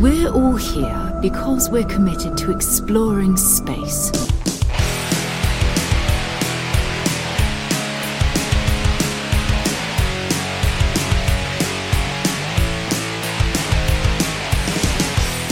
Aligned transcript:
We're 0.00 0.28
all 0.28 0.56
here 0.56 1.18
because 1.22 1.70
we're 1.70 1.84
committed 1.84 2.36
to 2.38 2.50
exploring 2.50 3.36
space. 3.36 4.10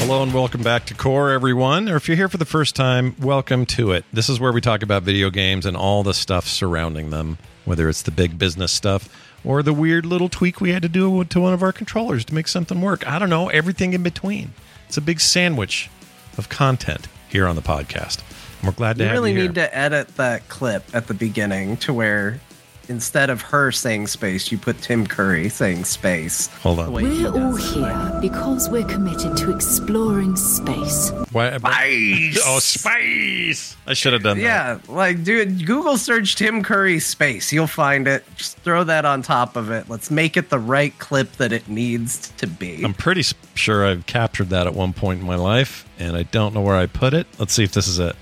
Hello 0.00 0.24
and 0.24 0.34
welcome 0.34 0.64
back 0.64 0.86
to 0.86 0.94
Core, 0.94 1.30
everyone. 1.30 1.88
Or 1.88 1.94
if 1.94 2.08
you're 2.08 2.16
here 2.16 2.28
for 2.28 2.36
the 2.36 2.44
first 2.44 2.74
time, 2.74 3.14
welcome 3.20 3.64
to 3.66 3.92
it. 3.92 4.04
This 4.12 4.28
is 4.28 4.40
where 4.40 4.52
we 4.52 4.60
talk 4.60 4.82
about 4.82 5.04
video 5.04 5.30
games 5.30 5.66
and 5.66 5.76
all 5.76 6.02
the 6.02 6.14
stuff 6.14 6.48
surrounding 6.48 7.10
them, 7.10 7.38
whether 7.64 7.88
it's 7.88 8.02
the 8.02 8.10
big 8.10 8.38
business 8.38 8.72
stuff 8.72 9.08
or 9.44 9.62
the 9.62 9.72
weird 9.72 10.06
little 10.06 10.28
tweak 10.28 10.60
we 10.60 10.72
had 10.72 10.82
to 10.82 10.88
do 10.88 11.24
to 11.24 11.40
one 11.40 11.52
of 11.52 11.62
our 11.62 11.72
controllers 11.72 12.24
to 12.26 12.34
make 12.34 12.48
something 12.48 12.80
work. 12.80 13.06
I 13.06 13.18
don't 13.18 13.30
know, 13.30 13.48
everything 13.48 13.92
in 13.92 14.02
between. 14.02 14.52
It's 14.88 14.96
a 14.96 15.00
big 15.00 15.20
sandwich 15.20 15.90
of 16.38 16.48
content 16.48 17.08
here 17.28 17.46
on 17.46 17.56
the 17.56 17.62
podcast. 17.62 18.22
And 18.60 18.68
we're 18.68 18.72
glad 18.72 18.98
to 18.98 19.02
You 19.02 19.08
have 19.08 19.14
really 19.16 19.30
you 19.30 19.36
here. 19.36 19.44
We 19.44 19.48
really 19.48 19.48
need 19.48 19.70
to 19.70 19.76
edit 19.76 20.08
that 20.16 20.48
clip 20.48 20.84
at 20.94 21.06
the 21.06 21.14
beginning 21.14 21.76
to 21.78 21.92
where 21.92 22.40
instead 22.88 23.30
of 23.30 23.41
her 23.42 23.70
saying 23.72 24.06
space, 24.08 24.50
you 24.52 24.58
put 24.58 24.80
Tim 24.80 25.06
Curry 25.06 25.48
saying 25.48 25.84
space. 25.84 26.48
Hold 26.62 26.80
on. 26.80 26.86
The 26.86 26.91
way 26.92 27.05
he 27.05 27.25
We're 27.25 27.30
all 27.30 27.56
it. 27.56 27.62
here 27.62 28.19
because 28.20 28.69
we're 28.69 28.84
committed 28.84 29.36
to 29.38 29.55
exploring 29.55 30.36
space. 30.36 31.10
Why, 31.33 31.56
Space! 31.58 32.38
Oh, 32.47 32.58
space! 32.58 33.77
I 33.86 33.94
should 33.94 34.12
have 34.12 34.22
done 34.22 34.38
that. 34.38 34.42
Yeah, 34.42 34.78
like 34.92 35.25
dude, 35.25 35.66
Google 35.66 35.97
search 35.97 36.36
Tim 36.36 36.62
Curry 36.62 36.98
space. 37.00 37.53
You'll 37.53 37.66
find 37.66 38.06
it. 38.06 38.25
Just 38.36 38.58
throw 38.58 38.84
that 38.84 39.05
on 39.05 39.22
top 39.22 39.56
of 39.56 39.70
it. 39.70 39.88
Let's 39.88 40.10
make 40.10 40.36
it 40.36 40.50
the 40.50 40.58
right 40.58 40.97
clip 40.98 41.33
that 41.33 41.53
it 41.53 41.69
needs 41.69 42.30
to 42.38 42.47
be. 42.47 42.83
I'm 42.84 42.94
pretty 42.94 43.20
s- 43.20 43.34
sure 43.55 43.86
I've 43.86 44.06
captured 44.06 44.50
that 44.50 44.66
at 44.66 44.75
one 44.75 44.92
point 44.92 45.20
in 45.20 45.27
my 45.27 45.36
life, 45.36 45.88
and 45.98 46.16
I 46.16 46.25
don't 46.25 46.55
know 46.55 46.60
where 46.60 46.77
I 46.77 46.86
put 46.86 47.14
it. 47.14 47.27
Let's 47.38 47.53
see 47.53 47.64
if 47.64 47.72
this 47.72 47.88
is 47.88 47.99
it. 47.99 48.16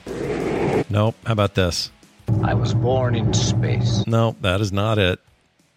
Nope. 0.90 1.14
How 1.26 1.32
about 1.32 1.54
this? 1.54 1.90
I 2.42 2.54
was 2.54 2.74
born 2.74 3.14
in 3.14 3.34
space. 3.34 4.06
No, 4.06 4.34
that 4.40 4.60
is 4.60 4.72
not 4.72 4.98
it. 4.98 5.20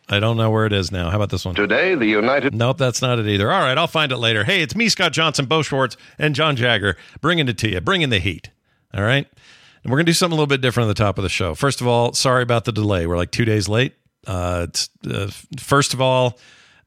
I 0.09 0.19
don't 0.19 0.37
know 0.37 0.49
where 0.51 0.65
it 0.65 0.73
is 0.73 0.91
now. 0.91 1.09
How 1.09 1.15
about 1.17 1.29
this 1.29 1.45
one? 1.45 1.55
Today, 1.55 1.95
the 1.95 2.05
United 2.05 2.53
Nope, 2.53 2.77
that's 2.77 3.01
not 3.01 3.19
it 3.19 3.27
either. 3.27 3.51
All 3.51 3.61
right, 3.61 3.77
I'll 3.77 3.87
find 3.87 4.11
it 4.11 4.17
later. 4.17 4.43
Hey, 4.43 4.61
it's 4.61 4.75
me, 4.75 4.89
Scott 4.89 5.13
Johnson, 5.13 5.45
Beau 5.45 5.61
Schwartz, 5.61 5.97
and 6.17 6.35
Jon 6.35 6.55
Jagger, 6.55 6.97
bringing 7.21 7.47
it 7.47 7.57
to 7.59 7.69
you, 7.69 7.81
bringing 7.81 8.09
the 8.09 8.19
heat. 8.19 8.49
All 8.93 9.03
right, 9.03 9.27
and 9.83 9.91
we're 9.91 9.97
gonna 9.97 10.05
do 10.05 10.13
something 10.13 10.33
a 10.33 10.35
little 10.37 10.47
bit 10.47 10.61
different 10.61 10.89
at 10.89 10.95
the 10.95 11.03
top 11.03 11.17
of 11.17 11.23
the 11.23 11.29
show. 11.29 11.55
First 11.55 11.81
of 11.81 11.87
all, 11.87 12.13
sorry 12.13 12.43
about 12.43 12.65
the 12.65 12.71
delay. 12.71 13.07
We're 13.07 13.17
like 13.17 13.31
two 13.31 13.45
days 13.45 13.67
late. 13.67 13.93
Uh, 14.27 14.67
it's, 14.69 14.89
uh, 15.09 15.29
first 15.57 15.93
of 15.93 16.01
all, 16.01 16.37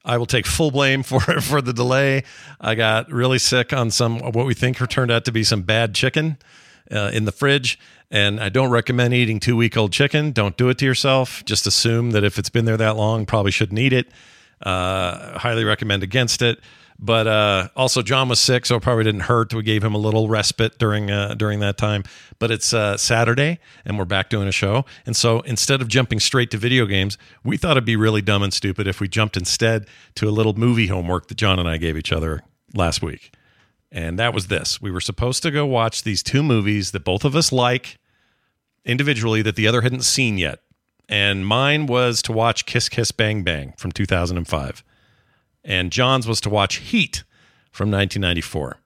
I 0.04 0.18
will 0.18 0.26
take 0.26 0.46
full 0.46 0.70
blame 0.70 1.02
for 1.04 1.20
for 1.20 1.60
the 1.60 1.72
delay. 1.72 2.24
I 2.60 2.74
got 2.74 3.10
really 3.10 3.38
sick 3.38 3.72
on 3.72 3.90
some 3.90 4.20
what 4.20 4.46
we 4.46 4.54
think 4.54 4.76
turned 4.88 5.10
out 5.10 5.24
to 5.24 5.32
be 5.32 5.44
some 5.44 5.62
bad 5.62 5.94
chicken 5.94 6.38
uh, 6.90 7.10
in 7.12 7.24
the 7.24 7.32
fridge. 7.32 7.78
And 8.10 8.40
I 8.40 8.48
don't 8.48 8.70
recommend 8.70 9.14
eating 9.14 9.40
two 9.40 9.56
week 9.56 9.76
old 9.76 9.92
chicken. 9.92 10.32
Don't 10.32 10.56
do 10.56 10.68
it 10.68 10.78
to 10.78 10.84
yourself. 10.84 11.44
Just 11.44 11.66
assume 11.66 12.12
that 12.12 12.24
if 12.24 12.38
it's 12.38 12.50
been 12.50 12.64
there 12.64 12.76
that 12.76 12.96
long, 12.96 13.26
probably 13.26 13.50
shouldn't 13.50 13.78
eat 13.78 13.92
it. 13.92 14.08
Uh, 14.62 15.38
highly 15.38 15.64
recommend 15.64 16.02
against 16.02 16.40
it. 16.40 16.60
But 16.98 17.26
uh, 17.26 17.68
also, 17.76 18.00
Jon 18.00 18.28
was 18.28 18.40
sick, 18.40 18.64
so 18.64 18.76
it 18.76 18.82
probably 18.82 19.04
didn't 19.04 19.22
hurt. 19.22 19.52
We 19.52 19.62
gave 19.62 19.84
him 19.84 19.94
a 19.94 19.98
little 19.98 20.28
respite 20.28 20.78
during 20.78 21.10
uh, 21.10 21.34
during 21.34 21.60
that 21.60 21.76
time. 21.76 22.04
But 22.38 22.50
it's 22.50 22.72
uh, 22.72 22.96
Saturday, 22.96 23.58
and 23.84 23.98
we're 23.98 24.06
back 24.06 24.30
doing 24.30 24.48
a 24.48 24.52
show. 24.52 24.86
And 25.04 25.14
so 25.14 25.40
instead 25.40 25.82
of 25.82 25.88
jumping 25.88 26.20
straight 26.20 26.50
to 26.52 26.56
video 26.56 26.86
games, 26.86 27.18
we 27.44 27.58
thought 27.58 27.72
it'd 27.72 27.84
be 27.84 27.96
really 27.96 28.22
dumb 28.22 28.42
and 28.42 28.52
stupid 28.52 28.86
if 28.86 28.98
we 28.98 29.08
jumped 29.08 29.36
instead 29.36 29.86
to 30.14 30.26
a 30.26 30.30
little 30.30 30.54
movie 30.54 30.86
homework 30.86 31.28
that 31.28 31.36
Jon 31.36 31.58
and 31.58 31.68
I 31.68 31.76
gave 31.76 31.98
each 31.98 32.12
other 32.12 32.42
last 32.74 33.02
week 33.02 33.30
and 33.96 34.18
that 34.18 34.34
was 34.34 34.48
this. 34.48 34.78
We 34.78 34.90
were 34.90 35.00
supposed 35.00 35.42
to 35.42 35.50
go 35.50 35.64
watch 35.64 36.02
these 36.02 36.22
two 36.22 36.42
movies 36.42 36.90
that 36.90 37.02
both 37.02 37.24
of 37.24 37.34
us 37.34 37.50
like 37.50 37.96
individually 38.84 39.40
that 39.40 39.56
the 39.56 39.66
other 39.66 39.80
hadn't 39.80 40.02
seen 40.02 40.36
yet. 40.36 40.60
And 41.08 41.46
mine 41.46 41.86
was 41.86 42.20
to 42.22 42.32
watch 42.32 42.66
Kiss 42.66 42.90
Kiss 42.90 43.10
Bang 43.10 43.42
Bang 43.42 43.72
from 43.78 43.92
2005. 43.92 44.84
And 45.64 45.90
Jon's 45.90 46.28
was 46.28 46.42
to 46.42 46.50
watch 46.50 46.76
Heat 46.76 47.24
from 47.72 47.90
1994. 47.90 48.76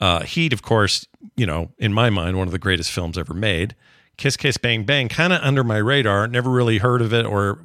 Uh, 0.00 0.22
Heat, 0.24 0.52
of 0.52 0.60
course, 0.60 1.06
you 1.34 1.46
know, 1.46 1.70
in 1.78 1.94
my 1.94 2.10
mind, 2.10 2.36
one 2.36 2.46
of 2.46 2.52
the 2.52 2.58
greatest 2.58 2.92
films 2.92 3.16
ever 3.16 3.32
made. 3.32 3.74
Kiss 4.18 4.36
Kiss 4.36 4.58
Bang 4.58 4.84
Bang, 4.84 5.08
kind 5.08 5.32
of 5.32 5.40
under 5.40 5.64
my 5.64 5.78
radar. 5.78 6.28
Never 6.28 6.50
really 6.50 6.76
heard 6.76 7.00
of 7.00 7.14
it 7.14 7.24
or 7.24 7.60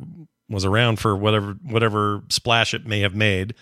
was 0.48 0.64
around 0.64 1.00
for 1.00 1.18
whatever 1.18 1.58
whatever 1.64 2.24
splash 2.30 2.74
it 2.74 2.86
may 2.86 3.02
have 3.02 3.16
made 3.16 3.56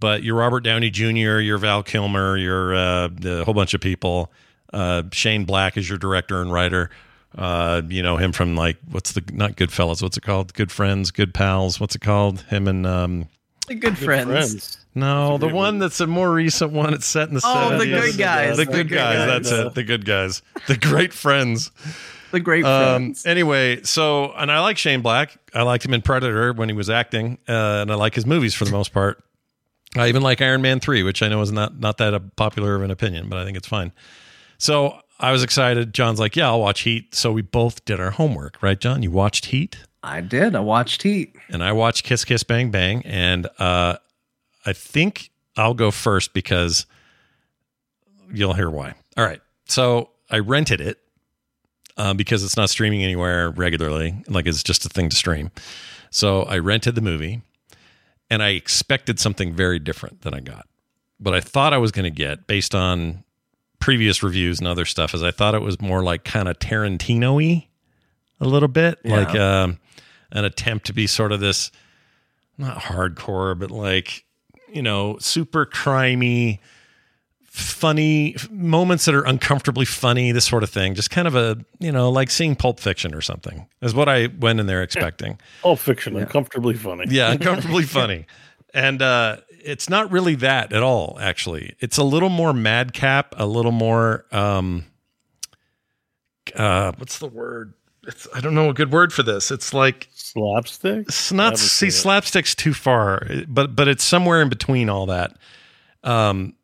but 0.00 0.22
you're 0.22 0.36
Robert 0.36 0.60
Downey 0.60 0.90
Jr., 0.90 1.38
you're 1.40 1.58
Val 1.58 1.82
Kilmer, 1.82 2.36
you're 2.36 2.74
uh, 2.74 3.08
a 3.24 3.44
whole 3.44 3.54
bunch 3.54 3.74
of 3.74 3.80
people. 3.80 4.32
Uh, 4.72 5.02
Shane 5.12 5.44
Black 5.44 5.76
is 5.76 5.88
your 5.88 5.98
director 5.98 6.40
and 6.42 6.52
writer. 6.52 6.90
Uh, 7.36 7.82
you 7.88 8.02
know 8.02 8.16
him 8.16 8.30
from 8.32 8.54
like 8.56 8.76
what's 8.90 9.12
the 9.12 9.22
not 9.32 9.56
Goodfellas? 9.56 10.02
What's 10.02 10.16
it 10.16 10.22
called? 10.22 10.54
Good 10.54 10.70
Friends, 10.70 11.10
Good 11.10 11.34
Pals. 11.34 11.80
What's 11.80 11.94
it 11.96 12.00
called? 12.00 12.42
Him 12.42 12.68
and 12.68 12.86
um, 12.86 13.28
good, 13.66 13.98
friends. 13.98 14.78
no, 14.94 15.36
the 15.38 15.48
one 15.48 15.78
that's 15.80 15.98
a 16.00 16.06
more 16.06 16.32
recent 16.32 16.70
one. 16.72 16.94
It's 16.94 17.06
set 17.06 17.28
in 17.28 17.34
the 17.34 17.40
Oh, 17.44 17.76
the 17.76 17.86
good 17.86 18.16
guys. 18.18 18.56
The 18.56 18.64
The 18.64 18.70
good 18.70 18.88
good 18.88 18.94
guys. 18.96 19.16
guys. 19.16 19.26
That's 19.50 19.50
it. 19.68 19.74
The 19.74 19.82
good 19.82 20.04
guys. 20.04 20.42
The 20.68 20.76
great 20.76 21.12
friends. 21.12 21.72
The 22.30 22.38
great 22.40 22.64
Um, 22.64 22.96
friends. 23.06 23.26
anyway, 23.26 23.82
so 23.82 24.32
and 24.32 24.50
I 24.50 24.60
like 24.60 24.78
Shane 24.78 25.02
Black. 25.02 25.36
I 25.52 25.62
liked 25.62 25.84
him 25.84 25.92
in 25.94 26.02
Predator 26.02 26.52
when 26.52 26.68
he 26.68 26.74
was 26.74 26.88
acting, 26.90 27.38
uh, 27.48 27.52
and 27.82 27.90
I 27.90 27.96
like 27.96 28.14
his 28.14 28.26
movies 28.26 28.54
for 28.54 28.64
the 28.64 28.70
most 28.72 28.92
part. 28.92 29.22
I 29.96 30.08
even 30.08 30.22
like 30.22 30.40
Iron 30.42 30.62
Man 30.62 30.80
three, 30.80 31.02
which 31.02 31.22
I 31.22 31.28
know 31.28 31.40
is 31.40 31.52
not 31.52 31.78
not 31.78 31.98
that 31.98 32.14
a 32.14 32.20
popular 32.20 32.74
of 32.74 32.82
an 32.82 32.90
opinion, 32.90 33.28
but 33.28 33.38
I 33.38 33.44
think 33.44 33.56
it's 33.56 33.68
fine. 33.68 33.92
So 34.58 34.98
I 35.20 35.32
was 35.32 35.42
excited. 35.42 35.94
Jon's 35.94 36.18
like, 36.18 36.36
"Yeah, 36.36 36.48
I'll 36.48 36.60
watch 36.60 36.80
Heat." 36.80 37.14
So 37.14 37.32
we 37.32 37.42
both 37.42 37.84
did 37.84 38.00
our 38.00 38.10
homework, 38.10 38.62
right, 38.62 38.78
Jon? 38.78 39.02
You 39.02 39.10
watched 39.10 39.46
Heat, 39.46 39.76
I 40.02 40.20
did. 40.20 40.54
I 40.54 40.60
watched 40.60 41.02
Heat. 41.02 41.36
and 41.48 41.62
I 41.62 41.72
watched 41.72 42.04
Kiss 42.04 42.24
Kiss 42.24 42.42
Bang 42.42 42.70
Bang, 42.70 43.02
and 43.04 43.46
uh, 43.58 43.96
I 44.66 44.72
think 44.72 45.30
I'll 45.56 45.74
go 45.74 45.90
first 45.90 46.34
because 46.34 46.86
you'll 48.32 48.54
hear 48.54 48.70
why. 48.70 48.94
All 49.16 49.24
right, 49.24 49.40
so 49.66 50.10
I 50.30 50.40
rented 50.40 50.80
it 50.80 50.98
uh, 51.96 52.14
because 52.14 52.42
it's 52.42 52.56
not 52.56 52.70
streaming 52.70 53.02
anywhere 53.04 53.50
regularly. 53.50 54.24
Like 54.28 54.46
it's 54.46 54.62
just 54.62 54.84
a 54.84 54.88
thing 54.88 55.08
to 55.08 55.16
stream. 55.16 55.50
So 56.10 56.42
I 56.42 56.58
rented 56.58 56.94
the 56.94 57.00
movie 57.00 57.42
and 58.34 58.42
I 58.42 58.48
expected 58.50 59.18
something 59.20 59.54
very 59.54 59.78
different 59.78 60.22
than 60.22 60.34
I 60.34 60.40
got. 60.40 60.66
What 61.18 61.34
I 61.34 61.40
thought 61.40 61.72
I 61.72 61.78
was 61.78 61.92
going 61.92 62.04
to 62.04 62.10
get 62.10 62.46
based 62.46 62.74
on 62.74 63.22
previous 63.78 64.22
reviews 64.22 64.58
and 64.58 64.66
other 64.68 64.84
stuff 64.84 65.14
is 65.14 65.22
I 65.22 65.30
thought 65.30 65.54
it 65.54 65.62
was 65.62 65.80
more 65.80 66.02
like 66.02 66.24
kind 66.24 66.48
of 66.48 66.58
Tarantino 66.58 67.36
y 67.36 67.68
a 68.40 68.46
little 68.46 68.68
bit, 68.68 68.98
Yeah. 69.04 69.16
like 69.16 69.34
um, 69.36 69.78
an 70.32 70.44
attempt 70.44 70.86
to 70.86 70.92
be 70.92 71.06
sort 71.06 71.30
of 71.32 71.40
this 71.40 71.70
not 72.58 72.78
hardcore, 72.78 73.58
but 73.58 73.70
like, 73.70 74.24
you 74.72 74.82
know, 74.82 75.16
super 75.20 75.64
crimey 75.64 76.58
funny 77.54 78.34
moments 78.50 79.04
that 79.04 79.14
are 79.14 79.22
uncomfortably 79.22 79.84
funny, 79.84 80.32
this 80.32 80.44
sort 80.44 80.64
of 80.64 80.70
thing. 80.70 80.96
Just 80.96 81.10
kind 81.10 81.28
of 81.28 81.36
a, 81.36 81.56
you 81.78 81.92
know, 81.92 82.10
like 82.10 82.28
seeing 82.28 82.56
Pulp 82.56 82.80
Fiction 82.80 83.14
or 83.14 83.20
something 83.20 83.68
is 83.80 83.94
what 83.94 84.08
I 84.08 84.26
went 84.40 84.58
in 84.58 84.66
there 84.66 84.82
expecting. 84.82 85.38
Pulp 85.62 85.78
Fiction, 85.78 86.16
uncomfortably 86.16 86.74
funny. 86.74 87.04
Yeah, 87.08 87.30
uncomfortably 87.30 87.84
funny. 87.84 88.26
And 88.74 89.00
uh, 89.00 89.36
it's 89.50 89.88
not 89.88 90.10
really 90.10 90.34
that 90.34 90.72
at 90.72 90.82
all, 90.82 91.16
actually. 91.20 91.76
It's 91.78 91.96
a 91.96 92.02
little 92.02 92.28
more 92.28 92.52
madcap, 92.52 93.36
a 93.38 93.46
little 93.46 93.70
more, 93.70 94.26
um, 94.32 94.86
uh, 96.56 96.90
what's 96.96 97.20
the 97.20 97.28
word? 97.28 97.74
It's, 98.02 98.26
I 98.34 98.40
don't 98.40 98.56
know 98.56 98.68
a 98.68 98.74
good 98.74 98.90
word 98.90 99.12
for 99.12 99.22
this. 99.22 99.52
It's 99.52 99.72
like, 99.72 100.08
Slapstick. 100.12 101.06
it's 101.06 101.30
not 101.30 101.56
see 101.56 101.90
slapstick's 101.90 102.56
too 102.56 102.74
far, 102.74 103.24
but 103.46 103.76
but 103.76 103.86
it's 103.86 104.02
somewhere 104.02 104.42
in 104.42 104.48
between 104.48 104.90
all 104.90 105.06
that. 105.06 105.36
Um, 106.02 106.54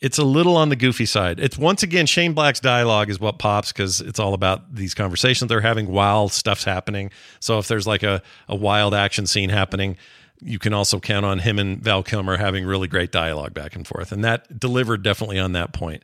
it's 0.00 0.18
a 0.18 0.24
little 0.24 0.56
on 0.56 0.68
the 0.68 0.76
goofy 0.76 1.06
side. 1.06 1.40
It's 1.40 1.56
once 1.56 1.82
again 1.82 2.06
Shane 2.06 2.34
Black's 2.34 2.60
dialogue 2.60 3.08
is 3.08 3.18
what 3.18 3.38
pops 3.38 3.72
because 3.72 4.00
it's 4.00 4.18
all 4.18 4.34
about 4.34 4.74
these 4.74 4.94
conversations 4.94 5.48
they're 5.48 5.60
having 5.60 5.86
while 5.88 6.28
stuff's 6.28 6.64
happening. 6.64 7.10
So 7.40 7.58
if 7.58 7.68
there's 7.68 7.86
like 7.86 8.02
a 8.02 8.22
a 8.48 8.56
wild 8.56 8.94
action 8.94 9.26
scene 9.26 9.48
happening, 9.48 9.96
you 10.40 10.58
can 10.58 10.74
also 10.74 11.00
count 11.00 11.24
on 11.24 11.38
him 11.38 11.58
and 11.58 11.82
Val 11.82 12.02
Kilmer 12.02 12.36
having 12.36 12.66
really 12.66 12.88
great 12.88 13.10
dialogue 13.10 13.54
back 13.54 13.74
and 13.74 13.86
forth, 13.86 14.12
and 14.12 14.22
that 14.24 14.58
delivered 14.60 15.02
definitely 15.02 15.38
on 15.38 15.52
that 15.52 15.72
point. 15.72 16.02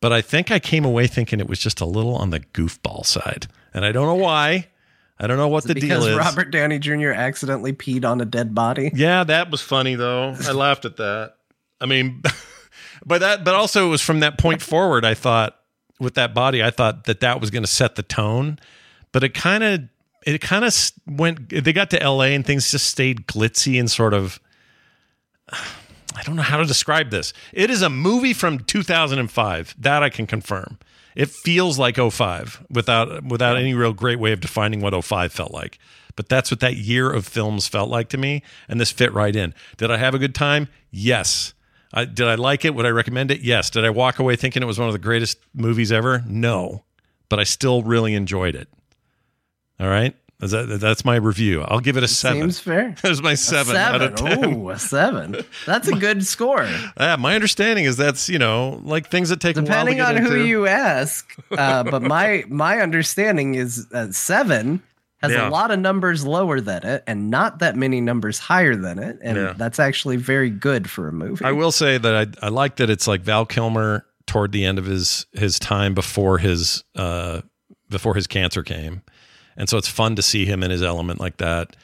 But 0.00 0.12
I 0.12 0.20
think 0.20 0.50
I 0.50 0.58
came 0.58 0.84
away 0.84 1.06
thinking 1.06 1.40
it 1.40 1.48
was 1.48 1.60
just 1.60 1.80
a 1.80 1.86
little 1.86 2.16
on 2.16 2.30
the 2.30 2.40
goofball 2.40 3.06
side, 3.06 3.46
and 3.72 3.84
I 3.84 3.92
don't 3.92 4.06
know 4.06 4.22
why. 4.22 4.68
I 5.18 5.26
don't 5.28 5.36
know 5.36 5.48
what 5.48 5.64
the 5.64 5.74
deal 5.74 6.04
is. 6.04 6.16
Robert 6.16 6.50
Downey 6.50 6.80
Jr. 6.80 7.10
accidentally 7.10 7.72
peed 7.72 8.04
on 8.04 8.20
a 8.20 8.24
dead 8.24 8.54
body. 8.54 8.90
Yeah, 8.92 9.22
that 9.24 9.50
was 9.50 9.60
funny 9.60 9.94
though. 9.94 10.34
I 10.44 10.50
laughed 10.52 10.84
at 10.84 10.96
that. 10.96 11.36
I 11.80 11.86
mean, 11.86 12.22
but 13.04 13.20
that, 13.20 13.44
but 13.44 13.54
also 13.54 13.86
it 13.86 13.90
was 13.90 14.02
from 14.02 14.20
that 14.20 14.38
point 14.38 14.62
forward. 14.62 15.04
I 15.04 15.14
thought 15.14 15.58
with 16.00 16.14
that 16.14 16.34
body, 16.34 16.62
I 16.62 16.70
thought 16.70 17.04
that 17.04 17.20
that 17.20 17.40
was 17.40 17.50
going 17.50 17.62
to 17.62 17.70
set 17.70 17.94
the 17.94 18.02
tone, 18.02 18.58
but 19.12 19.22
it 19.24 19.34
kind 19.34 19.64
of, 19.64 19.82
it 20.26 20.40
kind 20.40 20.64
of 20.64 20.74
went. 21.06 21.48
They 21.48 21.72
got 21.72 21.90
to 21.90 22.02
L.A. 22.02 22.34
and 22.34 22.46
things 22.46 22.70
just 22.70 22.86
stayed 22.86 23.26
glitzy 23.26 23.78
and 23.78 23.90
sort 23.90 24.14
of. 24.14 24.40
I 26.14 26.22
don't 26.24 26.36
know 26.36 26.42
how 26.42 26.58
to 26.58 26.66
describe 26.66 27.08
this. 27.08 27.32
It 27.54 27.70
is 27.70 27.80
a 27.80 27.88
movie 27.88 28.34
from 28.34 28.58
2005 28.58 29.74
that 29.78 30.02
I 30.02 30.10
can 30.10 30.26
confirm. 30.26 30.78
It 31.14 31.30
feels 31.30 31.78
like 31.78 31.96
05 31.96 32.66
without 32.70 33.24
without 33.24 33.56
any 33.56 33.74
real 33.74 33.92
great 33.92 34.18
way 34.18 34.32
of 34.32 34.40
defining 34.40 34.80
what 34.80 34.92
05 35.04 35.32
felt 35.32 35.52
like. 35.52 35.78
But 36.16 36.28
that's 36.28 36.50
what 36.50 36.60
that 36.60 36.76
year 36.76 37.10
of 37.10 37.26
films 37.26 37.68
felt 37.68 37.88
like 37.88 38.08
to 38.10 38.18
me, 38.18 38.42
and 38.68 38.80
this 38.80 38.92
fit 38.92 39.12
right 39.12 39.34
in. 39.34 39.54
Did 39.78 39.90
I 39.90 39.96
have 39.96 40.14
a 40.14 40.18
good 40.18 40.34
time? 40.34 40.68
Yes. 40.90 41.54
I, 41.92 42.04
did 42.04 42.26
I 42.26 42.36
like 42.36 42.64
it? 42.64 42.74
Would 42.74 42.86
I 42.86 42.90
recommend 42.90 43.30
it? 43.30 43.40
Yes. 43.40 43.70
Did 43.70 43.84
I 43.84 43.90
walk 43.90 44.18
away 44.18 44.36
thinking 44.36 44.62
it 44.62 44.66
was 44.66 44.78
one 44.78 44.88
of 44.88 44.92
the 44.94 44.98
greatest 44.98 45.38
movies 45.54 45.92
ever? 45.92 46.22
No. 46.26 46.84
But 47.28 47.38
I 47.38 47.44
still 47.44 47.82
really 47.82 48.14
enjoyed 48.14 48.54
it. 48.54 48.68
All 49.78 49.88
right. 49.88 50.14
Is 50.40 50.50
that, 50.50 50.80
that's 50.80 51.04
my 51.04 51.14
review. 51.14 51.62
I'll 51.62 51.78
give 51.78 51.96
it 51.96 52.02
a 52.02 52.08
seven. 52.08 52.40
Seems 52.40 52.58
fair. 52.58 52.96
That 53.02 53.08
was 53.10 53.22
my 53.22 53.34
seven, 53.34 53.76
out 53.76 54.02
of 54.02 54.16
ten. 54.16 54.44
Ooh, 54.44 54.70
a 54.70 54.78
seven. 54.78 55.36
That's 55.66 55.86
a 55.86 55.94
good 55.98 56.26
score. 56.26 56.68
Yeah, 56.98 57.14
my 57.14 57.36
understanding 57.36 57.84
is 57.84 57.96
that's 57.96 58.28
you 58.28 58.40
know 58.40 58.80
like 58.82 59.08
things 59.08 59.28
that 59.28 59.40
take 59.40 59.54
Depending 59.54 60.00
a 60.00 60.02
while 60.02 60.08
on 60.08 60.14
to 60.16 60.20
get 60.20 60.28
who 60.28 60.34
into. 60.34 60.48
you 60.48 60.66
ask, 60.66 61.32
uh, 61.52 61.84
but 61.84 62.02
my 62.02 62.42
my 62.48 62.80
understanding 62.80 63.54
is 63.54 63.86
seven 64.10 64.82
has 65.22 65.32
Yeah. 65.32 65.48
a 65.48 65.50
lot 65.50 65.70
of 65.70 65.78
numbers 65.78 66.24
lower 66.26 66.60
than 66.60 66.84
it, 66.84 67.04
and 67.06 67.30
not 67.30 67.60
that 67.60 67.76
many 67.76 68.00
numbers 68.00 68.38
higher 68.38 68.74
than 68.76 68.98
it, 68.98 69.18
and 69.22 69.36
Yeah. 69.36 69.54
that's 69.56 69.78
actually 69.78 70.16
very 70.16 70.50
good 70.50 70.90
for 70.90 71.08
a 71.08 71.12
movie. 71.12 71.44
I 71.44 71.52
will 71.52 71.72
say 71.72 71.98
that 71.98 72.14
I 72.42 72.46
I 72.46 72.48
like 72.50 72.76
that 72.76 72.90
it's 72.90 73.06
like 73.06 73.22
Val 73.22 73.46
Kilmer 73.46 74.04
toward 74.26 74.52
the 74.52 74.64
end 74.64 74.78
of 74.78 74.86
his 74.86 75.26
his 75.32 75.58
time 75.58 75.94
before 75.94 76.38
his 76.38 76.84
uh 76.96 77.40
before 77.88 78.14
his 78.14 78.26
cancer 78.26 78.62
came, 78.62 79.02
and 79.56 79.68
so 79.68 79.76
it's 79.78 79.88
fun 79.88 80.16
to 80.16 80.22
see 80.22 80.44
him 80.44 80.62
in 80.62 80.70
his 80.70 80.82
element 80.82 81.20
like 81.20 81.36
that. 81.38 81.76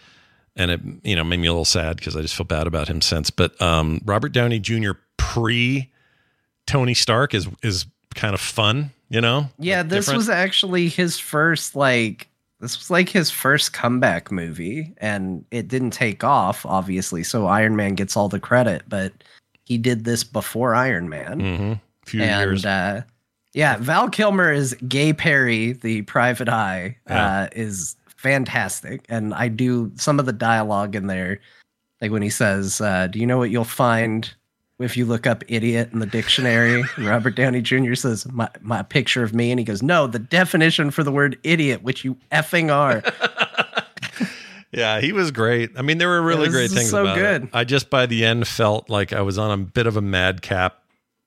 And 0.56 0.70
it 0.72 0.80
you 1.04 1.14
know 1.14 1.22
made 1.22 1.38
me 1.38 1.46
a 1.46 1.52
little 1.52 1.64
sad 1.64 1.96
because 1.96 2.16
I 2.16 2.22
just 2.22 2.34
feel 2.34 2.44
bad 2.46 2.66
about 2.66 2.88
him 2.88 3.00
since. 3.00 3.30
But 3.30 3.60
um, 3.62 4.00
Robert 4.04 4.32
Downey 4.32 4.58
Jr. 4.58 4.92
pre 5.16 5.90
Tony 6.66 6.94
Stark 6.94 7.34
is 7.34 7.46
is 7.62 7.86
kind 8.16 8.34
of 8.34 8.40
fun, 8.40 8.90
you 9.08 9.20
know. 9.20 9.50
Yeah, 9.58 9.78
Like, 9.82 9.88
this 9.90 10.06
different. 10.06 10.16
was 10.18 10.28
actually 10.28 10.88
his 10.88 11.18
first 11.18 11.76
like 11.76 12.28
this 12.60 12.76
was 12.78 12.90
like 12.90 13.08
his 13.08 13.30
first 13.30 13.72
comeback 13.72 14.32
movie 14.32 14.92
and 14.98 15.44
it 15.50 15.68
didn't 15.68 15.90
take 15.90 16.24
off 16.24 16.64
obviously, 16.66 17.22
so 17.22 17.46
Iron 17.46 17.76
Man 17.76 17.94
gets 17.94 18.16
all 18.16 18.28
the 18.28 18.40
credit, 18.40 18.82
but 18.88 19.12
he 19.64 19.78
did 19.78 20.04
this 20.04 20.24
before 20.24 20.74
Iron 20.74 21.08
Man. 21.08 21.40
Mhm. 21.40 21.80
few 22.06 22.22
and 22.22 22.40
years. 22.50 22.64
uh 22.64 23.02
yeah, 23.54 23.76
Val 23.78 24.08
Kilmer 24.08 24.52
is 24.52 24.74
Gay 24.88 25.12
Perry, 25.12 25.72
the 25.72 26.02
private 26.02 26.48
eye, 26.48 26.96
Yeah. 27.08 27.26
uh 27.42 27.48
is 27.52 27.96
fantastic 28.16 29.04
and 29.08 29.32
I 29.34 29.48
do 29.48 29.92
some 29.96 30.18
of 30.18 30.26
the 30.26 30.32
dialogue 30.32 30.96
in 30.96 31.06
there 31.06 31.38
like 32.00 32.10
when 32.12 32.22
he 32.22 32.30
says, 32.30 32.80
uh, 32.80 33.06
do 33.08 33.18
you 33.18 33.26
know 33.26 33.38
what 33.38 33.50
you'll 33.50 33.64
find 33.64 34.32
if 34.78 34.96
you 34.96 35.04
look 35.06 35.26
up 35.26 35.42
idiot 35.48 35.90
in 35.92 35.98
the 35.98 36.06
dictionary 36.06 36.82
Robert 36.98 37.34
Downey 37.34 37.60
Jr. 37.62 37.94
says 37.94 38.30
my, 38.32 38.48
my 38.60 38.82
picture 38.82 39.22
of 39.22 39.34
me 39.34 39.50
and 39.50 39.58
he 39.58 39.64
goes 39.64 39.82
no 39.82 40.06
the 40.06 40.18
definition 40.18 40.90
for 40.90 41.02
the 41.02 41.12
word 41.12 41.38
idiot 41.42 41.82
which 41.82 42.04
you 42.04 42.16
effing 42.32 42.72
are 42.72 43.02
Yeah, 44.70 45.00
he 45.00 45.12
was 45.12 45.30
great. 45.30 45.70
I 45.76 45.82
mean, 45.82 45.96
there 45.96 46.08
were 46.10 46.20
really 46.20 46.50
great 46.50 46.70
things 46.70 46.90
so 46.90 47.00
about 47.02 47.16
good. 47.16 47.44
it. 47.44 47.48
I 47.54 47.64
just 47.64 47.88
by 47.88 48.04
the 48.04 48.22
end 48.26 48.46
felt 48.46 48.90
like 48.90 49.14
I 49.14 49.22
was 49.22 49.38
on 49.38 49.50
a 49.50 49.64
bit 49.64 49.86
of 49.86 49.96
a 49.96 50.02
madcap 50.02 50.82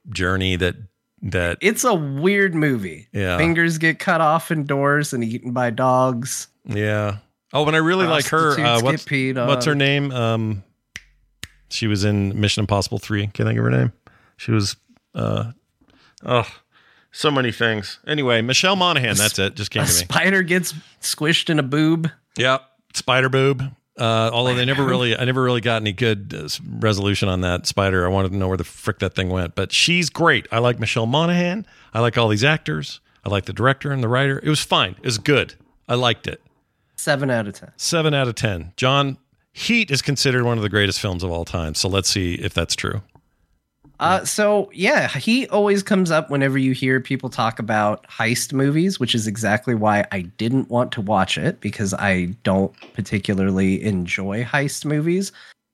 journey 0.09 0.55
that 0.57 0.75
that 1.23 1.57
it's 1.59 1.83
a 1.83 1.93
weird 1.93 2.53
movie 2.53 3.07
Yeah. 3.11 3.37
fingers 3.37 3.79
get 3.79 3.97
cut 3.97 4.21
off 4.21 4.51
indoors 4.51 5.11
and 5.11 5.23
eaten 5.23 5.53
by 5.53 5.71
dogs 5.71 6.47
yeah. 6.65 7.17
Oh, 7.53 7.65
and 7.65 7.75
I 7.75 7.79
really 7.79 8.05
like 8.05 8.25
her. 8.27 8.51
Uh, 8.59 8.79
what's 8.81 9.05
what's 9.09 9.65
her 9.65 9.75
name? 9.75 10.11
Um, 10.11 10.63
she 11.71 11.87
was 11.87 12.03
in 12.03 12.39
Mission 12.39 12.61
Impossible 12.61 12.99
Three. 12.99 13.27
Can 13.27 13.47
I 13.47 13.49
think 13.51 13.59
of 13.59 13.65
her 13.65 13.71
name? 13.71 13.91
She 14.37 14.51
was. 14.51 14.75
Uh, 15.13 15.51
oh, 16.25 16.47
so 17.11 17.29
many 17.31 17.51
things. 17.51 17.99
Anyway, 18.07 18.41
Michelle 18.41 18.75
Monaghan. 18.75 19.15
That's 19.17 19.37
it. 19.39 19.55
Just 19.55 19.71
came 19.71 19.83
a 19.83 19.85
to 19.85 19.91
me. 19.91 19.97
spider 20.05 20.41
gets 20.43 20.73
squished 21.01 21.49
in 21.49 21.59
a 21.59 21.63
boob 21.63 22.09
Yeah, 22.37 22.59
spider 22.93 23.29
boob. 23.29 23.63
Uh, 23.97 24.29
although 24.33 24.55
they 24.55 24.65
never 24.65 24.85
really, 24.85 25.15
I 25.17 25.25
never 25.25 25.43
really 25.43 25.61
got 25.61 25.81
any 25.81 25.91
good 25.91 26.33
uh, 26.33 26.47
resolution 26.79 27.27
on 27.29 27.41
that 27.41 27.67
spider. 27.67 28.05
I 28.05 28.09
wanted 28.09 28.29
to 28.31 28.37
know 28.37 28.47
where 28.47 28.57
the 28.57 28.63
frick 28.63 28.99
that 28.99 29.13
thing 29.13 29.29
went. 29.29 29.53
But 29.53 29.71
she's 29.73 30.09
great. 30.09 30.47
I 30.51 30.59
like 30.59 30.79
Michelle 30.79 31.05
Monaghan. 31.05 31.67
I 31.93 31.99
like 31.99 32.17
all 32.17 32.29
these 32.29 32.43
actors. 32.43 33.01
I 33.25 33.29
like 33.29 33.45
the 33.45 33.53
director 33.53 33.91
and 33.91 34.01
the 34.01 34.07
writer. 34.07 34.39
It 34.41 34.49
was 34.49 34.61
fine. 34.61 34.91
It 34.99 35.05
was 35.05 35.17
good. 35.19 35.53
I 35.87 35.95
liked 35.95 36.25
it. 36.25 36.41
seven 36.95 37.29
out 37.29 37.47
of 37.47 37.53
ten 37.53 37.71
Seven 37.75 38.13
out 38.13 38.27
of 38.29 38.35
ten. 38.35 38.71
Jon, 38.77 39.17
Heat 39.53 39.91
is 39.91 40.01
considered 40.01 40.43
one 40.43 40.57
of 40.57 40.63
the 40.63 40.69
greatest 40.69 40.99
films 40.99 41.23
of 41.23 41.31
all 41.31 41.45
time. 41.45 41.75
So 41.75 41.89
let's 41.89 42.09
see 42.09 42.35
if 42.35 42.53
that's 42.53 42.75
true. 42.75 43.01
Uh, 43.99 44.25
so 44.25 44.71
yeah, 44.73 45.07
he 45.09 45.47
always 45.49 45.83
comes 45.83 46.09
up 46.09 46.31
whenever 46.31 46.57
you 46.57 46.71
hear 46.71 46.99
people 46.99 47.29
talk 47.29 47.59
about 47.59 48.03
heist 48.07 48.51
movies, 48.51 48.99
which 48.99 49.13
is 49.13 49.27
exactly 49.27 49.75
why 49.75 50.05
I 50.11 50.21
didn't 50.21 50.69
want 50.69 50.91
to 50.93 51.01
watch 51.01 51.37
it 51.37 51.61
because 51.61 51.93
I 51.93 52.35
don't 52.43 52.73
particularly 52.93 53.83
enjoy 53.83 54.43
heist 54.43 54.85
movies. 54.85 55.31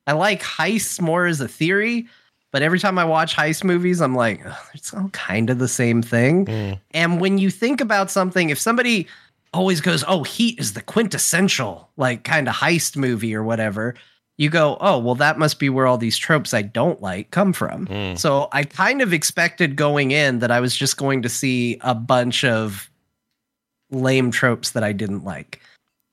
I 0.07 0.11
like 0.11 0.41
heists 0.41 0.99
more 0.99 1.25
as 1.25 1.39
a 1.39 1.47
theory, 1.47 2.05
but 2.51 2.61
every 2.61 2.79
time 2.79 2.99
I 2.99 3.05
watch 3.05 3.33
heist 3.33 3.63
movies, 3.63 4.01
I'm 4.01 4.15
like, 4.15 4.41
it's 4.73 4.93
all 4.93 5.07
kind 5.09 5.49
of 5.49 5.59
the 5.59 5.67
same 5.69 6.01
thing. 6.01 6.79
And 6.91 7.21
when 7.21 7.37
you 7.37 7.49
think 7.49 7.79
about 7.79 8.11
something, 8.11 8.49
if 8.49 8.59
somebody 8.59 9.07
always 9.57 9.81
goes, 9.81 10.03
"Oh, 10.07 10.23
Heat 10.23 10.59
is 10.59 10.73
the 10.73 10.81
quintessential 10.81 11.89
like 11.97 12.23
kind 12.23 12.47
of 12.47 12.55
heist 12.55 12.95
movie 12.95 13.35
or 13.35 13.43
whatever," 13.43 13.95
you 14.37 14.49
go, 14.49 14.77
"Oh, 14.79 14.99
well, 14.99 15.15
that 15.15 15.39
must 15.39 15.59
be 15.59 15.69
where 15.69 15.87
all 15.87 15.97
these 15.97 16.17
tropes 16.17 16.53
I 16.53 16.61
don't 16.61 17.01
like 17.01 17.31
come 17.31 17.53
from." 17.53 17.87
So 18.17 18.47
I 18.51 18.63
kind 18.63 19.01
of 19.01 19.13
expected 19.13 19.75
going 19.75 20.11
in 20.11 20.39
that 20.39 20.51
I 20.51 20.59
was 20.59 20.75
just 20.75 20.97
going 20.97 21.21
to 21.23 21.29
see 21.29 21.77
a 21.81 21.95
bunch 21.95 22.43
of 22.43 22.89
lame 23.91 24.31
tropes 24.31 24.71
that 24.71 24.83
I 24.83 24.91
didn't 24.91 25.23
like. 25.23 25.61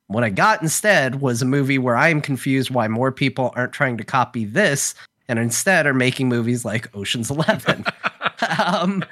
What 0.06 0.24
I 0.24 0.30
got 0.30 0.62
instead 0.62 1.20
was 1.20 1.42
a 1.42 1.46
movie 1.46 1.78
where 1.78 1.96
I 1.96 2.08
am 2.08 2.20
confused 2.20 2.70
why 2.70 2.88
more 2.88 3.10
people 3.12 3.52
aren't 3.56 3.72
trying 3.72 3.96
to 3.98 4.04
copy 4.04 4.44
this 4.44 4.94
and 5.28 5.38
instead 5.38 5.86
are 5.86 5.94
making 5.94 6.28
movies 6.28 6.64
like 6.64 6.94
Ocean's 6.94 7.30
11. 7.30 7.84
um, 8.64 9.04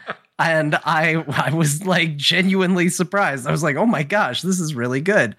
and 0.42 0.74
I 0.84 1.24
I 1.28 1.54
was 1.54 1.84
like 1.84 2.16
genuinely 2.16 2.88
surprised. 2.88 3.46
I 3.46 3.50
was 3.50 3.62
like, 3.62 3.76
"Oh 3.76 3.86
my 3.86 4.02
gosh, 4.02 4.42
this 4.42 4.60
is 4.60 4.74
really 4.74 5.00
good." 5.00 5.36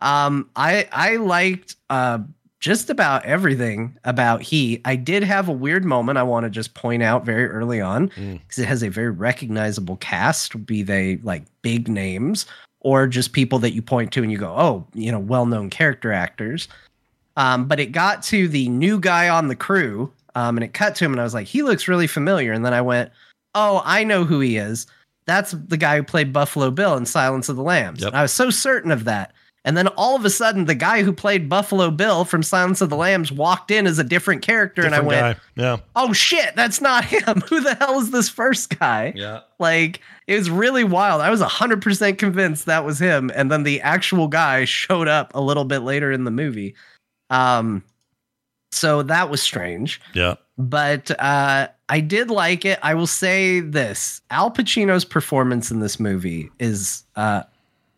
Um, 0.00 0.48
I 0.56 0.88
I 0.92 1.16
liked 1.16 1.76
uh 1.88 2.18
just 2.60 2.90
about 2.90 3.24
everything 3.24 3.96
about 4.04 4.42
he. 4.42 4.82
I 4.84 4.94
did 4.96 5.22
have 5.22 5.48
a 5.48 5.52
weird 5.52 5.84
moment 5.84 6.18
I 6.18 6.22
want 6.22 6.44
to 6.44 6.50
just 6.50 6.74
point 6.74 7.02
out 7.02 7.24
very 7.24 7.46
early 7.46 7.80
on 7.80 8.10
because 8.16 8.58
it 8.58 8.66
has 8.66 8.82
a 8.82 8.90
very 8.90 9.10
recognizable 9.10 9.96
cast, 9.96 10.66
be 10.66 10.82
they 10.82 11.16
like 11.22 11.44
big 11.62 11.88
names 11.88 12.44
or 12.80 13.06
just 13.06 13.32
people 13.32 13.58
that 13.60 13.72
you 13.72 13.80
point 13.82 14.12
to 14.12 14.22
and 14.22 14.30
you 14.30 14.38
go, 14.38 14.54
"Oh, 14.56 14.86
you 14.94 15.10
know, 15.10 15.18
well-known 15.18 15.70
character 15.70 16.12
actors." 16.12 16.68
Um, 17.36 17.66
but 17.66 17.80
it 17.80 17.92
got 17.92 18.22
to 18.24 18.48
the 18.48 18.68
new 18.68 19.00
guy 19.00 19.28
on 19.28 19.48
the 19.48 19.56
crew, 19.56 20.12
um, 20.34 20.56
and 20.58 20.64
it 20.64 20.74
cut 20.74 20.94
to 20.96 21.04
him, 21.04 21.12
and 21.12 21.20
I 21.20 21.24
was 21.24 21.32
like, 21.32 21.46
"He 21.46 21.62
looks 21.62 21.88
really 21.88 22.06
familiar." 22.06 22.52
And 22.52 22.64
then 22.64 22.74
I 22.74 22.82
went, 22.82 23.10
oh, 23.54 23.82
I 23.84 24.04
know 24.04 24.24
who 24.24 24.40
he 24.40 24.56
is. 24.56 24.86
That's 25.26 25.52
the 25.52 25.76
guy 25.76 25.96
who 25.96 26.02
played 26.02 26.32
Buffalo 26.32 26.70
Bill 26.70 26.96
in 26.96 27.06
Silence 27.06 27.48
of 27.48 27.56
the 27.56 27.62
Lambs. 27.62 28.02
Yep. 28.02 28.14
I 28.14 28.22
was 28.22 28.32
so 28.32 28.50
certain 28.50 28.90
of 28.90 29.04
that. 29.04 29.32
And 29.62 29.76
then 29.76 29.88
all 29.88 30.16
of 30.16 30.24
a 30.24 30.30
sudden, 30.30 30.64
the 30.64 30.74
guy 30.74 31.02
who 31.02 31.12
played 31.12 31.46
Buffalo 31.48 31.90
Bill 31.90 32.24
from 32.24 32.42
Silence 32.42 32.80
of 32.80 32.88
the 32.88 32.96
Lambs 32.96 33.30
walked 33.30 33.70
in 33.70 33.86
as 33.86 33.98
a 33.98 34.04
different 34.04 34.40
character, 34.40 34.86
and 34.86 34.94
I 34.94 35.00
went, 35.00 35.36
guy. 35.36 35.42
Yeah. 35.54 35.76
"Oh 35.94 36.14
shit, 36.14 36.56
that's 36.56 36.80
not 36.80 37.04
him. 37.04 37.42
Who 37.48 37.60
the 37.60 37.74
hell 37.74 38.00
is 38.00 38.10
this 38.10 38.30
first 38.30 38.78
guy?" 38.78 39.12
Yeah. 39.14 39.40
Like 39.58 40.00
it 40.26 40.36
was 40.38 40.48
really 40.48 40.82
wild. 40.82 41.20
I 41.20 41.28
was 41.28 41.42
100% 41.42 42.16
convinced 42.16 42.64
that 42.66 42.86
was 42.86 42.98
him 42.98 43.30
and 43.34 43.52
then 43.52 43.64
the 43.64 43.82
actual 43.82 44.28
guy 44.28 44.64
showed 44.64 45.08
up 45.08 45.32
a 45.34 45.40
little 45.42 45.64
bit 45.64 45.80
later 45.80 46.10
in 46.10 46.24
the 46.24 46.30
movie. 46.30 46.74
Um 47.28 47.84
so 48.72 49.02
that 49.02 49.28
was 49.28 49.42
strange, 49.42 50.00
Yeah. 50.14 50.36
but 50.56 51.10
uh 51.20 51.68
I 51.90 52.00
did 52.00 52.30
like 52.30 52.64
it. 52.64 52.78
I 52.82 52.94
will 52.94 53.08
say 53.08 53.60
this. 53.60 54.22
Al 54.30 54.50
Pacino's 54.50 55.04
performance 55.04 55.70
in 55.70 55.80
this 55.80 56.00
movie 56.00 56.50
is 56.58 57.04
uh 57.16 57.42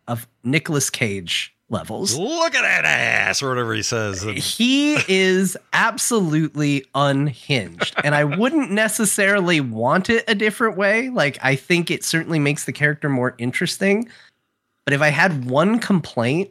of 0.09 0.27
Nicolas 0.43 0.91
Cage 0.91 1.55
levels. 1.69 2.17
Look 2.17 2.55
at 2.55 2.63
that 2.63 2.85
ass, 2.85 3.43
or 3.43 3.49
whatever 3.49 3.75
he 3.75 3.83
says. 3.83 4.23
He 4.35 4.97
is 5.09 5.57
absolutely 5.73 6.85
unhinged. 6.95 7.95
And 8.05 8.15
I 8.15 8.25
wouldn't 8.25 8.71
necessarily 8.71 9.61
want 9.61 10.11
it 10.11 10.25
a 10.29 10.35
different 10.35 10.77
way. 10.77 11.09
Like, 11.09 11.39
I 11.43 11.57
think 11.57 11.91
it 11.91 12.05
certainly 12.05 12.39
makes 12.39 12.65
the 12.65 12.73
character 12.73 13.09
more 13.09 13.35
interesting. 13.39 14.09
But 14.85 14.95
if 14.95 15.01
I 15.01 15.09
had 15.09 15.49
one 15.49 15.79
complaint, 15.79 16.51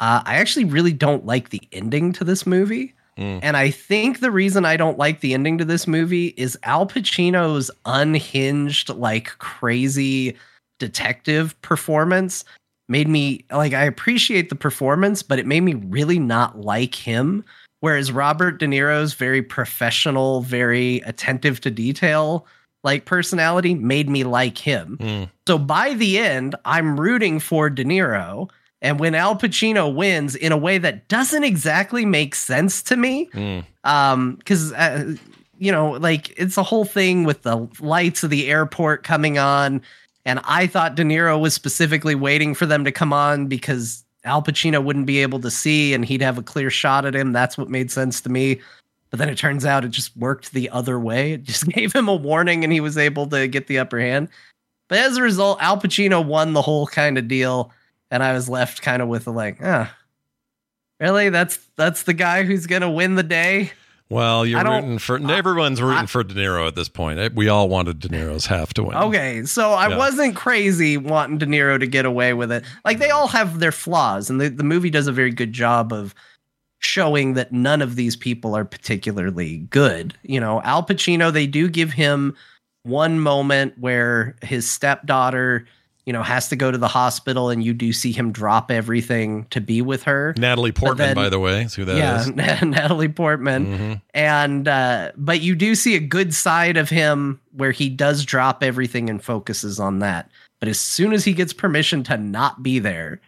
uh, 0.00 0.22
I 0.24 0.36
actually 0.36 0.64
really 0.64 0.92
don't 0.92 1.24
like 1.24 1.50
the 1.50 1.62
ending 1.72 2.12
to 2.14 2.24
this 2.24 2.46
movie. 2.46 2.94
And 3.16 3.56
I 3.56 3.70
think 3.70 4.20
the 4.20 4.30
reason 4.30 4.64
I 4.64 4.76
don't 4.76 4.98
like 4.98 5.20
the 5.20 5.34
ending 5.34 5.58
to 5.58 5.64
this 5.64 5.86
movie 5.86 6.28
is 6.36 6.58
Al 6.62 6.86
Pacino's 6.86 7.70
unhinged, 7.84 8.88
like 8.88 9.38
crazy 9.38 10.36
detective 10.78 11.60
performance 11.62 12.44
made 12.88 13.08
me 13.08 13.44
like 13.50 13.72
I 13.72 13.84
appreciate 13.84 14.48
the 14.48 14.54
performance, 14.54 15.22
but 15.22 15.38
it 15.38 15.46
made 15.46 15.62
me 15.62 15.74
really 15.74 16.18
not 16.18 16.60
like 16.60 16.94
him. 16.94 17.44
Whereas 17.80 18.12
Robert 18.12 18.58
De 18.58 18.66
Niro's 18.66 19.14
very 19.14 19.42
professional, 19.42 20.42
very 20.42 20.98
attentive 21.00 21.60
to 21.62 21.70
detail, 21.70 22.46
like 22.84 23.06
personality 23.06 23.74
made 23.74 24.08
me 24.08 24.24
like 24.24 24.58
him. 24.58 24.98
Mm. 25.00 25.30
So 25.48 25.58
by 25.58 25.94
the 25.94 26.18
end, 26.18 26.54
I'm 26.64 27.00
rooting 27.00 27.40
for 27.40 27.70
De 27.70 27.84
Niro. 27.84 28.48
And 28.82 28.98
when 29.00 29.14
Al 29.14 29.36
Pacino 29.36 29.94
wins 29.94 30.34
in 30.34 30.52
a 30.52 30.56
way 30.56 30.76
that 30.76 31.08
doesn't 31.08 31.44
exactly 31.44 32.04
make 32.04 32.34
sense 32.34 32.82
to 32.82 32.96
me, 32.96 33.30
Mm. 33.32 33.64
um, 33.84 34.34
because 34.34 34.72
uh, 34.72 35.14
you 35.58 35.70
know, 35.70 35.92
like 35.92 36.34
it's 36.36 36.56
a 36.58 36.62
whole 36.64 36.84
thing 36.84 37.22
with 37.24 37.42
the 37.42 37.68
lights 37.80 38.24
of 38.24 38.30
the 38.30 38.48
airport 38.50 39.04
coming 39.04 39.38
on, 39.38 39.80
and 40.26 40.40
I 40.44 40.66
thought 40.66 40.96
De 40.96 41.04
Niro 41.04 41.40
was 41.40 41.54
specifically 41.54 42.16
waiting 42.16 42.54
for 42.54 42.66
them 42.66 42.84
to 42.84 42.90
come 42.92 43.12
on 43.12 43.46
because 43.46 44.04
Al 44.24 44.42
Pacino 44.42 44.82
wouldn't 44.82 45.06
be 45.06 45.20
able 45.22 45.38
to 45.40 45.50
see, 45.50 45.94
and 45.94 46.04
he'd 46.04 46.20
have 46.20 46.36
a 46.38 46.42
clear 46.42 46.68
shot 46.70 47.04
at 47.06 47.14
him. 47.14 47.32
That's 47.32 47.56
what 47.56 47.70
made 47.70 47.90
sense 47.92 48.20
to 48.22 48.28
me. 48.28 48.60
But 49.10 49.18
then 49.18 49.28
it 49.28 49.36
turns 49.38 49.64
out 49.64 49.84
it 49.84 49.90
just 49.90 50.16
worked 50.16 50.52
the 50.52 50.70
other 50.70 50.98
way. 50.98 51.34
It 51.34 51.44
just 51.44 51.68
gave 51.68 51.92
him 51.92 52.08
a 52.08 52.14
warning, 52.14 52.64
and 52.64 52.72
he 52.72 52.80
was 52.80 52.98
able 52.98 53.28
to 53.28 53.46
get 53.46 53.68
the 53.68 53.78
upper 53.78 54.00
hand. 54.00 54.28
But 54.88 54.98
as 54.98 55.16
a 55.16 55.22
result, 55.22 55.62
Al 55.62 55.78
Pacino 55.80 56.24
won 56.24 56.52
the 56.54 56.62
whole 56.62 56.86
kind 56.88 57.16
of 57.18 57.28
deal, 57.28 57.70
and 58.12 58.22
I 58.22 58.32
was 58.34 58.48
left 58.48 58.80
kind 58.82 59.02
of 59.02 59.08
with 59.08 59.26
a 59.26 59.32
like, 59.32 59.58
ah, 59.60 59.92
really? 61.00 61.28
That's 61.30 61.58
that's 61.76 62.04
the 62.04 62.12
guy 62.14 62.44
who's 62.44 62.66
gonna 62.66 62.90
win 62.90 63.16
the 63.16 63.22
day. 63.24 63.72
Well, 64.10 64.44
you're 64.44 64.62
rooting 64.62 64.98
for 64.98 65.16
everyone's 65.30 65.80
rooting 65.80 66.06
for 66.06 66.22
De 66.22 66.34
Niro 66.34 66.68
at 66.68 66.74
this 66.74 66.90
point. 66.90 67.18
Eh, 67.18 67.30
We 67.34 67.48
all 67.48 67.70
wanted 67.70 67.98
De 67.98 68.08
Niro's 68.08 68.44
half 68.44 68.74
to 68.74 68.82
win. 68.84 68.94
Okay, 68.94 69.44
so 69.46 69.72
I 69.72 69.88
Yeah. 69.88 69.96
wasn't 69.96 70.36
crazy 70.36 70.98
wanting 70.98 71.38
De 71.38 71.46
Niro 71.46 71.80
to 71.80 71.86
get 71.86 72.04
away 72.04 72.34
with 72.34 72.52
it. 72.52 72.62
Like 72.84 72.98
they 72.98 73.08
all 73.08 73.26
have 73.28 73.58
their 73.58 73.72
flaws, 73.72 74.28
and 74.28 74.38
the, 74.38 74.50
the 74.50 74.64
movie 74.64 74.90
does 74.90 75.06
a 75.06 75.12
very 75.12 75.30
good 75.30 75.54
job 75.54 75.94
of 75.94 76.14
showing 76.80 77.34
that 77.34 77.52
none 77.52 77.80
of 77.80 77.96
these 77.96 78.14
people 78.16 78.54
are 78.54 78.66
particularly 78.66 79.58
good. 79.70 80.12
You 80.24 80.40
know, 80.40 80.60
Al 80.62 80.84
Pacino, 80.84 81.32
they 81.32 81.46
do 81.46 81.70
give 81.70 81.92
him 81.92 82.36
one 82.82 83.18
moment 83.18 83.78
where 83.78 84.36
his 84.42 84.68
stepdaughter, 84.68 85.64
you 86.06 86.12
know, 86.12 86.22
has 86.22 86.48
to 86.48 86.56
go 86.56 86.70
to 86.70 86.78
the 86.78 86.88
hospital, 86.88 87.48
and 87.50 87.62
you 87.62 87.72
do 87.72 87.92
see 87.92 88.10
him 88.12 88.32
drop 88.32 88.70
everything 88.70 89.46
to 89.50 89.60
be 89.60 89.80
with 89.82 90.02
her. 90.02 90.34
Natalie 90.36 90.72
Portman, 90.72 91.06
then- 91.08 91.14
by 91.16 91.28
the 91.28 91.38
way, 91.38 91.62
is 91.62 91.74
who 91.74 91.84
that 91.84 91.96
yeah, 91.96 92.20
is. 92.20 92.28
Natalie 92.62 93.08
Portman 93.08 93.66
Mhm. 93.66 94.00
and 94.14 94.66
uh 94.68 95.12
but 95.16 95.40
you 95.40 95.54
do 95.54 95.74
see 95.74 95.94
a 95.94 96.00
good 96.00 96.34
side 96.34 96.76
of 96.76 96.88
him 96.90 97.40
where 97.52 97.70
he 97.72 97.88
does 97.88 98.24
drop 98.24 98.62
everything 98.64 99.08
and 99.10 99.22
focuses 99.22 99.78
on 99.78 100.00
that 100.00 100.28
but 100.60 100.68
as 100.68 100.78
soon 100.80 101.12
as 101.12 101.24
he 101.24 101.32
gets 101.32 101.52
permission 101.52 102.02
to 102.04 102.16
not 102.16 102.62
be 102.62 102.78
there 102.78 103.20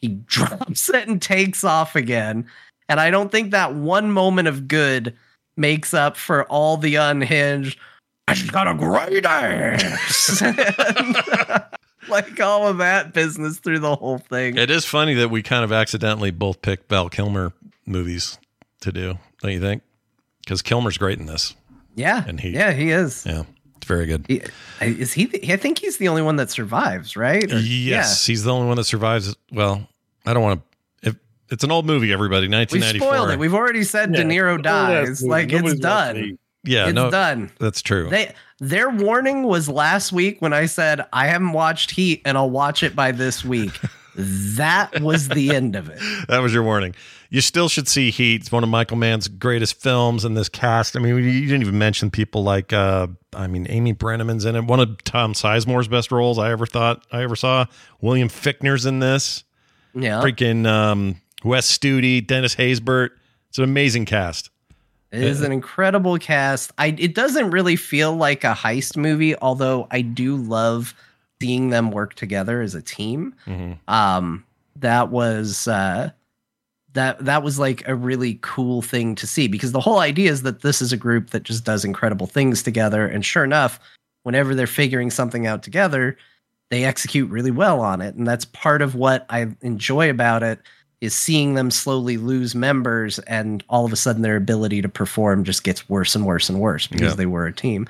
he 0.00 0.08
drops 0.26 0.88
it 0.90 1.06
and 1.08 1.20
takes 1.20 1.62
off 1.64 1.94
again 1.96 2.46
and 2.88 3.00
i 3.00 3.10
don't 3.10 3.30
think 3.32 3.50
that 3.50 3.74
one 3.74 4.10
moment 4.10 4.48
of 4.48 4.66
good 4.68 5.14
makes 5.56 5.92
up 5.94 6.16
for 6.16 6.44
all 6.44 6.76
the 6.76 6.94
unhinged 6.96 7.78
she's 8.32 8.50
got 8.50 8.66
a 8.68 8.74
great 8.74 9.24
ass 9.26 10.42
like 12.08 12.40
all 12.40 12.66
of 12.68 12.78
that 12.78 13.12
business 13.12 13.58
through 13.58 13.78
the 13.80 13.96
whole 13.96 14.18
thing 14.18 14.56
It 14.56 14.70
is 14.70 14.84
funny 14.84 15.14
that 15.14 15.28
we 15.30 15.42
kind 15.42 15.64
of 15.64 15.72
accidentally 15.72 16.30
both 16.30 16.62
picked 16.62 16.88
Val 16.88 17.08
Kilmer 17.08 17.52
movies 17.86 18.38
to 18.80 18.92
do, 18.92 19.18
don't 19.42 19.52
you 19.52 19.60
think? 19.60 19.82
Because 20.44 20.62
Kilmer's 20.62 20.98
great 20.98 21.18
in 21.18 21.26
this. 21.26 21.54
yeah 21.94 22.24
and 22.26 22.40
he- 22.40 22.50
yeah 22.50 22.72
he 22.72 22.90
is 22.90 23.24
Yeah, 23.26 23.44
it's 23.76 23.86
very 23.86 24.06
good. 24.06 24.24
He, 24.28 24.40
uh, 24.42 24.46
is 24.80 25.12
he? 25.12 25.26
the- 25.26 25.52
I 25.52 25.56
think 25.56 25.78
he's 25.78 25.96
the 25.98 26.08
only 26.08 26.22
one 26.22 26.36
that 26.36 26.50
survives, 26.50 27.16
right? 27.16 27.50
Or- 27.52 27.58
yes, 27.58 28.26
he's 28.26 28.44
the 28.44 28.52
only 28.52 28.66
one 28.68 28.76
that 28.76 28.84
survives. 28.84 29.34
Well, 29.52 29.88
I 30.26 30.32
don't 30.34 30.42
want 30.42 30.60
to. 31.02 31.08
If 31.10 31.16
it's 31.50 31.64
an 31.64 31.70
old 31.70 31.84
movie, 31.86 32.12
everybody, 32.12 32.46
yeah. 32.46 32.50
we 32.70 32.80
1994. 32.80 33.06
spoiled 33.08 33.30
it. 33.30 33.38
We've 33.38 33.54
already 33.54 33.84
said 33.84 34.12
De 34.12 34.22
Niro 34.24 34.62
dies. 34.62 35.20
to- 35.20 35.26
Like 35.26 35.44
it's 35.44 35.52
nobody's 35.54 35.80
done. 35.80 36.38
Yeah, 36.64 36.86
it's 36.86 36.94
no, 36.94 37.10
done. 37.10 37.50
that's 37.58 37.82
true. 37.82 38.08
They 38.08 38.34
their 38.58 38.90
warning 38.90 39.44
was 39.44 39.68
last 39.68 40.12
week 40.12 40.40
when 40.40 40.52
I 40.52 40.66
said 40.66 41.04
I 41.12 41.26
haven't 41.26 41.52
watched 41.52 41.90
Heat 41.92 42.22
and 42.24 42.36
I'll 42.36 42.50
watch 42.50 42.82
it 42.82 42.96
by 42.96 43.12
this 43.12 43.44
week. 43.44 43.72
that 44.16 45.00
was 45.00 45.28
the 45.28 45.54
end 45.54 45.76
of 45.76 45.88
it. 45.88 45.98
that 46.28 46.38
was 46.38 46.54
your 46.54 46.62
warning. 46.62 46.94
You 47.30 47.40
still 47.40 47.68
should 47.68 47.88
see 47.88 48.10
Heat. 48.10 48.42
It's 48.42 48.52
one 48.52 48.62
of 48.62 48.68
Michael 48.68 48.96
Mann's 48.96 49.26
greatest 49.26 49.80
films 49.80 50.24
in 50.24 50.34
this 50.34 50.48
cast. 50.48 50.96
I 50.96 51.00
mean, 51.00 51.16
you 51.16 51.46
didn't 51.46 51.62
even 51.62 51.78
mention 51.78 52.10
people 52.10 52.44
like, 52.44 52.72
uh, 52.72 53.08
I 53.32 53.48
mean, 53.48 53.66
Amy 53.68 53.92
Brenneman's 53.92 54.44
in 54.44 54.54
it. 54.54 54.64
One 54.64 54.78
of 54.78 55.02
Tom 55.02 55.32
Sizemore's 55.34 55.88
best 55.88 56.12
roles 56.12 56.38
I 56.38 56.52
ever 56.52 56.64
thought 56.64 57.04
I 57.10 57.22
ever 57.24 57.34
saw. 57.34 57.66
William 58.00 58.28
Fichtner's 58.28 58.86
in 58.86 59.00
this. 59.00 59.42
Yeah, 59.96 60.20
Freaking 60.22 60.66
um, 60.66 61.20
Wes 61.44 61.76
Studi, 61.76 62.24
Dennis 62.24 62.54
Haysbert. 62.56 63.10
It's 63.48 63.58
an 63.58 63.64
amazing 63.64 64.06
cast. 64.06 64.50
It 65.14 65.22
is 65.24 65.40
an 65.42 65.52
incredible 65.52 66.18
cast. 66.18 66.72
I 66.78 66.88
it 66.98 67.14
doesn't 67.14 67.50
really 67.50 67.76
feel 67.76 68.14
like 68.16 68.44
a 68.44 68.52
heist 68.54 68.96
movie, 68.96 69.36
although 69.38 69.86
I 69.90 70.00
do 70.02 70.36
love 70.36 70.94
seeing 71.40 71.70
them 71.70 71.90
work 71.90 72.14
together 72.14 72.60
as 72.62 72.74
a 72.74 72.82
team. 72.82 73.34
Mhm. 73.46 73.78
um 73.88 74.44
that 74.76 75.10
was 75.10 75.68
uh 75.68 76.10
that 76.94 77.24
that 77.24 77.42
was 77.42 77.58
like 77.58 77.86
a 77.88 77.94
really 77.94 78.38
cool 78.42 78.82
thing 78.82 79.14
to 79.16 79.26
see 79.26 79.48
because 79.48 79.72
the 79.72 79.80
whole 79.80 79.98
idea 79.98 80.30
is 80.30 80.42
that 80.42 80.62
this 80.62 80.80
is 80.80 80.92
a 80.92 80.96
group 80.96 81.30
that 81.30 81.42
just 81.42 81.64
does 81.64 81.84
incredible 81.84 82.26
things 82.26 82.62
together 82.62 83.06
and 83.06 83.24
sure 83.24 83.44
enough 83.44 83.78
whenever 84.22 84.54
they're 84.54 84.66
figuring 84.66 85.10
something 85.10 85.46
out 85.46 85.62
together 85.62 86.16
they 86.70 86.84
execute 86.84 87.28
really 87.30 87.50
well 87.50 87.80
on 87.80 88.00
it 88.00 88.14
and 88.14 88.26
that's 88.26 88.44
part 88.46 88.80
of 88.80 88.94
what 88.94 89.26
i 89.28 89.46
enjoy 89.62 90.08
about 90.08 90.42
it 90.42 90.60
is 91.04 91.14
seeing 91.14 91.54
them 91.54 91.70
slowly 91.70 92.16
lose 92.16 92.54
members 92.54 93.18
and 93.20 93.62
all 93.68 93.84
of 93.84 93.92
a 93.92 93.96
sudden 93.96 94.22
their 94.22 94.36
ability 94.36 94.80
to 94.82 94.88
perform 94.88 95.44
just 95.44 95.64
gets 95.64 95.88
worse 95.88 96.14
and 96.14 96.26
worse 96.26 96.48
and 96.48 96.60
worse 96.60 96.86
because 96.86 97.12
Yeah. 97.12 97.16
they 97.16 97.26
were 97.26 97.46
a 97.46 97.52
team 97.52 97.86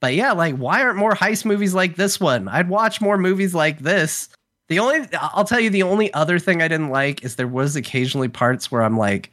but 0.00 0.14
yeah 0.14 0.32
like 0.32 0.56
why 0.56 0.82
aren't 0.82 0.98
more 0.98 1.14
heist 1.14 1.44
movies 1.44 1.74
like 1.74 1.96
this 1.96 2.18
one 2.20 2.48
i'd 2.48 2.68
watch 2.68 3.00
more 3.00 3.18
movies 3.18 3.54
like 3.54 3.78
this 3.80 4.28
the 4.68 4.78
only 4.78 5.06
I'll 5.20 5.44
tell 5.44 5.60
you 5.60 5.68
the 5.68 5.82
only 5.82 6.10
other 6.14 6.38
thing 6.38 6.62
I 6.62 6.68
didn't 6.68 6.88
like 6.88 7.22
is 7.22 7.36
there 7.36 7.46
was 7.46 7.76
occasionally 7.76 8.28
parts 8.28 8.72
where 8.72 8.82
I'm 8.82 8.96
like, 8.96 9.30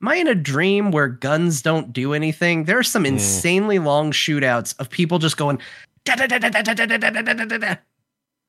Am 0.00 0.08
I 0.08 0.14
in 0.14 0.26
a 0.26 0.34
dream 0.34 0.90
where 0.90 1.06
guns 1.08 1.60
don't 1.60 1.92
do 1.92 2.14
anything? 2.14 2.64
There 2.64 2.78
are 2.78 2.82
some 2.82 3.04
insanely 3.04 3.78
long 3.78 4.10
shootouts 4.10 4.74
of 4.80 4.88
people 4.88 5.18
just 5.18 5.36
going 5.36 5.58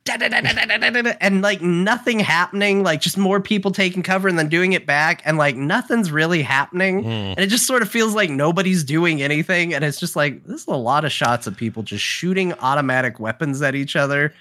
and 0.07 1.41
like 1.41 1.61
nothing 1.61 2.19
happening, 2.19 2.83
like 2.83 3.01
just 3.01 3.17
more 3.17 3.39
people 3.39 3.71
taking 3.71 4.03
cover 4.03 4.27
and 4.27 4.37
then 4.37 4.49
doing 4.49 4.73
it 4.73 4.85
back, 4.85 5.21
and 5.25 5.37
like 5.37 5.55
nothing's 5.55 6.11
really 6.11 6.41
happening. 6.41 7.03
Mm. 7.03 7.07
And 7.07 7.39
it 7.39 7.47
just 7.47 7.65
sort 7.65 7.81
of 7.81 7.89
feels 7.89 8.13
like 8.13 8.29
nobody's 8.29 8.83
doing 8.83 9.21
anything. 9.21 9.73
And 9.73 9.83
it's 9.83 9.99
just 9.99 10.15
like, 10.15 10.43
this 10.45 10.61
is 10.61 10.67
a 10.67 10.75
lot 10.75 11.05
of 11.05 11.11
shots 11.11 11.47
of 11.47 11.57
people 11.57 11.83
just 11.83 12.03
shooting 12.03 12.53
automatic 12.53 13.19
weapons 13.19 13.61
at 13.61 13.75
each 13.75 13.95
other. 13.95 14.33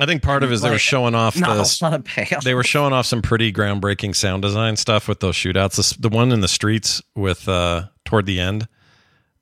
I 0.00 0.06
think 0.06 0.22
part 0.22 0.42
of 0.42 0.50
it 0.50 0.54
is 0.54 0.62
they 0.62 0.70
were 0.70 0.78
showing 0.78 1.14
off 1.14 1.36
Not 1.36 1.54
the 1.54 1.62
a 1.62 1.84
lot 1.84 1.94
of 1.94 2.04
payoff. 2.04 2.44
they 2.44 2.54
were 2.54 2.64
showing 2.64 2.94
off 2.94 3.04
some 3.04 3.20
pretty 3.20 3.52
groundbreaking 3.52 4.16
sound 4.16 4.42
design 4.42 4.76
stuff 4.76 5.06
with 5.06 5.20
those 5.20 5.34
shootouts. 5.34 5.76
The, 5.76 6.08
the 6.08 6.14
one 6.14 6.32
in 6.32 6.40
the 6.40 6.48
streets 6.48 7.02
with 7.14 7.46
uh 7.46 7.88
toward 8.06 8.24
the 8.24 8.40
end, 8.40 8.68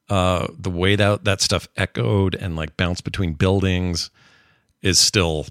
uh, 0.09 0.49
the 0.59 0.71
way 0.71 0.97
that 0.97 1.25
that 1.25 1.40
stuff 1.40 1.69
echoed 1.76 2.35
and 2.35 2.57
like 2.57 2.76
bounced 2.76 3.04
between 3.04 3.35
buildings 3.35 4.11
is 4.83 4.99
still. 4.99 5.47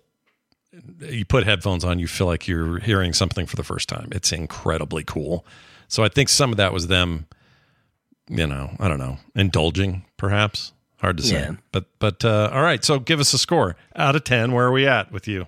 You 1.00 1.26
put 1.26 1.46
headphones 1.46 1.84
on, 1.84 2.00
you 2.00 2.08
feel 2.08 2.28
like 2.28 2.48
you're 2.48 2.80
hearing 2.80 3.12
something 3.12 3.46
for 3.46 3.56
the 3.56 3.64
first 3.64 3.90
time. 3.90 4.10
It's 4.12 4.32
incredibly 4.32 5.04
cool. 5.04 5.46
So 5.88 6.04
I 6.04 6.10
think 6.10 6.30
some 6.30 6.52
of 6.52 6.58
that 6.58 6.72
was 6.72 6.88
them, 6.88 7.26
you 8.30 8.46
know, 8.46 8.76
I 8.80 8.88
don't 8.88 9.00
know, 9.00 9.18
indulging 9.36 10.06
perhaps. 10.16 10.72
Hard 11.02 11.18
to 11.18 11.24
say. 11.24 11.40
Yeah. 11.40 11.52
But 11.72 11.86
but 12.00 12.24
uh, 12.24 12.50
all 12.54 12.62
right. 12.62 12.84
So 12.84 13.00
give 13.00 13.20
us 13.20 13.34
a 13.34 13.38
score 13.38 13.76
out 13.96 14.16
of 14.16 14.24
ten. 14.26 14.52
Where 14.52 14.68
are 14.68 14.72
we 14.72 14.86
at 14.86 15.12
with 15.12 15.28
you? 15.28 15.48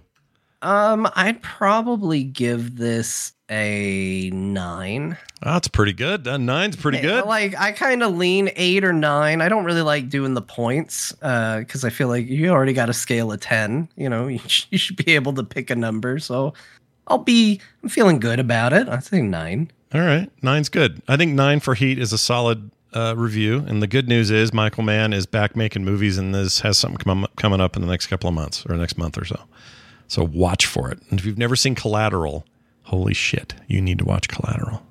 Um, 0.62 1.10
I'd 1.16 1.42
probably 1.42 2.24
give 2.24 2.78
this 2.78 3.34
a 3.52 4.30
nine. 4.34 5.18
Oh, 5.44 5.54
that's 5.54 5.68
pretty 5.68 5.94
good. 5.94 6.28
Uh, 6.28 6.38
nine's 6.38 6.76
pretty 6.78 7.02
good. 7.02 7.26
Like 7.26 7.54
I 7.60 7.74
kind 7.74 8.02
of 8.02 8.16
lean 8.16 8.50
eight 8.56 8.84
or 8.84 8.94
nine. 8.94 9.42
I 9.42 9.50
don't 9.50 9.66
really 9.66 9.82
like 9.82 10.10
doing 10.10 10.34
the 10.34 10.42
points 10.42 11.12
because 11.12 11.84
I 11.84 11.90
feel 11.90 12.08
like 12.08 12.28
you 12.28 12.50
already 12.50 12.74
got 12.74 12.90
a 12.90 12.94
scale 12.94 13.32
of 13.32 13.42
ten. 13.42 13.90
You 13.96 14.10
know, 14.10 14.28
you, 14.28 14.40
sh- 14.48 14.68
you 14.72 14.78
should 14.78 14.96
be 14.96 15.14
able 15.14 15.34
to 15.34 15.44
pick 15.44 15.70
a 15.70 15.76
number. 15.76 16.18
So 16.20 16.54
I'll 17.08 17.18
be. 17.18 17.60
I'm 17.84 17.90
feeling 17.90 18.20
good 18.20 18.40
about 18.40 18.74
it. 18.74 18.88
I 18.88 18.98
think 18.98 19.30
nine. 19.30 19.70
All 19.94 20.02
right, 20.02 20.30
nine's 20.42 20.70
good. 20.70 21.02
I 21.10 21.18
think 21.18 21.34
nine 21.34 21.60
for 21.60 21.76
Heat 21.76 22.00
is 22.00 22.14
a 22.14 22.18
solid 22.18 22.72
uh, 22.94 23.14
review. 23.18 23.66
And 23.68 23.82
the 23.82 23.88
good 23.88 24.08
news 24.08 24.32
is 24.32 24.54
Michael 24.54 24.84
Mann 24.84 25.12
is 25.12 25.26
back 25.26 25.56
making 25.56 25.84
movies, 25.84 26.18
and 26.18 26.34
this 26.34 26.62
has 26.62 26.78
something 26.78 26.98
come, 26.98 27.28
coming 27.36 27.60
up 27.60 27.76
in 27.76 27.82
the 27.82 27.88
next 27.90 28.08
couple 28.08 28.30
of 28.30 28.34
months 28.34 28.66
or 28.66 28.78
next 28.78 28.98
month 28.98 29.18
or 29.18 29.26
so. 29.26 29.42
So 30.08 30.24
watch 30.24 30.66
for 30.66 30.90
it. 30.92 31.00
And 31.10 31.20
if 31.20 31.26
you've 31.26 31.38
never 31.38 31.58
seen 31.58 31.76
Collateral, 31.76 32.46
holy 32.84 33.14
shit, 33.14 33.54
you 33.68 33.82
need 33.82 34.00
to 34.00 34.06
watch 34.06 34.28
Collateral. 34.28 34.86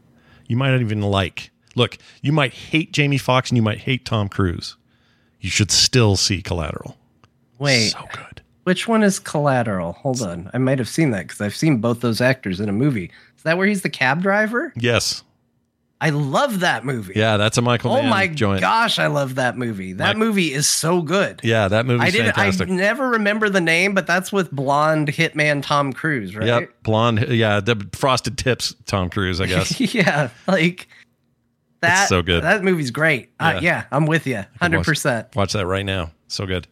You 0.47 0.57
might 0.57 0.71
not 0.73 0.81
even 0.81 1.01
like. 1.03 1.51
Look, 1.77 1.99
you 2.23 2.33
might 2.33 2.53
hate 2.53 2.93
Jamie 2.93 3.19
Foxx 3.19 3.51
and 3.51 3.57
you 3.57 3.63
might 3.63 3.79
hate 3.79 4.05
Tom 4.05 4.29
Cruise. 4.29 4.77
You 5.41 5.51
should 5.51 5.71
still 5.71 6.17
see 6.17 6.43
Collateral. 6.43 6.97
Wait, 7.59 7.91
So 7.91 8.05
good. 8.13 8.43
which 8.65 8.89
one 8.89 9.03
is 9.03 9.19
Collateral? 9.19 9.93
Hold 9.93 10.23
on, 10.23 10.51
I 10.53 10.59
might 10.59 10.79
have 10.79 10.89
seen 10.89 11.11
that 11.13 11.23
because 11.29 11.41
I've 11.41 11.55
seen 11.57 11.79
both 11.79 12.01
those 12.01 12.21
actors 12.21 12.59
in 12.61 12.69
a 12.69 12.73
movie. 12.73 13.11
Is 13.37 13.43
that 13.45 13.57
where 13.57 13.67
he's 13.67 13.83
the 13.83 13.91
cab 13.91 14.23
driver? 14.23 14.73
Yes. 14.77 15.23
I 16.03 16.11
love 16.11 16.61
that 16.61 16.85
movie. 16.85 17.13
Yeah, 17.15 17.37
that's 17.37 17.59
a 17.59 17.63
Michael 17.63 17.93
Oh 17.93 18.01
Mann 18.01 18.09
my 18.11 18.27
joint. 18.27 18.61
gosh, 18.63 18.99
I 18.99 19.09
love 19.09 19.35
that 19.35 19.59
movie. 19.59 19.93
That 19.93 20.09
Mike- 20.09 20.17
movie 20.17 20.53
is 20.55 20.67
so 20.67 21.03
good. 21.03 21.41
Yeah, 21.45 21.69
that 21.69 21.85
movie. 21.85 22.03
I 22.05 22.11
didn't. 22.11 22.35
fantastic. 22.35 22.71
I 22.71 22.73
never 22.73 23.11
remember 23.11 23.51
the 23.51 23.61
name, 23.61 23.93
but 23.95 24.07
that's 24.07 24.33
with 24.33 24.51
blonde 24.51 25.09
hitman 25.09 25.63
Tom 25.63 25.93
Cruise, 25.93 26.35
right? 26.35 26.47
Yep, 26.47 26.83
blonde. 26.85 27.27
Yeah, 27.29 27.61
the 27.61 27.87
frosted 27.93 28.39
tips, 28.39 28.75
Tom 28.87 29.11
Cruise. 29.11 29.41
I 29.43 29.47
guess. 29.47 29.79
yeah, 29.95 30.31
like 30.47 30.89
that. 31.81 32.09
so 32.09 32.23
good. 32.23 32.45
That 32.45 32.65
movie's 32.65 32.91
great. 32.91 33.31
Yeah. 33.41 33.49
Uh, 33.49 33.61
yeah, 33.61 33.85
I'm 33.91 34.07
with 34.07 34.27
you, 34.27 34.45
hundred 34.61 34.85
percent. 34.85 35.37
Watch 35.37 35.53
that 35.53 35.67
right 35.67 35.85
now. 35.85 36.13
So 36.29 36.47
good. 36.47 36.67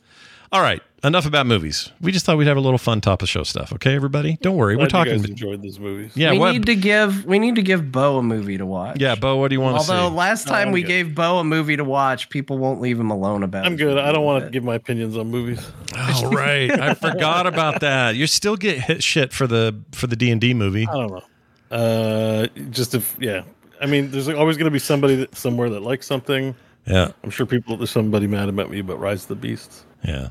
All 0.50 0.62
right, 0.62 0.81
enough 1.05 1.26
about 1.26 1.47
movies. 1.47 1.93
We 2.00 2.11
just 2.11 2.25
thought 2.25 2.38
we'd 2.38 2.47
have 2.47 2.57
a 2.57 2.61
little 2.61 2.78
fun 2.78 3.02
top 3.02 3.21
of 3.23 3.28
show 3.28 3.43
stuff. 3.43 3.71
Okay, 3.75 3.95
everybody, 3.95 4.38
don't 4.40 4.57
worry. 4.57 4.76
We're 4.76 4.88
Glad 4.88 5.07
you 5.07 5.12
talking. 5.12 5.21
guys 5.23 5.31
enjoyed 5.31 5.61
these 5.61 5.78
movies. 5.78 6.12
Yeah, 6.14 6.33
we 6.33 6.38
what? 6.38 6.52
need 6.52 6.64
to 6.67 6.75
give 6.75 7.26
we 7.26 7.38
need 7.38 7.57
to 7.57 7.62
give 7.62 7.93
Beau 7.93 8.17
a 8.17 8.23
movie 8.23 8.57
to 8.57 8.64
watch. 8.64 8.99
yeah, 8.99 9.14
Beau, 9.14 9.37
what 9.37 9.49
do 9.49 9.55
you 9.57 9.61
want 9.61 9.76
to 9.78 9.85
see? 9.85 9.93
Although 9.93 10.09
see? 10.09 10.17
last 10.17 10.49
time 10.49 10.69
I'm 10.69 10.73
we 10.73 10.81
good. 10.83 10.88
gave 10.88 11.14
Beau 11.14 11.38
a 11.38 11.45
movie 11.45 11.76
to 11.76 11.85
watch, 11.85 12.31
people 12.31 12.57
won't 12.57 12.81
leave 12.81 12.99
him 12.99 13.11
alone 13.11 13.43
about. 13.43 13.64
It. 13.64 13.67
I'm 13.67 13.76
good. 13.76 13.99
I 13.99 14.11
don't 14.11 14.25
want 14.25 14.45
to 14.45 14.50
give 14.50 14.64
my 14.64 14.76
opinions 14.76 15.19
on 15.19 15.31
movies. 15.31 15.61
oh, 15.95 16.31
right. 16.31 16.71
I 16.71 16.95
forgot 16.95 17.47
about 17.47 17.81
that. 17.83 18.17
You 18.17 18.26
still 18.26 18.57
get 18.57 18.78
hit 18.81 19.02
shit 19.02 19.35
for 19.35 19.47
the 19.47 19.78
for 19.93 20.07
the 20.07 20.17
D 20.17 20.31
and 20.31 20.40
D 20.40 20.55
movie. 20.55 20.87
I 20.88 20.93
don't 20.95 21.11
know. 21.11 21.23
Uh, 21.71 22.47
just 22.71 22.95
if 22.95 23.14
yeah, 23.21 23.43
I 23.83 23.87
mean, 23.87 24.11
there's 24.11 24.31
always 24.31 24.57
going 24.57 24.64
to 24.64 24.71
be 24.71 24.78
somebody 24.78 25.17
that, 25.17 25.37
somewhere 25.37 25.69
that 25.69 25.81
likes 25.81 26.07
something. 26.07 26.55
Yeah, 26.87 27.12
I'm 27.23 27.28
sure 27.28 27.45
people 27.45 27.76
there's 27.76 27.90
somebody 27.90 28.26
mad 28.26 28.49
about 28.49 28.71
me, 28.71 28.81
but 28.81 28.99
Rise 28.99 29.25
of 29.25 29.28
the 29.28 29.35
Beasts. 29.35 29.85
yeah. 30.02 30.28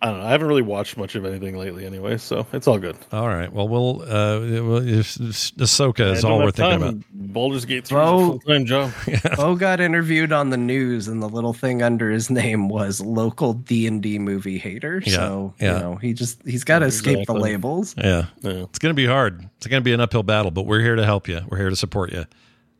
I 0.00 0.10
don't 0.10 0.20
know. 0.20 0.26
I 0.26 0.30
haven't 0.30 0.46
really 0.46 0.62
watched 0.62 0.96
much 0.96 1.16
of 1.16 1.24
anything 1.24 1.56
lately, 1.58 1.84
anyway, 1.84 2.18
so 2.18 2.46
it's 2.52 2.68
all 2.68 2.78
good. 2.78 2.96
All 3.10 3.26
right. 3.26 3.52
Well, 3.52 3.66
we'll. 3.68 4.02
Uh, 4.02 4.38
well, 4.62 4.76
if, 4.76 5.16
Ahsoka 5.16 6.12
is 6.12 6.24
all 6.24 6.38
we're 6.38 6.52
thinking 6.52 6.78
time. 6.78 6.82
about. 6.82 7.04
Baldur's 7.12 7.64
Gate 7.64 7.84
3 7.84 7.98
is 7.98 8.04
Beau- 8.04 8.14
a 8.16 8.28
full 8.28 8.38
time 8.38 8.64
job. 8.64 8.92
Beau 9.36 9.56
got 9.56 9.80
interviewed 9.80 10.32
on 10.32 10.50
the 10.50 10.56
news, 10.56 11.08
and 11.08 11.20
the 11.20 11.28
little 11.28 11.52
thing 11.52 11.82
under 11.82 12.10
his 12.10 12.30
name 12.30 12.68
was 12.68 13.00
local 13.00 13.54
D 13.54 13.88
and 13.88 14.00
D 14.00 14.20
movie 14.20 14.56
hater. 14.56 15.02
Yeah, 15.04 15.14
So 15.16 15.54
yeah. 15.60 15.74
you 15.74 15.80
know 15.80 15.94
he 15.96 16.12
just 16.12 16.40
he's 16.46 16.62
got 16.62 16.78
to 16.78 16.86
escape 16.86 17.26
the 17.26 17.34
labels. 17.34 17.96
Yeah. 17.98 18.26
Yeah. 18.42 18.50
It's 18.62 18.78
going 18.78 18.94
to 18.94 18.96
be 18.96 19.06
hard. 19.06 19.48
It's 19.56 19.66
going 19.66 19.80
to 19.80 19.84
be 19.84 19.92
an 19.92 20.00
uphill 20.00 20.22
battle, 20.22 20.52
but 20.52 20.62
we're 20.64 20.80
here 20.80 20.94
to 20.94 21.04
help 21.04 21.26
you. 21.26 21.40
We're 21.48 21.58
here 21.58 21.70
to 21.70 21.76
support 21.76 22.12
you. 22.12 22.24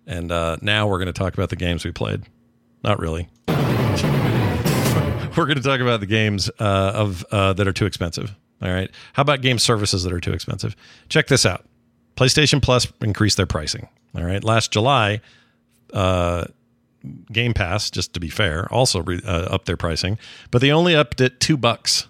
And 0.06 0.30
uh, 0.30 0.56
now 0.62 0.86
we're 0.86 0.98
going 0.98 1.06
to 1.06 1.12
talk 1.12 1.34
about 1.34 1.50
the 1.50 1.56
games 1.56 1.84
we 1.84 1.90
played. 1.90 2.22
Not 2.84 3.00
really. 3.00 3.28
We're 5.38 5.46
going 5.46 5.56
to 5.56 5.62
talk 5.62 5.80
about 5.80 6.00
the 6.00 6.06
games 6.06 6.50
uh, 6.58 6.92
of 6.94 7.24
uh, 7.30 7.52
that 7.54 7.66
are 7.66 7.72
too 7.72 7.86
expensive. 7.86 8.34
All 8.60 8.70
right. 8.70 8.90
How 9.12 9.22
about 9.22 9.40
game 9.40 9.58
services 9.58 10.02
that 10.02 10.12
are 10.12 10.20
too 10.20 10.32
expensive? 10.32 10.76
Check 11.08 11.28
this 11.28 11.46
out. 11.46 11.64
PlayStation 12.16 12.60
Plus 12.60 12.92
increased 13.00 13.36
their 13.36 13.46
pricing. 13.46 13.88
All 14.16 14.24
right. 14.24 14.42
Last 14.42 14.72
July, 14.72 15.20
uh, 15.94 16.44
Game 17.32 17.54
Pass, 17.54 17.90
just 17.90 18.12
to 18.14 18.20
be 18.20 18.28
fair, 18.28 18.66
also 18.72 19.02
re- 19.02 19.22
uh, 19.24 19.46
upped 19.50 19.66
their 19.66 19.76
pricing, 19.76 20.18
but 20.50 20.60
they 20.60 20.72
only 20.72 20.96
upped 20.96 21.20
it 21.20 21.38
two 21.38 21.56
bucks 21.56 22.08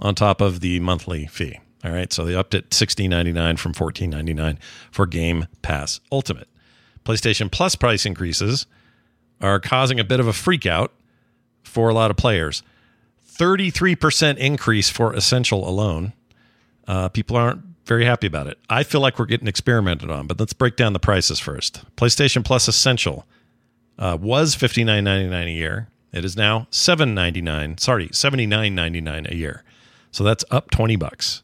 on 0.00 0.16
top 0.16 0.40
of 0.40 0.58
the 0.58 0.80
monthly 0.80 1.26
fee. 1.26 1.60
All 1.84 1.92
right, 1.92 2.12
so 2.12 2.24
they 2.24 2.34
upped 2.34 2.54
it 2.54 2.72
sixteen 2.72 3.10
ninety 3.10 3.30
nine 3.30 3.58
from 3.58 3.74
fourteen 3.74 4.10
ninety 4.10 4.34
nine 4.34 4.58
for 4.90 5.06
Game 5.06 5.46
Pass 5.62 6.00
Ultimate. 6.10 6.48
PlayStation 7.04 7.50
Plus 7.50 7.76
price 7.76 8.06
increases 8.06 8.66
are 9.40 9.60
causing 9.60 10.00
a 10.00 10.04
bit 10.04 10.18
of 10.18 10.26
a 10.26 10.32
freak 10.32 10.64
out 10.66 10.92
for 11.64 11.88
a 11.88 11.94
lot 11.94 12.10
of 12.10 12.16
players. 12.16 12.62
Thirty 13.24 13.70
three 13.70 13.96
percent 13.96 14.38
increase 14.38 14.88
for 14.90 15.12
Essential 15.12 15.68
alone. 15.68 16.12
Uh, 16.86 17.08
people 17.08 17.36
aren't 17.36 17.62
very 17.84 18.04
happy 18.04 18.26
about 18.26 18.46
it. 18.46 18.58
I 18.70 18.82
feel 18.82 19.00
like 19.00 19.18
we're 19.18 19.26
getting 19.26 19.48
experimented 19.48 20.10
on, 20.10 20.26
but 20.26 20.38
let's 20.38 20.52
break 20.52 20.76
down 20.76 20.92
the 20.92 20.98
prices 20.98 21.40
first. 21.40 21.82
PlayStation 21.96 22.44
Plus 22.44 22.68
Essential 22.68 23.26
uh, 23.98 24.16
was 24.20 24.54
fifty 24.54 24.84
nine 24.84 25.04
ninety 25.04 25.28
nine 25.28 25.48
a 25.48 25.52
year. 25.52 25.88
It 26.12 26.24
is 26.24 26.36
now 26.36 26.68
seven 26.70 27.14
ninety 27.14 27.42
nine. 27.42 27.78
Sorry, 27.78 28.08
seventy 28.12 28.46
nine 28.46 28.74
ninety 28.74 29.00
nine 29.00 29.26
a 29.28 29.34
year. 29.34 29.64
So 30.12 30.22
that's 30.22 30.44
up 30.50 30.70
twenty 30.70 30.96
bucks. 30.96 31.42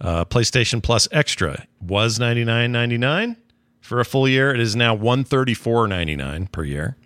Uh, 0.00 0.24
PlayStation 0.24 0.82
Plus 0.82 1.08
Extra 1.12 1.66
was 1.80 2.18
ninety 2.18 2.44
nine 2.44 2.72
ninety 2.72 2.96
nine 2.96 3.36
for 3.80 4.00
a 4.00 4.04
full 4.04 4.28
year. 4.28 4.54
It 4.54 4.60
is 4.60 4.74
now 4.76 4.94
one 4.94 5.24
thirty 5.24 5.54
four 5.54 5.86
ninety 5.88 6.16
nine 6.16 6.46
per 6.46 6.64
year. 6.64 6.96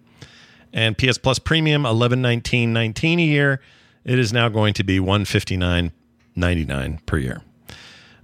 And 0.73 0.97
PS 0.97 1.19
Plus 1.19 1.39
Premium 1.39 1.85
eleven 1.85 2.23
nineteen 2.23 2.73
nineteen 2.73 3.19
a 3.21 3.25
year. 3.25 3.61
It 4.05 4.19
is 4.19 4.33
now 4.33 4.49
going 4.49 4.75
to 4.75 4.85
be 4.85 4.99
one 5.01 5.25
fifty 5.25 5.57
nine 5.57 5.93
ninety 6.35 6.65
nine 6.65 7.01
per 7.07 7.19
year. 7.19 7.43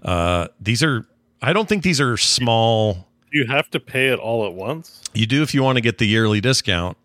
Uh, 0.02 0.48
these 0.60 0.82
are. 0.82 1.06
I 1.42 1.52
don't 1.52 1.68
think 1.68 1.82
these 1.84 2.00
are 2.00 2.16
small 2.16 3.06
You 3.30 3.46
have 3.46 3.70
to 3.70 3.80
pay 3.80 4.08
it 4.08 4.18
all 4.18 4.46
at 4.46 4.54
once. 4.54 5.02
you 5.14 5.26
do 5.26 5.42
if 5.42 5.54
you 5.54 5.62
want 5.62 5.76
to 5.76 5.80
get 5.82 5.98
the 5.98 6.06
yearly 6.06 6.40
discount, 6.40 6.96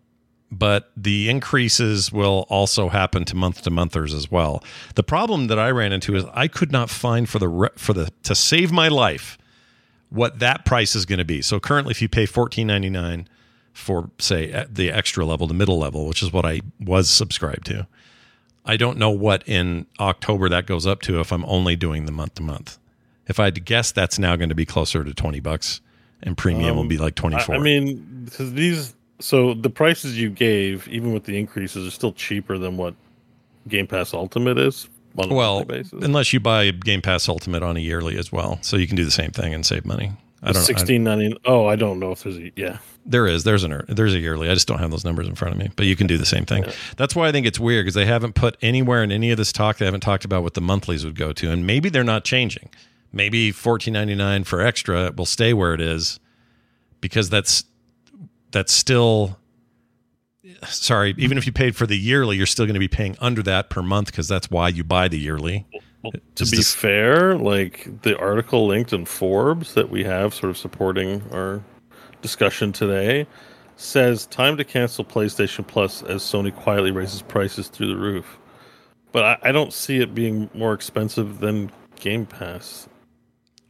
but 0.50 0.90
the 0.96 1.28
increases 1.30 2.10
will 2.10 2.46
also 2.48 2.88
happen 2.88 3.24
to 3.26 3.36
month 3.36 3.62
to 3.62 3.70
monthers 3.70 4.12
as 4.14 4.30
well. 4.30 4.62
The 4.96 5.04
problem 5.04 5.46
that 5.48 5.58
I 5.58 5.70
ran 5.70 5.92
into 5.92 6.16
is 6.16 6.24
I 6.34 6.48
could 6.48 6.72
not 6.72 6.90
find 6.90 7.28
for 7.28 7.38
the 7.38 7.48
re- 7.48 7.68
for 7.76 7.92
the 7.92 8.08
to 8.24 8.34
save 8.34 8.72
my 8.72 8.88
life 8.88 9.38
what 10.08 10.38
that 10.40 10.64
price 10.64 10.96
is 10.96 11.04
going 11.04 11.18
to 11.18 11.24
be. 11.24 11.42
So 11.42 11.60
currently, 11.60 11.90
if 11.92 12.00
you 12.02 12.08
pay 12.08 12.26
fourteen 12.26 12.66
ninety 12.66 12.90
nine 12.90 13.28
for 13.74 14.08
say 14.18 14.50
at 14.50 14.74
the 14.76 14.90
extra 14.90 15.26
level, 15.26 15.46
the 15.46 15.52
middle 15.54 15.78
level, 15.78 16.06
which 16.06 16.22
is 16.22 16.32
what 16.32 16.46
I 16.46 16.62
was 16.80 17.10
subscribed 17.10 17.66
to, 17.66 17.86
I 18.64 18.78
don't 18.78 18.96
know 18.96 19.10
what 19.10 19.42
in 19.46 19.86
October 20.00 20.48
that 20.48 20.64
goes 20.66 20.86
up 20.86 21.02
to 21.02 21.20
if 21.20 21.32
I'm 21.32 21.44
only 21.44 21.76
doing 21.76 22.06
the 22.06 22.12
month 22.12 22.36
to 22.36 22.42
month. 22.42 22.78
If 23.26 23.38
I 23.38 23.44
had 23.44 23.54
to 23.56 23.60
guess, 23.60 23.92
that's 23.92 24.18
now 24.18 24.36
going 24.36 24.48
to 24.48 24.54
be 24.54 24.64
closer 24.64 25.02
to 25.04 25.12
twenty 25.12 25.40
bucks, 25.40 25.80
and 26.22 26.36
premium 26.36 26.76
will 26.76 26.86
be 26.86 26.96
like 26.98 27.14
twenty 27.14 27.36
Um, 27.36 27.42
I. 27.48 27.54
I 27.56 27.58
mean, 27.58 28.22
because 28.24 28.52
these, 28.54 28.94
so 29.18 29.54
the 29.54 29.70
prices 29.70 30.18
you 30.18 30.30
gave, 30.30 30.86
even 30.88 31.12
with 31.12 31.24
the 31.24 31.38
increases, 31.38 31.86
are 31.86 31.90
still 31.90 32.12
cheaper 32.12 32.56
than 32.58 32.76
what 32.76 32.94
Game 33.68 33.86
Pass 33.86 34.14
Ultimate 34.14 34.58
is 34.58 34.88
on 35.16 35.30
a 35.30 35.34
Well, 35.34 35.56
monthly 35.60 35.78
basis. 35.78 36.04
unless 36.04 36.32
you 36.32 36.40
buy 36.40 36.70
Game 36.70 37.00
Pass 37.02 37.28
Ultimate 37.28 37.62
on 37.62 37.76
a 37.76 37.80
yearly 37.80 38.18
as 38.18 38.30
well, 38.30 38.58
so 38.62 38.76
you 38.76 38.86
can 38.86 38.96
do 38.96 39.04
the 39.04 39.10
same 39.10 39.30
thing 39.30 39.52
and 39.54 39.64
save 39.64 39.84
money. 39.86 40.12
I 40.44 40.52
don't. 40.52 40.62
Sixteen 40.62 41.04
ninety. 41.04 41.36
Oh, 41.44 41.66
I 41.66 41.76
don't 41.76 41.98
know 41.98 42.12
if 42.12 42.22
there's 42.22 42.36
a 42.36 42.52
yeah. 42.54 42.78
there 43.06 43.26
is. 43.26 43.44
There's 43.44 43.64
an. 43.64 43.72
Er, 43.72 43.84
there's 43.88 44.14
a 44.14 44.18
yearly. 44.18 44.50
I 44.50 44.54
just 44.54 44.68
don't 44.68 44.78
have 44.78 44.90
those 44.90 45.04
numbers 45.04 45.26
in 45.26 45.34
front 45.34 45.54
of 45.54 45.58
me. 45.58 45.70
But 45.74 45.86
you 45.86 45.96
can 45.96 46.06
do 46.06 46.18
the 46.18 46.26
same 46.26 46.44
thing. 46.44 46.66
That's 46.96 47.16
why 47.16 47.28
I 47.28 47.32
think 47.32 47.46
it's 47.46 47.58
weird 47.58 47.84
because 47.84 47.94
they 47.94 48.04
haven't 48.04 48.34
put 48.34 48.56
anywhere 48.60 49.02
in 49.02 49.10
any 49.10 49.30
of 49.30 49.38
this 49.38 49.52
talk. 49.52 49.78
They 49.78 49.86
haven't 49.86 50.02
talked 50.02 50.24
about 50.24 50.42
what 50.42 50.54
the 50.54 50.60
monthlies 50.60 51.04
would 51.04 51.16
go 51.16 51.32
to, 51.32 51.50
and 51.50 51.66
maybe 51.66 51.88
they're 51.88 52.04
not 52.04 52.24
changing. 52.24 52.68
Maybe 53.12 53.52
fourteen 53.52 53.94
ninety 53.94 54.14
nine 54.14 54.44
for 54.44 54.60
extra 54.60 55.12
will 55.16 55.26
stay 55.26 55.54
where 55.54 55.72
it 55.72 55.80
is 55.80 56.20
because 57.00 57.30
that's 57.30 57.64
that's 58.50 58.72
still. 58.72 59.38
Sorry, 60.64 61.14
even 61.16 61.38
if 61.38 61.46
you 61.46 61.52
paid 61.52 61.74
for 61.74 61.86
the 61.86 61.96
yearly, 61.96 62.36
you're 62.36 62.46
still 62.46 62.66
going 62.66 62.74
to 62.74 62.80
be 62.80 62.88
paying 62.88 63.16
under 63.18 63.42
that 63.44 63.70
per 63.70 63.82
month 63.82 64.08
because 64.08 64.28
that's 64.28 64.50
why 64.50 64.68
you 64.68 64.84
buy 64.84 65.08
the 65.08 65.18
yearly. 65.18 65.66
Well, 66.04 66.12
to 66.34 66.44
be 66.44 66.56
this- 66.58 66.74
fair, 66.74 67.36
like 67.36 68.02
the 68.02 68.16
article 68.18 68.66
linked 68.66 68.92
in 68.92 69.06
Forbes 69.06 69.74
that 69.74 69.90
we 69.90 70.04
have 70.04 70.34
sort 70.34 70.50
of 70.50 70.58
supporting 70.58 71.22
our 71.32 71.62
discussion 72.22 72.72
today, 72.72 73.26
says 73.76 74.26
time 74.26 74.56
to 74.56 74.64
cancel 74.64 75.04
PlayStation 75.04 75.66
Plus 75.66 76.02
as 76.02 76.22
Sony 76.22 76.54
quietly 76.54 76.90
raises 76.90 77.22
prices 77.22 77.68
through 77.68 77.88
the 77.88 77.96
roof. 77.96 78.38
But 79.12 79.24
I, 79.24 79.48
I 79.48 79.52
don't 79.52 79.72
see 79.72 79.98
it 79.98 80.14
being 80.14 80.50
more 80.54 80.74
expensive 80.74 81.38
than 81.40 81.70
Game 82.00 82.26
Pass. 82.26 82.88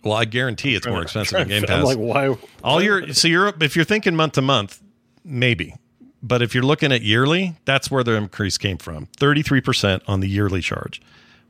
Well, 0.03 0.15
I 0.15 0.25
guarantee 0.25 0.75
it's 0.75 0.87
more 0.87 1.03
expensive 1.03 1.39
than 1.39 1.49
Game 1.49 1.63
I'm 1.63 1.69
Pass. 1.69 1.85
like, 1.85 1.99
why? 1.99 2.37
All 2.63 2.83
your 2.83 3.13
so 3.15 3.29
you're 3.29 3.53
if 3.61 3.77
you're 3.77 3.85
thinking 3.85 4.15
month 4.17 4.35
to 4.35 4.43
month, 4.43 4.83
maybe. 5.25 5.75
But 6.23 6.41
if 6.41 6.55
you're 6.55 6.65
looking 6.65 6.91
at 6.91 7.03
yearly, 7.03 7.57
that's 7.67 7.91
where 7.91 8.03
the 8.03 8.13
increase 8.13 8.57
came 8.57 8.79
from. 8.79 9.09
33% 9.19 10.01
on 10.09 10.21
the 10.21 10.29
yearly 10.29 10.63
charge, 10.63 11.03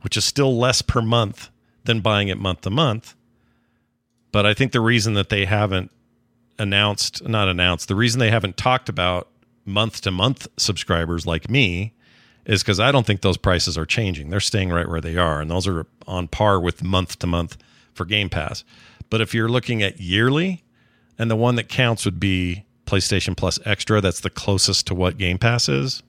which 0.05 0.15
is 0.15 0.23
still 0.23 0.57
less 0.57 0.81
per 0.81 1.01
month 1.01 1.49
than 1.83 1.99
buying 1.99 2.29
it 2.29 2.37
month 2.37 2.61
to 2.61 2.69
month. 2.69 3.15
But 4.31 4.45
I 4.45 4.53
think 4.53 4.71
the 4.71 4.79
reason 4.79 5.15
that 5.15 5.27
they 5.27 5.43
haven't 5.43 5.91
announced, 6.57 7.27
not 7.27 7.49
announced, 7.49 7.89
the 7.89 7.95
reason 7.95 8.19
they 8.19 8.31
haven't 8.31 8.55
talked 8.55 8.87
about 8.87 9.27
month 9.65 9.99
to 10.01 10.11
month 10.11 10.47
subscribers 10.57 11.25
like 11.25 11.49
me 11.49 11.93
is 12.45 12.61
because 12.61 12.79
I 12.79 12.91
don't 12.93 13.05
think 13.05 13.21
those 13.21 13.35
prices 13.35 13.77
are 13.77 13.85
changing. 13.85 14.29
They're 14.29 14.39
staying 14.39 14.69
right 14.69 14.87
where 14.87 15.01
they 15.01 15.17
are. 15.17 15.41
And 15.41 15.51
those 15.51 15.67
are 15.67 15.85
on 16.07 16.29
par 16.29 16.61
with 16.61 16.83
month 16.83 17.19
to 17.19 17.27
month 17.27 17.57
for 17.93 18.05
Game 18.05 18.29
Pass. 18.29 18.63
But 19.09 19.19
if 19.19 19.33
you're 19.33 19.49
looking 19.49 19.83
at 19.83 19.99
yearly, 19.99 20.63
and 21.17 21.31
the 21.31 21.35
one 21.35 21.55
that 21.55 21.67
counts 21.67 22.05
would 22.05 22.19
be 22.19 22.65
PlayStation 22.85 23.35
Plus 23.35 23.59
Extra. 23.65 24.01
That's 24.01 24.19
the 24.19 24.29
closest 24.29 24.87
to 24.87 24.95
what 24.95 25.17
Game 25.17 25.37
Pass 25.37 25.67
is. 25.67 26.03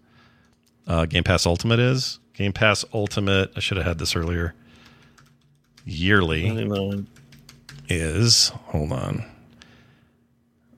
Uh, 0.86 1.06
Game 1.06 1.24
Pass 1.24 1.46
Ultimate 1.46 1.80
is. 1.80 2.20
Game 2.36 2.52
Pass 2.52 2.84
Ultimate, 2.92 3.50
I 3.56 3.60
should 3.60 3.76
have 3.78 3.86
had 3.86 3.98
this 3.98 4.14
earlier. 4.14 4.54
Yearly 5.84 6.48
is, 7.88 8.48
hold 8.66 8.92
on. 8.92 9.24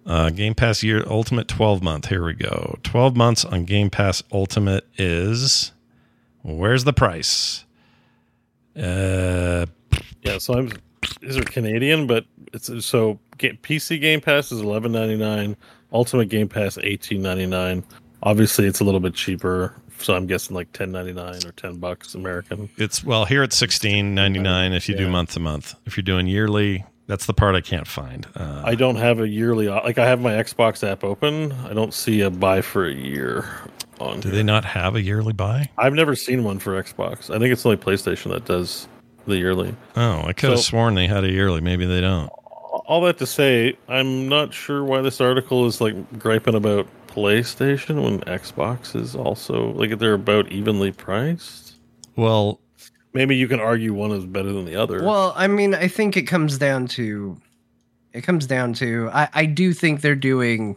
Uh, 0.06 0.30
Game 0.30 0.54
Pass 0.54 0.82
year 0.82 1.02
Ultimate 1.06 1.48
12 1.48 1.82
month. 1.82 2.06
Here 2.06 2.24
we 2.24 2.32
go. 2.34 2.78
12 2.82 3.16
months 3.16 3.44
on 3.44 3.64
Game 3.64 3.90
Pass 3.90 4.22
Ultimate 4.32 4.86
is. 4.96 5.72
Where's 6.42 6.84
the 6.84 6.92
price? 6.92 7.64
Uh, 8.76 9.66
Yeah, 10.22 10.38
so 10.38 10.54
I'm. 10.54 10.72
These 11.20 11.36
are 11.36 11.42
Canadian, 11.44 12.06
but 12.06 12.24
it's 12.52 12.66
so 12.84 13.18
PC 13.38 14.00
Game 14.00 14.20
Pass 14.20 14.50
is 14.52 14.60
eleven 14.60 14.92
ninety 14.92 15.16
nine. 15.16 15.56
Ultimate 15.92 16.28
Game 16.28 16.48
Pass 16.48 16.76
eighteen 16.82 17.22
ninety 17.22 17.46
nine. 17.46 17.84
Obviously, 18.22 18.66
it's 18.66 18.80
a 18.80 18.84
little 18.84 19.00
bit 19.00 19.14
cheaper, 19.14 19.74
so 20.02 20.14
I'm 20.14 20.26
guessing 20.26 20.54
like 20.54 20.72
ten 20.72 20.92
ninety 20.92 21.12
nine 21.12 21.44
or 21.44 21.52
ten 21.52 21.78
bucks 21.78 22.14
American. 22.14 22.68
It's 22.76 23.04
well 23.04 23.24
here 23.24 23.42
it's 23.42 23.56
sixteen 23.56 24.14
ninety 24.14 24.40
nine 24.40 24.72
if 24.72 24.88
you 24.88 24.96
do 24.96 25.08
month 25.08 25.32
to 25.32 25.40
month. 25.40 25.74
If 25.86 25.96
you're 25.96 26.02
doing 26.04 26.26
yearly, 26.26 26.84
that's 27.06 27.26
the 27.26 27.34
part 27.34 27.54
I 27.54 27.60
can't 27.60 27.86
find. 27.86 28.26
Uh, 28.34 28.62
I 28.64 28.74
don't 28.74 28.96
have 28.96 29.20
a 29.20 29.28
yearly. 29.28 29.68
Like 29.68 29.98
I 29.98 30.06
have 30.06 30.20
my 30.20 30.32
Xbox 30.32 30.86
app 30.86 31.04
open. 31.04 31.52
I 31.52 31.72
don't 31.72 31.94
see 31.94 32.20
a 32.20 32.30
buy 32.30 32.60
for 32.60 32.86
a 32.86 32.92
year 32.92 33.48
on. 34.00 34.20
do 34.20 34.28
here. 34.28 34.36
they 34.36 34.42
not 34.42 34.64
have 34.64 34.94
a 34.94 35.02
yearly 35.02 35.32
buy? 35.32 35.70
I've 35.78 35.94
never 35.94 36.14
seen 36.14 36.44
one 36.44 36.58
for 36.58 36.80
Xbox. 36.80 37.34
I 37.34 37.38
think 37.38 37.52
it's 37.52 37.64
only 37.64 37.78
PlayStation 37.78 38.30
that 38.30 38.44
does 38.44 38.86
the 39.26 39.36
yearly. 39.36 39.74
Oh, 39.96 40.22
I 40.24 40.32
could 40.32 40.50
have 40.50 40.60
sworn 40.60 40.94
they 40.94 41.06
had 41.06 41.24
a 41.24 41.30
yearly. 41.30 41.60
Maybe 41.60 41.86
they 41.86 42.00
don't. 42.00 42.28
All 42.28 43.00
that 43.02 43.18
to 43.18 43.26
say, 43.26 43.76
I'm 43.88 44.28
not 44.28 44.54
sure 44.54 44.84
why 44.84 45.00
this 45.00 45.20
article 45.20 45.66
is 45.66 45.80
like 45.80 46.18
griping 46.18 46.54
about 46.54 46.88
PlayStation 47.08 48.02
when 48.04 48.20
Xbox 48.20 48.94
is 48.94 49.16
also 49.16 49.72
like 49.72 49.98
they're 49.98 50.14
about 50.14 50.50
evenly 50.52 50.92
priced. 50.92 51.74
Well, 52.16 52.60
Maybe 53.14 53.36
you 53.36 53.48
can 53.48 53.58
argue 53.58 53.94
one 53.94 54.10
is 54.12 54.26
better 54.26 54.52
than 54.52 54.66
the 54.66 54.76
other. 54.76 55.02
Well, 55.02 55.32
I 55.34 55.46
mean, 55.48 55.74
I 55.74 55.88
think 55.88 56.16
it 56.16 56.22
comes 56.24 56.58
down 56.58 56.86
to 56.88 57.40
it 58.12 58.20
comes 58.20 58.46
down 58.46 58.74
to 58.74 59.08
I, 59.12 59.28
I 59.32 59.46
do 59.46 59.72
think 59.72 60.02
they're 60.02 60.14
doing 60.14 60.76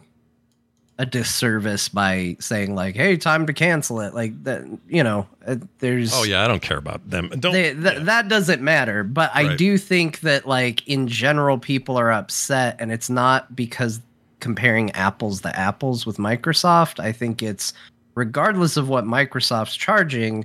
a 0.98 1.04
disservice 1.06 1.88
by 1.90 2.36
saying 2.40 2.74
like, 2.74 2.96
"Hey, 2.96 3.16
time 3.18 3.46
to 3.46 3.52
cancel 3.52 4.00
it." 4.00 4.14
Like 4.14 4.42
that, 4.44 4.62
you 4.88 5.04
know. 5.04 5.26
uh, 5.46 5.56
There's 5.78 6.12
oh 6.14 6.22
yeah, 6.24 6.42
I 6.42 6.48
don't 6.48 6.62
care 6.62 6.78
about 6.78 7.08
them. 7.08 7.28
Don't. 7.38 7.52
they, 7.52 7.74
th- 7.74 8.02
that 8.04 8.28
doesn't 8.28 8.62
matter. 8.62 9.04
But 9.04 9.30
I 9.34 9.48
Right. 9.48 9.58
do 9.58 9.76
think 9.78 10.20
that 10.20 10.46
like 10.48 10.86
in 10.88 11.08
general, 11.08 11.58
people 11.58 11.96
are 11.98 12.10
upset, 12.10 12.76
and 12.78 12.90
it's 12.90 13.10
not 13.10 13.54
because 13.54 14.00
comparing 14.42 14.90
apples 14.90 15.40
to 15.40 15.56
apples 15.58 16.04
with 16.04 16.16
Microsoft. 16.18 16.98
I 16.98 17.12
think 17.12 17.42
it's 17.42 17.72
regardless 18.16 18.76
of 18.76 18.88
what 18.88 19.04
Microsoft's 19.04 19.76
charging, 19.76 20.44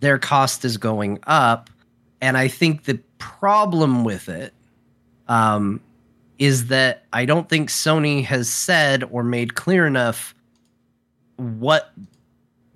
their 0.00 0.18
cost 0.18 0.64
is 0.64 0.78
going 0.78 1.18
up, 1.26 1.68
and 2.22 2.38
I 2.38 2.48
think 2.48 2.84
the 2.84 2.98
problem 3.18 4.04
with 4.04 4.30
it 4.30 4.54
um, 5.28 5.80
is 6.38 6.68
that 6.68 7.04
I 7.12 7.26
don't 7.26 7.48
think 7.48 7.68
Sony 7.68 8.24
has 8.24 8.48
said 8.48 9.04
or 9.10 9.22
made 9.22 9.54
clear 9.54 9.86
enough 9.86 10.34
what 11.36 11.92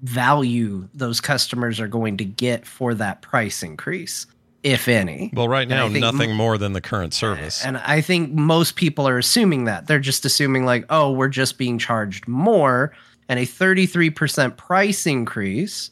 value 0.03 0.87
those 0.93 1.23
customers 1.23 1.81
are 1.81 1.89
going 1.89 2.19
to 2.19 2.25
get 2.25 2.67
for 2.67 2.93
that 2.95 3.23
price 3.23 3.63
increase, 3.63 4.27
if 4.64 4.88
any. 4.88 5.31
well, 5.35 5.46
right 5.46 5.68
now, 5.68 5.87
nothing 5.87 6.31
m- 6.31 6.37
more 6.37 6.59
than 6.59 6.72
the 6.72 6.81
current 6.81 7.14
service. 7.14 7.64
And 7.64 7.77
I 7.77 8.00
think 8.00 8.33
most 8.33 8.74
people 8.74 9.07
are 9.07 9.18
assuming 9.18 9.64
that. 9.64 9.87
They're 9.87 10.00
just 10.00 10.24
assuming, 10.24 10.64
like, 10.64 10.87
oh, 10.90 11.12
we're 11.12 11.29
just 11.29 11.59
being 11.59 11.79
charged 11.79 12.27
more. 12.27 12.92
And 13.29 13.38
a 13.38 13.44
33% 13.46 14.57
price 14.57 15.07
increase 15.07 15.90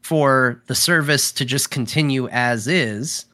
for 0.00 0.62
the 0.68 0.74
service 0.74 1.32
to 1.32 1.44
just 1.44 1.70
continue 1.70 2.28
as 2.28 2.66
is, 2.66 3.26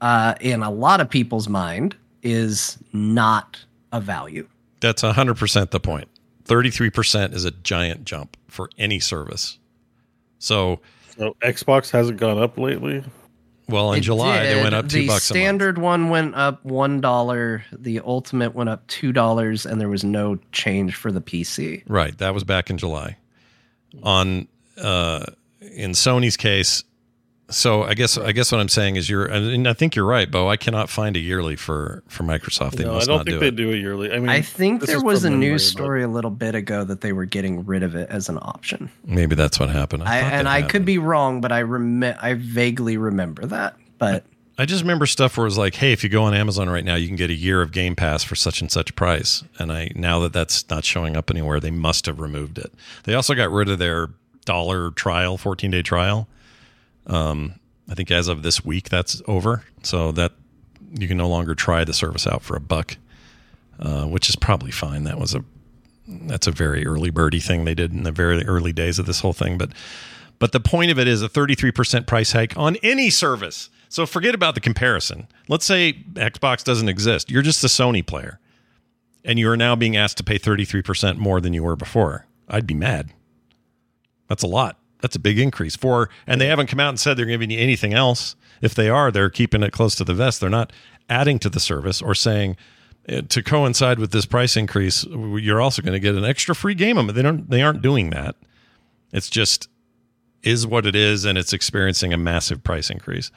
uh, 0.00 0.34
in 0.40 0.62
a 0.62 0.70
lot 0.70 1.00
of 1.00 1.10
people's 1.10 1.48
mind, 1.48 1.96
is 2.22 2.78
not 2.92 3.58
a 3.92 4.00
value. 4.00 4.46
That's 4.80 5.02
hundred 5.02 5.36
percent 5.36 5.70
the 5.70 5.80
point. 5.80 6.08
Thirty-three 6.44 6.90
percent 6.90 7.34
is 7.34 7.44
a 7.44 7.50
giant 7.52 8.04
jump 8.04 8.36
for 8.48 8.68
any 8.78 8.98
service. 8.98 9.58
So, 10.38 10.80
so 11.16 11.36
Xbox 11.42 11.90
hasn't 11.90 12.18
gone 12.18 12.38
up 12.38 12.58
lately. 12.58 13.04
Well, 13.72 13.92
in 13.92 13.98
It 13.98 14.02
July 14.02 14.46
they 14.46 14.62
went 14.62 14.74
up 14.74 14.88
two 14.88 15.00
the 15.00 15.06
bucks 15.08 15.30
month. 15.30 15.38
standard 15.40 15.78
one 15.78 16.08
went 16.10 16.34
up 16.34 16.64
one 16.64 17.00
dollar. 17.00 17.64
The 17.72 18.00
ultimate 18.00 18.54
went 18.54 18.68
up 18.68 18.86
two 18.86 19.12
dollars, 19.12 19.66
and 19.66 19.80
there 19.80 19.88
was 19.88 20.04
no 20.04 20.38
change 20.52 20.94
for 20.94 21.10
the 21.10 21.20
PC. 21.20 21.82
Right. 21.88 22.16
That 22.18 22.34
was 22.34 22.44
back 22.44 22.70
in 22.70 22.78
July. 22.78 23.16
On 24.02 24.48
uh 24.80 25.24
in 25.60 25.92
Sony's 25.92 26.36
case, 26.36 26.84
so 27.50 27.82
I 27.82 27.94
guess 27.94 28.16
I 28.16 28.32
guess 28.32 28.50
what 28.50 28.60
I'm 28.60 28.68
saying 28.68 28.96
is 28.96 29.10
you're 29.10 29.26
and 29.26 29.68
I 29.68 29.72
think 29.74 29.94
you're 29.94 30.06
right, 30.06 30.30
Beau. 30.30 30.48
I 30.48 30.56
cannot 30.56 30.88
find 30.88 31.16
a 31.16 31.20
yearly 31.20 31.56
for 31.56 32.02
for 32.08 32.22
Microsoft. 32.24 32.72
They 32.76 32.84
no, 32.84 32.96
I 32.96 33.04
don't 33.04 33.16
not 33.18 33.26
think 33.26 33.34
do 33.36 33.38
they 33.40 33.48
it. 33.48 33.56
do 33.56 33.72
a 33.72 33.76
yearly. 33.76 34.10
I 34.12 34.18
mean, 34.18 34.28
I 34.30 34.40
think 34.40 34.86
there 34.86 35.02
was 35.02 35.24
a 35.24 35.28
from 35.28 35.34
memory, 35.40 35.48
news 35.50 35.72
but- 35.72 35.78
story 35.78 36.02
a 36.02 36.08
little 36.08 36.30
bit 36.30 36.54
ago 36.54 36.84
that 36.84 37.00
they 37.02 37.12
were 37.12 37.26
getting 37.26 37.64
rid 37.66 37.82
of 37.82 37.94
it 37.94 38.08
as 38.08 38.28
an 38.28 38.38
option. 38.40 38.90
Maybe 39.04 39.34
that's 39.34 39.60
what 39.60 39.68
happened. 39.70 40.04
I, 40.04 40.20
thought 40.22 40.32
and 40.32 40.46
that 40.46 40.52
I 40.52 40.62
could 40.62 40.84
be 40.84 40.98
wrong, 40.98 41.40
but 41.40 41.52
I 41.52 41.62
rem- 41.62 42.02
I 42.02 42.34
vaguely 42.34 42.96
remember 42.96 43.44
that. 43.46 43.76
But 43.98 44.24
I 44.58 44.64
just 44.64 44.82
remember 44.82 45.06
stuff 45.06 45.36
where 45.36 45.44
it 45.44 45.48
was 45.48 45.58
like, 45.58 45.74
"Hey, 45.74 45.92
if 45.92 46.02
you 46.02 46.08
go 46.10 46.22
on 46.24 46.34
Amazon 46.34 46.68
right 46.70 46.84
now, 46.84 46.94
you 46.94 47.06
can 47.06 47.16
get 47.16 47.28
a 47.30 47.34
year 47.34 47.60
of 47.60 47.72
Game 47.72 47.96
Pass 47.96 48.22
for 48.22 48.34
such 48.34 48.60
and 48.62 48.70
such 48.70 48.94
price." 48.94 49.42
And 49.58 49.70
I 49.72 49.90
now 49.94 50.20
that 50.20 50.32
that's 50.32 50.68
not 50.70 50.84
showing 50.84 51.16
up 51.16 51.30
anywhere, 51.30 51.60
they 51.60 51.70
must 51.70 52.06
have 52.06 52.18
removed 52.20 52.56
it. 52.58 52.72
They 53.04 53.14
also 53.14 53.34
got 53.34 53.50
rid 53.50 53.68
of 53.68 53.78
their 53.78 54.08
dollar 54.44 54.90
trial, 54.90 55.36
fourteen 55.36 55.70
day 55.70 55.82
trial. 55.82 56.28
Um, 57.06 57.54
I 57.88 57.94
think 57.94 58.10
as 58.10 58.28
of 58.28 58.42
this 58.42 58.64
week, 58.64 58.88
that's 58.88 59.20
over, 59.26 59.64
so 59.82 60.12
that 60.12 60.32
you 60.92 61.08
can 61.08 61.16
no 61.16 61.28
longer 61.28 61.54
try 61.54 61.84
the 61.84 61.94
service 61.94 62.26
out 62.26 62.42
for 62.42 62.56
a 62.56 62.60
buck, 62.60 62.96
uh, 63.80 64.04
which 64.04 64.28
is 64.28 64.36
probably 64.36 64.70
fine. 64.70 65.04
That 65.04 65.18
was 65.18 65.34
a 65.34 65.44
that's 66.06 66.46
a 66.46 66.52
very 66.52 66.86
early 66.86 67.10
birdie 67.10 67.40
thing 67.40 67.64
they 67.64 67.74
did 67.74 67.92
in 67.92 68.02
the 68.02 68.12
very 68.12 68.44
early 68.44 68.72
days 68.72 68.98
of 68.98 69.06
this 69.06 69.20
whole 69.20 69.32
thing, 69.32 69.58
but. 69.58 69.70
But 70.38 70.50
the 70.50 70.58
point 70.58 70.90
of 70.90 70.98
it 70.98 71.06
is 71.06 71.22
a 71.22 71.28
33% 71.28 72.04
price 72.04 72.32
hike 72.32 72.56
on 72.58 72.74
any 72.82 73.10
service. 73.10 73.70
So 73.88 74.06
forget 74.06 74.34
about 74.34 74.56
the 74.56 74.60
comparison. 74.60 75.28
Let's 75.46 75.64
say 75.64 75.92
Xbox 76.14 76.64
doesn't 76.64 76.88
exist. 76.88 77.30
You're 77.30 77.42
just 77.42 77.62
a 77.62 77.68
Sony 77.68 78.04
player 78.04 78.40
and 79.24 79.38
you 79.38 79.48
are 79.50 79.56
now 79.56 79.76
being 79.76 79.96
asked 79.96 80.16
to 80.18 80.24
pay 80.24 80.38
33% 80.38 81.16
more 81.16 81.40
than 81.40 81.52
you 81.52 81.62
were 81.62 81.76
before. 81.76 82.26
I'd 82.48 82.66
be 82.66 82.74
mad. 82.74 83.12
That's 84.28 84.42
a 84.42 84.48
lot. 84.48 84.78
That's 85.02 85.16
a 85.16 85.20
big 85.20 85.38
increase 85.38 85.76
for 85.76 86.08
and 86.26 86.40
they 86.40 86.46
haven't 86.46 86.68
come 86.68 86.80
out 86.80 86.88
and 86.88 86.98
said 86.98 87.16
they're 87.16 87.26
giving 87.26 87.50
you 87.50 87.58
anything 87.58 87.92
else. 87.92 88.34
If 88.62 88.74
they 88.74 88.88
are, 88.88 89.10
they're 89.10 89.28
keeping 89.28 89.62
it 89.62 89.72
close 89.72 89.96
to 89.96 90.04
the 90.04 90.14
vest. 90.14 90.40
They're 90.40 90.48
not 90.48 90.72
adding 91.10 91.38
to 91.40 91.50
the 91.50 91.60
service 91.60 92.00
or 92.00 92.14
saying 92.14 92.56
eh, 93.08 93.22
to 93.28 93.42
coincide 93.42 93.98
with 93.98 94.12
this 94.12 94.24
price 94.24 94.56
increase, 94.56 95.04
you're 95.04 95.60
also 95.60 95.82
going 95.82 95.92
to 95.92 96.00
get 96.00 96.14
an 96.14 96.24
extra 96.24 96.54
free 96.54 96.74
game. 96.74 97.04
They 97.08 97.22
don't 97.22 97.50
they 97.50 97.60
aren't 97.60 97.82
doing 97.82 98.10
that. 98.10 98.36
It's 99.12 99.28
just 99.28 99.68
is 100.42 100.66
what 100.66 100.86
it 100.86 100.96
is 100.96 101.24
and 101.24 101.36
it's 101.36 101.52
experiencing 101.52 102.12
a 102.12 102.16
massive 102.16 102.62
price 102.64 102.88
increase. 102.88 103.30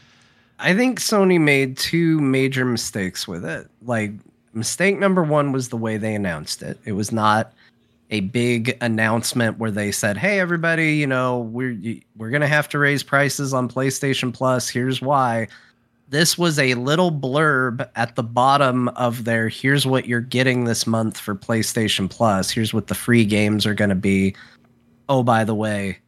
I 0.59 0.73
think 0.73 0.99
Sony 0.99 1.39
made 1.39 1.77
two 1.77 2.19
major 2.21 2.63
mistakes 2.63 3.27
with 3.27 3.43
it. 3.43 3.67
Like 3.81 4.11
mistake 4.53 4.97
number 4.97 5.23
one 5.23 5.51
was 5.51 5.69
the 5.69 5.77
way 5.77 5.97
they 5.97 6.15
announced 6.15 6.63
it. 6.63 6.79
It 6.85 6.93
was 6.93 7.11
not 7.11 7.53
a 8.11 8.19
big 8.21 8.77
announcement 8.81 9.57
where 9.57 9.71
they 9.71 9.91
said, 9.91 10.17
"Hey, 10.17 10.39
everybody, 10.39 10.95
you 10.95 11.07
know, 11.07 11.39
we're 11.39 11.77
we're 12.17 12.29
gonna 12.29 12.47
have 12.47 12.69
to 12.69 12.79
raise 12.79 13.03
prices 13.03 13.53
on 13.53 13.69
PlayStation 13.69 14.33
Plus. 14.33 14.69
Here's 14.69 15.01
why." 15.01 15.47
this 16.09 16.37
was 16.37 16.59
a 16.59 16.75
little 16.75 17.11
blurb 17.11 17.87
at 17.95 18.15
the 18.15 18.23
bottom 18.23 18.87
of 18.89 19.23
their 19.23 19.49
here's 19.49 19.85
what 19.85 20.07
you're 20.07 20.21
getting 20.21 20.65
this 20.65 20.85
month 20.85 21.17
for 21.17 21.35
PlayStation 21.35 22.09
Plus. 22.09 22.51
Here's 22.51 22.73
what 22.73 22.87
the 22.87 22.95
free 22.95 23.25
games 23.25 23.65
are 23.65 23.73
going 23.73 23.89
to 23.89 23.95
be. 23.95 24.35
Oh, 25.09 25.23
by 25.23 25.43
the 25.43 25.55
way, 25.55 25.99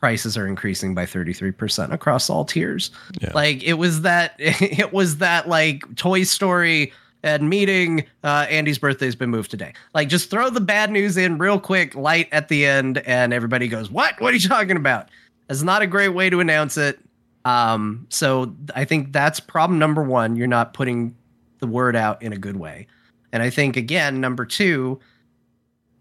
prices 0.00 0.36
are 0.36 0.46
increasing 0.46 0.94
by 0.94 1.06
33% 1.06 1.92
across 1.92 2.28
all 2.28 2.44
tiers. 2.44 2.90
Yeah. 3.20 3.32
Like 3.34 3.62
it 3.62 3.74
was 3.74 4.02
that 4.02 4.34
it 4.38 4.92
was 4.92 5.18
that 5.18 5.48
like 5.48 5.82
Toy 5.96 6.22
Story 6.24 6.92
and 7.26 7.50
meeting 7.50 8.06
uh, 8.22 8.46
Andy's 8.48 8.78
birthday's 8.78 9.16
been 9.16 9.30
moved 9.30 9.50
today. 9.50 9.72
Like 9.94 10.08
just 10.08 10.30
throw 10.30 10.48
the 10.48 10.60
bad 10.60 10.90
news 10.90 11.16
in 11.16 11.38
real 11.38 11.58
quick, 11.58 11.94
light 11.94 12.28
at 12.32 12.48
the 12.48 12.64
end, 12.64 12.98
and 12.98 13.32
everybody 13.34 13.68
goes, 13.68 13.90
"What? 13.90 14.20
What 14.20 14.32
are 14.32 14.36
you 14.36 14.48
talking 14.48 14.76
about?" 14.76 15.10
That's 15.48 15.62
not 15.62 15.82
a 15.82 15.86
great 15.86 16.10
way 16.10 16.30
to 16.30 16.40
announce 16.40 16.76
it. 16.76 16.98
Um, 17.44 18.06
so 18.08 18.54
I 18.74 18.84
think 18.84 19.12
that's 19.12 19.40
problem 19.40 19.78
number 19.78 20.02
one. 20.02 20.36
You're 20.36 20.46
not 20.46 20.74
putting 20.74 21.14
the 21.58 21.66
word 21.66 21.96
out 21.96 22.22
in 22.22 22.32
a 22.32 22.38
good 22.38 22.56
way. 22.56 22.86
And 23.32 23.42
I 23.42 23.50
think 23.50 23.76
again, 23.76 24.20
number 24.20 24.44
two, 24.44 24.98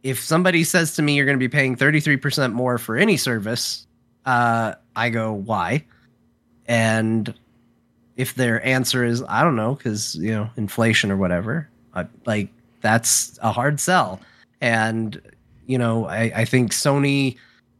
if 0.03 0.19
somebody 0.19 0.63
says 0.63 0.95
to 0.95 1.01
me 1.01 1.15
you're 1.15 1.25
going 1.25 1.37
to 1.37 1.43
be 1.43 1.49
paying 1.49 1.75
33% 1.75 2.53
more 2.53 2.77
for 2.77 2.95
any 2.95 3.17
service, 3.17 3.85
uh, 4.25 4.73
I 4.95 5.09
go, 5.09 5.33
why? 5.33 5.85
And 6.67 7.33
if 8.17 8.35
their 8.35 8.65
answer 8.65 9.03
is, 9.03 9.23
I 9.27 9.43
don't 9.43 9.55
know, 9.55 9.75
because, 9.75 10.15
you 10.15 10.31
know, 10.31 10.49
inflation 10.57 11.11
or 11.11 11.17
whatever, 11.17 11.69
I, 11.93 12.05
like 12.25 12.49
that's 12.81 13.37
a 13.41 13.51
hard 13.51 13.79
sell. 13.79 14.21
And, 14.61 15.21
you 15.65 15.77
know, 15.77 16.05
I, 16.05 16.31
I 16.35 16.45
think 16.45 16.71
Sony, 16.71 17.37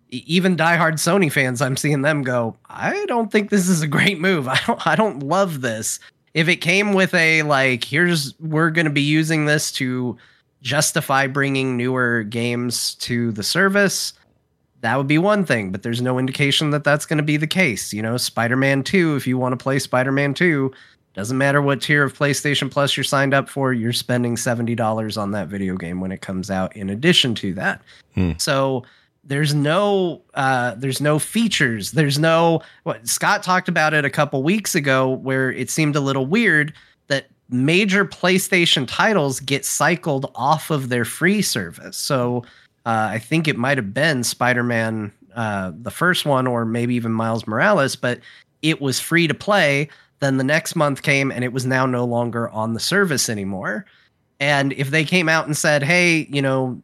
even 0.10 0.58
diehard 0.58 0.94
Sony 0.94 1.32
fans, 1.32 1.62
I'm 1.62 1.78
seeing 1.78 2.02
them 2.02 2.24
go, 2.24 2.58
I 2.70 3.06
don't 3.06 3.32
think 3.32 3.50
this 3.50 3.68
is 3.68 3.82
a 3.82 3.88
great 3.88 4.20
move. 4.20 4.48
I 4.50 4.60
don't, 4.66 4.88
I 4.88 4.96
don't 4.96 5.20
love 5.22 5.62
this. 5.62 6.00
If 6.34 6.50
it 6.50 6.58
came 6.58 6.94
with 6.94 7.14
a, 7.14 7.44
like, 7.44 7.84
here's, 7.84 8.38
we're 8.40 8.72
going 8.72 8.86
to 8.86 8.92
be 8.92 9.02
using 9.02 9.46
this 9.46 9.72
to 9.74 10.18
justify 10.62 11.28
bringing 11.28 11.78
newer 11.78 12.24
games 12.24 12.96
to 12.96 13.32
the 13.32 13.44
service, 13.44 14.14
that 14.86 14.98
would 14.98 15.08
be 15.08 15.18
one 15.18 15.44
thing, 15.44 15.72
but 15.72 15.82
there's 15.82 16.00
no 16.00 16.20
indication 16.20 16.70
that 16.70 16.84
that's 16.84 17.08
going 17.08 17.18
to 17.18 17.24
be 17.24 17.38
the 17.38 17.48
case. 17.48 17.92
You 17.92 18.04
know, 18.04 18.18
Spider 18.18 18.56
Man 18.56 18.84
2, 18.84 19.16
if 19.16 19.26
you 19.26 19.36
want 19.36 19.58
to 19.58 19.62
play 19.62 19.80
Spider 19.80 20.12
Man 20.12 20.36
2, 20.36 20.72
doesn't 21.16 21.40
matter 21.40 21.60
what 21.60 21.82
tier 21.82 22.04
of 22.04 22.16
PlayStation 22.16 22.70
Plus 22.70 22.96
you're 22.96 23.04
signed 23.04 23.34
up 23.34 23.50
for, 23.50 23.74
you're 23.74 23.92
spending 23.92 24.36
$70 24.36 25.20
on 25.20 25.32
that 25.32 25.48
video 25.48 25.76
game 25.76 26.02
when 26.02 26.12
it 26.12 26.22
comes 26.22 26.52
out 26.52 26.76
in 26.76 26.92
addition 26.92 27.34
to 27.34 27.56
that. 27.56 27.82
Hmm. 28.14 28.34
So 28.38 28.84
there's 29.24 29.56
no 29.56 30.22
uh 30.36 30.76
there's 30.76 31.02
no 31.02 31.18
features 31.18 31.94
there's 31.94 32.20
no 32.20 32.62
what 32.84 33.08
scott 33.08 33.42
talked 33.42 33.68
about 33.68 33.92
it 33.92 34.06
a 34.06 34.10
couple 34.12 34.44
weeks 34.44 34.76
ago 34.76 35.10
where 35.10 35.52
it 35.52 35.68
seemed 35.72 35.96
a 35.96 36.00
little 36.00 36.28
weird 36.28 36.72
that 37.08 37.26
major 37.50 38.06
playstation 38.06 38.86
titles 38.88 39.40
get 39.40 39.66
cycled 39.66 40.32
off 40.36 40.70
of 40.70 40.90
their 40.90 41.04
free 41.04 41.42
service 41.42 41.98
so 41.98 42.46
uh, 42.86 43.10
i 43.12 43.20
think 43.20 43.48
it 43.48 43.58
might 43.58 43.78
have 43.78 43.94
been 43.94 44.24
spider-man 44.24 45.12
uh, 45.36 45.72
the 45.82 45.92
first 45.92 46.26
one 46.26 46.48
or 46.48 46.66
maybe 46.66 46.96
even 46.96 47.12
miles 47.12 47.46
morales 47.48 47.96
but 47.96 48.20
it 48.62 48.82
was 48.82 49.00
free 49.00 49.28
to 49.28 49.34
play 49.34 49.88
then 50.20 50.38
the 50.38 50.44
next 50.44 50.76
month 50.76 51.02
came 51.02 51.32
and 51.32 51.44
it 51.44 51.52
was 51.52 51.66
now 51.66 51.86
no 51.86 52.06
longer 52.06 52.50
on 52.50 52.74
the 52.74 52.80
service 52.80 53.30
anymore 53.30 53.86
and 54.40 54.74
if 54.74 54.92
they 54.92 55.04
came 55.04 55.28
out 55.28 55.46
and 55.46 55.58
said 55.58 55.84
hey 55.84 56.28
you 56.30 56.42
know 56.42 56.82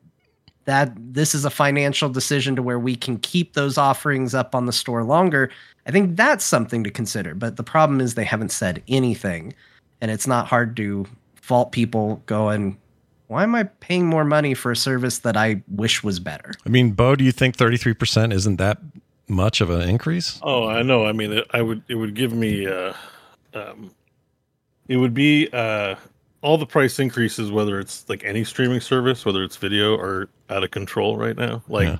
that 0.65 0.93
this 0.95 1.33
is 1.33 1.45
a 1.45 1.49
financial 1.49 2.09
decision 2.09 2.55
to 2.55 2.63
where 2.63 2.79
we 2.79 2.95
can 2.95 3.17
keep 3.17 3.53
those 3.53 3.77
offerings 3.77 4.33
up 4.35 4.53
on 4.53 4.65
the 4.65 4.73
store 4.73 5.03
longer, 5.03 5.49
I 5.87 5.91
think 5.91 6.15
that's 6.15 6.45
something 6.45 6.83
to 6.83 6.91
consider. 6.91 7.33
But 7.33 7.57
the 7.57 7.63
problem 7.63 7.99
is 7.99 8.13
they 8.13 8.23
haven't 8.23 8.51
said 8.51 8.83
anything. 8.87 9.53
And 10.01 10.11
it's 10.11 10.27
not 10.27 10.47
hard 10.47 10.75
to 10.77 11.05
fault 11.35 11.71
people 11.71 12.21
going, 12.25 12.77
why 13.31 13.43
am 13.43 13.55
I 13.55 13.63
paying 13.63 14.07
more 14.07 14.25
money 14.25 14.53
for 14.53 14.71
a 14.71 14.75
service 14.75 15.19
that 15.19 15.37
I 15.37 15.63
wish 15.69 16.03
was 16.03 16.19
better? 16.19 16.51
I 16.65 16.69
mean, 16.69 16.91
Beau, 16.91 17.15
do 17.15 17.23
you 17.23 17.31
think 17.31 17.55
33% 17.55 18.33
isn't 18.33 18.57
that 18.57 18.77
much 19.29 19.61
of 19.61 19.69
an 19.69 19.87
increase? 19.87 20.37
Oh, 20.43 20.67
I 20.67 20.81
know. 20.81 21.05
I 21.05 21.13
mean, 21.13 21.31
it, 21.31 21.47
I 21.51 21.61
would. 21.61 21.81
It 21.87 21.95
would 21.95 22.13
give 22.13 22.33
me. 22.33 22.67
Uh, 22.67 22.91
um, 23.53 23.91
it 24.89 24.97
would 24.97 25.13
be 25.13 25.47
uh, 25.53 25.95
all 26.41 26.57
the 26.57 26.65
price 26.65 26.99
increases, 26.99 27.51
whether 27.51 27.79
it's 27.79 28.03
like 28.09 28.25
any 28.25 28.43
streaming 28.43 28.81
service, 28.81 29.23
whether 29.23 29.45
it's 29.45 29.55
video, 29.55 29.95
are 29.95 30.27
out 30.49 30.65
of 30.65 30.71
control 30.71 31.15
right 31.15 31.37
now. 31.37 31.63
Like, 31.69 31.87
Yeah. 31.87 31.97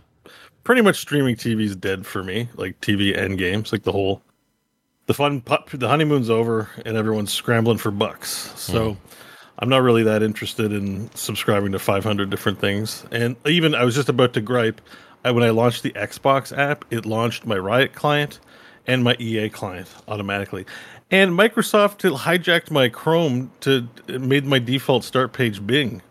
pretty 0.66 0.82
much 0.82 0.98
streaming 1.00 1.38
TV 1.38 1.64
is 1.64 1.78
dead 1.78 2.06
for 2.06 2.26
me. 2.26 2.50
Like 2.56 2.80
TV 2.82 3.18
and 3.18 3.38
games, 3.38 3.72
like 3.72 3.84
the 3.84 3.94
whole, 3.94 4.22
the 5.06 5.14
fun, 5.14 5.40
pu- 5.40 5.78
the 5.78 5.88
honeymoon's 5.88 6.30
over, 6.30 6.70
and 6.86 6.98
everyone's 6.98 7.32
scrambling 7.32 7.78
for 7.78 7.90
bucks. 7.92 8.52
So. 8.58 8.98
I'm 9.62 9.70
not 9.70 9.84
really 9.84 10.04
that 10.04 10.24
interested 10.24 10.74
in 10.74 11.10
subscribing 11.14 11.72
to 11.74 11.80
500 11.80 12.30
different 12.30 12.60
things. 12.60 13.06
And 13.12 13.36
even 13.46 13.76
I 13.76 13.84
was 13.86 13.94
just 13.96 14.10
about 14.10 14.34
to 14.34 14.42
gripe. 14.42 14.82
I, 15.24 15.30
when 15.32 15.44
I 15.44 15.52
launched 15.52 15.84
the 15.84 15.92
Xbox 15.92 16.56
app, 16.58 16.84
it 16.90 17.06
launched 17.06 17.46
my 17.46 17.58
Riot 17.58 17.94
client 17.94 18.40
and 18.88 19.04
my 19.04 19.16
EA 19.20 19.50
client 19.50 19.88
automatically. 20.08 20.66
And 21.12 21.32
Microsoft 21.38 22.00
hijacked 22.18 22.72
my 22.72 22.90
Chrome 22.90 23.52
to 23.62 23.88
made 24.08 24.46
my 24.46 24.58
default 24.58 25.04
start 25.04 25.32
page 25.34 25.66
Bing 25.66 26.02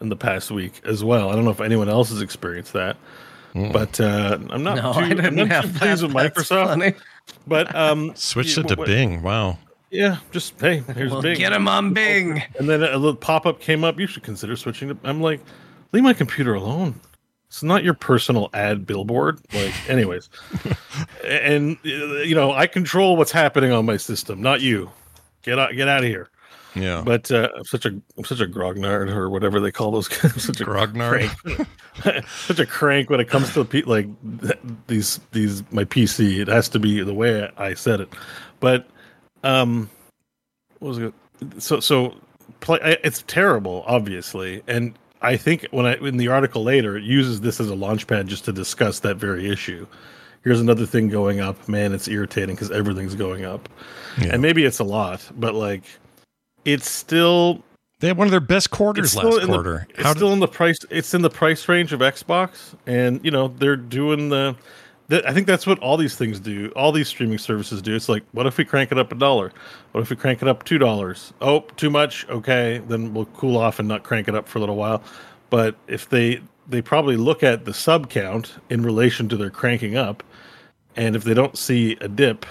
in 0.00 0.08
the 0.08 0.16
past 0.16 0.50
week 0.52 0.80
as 0.84 1.02
well. 1.02 1.30
I 1.30 1.34
don't 1.34 1.44
know 1.44 1.50
if 1.50 1.60
anyone 1.60 1.88
else 1.88 2.10
has 2.10 2.22
experienced 2.22 2.74
that, 2.74 2.96
but 3.54 3.98
uh, 4.00 4.38
I'm 4.50 4.62
not 4.62 4.76
No, 4.76 4.92
too, 4.92 5.00
I 5.00 5.08
didn't 5.08 5.40
I'm 5.40 5.48
not 5.48 5.64
too 5.64 5.70
pleased 5.72 6.02
with 6.04 6.12
Microsoft. 6.12 6.66
funny. 6.66 6.92
But 7.46 7.74
um, 7.74 8.12
Switched 8.14 8.56
it 8.58 8.68
to 8.68 8.76
what- 8.76 8.86
Bing. 8.86 9.22
Wow. 9.22 9.58
Yeah, 9.90 10.18
just 10.30 10.58
hey, 10.60 10.82
here's 10.94 11.10
Well, 11.10 11.20
Bing. 11.22 11.36
get 11.38 11.52
him 11.52 11.66
on 11.66 11.92
Bing. 11.92 12.42
And 12.58 12.68
then 12.68 12.82
a 12.82 12.96
little 12.96 13.16
pop 13.16 13.44
up 13.46 13.60
came 13.60 13.82
up. 13.84 13.98
You 13.98 14.06
should 14.06 14.22
consider 14.22 14.56
switching 14.56 14.88
to. 14.88 14.96
I'm 15.04 15.20
like, 15.20 15.40
leave 15.92 16.04
my 16.04 16.12
computer 16.14 16.54
alone. 16.54 17.00
It's 17.48 17.64
not 17.64 17.82
your 17.82 17.94
personal 17.94 18.48
ad 18.54 18.86
billboard. 18.86 19.40
Like, 19.52 19.74
anyways, 19.90 20.30
and 21.24 21.76
uh, 21.84 21.88
you 22.22 22.36
know, 22.36 22.52
I 22.52 22.68
control 22.68 23.16
what's 23.16 23.32
happening 23.32 23.72
on 23.72 23.84
my 23.84 23.96
system, 23.96 24.40
not 24.40 24.60
you. 24.60 24.88
Get 25.42 25.58
out, 25.58 25.74
get 25.74 25.88
out 25.88 26.04
of 26.04 26.08
here. 26.08 26.30
Yeah. 26.76 27.02
But 27.04 27.28
uh, 27.32 27.48
I'm 27.56 27.64
such 27.64 27.84
a, 27.86 27.88
I'm 27.88 28.24
such 28.24 28.38
a 28.40 28.46
grognard 28.46 29.10
or 29.12 29.28
whatever 29.28 29.58
they 29.58 29.72
call 29.72 29.90
those. 29.90 30.06
guys. 30.06 30.22
I'm 30.34 30.38
such 30.38 30.60
a 30.60 30.64
Grognard? 30.64 31.28
crank. 31.96 32.24
such 32.28 32.60
a 32.60 32.66
crank 32.66 33.10
when 33.10 33.18
it 33.18 33.28
comes 33.28 33.52
to 33.54 33.64
pe- 33.64 33.82
like 33.82 34.06
th- 34.40 34.58
these, 34.86 35.18
these 35.32 35.64
my 35.72 35.82
PC. 35.84 36.38
It 36.38 36.46
has 36.46 36.68
to 36.68 36.78
be 36.78 37.02
the 37.02 37.12
way 37.14 37.50
I 37.56 37.74
said 37.74 38.00
it. 38.00 38.08
But 38.60 38.86
um, 39.44 39.90
what 40.78 40.88
was 40.88 40.98
it? 40.98 41.14
So 41.58 41.80
so 41.80 42.14
play. 42.60 42.78
It's 43.04 43.24
terrible, 43.26 43.84
obviously, 43.86 44.62
and 44.66 44.94
I 45.22 45.36
think 45.36 45.66
when 45.70 45.86
I 45.86 45.94
in 45.96 46.16
the 46.16 46.28
article 46.28 46.62
later 46.64 46.96
it 46.96 47.04
uses 47.04 47.40
this 47.40 47.60
as 47.60 47.70
a 47.70 47.74
launchpad 47.74 48.26
just 48.26 48.44
to 48.46 48.52
discuss 48.52 49.00
that 49.00 49.16
very 49.16 49.50
issue. 49.50 49.86
Here's 50.42 50.60
another 50.60 50.86
thing 50.86 51.08
going 51.08 51.40
up. 51.40 51.68
Man, 51.68 51.92
it's 51.92 52.08
irritating 52.08 52.54
because 52.54 52.70
everything's 52.70 53.14
going 53.14 53.44
up, 53.44 53.68
Yeah. 54.18 54.30
and 54.32 54.40
maybe 54.42 54.64
it's 54.64 54.78
a 54.78 54.84
lot, 54.84 55.26
but 55.36 55.54
like 55.54 55.82
it's 56.64 56.88
still 56.90 57.62
They 58.00 58.08
had 58.08 58.16
one 58.16 58.26
of 58.26 58.30
their 58.30 58.40
best 58.40 58.70
quarters 58.70 59.14
it's 59.14 59.22
last 59.22 59.46
quarter. 59.46 59.86
The, 59.88 59.94
it's 59.94 60.02
How 60.02 60.12
did- 60.14 60.18
still 60.18 60.32
in 60.32 60.40
the 60.40 60.48
price. 60.48 60.78
It's 60.90 61.12
in 61.12 61.20
the 61.22 61.28
price 61.30 61.68
range 61.68 61.92
of 61.92 62.00
Xbox, 62.00 62.74
and 62.86 63.22
you 63.24 63.30
know 63.30 63.48
they're 63.48 63.76
doing 63.76 64.28
the. 64.30 64.56
I 65.12 65.32
think 65.32 65.46
that's 65.46 65.66
what 65.66 65.78
all 65.80 65.96
these 65.96 66.16
things 66.16 66.38
do. 66.38 66.70
All 66.76 66.92
these 66.92 67.08
streaming 67.08 67.38
services 67.38 67.82
do. 67.82 67.94
It's 67.94 68.08
like, 68.08 68.22
what 68.32 68.46
if 68.46 68.58
we 68.58 68.64
crank 68.64 68.92
it 68.92 68.98
up 68.98 69.10
a 69.10 69.16
dollar? 69.16 69.52
What 69.92 70.02
if 70.02 70.10
we 70.10 70.16
crank 70.16 70.40
it 70.42 70.48
up 70.48 70.64
two 70.64 70.78
dollars? 70.78 71.32
Oh, 71.40 71.60
too 71.76 71.90
much. 71.90 72.28
Okay, 72.28 72.82
then 72.88 73.12
we'll 73.12 73.26
cool 73.26 73.56
off 73.56 73.78
and 73.78 73.88
not 73.88 74.04
crank 74.04 74.28
it 74.28 74.34
up 74.34 74.48
for 74.48 74.58
a 74.58 74.60
little 74.60 74.76
while. 74.76 75.02
But 75.50 75.76
if 75.88 76.08
they 76.08 76.40
they 76.68 76.80
probably 76.80 77.16
look 77.16 77.42
at 77.42 77.64
the 77.64 77.74
sub 77.74 78.08
count 78.08 78.54
in 78.68 78.82
relation 78.82 79.28
to 79.30 79.36
their 79.36 79.50
cranking 79.50 79.96
up, 79.96 80.22
and 80.96 81.16
if 81.16 81.24
they 81.24 81.34
don't 81.34 81.58
see 81.58 81.96
a 82.00 82.08
dip, 82.08 82.46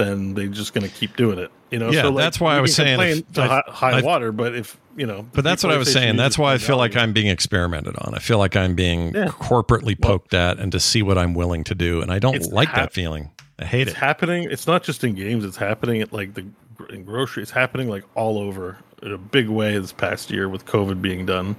then 0.00 0.34
they're 0.34 0.46
just 0.48 0.72
going 0.74 0.88
to 0.88 0.92
keep 0.94 1.16
doing 1.16 1.38
it. 1.38 1.50
You 1.70 1.78
know, 1.78 1.90
Yeah, 1.90 2.02
so 2.02 2.10
like, 2.10 2.24
that's 2.24 2.40
why 2.40 2.56
I 2.56 2.60
was 2.60 2.74
saying 2.74 2.98
if- 3.00 3.32
to 3.34 3.42
high, 3.46 3.62
high 3.68 3.98
I- 3.98 4.02
water, 4.02 4.32
but 4.32 4.54
if 4.56 4.76
you 4.96 5.06
know, 5.06 5.24
But 5.32 5.44
that's 5.44 5.62
what 5.62 5.72
I 5.72 5.78
was 5.78 5.92
saying. 5.92 6.16
That's 6.16 6.36
why 6.36 6.52
I 6.54 6.58
feel 6.58 6.76
like. 6.76 6.96
I'm 6.96 7.12
being 7.12 7.28
experimented 7.28 7.94
on. 7.98 8.12
I 8.14 8.18
feel 8.18 8.38
like 8.38 8.56
I'm 8.56 8.74
being 8.74 9.14
Yeah. 9.14 9.26
corporately 9.28 9.98
poked 9.98 10.34
at 10.34 10.58
and 10.58 10.72
to 10.72 10.80
see 10.80 11.02
what 11.02 11.16
I'm 11.16 11.32
willing 11.34 11.62
to 11.64 11.74
do. 11.74 12.02
And 12.02 12.10
I 12.12 12.18
don't 12.18 12.52
like 12.52 12.68
hap- 12.68 12.76
that 12.76 12.92
feeling. 12.92 13.30
I 13.58 13.66
hate 13.66 13.82
it's 13.82 13.92
it. 13.92 13.96
happening. 13.96 14.48
It's 14.50 14.66
not 14.66 14.82
just 14.82 15.04
in 15.04 15.14
games. 15.14 15.44
It's 15.44 15.56
happening 15.56 16.02
at 16.02 16.12
like 16.12 16.34
the 16.34 16.44
in 16.90 17.04
grocery. 17.04 17.42
It's 17.42 17.52
happening 17.52 17.88
like 17.88 18.04
all 18.14 18.38
over 18.38 18.78
in 19.02 19.12
a 19.12 19.18
big 19.18 19.48
way 19.48 19.78
this 19.78 19.92
past 19.92 20.30
year 20.30 20.48
with 20.48 20.64
COVID 20.66 21.00
being 21.00 21.24
done, 21.26 21.56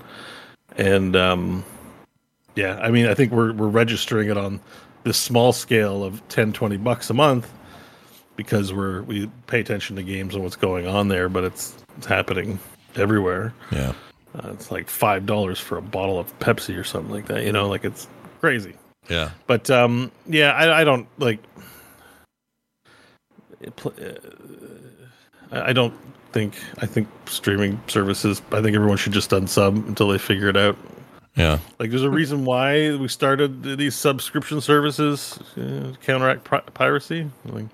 and 0.77 1.15
um, 1.15 1.63
yeah, 2.55 2.79
I 2.81 2.91
mean, 2.91 3.05
I 3.07 3.13
think 3.13 3.31
we're 3.31 3.53
we're 3.53 3.67
registering 3.67 4.29
it 4.29 4.37
on 4.37 4.59
this 5.03 5.17
small 5.17 5.53
scale 5.53 6.03
of 6.03 6.27
10, 6.29 6.53
20 6.53 6.77
bucks 6.77 7.09
a 7.09 7.13
month 7.13 7.51
because 8.43 8.73
we're 8.73 9.03
we 9.03 9.29
pay 9.47 9.59
attention 9.59 9.95
to 9.95 10.03
games 10.03 10.33
and 10.33 10.43
what's 10.43 10.55
going 10.55 10.87
on 10.87 11.07
there, 11.07 11.29
but 11.29 11.43
it's 11.43 11.75
it's 11.97 12.07
happening 12.07 12.59
everywhere. 12.95 13.53
Yeah. 13.71 13.93
Uh, 14.35 14.49
it's 14.53 14.71
like 14.71 14.89
five 14.89 15.25
dollars 15.25 15.59
for 15.59 15.77
a 15.77 15.81
bottle 15.81 16.17
of 16.17 16.37
Pepsi 16.39 16.77
or 16.77 16.83
something 16.83 17.11
like 17.11 17.27
that. 17.27 17.43
You 17.43 17.51
know, 17.51 17.67
like 17.67 17.85
it's 17.85 18.07
crazy. 18.39 18.75
Yeah. 19.09 19.31
But 19.47 19.69
um, 19.69 20.11
yeah, 20.25 20.53
I, 20.53 20.81
I 20.81 20.83
don't 20.83 21.07
like. 21.19 21.39
pl- 23.75 23.93
uh, 24.01 25.61
I 25.63 25.73
don't 25.73 25.93
think 26.31 26.55
I 26.79 26.85
think 26.85 27.07
streaming 27.25 27.81
services. 27.87 28.41
I 28.51 28.61
think 28.61 28.75
everyone 28.75 28.97
should 28.97 29.13
just 29.13 29.31
unsub 29.31 29.87
until 29.87 30.07
they 30.07 30.17
figure 30.17 30.47
it 30.47 30.57
out. 30.57 30.77
Yeah. 31.35 31.59
Like, 31.79 31.91
there's 31.91 32.03
a 32.03 32.09
reason 32.09 32.43
why 32.43 32.93
we 32.95 33.07
started 33.07 33.63
these 33.63 33.95
subscription 33.95 34.59
services 34.59 35.39
uh, 35.55 35.61
to 35.61 35.97
counteract 36.03 36.43
pri- 36.43 36.59
piracy. 36.73 37.29
Like, 37.45 37.67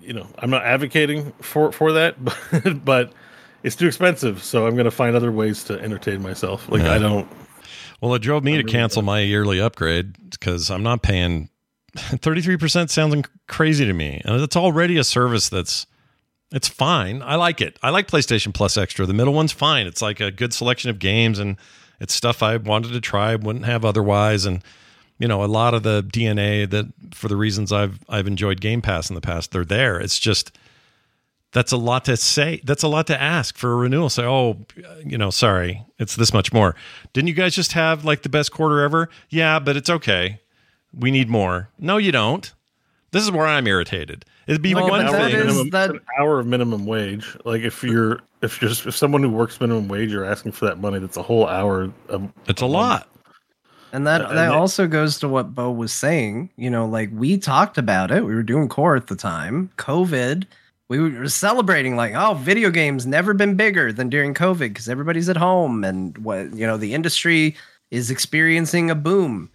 you 0.00 0.12
know, 0.12 0.26
I'm 0.38 0.50
not 0.50 0.64
advocating 0.64 1.32
for 1.40 1.72
for 1.72 1.92
that, 1.92 2.16
but 2.24 2.84
but 2.84 3.12
it's 3.62 3.76
too 3.76 3.86
expensive. 3.86 4.42
So 4.42 4.66
I'm 4.66 4.74
going 4.74 4.84
to 4.86 4.90
find 4.90 5.14
other 5.14 5.32
ways 5.32 5.64
to 5.64 5.78
entertain 5.80 6.22
myself. 6.22 6.68
Like, 6.68 6.82
Yeah. 6.82 6.92
I 6.94 6.98
don't. 6.98 7.28
Well, 8.00 8.14
it 8.14 8.20
drove 8.22 8.42
me 8.44 8.52
to 8.52 8.58
really 8.58 8.72
cancel 8.72 9.02
my 9.02 9.20
yearly 9.20 9.60
upgrade 9.60 10.30
because 10.30 10.70
I'm 10.70 10.82
not 10.82 11.02
paying 11.02 11.50
33% 11.96 12.88
sounds 12.88 13.28
crazy 13.46 13.84
to 13.84 13.92
me. 13.92 14.22
And 14.24 14.40
it's 14.40 14.56
already 14.56 14.96
a 14.96 15.04
service 15.04 15.48
that's 15.50 15.86
it's 16.52 16.68
fine. 16.68 17.22
I 17.22 17.36
like 17.36 17.60
it. 17.60 17.78
I 17.82 17.90
like 17.90 18.08
PlayStation 18.08 18.52
Plus 18.54 18.76
Extra. 18.76 19.06
The 19.06 19.12
middle 19.12 19.34
one's 19.34 19.52
fine. 19.52 19.86
It's 19.86 20.02
like 20.02 20.18
a 20.18 20.30
good 20.30 20.52
selection 20.54 20.90
of 20.90 20.98
games 20.98 21.38
and 21.38 21.56
it's 22.00 22.14
stuff 22.14 22.42
I 22.42 22.56
wanted 22.56 22.92
to 22.92 23.00
try, 23.00 23.36
wouldn't 23.36 23.66
have 23.66 23.84
otherwise 23.84 24.46
and 24.46 24.62
you 25.20 25.28
know, 25.28 25.44
a 25.44 25.46
lot 25.46 25.74
of 25.74 25.84
the 25.84 26.02
DNA 26.02 26.68
that 26.70 26.86
for 27.12 27.28
the 27.28 27.36
reasons 27.36 27.70
I've 27.72 28.00
I've 28.08 28.26
enjoyed 28.26 28.60
Game 28.60 28.82
Pass 28.82 29.08
in 29.08 29.14
the 29.14 29.20
past, 29.20 29.52
they're 29.52 29.64
there. 29.64 30.00
It's 30.00 30.18
just 30.18 30.50
that's 31.52 31.72
a 31.72 31.76
lot 31.76 32.04
to 32.06 32.16
say. 32.16 32.60
That's 32.64 32.82
a 32.82 32.88
lot 32.88 33.06
to 33.08 33.20
ask 33.20 33.56
for 33.56 33.72
a 33.72 33.76
renewal. 33.76 34.08
Say, 34.08 34.24
oh, 34.24 34.56
you 35.04 35.18
know, 35.18 35.30
sorry, 35.30 35.84
it's 35.98 36.16
this 36.16 36.32
much 36.32 36.52
more. 36.52 36.74
Didn't 37.12 37.28
you 37.28 37.34
guys 37.34 37.54
just 37.54 37.72
have 37.72 38.04
like 38.04 38.22
the 38.22 38.28
best 38.28 38.50
quarter 38.52 38.80
ever? 38.80 39.08
Yeah, 39.28 39.58
but 39.58 39.76
it's 39.76 39.90
okay. 39.90 40.40
We 40.92 41.10
need 41.10 41.28
more. 41.28 41.68
No, 41.78 41.96
you 41.98 42.12
don't. 42.12 42.52
This 43.12 43.22
is 43.24 43.30
where 43.30 43.46
I'm 43.46 43.66
irritated. 43.66 44.24
It'd 44.46 44.62
be 44.62 44.74
Well, 44.74 44.88
one 44.88 45.06
but 45.06 45.12
thing. 45.30 45.38
minimum, 45.38 45.70
that- 45.70 45.90
an 45.90 46.00
hour 46.18 46.40
of 46.40 46.46
minimum 46.46 46.86
wage. 46.86 47.36
Like 47.44 47.62
if 47.62 47.82
you're 47.82 48.20
if 48.42 48.62
you're 48.62 48.70
if 48.70 48.96
someone 48.96 49.22
who 49.22 49.28
works 49.30 49.60
minimum 49.60 49.88
wage, 49.88 50.10
you're 50.12 50.24
asking 50.24 50.52
for 50.52 50.64
that 50.66 50.80
money. 50.80 50.98
That's 50.98 51.16
a 51.16 51.22
whole 51.22 51.46
hour. 51.46 51.90
Of, 52.08 52.32
it's 52.46 52.62
a 52.62 52.66
lot. 52.66 53.08
And 53.92 54.06
that 54.06 54.20
And 54.22 54.30
uh, 54.30 54.34
that 54.34 54.52
it- 54.52 54.54
also 54.56 54.86
goes 54.86 55.18
to 55.18 55.28
what 55.28 55.54
Beau 55.54 55.70
was 55.70 55.92
saying. 55.92 56.50
You 56.56 56.70
know, 56.70 56.86
like 56.86 57.10
we 57.12 57.38
talked 57.38 57.78
about 57.78 58.10
it. 58.10 58.24
We 58.24 58.34
were 58.34 58.42
doing 58.42 58.68
core 58.68 58.96
at 58.96 59.08
the 59.08 59.16
time. 59.16 59.70
COVID. 59.76 60.44
We 60.88 60.98
were 60.98 61.28
celebrating 61.28 61.94
like, 61.94 62.14
oh, 62.14 62.34
video 62.34 62.68
games 62.70 63.06
never 63.06 63.32
been 63.32 63.54
bigger 63.54 63.92
than 63.92 64.08
during 64.08 64.34
COVID 64.34 64.58
because 64.58 64.88
everybody's 64.88 65.28
at 65.28 65.36
home 65.36 65.84
and 65.84 66.18
what 66.18 66.52
you 66.54 66.66
know 66.66 66.76
the 66.76 66.94
industry 66.94 67.54
is 67.92 68.10
experiencing 68.10 68.90
a 68.90 68.94
boom. 68.96 69.50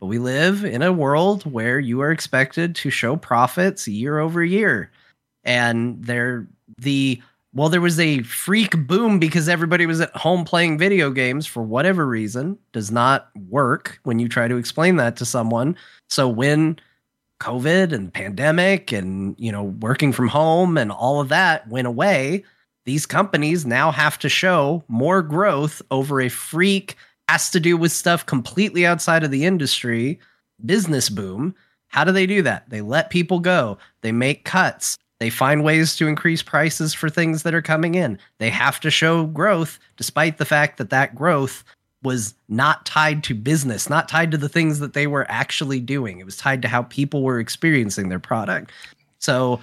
But 0.00 0.06
we 0.06 0.18
live 0.18 0.64
in 0.64 0.80
a 0.82 0.92
world 0.92 1.42
where 1.50 1.78
you 1.78 2.00
are 2.00 2.10
expected 2.10 2.74
to 2.76 2.88
show 2.90 3.16
profits 3.16 3.86
year 3.88 4.18
over 4.18 4.42
year, 4.44 4.90
and 5.44 6.02
there 6.04 6.46
the 6.78 7.20
well, 7.54 7.68
there 7.68 7.80
was 7.80 7.98
a 7.98 8.22
freak 8.22 8.76
boom 8.86 9.18
because 9.18 9.48
everybody 9.48 9.86
was 9.86 10.00
at 10.00 10.14
home 10.14 10.44
playing 10.44 10.78
video 10.78 11.10
games 11.10 11.46
for 11.46 11.62
whatever 11.62 12.06
reason. 12.06 12.58
Does 12.72 12.90
not 12.90 13.30
work 13.48 13.98
when 14.04 14.18
you 14.18 14.28
try 14.28 14.48
to 14.48 14.56
explain 14.56 14.96
that 14.96 15.16
to 15.16 15.24
someone. 15.24 15.76
So 16.08 16.28
when 16.28 16.78
COVID 17.40 17.92
and 17.92 18.12
pandemic 18.12 18.92
and 18.92 19.34
you 19.38 19.50
know 19.50 19.64
working 19.64 20.12
from 20.12 20.28
home 20.28 20.76
and 20.76 20.92
all 20.92 21.20
of 21.20 21.28
that 21.30 21.66
went 21.68 21.86
away, 21.86 22.44
these 22.84 23.06
companies 23.06 23.64
now 23.64 23.90
have 23.92 24.18
to 24.18 24.28
show 24.28 24.84
more 24.88 25.22
growth 25.22 25.80
over 25.90 26.20
a 26.20 26.28
freak 26.28 26.96
has 27.28 27.50
to 27.50 27.60
do 27.60 27.76
with 27.76 27.92
stuff 27.92 28.24
completely 28.24 28.86
outside 28.86 29.22
of 29.22 29.30
the 29.30 29.44
industry 29.44 30.18
business 30.64 31.08
boom. 31.08 31.54
How 31.88 32.04
do 32.04 32.12
they 32.12 32.26
do 32.26 32.42
that? 32.42 32.68
They 32.68 32.80
let 32.80 33.10
people 33.10 33.40
go. 33.40 33.78
They 34.02 34.12
make 34.12 34.44
cuts. 34.44 34.96
They 35.20 35.30
find 35.30 35.64
ways 35.64 35.96
to 35.96 36.06
increase 36.06 36.42
prices 36.42 36.94
for 36.94 37.10
things 37.10 37.42
that 37.42 37.54
are 37.54 37.62
coming 37.62 37.94
in. 37.94 38.18
They 38.38 38.50
have 38.50 38.78
to 38.80 38.90
show 38.90 39.26
growth 39.26 39.78
despite 39.96 40.38
the 40.38 40.44
fact 40.44 40.78
that 40.78 40.90
that 40.90 41.14
growth 41.14 41.64
was 42.02 42.34
not 42.48 42.86
tied 42.86 43.24
to 43.24 43.34
business, 43.34 43.90
not 43.90 44.08
tied 44.08 44.30
to 44.30 44.36
the 44.36 44.48
things 44.48 44.78
that 44.78 44.92
they 44.92 45.08
were 45.08 45.26
actually 45.28 45.80
doing. 45.80 46.20
It 46.20 46.24
was 46.24 46.36
tied 46.36 46.62
to 46.62 46.68
how 46.68 46.82
people 46.84 47.24
were 47.24 47.40
experiencing 47.40 48.08
their 48.08 48.20
product. 48.20 48.70
So 49.18 49.60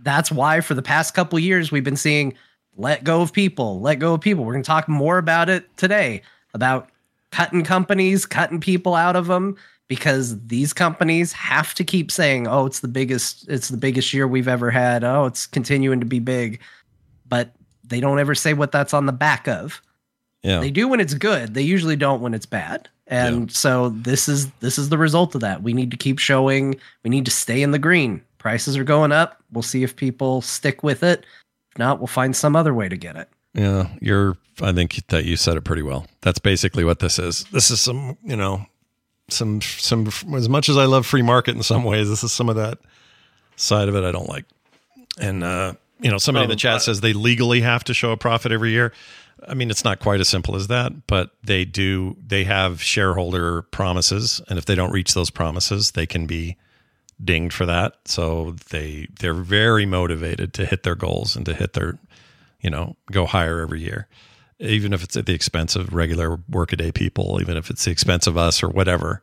that's 0.00 0.32
why 0.32 0.60
for 0.62 0.74
the 0.74 0.82
past 0.82 1.14
couple 1.14 1.38
years 1.38 1.70
we've 1.70 1.84
been 1.84 1.96
seeing 1.96 2.34
let 2.76 3.04
go 3.04 3.20
of 3.20 3.32
people, 3.32 3.80
let 3.80 3.96
go 3.96 4.14
of 4.14 4.20
people. 4.20 4.44
We're 4.44 4.54
going 4.54 4.62
to 4.62 4.66
talk 4.66 4.88
more 4.88 5.18
about 5.18 5.50
it 5.50 5.76
today 5.76 6.22
about 6.54 6.88
cutting 7.30 7.64
companies, 7.64 8.24
cutting 8.24 8.60
people 8.60 8.94
out 8.94 9.16
of 9.16 9.26
them 9.26 9.56
because 9.88 10.38
these 10.46 10.72
companies 10.72 11.32
have 11.32 11.74
to 11.74 11.84
keep 11.84 12.10
saying, 12.10 12.46
"Oh, 12.46 12.66
it's 12.66 12.80
the 12.80 12.88
biggest 12.88 13.48
it's 13.48 13.68
the 13.68 13.76
biggest 13.76 14.12
year 14.12 14.28
we've 14.28 14.48
ever 14.48 14.70
had. 14.70 15.04
Oh, 15.04 15.24
it's 15.24 15.46
continuing 15.46 16.00
to 16.00 16.06
be 16.06 16.20
big." 16.20 16.60
But 17.28 17.52
they 17.84 18.00
don't 18.00 18.18
ever 18.18 18.34
say 18.34 18.54
what 18.54 18.72
that's 18.72 18.94
on 18.94 19.06
the 19.06 19.12
back 19.12 19.48
of. 19.48 19.82
Yeah. 20.42 20.60
They 20.60 20.70
do 20.70 20.88
when 20.88 21.00
it's 21.00 21.14
good. 21.14 21.54
They 21.54 21.62
usually 21.62 21.96
don't 21.96 22.20
when 22.20 22.34
it's 22.34 22.46
bad. 22.46 22.88
And 23.06 23.50
so 23.50 23.88
this 23.88 24.28
is 24.28 24.50
this 24.60 24.78
is 24.78 24.90
the 24.90 24.98
result 24.98 25.34
of 25.34 25.40
that. 25.40 25.62
We 25.62 25.72
need 25.72 25.90
to 25.90 25.96
keep 25.96 26.18
showing. 26.18 26.78
We 27.02 27.10
need 27.10 27.24
to 27.24 27.30
stay 27.30 27.62
in 27.62 27.70
the 27.70 27.78
green. 27.78 28.22
Prices 28.36 28.76
are 28.76 28.84
going 28.84 29.12
up. 29.12 29.42
We'll 29.50 29.62
see 29.62 29.82
if 29.82 29.96
people 29.96 30.42
stick 30.42 30.82
with 30.82 31.02
it. 31.02 31.24
If 31.72 31.78
not, 31.78 31.98
we'll 31.98 32.06
find 32.06 32.36
some 32.36 32.54
other 32.54 32.74
way 32.74 32.88
to 32.88 32.96
get 32.96 33.16
it. 33.16 33.28
Yeah, 33.54 33.88
you're. 34.00 34.36
I 34.60 34.72
think 34.72 35.06
that 35.08 35.24
you 35.24 35.36
said 35.36 35.56
it 35.56 35.62
pretty 35.62 35.82
well. 35.82 36.06
That's 36.20 36.38
basically 36.38 36.84
what 36.84 36.98
this 36.98 37.18
is. 37.18 37.44
This 37.52 37.70
is 37.70 37.80
some, 37.80 38.18
you 38.22 38.36
know, 38.36 38.66
some 39.28 39.60
some. 39.60 40.06
As 40.34 40.48
much 40.48 40.68
as 40.68 40.76
I 40.76 40.84
love 40.86 41.06
free 41.06 41.22
market 41.22 41.56
in 41.56 41.62
some 41.62 41.84
ways, 41.84 42.08
this 42.08 42.24
is 42.24 42.32
some 42.32 42.48
of 42.48 42.56
that 42.56 42.78
side 43.56 43.88
of 43.88 43.94
it 43.96 44.04
I 44.04 44.12
don't 44.12 44.28
like. 44.28 44.44
And 45.20 45.42
uh, 45.44 45.74
you 46.00 46.10
know, 46.10 46.18
somebody 46.18 46.44
in 46.44 46.48
the 46.50 46.54
Um, 46.54 46.58
chat 46.58 46.74
I- 46.76 46.78
says 46.78 47.00
they 47.00 47.12
legally 47.12 47.60
have 47.62 47.84
to 47.84 47.94
show 47.94 48.12
a 48.12 48.16
profit 48.16 48.52
every 48.52 48.70
year. 48.70 48.92
I 49.48 49.54
mean, 49.54 49.70
it's 49.70 49.84
not 49.84 50.00
quite 50.00 50.18
as 50.20 50.28
simple 50.28 50.56
as 50.56 50.66
that, 50.66 51.06
but 51.06 51.30
they 51.44 51.64
do. 51.64 52.16
They 52.26 52.44
have 52.44 52.82
shareholder 52.82 53.62
promises, 53.62 54.40
and 54.48 54.58
if 54.58 54.64
they 54.64 54.74
don't 54.74 54.92
reach 54.92 55.14
those 55.14 55.30
promises, 55.30 55.92
they 55.92 56.06
can 56.06 56.26
be 56.26 56.56
dinged 57.22 57.54
for 57.54 57.64
that. 57.66 57.94
So 58.04 58.56
they 58.70 59.06
they're 59.20 59.34
very 59.34 59.86
motivated 59.86 60.52
to 60.54 60.66
hit 60.66 60.82
their 60.82 60.96
goals 60.96 61.36
and 61.36 61.46
to 61.46 61.54
hit 61.54 61.74
their, 61.74 61.98
you 62.60 62.70
know, 62.70 62.96
go 63.12 63.26
higher 63.26 63.60
every 63.60 63.80
year, 63.80 64.08
even 64.60 64.92
if 64.92 65.04
it's 65.04 65.16
at 65.16 65.26
the 65.26 65.34
expense 65.34 65.76
of 65.76 65.94
regular 65.94 66.38
workaday 66.48 66.90
people, 66.90 67.38
even 67.40 67.56
if 67.56 67.70
it's 67.70 67.84
the 67.84 67.90
expense 67.90 68.26
of 68.26 68.36
us 68.36 68.62
or 68.62 68.68
whatever. 68.68 69.22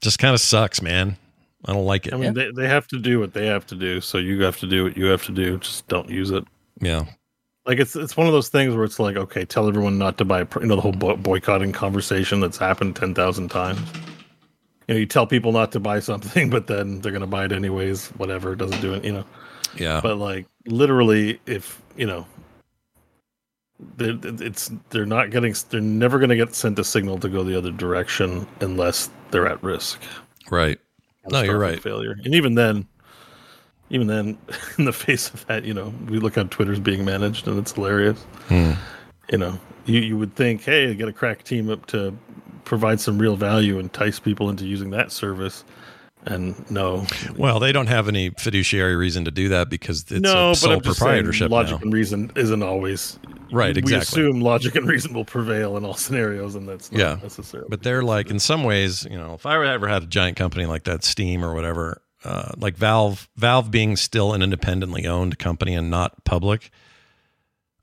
Just 0.00 0.18
kind 0.18 0.34
of 0.34 0.40
sucks, 0.40 0.80
man. 0.80 1.16
I 1.66 1.72
don't 1.74 1.84
like 1.84 2.06
it. 2.06 2.14
I 2.14 2.16
mean, 2.16 2.32
they, 2.32 2.50
they 2.50 2.68
have 2.68 2.86
to 2.88 2.98
do 2.98 3.20
what 3.20 3.34
they 3.34 3.46
have 3.46 3.66
to 3.66 3.74
do. 3.74 4.00
So 4.00 4.18
you 4.18 4.40
have 4.42 4.56
to 4.60 4.66
do 4.66 4.84
what 4.84 4.96
you 4.96 5.06
have 5.06 5.24
to 5.26 5.32
do. 5.32 5.58
Just 5.58 5.86
don't 5.88 6.08
use 6.08 6.30
it. 6.30 6.44
yeah, 6.80 7.04
Like 7.66 7.78
it's 7.78 7.94
it's 7.96 8.16
one 8.16 8.26
of 8.26 8.32
those 8.32 8.48
things 8.48 8.74
where 8.74 8.84
it's 8.84 8.98
like, 8.98 9.16
okay, 9.16 9.44
tell 9.44 9.68
everyone 9.68 9.98
not 9.98 10.16
to 10.18 10.24
buy. 10.24 10.40
You 10.40 10.66
know, 10.66 10.76
the 10.76 10.80
whole 10.80 10.92
boycotting 10.92 11.72
conversation 11.72 12.40
that's 12.40 12.56
happened 12.56 12.96
ten 12.96 13.14
thousand 13.14 13.50
times. 13.50 13.80
You 14.88 14.94
know, 14.94 15.00
you 15.00 15.06
tell 15.06 15.26
people 15.26 15.52
not 15.52 15.70
to 15.72 15.80
buy 15.80 16.00
something, 16.00 16.48
but 16.54 16.66
then 16.66 17.02
they're 17.02 17.12
going 17.12 17.20
to 17.20 17.26
buy 17.26 17.44
it 17.44 17.52
anyways. 17.52 18.08
Whatever, 18.12 18.54
it 18.54 18.56
doesn't 18.56 18.80
do 18.80 18.94
it. 18.94 19.04
You 19.04 19.12
know, 19.12 19.24
yeah, 19.76 20.00
but 20.02 20.16
like 20.16 20.46
literally, 20.66 21.40
if 21.44 21.82
you 21.94 22.06
know, 22.06 22.26
they're, 22.26 22.39
it's 23.98 24.70
they're 24.90 25.06
not 25.06 25.30
getting. 25.30 25.54
They're 25.70 25.80
never 25.80 26.18
going 26.18 26.30
to 26.30 26.36
get 26.36 26.54
sent 26.54 26.78
a 26.78 26.84
signal 26.84 27.18
to 27.18 27.28
go 27.28 27.42
the 27.44 27.56
other 27.56 27.70
direction 27.70 28.46
unless 28.60 29.10
they're 29.30 29.46
at 29.46 29.62
risk. 29.62 30.00
right. 30.50 30.78
No, 31.30 31.42
you're 31.42 31.58
right. 31.58 31.80
Failure, 31.80 32.16
and 32.24 32.34
even 32.34 32.54
then, 32.54 32.86
even 33.90 34.06
then, 34.06 34.38
in 34.78 34.86
the 34.86 34.92
face 34.92 35.28
of 35.30 35.46
that, 35.46 35.64
you 35.64 35.74
know, 35.74 35.92
we 36.08 36.18
look 36.18 36.36
how 36.36 36.44
Twitter's 36.44 36.80
being 36.80 37.04
managed, 37.04 37.46
and 37.46 37.58
it's 37.58 37.72
hilarious. 37.72 38.20
Hmm. 38.48 38.72
You 39.30 39.38
know, 39.38 39.58
you 39.84 40.00
you 40.00 40.18
would 40.18 40.34
think, 40.34 40.62
hey, 40.64 40.94
get 40.94 41.08
a 41.08 41.12
crack 41.12 41.44
team 41.44 41.68
up 41.70 41.86
to 41.86 42.16
provide 42.64 43.00
some 43.00 43.18
real 43.18 43.36
value, 43.36 43.78
entice 43.78 44.18
people 44.18 44.48
into 44.48 44.64
using 44.66 44.90
that 44.90 45.12
service, 45.12 45.62
and 46.24 46.68
no, 46.70 47.06
Well, 47.36 47.60
they 47.60 47.70
don't 47.70 47.86
have 47.88 48.08
any 48.08 48.30
fiduciary 48.30 48.96
reason 48.96 49.24
to 49.26 49.30
do 49.30 49.48
that 49.50 49.68
because 49.68 50.00
it's 50.10 50.20
no, 50.20 50.48
a 50.48 50.50
but 50.52 50.54
sole 50.56 50.72
I'm 50.72 50.80
just 50.80 50.98
saying 50.98 51.08
proprietorship 51.10 51.50
logic 51.50 51.76
now. 51.76 51.82
and 51.82 51.92
reason 51.92 52.32
isn't 52.34 52.62
always 52.62 53.18
Right, 53.52 53.76
exactly 53.76 54.22
We 54.22 54.28
assume 54.28 54.40
logic 54.40 54.74
and 54.76 54.86
reason 54.86 55.12
will 55.12 55.24
prevail 55.24 55.76
in 55.76 55.84
all 55.84 55.94
scenarios, 55.94 56.54
and 56.54 56.68
that's 56.68 56.90
not 56.92 56.98
Yeah. 56.98 57.16
necessarily. 57.22 57.68
But 57.70 57.82
they're 57.82 58.02
like, 58.02 58.30
in 58.30 58.38
some 58.38 58.64
ways, 58.64 59.06
you 59.10 59.16
know, 59.16 59.34
if 59.34 59.46
I 59.46 59.54
ever 59.66 59.88
had 59.88 60.02
a 60.02 60.06
giant 60.06 60.36
company 60.36 60.66
like 60.66 60.84
that, 60.84 61.04
Steam 61.04 61.44
or 61.44 61.54
whatever, 61.54 62.02
uh, 62.24 62.52
like 62.56 62.76
Valve, 62.76 63.28
Valve 63.36 63.70
being 63.70 63.96
still 63.96 64.32
an 64.34 64.42
independently 64.42 65.06
owned 65.06 65.38
company 65.38 65.74
and 65.74 65.90
not 65.90 66.24
public, 66.24 66.70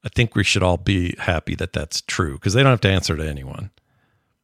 I 0.03 0.09
think 0.09 0.35
we 0.35 0.43
should 0.43 0.63
all 0.63 0.77
be 0.77 1.15
happy 1.17 1.55
that 1.55 1.73
that's 1.73 2.01
true 2.01 2.33
because 2.33 2.53
they 2.53 2.63
don't 2.63 2.71
have 2.71 2.81
to 2.81 2.89
answer 2.89 3.15
to 3.17 3.27
anyone. 3.27 3.71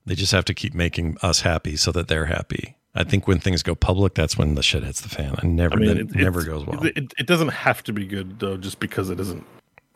They 0.06 0.16
just 0.16 0.32
have 0.34 0.46
to 0.46 0.54
keep 0.54 0.74
making 0.74 1.18
us 1.22 1.42
happy 1.42 1.78
so 1.78 1.92
that 1.94 2.08
they're 2.10 2.26
happy. 2.26 2.76
I 2.96 3.04
think 3.04 3.28
when 3.28 3.40
things 3.40 3.64
go 3.64 3.74
public, 3.74 4.14
that's 4.14 4.38
when 4.38 4.56
the 4.56 4.62
shit 4.64 4.84
hits 4.84 5.02
the 5.02 5.10
fan. 5.10 5.36
I 5.42 5.48
never, 5.48 5.76
I 5.76 5.78
mean, 5.78 5.98
it, 5.98 6.16
never 6.16 6.44
goes 6.44 6.66
well. 6.66 6.84
It, 6.86 7.14
it 7.18 7.26
doesn't 7.26 7.50
have 7.50 7.82
to 7.84 7.94
be 7.94 8.06
good 8.06 8.40
though, 8.40 8.58
just 8.58 8.80
because 8.80 9.10
it 9.10 9.20
isn't 9.20 9.46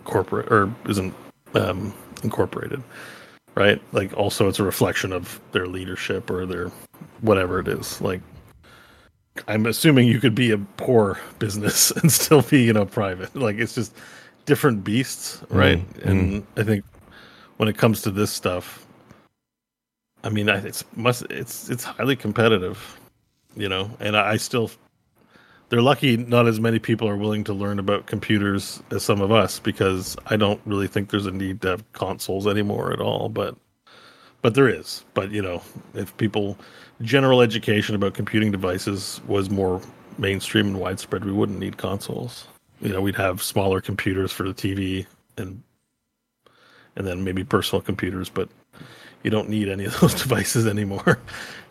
corporate 0.08 0.52
or 0.52 0.74
isn't 0.90 1.14
um, 1.56 1.94
incorporated, 2.24 2.84
right? 3.56 3.82
Like, 3.94 4.14
also, 4.18 4.48
it's 4.50 4.60
a 4.60 4.64
reflection 4.64 5.14
of 5.14 5.40
their 5.52 5.68
leadership 5.68 6.32
or 6.32 6.46
their 6.46 6.72
whatever 7.22 7.60
it 7.60 7.68
is. 7.68 8.02
Like, 8.02 8.22
I'm 9.48 9.66
assuming 9.66 10.08
you 10.08 10.20
could 10.20 10.36
be 10.36 10.52
a 10.52 10.58
poor 10.58 11.20
business 11.40 11.92
and 11.98 12.12
still 12.12 12.42
be, 12.42 12.64
you 12.64 12.74
know, 12.74 12.86
private. 12.86 13.36
Like 13.36 13.58
it's 13.58 13.76
just 13.76 13.96
different 14.46 14.84
beasts, 14.84 15.44
right? 15.52 15.80
Mm, 16.04 16.06
And 16.10 16.48
I 16.58 16.64
think 16.64 16.86
when 17.58 17.70
it 17.70 17.78
comes 17.78 18.02
to 18.04 18.12
this 18.12 18.32
stuff, 18.32 18.86
I 20.24 20.30
mean, 20.30 20.50
it's 20.50 20.84
must 20.96 21.24
it's 21.30 21.70
it's 21.70 21.84
highly 21.84 22.16
competitive, 22.16 23.00
you 23.56 23.70
know. 23.70 23.92
And 24.00 24.18
I, 24.18 24.32
I 24.32 24.38
still, 24.38 24.72
they're 25.70 25.82
lucky 25.82 26.18
not 26.18 26.48
as 26.48 26.60
many 26.60 26.80
people 26.80 27.08
are 27.08 27.18
willing 27.18 27.44
to 27.44 27.54
learn 27.54 27.80
about 27.80 28.06
computers 28.06 28.82
as 28.92 29.04
some 29.04 29.22
of 29.22 29.32
us 29.32 29.60
because 29.60 30.16
I 30.28 30.38
don't 30.38 30.62
really 30.66 30.88
think 30.88 31.10
there's 31.10 31.26
a 31.26 31.32
need 31.32 31.62
to 31.62 31.70
have 31.70 31.92
consoles 31.94 32.48
anymore 32.48 32.94
at 32.94 33.02
all. 33.02 33.30
But 33.30 33.56
but 34.42 34.54
there 34.54 34.70
is. 34.70 35.04
But 35.14 35.32
you 35.32 35.42
know, 35.42 35.62
if 35.94 36.16
people 36.18 36.58
general 37.02 37.42
education 37.42 37.96
about 37.96 38.14
computing 38.14 38.52
devices 38.52 39.22
was 39.28 39.50
more 39.50 39.82
mainstream 40.18 40.68
and 40.68 40.80
widespread, 40.80 41.26
we 41.26 41.32
wouldn't 41.32 41.60
need 41.60 41.78
consoles. 41.78 42.48
You 42.82 42.90
know, 42.90 43.02
we'd 43.02 43.16
have 43.16 43.44
smaller 43.44 43.82
computers 43.82 44.32
for 44.32 44.44
the 44.44 44.54
TV 44.54 45.06
and 45.38 45.62
and 46.96 47.06
then 47.06 47.24
maybe 47.24 47.44
personal 47.44 47.82
computers, 47.82 48.30
but 48.30 48.50
you 49.24 49.30
don't 49.30 49.50
need 49.50 49.68
any 49.68 49.84
of 49.84 50.00
those 50.00 50.14
devices 50.14 50.66
anymore. 50.66 51.20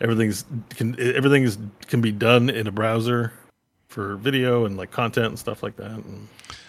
Everything's 0.01 0.45
can 0.69 0.95
everything 0.99 1.43
is 1.43 1.57
can 1.87 1.99
be 1.99 2.11
done 2.11 2.51
in 2.51 2.67
a 2.67 2.71
browser 2.71 3.33
for 3.97 4.15
video 4.15 4.63
and 4.63 4.77
like 4.77 4.91
content 4.91 5.25
and 5.25 5.39
stuff 5.39 5.63
like 5.63 5.75
that. 5.77 5.89
And, 5.89 6.27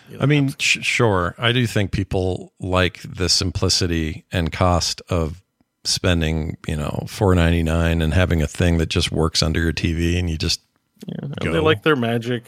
you 0.09 0.16
know, 0.16 0.22
I 0.22 0.24
mean, 0.24 0.55
sh- 0.59 0.79
sure. 0.81 1.35
I 1.37 1.53
do 1.53 1.66
think 1.66 1.93
people 1.93 2.55
like 2.59 3.03
the 3.03 3.29
simplicity 3.29 4.24
and 4.33 4.51
cost 4.51 5.03
of 5.11 5.43
spending, 5.85 6.57
you 6.66 6.74
know, 6.74 7.05
four 7.07 7.35
ninety 7.35 7.62
nine 7.62 8.01
and 8.01 8.14
having 8.14 8.41
a 8.41 8.47
thing 8.47 8.79
that 8.79 8.89
just 8.89 9.12
works 9.12 9.43
under 9.43 9.61
your 9.61 9.74
TV 9.74 10.18
and 10.18 10.31
you 10.31 10.39
just 10.39 10.62
go. 11.43 11.53
They 11.53 11.61
like 11.61 11.83
their 11.83 11.97
magic. 11.97 12.45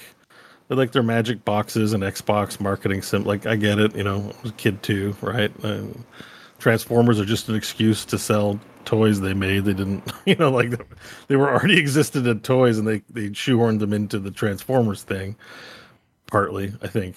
They 0.68 0.76
like 0.76 0.92
their 0.92 1.02
magic 1.02 1.44
boxes 1.44 1.92
and 1.92 2.02
Xbox 2.02 2.58
marketing 2.58 3.02
sim. 3.02 3.24
Like 3.24 3.44
I 3.44 3.56
get 3.56 3.78
it, 3.78 3.94
you 3.94 4.04
know, 4.04 4.32
I 4.38 4.42
was 4.42 4.52
a 4.52 4.54
kid 4.54 4.82
too, 4.82 5.14
right? 5.20 5.52
Transformers 6.60 7.18
are 7.18 7.26
just 7.26 7.48
an 7.48 7.56
excuse 7.56 8.04
to 8.06 8.18
sell 8.18 8.60
toys 8.84 9.20
they 9.20 9.34
made. 9.34 9.64
They 9.64 9.74
didn't, 9.74 10.04
you 10.26 10.36
know, 10.36 10.52
like 10.52 10.80
they 11.28 11.36
were 11.36 11.50
already 11.52 11.78
existed 11.80 12.26
in 12.28 12.40
toys, 12.40 12.78
and 12.78 12.86
they 12.86 13.02
they 13.10 13.30
shoehorned 13.30 13.80
them 13.80 13.92
into 13.92 14.20
the 14.20 14.30
Transformers 14.30 15.02
thing. 15.02 15.36
Partly, 16.28 16.72
I 16.82 16.88
think. 16.88 17.16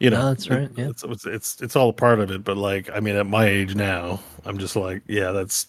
You 0.00 0.10
know, 0.10 0.20
No, 0.20 0.28
that's 0.28 0.48
right, 0.48 0.70
yeah. 0.76 0.90
It's, 0.90 1.02
it's 1.04 1.26
it's 1.26 1.62
it's 1.62 1.76
all 1.76 1.90
a 1.90 1.94
part 1.94 2.20
of 2.20 2.30
it. 2.30 2.44
But 2.44 2.56
like, 2.56 2.88
I 2.94 3.00
mean, 3.00 3.16
at 3.16 3.26
my 3.26 3.46
age 3.46 3.74
now, 3.74 4.20
I'm 4.44 4.58
just 4.58 4.76
like, 4.76 5.02
yeah, 5.08 5.32
that's 5.32 5.66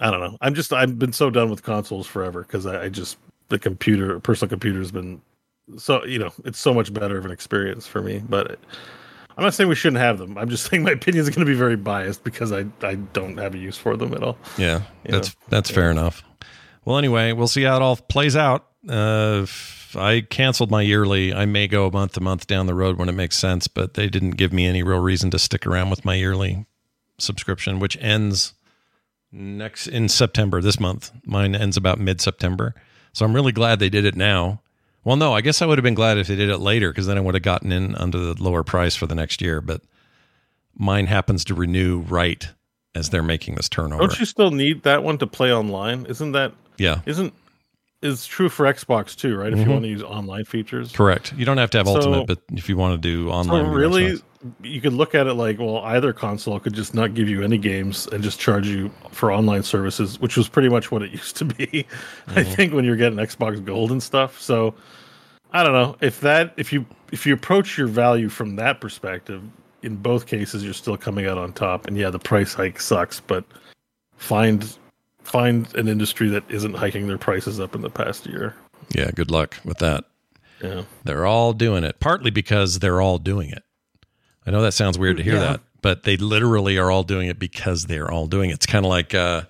I 0.00 0.10
don't 0.10 0.20
know. 0.20 0.36
I'm 0.40 0.54
just 0.54 0.72
I've 0.72 0.98
been 0.98 1.12
so 1.12 1.30
done 1.30 1.50
with 1.50 1.62
consoles 1.62 2.06
forever 2.06 2.42
because 2.42 2.66
I, 2.66 2.84
I 2.84 2.88
just 2.90 3.18
the 3.48 3.58
computer 3.58 4.20
personal 4.20 4.50
computer 4.50 4.78
has 4.78 4.92
been 4.92 5.22
so 5.78 6.04
you 6.04 6.18
know 6.18 6.32
it's 6.44 6.58
so 6.58 6.74
much 6.74 6.92
better 6.92 7.16
of 7.18 7.24
an 7.24 7.30
experience 7.30 7.86
for 7.86 8.02
me. 8.02 8.22
But 8.28 8.58
I'm 9.36 9.44
not 9.44 9.52
saying 9.54 9.68
we 9.68 9.74
shouldn't 9.74 10.00
have 10.00 10.18
them. 10.18 10.38
I'm 10.38 10.48
just 10.48 10.70
saying 10.70 10.82
my 10.82 10.92
opinion 10.92 11.22
is 11.22 11.28
going 11.30 11.44
to 11.46 11.50
be 11.50 11.56
very 11.56 11.76
biased 11.76 12.24
because 12.24 12.52
I 12.52 12.66
I 12.82 12.94
don't 12.94 13.36
have 13.38 13.54
a 13.54 13.58
use 13.58 13.76
for 13.76 13.96
them 13.96 14.14
at 14.14 14.22
all. 14.22 14.38
Yeah, 14.56 14.82
You 15.04 15.12
that's 15.12 15.28
know? 15.28 15.40
that's 15.48 15.70
fair 15.70 15.90
enough. 15.90 16.22
Well, 16.84 16.98
anyway, 16.98 17.32
we'll 17.32 17.48
see 17.48 17.62
how 17.64 17.76
it 17.76 17.82
all 17.82 17.96
plays 17.96 18.36
out. 18.36 18.66
Uh, 18.88 19.46
I 19.96 20.20
canceled 20.28 20.70
my 20.70 20.82
yearly. 20.82 21.34
I 21.34 21.44
may 21.46 21.66
go 21.66 21.86
a 21.86 21.90
month 21.90 22.12
to 22.12 22.20
month 22.20 22.46
down 22.46 22.66
the 22.66 22.74
road 22.74 22.96
when 22.98 23.08
it 23.08 23.12
makes 23.12 23.36
sense, 23.36 23.66
but 23.66 23.94
they 23.94 24.08
didn't 24.08 24.32
give 24.32 24.52
me 24.52 24.66
any 24.66 24.82
real 24.82 25.00
reason 25.00 25.30
to 25.32 25.38
stick 25.38 25.66
around 25.66 25.90
with 25.90 26.04
my 26.04 26.14
yearly 26.14 26.66
subscription, 27.18 27.78
which 27.80 27.96
ends 28.00 28.54
next 29.32 29.86
in 29.88 30.08
September 30.08 30.60
this 30.62 30.78
month. 30.78 31.10
Mine 31.24 31.54
ends 31.56 31.76
about 31.76 31.98
mid 31.98 32.20
September, 32.20 32.74
so 33.12 33.24
I'm 33.24 33.34
really 33.34 33.52
glad 33.52 33.78
they 33.80 33.88
did 33.90 34.04
it 34.04 34.14
now. 34.14 34.60
Well, 35.06 35.14
no, 35.14 35.32
I 35.32 35.40
guess 35.40 35.62
I 35.62 35.66
would 35.66 35.78
have 35.78 35.84
been 35.84 35.94
glad 35.94 36.18
if 36.18 36.26
they 36.26 36.34
did 36.34 36.50
it 36.50 36.58
later 36.58 36.90
because 36.90 37.06
then 37.06 37.16
I 37.16 37.20
would 37.20 37.34
have 37.34 37.42
gotten 37.44 37.70
in 37.70 37.94
under 37.94 38.18
the 38.18 38.42
lower 38.42 38.64
price 38.64 38.96
for 38.96 39.06
the 39.06 39.14
next 39.14 39.40
year. 39.40 39.60
But 39.60 39.82
mine 40.74 41.06
happens 41.06 41.44
to 41.44 41.54
renew 41.54 42.00
right 42.00 42.48
as 42.92 43.10
they're 43.10 43.22
making 43.22 43.54
this 43.54 43.68
turnover. 43.68 44.00
Don't 44.00 44.18
you 44.18 44.26
still 44.26 44.50
need 44.50 44.82
that 44.82 45.04
one 45.04 45.18
to 45.18 45.28
play 45.28 45.52
online? 45.52 46.06
Isn't 46.06 46.32
that 46.32 46.54
Yeah, 46.76 47.02
isn't 47.06 47.32
is 48.02 48.26
true 48.26 48.48
for 48.48 48.66
Xbox 48.66 49.16
too, 49.16 49.36
right? 49.36 49.52
If 49.52 49.58
Mhm. 49.58 49.64
you 49.64 49.70
want 49.70 49.82
to 49.84 49.88
use 49.88 50.02
online 50.02 50.44
features. 50.44 50.92
correct. 50.92 51.32
You 51.36 51.44
don't 51.44 51.58
have 51.58 51.70
to 51.70 51.78
have 51.78 51.86
So- 51.86 51.96
Ultimate, 51.96 52.26
but 52.26 52.38
if 52.52 52.68
you 52.68 52.76
want 52.76 53.00
to 53.00 53.08
do 53.08 53.30
online, 53.30 53.64
So 53.66 53.70
really, 53.72 54.20
you 54.62 54.80
could 54.80 54.92
look 54.92 55.14
at 55.14 55.26
it 55.26 55.34
like, 55.34 55.58
well, 55.58 55.78
either 55.78 56.12
console 56.12 56.60
could 56.60 56.74
just 56.74 56.94
not 56.94 57.14
give 57.14 57.28
you 57.28 57.42
any 57.42 57.58
games 57.58 58.06
and 58.12 58.22
just 58.22 58.38
charge 58.38 58.66
you 58.68 58.90
for 59.10 59.32
online 59.32 59.62
services, 59.62 60.20
which 60.20 60.36
was 60.36 60.48
pretty 60.48 60.68
much 60.68 60.90
what 60.92 61.02
it 61.02 61.10
used 61.20 61.36
to 61.36 61.44
be. 61.46 61.86
I 62.28 62.42
think 62.44 62.72
when 62.74 62.84
you're 62.84 62.96
getting 62.96 63.18
Xbox 63.18 63.64
Gold 63.64 63.90
and 63.90 64.02
stuff. 64.02 64.40
So 64.40 64.74
I 65.52 65.62
don't 65.62 65.72
know 65.72 65.96
if 66.00 66.20
that 66.20 66.52
if 66.56 66.72
you 66.72 66.84
if 67.12 67.24
you 67.26 67.32
approach 67.32 67.78
your 67.78 67.86
value 67.86 68.28
from 68.28 68.56
that 68.56 68.80
perspective, 68.80 69.42
in 69.82 69.96
both 69.96 70.26
cases 70.26 70.62
you're 70.64 70.74
still 70.74 70.96
coming 70.96 71.26
out 71.26 71.38
on 71.38 71.52
top. 71.52 71.86
And 71.86 71.96
yeah, 71.96 72.10
the 72.10 72.18
price 72.18 72.52
hike 72.52 72.80
sucks, 72.80 73.20
but 73.20 73.44
find 74.16 74.76
find 75.26 75.72
an 75.74 75.88
industry 75.88 76.28
that 76.30 76.44
isn't 76.48 76.74
hiking 76.74 77.06
their 77.08 77.18
prices 77.18 77.58
up 77.60 77.74
in 77.74 77.82
the 77.82 77.90
past 77.90 78.26
year. 78.26 78.54
yeah, 78.94 79.10
good 79.10 79.30
luck 79.30 79.56
with 79.64 79.78
that. 79.78 80.04
Yeah. 80.62 80.84
They're 81.04 81.26
all 81.26 81.52
doing 81.52 81.84
it, 81.84 82.00
partly 82.00 82.30
because 82.30 82.78
they're 82.78 83.00
all 83.00 83.18
doing 83.18 83.50
it. 83.50 83.62
I 84.46 84.50
know 84.52 84.62
that 84.62 84.72
sounds 84.72 84.98
weird 84.98 85.16
to 85.18 85.22
hear 85.22 85.34
Yeah. 85.34 85.40
that, 85.40 85.60
but 85.82 86.04
they 86.04 86.16
literally 86.16 86.78
are 86.78 86.90
all 86.90 87.02
doing 87.02 87.28
it 87.28 87.38
because 87.38 87.86
they're 87.86 88.10
all 88.10 88.26
doing 88.26 88.50
it. 88.50 88.54
It's 88.54 88.66
kind 88.66 88.84
of 88.86 88.88
like, 88.88 89.12
uh, 89.14 89.42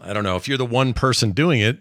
I 0.00 0.12
don't 0.12 0.24
know, 0.24 0.36
if 0.36 0.48
you're 0.48 0.56
the 0.58 0.64
one 0.64 0.94
person 0.94 1.32
doing 1.32 1.60
it, 1.60 1.78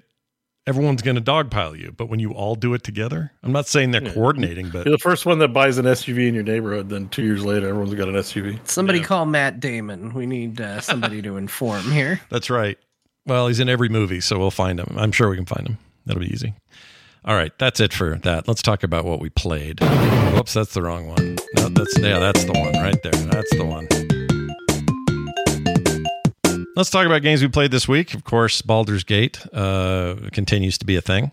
everyone's 0.67 1.01
going 1.01 1.15
to 1.15 1.21
dogpile 1.21 1.77
you. 1.77 1.93
But 1.95 2.07
when 2.07 2.19
you 2.19 2.31
all 2.31 2.55
do 2.55 2.73
it 2.73 2.83
together, 2.83 3.31
I'm 3.43 3.51
not 3.51 3.67
saying 3.67 3.91
they're 3.91 4.01
coordinating, 4.01 4.69
but 4.69 4.85
You're 4.85 4.95
the 4.95 5.01
first 5.01 5.25
one 5.25 5.39
that 5.39 5.49
buys 5.49 5.77
an 5.77 5.85
SUV 5.85 6.27
in 6.27 6.33
your 6.33 6.43
neighborhood, 6.43 6.89
then 6.89 7.09
two 7.09 7.23
years 7.23 7.43
later 7.43 7.67
everyone's 7.69 7.93
got 7.93 8.07
an 8.09 8.15
SUV. 8.15 8.59
Somebody 8.67 9.01
call 9.01 9.25
Matt 9.25 9.59
Damon. 9.59 10.13
We 10.13 10.25
need 10.25 10.59
uh, 10.61 10.81
somebody 10.81 11.21
to 11.21 11.37
inform 11.37 11.91
here. 11.91 12.21
That's 12.29 12.49
right. 12.49 12.77
Well, 13.25 13.47
he's 13.47 13.59
in 13.59 13.69
every 13.69 13.89
movie, 13.89 14.21
so 14.21 14.39
we'll 14.39 14.49
find 14.51 14.79
him. 14.79 14.95
I'm 14.97 15.11
sure 15.11 15.29
we 15.29 15.35
can 15.35 15.45
find 15.45 15.67
him. 15.67 15.77
That'll 16.05 16.21
be 16.21 16.33
easy. 16.33 16.55
All 17.23 17.35
right, 17.35 17.55
that's 17.59 17.79
it 17.79 17.93
for 17.93 18.15
that. 18.23 18.47
Let's 18.47 18.63
talk 18.63 18.81
about 18.81 19.05
what 19.05 19.19
we 19.19 19.29
played. 19.29 19.79
Whoops, 20.33 20.53
that's 20.53 20.73
the 20.73 20.81
wrong 20.81 21.07
one. 21.07 21.37
No, 21.55 21.69
that's 21.69 21.99
yeah, 21.99 22.17
that's 22.17 22.43
the 22.45 22.53
one 22.53 22.73
right 22.83 22.97
there. 23.03 23.11
That's 23.11 23.55
the 23.55 23.63
one. 23.63 23.87
Let's 26.75 26.89
talk 26.89 27.05
about 27.05 27.21
games 27.21 27.41
we 27.41 27.49
played 27.49 27.71
this 27.71 27.87
week. 27.87 28.13
Of 28.13 28.23
course, 28.23 28.61
Baldur's 28.61 29.03
Gate 29.03 29.45
uh, 29.53 30.15
continues 30.31 30.77
to 30.77 30.85
be 30.85 30.95
a 30.95 31.01
thing, 31.01 31.31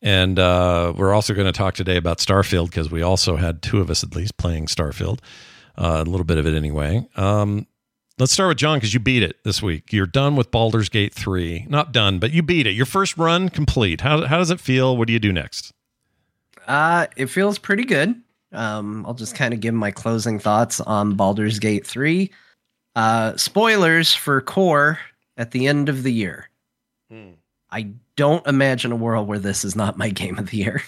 and 0.00 0.38
uh, 0.38 0.92
we're 0.96 1.12
also 1.12 1.34
going 1.34 1.46
to 1.46 1.52
talk 1.52 1.74
today 1.74 1.96
about 1.96 2.18
Starfield 2.18 2.66
because 2.66 2.90
we 2.90 3.02
also 3.02 3.36
had 3.36 3.60
two 3.60 3.80
of 3.80 3.90
us 3.90 4.04
at 4.04 4.14
least 4.14 4.36
playing 4.36 4.66
Starfield, 4.66 5.18
uh, 5.76 6.04
a 6.06 6.08
little 6.08 6.24
bit 6.24 6.38
of 6.38 6.46
it 6.46 6.54
anyway. 6.54 7.06
Um, 7.16 7.66
Let's 8.18 8.30
start 8.30 8.48
with 8.50 8.58
Jon 8.58 8.76
because 8.76 8.92
you 8.92 9.00
beat 9.00 9.22
it 9.22 9.42
this 9.42 9.62
week. 9.62 9.92
You're 9.92 10.06
done 10.06 10.36
with 10.36 10.50
Baldur's 10.50 10.88
Gate 10.90 11.14
3. 11.14 11.66
Not 11.68 11.92
done, 11.92 12.18
but 12.18 12.30
you 12.30 12.42
beat 12.42 12.66
it. 12.66 12.72
Your 12.72 12.86
first 12.86 13.16
run 13.16 13.48
complete. 13.48 14.02
How, 14.02 14.26
how 14.26 14.36
does 14.36 14.50
it 14.50 14.60
feel? 14.60 14.96
What 14.96 15.06
do 15.06 15.14
you 15.14 15.18
do 15.18 15.32
next? 15.32 15.72
Uh, 16.68 17.06
it 17.16 17.26
feels 17.26 17.58
pretty 17.58 17.84
good. 17.84 18.14
Um, 18.52 19.04
I'll 19.06 19.14
just 19.14 19.34
kind 19.34 19.54
of 19.54 19.60
give 19.60 19.74
my 19.74 19.90
closing 19.90 20.38
thoughts 20.38 20.78
on 20.80 21.14
Baldur's 21.14 21.58
Gate 21.58 21.86
3. 21.86 22.30
Uh, 22.94 23.36
spoilers 23.36 24.14
for 24.14 24.40
Core 24.40 24.98
at 25.36 25.50
the 25.50 25.66
end 25.66 25.88
of 25.88 26.02
the 26.02 26.12
year. 26.12 26.48
I 27.70 27.88
don't 28.16 28.46
imagine 28.46 28.92
a 28.92 28.96
world 28.96 29.26
where 29.28 29.38
this 29.38 29.64
is 29.64 29.74
not 29.76 29.96
my 29.98 30.10
game 30.10 30.38
of 30.38 30.50
the 30.50 30.56
year. 30.58 30.82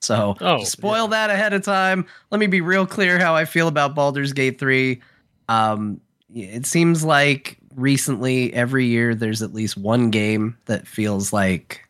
So, 0.00 0.36
Oh, 0.40 0.62
spoil 0.64 1.08
that 1.08 1.28
ahead 1.30 1.52
of 1.54 1.62
time. 1.64 2.06
Let 2.30 2.38
me 2.38 2.46
be 2.46 2.60
real 2.60 2.86
clear 2.86 3.18
how 3.18 3.34
I 3.34 3.44
feel 3.46 3.68
about 3.68 3.94
Baldur's 3.94 4.32
Gate 4.32 4.58
3. 4.58 5.00
Um, 5.48 6.00
it 6.32 6.66
seems 6.66 7.04
like 7.04 7.58
recently 7.74 8.52
every 8.54 8.86
year 8.86 9.14
there's 9.14 9.42
at 9.42 9.54
least 9.54 9.76
one 9.76 10.10
game 10.10 10.56
that 10.66 10.86
feels 10.86 11.32
like 11.32 11.88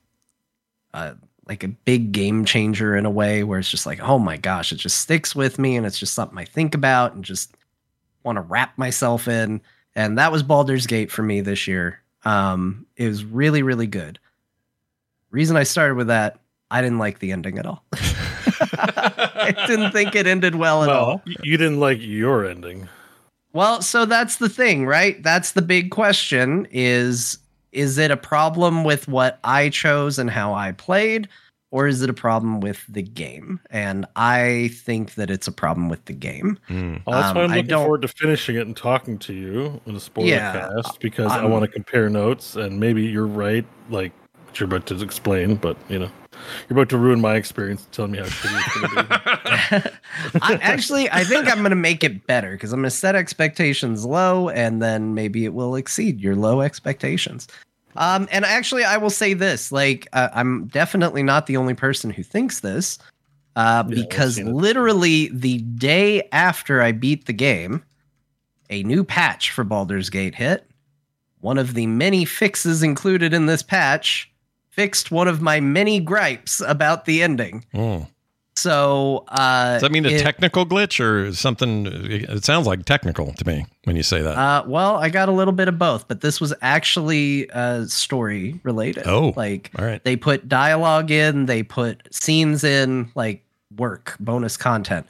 uh, 0.95 1.15
like 1.47 1.65
a 1.65 1.69
big 1.69 2.13
game 2.13 2.45
changer 2.45 2.97
in 2.97 3.05
a 3.05 3.11
way 3.11 3.43
where 3.45 3.59
it's 3.59 3.71
just 3.71 3.85
like, 3.87 4.01
oh 4.01 4.19
my 4.19 4.37
gosh, 4.37 4.73
it 4.73 4.77
just 4.77 5.01
sticks 5.01 5.35
with 5.35 5.59
me 5.59 5.77
and 5.77 5.85
it's 5.87 5.99
just 5.99 6.15
something 6.15 6.39
I 6.39 6.45
think 6.45 6.75
about 6.75 7.15
and 7.15 7.25
just 7.25 7.57
want 8.29 8.37
to 8.37 8.43
wrap 8.43 8.77
myself 8.79 9.27
in. 9.27 9.61
And 9.95 10.19
that 10.19 10.31
was 10.31 10.43
Baldur's 10.43 10.87
Gate 10.87 11.11
for 11.11 11.23
me 11.23 11.41
this 11.41 11.67
year. 11.67 12.01
Um, 12.25 12.87
it 12.97 13.09
was 13.09 13.25
really, 13.25 13.63
really 13.63 13.87
good. 13.87 14.19
Reason 15.31 15.57
I 15.57 15.65
started 15.65 15.97
with 15.97 16.07
that, 16.09 16.39
I 16.71 16.81
didn't 16.83 16.99
like 16.99 17.19
the 17.19 17.33
ending 17.33 17.59
at 17.59 17.67
all. 17.67 17.85
I 17.93 19.55
didn't 19.67 19.93
think 19.93 20.15
it 20.15 20.27
ended 20.27 20.55
well 20.55 20.83
at 20.85 20.91
all. 20.91 21.07
Well, 21.07 21.23
y- 21.27 21.35
you 21.43 21.57
didn't 21.57 21.81
like 21.81 21.99
your 22.01 22.47
ending. 22.47 22.89
Well, 23.53 23.83
so 23.83 24.05
that's 24.05 24.37
the 24.37 24.49
thing, 24.49 24.87
right? 24.87 25.23
That's 25.23 25.53
the 25.53 25.63
big 25.63 25.91
question 25.91 26.67
is 26.71 27.39
is 27.73 27.99
it 27.99 28.11
a 28.11 28.17
problem 28.17 28.83
with 28.83 29.09
what 29.09 29.39
I 29.45 29.69
chose 29.69 30.19
and 30.19 30.31
how 30.31 30.55
I 30.55 30.73
played 30.73 31.29
or 31.71 31.87
is 31.87 32.03
it 32.03 32.09
a 32.11 32.15
problem 32.15 32.61
with 32.61 32.85
the 32.89 33.03
game? 33.03 33.61
And 33.71 34.07
I 34.17 34.71
think 34.73 35.15
that 35.15 35.31
it's 35.31 35.47
a 35.47 35.53
problem 35.53 35.89
with 35.89 36.05
the 36.07 36.13
game. 36.15 36.59
Mm. 36.69 37.03
Well, 37.07 37.21
that's 37.21 37.35
why 37.35 37.43
Um, 37.43 37.51
I'm 37.51 37.53
I 37.53 37.57
looking 37.57 37.69
don't- 37.69 37.83
forward 37.85 38.03
to 38.03 38.09
finishing 38.09 38.57
it 38.57 38.67
and 38.67 38.77
talking 38.77 39.19
to 39.19 39.33
you 39.35 39.81
in 39.87 39.95
a 39.97 40.01
spoiler 40.01 40.29
Yeah, 40.29 40.53
cast 40.83 41.01
because 41.01 41.31
i 41.33 41.41
I'm- 41.41 41.51
want 41.51 41.65
to 41.65 41.71
compare 41.71 42.09
notes 42.09 42.57
and 42.57 42.81
maybe 42.81 43.03
you're 43.05 43.27
right, 43.27 43.67
like 43.91 44.13
what 44.47 44.59
you're 44.59 44.67
about 44.67 44.87
to 44.87 45.03
explain, 45.03 45.57
but 45.57 45.77
you 45.91 45.99
know, 45.99 46.11
you're 46.69 46.79
about 46.79 46.89
to 46.89 46.97
ruin 46.99 47.21
my 47.21 47.35
experience 47.35 47.87
telling 47.93 48.13
me 48.13 48.19
how 48.19 48.25
shitty 48.25 48.59
it's 48.67 48.75
going 48.81 49.07
to 49.07 49.83
be. 49.83 49.91
I, 50.43 50.55
actually, 50.63 51.11
I 51.11 51.25
think 51.25 51.49
I'm 51.51 51.59
going 51.59 51.71
to 51.71 51.77
make 51.77 52.03
it 52.03 52.27
better 52.27 52.53
because 52.53 52.73
I'm 52.73 52.81
going 52.81 52.91
to 52.91 52.97
set 52.97 53.15
expectations 53.15 54.07
low, 54.07 54.49
and 54.49 54.81
then 54.81 55.15
maybe 55.15 55.45
it 55.45 55.53
will 55.53 55.75
exceed 55.77 56.21
your 56.21 56.35
low 56.37 56.61
expectations. 56.63 57.47
Um, 57.97 58.29
and 58.31 58.45
actually, 58.45 58.85
I 58.85 58.97
will 58.97 59.11
say 59.11 59.35
this: 59.35 59.73
like, 59.73 60.09
uh, 60.13 60.29
I'm 60.33 60.67
definitely 60.67 61.23
not 61.23 61.47
the 61.47 61.57
only 61.57 61.75
person 61.75 62.11
who 62.11 62.23
thinks 62.23 62.61
this, 62.61 62.99
uh, 63.57 63.85
Yeah, 63.87 63.95
because 63.95 64.39
literally 64.39 65.29
the 65.29 65.59
day 65.59 66.29
after 66.33 66.81
I 66.83 66.93
beat 66.93 67.27
the 67.27 67.33
game, 67.33 67.83
a 68.71 68.83
new 68.83 69.05
patch 69.05 69.51
for 69.51 69.65
Baldur's 69.65 70.11
Gate 70.11 70.35
hit. 70.35 70.65
One 71.41 71.59
of 71.59 71.75
the 71.75 71.87
many 71.87 72.25
fixes 72.25 72.83
included 72.83 73.33
in 73.33 73.47
this 73.47 73.63
patch 73.63 74.31
fixed 74.71 75.11
one 75.11 75.27
of 75.27 75.41
my 75.41 75.61
many 75.61 75.99
gripes 75.99 76.61
about 76.61 77.05
the 77.05 77.23
ending. 77.23 77.65
Mm. 77.75 78.09
So, 78.59 79.25
uh, 79.29 79.75
Does 79.75 79.83
that 79.83 79.93
mean 79.93 80.05
a 80.05 80.09
it- 80.09 80.21
technical 80.21 80.67
glitch 80.67 80.99
or 80.99 81.33
something? 81.33 81.87
It 81.87 82.45
sounds 82.45 82.67
like 82.67 82.85
technical 82.85 83.33
to 83.35 83.47
me 83.47 83.67
when 83.85 83.95
you 83.95 84.03
say 84.03 84.21
that. 84.21 84.37
Uh, 84.37 84.65
well, 84.67 84.97
I 84.97 85.11
got 85.11 85.29
a 85.29 85.33
little 85.33 85.53
bit 85.53 85.69
of 85.69 85.79
both, 85.79 86.09
but 86.09 86.23
this 86.23 86.41
was 86.41 86.53
actually 86.61 87.49
uh, 87.53 87.87
story 87.87 88.59
related. 88.65 89.07
Oh, 89.07 89.33
like 89.37 89.71
all 89.79 89.85
right. 89.85 90.03
they 90.03 90.17
put 90.17 90.49
dialogue 90.49 91.13
in, 91.13 91.47
they 91.47 91.63
put 91.63 92.03
scenes 92.13 92.65
in, 92.65 93.13
like 93.15 93.45
work, 93.77 94.17
bonus 94.19 94.57
content. 94.57 95.07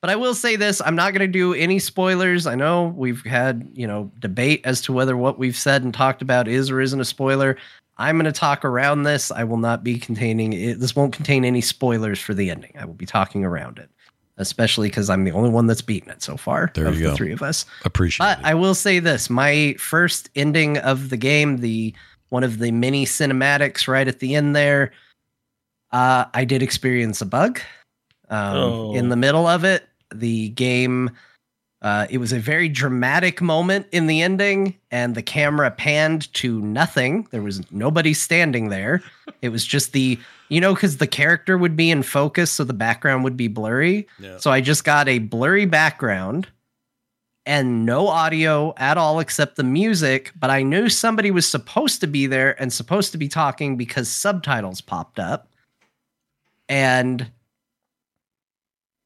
But 0.00 0.10
I 0.10 0.16
will 0.16 0.34
say 0.34 0.56
this: 0.56 0.82
I'm 0.84 0.96
not 0.96 1.12
going 1.12 1.20
to 1.20 1.28
do 1.32 1.54
any 1.54 1.78
spoilers. 1.78 2.44
I 2.48 2.56
know 2.56 2.88
we've 2.96 3.24
had 3.24 3.70
you 3.72 3.86
know 3.86 4.10
debate 4.18 4.62
as 4.64 4.80
to 4.82 4.92
whether 4.92 5.16
what 5.16 5.38
we've 5.38 5.56
said 5.56 5.84
and 5.84 5.94
talked 5.94 6.22
about 6.22 6.48
is 6.48 6.70
or 6.72 6.80
isn't 6.80 7.00
a 7.00 7.04
spoiler. 7.04 7.56
I'm 8.00 8.16
going 8.16 8.24
to 8.24 8.32
talk 8.32 8.64
around 8.64 9.02
this. 9.04 9.30
I 9.30 9.44
will 9.44 9.58
not 9.58 9.84
be 9.84 9.98
containing 9.98 10.52
it. 10.54 10.80
This 10.80 10.96
won't 10.96 11.12
contain 11.12 11.44
any 11.44 11.60
spoilers 11.60 12.18
for 12.18 12.34
the 12.34 12.50
ending. 12.50 12.72
I 12.78 12.84
will 12.86 12.94
be 12.94 13.06
talking 13.06 13.44
around 13.44 13.78
it, 13.78 13.90
especially 14.38 14.88
because 14.88 15.10
I'm 15.10 15.24
the 15.24 15.32
only 15.32 15.50
one 15.50 15.66
that's 15.66 15.82
beaten 15.82 16.10
it 16.10 16.22
so 16.22 16.36
far 16.36 16.70
There 16.74 16.86
of 16.86 16.94
you 16.98 17.04
the 17.04 17.10
go. 17.10 17.16
three 17.16 17.32
of 17.32 17.42
us. 17.42 17.66
Appreciate 17.84 18.24
But 18.24 18.38
it. 18.40 18.44
I 18.46 18.54
will 18.54 18.74
say 18.74 18.98
this: 19.00 19.28
my 19.30 19.74
first 19.78 20.30
ending 20.34 20.78
of 20.78 21.10
the 21.10 21.16
game, 21.16 21.58
the 21.58 21.94
one 22.30 22.42
of 22.42 22.58
the 22.58 22.72
mini 22.72 23.04
cinematics 23.04 23.86
right 23.86 24.08
at 24.08 24.20
the 24.20 24.34
end 24.34 24.56
there, 24.56 24.92
uh, 25.92 26.24
I 26.32 26.44
did 26.44 26.62
experience 26.62 27.20
a 27.20 27.26
bug. 27.26 27.60
Um, 28.30 28.56
Oh. 28.56 28.94
In 28.94 29.08
the 29.08 29.16
middle 29.16 29.46
of 29.46 29.64
it, 29.64 29.88
the 30.14 30.48
game, 30.50 31.10
uh, 31.82 32.06
it 32.10 32.18
was 32.18 32.32
a 32.32 32.38
very 32.38 32.68
dramatic 32.68 33.40
moment 33.40 33.86
in 33.90 34.06
the 34.06 34.20
ending, 34.20 34.76
and 34.90 35.14
the 35.14 35.22
camera 35.22 35.70
panned 35.70 36.32
to 36.34 36.60
nothing. 36.60 37.26
There 37.30 37.42
was 37.42 37.62
nobody 37.72 38.14
standing 38.14 38.68
there. 38.68 39.02
It 39.42 39.48
was 39.48 39.64
just 39.64 39.94
the, 39.94 40.18
you 40.50 40.60
know, 40.60 40.74
because 40.74 40.98
the 40.98 41.06
character 41.06 41.56
would 41.56 41.74
be 41.74 41.90
in 41.90 42.02
focus, 42.02 42.50
so 42.50 42.62
the 42.62 42.74
background 42.74 43.24
would 43.24 43.38
be 43.38 43.48
blurry. 43.48 44.06
Yeah. 44.18 44.36
So 44.36 44.50
I 44.50 44.60
just 44.60 44.84
got 44.84 45.08
a 45.08 45.18
blurry 45.18 45.64
background 45.64 46.46
and 47.46 47.86
no 47.86 48.08
audio 48.08 48.74
at 48.76 48.98
all 48.98 49.18
except 49.18 49.56
the 49.56 49.64
music, 49.64 50.32
but 50.38 50.50
I 50.50 50.62
knew 50.62 50.90
somebody 50.90 51.30
was 51.30 51.48
supposed 51.48 52.02
to 52.02 52.06
be 52.06 52.26
there 52.26 52.60
and 52.60 52.70
supposed 52.70 53.12
to 53.12 53.18
be 53.18 53.28
talking 53.28 53.78
because 53.78 54.10
subtitles 54.10 54.82
popped 54.82 55.18
up. 55.18 55.48
And 56.68 57.30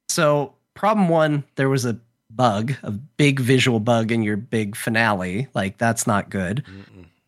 so, 0.08 0.54
problem 0.74 1.08
one, 1.08 1.44
there 1.54 1.68
was 1.68 1.84
a 1.84 1.98
bug, 2.36 2.74
a 2.82 2.90
big 2.90 3.40
visual 3.40 3.80
bug 3.80 4.12
in 4.12 4.22
your 4.22 4.36
big 4.36 4.76
finale. 4.76 5.48
Like, 5.54 5.78
that's 5.78 6.06
not 6.06 6.30
good. 6.30 6.64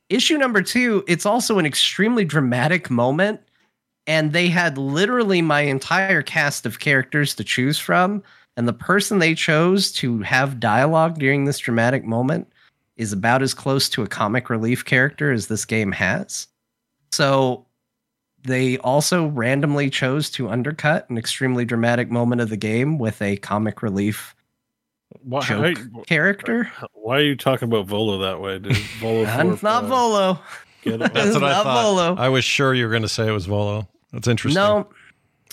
Issue 0.08 0.38
number 0.38 0.62
two, 0.62 1.04
it's 1.08 1.26
also 1.26 1.58
an 1.58 1.66
extremely 1.66 2.24
dramatic 2.24 2.90
moment. 2.90 3.40
And 4.06 4.32
they 4.32 4.48
had 4.48 4.78
literally 4.78 5.42
my 5.42 5.62
entire 5.62 6.22
cast 6.22 6.64
of 6.64 6.78
characters 6.78 7.34
to 7.34 7.44
choose 7.44 7.78
from. 7.78 8.22
And 8.56 8.68
the 8.68 8.72
person 8.72 9.18
they 9.18 9.34
chose 9.34 9.90
to 9.92 10.20
have 10.20 10.60
dialogue 10.60 11.18
during 11.18 11.44
this 11.44 11.58
dramatic 11.58 12.04
moment 12.04 12.50
is 12.96 13.12
about 13.12 13.42
as 13.42 13.52
close 13.52 13.88
to 13.90 14.02
a 14.02 14.08
comic 14.08 14.48
relief 14.48 14.84
character 14.84 15.32
as 15.32 15.48
this 15.48 15.64
game 15.64 15.92
has. 15.92 16.46
So 17.10 17.66
they 18.44 18.78
also 18.78 19.26
randomly 19.26 19.90
chose 19.90 20.30
to 20.30 20.48
undercut 20.48 21.10
an 21.10 21.18
extremely 21.18 21.64
dramatic 21.64 22.10
moment 22.10 22.40
of 22.40 22.48
the 22.48 22.56
game 22.56 22.98
with 22.98 23.20
a 23.20 23.36
comic 23.38 23.82
relief 23.82 24.35
Why, 25.22 25.40
joke 25.40 26.06
character. 26.06 26.70
why 26.92 27.18
are 27.18 27.22
you 27.22 27.36
talking 27.36 27.68
about 27.68 27.86
Volo 27.86 28.18
that 28.18 28.40
way, 28.40 28.58
dude? 28.58 28.76
Volo 29.00 29.24
And 29.24 29.52
it's 29.52 29.62
not 29.62 29.84
Volo. 29.84 30.38
Get 30.82 30.94
it? 31.02 31.14
That's 31.14 31.34
what 31.34 31.44
I 31.44 31.62
thought. 31.62 31.82
Volo. 31.82 32.16
I 32.16 32.28
was 32.28 32.44
sure 32.44 32.74
you 32.74 32.84
were 32.84 32.90
going 32.90 33.02
to 33.02 33.08
say 33.08 33.26
it 33.26 33.32
was 33.32 33.46
Volo. 33.46 33.88
That's 34.12 34.28
interesting. 34.28 34.62
No, 34.62 34.88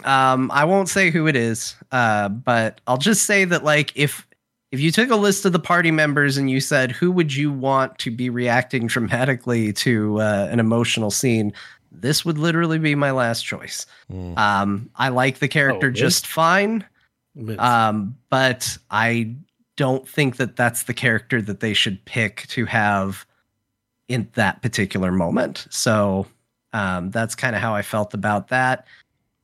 um, 0.04 0.51
I 0.51 0.66
won't 0.66 0.89
say 0.89 1.12
who 1.12 1.28
it 1.28 1.36
is, 1.36 1.76
uh, 1.91 2.30
but 2.30 2.82
I'll 2.88 2.97
just 2.97 3.26
say 3.26 3.45
that 3.45 3.64
like 3.64 3.91
if 3.95 4.28
if 4.72 4.80
you 4.80 4.91
took 4.91 5.12
a 5.12 5.16
list 5.16 5.45
of 5.45 5.54
the 5.54 5.60
party 5.60 5.91
members 5.91 6.38
and 6.38 6.49
you 6.49 6.60
said 6.60 6.91
who 6.91 7.12
would 7.12 7.34
you 7.34 7.51
want 7.51 7.99
to 7.99 8.10
be 8.10 8.30
reacting 8.30 8.88
dramatically 8.88 9.72
to 9.74 10.20
uh, 10.20 10.47
an 10.51 10.60
emotional 10.60 11.12
scene, 11.12 11.54
this 11.91 12.26
would 12.26 12.38
literally 12.38 12.80
be 12.80 12.95
my 12.95 13.12
last 13.12 13.45
choice. 13.45 13.86
Mm. 14.12 14.38
Um, 14.38 14.89
I 14.95 15.10
like 15.10 15.39
the 15.39 15.47
character 15.47 15.88
Oh, 15.88 15.91
just 15.91 16.26
fine, 16.26 16.80
Vince. 16.80 16.86
Um, 17.60 18.16
but 18.30 18.78
I 18.92 19.36
don't 19.76 20.08
think 20.08 20.38
that 20.38 20.56
that's 20.56 20.84
the 20.84 20.94
character 20.94 21.42
that 21.42 21.60
they 21.60 21.74
should 21.74 22.04
pick 22.06 22.46
to 22.48 22.66
have 22.66 23.26
in 24.08 24.30
that 24.36 24.62
particular 24.62 25.12
moment. 25.12 25.66
So 25.70 26.28
um, 26.74 27.10
that's 27.12 27.36
kind 27.36 27.56
of 27.56 27.62
how 27.62 27.74
I 27.74 27.82
felt 27.82 28.14
about 28.14 28.50
that. 28.50 28.86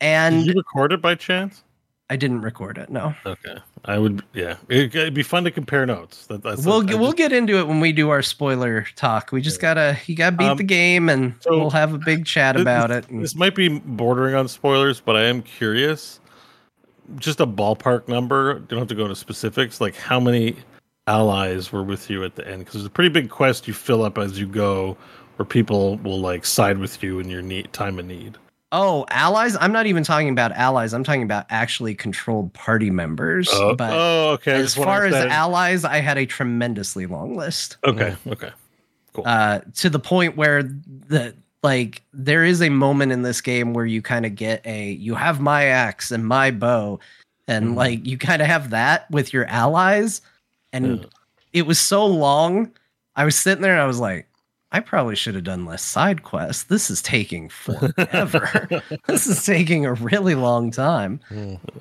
And 0.01 0.45
Did 0.45 0.53
you 0.55 0.59
record 0.59 0.93
it 0.93 1.01
by 1.01 1.15
chance? 1.15 1.63
I 2.11 2.15
didn't 2.15 2.41
record 2.41 2.79
it. 2.79 2.89
No, 2.89 3.13
Okay, 3.23 3.57
I 3.85 3.99
would. 3.99 4.23
Yeah, 4.33 4.55
it, 4.67 4.95
it'd 4.95 5.13
be 5.13 5.21
fun 5.21 5.43
to 5.43 5.51
compare 5.51 5.85
notes. 5.85 6.25
That, 6.25 6.41
that's 6.41 6.65
we'll 6.65 6.81
I 6.81 6.85
get, 6.85 6.97
we'll 6.97 7.09
just- 7.09 7.17
get 7.17 7.31
into 7.33 7.57
it 7.59 7.67
when 7.67 7.79
we 7.81 7.91
do 7.91 8.09
our 8.09 8.23
spoiler 8.23 8.87
talk. 8.95 9.31
We 9.31 9.41
just 9.41 9.61
gotta 9.61 9.95
you 10.07 10.15
gotta 10.15 10.35
beat 10.35 10.47
Um, 10.47 10.57
the 10.57 10.63
game, 10.63 11.07
and 11.09 11.35
so 11.41 11.51
we'll 11.59 11.69
have 11.69 11.93
a 11.93 11.99
big 11.99 12.25
chat 12.25 12.55
This- 12.55 12.61
about 12.63 12.89
it. 12.89 13.07
and- 13.09 13.21
This 13.23 13.35
might 13.35 13.53
be 13.53 13.67
bordering 13.67 14.33
on 14.33 14.47
spoilers, 14.47 14.99
but 14.99 15.15
I 15.15 15.25
am 15.25 15.43
curious. 15.43 16.19
Just 17.17 17.39
a 17.39 17.47
ballpark 17.47 18.07
number. 18.07 18.59
Don't 18.59 18.79
have 18.79 18.87
to 18.89 18.95
go 18.95 19.03
into 19.03 19.15
specifics. 19.15 19.81
Like 19.81 19.95
how 19.95 20.19
many 20.19 20.55
allies 21.07 21.71
were 21.71 21.83
with 21.83 22.09
you 22.09 22.23
at 22.23 22.35
the 22.35 22.47
end? 22.47 22.59
Because 22.59 22.75
it's 22.75 22.87
a 22.87 22.89
pretty 22.89 23.09
big 23.09 23.29
quest 23.29 23.67
you 23.67 23.73
fill 23.73 24.03
up 24.03 24.17
as 24.17 24.39
you 24.39 24.45
go, 24.47 24.95
where 25.37 25.45
people 25.45 25.97
will 25.97 26.19
like 26.19 26.45
side 26.45 26.77
with 26.77 27.01
you 27.01 27.19
in 27.19 27.29
your 27.29 27.41
need 27.41 27.71
time 27.73 27.97
of 27.99 28.05
need. 28.05 28.37
oh, 28.71 29.05
allies! 29.09 29.57
I'm 29.59 29.71
not 29.71 29.87
even 29.87 30.03
talking 30.03 30.29
about 30.29 30.51
allies. 30.51 30.93
I'm 30.93 31.03
talking 31.03 31.23
about 31.23 31.45
actually 31.49 31.95
controlled 31.95 32.53
party 32.53 32.91
members. 32.91 33.49
Oh, 33.51 33.73
but 33.75 33.91
oh, 33.93 34.29
okay. 34.33 34.51
As 34.53 34.75
just 34.75 34.77
far 34.77 35.05
as 35.05 35.13
understand- 35.13 35.31
allies, 35.31 35.83
I 35.85 35.97
had 35.97 36.17
a 36.19 36.25
tremendously 36.27 37.07
long 37.07 37.35
list. 37.35 37.77
okay, 37.83 38.15
okay. 38.27 38.51
Cool. 39.13 39.23
Uh, 39.25 39.61
to 39.77 39.89
the 39.89 39.99
point 39.99 40.37
where 40.37 40.61
the 40.61 41.33
like 41.63 42.01
there 42.13 42.43
is 42.45 42.61
a 42.61 42.69
moment 42.69 43.11
in 43.11 43.21
this 43.23 43.41
game 43.41 43.73
where 43.73 43.85
you 43.85 44.01
kind 44.01 44.25
of 44.25 44.35
get 44.35 44.65
a 44.65 44.91
you 44.91 45.15
have 45.15 45.39
my 45.41 45.65
axe 45.65 46.11
and 46.11 46.25
my 46.25 46.51
bow 46.51 46.99
and 47.47 47.69
Mhm. 47.69 47.75
like 47.75 48.05
you 48.05 48.17
kind 48.17 48.41
of 48.41 48.47
have 48.47 48.69
that 48.69 49.09
with 49.11 49.33
your 49.33 49.45
allies 49.47 50.21
and 50.71 50.99
Yeah. 50.99 51.05
it 51.53 51.65
was 51.67 51.79
so 51.79 52.05
long 52.05 52.71
i 53.15 53.25
was 53.25 53.35
sitting 53.35 53.61
there 53.61 53.73
and 53.73 53.81
i 53.81 53.87
was 53.87 53.99
like 53.99 54.28
i 54.71 54.79
probably 54.79 55.15
should 55.15 55.35
have 55.35 55.43
done 55.43 55.65
less 55.65 55.81
side 55.81 56.23
quests. 56.23 56.63
This 56.63 56.91
is 56.91 57.01
taking 57.01 57.49
forever. 57.49 58.67
This 59.07 59.25
is 59.25 59.43
taking 59.43 59.85
a 59.85 59.93
really 59.93 60.35
long 60.35 60.69
time. 60.69 61.19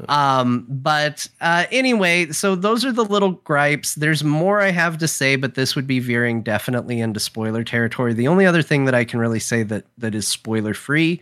Um 0.08 0.66
but 0.68 1.28
uh 1.40 1.66
anyway 1.70 2.32
so 2.32 2.54
those 2.54 2.84
are 2.84 2.92
the 2.92 3.04
little 3.04 3.32
gripes. 3.32 3.94
There's 3.94 4.24
more 4.24 4.60
i 4.60 4.70
have 4.70 4.98
to 4.98 5.08
say 5.08 5.36
but 5.36 5.54
this 5.54 5.76
would 5.76 5.86
be 5.86 6.00
veering 6.00 6.42
definitely 6.42 7.00
into 7.00 7.20
spoiler 7.20 7.64
territory. 7.64 8.14
The 8.14 8.28
only 8.28 8.46
other 8.46 8.62
thing 8.62 8.86
that 8.86 8.94
i 8.94 9.04
can 9.04 9.20
really 9.20 9.40
say 9.40 9.62
that 9.64 9.84
that 9.98 10.14
is 10.14 10.26
spoiler 10.26 10.74
free 10.74 11.20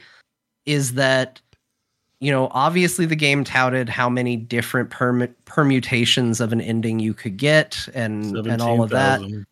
is 0.66 0.94
that 0.94 1.40
you 2.20 2.30
know 2.30 2.48
obviously 2.52 3.06
the 3.06 3.16
game 3.16 3.42
touted 3.44 3.88
how 3.88 4.08
many 4.08 4.36
different 4.36 4.90
perm- 4.90 5.34
permutations 5.44 6.40
of 6.40 6.52
an 6.52 6.60
ending 6.60 6.98
you 7.00 7.12
could 7.12 7.36
get 7.36 7.88
and 7.94 8.36
and 8.36 8.62
all 8.62 8.82
of 8.82 8.90
that. 8.90 9.20
17,000. 9.20 9.46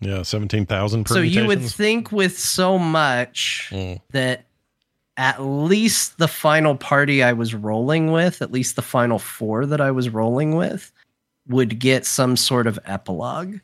Yeah, 0.00 0.22
17,000 0.22 1.08
so 1.08 1.20
you 1.20 1.46
would 1.46 1.62
think 1.62 2.12
with 2.12 2.38
so 2.38 2.78
much 2.78 3.68
Mm. 3.72 4.00
that 4.10 4.44
at 5.16 5.40
least 5.42 6.18
the 6.18 6.28
final 6.28 6.76
party 6.76 7.22
I 7.22 7.32
was 7.32 7.54
rolling 7.54 8.12
with, 8.12 8.42
at 8.42 8.52
least 8.52 8.76
the 8.76 8.82
final 8.82 9.18
four 9.18 9.64
that 9.64 9.80
I 9.80 9.90
was 9.90 10.10
rolling 10.10 10.54
with, 10.54 10.92
would 11.48 11.78
get 11.78 12.04
some 12.04 12.36
sort 12.36 12.66
of 12.66 12.78
epilogue. 12.84 13.54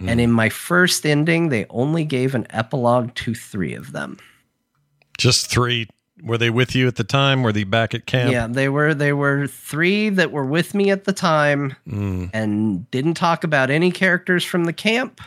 Mm. 0.00 0.08
And 0.10 0.20
in 0.20 0.30
my 0.30 0.48
first 0.48 1.04
ending, 1.04 1.48
they 1.48 1.66
only 1.70 2.04
gave 2.04 2.34
an 2.36 2.46
epilogue 2.50 3.14
to 3.16 3.34
three 3.34 3.74
of 3.74 3.90
them. 3.92 4.18
Just 5.18 5.50
three 5.50 5.88
Were 6.22 6.38
they 6.38 6.48
with 6.50 6.76
you 6.76 6.86
at 6.86 6.94
the 6.94 7.02
time? 7.04 7.42
Were 7.42 7.52
they 7.52 7.64
back 7.64 7.92
at 7.92 8.06
camp? 8.06 8.30
Yeah, 8.30 8.46
they 8.46 8.68
were. 8.68 8.94
They 8.94 9.12
were 9.12 9.48
three 9.48 10.10
that 10.10 10.30
were 10.30 10.44
with 10.46 10.72
me 10.72 10.90
at 10.90 11.04
the 11.04 11.12
time, 11.12 11.74
Mm. 11.88 12.30
and 12.32 12.88
didn't 12.92 13.14
talk 13.14 13.42
about 13.42 13.68
any 13.68 13.90
characters 13.90 14.44
from 14.44 14.64
the 14.64 14.72
camp. 14.72 15.20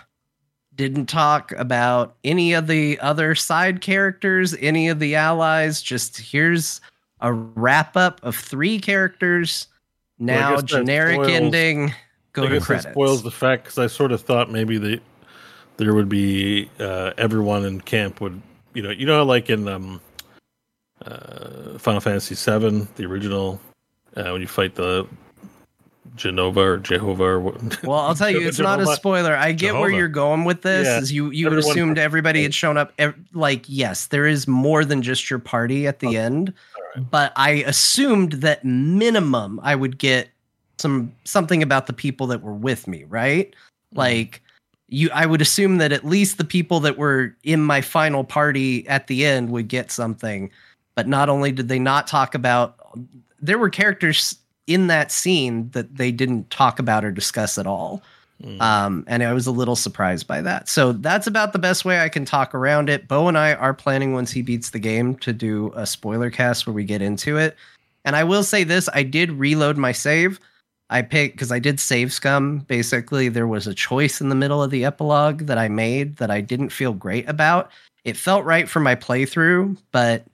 Didn't 0.78 1.08
talk 1.08 1.52
about 1.54 2.16
any 2.24 2.54
of 2.54 2.68
the 2.68 3.00
other 3.00 3.36
side 3.36 3.82
characters, 3.82 4.56
any 4.60 4.88
of 4.88 5.00
the 5.00 5.16
allies. 5.16 5.82
Just 5.82 6.18
here's 6.18 6.80
a 7.20 7.34
wrap 7.34 7.98
up 7.98 8.22
of 8.24 8.36
three 8.36 8.80
characters. 8.80 9.68
Now 10.20 10.56
that 10.56 10.66
generic 10.66 11.16
spoils- 11.16 11.30
ending. 11.32 11.94
Go 12.34 12.44
I 12.44 12.50
to 12.50 12.62
credits. 12.62 12.92
spoils 12.92 13.24
the 13.24 13.32
fact 13.32 13.64
because 13.64 13.80
I 13.80 13.88
sort 13.88 14.12
of 14.12 14.22
thought 14.22 14.52
maybe 14.52 14.78
the 14.78 15.02
there 15.78 15.94
would 15.96 16.10
be 16.10 16.70
uh, 16.80 17.14
everyone 17.18 17.66
in 17.66 17.82
camp 17.82 18.22
would 18.22 18.40
you 18.76 18.84
know 18.84 18.92
you 18.92 19.08
know 19.08 19.24
like 19.24 19.50
in 19.50 19.68
um, 19.68 20.00
uh, 21.04 21.80
Final 21.80 22.00
Fantasy 22.00 22.36
VII 22.36 22.88
the 22.96 23.06
original 23.06 23.60
uh, 24.16 24.30
when 24.30 24.42
you 24.42 24.48
fight 24.48 24.76
the 24.76 25.08
Jenova 26.18 26.58
or 26.58 26.78
Jehovah 26.78 27.24
or 27.24 27.40
what, 27.40 27.84
Well, 27.84 28.00
I'll 28.00 28.16
tell 28.16 28.30
you, 28.30 28.48
it's 28.48 28.60
not 28.60 28.82
a 28.82 28.86
spoiler. 28.96 29.36
I 29.36 29.52
get 29.52 29.74
where 29.74 29.90
you're 29.90 30.08
going 30.08 30.44
with 30.44 30.62
this. 30.62 30.86
Yeah. 30.86 31.00
Is 31.00 31.12
you 31.12 31.32
you 31.32 31.48
Everyone- 31.48 31.70
assumed 31.70 31.98
everybody 31.98 32.44
had 32.44 32.54
shown 32.54 32.78
up. 32.78 33.00
Like, 33.34 33.66
yes, 33.68 34.08
there 34.08 34.28
is 34.28 34.48
more 34.48 34.84
than 34.84 35.02
just 35.02 35.30
your 35.30 35.40
party 35.40 35.88
at 35.88 36.00
the 36.00 36.18
oh, 36.18 36.22
end, 36.22 36.54
but 37.10 37.32
I 37.36 37.64
assumed 37.66 38.34
that 38.34 38.66
minimum 38.66 39.60
I 39.64 39.76
would 39.76 39.98
get 39.98 40.30
some 40.78 41.12
something 41.24 41.64
about 41.64 41.88
the 41.88 41.94
people 41.94 42.28
that 42.28 42.42
were 42.42 42.54
with 42.54 42.88
me, 42.88 43.04
right? 43.06 43.52
Mm-hmm. 43.52 43.98
Like 43.98 44.42
you, 44.88 45.10
I 45.14 45.26
would 45.26 45.42
assume 45.42 45.78
that 45.78 45.92
at 45.92 46.06
least 46.06 46.38
the 46.38 46.46
people 46.46 46.80
that 46.82 46.98
were 46.98 47.36
in 47.44 47.64
my 47.64 47.82
final 47.82 48.24
party 48.24 48.88
at 48.88 49.08
the 49.08 49.26
end 49.26 49.52
would 49.52 49.68
get 49.68 49.92
something. 49.92 50.50
But 50.96 51.08
not 51.08 51.30
only 51.30 51.52
did 51.52 51.68
they 51.68 51.80
not 51.80 52.08
talk 52.08 52.34
about, 52.34 52.76
there 53.40 53.58
were 53.58 53.70
characters 53.70 54.38
in 54.68 54.88
that 54.88 55.12
scene 55.12 55.70
that 55.72 55.96
they 55.96 56.12
didn't 56.12 56.50
talk 56.50 56.78
about 56.78 57.04
or 57.04 57.12
discuss 57.12 57.58
at 57.58 57.66
all. 57.66 58.04
Um, 58.62 59.04
and 59.08 59.24
I 59.24 59.34
was 59.34 59.48
a 59.48 59.52
little 59.52 59.76
surprised 59.76 60.28
by 60.28 60.42
that. 60.42 60.70
So 60.70 60.92
that's 60.92 61.26
about 61.26 61.54
the 61.54 61.60
best 61.60 61.86
way 61.86 62.00
I 62.00 62.10
can 62.10 62.24
talk 62.24 62.54
around 62.54 62.90
it. 62.90 63.08
Beau 63.08 63.28
and 63.28 63.38
I 63.38 63.54
are 63.56 63.74
planning 63.74 64.14
once 64.14 64.32
he 64.32 64.44
beats 64.44 64.70
the 64.70 64.80
game 64.80 65.16
to 65.18 65.34
do 65.34 65.72
a 65.76 65.88
spoiler 65.88 66.30
cast 66.30 66.68
where 66.68 66.74
we 66.74 66.84
get 66.84 67.02
into 67.02 67.38
it. 67.38 67.56
And 68.06 68.16
I 68.16 68.24
will 68.24 68.44
say 68.44 68.64
this 68.64 68.88
I 68.94 69.04
did 69.04 69.32
reload 69.32 69.78
my 69.78 69.92
save. 69.92 70.40
I 70.90 71.02
picked 71.02 71.36
because 71.36 71.52
I 71.52 71.60
did 71.60 71.80
save 71.80 72.14
scum. 72.14 72.60
Basically, 72.60 73.28
there 73.28 73.48
was 73.48 73.68
a 73.68 73.74
choice 73.74 74.22
in 74.22 74.30
the 74.30 74.36
middle 74.36 74.64
of 74.64 74.72
the 74.72 74.86
epilogue 74.86 75.48
that 75.48 75.58
I 75.58 75.68
made 75.68 76.18
that 76.18 76.32
I 76.32 76.40
didn't 76.40 76.70
feel 76.70 76.94
great 76.94 77.28
about. 77.28 77.72
It 78.06 78.16
felt 78.16 78.46
right 78.46 78.70
for 78.70 78.80
my 78.80 78.96
playthrough, 78.96 79.78
but 79.92 80.26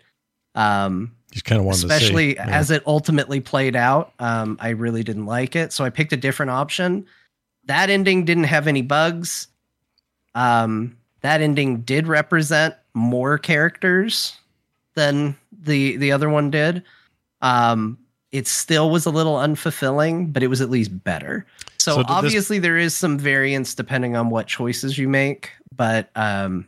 um, 0.54 1.12
Just 1.34 1.46
kind 1.46 1.60
of 1.60 1.66
wanted 1.66 1.84
especially 1.86 2.36
to 2.36 2.44
see. 2.46 2.50
as 2.52 2.70
it 2.70 2.84
ultimately 2.86 3.40
played 3.42 3.76
out 3.76 4.14
um, 4.20 4.56
i 4.62 4.70
really 4.70 5.02
didn't 5.04 5.26
like 5.26 5.56
it 5.56 5.74
so 5.74 5.84
i 5.84 5.90
picked 5.90 6.14
a 6.14 6.18
different 6.18 6.52
option. 6.52 7.06
That 7.66 7.90
ending 7.90 8.24
didn't 8.26 8.44
have 8.44 8.68
any 8.68 8.82
bugs. 8.82 9.48
Um, 10.36 10.98
that 11.22 11.40
ending 11.42 11.82
did 11.82 12.08
represent 12.08 12.76
more 12.94 13.38
characters 13.38 14.34
than 14.96 15.36
the 15.62 15.96
the 15.98 16.12
other 16.12 16.30
one 16.30 16.52
did. 16.52 16.84
Um, 17.42 17.98
it 18.32 18.48
still 18.48 18.90
was 18.90 19.06
a 19.06 19.12
little 19.12 19.36
unfulfilling 19.36 20.34
but 20.34 20.44
it 20.44 20.48
was 20.48 20.60
at 20.62 20.70
least 20.70 21.04
better. 21.04 21.46
So, 21.78 21.94
So 21.94 21.98
did 21.98 22.08
this- 22.08 22.12
obviously 22.16 22.60
there 22.60 22.78
is 22.78 22.96
some 22.96 23.18
variance 23.18 23.74
depending 23.76 24.16
on 24.16 24.30
what 24.30 24.46
choices 24.48 24.98
you 24.98 25.08
make 25.08 25.52
but 25.76 26.10
um, 26.16 26.68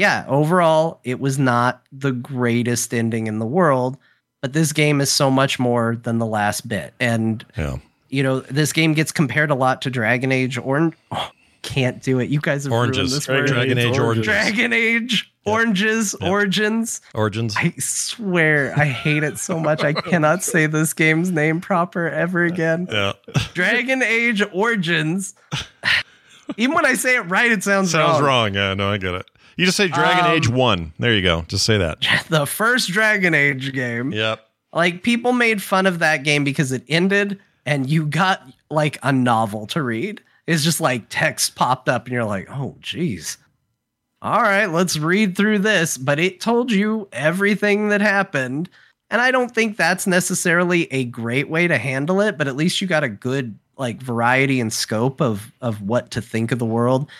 yeah, 0.00 0.24
overall, 0.28 0.98
it 1.04 1.20
was 1.20 1.38
not 1.38 1.82
the 1.92 2.10
greatest 2.12 2.94
ending 2.94 3.26
in 3.26 3.38
the 3.38 3.44
world, 3.46 3.98
but 4.40 4.54
this 4.54 4.72
game 4.72 5.00
is 5.02 5.12
so 5.12 5.30
much 5.30 5.58
more 5.58 5.96
than 6.02 6.18
the 6.18 6.24
last 6.26 6.66
bit. 6.66 6.94
And, 6.98 7.44
yeah. 7.58 7.76
you 8.08 8.22
know, 8.22 8.40
this 8.40 8.72
game 8.72 8.94
gets 8.94 9.12
compared 9.12 9.50
a 9.50 9.54
lot 9.54 9.82
to 9.82 9.90
Dragon 9.90 10.32
Age 10.32 10.56
Orange. 10.56 10.94
Oh, 11.12 11.28
can't 11.60 12.02
do 12.02 12.18
it. 12.18 12.30
You 12.30 12.40
guys 12.40 12.64
have 12.64 12.72
ruined 12.72 12.94
Oranges. 12.96 13.12
this 13.14 13.26
Dragon. 13.26 13.46
Dragon 13.52 13.78
Age 13.78 13.86
Age 13.88 13.98
Origins. 13.98 14.26
Origins. 14.28 14.54
Dragon 14.54 14.72
Age, 14.72 15.32
Yeah. 15.46 15.52
Oranges, 15.52 16.16
Yeah. 16.20 16.28
Origins. 16.30 17.00
Origins. 17.14 17.54
I 17.58 17.74
swear, 17.78 18.72
I 18.78 18.86
hate 18.86 19.22
it 19.22 19.38
so 19.38 19.60
much. 19.60 19.82
I 19.84 19.92
cannot 19.92 20.42
say 20.42 20.64
this 20.66 20.94
game's 20.94 21.30
name 21.30 21.60
proper 21.60 22.08
ever 22.08 22.44
again. 22.44 22.88
yeah. 22.90 23.12
Dragon 23.52 24.02
Age 24.02 24.42
Origins. 24.54 25.34
Even 26.56 26.74
when 26.74 26.86
I 26.86 26.94
say 26.94 27.16
it 27.16 27.20
right, 27.22 27.52
it 27.52 27.62
sounds, 27.62 27.90
Sounds 27.92 28.20
wrong. 28.20 28.24
wrong. 28.52 28.54
Yeah, 28.54 28.74
no, 28.74 28.90
I 28.90 28.96
get 28.96 29.14
it. 29.14 29.26
You 29.60 29.66
just 29.66 29.76
say 29.76 29.88
Dragon 29.88 30.24
Um, 30.24 30.30
Age 30.30 30.48
1. 30.48 30.94
There 30.98 31.12
you 31.12 31.20
go. 31.20 31.42
Just 31.42 31.66
say 31.66 31.76
that. 31.76 31.98
The 32.30 32.46
first 32.46 32.88
Dragon 32.88 33.34
Age 33.34 33.74
game. 33.74 34.10
Yep. 34.10 34.40
Like 34.72 35.02
people 35.02 35.34
made 35.34 35.62
fun 35.62 35.84
of 35.84 35.98
that 35.98 36.22
game 36.22 36.44
because 36.44 36.72
it 36.72 36.82
ended 36.88 37.38
and 37.66 37.90
you 37.90 38.06
got 38.06 38.42
like 38.70 38.98
a 39.02 39.12
novel 39.12 39.66
to 39.66 39.82
read. 39.82 40.22
It's 40.46 40.64
just 40.64 40.80
like 40.80 41.04
text 41.10 41.56
popped 41.56 41.90
up 41.90 42.06
and 42.06 42.14
you're 42.14 42.24
like, 42.24 42.48
oh 42.50 42.74
jeez." 42.80 43.36
All 44.22 44.40
right, 44.40 44.66
let's 44.66 44.96
read 44.98 45.36
through 45.36 45.58
this. 45.58 45.98
But 45.98 46.18
it 46.18 46.40
told 46.40 46.72
you 46.72 47.06
everything 47.12 47.90
that 47.90 48.00
happened. 48.00 48.70
And 49.10 49.20
I 49.20 49.30
don't 49.30 49.54
think 49.54 49.76
that's 49.76 50.06
necessarily 50.06 50.90
a 50.90 51.04
great 51.04 51.50
way 51.50 51.68
to 51.68 51.76
handle 51.76 52.22
it, 52.22 52.38
but 52.38 52.48
at 52.48 52.56
least 52.56 52.80
you 52.80 52.86
got 52.86 53.04
a 53.04 53.10
good 53.10 53.58
like 53.76 54.00
variety 54.00 54.58
and 54.58 54.72
scope 54.72 55.20
of 55.20 55.52
of 55.60 55.82
what 55.82 56.10
to 56.12 56.22
think 56.22 56.50
of 56.50 56.58
the 56.58 56.64
world. 56.64 57.10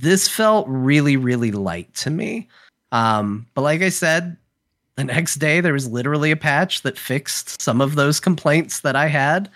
This 0.00 0.28
felt 0.28 0.66
really, 0.68 1.16
really 1.16 1.50
light 1.50 1.92
to 1.96 2.10
me. 2.10 2.48
Um, 2.92 3.46
but 3.54 3.62
like 3.62 3.82
I 3.82 3.90
said, 3.90 4.36
the 4.96 5.04
next 5.04 5.36
day 5.36 5.60
there 5.60 5.72
was 5.72 5.86
literally 5.88 6.30
a 6.30 6.36
patch 6.36 6.82
that 6.82 6.98
fixed 6.98 7.60
some 7.60 7.80
of 7.80 7.94
those 7.94 8.18
complaints 8.20 8.80
that 8.80 8.96
I 8.96 9.06
had. 9.06 9.48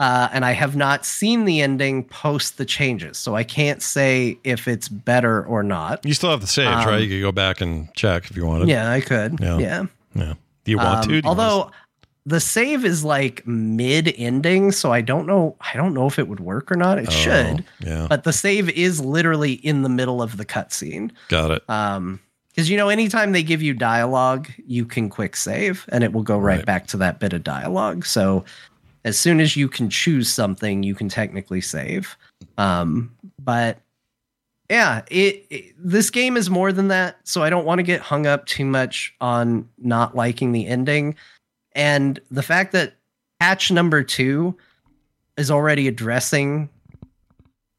Uh, 0.00 0.28
and 0.32 0.44
I 0.44 0.50
have 0.50 0.74
not 0.74 1.06
seen 1.06 1.44
the 1.44 1.60
ending 1.62 2.02
post 2.02 2.58
the 2.58 2.64
changes, 2.64 3.16
so 3.16 3.36
I 3.36 3.44
can't 3.44 3.80
say 3.80 4.36
if 4.42 4.66
it's 4.66 4.88
better 4.88 5.44
or 5.46 5.62
not. 5.62 6.04
You 6.04 6.14
still 6.14 6.30
have 6.30 6.40
the 6.40 6.48
saves, 6.48 6.68
Um, 6.68 6.86
right? 6.86 7.00
You 7.00 7.08
could 7.08 7.22
go 7.22 7.30
back 7.30 7.60
and 7.60 7.94
check 7.94 8.28
if 8.28 8.36
you 8.36 8.44
wanted. 8.44 8.68
Yeah, 8.68 8.90
I 8.90 9.00
could. 9.00 9.38
Yeah. 9.40 9.58
Yeah. 9.58 9.84
Yeah. 10.16 10.34
Do 10.64 10.70
you 10.72 10.78
want 10.78 10.88
Um, 10.88 11.02
to? 11.02 11.08
Do 11.08 11.14
you 11.14 11.22
want 11.22 11.26
although 11.38 11.70
the 12.26 12.40
save 12.40 12.84
is 12.84 13.04
like 13.04 13.46
mid 13.46 14.14
ending, 14.16 14.72
so 14.72 14.92
I 14.92 15.00
don't 15.02 15.26
know. 15.26 15.56
I 15.60 15.76
don't 15.76 15.92
know 15.94 16.06
if 16.06 16.18
it 16.18 16.26
would 16.28 16.40
work 16.40 16.72
or 16.72 16.76
not. 16.76 16.98
It 16.98 17.06
to- 17.06 17.10
should, 17.10 17.60
Oh, 17.60 17.64
yeah. 17.86 18.06
but 18.08 18.24
the 18.24 18.32
save 18.32 18.70
is 18.70 19.00
literally 19.00 19.52
in 19.52 19.82
the 19.82 19.88
middle 19.90 20.22
of 20.22 20.36
the 20.38 20.44
cutscene. 20.46 21.10
Got 21.28 21.50
it. 21.50 21.62
Um, 21.68 22.20
because 22.48 22.70
you 22.70 22.76
know, 22.76 22.88
anytime 22.88 23.32
they 23.32 23.42
give 23.42 23.62
you 23.62 23.74
dialogue, 23.74 24.48
you 24.66 24.84
can 24.86 25.10
quick 25.10 25.34
save, 25.36 25.84
and 25.90 26.04
it 26.04 26.12
will 26.12 26.22
go 26.22 26.38
right, 26.38 26.58
Right. 26.58 26.66
back 26.66 26.86
to 26.88 26.96
that 26.98 27.18
bit 27.20 27.32
of 27.32 27.42
dialogue. 27.44 28.06
So 28.06 28.44
as 29.04 29.18
soon 29.18 29.40
as 29.40 29.56
you 29.56 29.68
can 29.68 29.90
choose 29.90 30.30
something, 30.32 30.82
you 30.82 30.94
can 30.94 31.08
technically 31.08 31.60
save. 31.60 32.16
Um, 32.56 33.10
but 33.42 33.78
yeah, 34.70 35.02
it, 35.10 35.44
it 35.50 35.74
this 35.78 36.08
game 36.10 36.36
is 36.38 36.48
more 36.48 36.72
than 36.72 36.88
that. 36.88 37.18
So 37.24 37.42
I 37.42 37.50
don't 37.50 37.66
want 37.66 37.80
to 37.80 37.82
get 37.82 38.00
hung 38.00 38.26
up 38.26 38.46
too 38.46 38.64
much 38.64 39.14
on 39.20 39.68
not 39.78 40.14
liking 40.16 40.52
the 40.52 40.66
ending, 40.66 41.16
and 41.74 42.20
the 42.30 42.42
fact 42.42 42.72
that 42.72 42.94
patch 43.40 43.70
number 43.70 44.02
two 44.02 44.56
is 45.36 45.50
already 45.50 45.88
addressing 45.88 46.68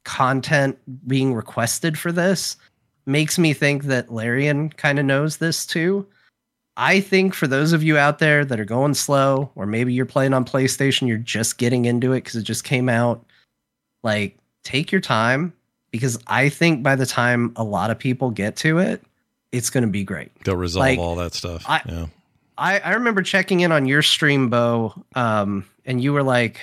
content 0.04 0.78
being 1.08 1.34
requested 1.34 1.98
for 1.98 2.12
this 2.12 2.58
makes 3.06 3.38
me 3.38 3.54
think 3.54 3.84
that 3.84 4.12
Larian 4.12 4.70
kind 4.70 5.00
of 5.00 5.06
knows 5.06 5.38
this 5.38 5.66
too. 5.66 6.06
I 6.78 7.00
think 7.00 7.34
for 7.34 7.48
those 7.48 7.72
of 7.72 7.84
you 7.84 7.98
out 7.98 8.20
there 8.20 8.44
that 8.44 8.60
are 8.60 8.66
going 8.66 8.96
slow, 8.96 9.50
or 9.56 9.66
maybe 9.66 9.94
you're 9.94 10.06
playing 10.06 10.34
on 10.34 10.44
PlayStation, 10.44 11.08
you're 11.08 11.18
just 11.18 11.58
getting 11.58 11.86
into 11.86 12.12
it 12.12 12.24
because 12.24 12.36
it 12.36 12.44
just 12.44 12.66
came 12.66 12.90
out, 12.90 13.26
like, 14.04 14.38
take 14.64 14.92
your 14.92 15.02
time 15.02 15.54
because 15.92 16.20
I 16.28 16.50
think 16.50 16.84
by 16.84 16.96
the 16.98 17.06
time 17.06 17.54
a 17.56 17.64
lot 17.64 17.92
of 17.92 17.98
people 17.98 18.30
get 18.30 18.58
to 18.58 18.80
it, 18.80 19.02
it's 19.54 19.70
going 19.70 19.84
to 19.86 19.90
be 19.90 20.04
great. 20.04 20.32
They'll 20.44 20.58
resolve 20.58 20.86
like, 20.86 21.00
all 21.00 21.16
that 21.16 21.34
stuff. 21.34 21.64
I- 21.68 21.82
yeah. 21.86 22.08
I, 22.58 22.80
I 22.80 22.94
remember 22.94 23.22
checking 23.22 23.60
in 23.62 23.72
on 23.72 23.86
your 23.86 24.02
stream, 24.02 24.50
Beau, 24.50 24.94
um, 25.16 25.66
and 25.86 26.02
you 26.02 26.14
were 26.14 26.24
like, 26.24 26.62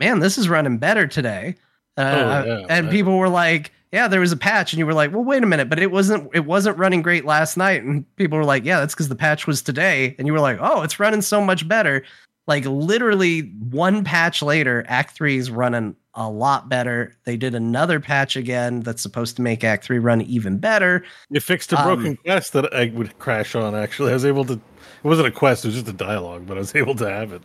"Man, 0.00 0.20
this 0.20 0.38
is 0.38 0.48
running 0.48 0.78
better 0.78 1.06
today." 1.06 1.56
Uh, 1.96 2.42
Oh, 2.46 2.48
yeah, 2.48 2.66
and 2.68 2.90
people 2.90 3.16
were 3.18 3.28
like, 3.28 3.70
"Yeah, 3.92 4.08
there 4.08 4.20
was 4.20 4.32
a 4.32 4.36
patch," 4.36 4.72
and 4.72 4.78
you 4.78 4.86
were 4.86 4.94
like, 4.94 5.12
"Well, 5.12 5.24
wait 5.24 5.42
a 5.42 5.46
minute, 5.46 5.68
but 5.68 5.78
it 5.78 5.90
wasn't 5.90 6.28
it 6.34 6.44
wasn't 6.44 6.76
running 6.78 7.02
great 7.02 7.24
last 7.24 7.56
night." 7.56 7.82
And 7.82 8.04
people 8.16 8.36
were 8.38 8.44
like, 8.44 8.64
"Yeah, 8.64 8.80
that's 8.80 8.94
because 8.94 9.08
the 9.08 9.14
patch 9.16 9.46
was 9.46 9.62
today," 9.62 10.14
and 10.18 10.26
you 10.26 10.32
were 10.32 10.40
like, 10.40 10.58
"Oh, 10.60 10.82
it's 10.82 10.98
running 10.98 11.22
so 11.22 11.40
much 11.40 11.66
better." 11.68 12.02
Like 12.46 12.64
literally 12.66 13.40
one 13.70 14.04
patch 14.04 14.42
later, 14.42 14.84
Act 14.88 15.14
Three 15.14 15.38
is 15.38 15.50
running 15.50 15.96
a 16.12 16.28
lot 16.28 16.68
better. 16.68 17.16
They 17.24 17.36
did 17.36 17.54
another 17.54 18.00
patch 18.00 18.36
again 18.36 18.80
that's 18.80 19.00
supposed 19.02 19.36
to 19.36 19.42
make 19.42 19.64
Act 19.64 19.84
Three 19.84 19.98
run 19.98 20.20
even 20.22 20.58
better. 20.58 21.04
You 21.30 21.40
fixed 21.40 21.72
a 21.72 21.80
Um, 21.80 21.84
broken 21.84 22.16
quest 22.18 22.52
that 22.52 22.74
I 22.74 22.92
would 22.94 23.18
crash 23.18 23.54
on. 23.54 23.74
Actually, 23.74 24.10
I 24.10 24.14
was 24.14 24.24
able 24.26 24.44
to. 24.46 24.60
It 25.04 25.06
wasn't 25.06 25.28
a 25.28 25.30
quest; 25.30 25.64
it 25.64 25.68
was 25.68 25.74
just 25.74 25.88
a 25.88 25.92
dialogue, 25.92 26.46
but 26.46 26.56
I 26.56 26.60
was 26.60 26.74
able 26.74 26.94
to 26.96 27.08
have 27.08 27.32
it. 27.32 27.42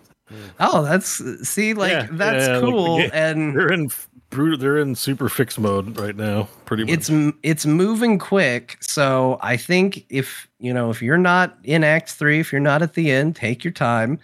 Oh, 0.60 0.84
that's 0.84 1.22
see, 1.47 1.74
like 1.74 1.91
Yeah, 1.91 2.07
that's 2.12 2.47
yeah, 2.47 2.53
like 2.53 2.62
the 2.62 2.72
cool, 2.72 3.10
and 3.14 3.55
They're 3.55 3.72
in. 3.72 3.91
They're 4.32 4.78
in 4.78 4.93
super 4.93 5.28
fix 5.28 5.57
mode 5.57 5.97
right 5.97 6.16
now. 6.16 6.47
Pretty 6.66 6.84
much. 6.84 6.93
it's 6.93 7.36
it's 7.41 7.66
moving 7.66 8.20
quick. 8.20 8.78
So 8.80 9.39
I 9.41 9.57
think 9.57 10.05
if 10.10 10.47
you 10.60 10.72
know 10.72 10.91
if 10.91 11.01
you're 11.01 11.18
not 11.18 11.57
in 11.64 11.84
Act 11.84 12.12
Three, 12.12 12.39
if 12.39 12.51
you're 12.51 12.62
not 12.62 12.84
at 12.84 12.93
the 12.93 13.12
end, 13.12 13.36
take 13.36 13.64
your 13.64 13.74
time. 13.74 14.20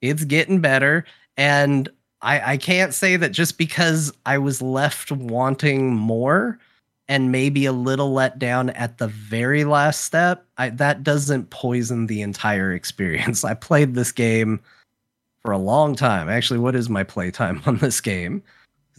It's 0.00 0.22
getting 0.22 0.60
better, 0.60 1.04
and 1.36 1.88
I 2.22 2.52
I 2.52 2.56
can't 2.56 2.94
say 2.94 3.16
that 3.16 3.32
just 3.32 3.58
because 3.58 4.12
I 4.26 4.38
was 4.38 4.62
left 4.62 5.10
wanting 5.10 5.92
more 5.96 6.60
and 7.08 7.32
maybe 7.32 7.64
a 7.66 7.72
little 7.72 8.12
let 8.12 8.38
down 8.38 8.70
at 8.70 8.98
the 8.98 9.08
very 9.08 9.64
last 9.64 10.04
step, 10.04 10.44
I, 10.58 10.68
that 10.70 11.02
doesn't 11.02 11.50
poison 11.50 12.06
the 12.06 12.20
entire 12.22 12.72
experience. 12.72 13.44
I 13.44 13.54
played 13.54 13.94
this 13.94 14.12
game 14.12 14.60
for 15.42 15.52
a 15.52 15.58
long 15.58 15.94
time. 15.94 16.28
Actually, 16.28 16.60
what 16.60 16.74
is 16.74 16.88
my 16.90 17.04
playtime 17.04 17.62
on 17.66 17.78
this 17.78 18.00
game? 18.00 18.42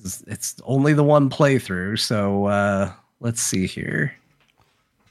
It's, 0.03 0.21
it's 0.27 0.55
only 0.63 0.93
the 0.93 1.03
one 1.03 1.29
playthrough. 1.29 1.99
So 1.99 2.45
uh, 2.45 2.91
let's 3.19 3.41
see 3.41 3.67
here. 3.67 4.13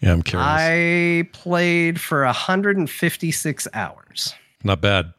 Yeah, 0.01 0.13
I'm 0.13 0.23
curious. 0.23 0.47
I 0.49 1.29
played 1.33 2.01
for 2.01 2.25
156 2.25 3.69
hours. 3.75 4.35
Not 4.65 4.81
bad. 4.81 5.13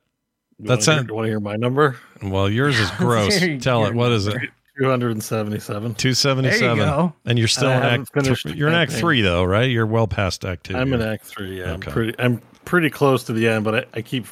You 0.57 0.67
That's 0.67 0.87
wanna 0.87 1.01
a- 1.01 1.03
hear- 1.03 1.13
Want 1.13 1.25
to 1.25 1.29
hear 1.29 1.39
my 1.39 1.55
number? 1.55 1.97
Well, 2.21 2.49
yours 2.49 2.79
is 2.79 2.89
gross. 2.97 3.39
Tell 3.61 3.85
it. 3.85 3.93
What 3.93 4.11
is 4.11 4.27
it? 4.27 4.37
Number. 4.79 4.85
Two 4.85 4.89
hundred 4.89 5.11
and 5.11 5.23
seventy-seven. 5.23 5.95
Two 5.95 6.13
seventy 6.13 6.49
There 6.49 6.57
you 6.75 6.75
go. 6.77 7.13
And 7.25 7.37
you're 7.37 7.47
still 7.47 7.69
I 7.69 7.75
in 7.95 8.01
act. 8.01 8.13
finished 8.13 8.43
Th- 8.45 8.55
you're 8.55 8.69
in 8.69 8.75
act 8.75 8.91
three 8.91 9.21
though, 9.21 9.43
right? 9.43 9.69
You're 9.69 9.85
well 9.85 10.07
past 10.07 10.45
act 10.45 10.65
2 10.65 10.75
I'm 10.77 10.89
You're- 10.91 11.03
in 11.03 11.09
Act 11.09 11.25
Three. 11.25 11.57
Yeah, 11.59 11.71
Okay. 11.71 11.87
I'm 11.87 11.93
pretty. 11.93 12.15
I'm 12.19 12.41
pretty 12.65 12.89
close 12.89 13.23
to 13.25 13.33
the 13.33 13.47
end, 13.47 13.63
but 13.65 13.75
I, 13.75 13.85
I 13.95 14.01
keep. 14.01 14.25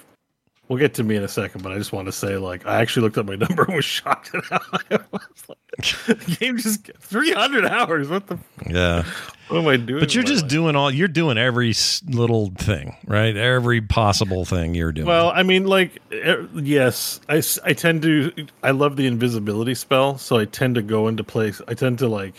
We'll 0.68 0.80
get 0.80 0.94
to 0.96 1.04
me 1.04 1.16
in 1.16 1.24
a 1.24 1.30
second, 1.30 1.64
but 1.64 1.72
I 1.72 1.78
just 1.78 1.94
want 1.94 2.08
to 2.08 2.12
say, 2.12 2.38
like, 2.38 2.66
I 2.66 2.82
actually 2.82 3.04
looked 3.04 3.18
up 3.18 3.26
my 3.26 3.36
number 3.48 3.64
and 3.64 3.76
was 3.76 3.86
shocked 3.86 4.36
at 4.36 4.44
how 4.46 4.60
it 4.90 5.02
was. 5.12 5.22
Like, 5.48 5.58
the 6.08 6.38
game 6.40 6.58
just 6.58 6.92
300 7.00 7.66
hours. 7.66 8.10
What 8.10 8.28
the? 8.28 8.38
Yeah. 8.70 9.06
What 9.48 9.60
am 9.60 9.68
I 9.68 9.78
doing? 9.78 10.02
But 10.02 10.14
you're 10.14 10.26
just 10.26 10.44
life? 10.44 10.52
doing 10.52 10.76
all. 10.76 10.92
You're 10.92 11.08
doing 11.08 11.38
every 11.38 11.74
little 12.08 12.52
thing, 12.58 12.98
right? 13.06 13.36
Every 13.38 13.80
possible 13.80 14.44
thing 14.44 14.76
you're 14.76 14.92
doing. 14.92 15.08
Well, 15.08 15.32
I 15.34 15.44
mean, 15.44 15.66
like, 15.68 16.02
yes, 16.54 17.22
I 17.30 17.40
tend 17.74 18.02
to. 18.02 18.48
I 18.62 18.72
love 18.72 18.98
the 18.98 19.08
invisibility 19.08 19.74
spell, 19.74 20.18
so 20.18 20.38
I 20.38 20.46
tend 20.46 20.76
to 20.76 20.82
go 20.82 21.08
into 21.08 21.24
place. 21.24 21.62
I 21.70 21.76
tend 21.76 22.00
to 22.00 22.10
like 22.10 22.36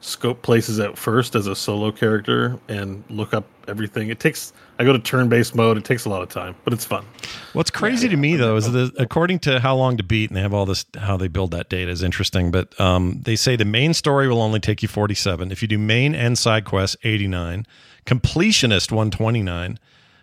scope 0.00 0.42
places 0.42 0.78
out 0.78 0.98
first 0.98 1.34
as 1.34 1.46
a 1.46 1.56
solo 1.56 1.90
character 1.90 2.58
and 2.68 3.02
look 3.08 3.32
up 3.32 3.46
everything. 3.66 4.10
It 4.10 4.20
takes. 4.20 4.52
I 4.78 4.84
go 4.84 4.92
to 4.92 4.98
turn-based 4.98 5.54
mode. 5.54 5.76
It 5.76 5.84
takes 5.84 6.04
a 6.06 6.08
lot 6.08 6.22
of 6.22 6.28
time, 6.28 6.54
but 6.64 6.72
it's 6.72 6.84
fun. 6.84 7.04
What's 7.52 7.70
crazy 7.70 8.08
to 8.08 8.16
me 8.16 8.36
though 8.36 8.56
is 8.56 8.70
that 8.72 8.92
according 8.98 9.40
to 9.40 9.60
how 9.60 9.76
long 9.76 9.96
to 9.98 10.02
beat, 10.02 10.30
and 10.30 10.36
they 10.36 10.40
have 10.40 10.54
all 10.54 10.66
this 10.66 10.84
how 10.96 11.16
they 11.16 11.28
build 11.28 11.50
that 11.52 11.68
data 11.68 11.90
is 11.90 12.02
interesting. 12.02 12.50
But 12.50 12.78
um, 12.80 13.20
they 13.22 13.36
say 13.36 13.56
the 13.56 13.64
main 13.64 13.94
story 13.94 14.28
will 14.28 14.42
only 14.42 14.60
take 14.60 14.82
you 14.82 14.88
47. 14.88 15.52
If 15.52 15.62
you 15.62 15.68
do 15.68 15.78
main 15.78 16.14
and 16.14 16.38
side 16.38 16.64
quests, 16.64 16.96
89. 17.04 17.66
Completionist 18.04 18.90
129, 18.90 19.78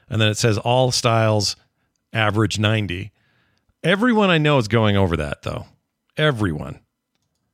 and 0.10 0.22
then 0.22 0.28
it 0.28 0.38
says 0.38 0.58
all 0.58 0.92
styles 0.92 1.56
average 2.12 2.60
90. 2.60 3.12
Everyone 3.84 4.30
I 4.30 4.38
know 4.38 4.58
is 4.58 4.68
going 4.68 4.98
over 4.98 5.16
that 5.16 5.44
though. 5.44 5.68
Everyone. 6.18 6.80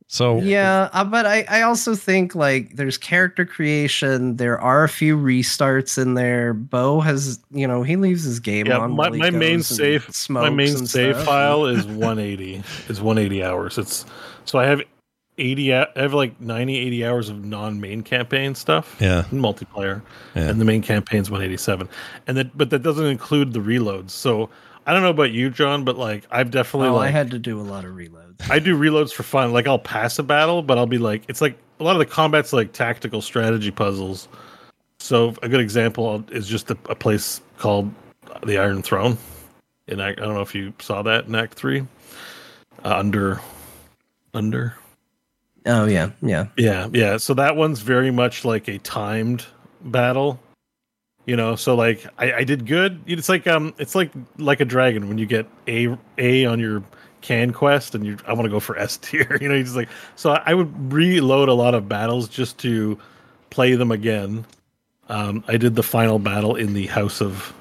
So 0.08 0.40
Yeah, 0.40 0.90
uh, 0.94 1.04
but 1.04 1.26
I, 1.26 1.46
I 1.50 1.62
also 1.64 1.96
think 1.96 2.36
like 2.36 2.76
there's 2.76 2.98
character 2.98 3.44
creation. 3.44 4.38
There 4.38 4.60
are 4.62 4.84
a 4.84 4.90
few 4.90 5.18
restarts 5.18 5.98
in 6.02 6.14
there. 6.14 6.54
Beau 6.54 7.02
has, 7.02 7.40
you 7.52 7.68
know, 7.68 7.82
he 7.82 7.96
leaves 7.96 8.24
his 8.24 8.40
game 8.40 8.68
Yeah, 8.68 8.78
on. 8.80 8.96
my, 8.96 9.10
my 9.10 9.30
main 9.32 9.58
goes 9.58 9.68
save, 9.68 10.08
my 10.30 10.50
main 10.50 10.86
save 10.86 11.16
stuff. 11.16 11.26
file 11.26 11.66
is 11.66 11.86
180. 11.88 12.64
is 12.88 13.02
180 13.02 13.44
hours. 13.44 13.78
It's 13.80 14.06
so 14.46 14.60
I 14.60 14.66
have 14.66 14.82
80. 15.40 15.74
I 15.74 15.88
have 15.96 16.14
like 16.14 16.40
90, 16.40 16.78
80 16.78 17.06
hours 17.06 17.30
of 17.30 17.44
non-main 17.44 18.04
campaign 18.04 18.54
stuff. 18.56 18.96
Yeah. 19.02 19.26
in 19.32 19.42
multiplayer, 19.42 20.02
Yeah. 20.36 20.50
and 20.50 20.62
the 20.62 20.66
main 20.66 20.84
campaign's 20.84 21.32
187. 21.32 21.90
And 22.28 22.38
that, 22.38 22.56
but 22.58 22.70
that 22.70 22.84
doesn't 22.84 23.08
include 23.08 23.54
the 23.54 23.60
reloads. 23.60 24.12
So 24.12 24.50
I 24.86 24.94
don't 24.94 25.02
know 25.02 25.10
about 25.10 25.32
you, 25.32 25.50
Jon, 25.50 25.84
but 25.84 25.98
like 25.98 26.26
I've 26.30 26.52
definitely 26.52 26.90
Oh, 26.90 26.96
like 26.96 27.08
I 27.08 27.12
had 27.12 27.32
to 27.32 27.40
do 27.40 27.60
a 27.60 27.64
lot 27.64 27.86
of 27.86 27.96
reloads. 27.96 28.50
I 28.50 28.60
do 28.60 28.78
reloads 28.78 29.12
for 29.12 29.24
fun. 29.24 29.52
Like 29.52 29.68
I'll 29.68 29.80
pass 29.80 30.20
a 30.20 30.24
battle, 30.24 30.62
but 30.62 30.78
I'll 30.78 30.86
be 30.86 30.98
like, 30.98 31.24
it's 31.28 31.42
like 31.42 31.58
a 31.80 31.84
lot 31.84 31.94
of 31.94 32.00
the 32.00 32.06
combat's 32.06 32.54
like 32.54 32.74
tactical 32.74 33.22
strategy 33.22 33.72
puzzles. 33.72 34.28
So 35.00 35.36
a 35.42 35.50
good 35.50 35.60
example 35.60 36.24
is 36.32 36.48
just 36.48 36.70
a, 36.72 36.78
a 36.90 36.96
place 36.96 37.42
called 37.58 37.92
the 38.46 38.58
Iron 38.58 38.82
Throne. 38.82 39.18
And 39.88 40.02
I, 40.02 40.10
I 40.10 40.14
don't 40.14 40.34
know 40.34 40.42
if 40.42 40.56
you 40.56 40.74
saw 40.80 41.02
that 41.04 41.26
in 41.26 41.36
Act 41.36 41.54
Three. 41.56 41.86
Uh, 42.84 42.96
under, 42.98 43.42
under. 44.34 44.76
Oh 45.66 45.86
yeah, 45.86 46.12
yeah. 46.22 46.48
Yeah, 46.58 46.90
yeah. 46.94 47.18
So 47.18 47.34
that 47.36 47.56
one's 47.56 47.82
very 47.82 48.12
much 48.12 48.46
like 48.46 48.68
a 48.68 48.78
timed 48.80 49.46
battle. 49.84 50.40
You 51.26 51.36
know, 51.36 51.56
so 51.56 51.76
like 51.76 52.06
I, 52.18 52.34
I 52.34 52.44
did 52.44 52.68
good. 52.68 53.02
It's 53.08 53.30
like 53.30 53.48
um, 53.48 53.74
it's 53.80 53.96
like 53.96 54.12
like 54.38 54.60
a 54.60 54.66
dragon 54.66 55.08
when 55.08 55.18
you 55.18 55.26
get 55.26 55.48
a 55.68 55.98
a 56.18 56.46
on 56.46 56.60
your 56.60 56.84
can 57.22 57.52
quest 57.52 57.96
and 57.96 58.06
you 58.06 58.18
I 58.28 58.34
want 58.34 58.46
to 58.46 58.50
go 58.50 58.60
for 58.60 58.78
S 58.78 58.98
tier. 59.02 59.38
You 59.42 59.50
know, 59.50 59.56
you 59.56 59.64
just 59.64 59.76
like 59.76 59.90
so 60.16 60.32
I 60.32 60.54
would 60.54 60.94
reload 60.94 61.50
a 61.50 61.54
lot 61.54 61.74
of 61.74 61.90
battles 61.90 62.30
just 62.30 62.60
to 62.60 63.00
play 63.50 63.76
them 63.76 63.92
again. 63.92 64.46
Um, 65.10 65.44
I 65.48 65.58
did 65.58 65.76
the 65.76 65.84
final 65.84 66.20
battle 66.20 66.56
in 66.56 66.74
the 66.74 66.88
House 66.88 67.22
of 67.22 67.54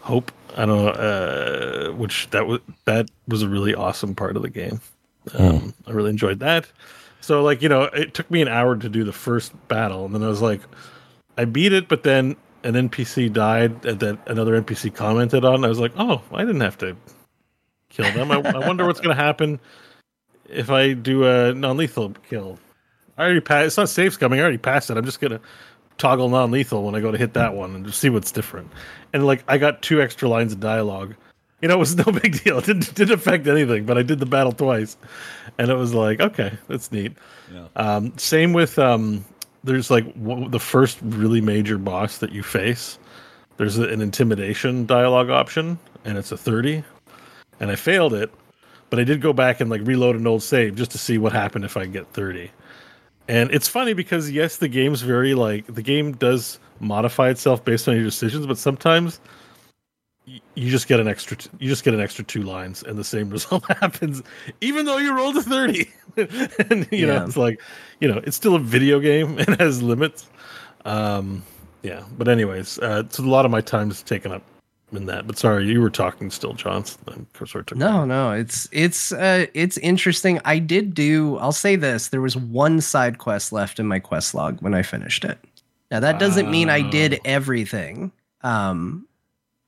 Hope. 0.00 0.30
I 0.56 0.64
don't 0.64 0.84
know, 0.84 0.88
uh, 0.88 1.92
which 1.92 2.30
that 2.30 2.46
was 2.46 2.60
that 2.84 3.10
was 3.26 3.42
a 3.42 3.48
really 3.48 3.74
awesome 3.74 4.14
part 4.14 4.36
of 4.36 4.42
the 4.42 4.50
game. 4.50 4.80
Um, 5.34 5.74
I 5.86 5.90
really 5.90 6.10
enjoyed 6.10 6.38
that. 6.38 6.66
So 7.20 7.42
like 7.42 7.62
you 7.62 7.68
know, 7.68 7.82
it 7.82 8.14
took 8.14 8.30
me 8.30 8.42
an 8.42 8.48
hour 8.48 8.76
to 8.76 8.88
do 8.88 9.02
the 9.02 9.12
first 9.12 9.52
battle, 9.66 10.06
and 10.06 10.14
then 10.14 10.22
I 10.22 10.28
was 10.28 10.40
like, 10.40 10.60
I 11.36 11.44
beat 11.44 11.72
it, 11.72 11.88
but 11.88 12.04
then 12.04 12.36
an 12.64 12.74
NPC 12.74 13.32
died 13.32 13.82
that 13.82 14.18
another 14.26 14.60
NPC 14.60 14.94
commented 14.94 15.44
on. 15.44 15.64
I 15.64 15.68
was 15.68 15.78
like, 15.78 15.92
oh, 15.98 16.22
I 16.32 16.44
didn't 16.44 16.60
have 16.60 16.78
to 16.78 16.96
kill 17.88 18.10
them. 18.12 18.30
I, 18.30 18.36
I 18.36 18.66
wonder 18.66 18.86
what's 18.86 19.00
going 19.00 19.16
to 19.16 19.22
happen 19.22 19.60
if 20.48 20.70
I 20.70 20.92
do 20.92 21.24
a 21.24 21.54
non-lethal 21.54 22.14
kill. 22.28 22.58
I 23.18 23.24
already 23.24 23.40
passed. 23.40 23.66
It's 23.66 23.76
not 23.76 23.88
safe 23.88 24.18
coming. 24.18 24.40
I 24.40 24.42
already 24.42 24.58
passed 24.58 24.90
it. 24.90 24.96
I'm 24.96 25.04
just 25.04 25.20
gonna 25.20 25.40
toggle 25.98 26.28
non-lethal 26.28 26.82
when 26.82 26.94
I 26.94 27.00
go 27.00 27.10
to 27.10 27.18
hit 27.18 27.34
that 27.34 27.54
one 27.54 27.74
and 27.74 27.86
just 27.86 27.98
see 27.98 28.10
what's 28.10 28.30
different. 28.30 28.70
And 29.12 29.26
like, 29.26 29.44
I 29.48 29.58
got 29.58 29.82
two 29.82 30.02
extra 30.02 30.28
lines 30.28 30.52
of 30.52 30.60
dialogue. 30.60 31.14
You 31.62 31.68
know, 31.68 31.76
it 31.76 31.78
was 31.78 31.96
no 31.96 32.04
big 32.22 32.42
deal. 32.42 32.58
It 32.58 32.66
didn't, 32.66 32.94
didn't 32.94 33.14
affect 33.14 33.46
anything. 33.46 33.86
But 33.86 33.96
I 33.96 34.02
did 34.02 34.18
the 34.18 34.26
battle 34.26 34.52
twice, 34.52 34.96
and 35.58 35.70
it 35.70 35.74
was 35.74 35.94
like, 35.94 36.20
okay, 36.20 36.52
that's 36.68 36.92
neat. 36.92 37.12
Um, 37.76 38.16
same 38.18 38.52
with 38.52 38.78
um, 38.78 39.24
there's 39.66 39.90
like 39.90 40.04
the 40.50 40.60
first 40.60 40.98
really 41.02 41.40
major 41.40 41.76
boss 41.76 42.18
that 42.18 42.32
you 42.32 42.42
face. 42.42 42.98
There's 43.56 43.78
an 43.78 44.00
intimidation 44.00 44.86
dialogue 44.86 45.30
option, 45.30 45.78
and 46.04 46.16
it's 46.16 46.32
a 46.32 46.36
thirty, 46.36 46.84
and 47.60 47.70
I 47.70 47.76
failed 47.76 48.14
it, 48.14 48.32
but 48.90 48.98
I 48.98 49.04
did 49.04 49.20
go 49.20 49.32
back 49.32 49.60
and 49.60 49.68
like 49.68 49.80
reload 49.84 50.16
an 50.16 50.26
old 50.26 50.42
save 50.42 50.76
just 50.76 50.90
to 50.92 50.98
see 50.98 51.18
what 51.18 51.32
happened 51.32 51.64
if 51.64 51.76
I 51.76 51.86
get 51.86 52.06
thirty. 52.12 52.50
And 53.28 53.50
it's 53.50 53.66
funny 53.66 53.92
because 53.92 54.30
yes, 54.30 54.58
the 54.58 54.68
game's 54.68 55.02
very 55.02 55.34
like 55.34 55.66
the 55.66 55.82
game 55.82 56.12
does 56.12 56.58
modify 56.78 57.30
itself 57.30 57.64
based 57.64 57.88
on 57.88 57.94
your 57.96 58.04
decisions, 58.04 58.46
but 58.46 58.58
sometimes 58.58 59.20
you 60.26 60.70
just 60.70 60.88
get 60.88 60.98
an 60.98 61.06
extra 61.06 61.36
t- 61.36 61.50
you 61.58 61.68
just 61.68 61.84
get 61.84 61.94
an 61.94 62.00
extra 62.00 62.24
two 62.24 62.42
lines 62.42 62.82
and 62.82 62.98
the 62.98 63.04
same 63.04 63.30
result 63.36 63.64
happens 63.80 64.22
even 64.60 64.84
though 64.84 64.98
you 64.98 65.16
rolled 65.16 65.36
a 65.36 65.42
30 65.42 65.88
and 66.70 66.88
you 66.90 67.06
know 67.06 67.24
it's 67.24 67.36
like 67.36 67.60
you 68.00 68.08
know 68.08 68.20
it's 68.24 68.36
still 68.36 68.54
a 68.54 68.60
video 68.60 68.98
game 68.98 69.38
and 69.46 69.60
has 69.60 69.82
limits 69.82 70.28
um 70.84 71.42
yeah 71.82 72.02
but 72.18 72.28
anyways 72.28 72.78
uh 72.80 73.02
so 73.08 73.22
a 73.22 73.26
lot 73.26 73.44
of 73.44 73.50
my 73.50 73.60
time 73.60 73.90
is 73.90 74.02
taken 74.02 74.32
up 74.32 74.42
in 74.92 75.06
that 75.06 75.26
but 75.26 75.36
sorry 75.36 75.66
you 75.66 75.80
were 75.80 75.90
talking 75.90 76.30
still 76.30 76.54
jon 76.54 76.84
i'm 77.08 77.26
sort 77.44 77.70
of 77.72 77.78
No, 77.78 78.04
no, 78.04 78.30
it's 78.30 78.68
it's 78.70 79.12
uh 79.12 79.46
it's 79.52 79.78
interesting. 79.78 80.40
I 80.44 80.60
did 80.60 80.94
do 80.94 81.36
I'll 81.38 81.50
say 81.50 81.74
this, 81.74 82.08
there 82.08 82.20
was 82.20 82.36
one 82.36 82.80
side 82.80 83.18
quest 83.18 83.52
left 83.52 83.80
in 83.80 83.86
my 83.86 83.98
quest 83.98 84.32
log 84.32 84.62
when 84.62 84.74
I 84.74 84.82
finished 84.82 85.24
it. 85.24 85.38
Now 85.90 85.98
that 85.98 86.20
doesn't 86.20 86.50
mean 86.50 86.70
I 86.70 86.88
did 86.88 87.20
everything. 87.24 88.12
Um 88.42 89.06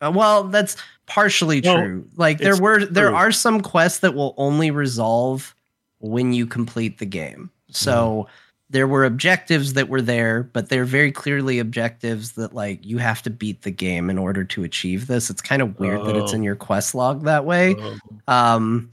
uh, 0.01 0.13
well, 0.15 0.45
that's 0.45 0.77
partially 1.07 1.61
Well, 1.61 1.77
true. 1.77 2.09
Like 2.17 2.39
there 2.39 2.57
were 2.57 2.85
there 2.85 3.09
true. 3.09 3.17
are 3.17 3.33
some 3.33 3.61
quests 3.61 4.01
that 4.01 4.15
will 4.15 4.35
only 4.37 4.71
resolve 4.71 5.55
when 6.01 6.33
you 6.33 6.47
complete 6.47 6.99
the 6.99 7.07
game. 7.07 7.51
So 7.71 8.29
there 8.71 8.87
were 8.87 9.05
objectives 9.05 9.73
that 9.73 9.89
were 9.89 10.03
there, 10.03 10.43
but 10.43 10.69
they're 10.69 10.85
very 10.85 11.11
clearly 11.11 11.59
objectives 11.59 12.33
that 12.33 12.55
like 12.55 12.85
you 12.85 12.99
have 12.99 13.23
to 13.23 13.31
beat 13.31 13.63
the 13.63 13.71
game 13.71 14.11
in 14.11 14.19
order 14.19 14.45
to 14.45 14.63
achieve 14.65 15.07
this. 15.07 15.31
It's 15.31 15.41
kind 15.43 15.63
of 15.63 15.79
weird 15.81 16.05
that 16.05 16.17
it's 16.17 16.33
Oh. 16.33 16.37
in 16.37 16.43
your 16.43 16.55
quest 16.57 16.95
log 16.95 17.25
that 17.25 17.45
way. 17.45 17.75
Um, 17.77 18.01
Um, 18.29 18.91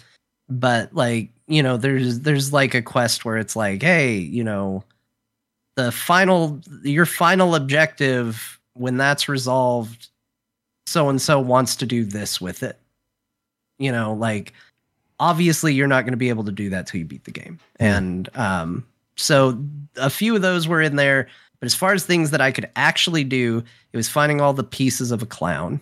but 0.49 0.93
like 0.95 1.29
you 1.47 1.61
know, 1.61 1.77
there's 1.77 2.21
there's 2.21 2.51
like 2.53 2.73
a 2.73 2.81
quest 2.81 3.23
where 3.25 3.37
it's 3.37 3.55
like, 3.55 3.83
hey, 3.83 4.17
you 4.17 4.43
know, 4.43 4.83
the 5.75 5.91
final 5.91 6.59
your 6.83 7.05
final 7.05 7.53
objective 7.53 8.59
when 8.73 8.97
that's 8.97 9.29
resolved, 9.29 10.07
so 10.85 11.09
and 11.09 11.21
so 11.21 11.39
wants 11.39 11.75
to 11.77 11.85
do 11.85 12.03
this 12.05 12.39
with 12.39 12.63
it. 12.63 12.79
you 13.79 13.91
know, 13.91 14.13
like 14.13 14.53
obviously 15.19 15.73
you're 15.73 15.87
not 15.87 16.01
going 16.03 16.13
to 16.13 16.17
be 16.17 16.29
able 16.29 16.43
to 16.43 16.51
do 16.51 16.69
that 16.69 16.87
till 16.87 16.99
you 16.99 17.05
beat 17.05 17.23
the 17.23 17.31
game. 17.31 17.59
And 17.79 18.29
um, 18.37 18.85
so 19.15 19.57
a 19.97 20.09
few 20.09 20.35
of 20.35 20.41
those 20.41 20.67
were 20.67 20.81
in 20.81 20.95
there. 20.95 21.27
But 21.59 21.67
as 21.67 21.75
far 21.75 21.93
as 21.93 22.05
things 22.05 22.31
that 22.31 22.41
I 22.41 22.51
could 22.51 22.69
actually 22.75 23.23
do, 23.23 23.63
it 23.93 23.97
was 23.97 24.09
finding 24.09 24.41
all 24.41 24.53
the 24.53 24.63
pieces 24.63 25.11
of 25.11 25.21
a 25.21 25.25
clown. 25.25 25.79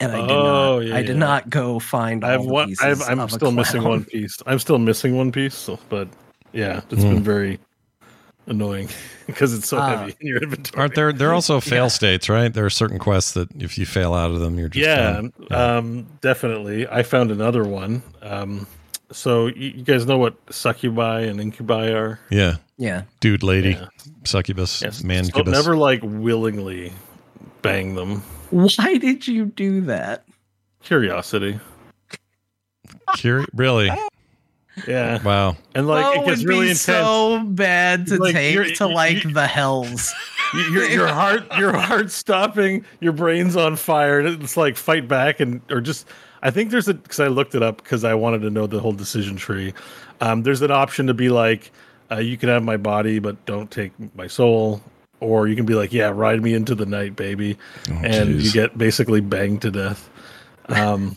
And 0.00 0.12
I 0.12 0.20
did 0.26 0.30
Oh, 0.30 0.78
not. 0.78 0.86
yeah, 0.86 0.94
I 0.96 1.02
did 1.02 1.08
yeah. 1.10 1.18
not 1.18 1.50
go 1.50 1.78
find. 1.78 2.24
I 2.24 2.32
have 2.32 2.40
all 2.40 2.46
the 2.46 2.52
one. 2.52 2.68
pieces 2.68 2.84
I've, 2.84 3.08
I'm 3.08 3.20
of 3.20 3.30
a 3.30 3.34
still 3.34 3.52
missing 3.52 3.84
one 3.84 4.04
piece. 4.04 4.36
I'm 4.46 4.58
still 4.58 4.78
missing 4.78 5.16
one 5.16 5.30
piece. 5.30 5.54
So, 5.54 5.78
but 5.88 6.08
yeah, 6.52 6.80
it's 6.90 7.02
Hmm. 7.02 7.10
been 7.14 7.22
very 7.22 7.58
annoying 8.50 8.88
because 9.26 9.54
it's 9.54 9.68
so 9.68 9.78
Uh, 9.78 9.96
heavy 9.98 10.14
in 10.20 10.26
your 10.26 10.42
inventory. 10.42 10.78
Aren't 10.80 10.94
there? 10.94 11.12
There 11.12 11.30
are 11.30 11.34
also 11.34 11.60
fail 11.74 11.88
states, 11.88 12.28
right? 12.28 12.52
There 12.52 12.66
are 12.66 12.70
certain 12.70 12.98
quests 12.98 13.32
that 13.32 13.48
if 13.62 13.78
you 13.78 13.86
fail 13.86 14.12
out 14.12 14.30
of 14.30 14.40
them, 14.40 14.58
you're 14.58 14.68
just 14.68 14.84
yeah, 14.86 15.12
done. 15.12 15.32
um, 15.50 16.06
definitely. 16.20 16.86
I 16.86 17.02
found 17.02 17.30
another 17.30 17.64
one. 17.64 18.02
Um, 18.20 18.66
so 19.12 19.46
you, 19.46 19.70
you 19.70 19.82
guys 19.84 20.04
know 20.06 20.18
what 20.18 20.34
succubi 20.50 21.20
and 21.22 21.40
incubi 21.40 21.88
are? 21.88 22.20
yeah, 22.30 22.56
Yeah. 22.76 23.02
dude, 23.20 23.42
lady, 23.42 23.70
Yeah. 23.70 23.86
succubus, 24.24 24.82
Yes. 24.82 25.02
man, 25.02 25.24
So 25.24 25.42
never 25.42 25.76
like 25.76 26.00
willingly 26.04 26.92
bang 27.62 27.94
them. 27.94 28.22
Why 28.50 28.98
did 28.98 29.26
you 29.28 29.46
do 29.46 29.80
that? 29.82 30.24
Curiosity. 30.82 31.58
Curi- 33.16 33.46
really? 33.54 33.90
Yeah, 34.86 35.22
Wow. 35.22 35.56
and 35.74 35.86
like 35.86 36.04
oh, 36.04 36.22
it 36.22 36.26
gets 36.26 36.40
would 36.40 36.48
really 36.48 36.60
be 36.66 36.70
intense. 36.70 36.80
so 36.80 37.42
bad 37.46 38.06
to 38.08 38.16
Like, 38.18 38.34
take 38.34 38.76
to 38.76 38.86
like 38.86 39.24
you- 39.24 39.32
the 39.32 39.46
hells. 39.46 40.12
Your, 40.72 40.84
your 40.90 41.06
heart 41.06 41.44
your 41.58 41.72
heart 41.72 42.10
stopping 42.10 42.84
your 42.98 43.12
brain's 43.12 43.54
on 43.54 43.76
fire 43.76 44.18
it's 44.18 44.56
like 44.56 44.76
fight 44.76 45.06
back 45.06 45.38
and 45.38 45.60
or 45.70 45.80
just 45.80 46.08
i 46.42 46.50
think 46.50 46.72
there's 46.72 46.88
a 46.88 46.94
because 46.94 47.20
i 47.20 47.28
looked 47.28 47.54
it 47.54 47.62
up 47.62 47.76
because 47.80 48.02
i 48.02 48.14
wanted 48.14 48.40
to 48.40 48.50
know 48.50 48.66
the 48.66 48.80
whole 48.80 48.90
decision 48.90 49.36
tree 49.36 49.72
um, 50.20 50.42
there's 50.42 50.60
an 50.60 50.72
option 50.72 51.06
to 51.06 51.14
be 51.14 51.28
like 51.28 51.70
uh, 52.10 52.16
you 52.16 52.36
can 52.36 52.48
have 52.48 52.64
my 52.64 52.76
body 52.76 53.20
but 53.20 53.44
don't 53.46 53.70
take 53.70 53.92
my 54.16 54.26
soul 54.26 54.82
or 55.20 55.46
you 55.46 55.54
can 55.54 55.66
be 55.66 55.74
like 55.74 55.92
yeah 55.92 56.08
ride 56.12 56.42
me 56.42 56.52
into 56.52 56.74
the 56.74 56.84
night 56.86 57.14
baby 57.14 57.56
and 58.02 58.42
you 58.42 58.50
get 58.50 58.76
basically 58.76 59.20
banged 59.20 59.62
to 59.62 59.70
death 59.70 60.10
um, 60.70 61.14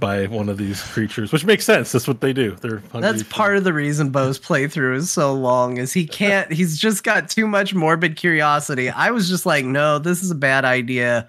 by 0.00 0.26
one 0.26 0.48
of 0.48 0.56
these 0.56 0.82
creatures 0.82 1.30
which 1.32 1.44
makes 1.44 1.64
sense 1.64 1.92
that's 1.92 2.08
what 2.08 2.20
they 2.20 2.32
do 2.32 2.56
they're 2.62 2.82
That's 2.94 3.22
part 3.24 3.56
of 3.56 3.64
the 3.64 3.72
reason 3.72 4.10
Beau's 4.10 4.38
playthrough 4.40 4.96
is 4.96 5.10
so 5.10 5.32
long 5.34 5.76
is 5.76 5.92
he 5.92 6.06
can't 6.06 6.50
he's 6.60 6.78
just 6.78 7.04
got 7.04 7.28
too 7.28 7.46
much 7.46 7.74
morbid 7.74 8.16
curiosity. 8.16 8.88
I 8.90 9.10
was 9.10 9.28
just 9.28 9.46
like, 9.46 9.64
no, 9.64 9.98
this 9.98 10.22
is 10.22 10.30
a 10.30 10.34
bad 10.34 10.64
idea. 10.64 11.28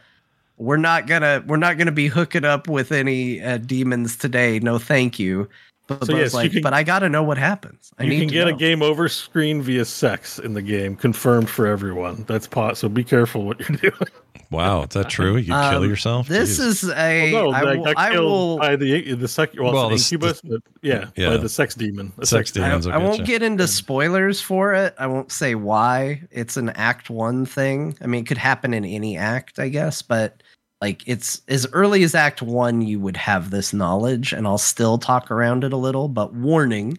We're 0.58 0.78
not 0.78 1.08
gonna 1.08 1.44
we're 1.48 1.58
not 1.58 1.78
gonna 1.78 1.92
be 1.92 2.08
hooking 2.08 2.46
up 2.46 2.68
with 2.68 2.92
any 2.92 3.42
uh, 3.42 3.58
demons 3.58 4.16
today. 4.16 4.60
No, 4.60 4.78
thank 4.80 5.20
you. 5.20 5.50
But 5.88 6.06
So 6.06 6.14
Beau's 6.14 6.20
yes, 6.20 6.34
you 6.34 6.38
like, 6.40 6.52
can- 6.54 6.62
but 6.62 6.74
I 6.74 6.84
gotta 6.84 7.10
know 7.10 7.24
what 7.24 7.38
happens. 7.38 7.92
I 8.00 8.04
you 8.04 8.10
need 8.10 8.20
can 8.20 8.28
to 8.30 8.34
get 8.34 8.48
a 8.48 8.54
game 8.54 8.82
over 8.82 9.10
screen 9.10 9.62
via 9.62 9.86
sex 9.86 10.40
in 10.40 10.54
the 10.54 10.62
game, 10.62 10.96
confirmed 10.96 11.50
for 11.50 11.66
everyone. 11.68 12.24
That's 12.28 12.48
pot. 12.48 12.78
So 12.78 12.88
be 12.90 13.04
careful 13.04 13.46
what 13.46 13.60
you're 13.60 13.78
doing. 13.92 14.12
Wow. 14.52 14.84
Is 14.84 14.90
that 14.90 15.10
true? 15.10 15.38
You 15.38 15.46
kill 15.54 15.56
Um, 15.56 15.90
yourself? 15.90 16.28
This 16.28 16.60
Jeez. 16.60 16.66
is 16.66 16.90
a 16.90 17.32
no, 17.32 17.52
I 17.52 17.60
I 17.62 17.64
will, 17.76 17.84
got 17.86 17.98
I 17.98 18.12
killed 18.12 18.26
will 18.26 18.58
by 18.60 18.76
the 18.76 19.14
the 19.16 19.28
sec. 19.28 19.52
Well, 19.58 19.72
Well, 19.74 19.88
the- 19.90 19.96
an 19.96 20.00
incubus, 20.02 20.42
but 20.42 20.62
yeah, 20.82 21.06
yeah. 21.16 21.30
by 21.30 21.38
the 21.38 21.48
sex 21.50 21.74
demon. 21.74 22.12
The 22.18 22.26
Sex 22.28 22.52
demon. 22.52 22.70
demons. 22.70 22.88
I, 22.88 22.98
will 22.98 23.04
I 23.06 23.08
won't 23.08 23.20
you. 23.20 23.26
get 23.26 23.42
into 23.42 23.66
spoilers 23.68 24.42
for 24.42 24.74
it. 24.74 24.94
I 25.00 25.08
won't 25.08 25.32
say 25.32 25.56
why. 25.56 26.22
It's 26.32 26.58
an 26.58 26.70
act 26.72 27.10
one 27.10 27.46
thing. 27.46 27.98
I 28.02 28.08
mean, 28.08 28.24
it 28.24 28.28
could 28.28 28.38
happen 28.38 28.74
in 28.74 28.84
any 28.86 29.18
act, 29.18 29.58
I 29.58 29.70
guess, 29.70 30.02
but 30.02 30.44
like 30.82 31.02
it's 31.08 31.42
as 31.48 31.66
early 31.74 32.04
as 32.04 32.14
act 32.14 32.42
one, 32.42 32.82
you 32.82 33.00
would 33.00 33.16
have 33.18 33.52
this 33.52 33.72
knowledge, 33.74 34.34
and 34.34 34.46
I'll 34.46 34.58
still 34.58 34.98
talk 34.98 35.32
around 35.32 35.64
it 35.64 35.72
a 35.72 35.78
little, 35.78 36.08
but 36.10 36.34
warning. 36.34 36.98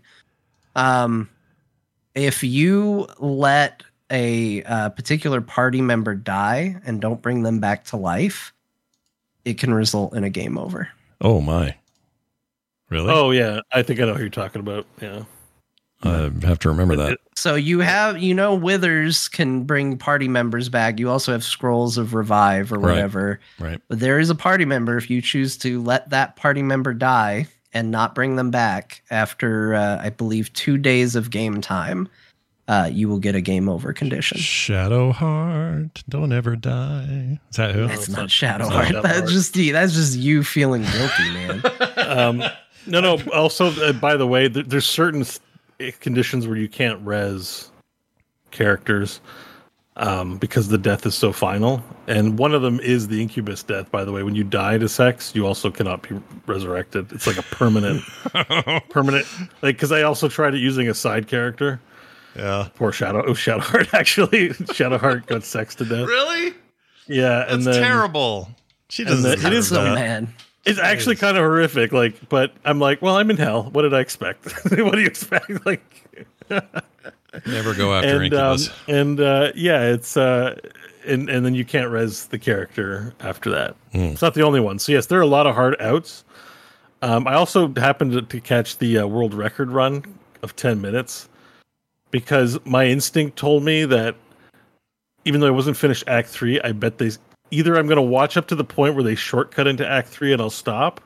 Um, 0.74 1.28
if 2.14 2.42
you 2.42 3.06
let 3.18 3.82
a 4.12 4.62
uh, 4.64 4.90
particular 4.90 5.40
party 5.40 5.80
member 5.80 6.14
die 6.14 6.76
and 6.84 7.00
don't 7.00 7.22
bring 7.22 7.42
them 7.42 7.58
back 7.58 7.84
to 7.86 7.96
life, 7.96 8.52
it 9.44 9.58
can 9.58 9.72
result 9.74 10.14
in 10.14 10.22
a 10.22 10.30
game 10.30 10.58
over. 10.58 10.88
Oh 11.20 11.40
my. 11.40 11.74
Really? 12.90 13.10
Oh 13.10 13.30
yeah, 13.30 13.60
I 13.72 13.82
think 13.82 13.98
I 14.00 14.04
know 14.04 14.14
who 14.14 14.20
you're 14.20 14.28
talking 14.28 14.60
about. 14.60 14.86
Yeah, 15.00 15.24
I 16.02 16.30
have 16.42 16.58
to 16.60 16.68
remember 16.68 16.94
that. 16.96 17.20
So 17.36 17.54
you 17.54 17.80
have, 17.80 18.22
you 18.22 18.34
know, 18.34 18.54
Withers 18.54 19.28
can 19.28 19.64
bring 19.64 19.96
party 19.96 20.28
members 20.28 20.68
back. 20.68 21.00
You 21.00 21.08
also 21.08 21.32
have 21.32 21.42
scrolls 21.42 21.96
of 21.96 22.12
revive 22.12 22.70
or 22.70 22.78
Right. 22.78 22.90
whatever. 22.92 23.40
Right. 23.58 23.80
But 23.88 24.00
there 24.00 24.18
is 24.18 24.28
a 24.28 24.34
party 24.34 24.66
member 24.66 24.98
if 24.98 25.08
you 25.08 25.22
choose 25.22 25.56
to 25.58 25.82
let 25.82 26.10
that 26.10 26.36
party 26.36 26.62
member 26.62 26.92
die 26.92 27.46
and 27.72 27.90
not 27.90 28.14
bring 28.14 28.36
them 28.36 28.50
back 28.50 29.02
after, 29.10 29.74
uh, 29.74 29.98
I 30.02 30.10
believe, 30.10 30.52
two 30.52 30.76
days 30.76 31.16
of 31.16 31.30
game 31.30 31.62
time. 31.62 32.08
Uh, 32.72 32.86
you 32.86 33.06
will 33.06 33.18
get 33.18 33.34
a 33.34 33.40
game 33.42 33.68
over 33.68 33.92
condition. 33.92 34.38
Shadowheart, 34.38 36.02
don't 36.08 36.32
ever 36.32 36.56
die. 36.56 37.38
Is 37.50 37.56
that 37.58 37.74
who? 37.74 37.86
That's 37.86 38.02
it's 38.04 38.08
not 38.08 38.20
not- 38.22 38.28
Shadowheart. 38.30 38.82
it's 38.84 38.92
not 38.92 39.02
That's 39.02 39.20
Shadowheart. 39.20 39.28
just 39.30 39.54
that's 39.72 39.92
just 39.92 40.18
you 40.18 40.42
feeling 40.42 40.82
guilty, 40.82 41.30
man. 41.34 41.62
um, 41.98 42.42
no, 42.86 43.00
no. 43.00 43.18
Also, 43.34 43.66
uh, 43.82 43.92
by 43.92 44.16
the 44.16 44.26
way, 44.26 44.48
there, 44.48 44.62
there's 44.62 44.86
certain 44.86 45.20
s- 45.20 45.38
conditions 46.00 46.46
where 46.48 46.56
you 46.56 46.66
can't 46.68 46.98
res 47.04 47.70
characters 48.52 49.20
um, 49.96 50.38
because 50.38 50.68
the 50.68 50.78
death 50.78 51.04
is 51.04 51.14
so 51.14 51.30
final, 51.30 51.82
and 52.06 52.38
one 52.38 52.54
of 52.54 52.62
them 52.62 52.80
is 52.80 53.08
the 53.08 53.20
incubus 53.20 53.62
death. 53.62 53.90
By 53.90 54.04
the 54.06 54.12
way, 54.12 54.22
when 54.22 54.34
you 54.34 54.44
die 54.44 54.78
to 54.78 54.88
sex, 54.88 55.34
you 55.34 55.46
also 55.46 55.70
cannot 55.70 56.08
be 56.08 56.18
resurrected. 56.46 57.12
It's 57.12 57.26
like 57.26 57.36
a 57.36 57.42
permanent, 57.42 58.02
permanent. 58.88 59.26
Like 59.60 59.76
because 59.76 59.92
I 59.92 60.02
also 60.02 60.28
tried 60.28 60.54
it 60.54 60.60
using 60.60 60.88
a 60.88 60.94
side 60.94 61.28
character. 61.28 61.78
Yeah. 62.36 62.68
Poor 62.76 62.92
Shadow. 62.92 63.24
Oh, 63.26 63.32
Shadowheart 63.32 63.92
actually. 63.98 64.50
Shadowheart 64.50 65.26
got 65.26 65.44
sexed 65.44 65.78
to 65.78 65.84
death. 65.84 66.06
Really? 66.06 66.54
Yeah, 67.06 67.28
That's 67.40 67.52
and 67.52 67.66
then 67.66 67.82
terrible. 67.82 68.48
She 68.88 69.04
doesn't. 69.04 69.22
then- 69.22 69.52
it 69.52 69.54
deserve 69.54 69.64
so 69.78 69.84
that. 69.84 69.94
mad. 69.94 70.28
It's 70.64 70.78
actually 70.78 71.16
kind 71.16 71.36
of 71.36 71.42
horrific. 71.42 71.90
Like, 71.92 72.28
but 72.28 72.52
I'm 72.64 72.78
like, 72.78 73.02
well, 73.02 73.16
I'm 73.16 73.30
in 73.30 73.36
hell. 73.36 73.64
What 73.72 73.82
did 73.82 73.92
I 73.94 74.00
expect? 74.00 74.44
what 74.70 74.92
do 74.92 75.00
you 75.00 75.06
expect? 75.06 75.50
Like, 75.66 76.16
Never 77.46 77.74
go 77.74 77.94
after 77.94 78.22
and 78.22 78.34
um, 78.34 78.58
and 78.88 79.20
uh, 79.20 79.52
yeah, 79.54 79.84
it's 79.86 80.16
uh, 80.18 80.54
and 81.06 81.30
and 81.30 81.46
then 81.46 81.54
you 81.54 81.64
can't 81.64 81.90
res 81.90 82.26
the 82.26 82.38
character 82.38 83.14
after 83.20 83.50
that. 83.50 83.74
Hmm. 83.92 83.98
It's 84.12 84.20
not 84.22 84.34
the 84.34 84.42
only 84.42 84.60
one. 84.60 84.78
So 84.78 84.92
yes, 84.92 85.06
there 85.06 85.18
are 85.18 85.22
a 85.22 85.26
lot 85.26 85.46
of 85.46 85.54
hard 85.54 85.80
outs. 85.80 86.24
Um, 87.00 87.26
I 87.26 87.34
also 87.34 87.72
happened 87.74 88.12
to, 88.12 88.22
to 88.22 88.40
catch 88.40 88.78
the 88.78 88.98
uh, 88.98 89.06
world 89.06 89.32
record 89.32 89.70
run 89.70 90.04
of 90.42 90.54
ten 90.56 90.80
minutes 90.82 91.28
because 92.12 92.64
my 92.64 92.86
instinct 92.86 93.36
told 93.36 93.64
me 93.64 93.84
that 93.86 94.14
even 95.24 95.40
though 95.40 95.48
I 95.48 95.50
wasn't 95.50 95.76
finished 95.76 96.04
Act 96.06 96.28
Three, 96.28 96.60
I 96.60 96.70
bet 96.70 96.98
they 96.98 97.10
either 97.50 97.76
I'm 97.76 97.86
going 97.86 97.96
to 97.96 98.02
watch 98.02 98.36
up 98.36 98.46
to 98.48 98.54
the 98.54 98.64
point 98.64 98.94
where 98.94 99.02
they 99.02 99.16
shortcut 99.16 99.66
into 99.66 99.88
Act 99.88 100.08
Three 100.08 100.32
and 100.32 100.40
I'll 100.40 100.50
stop, 100.50 101.00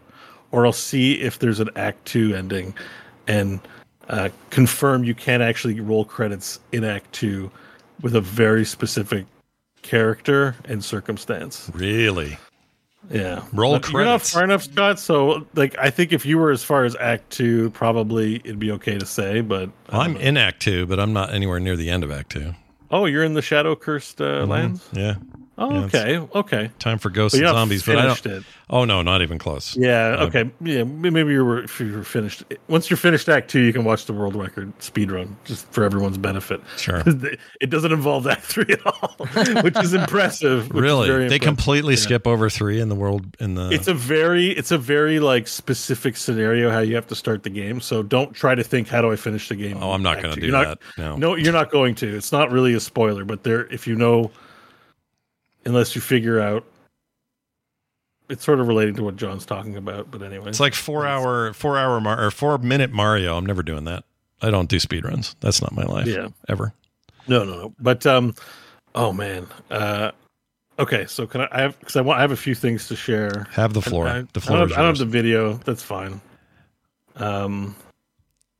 or 0.51 0.67
I'll 0.67 0.73
see 0.73 1.15
if 1.15 1.39
there's 1.39 1.61
an 1.61 1.71
Act 1.77 2.05
Two 2.05 2.35
ending, 2.35 2.75
and 3.27 3.61
uh, 4.09 4.29
confirm 4.51 5.05
you 5.05 5.15
can 5.15 5.41
actually 5.41 5.81
roll 5.81 6.05
credits 6.05 6.61
in 6.73 6.85
Act 6.85 7.11
Two 7.13 7.51
with 8.03 8.15
a 8.15 8.21
very 8.21 8.65
specific 8.65 9.25
character 9.83 10.57
and 10.65 10.85
circumstance. 10.85 11.71
Really? 11.73 12.37
Yeah, 13.11 13.45
Roll 13.53 13.79
But 13.79 13.91
You're 13.91 14.05
not 14.05 14.23
far 14.23 14.45
enough, 14.45 14.65
Scott. 14.65 14.99
So, 14.99 15.47
like, 15.55 15.77
I 15.79 15.91
think 15.91 16.13
if 16.13 16.27
you 16.27 16.39
were 16.39 16.51
as 16.51 16.65
far 16.65 16.85
as 16.85 16.97
Act 16.97 17.31
Two, 17.31 17.71
probably 17.71 18.37
it'd 18.37 18.59
be 18.59 18.71
okay 18.73 18.99
to 18.99 19.07
say. 19.07 19.41
But 19.41 19.71
I 19.91 20.01
I'm 20.01 20.15
know. 20.15 20.21
in 20.21 20.37
Act 20.37 20.61
Two, 20.61 20.87
but 20.87 20.99
I'm 20.99 21.13
not 21.13 21.33
anywhere 21.33 21.61
near 21.61 21.77
the 21.77 21.89
end 21.91 22.03
of 22.05 22.11
Act 22.11 22.31
Two. 22.33 22.55
Oh, 22.91 23.07
you're 23.07 23.25
in 23.25 23.35
the 23.35 23.43
shadow 23.43 23.75
cursed 23.77 24.21
uh, 24.21 24.45
lands. 24.47 24.89
Yeah. 24.93 25.15
Oh, 25.59 25.85
okay, 25.85 26.19
okay. 26.35 26.71
Time 26.79 26.99
for 26.99 27.09
ghosts 27.09 27.39
and 27.39 27.47
zombies, 27.49 27.83
but 27.83 27.97
I 27.97 28.03
don't. 28.07 28.27
it. 28.27 28.45
Oh 28.69 28.85
no, 28.85 29.01
not 29.01 29.23
even 29.23 29.39
close. 29.39 29.75
Yeah. 29.77 30.17
Uh, 30.19 30.27
Okay. 30.27 30.51
Yeah. 30.61 30.83
Maybe 30.85 31.33
you 31.33 31.45
were 31.45 31.63
if 31.63 31.81
you 31.81 31.93
were 31.97 32.05
finished. 32.05 32.43
Once 32.69 32.91
you're 32.91 32.97
finished 32.99 33.27
Act 33.29 33.49
Two, 33.51 33.61
you 33.61 33.73
can 33.73 33.85
watch 33.85 34.05
the 34.05 34.13
world 34.13 34.35
record 34.37 34.71
speed 34.83 35.11
run 35.11 35.37
just 35.45 35.67
for 35.73 35.83
everyone's 35.85 36.19
benefit. 36.19 36.61
Sure. 36.77 37.03
It 37.61 37.71
doesn't 37.71 37.91
involve 37.93 38.27
Act 38.27 38.43
Three 38.45 38.67
at 38.69 38.85
all, 38.87 39.17
which 39.63 39.79
is 39.79 39.95
impressive. 39.95 40.69
which 40.75 40.83
Really? 40.83 41.07
very 41.07 41.21
They 41.21 41.37
impressive. 41.37 41.47
completely 41.47 41.95
Yeah. 41.95 42.01
skip 42.01 42.27
over 42.27 42.51
three 42.51 42.79
in 42.81 42.89
the 42.91 42.95
world 42.95 43.25
in 43.41 43.55
the. 43.55 43.71
It's 43.71 43.89
a 43.89 43.95
very, 43.95 44.49
it's 44.51 44.73
a 44.73 44.79
very 44.79 45.21
like 45.21 45.49
specific 45.49 46.19
scenario 46.19 46.71
how 46.71 46.81
you 46.81 46.97
have 46.97 47.07
to 47.07 47.15
start 47.15 47.45
the 47.45 47.51
game. 47.51 47.81
So 47.81 48.03
don't 48.03 48.35
try 48.35 48.55
to 48.55 48.63
think 48.63 48.89
how 48.89 49.01
do 49.01 49.11
I 49.11 49.17
finish 49.17 49.49
the 49.49 49.55
game. 49.57 49.79
Oh, 49.81 49.93
I'm 49.93 50.03
not 50.03 50.21
gonna 50.21 50.35
do 50.37 50.43
You're 50.43 50.53
not- 50.53 50.81
that. 50.97 50.99
No. 50.99 51.17
no, 51.17 51.35
you're 51.35 51.53
not 51.55 51.71
going 51.71 51.95
to. 51.97 52.15
It's 52.15 52.31
not 52.33 52.51
really 52.51 52.75
a 52.75 52.81
spoiler, 52.81 53.25
but 53.25 53.43
there, 53.43 53.67
if 53.73 53.87
you 53.87 53.95
know, 53.97 54.31
unless 55.67 55.95
you 55.95 56.01
figure 56.01 56.41
out, 56.41 56.65
it's 58.29 58.45
sort 58.45 58.59
of 58.61 58.67
relating 58.67 58.95
to 58.97 59.05
what 59.05 59.17
Jon's 59.17 59.45
talking 59.45 59.77
about. 59.77 60.11
But 60.11 60.23
anyway, 60.23 60.49
It's 60.49 60.61
like 60.61 60.75
four 60.75 61.07
hour, 61.07 61.53
four 61.53 61.77
hour 61.79 62.01
Mar- 62.01 62.25
or 62.25 62.31
four 62.31 62.57
minute 62.59 62.93
Mario. 62.93 63.37
I'm 63.37 63.47
never 63.47 63.63
doing 63.63 63.85
that. 63.85 64.05
I 64.43 64.51
don't 64.51 64.69
do 64.69 64.79
speed 64.79 65.05
runs. 65.05 65.37
That's 65.41 65.63
not 65.63 65.73
my 65.73 65.85
life. 65.85 66.07
Yeah. 66.07 66.29
Ever. 66.49 66.73
No, 67.29 67.45
no, 67.45 67.55
no. 67.55 67.75
But 67.79 68.07
um, 68.07 68.35
oh 68.95 69.13
man, 69.13 69.47
uh, 69.71 70.13
Okay, 70.79 71.07
so 71.07 71.27
can 71.27 71.43
I? 71.43 71.49
I 71.53 71.61
have 71.63 71.79
because 71.79 71.97
I 71.97 72.03
want. 72.03 72.19
I 72.19 72.21
have 72.21 72.33
a 72.33 72.37
few 72.37 72.55
things 72.55 72.87
to 72.89 72.97
share. 72.97 73.47
Have 73.53 73.73
the 73.73 73.81
floor. 73.81 74.09
I, 74.09 74.25
the 74.35 74.41
floor. 74.41 74.59
I 74.59 74.61
don't, 74.61 74.69
have, 74.69 74.79
I 74.79 74.83
don't 74.83 74.91
have 74.91 74.99
the 74.99 75.07
video. 75.07 75.55
That's 75.55 75.83
fine. 75.83 76.21
Um, 77.17 77.75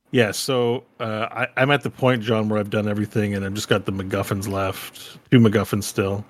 yeah. 0.09 0.31
So 0.31 0.83
uh, 0.99 1.27
I, 1.29 1.47
I'm 1.57 1.69
at 1.69 1.83
the 1.83 1.91
point, 1.91 2.23
Jon, 2.23 2.49
where 2.49 2.59
I've 2.59 2.71
done 2.71 2.87
everything, 2.87 3.35
and 3.35 3.45
I've 3.45 3.53
just 3.53 3.69
got 3.69 3.85
the 3.85 3.91
MacGuffins 3.91 4.47
left. 4.47 5.19
Two 5.29 5.39
MacGuffins 5.39 5.83
still. 5.83 6.25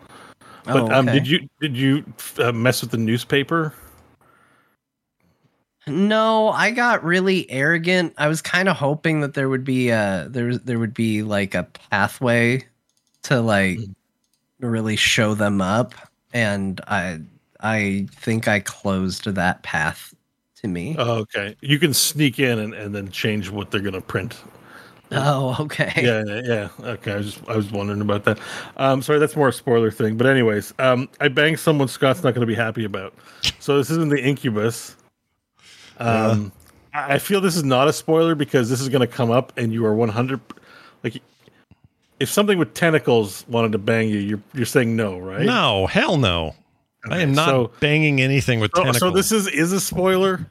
But 0.68 0.84
Oh, 0.84 0.92
um, 0.92 1.06
did 1.06 1.28
you 1.28 1.48
did 1.62 1.78
you 1.78 2.04
uh, 2.40 2.52
mess 2.52 2.82
with 2.82 2.92
the 2.92 2.98
newspaper? 2.98 3.74
No, 5.88 6.50
I 6.50 6.72
got 6.72 7.04
really 7.04 7.50
arrogant. 7.50 8.14
I 8.18 8.28
was 8.28 8.42
kind 8.42 8.68
of 8.68 8.76
hoping 8.76 9.22
that 9.22 9.34
there 9.34 9.48
would 9.48 9.64
be 9.64 9.90
a 9.90 10.28
there 10.30 10.58
there 10.58 10.80
would 10.80 10.94
be 10.94 11.24
like 11.24 11.56
a 11.56 11.64
pathway 11.64 12.66
to 13.24 13.40
like 13.40 13.80
really 14.60 14.98
show 14.98 15.34
them 15.34 15.62
up, 15.62 15.96
and 16.34 16.82
I 16.88 17.22
I 17.62 18.08
think 18.12 18.50
I 18.50 18.60
closed 18.60 19.26
that 19.26 19.64
path 19.64 20.14
to 20.58 20.68
me. 20.68 20.96
Oh, 21.00 21.20
okay. 21.20 21.56
You 21.62 21.80
can 21.80 21.94
sneak 21.94 22.40
in 22.40 22.60
and, 22.60 22.74
and 22.74 22.94
then 22.94 23.10
change 23.10 23.50
what 23.50 23.72
they're 23.72 23.80
gonna 23.80 24.02
print. 24.02 24.38
Oh, 25.12 25.56
okay. 25.62 25.92
yeah, 25.98 26.24
yeah, 26.26 26.42
yeah. 26.44 26.70
Okay, 26.92 27.14
I 27.14 27.18
was 27.18 27.34
just 27.34 27.50
I 27.50 27.56
was 27.56 27.72
wondering 27.72 28.02
about 28.02 28.26
that. 28.26 28.40
Um, 28.76 29.02
sorry, 29.02 29.20
that's 29.20 29.36
more 29.36 29.48
a 29.48 29.54
spoiler 29.54 29.90
thing. 29.92 30.18
But 30.18 30.28
anyways, 30.28 30.74
um, 30.80 31.08
I 31.22 31.28
banged 31.30 31.60
someone 31.60 31.88
Scott's 31.88 32.24
not 32.24 32.34
going 32.34 32.42
to 32.42 32.48
be 32.48 32.56
happy 32.56 32.84
about. 32.84 33.14
So 33.60 33.78
this 33.78 33.90
isn't 33.90 34.10
the 34.10 34.22
incubus. 34.22 34.96
Um, 36.00 36.52
I 36.94 37.16
I 37.16 37.20
feel 37.20 37.42
this 37.42 37.56
is 37.56 37.64
not 37.64 37.88
a 37.88 37.94
spoiler 37.94 38.36
because 38.36 38.70
this 38.70 38.82
is 38.82 38.90
going 38.90 39.02
to 39.02 39.08
come 39.08 39.32
up, 39.32 39.54
and 39.58 39.72
you 39.72 39.86
are 39.86 39.94
one 39.94 40.10
hundred. 40.10 40.40
Like, 41.04 41.22
if 42.20 42.30
something 42.30 42.58
with 42.58 42.74
tentacles 42.74 43.46
wanted 43.48 43.72
to 43.74 43.78
bang 43.78 44.10
you, 44.10 44.18
you're 44.18 44.42
you're 44.54 44.66
saying 44.66 44.96
no, 44.96 45.18
right? 45.20 45.46
No, 45.46 45.88
hell 45.88 46.18
no. 46.18 46.56
I 47.10 47.20
am 47.22 47.32
not 47.34 47.48
so- 47.48 47.72
banging 47.80 48.20
anything 48.20 48.60
with 48.60 48.72
So, 48.76 48.84
tentacles. 48.84 49.00
so 49.12 49.16
this 49.16 49.32
is 49.32 49.48
is 49.48 49.72
a 49.72 49.80
spoiler, 49.80 50.46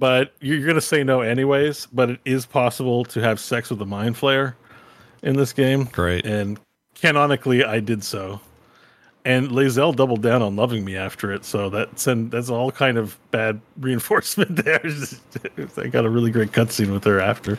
but 0.00 0.34
you're 0.40 0.62
going 0.62 0.74
to 0.74 0.80
say 0.80 1.04
no 1.04 1.20
anyways. 1.20 1.86
But 1.92 2.10
it 2.10 2.20
is 2.24 2.46
possible 2.46 3.04
to 3.04 3.20
have 3.20 3.38
sex 3.38 3.70
with 3.70 3.80
a 3.80 3.86
mind 3.86 4.16
flayer 4.16 4.54
in 5.22 5.36
this 5.36 5.52
game. 5.52 5.84
Great. 5.84 6.26
And 6.26 6.58
canonically, 6.94 7.62
I 7.62 7.78
did 7.78 8.02
so. 8.02 8.40
And 9.24 9.50
Lae'zel 9.50 9.94
doubled 9.94 10.22
down 10.22 10.40
on 10.40 10.56
loving 10.56 10.82
me 10.82 10.96
after 10.96 11.30
it, 11.30 11.44
so 11.44 11.68
that's 11.68 12.06
and 12.06 12.30
that's 12.30 12.48
all 12.48 12.72
kind 12.72 12.96
of 12.96 13.18
bad 13.30 13.60
reinforcement 13.78 14.56
there. 14.64 14.82
I 15.76 15.88
got 15.88 16.06
a 16.06 16.10
really 16.10 16.30
great 16.30 16.52
cutscene 16.52 16.90
with 16.90 17.04
her 17.04 17.20
after. 17.20 17.58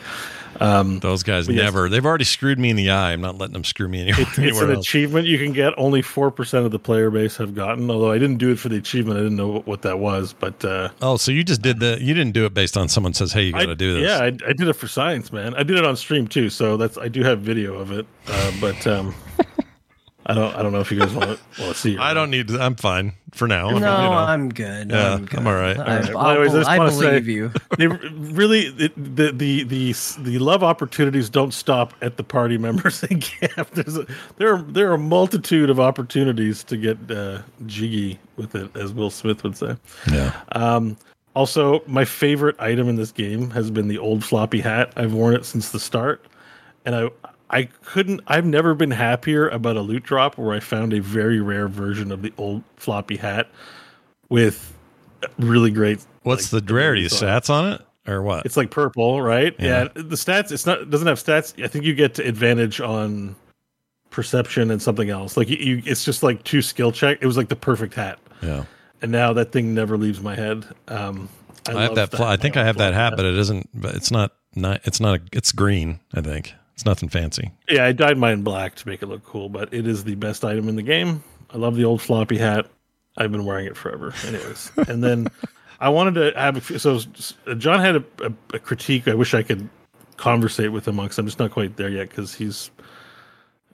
Um, 0.60 0.98
Those 1.00 1.22
guys 1.22 1.48
never. 1.48 1.88
They've 1.88 2.04
already 2.04 2.24
screwed 2.24 2.58
me 2.58 2.70
in 2.70 2.76
the 2.76 2.90
eye. 2.90 3.12
I'm 3.12 3.20
not 3.20 3.38
letting 3.38 3.54
them 3.54 3.64
screw 3.64 3.88
me 3.88 4.02
anywhere, 4.02 4.20
it's, 4.20 4.30
it's 4.30 4.38
anywhere 4.38 4.64
an 4.70 4.76
else. 4.76 4.86
achievement 4.86 5.26
you 5.26 5.38
can 5.38 5.52
get. 5.52 5.72
Only 5.78 6.02
four 6.02 6.30
percent 6.30 6.64
of 6.66 6.72
the 6.72 6.78
player 6.78 7.10
base 7.10 7.36
have 7.38 7.54
gotten. 7.54 7.90
Although 7.90 8.12
I 8.12 8.18
didn't 8.18 8.36
do 8.38 8.50
it 8.50 8.58
for 8.58 8.68
the 8.68 8.76
achievement, 8.76 9.18
I 9.18 9.22
didn't 9.22 9.36
know 9.36 9.48
what, 9.48 9.66
what 9.66 9.82
that 9.82 9.98
was. 9.98 10.32
But 10.32 10.64
uh, 10.64 10.90
Oh, 11.00 11.16
so 11.16 11.32
you 11.32 11.42
just 11.44 11.62
did 11.62 11.80
the? 11.80 11.98
You 12.00 12.14
didn't 12.14 12.32
do 12.32 12.44
it 12.46 12.54
based 12.54 12.76
on 12.76 12.88
someone 12.88 13.14
says, 13.14 13.32
"Hey, 13.32 13.42
you 13.44 13.52
got 13.52 13.66
to 13.66 13.74
do 13.74 13.94
this." 14.00 14.08
Yeah, 14.08 14.18
I, 14.24 14.26
I 14.26 14.52
did 14.52 14.68
it 14.68 14.74
for 14.74 14.88
science, 14.88 15.32
man. 15.32 15.54
I 15.54 15.62
did 15.62 15.76
it 15.78 15.84
on 15.84 15.96
stream 15.96 16.26
too, 16.28 16.50
so 16.50 16.76
that's 16.76 16.98
I 16.98 17.08
do 17.08 17.22
have 17.22 17.40
video 17.40 17.74
of 17.78 17.90
it. 17.92 18.06
Uh, 18.28 18.52
but 18.60 18.86
um, 18.86 19.14
I 20.26 20.34
don't 20.34 20.54
I 20.54 20.62
don't 20.62 20.72
know 20.72 20.80
if 20.80 20.90
you 20.92 20.98
guys 20.98 21.12
want 21.12 21.30
to 21.30 21.62
want 21.62 21.74
to 21.74 21.80
see. 21.80 21.98
I 21.98 22.14
don't 22.14 22.30
need. 22.30 22.48
To, 22.48 22.60
I'm 22.60 22.76
fine 22.76 23.12
for 23.32 23.48
now. 23.48 23.70
No, 23.70 23.74
You 23.74 23.80
know. 23.80 23.90
I'm 24.12 24.48
good. 24.50 24.90
Yeah, 24.90 25.14
I'm, 25.14 25.24
good. 25.24 25.40
I'm 25.40 25.46
all 25.46 25.54
right. 25.54 25.76
I, 25.78 25.80
All 25.82 26.00
right. 26.00 26.14
Well, 26.14 26.30
anyways, 26.30 26.54
I 26.54 26.58
just 26.58 26.70
I 26.70 26.78
wanna 26.78 26.90
say- 26.92 27.00
believe 27.20 27.28
you. 27.28 27.52
they 27.78 27.86
really 27.88 28.66
it, 28.78 28.92
the, 28.96 29.32
the 29.32 29.64
the 29.64 29.94
the 30.18 30.38
love 30.38 30.62
opportunities 30.62 31.28
don't 31.28 31.52
stop 31.52 31.92
at 32.02 32.16
the 32.16 32.24
party 32.24 32.56
members 32.58 33.02
in 33.10 33.20
camp. 33.20 33.70
There's 33.72 33.96
a, 33.96 34.06
there 34.36 34.54
are 34.54 34.62
there 34.62 34.90
are 34.90 34.94
a 34.94 34.98
multitude 34.98 35.70
of 35.70 35.80
opportunities 35.80 36.62
to 36.64 36.76
get 36.76 36.98
uh, 37.10 37.42
jiggy 37.66 38.18
with 38.36 38.54
it, 38.54 38.74
as 38.76 38.92
Will 38.92 39.10
Smith 39.10 39.42
would 39.42 39.56
say. 39.56 39.76
Yeah. 40.10 40.38
Um, 40.52 40.96
also, 41.34 41.82
my 41.86 42.04
favorite 42.04 42.56
item 42.60 42.88
in 42.88 42.96
this 42.96 43.10
game 43.10 43.50
has 43.50 43.70
been 43.70 43.88
the 43.88 43.98
old 43.98 44.22
floppy 44.22 44.60
hat. 44.60 44.92
I've 44.96 45.14
worn 45.14 45.34
it 45.34 45.44
since 45.46 45.70
the 45.70 45.80
start, 45.80 46.26
and 46.84 46.94
I 46.94 47.08
I 47.52 47.64
couldn't. 47.84 48.22
I've 48.26 48.46
never 48.46 48.74
been 48.74 48.90
happier 48.90 49.48
about 49.48 49.76
a 49.76 49.82
loot 49.82 50.02
drop 50.02 50.38
where 50.38 50.54
I 50.54 50.60
found 50.60 50.94
a 50.94 51.00
very 51.00 51.40
rare 51.40 51.68
version 51.68 52.10
of 52.10 52.22
the 52.22 52.32
old 52.38 52.62
floppy 52.76 53.16
hat 53.16 53.48
with 54.30 54.74
really 55.38 55.70
great. 55.70 56.04
What's 56.22 56.52
like, 56.52 56.64
the 56.64 56.74
rarity? 56.74 57.06
abilities 57.06 57.22
on 57.22 57.28
it. 57.28 57.32
Stats 57.32 57.50
on 57.50 57.72
it 57.74 57.82
or 58.10 58.22
what? 58.22 58.46
It's 58.46 58.56
like 58.56 58.70
purple, 58.70 59.20
right? 59.20 59.54
Yeah. 59.58 59.82
Yeah. 59.82 59.88
The 59.94 60.16
stats. 60.16 60.50
It's 60.50 60.64
not. 60.64 60.80
It 60.80 60.90
doesn't 60.90 61.06
have 61.06 61.18
stats. 61.18 61.62
I 61.62 61.68
think 61.68 61.84
you 61.84 61.94
get 61.94 62.14
to 62.14 62.26
advantage 62.26 62.80
on 62.80 63.36
perception 64.08 64.70
and 64.70 64.80
something 64.80 65.10
else. 65.10 65.36
Like 65.36 65.48
you, 65.50 65.58
you, 65.58 65.82
it's 65.84 66.04
just 66.04 66.22
like 66.22 66.42
two 66.44 66.62
skill 66.62 66.90
check. 66.90 67.18
It 67.20 67.26
was 67.26 67.36
like 67.36 67.48
the 67.48 67.56
perfect 67.56 67.94
hat, 67.94 68.18
yeah. 68.42 68.64
and 69.02 69.12
now 69.12 69.34
that 69.34 69.52
thing 69.52 69.74
never 69.74 69.98
leaves 69.98 70.20
my 70.20 70.34
head. 70.34 70.64
Um, 70.88 71.28
I, 71.68 71.72
love 71.72 71.82
have 71.82 72.10
that. 72.10 72.16
Fly, 72.16 72.32
I 72.32 72.36
think 72.36 72.56
I 72.56 72.64
have 72.64 72.78
that 72.78 72.94
floppy 72.94 73.10
hat, 73.10 73.14
but 73.16 73.26
it 73.26 73.36
isn't. 73.36 73.68
But 73.74 73.94
it's 73.94 74.10
not. 74.10 74.32
Not. 74.54 74.80
It's 74.84 75.00
not. 75.00 75.20
A, 75.20 75.22
it's 75.32 75.52
green. 75.52 76.00
I 76.14 76.22
think 76.22 76.54
it's 76.74 76.84
nothing 76.84 77.08
fancy. 77.08 77.50
Yeah, 77.68 77.84
I 77.86 77.92
dyed 77.92 78.18
mine 78.18 78.42
black 78.42 78.74
to 78.76 78.88
make 78.88 79.02
it 79.02 79.06
look 79.06 79.24
cool, 79.24 79.48
but 79.48 79.72
it 79.72 79.86
is 79.86 80.04
the 80.04 80.14
best 80.14 80.44
item 80.44 80.68
in 80.68 80.76
the 80.76 80.82
game. 80.82 81.22
I 81.50 81.58
love 81.58 81.76
the 81.76 81.84
old 81.84 82.00
floppy 82.00 82.38
hat. 82.38 82.66
I've 83.16 83.30
been 83.30 83.44
wearing 83.44 83.66
it 83.66 83.76
forever. 83.76 84.14
Anyways, 84.26 84.72
and 84.88 85.04
then 85.04 85.28
I 85.80 85.90
wanted 85.90 86.14
to 86.14 86.38
have 86.40 86.56
a 86.56 86.60
few, 86.60 86.78
so 86.78 86.98
Jon 87.58 87.80
had 87.80 87.96
a, 87.96 88.04
a, 88.22 88.32
a 88.54 88.58
critique. 88.58 89.06
I 89.06 89.14
wish 89.14 89.34
I 89.34 89.42
could 89.42 89.68
conversate 90.16 90.72
with 90.72 90.86
him 90.86 90.98
on 91.00 91.08
'cause 91.08 91.18
I'm 91.18 91.26
just 91.26 91.38
not 91.38 91.50
quite 91.50 91.76
there 91.76 91.88
yet 91.90 92.08
because 92.08 92.34
he's 92.34 92.70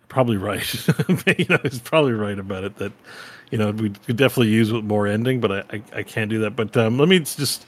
probably 0.08 0.36
right. 0.36 0.74
you 1.38 1.46
know, 1.48 1.58
he's 1.62 1.80
probably 1.80 2.12
right 2.12 2.38
about 2.38 2.64
it 2.64 2.76
that 2.78 2.92
you 3.50 3.58
know 3.58 3.70
we 3.70 3.90
could 3.90 4.16
definitely 4.16 4.52
use 4.52 4.72
with 4.72 4.84
more 4.84 5.06
ending, 5.06 5.40
but 5.40 5.52
I, 5.52 5.58
I, 5.70 5.82
I 5.96 6.02
can't 6.02 6.30
do 6.30 6.40
that. 6.40 6.56
But 6.56 6.76
um, 6.76 6.98
let 6.98 7.08
me 7.08 7.20
just 7.20 7.64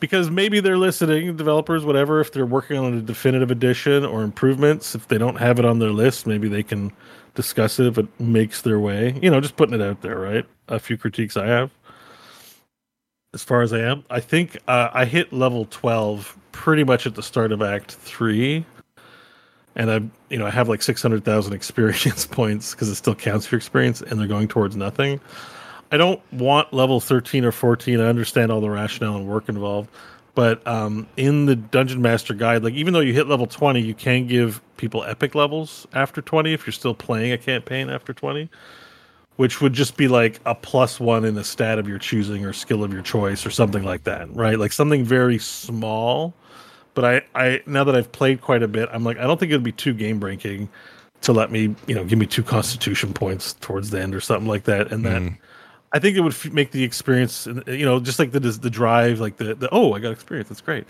because 0.00 0.30
maybe 0.30 0.60
they're 0.60 0.78
listening, 0.78 1.36
developers, 1.36 1.84
whatever. 1.84 2.20
If 2.20 2.32
they're 2.32 2.46
working 2.46 2.78
on 2.78 2.94
a 2.94 3.02
definitive 3.02 3.50
edition 3.50 4.04
or 4.04 4.22
improvements, 4.22 4.94
if 4.94 5.06
they 5.08 5.18
don't 5.18 5.36
have 5.36 5.58
it 5.58 5.64
on 5.64 5.78
their 5.78 5.90
list, 5.90 6.26
maybe 6.26 6.48
they 6.48 6.62
can 6.62 6.90
discuss 7.34 7.78
it 7.78 7.86
if 7.86 7.98
it 7.98 8.08
makes 8.18 8.62
their 8.62 8.80
way. 8.80 9.18
You 9.22 9.30
know, 9.30 9.40
just 9.40 9.56
putting 9.56 9.74
it 9.74 9.82
out 9.82 10.00
there, 10.00 10.18
right? 10.18 10.46
A 10.68 10.78
few 10.78 10.96
critiques 10.96 11.36
I 11.36 11.46
have. 11.46 11.70
As 13.32 13.44
far 13.44 13.62
as 13.62 13.72
I 13.72 13.80
am, 13.80 14.04
I 14.10 14.18
think 14.18 14.58
uh, 14.66 14.88
I 14.92 15.04
hit 15.04 15.32
level 15.32 15.66
twelve 15.66 16.36
pretty 16.50 16.82
much 16.82 17.06
at 17.06 17.14
the 17.14 17.22
start 17.22 17.52
of 17.52 17.62
Act 17.62 17.92
Three, 17.92 18.64
and 19.76 19.90
I, 19.90 20.00
you 20.30 20.38
know, 20.38 20.46
I 20.46 20.50
have 20.50 20.68
like 20.68 20.82
six 20.82 21.00
hundred 21.00 21.24
thousand 21.24 21.52
experience 21.60 22.26
points 22.26 22.72
because 22.72 22.88
it 22.88 22.96
still 22.96 23.14
counts 23.14 23.46
for 23.46 23.54
experience, 23.54 24.02
and 24.02 24.18
they're 24.18 24.26
going 24.26 24.48
towards 24.48 24.74
nothing. 24.74 25.20
I 25.92 25.96
don't 25.96 26.20
want 26.32 26.72
level 26.72 27.00
13 27.00 27.44
or 27.44 27.52
14. 27.52 28.00
I 28.00 28.06
understand 28.06 28.52
all 28.52 28.60
the 28.60 28.70
rationale 28.70 29.16
and 29.16 29.26
work 29.26 29.48
involved. 29.48 29.90
But 30.34 30.64
um, 30.66 31.08
in 31.16 31.46
the 31.46 31.56
Dungeon 31.56 32.00
Master 32.00 32.34
Guide, 32.34 32.62
like 32.62 32.74
even 32.74 32.94
though 32.94 33.00
you 33.00 33.12
hit 33.12 33.26
level 33.26 33.46
20, 33.46 33.80
you 33.80 33.94
can 33.94 34.26
give 34.26 34.60
people 34.76 35.02
epic 35.04 35.34
levels 35.34 35.86
after 35.92 36.22
20 36.22 36.52
if 36.52 36.66
you're 36.66 36.72
still 36.72 36.94
playing 36.94 37.32
a 37.32 37.38
campaign 37.38 37.90
after 37.90 38.14
20, 38.14 38.48
which 39.36 39.60
would 39.60 39.72
just 39.72 39.96
be 39.96 40.06
like 40.06 40.40
a 40.46 40.54
plus 40.54 41.00
one 41.00 41.24
in 41.24 41.36
a 41.36 41.44
stat 41.44 41.78
of 41.78 41.88
your 41.88 41.98
choosing 41.98 42.44
or 42.44 42.52
skill 42.52 42.84
of 42.84 42.92
your 42.92 43.02
choice 43.02 43.44
or 43.44 43.50
something 43.50 43.82
like 43.82 44.04
that, 44.04 44.34
right? 44.34 44.58
Like 44.58 44.72
something 44.72 45.04
very 45.04 45.38
small. 45.38 46.32
But 46.94 47.04
I, 47.04 47.22
I 47.34 47.62
now 47.66 47.84
that 47.84 47.96
I've 47.96 48.12
played 48.12 48.40
quite 48.40 48.62
a 48.62 48.68
bit, 48.68 48.88
I'm 48.92 49.04
like, 49.04 49.18
I 49.18 49.22
don't 49.22 49.38
think 49.38 49.50
it'd 49.50 49.62
be 49.64 49.72
too 49.72 49.94
game 49.94 50.20
breaking 50.20 50.68
to 51.22 51.32
let 51.32 51.50
me, 51.50 51.74
you 51.86 51.94
know, 51.94 52.04
give 52.04 52.18
me 52.18 52.26
two 52.26 52.42
constitution 52.42 53.12
points 53.12 53.54
towards 53.54 53.90
the 53.90 54.00
end 54.00 54.14
or 54.14 54.20
something 54.20 54.48
like 54.48 54.64
that. 54.64 54.92
And 54.92 55.04
that 55.04 55.22
I 55.92 55.98
think 55.98 56.16
it 56.16 56.20
would 56.20 56.32
f- 56.32 56.52
make 56.52 56.70
the 56.70 56.84
experience, 56.84 57.46
you 57.66 57.84
know, 57.84 57.98
just 58.00 58.18
like 58.18 58.32
the 58.32 58.40
the 58.40 58.70
drive, 58.70 59.20
like 59.20 59.36
the, 59.38 59.54
the 59.54 59.68
oh, 59.72 59.92
I 59.92 59.98
got 59.98 60.12
experience. 60.12 60.48
That's 60.48 60.60
great. 60.60 60.86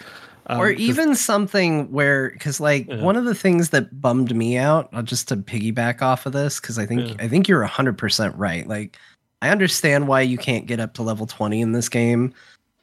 Um, 0.46 0.58
or 0.60 0.70
even 0.70 1.14
something 1.14 1.90
where 1.92 2.30
because 2.30 2.60
like 2.60 2.86
Yeah. 2.88 3.02
one 3.02 3.16
of 3.16 3.24
the 3.24 3.34
things 3.34 3.70
that 3.70 4.00
bummed 4.00 4.34
me 4.34 4.56
out 4.56 4.88
uh, 4.92 5.02
just 5.02 5.28
to 5.28 5.36
piggyback 5.36 6.02
off 6.02 6.24
of 6.26 6.32
this 6.32 6.58
because 6.58 6.78
i 6.78 6.86
think 6.86 7.08
Yeah. 7.08 7.14
i 7.24 7.28
think 7.28 7.46
you're 7.46 7.64
100% 7.64 8.32
right 8.36 8.66
like 8.66 8.98
i 9.42 9.50
understand 9.50 10.08
why 10.08 10.22
you 10.22 10.38
can't 10.38 10.66
get 10.66 10.80
up 10.80 10.94
to 10.94 11.02
level 11.02 11.26
20 11.26 11.60
in 11.60 11.72
this 11.72 11.88
game 11.90 12.32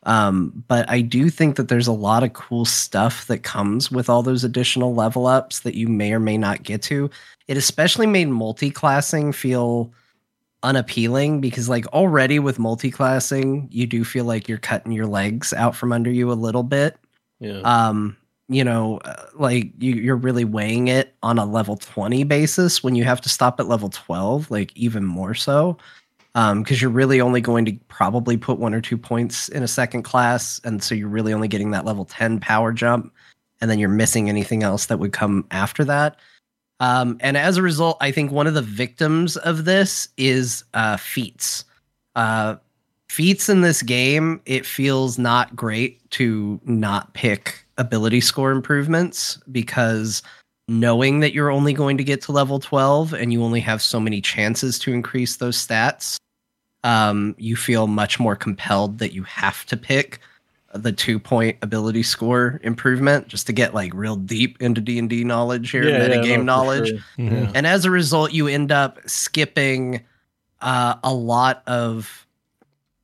um, 0.04 0.64
but 0.68 0.88
i 0.90 1.02
do 1.02 1.30
think 1.32 1.56
that 1.58 1.68
there's 1.68 1.88
a 1.88 1.92
lot 1.92 2.24
of 2.24 2.32
cool 2.34 2.64
stuff 2.64 3.26
that 3.28 3.40
comes 3.40 3.92
with 3.92 4.08
all 4.08 4.22
those 4.24 4.44
additional 4.44 4.94
level 4.94 5.26
ups 5.26 5.62
that 5.62 5.76
you 5.76 5.88
may 5.90 6.14
or 6.14 6.20
may 6.20 6.38
not 6.38 6.62
get 6.64 6.82
to 6.84 7.10
it 7.48 7.58
especially 7.58 8.06
made 8.08 8.30
multi-classing 8.30 9.34
feel 9.34 9.92
unappealing 10.64 11.40
because 11.40 11.70
like 11.70 11.86
already 11.88 12.40
with 12.40 12.58
multi-classing 12.58 13.68
you 13.72 13.86
do 13.86 14.04
feel 14.04 14.26
like 14.26 14.50
you're 14.50 14.58
cutting 14.58 14.92
your 14.92 15.06
legs 15.06 15.54
out 15.54 15.76
from 15.76 15.92
under 15.92 16.10
you 16.10 16.32
a 16.32 16.34
little 16.34 16.64
bit. 16.64 16.98
Yeah, 17.40 17.60
um 17.60 18.18
you 18.50 18.64
know 18.64 18.98
uh, 19.06 19.26
like 19.36 19.72
you, 19.78 19.94
you're 19.94 20.16
really 20.16 20.46
weighing 20.46 20.88
it 20.88 21.14
on 21.22 21.38
a 21.38 21.46
level 21.46 21.76
20 21.76 22.24
basis 22.24 22.84
when 22.84 22.96
you 22.96 23.04
have 23.04 23.22
to 23.22 23.30
stop 23.30 23.60
at 23.60 23.68
level 23.68 23.90
12 23.90 24.50
like 24.50 24.76
even 24.76 25.06
more 25.06 25.36
so. 25.36 25.78
Um 26.34 26.64
because 26.64 26.82
you're 26.82 26.92
really 26.92 27.22
only 27.22 27.42
going 27.42 27.66
to 27.66 27.74
probably 27.88 28.36
put 28.36 28.58
one 28.58 28.74
or 28.74 28.82
two 28.82 28.98
points 28.98 29.50
in 29.50 29.62
a 29.62 29.68
second 29.68 30.04
class 30.04 30.60
and 30.64 30.82
so 30.82 30.96
you're 30.96 31.08
really 31.08 31.34
only 31.34 31.48
getting 31.48 31.70
that 31.72 31.86
level 31.86 32.06
10 32.06 32.40
power 32.40 32.74
jump 32.74 33.14
and 33.62 33.70
then 33.70 33.78
you're 33.78 33.90
missing 33.90 34.28
anything 34.28 34.64
else 34.64 34.88
that 34.88 34.98
would 34.98 35.14
come 35.14 35.46
after 35.52 35.86
that 35.86 36.18
Um, 36.80 37.18
and 37.22 37.38
as 37.38 37.58
a 37.58 37.62
result, 37.62 37.98
I 38.02 38.12
think 38.12 38.32
one 38.32 38.48
of 38.48 38.54
the 38.54 38.62
victims 38.62 39.38
of 39.38 39.66
this 39.66 40.10
is 40.18 40.64
uh, 40.74 40.98
feats. 40.98 41.66
Uh, 42.16 42.58
feats 43.10 43.50
in 43.50 43.62
this 43.62 43.82
game, 43.82 44.42
it 44.46 44.66
feels 44.66 45.18
not 45.18 45.56
great 45.56 46.10
to 46.12 46.60
not 46.66 47.14
pick 47.14 47.66
ability 47.78 48.22
score 48.22 48.52
improvements 48.52 49.40
because 49.52 50.22
knowing 50.68 51.22
that 51.22 51.34
you're 51.34 51.52
only 51.52 51.74
going 51.74 51.98
to 51.98 52.04
get 52.04 52.22
to 52.24 52.32
level 52.32 52.60
12 52.60 53.14
and 53.14 53.32
you 53.32 53.44
only 53.44 53.62
have 53.62 53.82
so 53.82 54.00
many 54.00 54.22
chances 54.22 54.78
to 54.80 54.94
increase 54.94 55.38
those 55.38 55.66
stats, 55.66 56.18
um, 56.84 57.36
you 57.38 57.56
feel 57.56 57.88
much 57.88 58.20
more 58.20 58.36
compelled 58.36 59.00
that 59.00 59.14
you 59.14 59.24
have 59.24 59.66
to 59.66 59.78
pick 59.78 60.20
the 60.78 60.92
two 60.92 61.20
point 61.20 61.58
ability 61.62 62.04
score 62.04 62.60
improvement 62.64 63.28
just 63.28 63.48
to 63.48 63.54
get 63.54 63.74
like 63.74 63.94
real 63.94 64.16
deep 64.16 64.62
into 64.62 64.82
D&D 64.82 65.24
knowledge 65.24 65.72
here, 65.72 65.88
Yeah, 65.88 65.98
yeah, 65.98 66.08
metagame 66.08 66.38
no, 66.40 66.44
knowledge. 66.44 66.88
sure. 66.90 67.00
Yeah. 67.18 67.52
And 67.56 67.68
as 67.68 67.86
a 67.86 67.92
result, 67.92 68.32
you 68.34 68.48
end 68.48 68.72
up 68.72 69.00
skipping 69.10 70.04
uh, 70.62 70.96
a 71.04 71.14
lot 71.14 71.64
of 71.68 72.26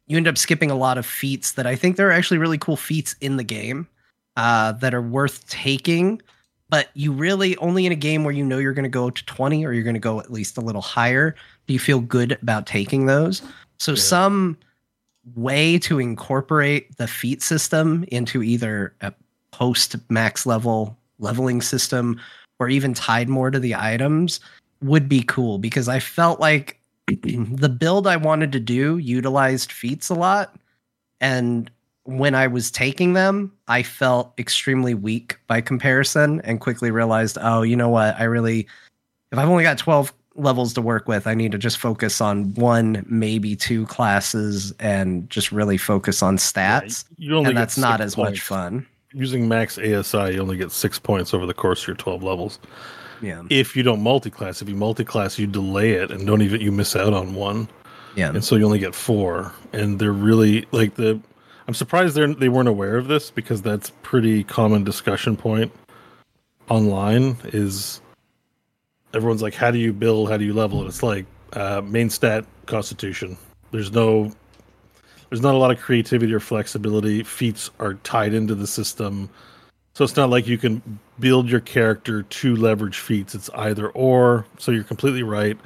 you 0.07 0.17
end 0.17 0.27
up 0.27 0.37
skipping 0.37 0.69
a 0.69 0.75
lot 0.75 0.97
of 0.97 1.05
feats 1.05 1.53
that 1.53 1.65
I 1.65 1.75
think 1.75 1.95
there 1.95 2.07
are 2.09 2.11
actually 2.11 2.37
really 2.37 2.57
cool 2.57 2.75
feats 2.75 3.15
in 3.21 3.37
the 3.37 3.43
game 3.43 3.87
uh, 4.35 4.73
that 4.73 4.93
are 4.93 5.01
worth 5.01 5.47
taking. 5.47 6.21
But 6.69 6.89
you 6.93 7.11
really 7.11 7.55
only 7.57 7.85
in 7.85 7.91
a 7.91 7.95
game 7.95 8.23
where 8.23 8.33
you 8.33 8.43
know 8.43 8.57
you're 8.57 8.73
going 8.73 8.83
to 8.83 8.89
go 8.89 9.09
to 9.09 9.25
20 9.25 9.65
or 9.65 9.71
you're 9.71 9.83
going 9.83 9.93
to 9.93 9.99
go 9.99 10.19
at 10.19 10.31
least 10.31 10.57
a 10.57 10.61
little 10.61 10.81
higher 10.81 11.35
do 11.67 11.73
you 11.73 11.79
feel 11.79 11.99
good 11.99 12.37
about 12.41 12.65
taking 12.65 13.05
those. 13.05 13.41
So 13.79 13.95
some 13.95 14.57
way 15.35 15.79
to 15.79 15.99
incorporate 15.99 16.97
the 16.97 17.07
feat 17.07 17.41
system 17.41 18.03
into 18.09 18.43
either 18.43 18.93
a 19.01 19.13
post 19.51 19.95
max 20.09 20.45
level 20.45 20.97
leveling 21.19 21.61
system 21.61 22.19
or 22.59 22.69
even 22.69 22.93
tied 22.93 23.29
more 23.29 23.51
to 23.51 23.59
the 23.59 23.75
items 23.75 24.39
would 24.81 25.07
be 25.07 25.23
cool 25.23 25.57
because 25.57 25.87
I 25.87 25.99
felt 25.99 26.39
like 26.39 26.79
the 27.07 27.69
build 27.69 28.07
I 28.07 28.17
wanted 28.17 28.51
to 28.51 28.59
do 28.59 28.97
utilized 28.97 29.71
feats 29.71 30.09
a 30.09 30.15
lot. 30.15 30.55
And 31.21 31.71
when 32.03 32.35
I 32.35 32.47
was 32.47 32.69
taking 32.69 33.13
them, 33.13 33.51
I 33.67 33.83
felt 33.83 34.33
extremely 34.37 34.93
weak 34.93 35.37
by 35.47 35.61
comparison 35.61 36.41
and 36.41 36.59
quickly 36.59 36.91
realized, 36.91 37.37
oh, 37.39 37.61
you 37.61 37.75
know 37.75 37.89
what? 37.89 38.19
I 38.19 38.25
really, 38.25 38.67
if 39.31 39.37
I've 39.37 39.49
only 39.49 39.63
got 39.63 39.77
12 39.77 40.13
levels 40.35 40.73
to 40.73 40.81
work 40.81 41.07
with, 41.07 41.27
I 41.27 41.33
need 41.35 41.51
to 41.51 41.57
just 41.57 41.77
focus 41.77 42.19
on 42.21 42.53
one, 42.55 43.05
maybe 43.07 43.55
two 43.55 43.85
classes 43.85 44.73
and 44.79 45.29
just 45.29 45.51
really 45.51 45.77
focus 45.77 46.23
on 46.23 46.37
stats. 46.37 47.05
you 47.17 47.35
only 47.35 47.49
and 47.49 47.57
that's 47.57 47.77
not 47.77 48.01
as 48.01 48.17
much 48.17 48.41
fun. 48.41 48.85
Using 49.13 49.47
max 49.47 49.77
ASI, 49.77 50.33
you 50.33 50.41
only 50.41 50.57
get 50.57 50.71
six 50.71 50.97
points 50.97 51.33
over 51.33 51.45
the 51.45 51.53
course 51.53 51.83
of 51.83 51.87
your 51.87 51.95
12 51.97 52.23
levels. 52.23 52.59
Yeah. 53.21 53.43
If 53.49 53.75
you 53.75 53.83
don't 53.83 54.01
multi-class, 54.01 54.61
if 54.61 54.67
you 54.67 54.75
multi-class, 54.75 55.37
you 55.37 55.45
delay 55.47 55.91
it 55.91 56.09
and 56.11 56.25
don't 56.25 56.41
even 56.41 56.59
you 56.61 56.71
miss 56.71 56.95
out 56.95 57.13
on 57.13 57.35
one, 57.35 57.69
Yeah. 58.15 58.29
and 58.29 58.43
so 58.43 58.55
you 58.55 58.65
only 58.65 58.79
get 58.79 58.95
four. 58.95 59.53
And 59.71 59.99
they're 59.99 60.11
really 60.11 60.65
like 60.71 60.95
the. 60.95 61.19
I'm 61.67 61.73
surprised 61.73 62.15
they're, 62.15 62.33
they 62.33 62.49
weren't 62.49 62.67
aware 62.67 62.97
of 62.97 63.07
this 63.07 63.31
because 63.31 63.61
that's 63.61 63.91
pretty 64.01 64.43
common 64.43 64.83
discussion 64.83 65.37
point 65.37 65.71
online. 66.69 67.37
Is 67.45 68.01
everyone's 69.13 69.41
like, 69.41 69.53
how 69.53 69.71
do 69.71 69.77
you 69.77 69.93
build? 69.93 70.29
How 70.29 70.37
do 70.37 70.45
you 70.45 70.53
level? 70.53 70.79
And 70.79 70.87
it's 70.87 71.03
like 71.03 71.25
uh, 71.53 71.81
main 71.81 72.09
stat 72.09 72.45
Constitution. 72.65 73.37
There's 73.71 73.91
no 73.91 74.31
there's 75.29 75.41
not 75.41 75.55
a 75.55 75.57
lot 75.57 75.71
of 75.71 75.79
creativity 75.79 76.31
or 76.31 76.39
flexibility. 76.39 77.23
Feats 77.23 77.71
are 77.79 77.95
tied 77.95 78.33
into 78.35 78.53
the 78.53 78.67
system. 78.67 79.29
So 79.95 80.03
it's 80.03 80.15
not 80.15 80.29
like 80.29 80.47
you 80.47 80.57
can 80.57 80.99
build 81.19 81.49
your 81.49 81.59
character 81.59 82.23
to 82.23 82.55
leverage 82.55 82.99
feats. 82.99 83.33
It's 83.33 83.49
either 83.55 83.89
or. 83.89 84.45
So 84.59 84.71
you're 84.71 84.83
completely 84.83 85.23
right. 85.23 85.57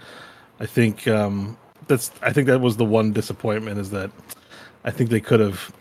I 0.60 0.66
think 0.66 1.08
um, 1.08 1.58
that's 1.88 2.12
I 2.22 2.34
think 2.34 2.48
that 2.48 2.62
was 2.62 2.78
the 2.78 2.86
one 2.86 3.14
disappointment 3.14 3.80
is 3.80 3.90
that 3.92 4.12
I 4.84 4.92
think 4.92 5.10
they 5.10 5.22
could 5.22 5.40
have 5.40 5.72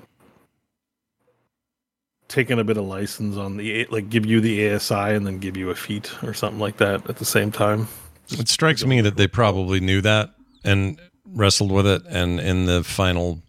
taken 2.28 2.58
a 2.58 2.64
bit 2.64 2.76
of 2.76 2.84
license 2.84 3.36
on 3.36 3.56
the 3.56 3.86
like 3.90 4.08
give 4.10 4.26
you 4.26 4.40
the 4.40 4.72
ASI 4.74 4.94
and 4.94 5.26
then 5.26 5.38
give 5.38 5.56
you 5.56 5.70
a 5.70 5.74
feat 5.74 6.10
or 6.22 6.34
something 6.34 6.58
like 6.60 6.78
that 6.78 7.08
at 7.08 7.16
the 7.16 7.24
same 7.24 7.52
time. 7.52 7.88
It 8.30 8.48
strikes 8.48 8.84
me 8.84 9.00
that 9.02 9.16
they 9.16 9.28
probably 9.28 9.78
knew 9.80 10.00
that 10.00 10.30
and 10.64 11.00
wrestled 11.32 11.70
with 11.70 11.86
it, 11.86 12.02
and 12.08 12.40
in 12.40 12.66
the 12.66 12.82
final, 12.82 13.40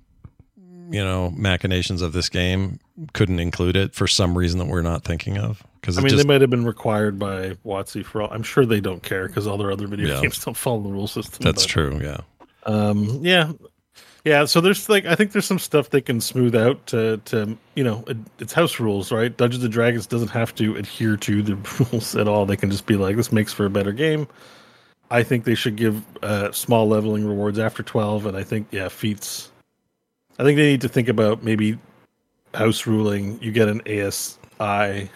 you 0.91 1.03
know, 1.03 1.31
machinations 1.35 2.01
of 2.03 2.13
this 2.13 2.29
game, 2.29 2.79
couldn't 3.13 3.39
include 3.39 3.75
it 3.75 3.93
for 3.95 4.07
some 4.07 4.37
reason 4.37 4.59
that 4.59 4.65
we're 4.67 4.81
not 4.83 5.03
thinking 5.03 5.37
of. 5.37 5.63
Because 5.81 5.97
I 5.97 6.01
mean, 6.01 6.09
just 6.09 6.21
they 6.23 6.27
might 6.27 6.41
have 6.41 6.49
been 6.49 6.65
required 6.65 7.17
by 7.17 7.51
WotC 7.65 8.03
for 8.05 8.21
all. 8.21 8.29
I'm 8.31 8.43
sure 8.43 8.65
they 8.65 8.81
don't 8.81 9.01
care 9.01 9.27
because 9.27 9.47
all 9.47 9.57
their 9.57 9.71
other 9.71 9.87
video 9.87 10.15
Yeah. 10.15 10.21
games 10.21 10.43
don't 10.43 10.57
follow 10.57 10.81
the 10.81 10.89
rule 10.89 11.07
system. 11.07 11.39
that's 11.43 11.63
but- 11.63 11.69
true. 11.69 11.99
Yeah. 12.03 12.17
Um, 12.65 13.19
yeah, 13.23 13.51
yeah. 14.25 14.45
So 14.45 14.61
there's 14.61 14.89
like 14.89 15.05
I 15.05 15.15
think 15.15 15.31
there's 15.31 15.45
some 15.45 15.59
stuff 15.59 15.89
they 15.89 16.01
can 16.01 16.21
smooth 16.21 16.55
out 16.55 16.85
to 16.87 17.17
to 17.25 17.57
you 17.75 17.83
know 17.83 18.03
it's 18.39 18.53
house 18.53 18.79
rules, 18.79 19.11
right? 19.11 19.35
Dungeons 19.35 19.63
and 19.63 19.73
Dragons 19.73 20.05
doesn't 20.05 20.29
have 20.29 20.53
to 20.55 20.75
adhere 20.75 21.17
to 21.17 21.41
the 21.41 21.55
rules 21.91 22.15
at 22.15 22.27
all. 22.27 22.45
They 22.45 22.57
can 22.57 22.71
just 22.71 22.85
be 22.85 22.95
like, 22.95 23.15
this 23.15 23.31
makes 23.31 23.53
for 23.53 23.65
a 23.65 23.69
better 23.69 23.91
game. 23.91 24.27
I 25.09 25.23
think 25.23 25.45
they 25.45 25.55
should 25.55 25.77
give 25.77 26.03
uh, 26.21 26.51
small 26.51 26.87
leveling 26.87 27.25
rewards 27.25 27.59
after 27.59 27.81
12, 27.81 28.25
and 28.25 28.35
I 28.35 28.43
think 28.43 28.67
yeah, 28.71 28.89
feats. 28.89 29.51
I 30.37 30.43
think 30.43 30.57
they 30.57 30.71
need 30.71 30.81
to 30.81 30.89
think 30.89 31.07
about 31.07 31.43
maybe 31.43 31.79
house 32.53 32.85
ruling. 32.85 33.41
You 33.41 33.51
get 33.51 33.69
an 33.69 33.81
ASI 33.87 35.09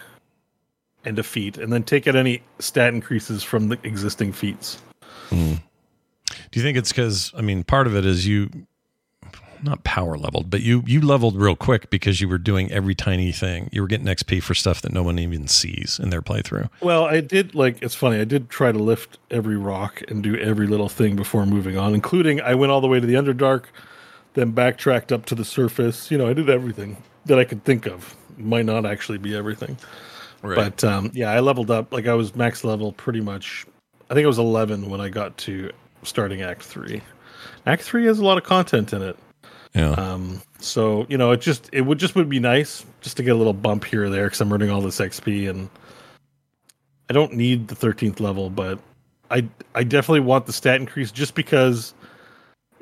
and 1.04 1.18
a 1.18 1.22
feat, 1.22 1.58
and 1.58 1.72
then 1.72 1.82
take 1.82 2.06
out 2.08 2.16
any 2.16 2.42
stat 2.58 2.94
increases 2.94 3.42
from 3.42 3.68
the 3.68 3.78
existing 3.82 4.32
feats. 4.32 4.80
Do 6.52 6.60
you 6.60 6.62
think 6.62 6.76
it's 6.76 6.90
because 6.90 7.32
I 7.36 7.40
mean 7.40 7.64
part 7.64 7.86
of 7.86 7.96
it 7.96 8.04
is 8.04 8.26
you 8.26 8.50
not 9.62 9.84
power 9.84 10.16
leveled, 10.16 10.50
but 10.50 10.62
you 10.62 10.82
you 10.86 11.00
leveled 11.00 11.36
real 11.36 11.56
quick 11.56 11.90
because 11.90 12.20
you 12.20 12.28
were 12.28 12.38
doing 12.38 12.70
every 12.72 12.94
tiny 12.94 13.32
thing. 13.32 13.68
You 13.72 13.82
were 13.82 13.88
getting 13.88 14.06
XP 14.06 14.42
for 14.42 14.54
stuff 14.54 14.82
that 14.82 14.92
no 14.92 15.02
one 15.02 15.18
even 15.18 15.48
sees 15.48 16.00
in 16.02 16.10
their 16.10 16.22
playthrough. 16.22 16.68
Well, 16.80 17.04
I 17.04 17.20
did 17.20 17.54
like 17.54 17.82
it's 17.82 17.94
funny. 17.94 18.18
I 18.18 18.24
did 18.24 18.50
try 18.50 18.72
to 18.72 18.78
lift 18.78 19.18
every 19.30 19.56
rock 19.56 20.02
and 20.08 20.22
do 20.22 20.36
every 20.36 20.66
little 20.66 20.88
thing 20.88 21.16
before 21.16 21.46
moving 21.46 21.76
on, 21.76 21.94
including 21.94 22.40
I 22.40 22.54
went 22.54 22.72
all 22.72 22.80
the 22.80 22.88
way 22.88 23.00
to 23.00 23.06
the 23.06 23.14
Underdark, 23.14 23.64
then 24.34 24.52
backtracked 24.52 25.12
up 25.12 25.26
to 25.26 25.34
the 25.34 25.44
surface. 25.44 26.10
You 26.10 26.18
know, 26.18 26.28
I 26.28 26.32
did 26.32 26.50
everything 26.50 26.96
that 27.26 27.38
I 27.38 27.44
could 27.44 27.64
think 27.64 27.86
of. 27.86 28.16
Might 28.38 28.64
not 28.64 28.86
actually 28.86 29.18
be 29.18 29.36
everything, 29.36 29.76
but 30.42 30.82
um, 30.84 31.10
yeah, 31.14 31.30
I 31.30 31.40
leveled 31.40 31.70
up. 31.70 31.92
Like 31.92 32.06
I 32.06 32.14
was 32.14 32.34
max 32.34 32.64
level 32.64 32.92
pretty 32.92 33.20
much. 33.20 33.66
I 34.10 34.14
think 34.14 34.24
it 34.24 34.28
was 34.28 34.38
eleven 34.38 34.90
when 34.90 35.00
I 35.00 35.08
got 35.08 35.36
to 35.38 35.70
starting 36.02 36.42
Act 36.42 36.62
Three. 36.62 37.02
Act 37.66 37.82
Three 37.82 38.06
has 38.06 38.18
a 38.18 38.24
lot 38.24 38.38
of 38.38 38.44
content 38.44 38.92
in 38.92 39.02
it. 39.02 39.16
Yeah. 39.74 39.92
Um, 39.92 40.42
so 40.58 41.06
you 41.08 41.16
know, 41.16 41.32
it 41.32 41.40
just 41.40 41.68
it 41.72 41.82
would 41.82 41.98
just 41.98 42.14
would 42.14 42.28
be 42.28 42.40
nice 42.40 42.84
just 43.00 43.16
to 43.16 43.22
get 43.22 43.30
a 43.30 43.36
little 43.36 43.52
bump 43.54 43.84
here 43.84 44.04
or 44.04 44.10
there 44.10 44.24
because 44.24 44.40
I'm 44.40 44.52
earning 44.52 44.70
all 44.70 44.80
this 44.82 44.98
XP 45.00 45.48
and 45.48 45.68
I 47.08 47.12
don't 47.12 47.32
need 47.34 47.68
the 47.68 47.74
13th 47.74 48.20
level, 48.20 48.50
but 48.50 48.78
I 49.30 49.48
I 49.74 49.84
definitely 49.84 50.20
want 50.20 50.46
the 50.46 50.52
stat 50.52 50.80
increase 50.80 51.10
just 51.10 51.34
because 51.34 51.94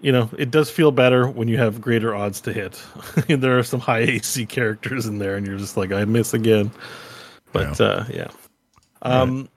you 0.02 0.10
know 0.12 0.28
it 0.36 0.50
does 0.50 0.70
feel 0.70 0.90
better 0.90 1.28
when 1.28 1.46
you 1.48 1.58
have 1.58 1.80
greater 1.80 2.14
odds 2.14 2.40
to 2.42 2.52
hit. 2.52 2.82
there 3.28 3.58
are 3.58 3.62
some 3.62 3.80
high 3.80 4.00
AC 4.00 4.46
characters 4.46 5.06
in 5.06 5.18
there, 5.18 5.36
and 5.36 5.46
you're 5.46 5.58
just 5.58 5.76
like 5.76 5.92
I 5.92 6.04
miss 6.04 6.34
again. 6.34 6.70
But 7.52 7.78
Yeah. 7.78 7.86
uh, 7.86 8.04
yeah. 8.10 8.28
Um, 9.02 9.48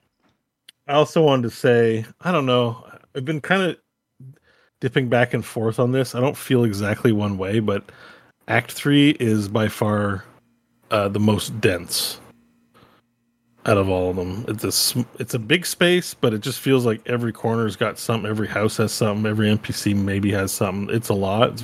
I 0.88 0.94
also 0.94 1.22
wanted 1.24 1.44
to 1.44 1.50
say 1.50 2.06
I 2.22 2.32
don't 2.32 2.46
know. 2.46 2.86
I've 3.16 3.26
been 3.26 3.42
kind 3.42 3.64
of 3.64 3.78
dipping 4.84 5.08
back 5.08 5.34
and 5.34 5.46
forth 5.46 5.80
on 5.80 5.94
this. 5.94 6.14
I 6.14 6.20
don't 6.20 6.36
feel 6.36 6.66
exactly 6.66 7.14
one 7.14 7.38
way, 7.38 7.62
but 7.62 7.90
Act 8.50 8.70
Three 8.70 9.12
is 9.12 9.48
by 9.48 9.70
far 9.70 10.26
uh, 10.92 11.08
the 11.08 11.22
most 11.22 11.62
dense 11.62 12.20
out 13.66 13.78
of 13.78 13.88
all 13.88 14.10
of 14.10 14.18
them. 14.18 14.44
It's 14.50 14.94
a 14.94 15.06
it's 15.20 15.34
a 15.34 15.40
big 15.40 15.66
space, 15.66 16.14
but 16.14 16.34
it 16.34 16.42
just 16.42 16.60
feels 16.60 16.86
like 16.86 17.00
every 17.06 17.32
corner's 17.32 17.78
got 17.78 17.98
something. 17.98 18.30
Every 18.30 18.50
house 18.50 18.76
has 18.76 18.92
something. 18.92 19.26
Every 19.26 19.48
NPC 19.48 19.96
maybe 19.96 20.34
has 20.34 20.52
something. 20.52 20.94
It's 20.94 21.08
a 21.08 21.14
lot. 21.14 21.52
It's, 21.52 21.64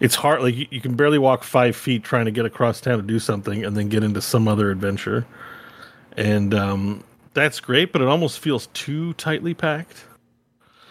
it's 0.00 0.14
hard. 0.14 0.42
Like 0.42 0.56
you, 0.56 0.66
you 0.70 0.82
can 0.82 0.94
barely 0.94 1.18
walk 1.18 1.42
five 1.42 1.74
feet 1.74 2.04
trying 2.04 2.26
to 2.26 2.30
get 2.30 2.44
across 2.44 2.82
town 2.82 2.98
to 2.98 3.02
do 3.02 3.18
something, 3.18 3.64
and 3.64 3.74
then 3.74 3.88
get 3.88 4.04
into 4.04 4.20
some 4.20 4.46
other 4.46 4.70
adventure. 4.70 5.26
And 6.18 6.52
um, 6.52 7.02
that's 7.32 7.60
great, 7.60 7.92
but 7.92 8.02
it 8.02 8.08
almost 8.08 8.40
feels 8.40 8.66
too 8.74 9.14
tightly 9.14 9.54
packed 9.54 10.04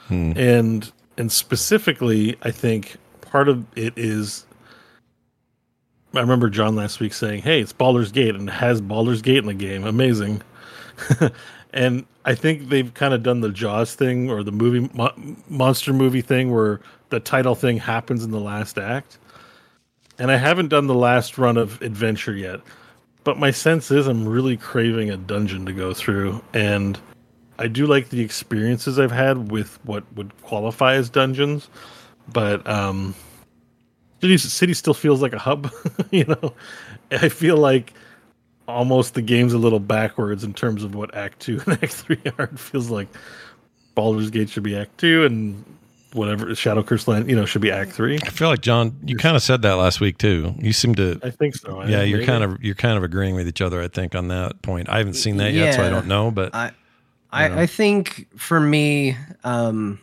and 0.10 0.92
and 1.18 1.32
specifically 1.32 2.36
i 2.44 2.52
think 2.52 2.98
part 3.22 3.48
of 3.50 3.66
it 3.78 3.94
is 3.98 4.46
i 6.14 6.20
remember 6.20 6.50
jon 6.50 6.76
last 6.76 7.00
week 7.00 7.14
saying 7.14 7.42
hey 7.42 7.62
it's 7.62 7.74
Baldur's 7.74 8.12
gate 8.12 8.36
and 8.36 8.50
it 8.50 8.54
has 8.54 8.82
Baldur's 8.82 9.22
gate 9.22 9.40
in 9.40 9.46
the 9.46 9.54
game. 9.54 9.84
Amazing. 9.86 10.42
And 11.76 12.06
i 12.24 12.34
think 12.34 12.70
they've 12.70 12.92
kind 12.94 13.14
of 13.14 13.22
done 13.22 13.42
the 13.42 13.50
jaws 13.50 13.96
thing 13.96 14.32
or 14.32 14.44
the 14.44 14.52
movie 14.54 14.90
mo- 14.94 15.14
monster 15.50 15.92
movie 15.92 16.22
thing 16.22 16.52
where 16.52 16.80
the 17.10 17.20
title 17.20 17.54
thing 17.54 17.78
happens 17.78 18.24
in 18.24 18.32
the 18.32 18.40
last 18.40 18.78
act. 18.78 19.18
And 20.18 20.32
i 20.32 20.38
haven't 20.38 20.70
done 20.70 20.88
the 20.88 20.96
last 20.96 21.38
run 21.38 21.58
of 21.58 21.82
adventure 21.82 22.34
yet 22.34 22.62
but 23.26 23.38
my 23.38 23.52
sense 23.52 23.92
is 23.92 24.08
i'm 24.08 24.26
really 24.26 24.56
craving 24.56 25.10
a 25.10 25.18
dungeon 25.18 25.66
to 25.66 25.74
go 25.74 25.94
through. 25.94 26.42
And 26.54 26.98
I 27.57 27.68
do 27.68 27.88
like 27.88 28.10
the 28.10 28.22
experiences 28.22 28.99
I've 28.99 29.11
had 29.11 29.52
with 29.52 29.80
what 29.86 30.03
would 30.15 30.32
qualify 30.44 30.95
as 30.95 31.10
dungeons, 31.10 31.69
but 32.32 32.68
um, 32.68 33.15
city 34.22 34.38
city 34.38 34.73
still 34.73 34.94
feels 34.94 35.22
like 35.22 35.34
a 35.34 35.40
hub. 35.40 35.72
you 36.11 36.26
know, 36.26 36.53
I 37.11 37.30
feel 37.30 37.57
like 37.57 37.94
almost 38.68 39.14
the 39.14 39.22
game's 39.22 39.53
a 39.53 39.57
little 39.57 39.80
backwards 39.80 40.44
in 40.44 40.53
terms 40.53 40.84
of 40.84 40.95
what 40.95 41.15
Act 41.15 41.40
Two 41.40 41.61
and 41.65 41.82
Act 41.82 41.94
Three 41.94 42.22
are. 42.38 42.45
It 42.45 42.60
feels 42.60 42.90
like 42.90 43.07
Baldur's 43.95 44.30
Gate 44.30 44.49
should 44.49 44.64
be 44.64 44.76
Act 44.76 44.98
Two, 44.98 45.26
and 45.26 45.64
whatever 46.14 46.53
Shadow 46.56 46.82
Curse 46.82 47.07
Land, 47.07 47.30
you 47.30 47.36
know, 47.36 47.45
should 47.45 47.61
be 47.61 47.72
Act 47.72 47.91
Three. 47.91 48.18
I 48.23 48.30
feel 48.30 48.49
like 48.49 48.61
Jon, 48.61 48.98
you 49.06 49.18
kind 49.18 49.36
of 49.36 49.44
said 49.44 49.61
that 49.64 49.73
last 49.73 49.99
week 49.99 50.18
too. 50.18 50.56
You 50.60 50.73
seem 50.73 50.95
to. 50.95 51.19
I 51.23 51.30
think 51.30 51.56
so. 51.56 51.80
I 51.80 51.88
yeah, 51.88 52.02
you're 52.02 52.19
maybe. 52.19 52.27
kind 52.27 52.44
of 52.44 52.64
you're 52.64 52.76
kind 52.76 52.98
of 52.98 53.03
agreeing 53.03 53.36
with 53.36 53.48
each 53.48 53.61
other. 53.61 53.82
I 53.82 53.88
think 53.88 54.15
on 54.15 54.30
that 54.30 54.61
point. 54.61 54.90
I 54.90 54.98
haven't 54.98 55.15
seen 55.15 55.38
that 55.38 55.53
yet, 55.53 55.76
so 55.76 55.86
I 55.86 55.90
don't 55.90 56.07
know. 56.07 56.32
But 56.32 56.56
I, 56.56 56.72
I, 57.36 57.62
I 57.62 57.66
think 57.66 58.28
for 58.38 58.60
me, 58.60 59.16
um, 59.44 59.99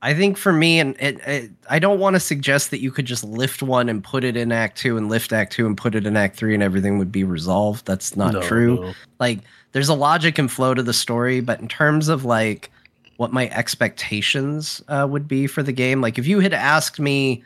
I 0.00 0.14
think 0.14 0.36
for 0.36 0.52
me, 0.52 0.78
and 0.78 0.94
it, 1.00 1.18
it, 1.26 1.50
I 1.68 1.80
don't 1.80 1.98
want 1.98 2.14
to 2.14 2.20
suggest 2.20 2.70
that 2.70 2.80
you 2.80 2.92
could 2.92 3.04
just 3.04 3.24
lift 3.24 3.62
one 3.64 3.88
and 3.88 4.02
put 4.02 4.22
it 4.22 4.36
in 4.36 4.52
Act 4.52 4.78
Two, 4.78 4.96
and 4.96 5.08
lift 5.08 5.32
Act 5.32 5.52
Two 5.52 5.66
and 5.66 5.76
put 5.76 5.94
it 5.96 6.06
in 6.06 6.16
Act 6.16 6.36
Three, 6.36 6.54
and 6.54 6.62
everything 6.62 6.98
would 6.98 7.10
be 7.10 7.24
resolved. 7.24 7.84
That's 7.84 8.16
not 8.16 8.32
No, 8.34 8.42
true. 8.42 8.76
no. 8.76 8.92
Like, 9.18 9.40
there's 9.72 9.88
a 9.88 9.94
logic 9.94 10.38
and 10.38 10.50
flow 10.50 10.72
to 10.72 10.82
the 10.84 10.92
story, 10.92 11.40
but 11.40 11.60
in 11.60 11.66
terms 11.66 12.08
of 12.08 12.24
like 12.24 12.70
what 13.16 13.32
my 13.32 13.48
expectations 13.50 14.80
uh, 14.86 15.06
would 15.10 15.26
be 15.26 15.48
for 15.48 15.64
the 15.64 15.72
game, 15.72 16.00
like 16.00 16.16
if 16.16 16.28
you 16.28 16.38
had 16.38 16.54
asked 16.54 17.00
me, 17.00 17.42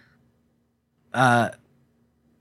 uh, 1.15 1.49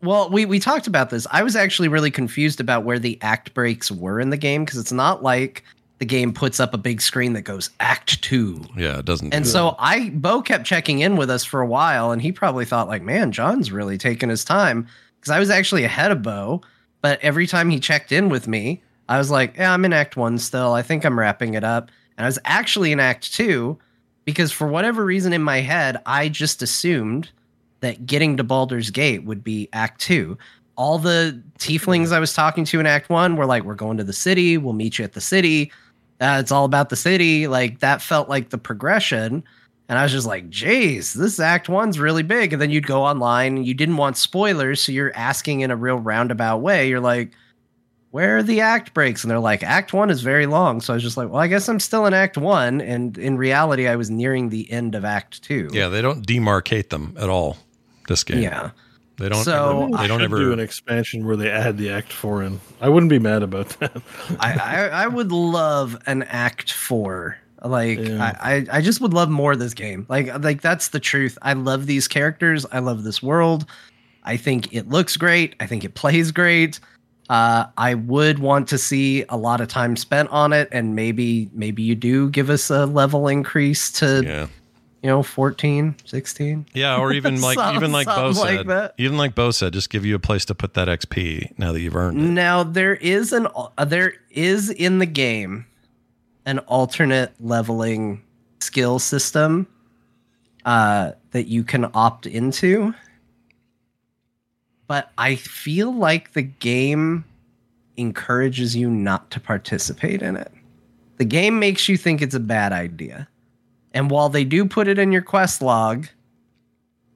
well, 0.04 0.30
we 0.30 0.46
we 0.46 0.60
talked 0.60 0.88
about 0.88 1.10
this. 1.10 1.26
I 1.32 1.42
was 1.42 1.56
actually 1.56 1.88
really 1.88 2.12
confused 2.12 2.60
about 2.60 2.84
where 2.84 3.00
the 3.00 3.18
act 3.22 3.54
breaks 3.54 3.90
were 3.90 4.20
in 4.20 4.30
the 4.30 4.38
game 4.38 4.66
because 4.66 4.78
it's 4.80 4.92
not 4.92 5.24
like 5.24 5.64
the 6.02 6.06
game 6.06 6.34
puts 6.34 6.60
up 6.60 6.74
a 6.74 6.80
big 6.80 7.00
screen 7.00 7.34
that 7.34 7.44
goes 7.44 7.70
Act 7.80 8.24
Two. 8.24 8.66
yeah, 8.76 8.98
it 8.98 9.06
doesn't. 9.06 9.36
And 9.36 9.46
do 9.46 9.50
so 9.52 9.76
I 9.78 10.10
Beau 10.10 10.42
kept 10.42 10.66
checking 10.66 10.98
in 10.98 11.16
with 11.16 11.30
us 11.30 11.46
for 11.46 11.62
a 11.62 11.68
while, 11.68 12.10
and 12.10 12.20
he 12.20 12.32
probably 12.32 12.66
thought 12.66 12.88
like, 12.88 13.04
man, 13.04 13.32
Jon's 13.32 13.72
really 13.72 14.00
taking 14.00 14.28
his 14.28 14.44
time 14.44 14.88
because 15.20 15.30
I 15.30 15.38
was 15.38 15.52
actually 15.52 15.84
ahead 15.84 16.12
of 16.12 16.24
Beau. 16.24 16.64
But 17.02 17.20
every 17.22 17.46
time 17.46 17.70
he 17.70 17.80
checked 17.80 18.12
in 18.12 18.30
with 18.30 18.48
me, 18.48 18.82
I 19.10 19.20
was 19.20 19.30
like, 19.30 19.58
yeah, 19.58 19.72
I'm 19.72 19.86
in 19.86 19.94
Act 19.94 20.18
One 20.18 20.40
still. 20.40 20.74
I 20.74 20.82
think 20.82 21.06
I'm 21.06 21.20
wrapping 21.20 21.54
it 21.54 21.64
up, 21.64 21.92
and 22.18 22.26
I 22.26 22.28
was 22.28 22.40
actually 22.46 22.92
in 22.92 23.00
Act 23.00 23.32
Two 23.32 23.78
because 24.26 24.52
for 24.52 24.66
whatever 24.66 25.06
reason 25.06 25.34
in 25.34 25.44
my 25.44 25.60
head, 25.60 26.02
I 26.08 26.30
just 26.30 26.64
assumed 26.64 27.30
that 27.82 28.08
getting 28.08 28.38
to 28.38 28.44
Baldur's 28.44 28.90
Gate 28.90 29.24
would 29.24 29.44
be 29.44 29.70
Act 29.72 30.02
Two. 30.02 30.36
All 30.78 30.98
the 30.98 31.40
tieflings 31.60 32.12
I 32.12 32.18
was 32.18 32.34
talking 32.34 32.66
to 32.66 32.80
in 32.80 32.88
Act 32.88 33.12
One 33.12 33.36
were 33.36 33.46
like, 33.46 33.66
"We're 33.66 33.76
going 33.76 33.98
to 33.98 34.04
the 34.04 34.14
city. 34.14 34.58
We'll 34.58 34.74
meet 34.74 34.98
you 34.98 35.06
at 35.06 35.14
the 35.14 35.22
city." 35.22 35.72
Uh, 36.22 36.38
it's 36.40 36.52
all 36.52 36.66
about 36.66 36.90
the 36.90 36.96
city. 36.96 37.48
Like 37.48 37.80
that 37.80 38.02
felt 38.02 38.30
like 38.30 38.50
the 38.50 38.58
progression. 38.58 39.44
And 39.90 40.00
I 40.00 40.04
was 40.04 40.12
just 40.12 40.28
like, 40.28 40.50
geez, 40.50 41.14
this 41.14 41.40
act 41.40 41.68
one's 41.68 42.00
really 42.00 42.24
big. 42.24 42.54
And 42.54 42.62
then 42.62 42.70
you'd 42.70 42.88
go 42.88 43.04
online 43.04 43.64
you 43.64 43.74
didn't 43.74 43.98
want 43.98 44.16
spoilers. 44.16 44.82
So 44.82 44.92
you're 44.92 45.12
asking 45.16 45.62
in 45.62 45.72
a 45.72 45.76
real 45.76 45.98
roundabout 45.98 46.60
way. 46.60 46.88
You're 46.88 47.02
like, 47.02 47.32
where 48.12 48.38
are 48.38 48.44
the 48.44 48.62
act 48.62 48.94
breaks? 48.94 49.24
And 49.24 49.32
they're 49.32 49.40
like, 49.40 49.64
act 49.64 49.94
one 49.94 50.10
is 50.10 50.22
very 50.22 50.46
long. 50.46 50.80
So 50.80 50.94
I 50.94 50.96
was 50.96 51.04
just 51.04 51.18
like, 51.18 51.30
well, 51.30 51.42
I 51.42 51.48
guess 51.48 51.68
I'm 51.68 51.80
still 51.80 52.06
in 52.06 52.14
act 52.14 52.38
one. 52.38 52.82
And 52.82 53.18
in 53.18 53.38
reality, 53.38 53.88
I 53.88 53.96
was 53.96 54.10
nearing 54.10 54.50
the 54.50 54.70
end 54.72 54.96
of 54.96 55.04
act 55.04 55.42
two. 55.42 55.70
Yeah, 55.74 55.88
they 55.90 56.02
don't 56.02 56.26
demarcate 56.26 56.90
them 56.90 57.16
at 57.18 57.30
all. 57.30 57.58
This 58.08 58.24
game. 58.24 58.42
Yeah. 58.42 58.72
They 59.22 59.30
don't. 59.30 59.44
So- 59.44 59.88
ever, 59.88 59.98
they 59.98 60.08
don't 60.08 60.22
ever. 60.22 60.38
do 60.38 60.52
an 60.52 60.60
expansion 60.60 61.26
where 61.26 61.36
they 61.36 61.50
add 61.50 61.78
the 61.78 61.92
Act 61.92 62.12
Four 62.12 62.44
in. 62.44 62.60
I 62.82 62.90
wouldn't 62.90 63.10
be 63.10 63.20
mad 63.20 63.44
about 63.44 63.70
that. 63.80 64.02
I, 64.40 64.54
I, 64.54 64.88
I 65.04 65.08
would 65.08 65.32
love 65.32 65.98
an 66.08 66.24
act 66.24 66.74
four. 66.74 67.38
Like 67.64 68.00
Yeah. 68.00 68.36
I, 68.42 68.56
I, 68.56 68.66
I 68.78 68.82
just 68.82 69.02
would 69.02 69.14
love 69.14 69.30
more 69.30 69.52
of 69.52 69.60
this 69.60 69.76
game. 69.76 70.08
Like 70.10 70.44
like 70.44 70.62
that's 70.62 70.88
the 70.90 71.00
truth. 71.00 71.38
I 71.44 71.54
love 71.54 71.86
these 71.86 72.08
characters. 72.08 72.66
I 72.72 72.80
love 72.80 73.04
this 73.04 73.22
world. 73.22 73.66
I 74.24 74.38
think 74.38 74.74
it 74.74 74.90
looks 74.90 75.16
great. 75.18 75.56
I 75.60 75.68
think 75.68 75.84
it 75.84 75.94
plays 75.94 76.32
great. 76.32 76.80
Uh, 77.30 77.68
I 77.78 77.94
would 77.94 78.40
want 78.40 78.68
to 78.70 78.78
see 78.78 79.24
a 79.30 79.38
lot 79.38 79.62
of 79.62 79.68
time 79.68 79.96
spent 79.96 80.30
on 80.32 80.52
it, 80.54 80.68
and 80.72 80.96
maybe 80.96 81.50
maybe 81.54 81.82
you 81.84 81.96
do 81.96 82.30
give 82.30 82.50
us 82.50 82.70
a 82.70 82.88
level 82.88 83.28
increase 83.28 83.92
to 83.94 84.24
yeah. 84.26 84.48
You 85.04 85.10
know 85.10 85.24
14, 85.24 85.96
16. 86.06 86.68
Yeah, 86.76 86.98
or 86.98 87.12
even 87.12 87.42
like 87.42 87.58
Some- 87.58 87.76
even 87.76 87.92
like 87.92 88.06
Beau 88.06 88.30
like 88.30 88.36
said, 88.58 88.68
that. 88.68 88.94
even 89.00 89.18
like 89.18 89.34
Beau 89.34 89.50
said, 89.52 89.74
just 89.74 89.90
give 89.90 90.06
you 90.06 90.14
a 90.16 90.20
place 90.20 90.46
to 90.46 90.56
put 90.56 90.76
that 90.76 90.88
XP 90.88 91.58
now 91.58 91.72
that 91.72 91.80
you've 91.82 91.96
earned 91.96 92.20
it. 92.20 92.24
Now 92.24 92.64
there 92.64 92.96
is 92.96 93.34
an 93.34 93.48
uh, 93.56 93.86
there 93.86 94.14
is 94.30 94.70
in 94.70 95.00
the 95.00 95.08
game 95.08 95.66
an 96.46 96.60
alternate 96.60 97.34
leveling 97.40 98.22
skill 98.60 99.00
system 99.00 99.68
uh, 100.66 101.12
that 101.32 101.48
you 101.48 101.64
can 101.64 101.90
opt 101.96 102.28
into, 102.28 102.94
but 104.88 105.12
I 105.18 105.36
feel 105.36 105.92
like 105.94 106.34
the 106.34 106.42
game 106.44 107.26
encourages 107.98 108.76
you 108.76 108.90
not 108.90 109.32
to 109.32 109.40
participate 109.40 110.22
in 110.22 110.36
it. 110.36 110.52
The 111.18 111.26
game 111.26 111.60
makes 111.60 111.88
you 111.90 111.98
think 111.98 112.22
it's 112.22 112.36
a 112.36 112.40
bad 112.40 112.72
idea, 112.72 113.28
and 113.94 114.10
while 114.10 114.30
they 114.30 114.44
do 114.44 114.66
put 114.66 114.88
it 114.88 115.00
in 115.00 115.12
your 115.12 115.22
quest 115.22 115.62
log, 115.62 116.08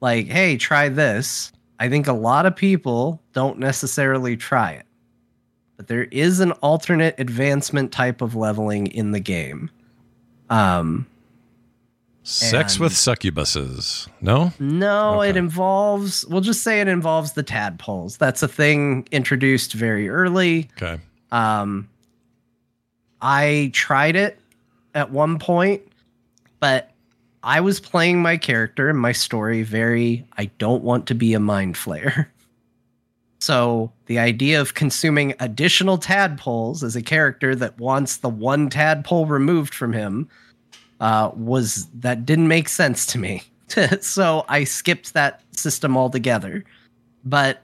like, 0.02 0.27
"Hey, 0.27 0.57
try 0.57 0.89
this," 0.89 1.52
I 1.80 1.89
think 1.89 2.07
a 2.07 2.14
lot 2.14 2.45
of 2.45 2.56
people 2.56 3.22
don't 3.34 3.60
necessarily 3.60 4.38
try 4.38 4.72
it 4.72 4.85
but 5.77 5.88
there 5.88 6.06
is 6.06 6.39
an 6.39 6.52
alternate 6.53 7.15
advancement 7.18 7.91
type 7.91 8.22
of 8.22 8.35
leveling 8.35 8.88
in 8.88 9.11
the 9.11 9.19
game. 9.19 9.69
Um, 10.49 11.06
Sex 12.23 12.80
with 12.80 12.93
succubuses. 12.93 14.07
No? 14.22 14.52
no, 14.57 15.22
it 15.22 15.38
involves, 15.38 16.26
we'll 16.26 16.41
just 16.41 16.64
say 16.64 16.81
it 16.81 16.88
involves 16.88 17.34
the 17.34 17.43
tadpoles. 17.43 18.18
That's 18.18 18.41
a 18.41 18.47
thing 18.47 19.07
introduced 19.11 19.73
very 19.73 20.10
early. 20.10 20.69
Okay. 20.81 20.99
Um, 21.31 21.88
I 23.22 23.69
tried 23.73 24.15
it 24.15 24.39
at 24.95 25.11
one 25.11 25.38
point, 25.38 25.84
but 26.60 26.91
I 27.44 27.61
was 27.61 27.80
playing 27.80 28.22
my 28.22 28.38
character 28.38 28.90
and 28.90 28.99
my 28.99 29.11
story 29.11 29.64
very, 29.64 30.26
I 30.38 30.45
don't 30.57 30.84
want 30.84 31.06
to 31.07 31.15
be 31.15 31.34
a 31.34 31.40
mind 31.40 31.76
flayer. 31.76 32.27
So 33.45 33.91
the 34.07 34.18
idea 34.18 34.60
of 34.60 34.73
consuming 34.73 35.36
additional 35.40 35.99
tadpoles 35.99 36.84
as 36.84 36.95
a 36.95 37.02
character 37.02 37.53
that 37.56 37.77
wants 37.77 38.18
the 38.18 38.30
one 38.30 38.72
tadpole 38.72 39.27
removed 39.27 39.76
from 39.76 39.94
him 39.94 40.27
uh, 40.99 41.30
was 41.36 41.86
that 41.99 42.26
didn't 42.26 42.48
make 42.48 42.69
sense 42.69 43.06
to 43.07 43.19
me. 43.19 43.44
so 44.02 44.45
I 44.49 44.64
skipped 44.64 45.14
that 45.14 45.41
system 45.52 45.95
altogether. 45.95 46.64
But 47.23 47.61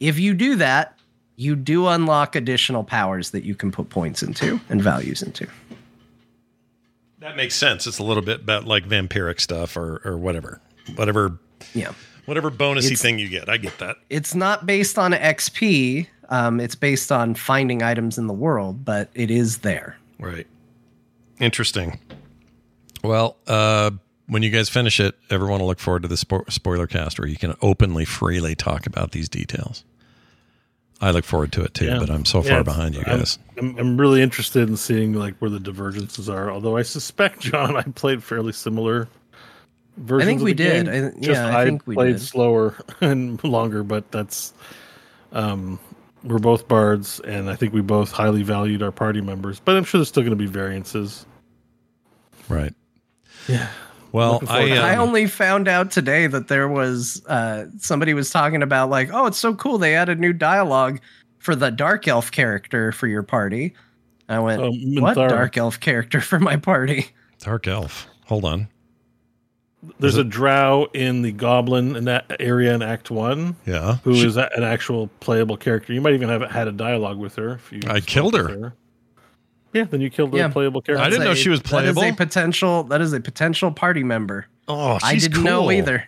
if 0.00 0.18
you 0.18 0.32
do 0.32 0.56
that, 0.56 0.98
you 1.36 1.56
do 1.56 1.88
unlock 1.88 2.34
additional 2.34 2.82
powers 2.82 3.32
that 3.32 3.44
you 3.44 3.54
can 3.54 3.70
put 3.70 3.90
points 3.90 4.22
into 4.22 4.58
and 4.70 4.80
values 4.80 5.20
into. 5.20 5.46
That 7.26 7.34
makes 7.36 7.56
sense. 7.56 7.88
It's 7.88 7.98
a 7.98 8.04
little 8.04 8.22
bit 8.22 8.42
about 8.42 8.66
like 8.66 8.88
vampiric 8.88 9.40
stuff 9.40 9.76
or 9.76 10.00
or 10.04 10.16
whatever. 10.16 10.60
Whatever 10.94 11.40
Yeah. 11.74 11.90
whatever 12.24 12.52
bonusy 12.52 12.84
It's- 12.92 13.02
thing 13.02 13.18
you 13.18 13.28
get. 13.28 13.48
I 13.48 13.56
get 13.56 13.78
that. 13.78 13.96
It's 14.08 14.32
not 14.36 14.64
based 14.64 14.96
on 14.96 15.12
XP. 15.12 16.06
Um, 16.28 16.60
it's 16.60 16.76
based 16.76 17.10
on 17.10 17.34
finding 17.34 17.82
items 17.82 18.16
in 18.16 18.28
the 18.28 18.32
world, 18.32 18.84
but 18.84 19.10
it 19.14 19.28
is 19.32 19.58
there. 19.58 19.96
Right. 20.20 20.46
Interesting. 21.40 21.98
Well, 23.02 23.36
uh, 23.48 23.90
when 24.28 24.44
you 24.44 24.50
guys 24.50 24.68
finish 24.68 25.00
it, 25.00 25.16
everyone 25.28 25.58
will 25.58 25.66
look 25.66 25.80
forward 25.80 26.02
to 26.02 26.08
the 26.08 26.14
spo- 26.14 26.48
spoiler 26.50 26.86
cast 26.86 27.18
where 27.18 27.26
you 27.28 27.36
can 27.36 27.54
openly, 27.60 28.04
freely 28.04 28.54
talk 28.54 28.86
about 28.86 29.10
these 29.10 29.28
details. 29.28 29.82
I 31.00 31.10
look 31.10 31.24
forward 31.24 31.52
to 31.52 31.62
it 31.62 31.74
too, 31.74 31.86
Yeah. 31.86 31.98
but 31.98 32.10
I'm 32.10 32.24
so 32.24 32.42
Yeah, 32.42 32.50
far 32.54 32.64
behind 32.64 32.94
you 32.94 33.02
I'm- 33.06 33.18
guys. 33.18 33.38
I'm, 33.58 33.76
I'm 33.78 34.00
really 34.00 34.22
interested 34.22 34.68
in 34.68 34.76
seeing 34.76 35.12
like 35.12 35.34
where 35.38 35.50
the 35.50 35.60
divergences 35.60 36.28
are. 36.28 36.50
Although 36.50 36.76
I 36.76 36.82
suspect, 36.82 37.40
Jon, 37.40 37.76
I 37.76 37.82
played 37.82 38.22
fairly 38.22 38.52
similar 38.52 39.08
versions. 39.98 40.26
think 40.28 40.40
of 40.40 40.44
we 40.44 40.52
the 40.52 40.56
did. 40.64 40.86
game. 40.86 40.94
I- 40.94 41.18
yeah, 41.20 41.26
Just 41.26 41.40
I 41.40 41.64
think 41.64 41.86
we 41.86 41.94
played 41.94 42.16
did. 42.16 42.22
slower 42.22 42.74
and 43.00 43.42
longer, 43.44 43.82
but 43.82 44.10
that's 44.10 44.54
um, 45.32 45.78
we're 46.24 46.38
both 46.38 46.66
bards, 46.66 47.20
and 47.20 47.50
I 47.50 47.56
think 47.56 47.74
we 47.74 47.82
both 47.82 48.10
highly 48.10 48.42
valued 48.42 48.82
our 48.82 48.92
party 48.92 49.20
members. 49.20 49.60
But 49.60 49.76
I'm 49.76 49.84
sure 49.84 49.98
there's 49.98 50.08
still 50.08 50.22
going 50.22 50.30
to 50.30 50.36
be 50.36 50.46
variances. 50.46 51.26
Right. 52.48 52.72
Yeah. 53.48 53.68
Well, 54.12 54.40
I, 54.48 54.68
to 54.68 54.76
uh, 54.76 54.86
I 54.86 54.96
only 54.96 55.26
found 55.26 55.68
out 55.68 55.90
today 55.90 56.26
that 56.26 56.48
there 56.48 56.68
was 56.68 57.24
uh, 57.26 57.66
somebody 57.78 58.14
was 58.14 58.30
talking 58.30 58.62
about 58.62 58.88
like, 58.90 59.10
oh, 59.12 59.26
it's 59.26 59.38
so 59.38 59.54
cool 59.54 59.78
they 59.78 59.94
added 59.94 60.18
new 60.20 60.32
dialogue 60.32 61.00
for 61.38 61.54
the 61.54 61.70
dark 61.70 62.08
elf 62.08 62.30
character 62.30 62.92
for 62.92 63.06
your 63.06 63.22
party. 63.22 63.74
I 64.28 64.38
went, 64.40 64.60
Oh, 64.62 64.70
what 65.00 65.16
Minthara. 65.16 65.28
dark 65.28 65.56
elf 65.56 65.78
character 65.80 66.20
for 66.20 66.38
my 66.40 66.56
party? 66.56 67.06
Dark 67.40 67.68
Elf. 67.68 68.06
Hold 68.26 68.44
on. 68.44 68.68
There's 70.00 70.16
a 70.16 70.24
drow 70.24 70.88
in 70.94 71.22
the 71.22 71.30
goblin 71.30 71.94
in 71.94 72.06
that 72.06 72.24
area 72.40 72.74
in 72.74 72.82
Act 72.82 73.10
One. 73.10 73.54
Yeah. 73.66 73.98
who 74.02 74.16
She- 74.16 74.26
is 74.26 74.36
a- 74.36 74.50
an 74.56 74.64
actual 74.64 75.08
playable 75.20 75.56
character. 75.56 75.92
You 75.92 76.00
might 76.00 76.14
even 76.14 76.28
have 76.28 76.50
had 76.50 76.66
a 76.66 76.72
dialogue 76.72 77.18
with 77.18 77.36
her. 77.36 77.52
If 77.54 77.70
you 77.72 77.80
I 77.86 78.00
killed 78.00 78.32
with 78.32 78.48
her. 78.48 78.74
Yeah, 79.76 79.84
then 79.84 80.00
you 80.00 80.10
killed 80.10 80.34
a 80.34 80.38
Yeah. 80.38 80.48
playable 80.48 80.80
character. 80.82 81.04
I 81.04 81.08
didn't 81.10 81.24
know 81.24 81.30
That's 81.30 81.40
she 81.40 81.48
was 81.50 81.60
playable. 81.60 81.84
That 81.84 81.90
is 81.90 81.94
playable. 81.96 82.14
a 82.14 82.26
potential. 82.26 82.82
That 82.84 83.00
is 83.00 83.12
a 83.12 83.20
potential 83.20 83.70
party 83.70 84.02
member. 84.02 84.46
Oh, 84.68 84.98
I 85.02 85.16
didn't 85.16 85.42
know 85.44 85.70
either. 85.70 86.04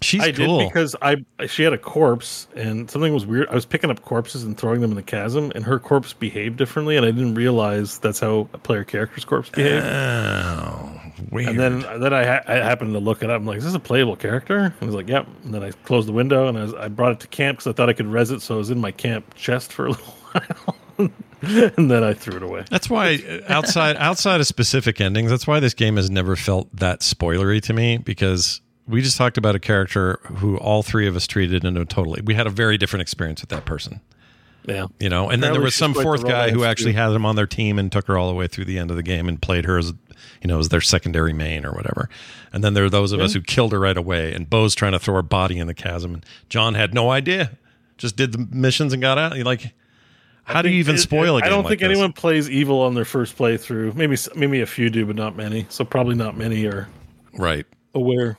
She's 0.00 0.22
I 0.22 0.30
cool. 0.30 0.60
did 0.60 0.68
because 0.68 0.94
I 1.02 1.16
she 1.48 1.64
had 1.64 1.72
a 1.72 1.78
corpse 1.78 2.46
and 2.54 2.88
something 2.88 3.12
was 3.12 3.26
weird. 3.26 3.48
I 3.48 3.56
was 3.56 3.66
picking 3.66 3.90
up 3.90 4.00
corpses 4.02 4.44
and 4.44 4.56
throwing 4.56 4.80
them 4.80 4.90
in 4.90 4.96
the 4.96 5.02
chasm, 5.02 5.50
and 5.56 5.64
her 5.64 5.80
corpse 5.80 6.12
behaved 6.12 6.56
differently, 6.56 6.96
and 6.96 7.04
I 7.04 7.10
didn't 7.10 7.34
realize 7.34 7.98
that's 7.98 8.20
how 8.20 8.48
a 8.52 8.58
player 8.58 8.84
character's 8.84 9.24
corpse 9.24 9.48
behaved. 9.50 9.84
oh, 9.84 11.00
weird. 11.32 11.48
and 11.48 11.58
then 11.58 12.00
then 12.00 12.14
I, 12.14 12.24
ha- 12.24 12.42
I 12.46 12.54
happened 12.58 12.92
to 12.92 13.00
look 13.00 13.24
it 13.24 13.30
up. 13.30 13.40
I'm 13.40 13.46
like, 13.46 13.58
is 13.58 13.64
this 13.64 13.74
a 13.74 13.80
playable 13.80 14.14
character? 14.14 14.58
And 14.58 14.74
I 14.80 14.84
was 14.86 14.94
like, 14.94 15.08
yep. 15.08 15.26
And 15.42 15.52
then 15.52 15.64
I 15.64 15.72
closed 15.72 16.06
the 16.06 16.12
window 16.12 16.46
and 16.46 16.56
I, 16.56 16.62
was, 16.62 16.74
I 16.74 16.86
brought 16.86 17.10
it 17.10 17.20
to 17.20 17.26
camp 17.26 17.58
because 17.58 17.66
I 17.66 17.72
thought 17.72 17.88
I 17.88 17.92
could 17.92 18.06
res 18.06 18.30
it, 18.30 18.40
so 18.40 18.54
it 18.54 18.58
was 18.58 18.70
in 18.70 18.78
my 18.80 18.92
camp 18.92 19.34
chest 19.34 19.72
for 19.72 19.86
a 19.86 19.90
little 19.90 20.04
while, 20.96 21.10
and 21.76 21.90
then 21.90 22.02
I 22.02 22.14
threw 22.14 22.36
it 22.36 22.42
away. 22.42 22.64
That's 22.70 22.90
why 22.90 23.42
outside 23.48 23.96
outside 23.96 24.40
of 24.40 24.46
specific 24.46 25.00
endings, 25.00 25.30
that's 25.30 25.46
why 25.46 25.60
this 25.60 25.74
game 25.74 25.96
has 25.96 26.10
never 26.10 26.36
felt 26.36 26.74
that 26.76 27.00
spoilery 27.00 27.62
to 27.62 27.72
me 27.72 27.98
because 27.98 28.60
we 28.88 29.02
just 29.02 29.16
talked 29.16 29.38
about 29.38 29.54
a 29.54 29.60
character 29.60 30.18
who 30.38 30.56
all 30.56 30.82
three 30.82 31.06
of 31.06 31.14
us 31.14 31.26
treated 31.26 31.64
in 31.64 31.76
a 31.76 31.84
totally 31.84 32.22
we 32.22 32.34
had 32.34 32.46
a 32.46 32.50
very 32.50 32.78
different 32.78 33.02
experience 33.02 33.40
with 33.40 33.50
that 33.50 33.64
person. 33.64 34.00
Yeah. 34.66 34.86
You 35.00 35.08
know, 35.08 35.30
and 35.30 35.42
then 35.42 35.52
there 35.52 35.62
was 35.62 35.74
some 35.74 35.94
quite 35.94 36.00
the 36.00 36.04
fourth 36.04 36.26
guy 36.26 36.50
who 36.50 36.64
actually 36.64 36.92
too. 36.92 36.98
had 36.98 37.08
them 37.10 37.24
on 37.24 37.36
their 37.36 37.46
team 37.46 37.78
and 37.78 37.90
took 37.90 38.06
her 38.06 38.18
all 38.18 38.28
the 38.28 38.34
way 38.34 38.46
through 38.48 38.66
the 38.66 38.78
end 38.78 38.90
of 38.90 38.96
the 38.96 39.02
game 39.02 39.26
and 39.26 39.40
played 39.40 39.64
her 39.64 39.78
as 39.78 39.94
you 40.42 40.48
know 40.48 40.58
as 40.58 40.68
their 40.68 40.80
secondary 40.82 41.32
main 41.32 41.64
or 41.64 41.72
whatever. 41.72 42.10
And 42.52 42.62
then 42.62 42.74
there 42.74 42.84
are 42.84 42.90
those 42.90 43.12
of 43.12 43.20
us 43.20 43.32
who 43.32 43.40
killed 43.40 43.72
her 43.72 43.80
right 43.80 43.96
away. 43.96 44.34
And 44.34 44.48
Beau's 44.48 44.74
trying 44.74 44.92
to 44.92 44.98
throw 44.98 45.14
her 45.14 45.22
body 45.22 45.58
in 45.58 45.68
the 45.68 45.74
chasm, 45.74 46.14
and 46.14 46.26
Jon 46.48 46.74
had 46.74 46.92
no 46.92 47.10
idea, 47.10 47.52
just 47.96 48.16
did 48.16 48.32
the 48.32 48.46
missions 48.50 48.92
and 48.92 49.00
got 49.00 49.16
out. 49.16 49.36
You're 49.36 49.44
like, 49.44 49.72
how 50.48 50.62
do 50.62 50.68
you 50.70 50.78
even 50.78 50.96
It- 50.96 50.98
spoil 50.98 51.34
a 51.34 51.38
it- 51.38 51.42
game 51.42 51.46
I 51.46 51.50
don't 51.50 51.64
like 51.64 51.70
think 51.70 51.80
this? 51.80 51.90
anyone 51.90 52.12
plays 52.12 52.48
evil 52.50 52.80
on 52.82 52.94
their 52.94 53.04
first 53.04 53.36
playthrough. 53.38 53.94
Maybe 53.94 54.16
maybe 54.34 54.60
a 54.60 54.66
few 54.66 54.90
do, 54.90 55.04
but 55.06 55.16
not 55.16 55.36
many. 55.36 55.66
So 55.68 55.84
probably 55.84 56.14
not 56.14 56.36
many 56.36 56.64
are 56.66 56.88
right? 57.34 57.66
aware. 57.94 58.38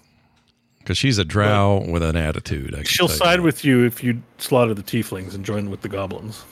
Because 0.79 0.97
she's 0.97 1.17
a 1.19 1.25
drow 1.25 1.85
with 1.87 2.01
an 2.01 2.15
attitude. 2.15 2.73
I 2.73 2.81
She'll 2.83 3.07
tell 3.07 3.15
you 3.15 3.19
side 3.23 3.39
with 3.41 3.63
you 3.63 3.85
if 3.85 4.03
you 4.03 4.21
slaughter 4.39 4.73
the 4.73 4.81
tieflings 4.81 5.35
and 5.35 5.45
join 5.45 5.69
with 5.69 5.81
the 5.81 5.89
goblins. 5.89 6.43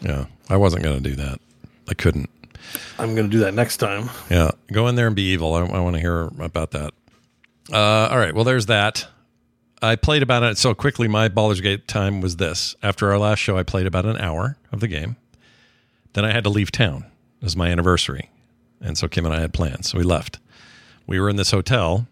Yeah, 0.00 0.26
I 0.48 0.56
wasn't 0.56 0.84
going 0.84 1.02
to 1.02 1.08
do 1.10 1.16
that. 1.16 1.40
I 1.88 1.94
couldn't. 1.94 2.30
I'm 2.98 3.14
going 3.16 3.28
to 3.28 3.32
do 3.36 3.40
that 3.40 3.54
next 3.54 3.78
time. 3.78 4.08
Yeah, 4.30 4.50
go 4.72 4.86
in 4.88 4.94
there 4.94 5.06
and 5.08 5.16
be 5.16 5.32
evil. 5.32 5.54
I, 5.54 5.60
I 5.66 5.80
want 5.80 5.94
to 5.96 6.00
hear 6.00 6.22
about 6.38 6.70
that. 6.72 6.92
Uh, 7.72 8.08
all 8.10 8.18
right. 8.18 8.34
Well, 8.34 8.44
there's 8.44 8.66
that. 8.66 9.06
I 9.82 9.96
played 9.96 10.22
about 10.22 10.42
it 10.44 10.58
so 10.58 10.74
quickly. 10.74 11.08
My 11.08 11.28
Baldur's 11.28 11.60
Gate 11.60 11.88
time 11.88 12.20
was 12.20 12.36
this. 12.36 12.76
After 12.82 13.10
our 13.10 13.18
last 13.18 13.40
show, 13.40 13.58
I 13.58 13.64
played 13.64 13.86
about 13.86 14.06
an 14.06 14.16
hour 14.18 14.56
of 14.70 14.80
the 14.80 14.88
game. 14.88 15.16
Then 16.12 16.24
I 16.24 16.30
had 16.32 16.44
to 16.44 16.50
leave 16.50 16.70
town. 16.70 17.04
It 17.40 17.44
was 17.44 17.56
my 17.56 17.68
anniversary, 17.68 18.30
and 18.80 18.96
so 18.96 19.08
Kim 19.08 19.24
and 19.26 19.34
I 19.34 19.40
had 19.40 19.52
plans. 19.52 19.90
So 19.90 19.98
we 19.98 20.04
left. 20.04 20.38
We 21.06 21.18
were 21.18 21.28
in 21.28 21.36
this 21.36 21.50
hotel. 21.50 22.06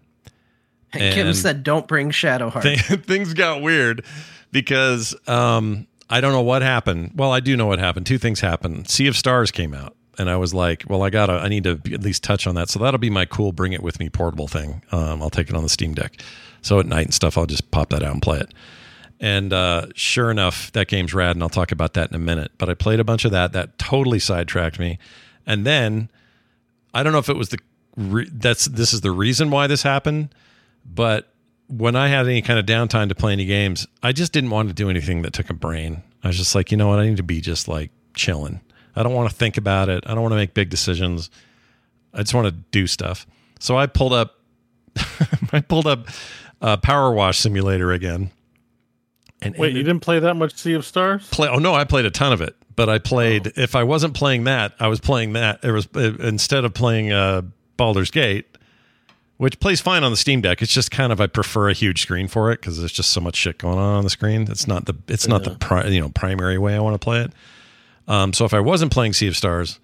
And- 0.93 1.15
Kim 1.15 1.33
said, 1.35 1.63
"Don't 1.63 1.87
bring 1.87 2.11
Shadowheart." 2.11 2.63
Th- 2.63 3.01
things 3.05 3.35
got 3.35 3.63
weird 3.63 4.05
because 4.51 5.15
um, 5.29 5.87
I 6.09 6.21
don't 6.21 6.33
know 6.33 6.43
what 6.43 6.63
happened. 6.63 7.13
Well, 7.15 7.31
I 7.31 7.39
do 7.41 7.57
know 7.57 7.67
what 7.67 7.79
happened. 7.79 8.07
Two 8.07 8.19
things 8.19 8.41
happened. 8.41 8.89
Sea 8.91 9.07
of 9.07 9.17
Stars 9.17 9.53
came 9.53 9.73
out, 9.75 9.95
and 10.19 10.29
I 10.29 10.37
was 10.37 10.53
like, 10.53 10.83
"Well, 10.89 11.03
I 11.03 11.11
gotta, 11.11 11.35
I 11.35 11.47
need 11.47 11.63
to 11.65 11.81
at 11.93 12.03
least 12.03 12.25
touch 12.25 12.49
on 12.49 12.57
that." 12.57 12.69
So 12.69 12.81
that'll 12.81 12.99
be 12.99 13.11
my 13.11 13.27
cool 13.27 13.53
bring 13.53 13.73
it 13.73 13.83
with 13.83 14.01
me 14.01 14.09
portable 14.09 14.49
thing. 14.49 14.83
Um, 14.91 15.23
I'll 15.23 15.31
take 15.31 15.49
it 15.49 15.55
on 15.55 15.63
the 15.63 15.69
Steam 15.69 15.95
Deck. 15.95 16.21
So 16.63 16.81
at 16.81 16.87
night 16.87 17.07
and 17.07 17.15
stuff, 17.15 17.39
I'll 17.39 17.47
just 17.47 17.71
pop 17.71 17.91
that 17.91 18.03
out 18.03 18.13
and 18.13 18.23
play 18.23 18.39
it. 18.39 18.53
And 19.21 19.53
uh, 19.53 19.87
sure 19.95 20.31
enough, 20.31 20.73
that 20.73 20.89
game's 20.89 21.13
rad, 21.13 21.37
and 21.37 21.43
I'll 21.43 21.51
talk 21.51 21.73
about 21.73 21.93
that 21.95 22.11
in 22.11 22.17
a 22.17 22.19
minute. 22.19 22.53
But 22.57 22.71
I 22.71 22.75
played 22.75 23.01
a 23.01 23.05
bunch 23.05 23.25
of 23.25 23.33
that. 23.33 23.53
That 23.53 23.79
totally 23.79 24.19
sidetracked 24.19 24.79
me. 24.79 24.99
And 25.47 25.67
then 25.67 26.11
I 26.95 27.03
don't 27.03 27.13
know 27.13 27.19
if 27.19 27.29
it 27.29 27.37
was 27.37 27.51
the 27.51 27.59
re- 27.97 28.31
that's 28.33 28.67
this 28.67 28.93
is 28.93 29.03
the 29.03 29.11
reason 29.11 29.51
why 29.51 29.67
this 29.67 29.83
happened, 29.83 30.35
but 30.85 31.33
when 31.69 31.95
I 31.95 32.09
had 32.09 32.27
any 32.27 32.43
kind 32.43 32.59
of 32.59 32.67
downtime 32.67 33.09
to 33.11 33.15
play 33.15 33.33
any 33.33 33.45
games, 33.45 33.87
I 34.03 34.13
just 34.13 34.33
didn't 34.33 34.51
want 34.51 34.69
to 34.69 34.75
do 34.75 34.91
anything 34.91 35.23
that 35.23 35.33
took 35.33 35.51
a 35.51 35.55
brain. 35.55 36.03
I 36.25 36.29
was 36.29 36.37
just 36.37 36.55
like, 36.55 36.71
you 36.71 36.77
know 36.77 36.89
what, 36.89 36.99
I 36.99 37.09
need 37.09 37.19
to 37.19 37.23
be 37.23 37.41
just 37.41 37.69
like 37.69 37.91
chilling. 38.15 38.61
I 38.97 39.03
don't 39.03 39.15
want 39.15 39.31
to 39.31 39.37
think 39.37 39.57
about 39.57 39.89
it. 39.89 40.03
I 40.07 40.15
don't 40.15 40.23
want 40.23 40.33
to 40.33 40.37
make 40.37 40.53
big 40.53 40.69
decisions. 40.69 41.31
I 42.13 42.19
just 42.19 42.35
want 42.35 42.47
to 42.47 42.53
do 42.73 42.87
stuff. 42.87 43.27
So 43.61 43.79
I 43.79 43.87
pulled 43.87 44.13
up 44.13 44.37
I 45.53 45.61
pulled 45.61 45.87
up 45.87 46.07
uh, 46.61 46.77
PowerWash 46.79 47.37
Simulator 47.37 47.93
again. 47.93 48.31
And 49.43 49.55
Wait, 49.57 49.69
ended- 49.69 49.77
you 49.79 49.83
didn't 49.85 50.03
play 50.03 50.19
that 50.19 50.35
much 50.35 50.55
Sea 50.57 50.75
of 50.75 50.85
Stars? 50.85 51.27
play. 51.31 51.49
Oh 51.49 51.59
no, 51.59 51.75
I 51.75 51.85
played 51.85 52.05
a 52.05 52.11
ton 52.11 52.33
of 52.33 52.41
it, 52.43 52.55
but 52.77 52.89
I 52.89 52.99
played. 52.99 53.53
If 53.57 53.75
I 53.75 53.85
wasn't 53.85 54.15
playing 54.15 54.45
that, 54.45 54.73
I 54.79 54.89
was 54.89 55.01
playing 55.01 55.33
that. 55.33 55.61
It 55.65 55.71
was 55.73 55.89
uh, 55.95 56.17
instead 56.21 56.65
of 56.65 56.75
playing 56.75 57.11
uh, 57.13 57.43
Baldur's 57.79 58.11
Gate, 58.11 58.59
which 59.39 59.59
plays 59.59 59.81
fine 59.81 60.05
on 60.05 60.11
the 60.11 60.19
Steam 60.19 60.43
Deck. 60.43 60.61
It's 60.61 60.75
just 60.75 60.91
kind 60.91 61.11
of 61.11 61.21
I 61.23 61.27
prefer 61.27 61.71
a 61.71 61.73
huge 61.73 62.03
screen 62.03 62.29
for 62.29 62.53
it 62.53 62.61
because 62.61 62.79
there's 62.79 62.93
just 62.93 63.11
so 63.13 63.21
much 63.23 63.37
shit 63.37 63.57
going 63.57 63.79
on 63.79 63.97
on 63.97 64.05
the 64.05 64.11
screen. 64.11 64.43
It's 64.51 64.67
not 64.67 64.85
the 64.85 64.95
it's 65.09 65.27
not 65.27 65.45
the 65.45 65.53
pri- 65.55 65.87
you 65.87 66.01
know 66.01 66.11
primary 66.11 66.59
way 66.59 66.75
I 66.75 66.81
want 66.81 66.95
to 67.01 67.03
play 67.03 67.23
it. 67.23 67.33
Um, 68.09 68.35
so 68.35 68.45
if 68.45 68.53
I 68.53 68.61
wasn't 68.61 68.93
playing 68.93 69.15
Sea 69.15 69.29
of 69.29 69.37
Stars, 69.39 69.81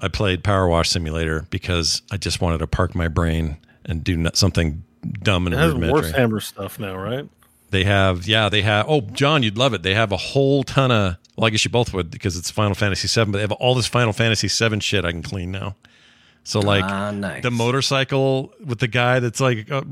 I 0.00 0.08
played 0.08 0.42
PowerWash 0.44 0.86
Simulator 0.86 1.46
because 1.50 2.00
I 2.10 2.16
just 2.16 2.40
wanted 2.40 2.58
to 2.58 2.66
park 2.66 2.94
my 2.94 3.08
brain 3.08 3.58
and 3.84 4.02
do 4.02 4.26
something 4.32 4.84
dumb 5.22 5.46
and 5.46 5.54
It 5.54 5.58
has 5.58 5.72
rudimentary. 5.74 6.12
Warhammer 6.12 6.42
stuff 6.42 6.78
now, 6.78 6.96
right? 6.96 7.28
They 7.70 7.84
have, 7.84 8.26
yeah, 8.26 8.48
they 8.48 8.62
have. 8.62 8.86
Oh, 8.88 9.02
Jon, 9.02 9.42
you'd 9.42 9.58
love 9.58 9.74
it. 9.74 9.82
They 9.82 9.94
have 9.94 10.10
a 10.12 10.16
whole 10.16 10.62
ton 10.64 10.90
of. 10.90 11.16
Well, 11.36 11.46
I 11.46 11.50
guess 11.50 11.64
you 11.64 11.70
both 11.70 11.92
would 11.92 12.10
because 12.10 12.36
it's 12.36 12.50
Final 12.50 12.74
Fantasy 12.74 13.06
VII. 13.08 13.30
But 13.30 13.38
they 13.38 13.42
have 13.42 13.52
all 13.52 13.74
this 13.74 13.86
Final 13.86 14.12
Fantasy 14.12 14.48
VII 14.48 14.80
shit 14.80 15.04
I 15.04 15.12
can 15.12 15.22
clean 15.22 15.50
now. 15.50 15.76
So 16.44 16.60
like 16.60 16.82
Ah, 16.84 17.10
nice. 17.10 17.42
the 17.42 17.50
motorcycle 17.50 18.54
with 18.64 18.78
the 18.78 18.88
guy 18.88 19.20
that's 19.20 19.38
like 19.38 19.70
uh, 19.70 19.82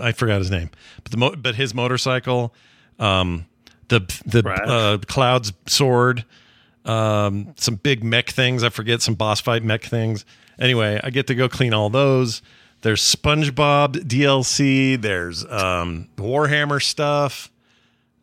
I 0.00 0.10
forgot 0.10 0.38
his 0.40 0.50
name, 0.50 0.70
but 1.04 1.12
the 1.12 1.16
mo- 1.18 1.36
but 1.36 1.54
his 1.54 1.72
motorcycle, 1.72 2.52
um, 2.98 3.46
the 3.88 4.00
the 4.26 4.46
uh, 4.50 4.98
Cloud's 5.06 5.52
sword, 5.66 6.24
um, 6.84 7.54
some 7.56 7.76
big 7.76 8.02
mech 8.02 8.30
things. 8.30 8.64
I 8.64 8.70
forget 8.70 9.02
some 9.02 9.14
boss 9.14 9.40
fight 9.40 9.62
mech 9.62 9.84
things. 9.84 10.24
Anyway, 10.58 11.00
I 11.02 11.10
get 11.10 11.28
to 11.28 11.34
go 11.36 11.48
clean 11.48 11.72
all 11.72 11.90
those. 11.90 12.42
There's 12.82 13.02
SpongeBob 13.02 13.96
DLC. 14.06 15.00
There's 15.00 15.44
um, 15.46 16.08
Warhammer 16.16 16.82
stuff. 16.82 17.50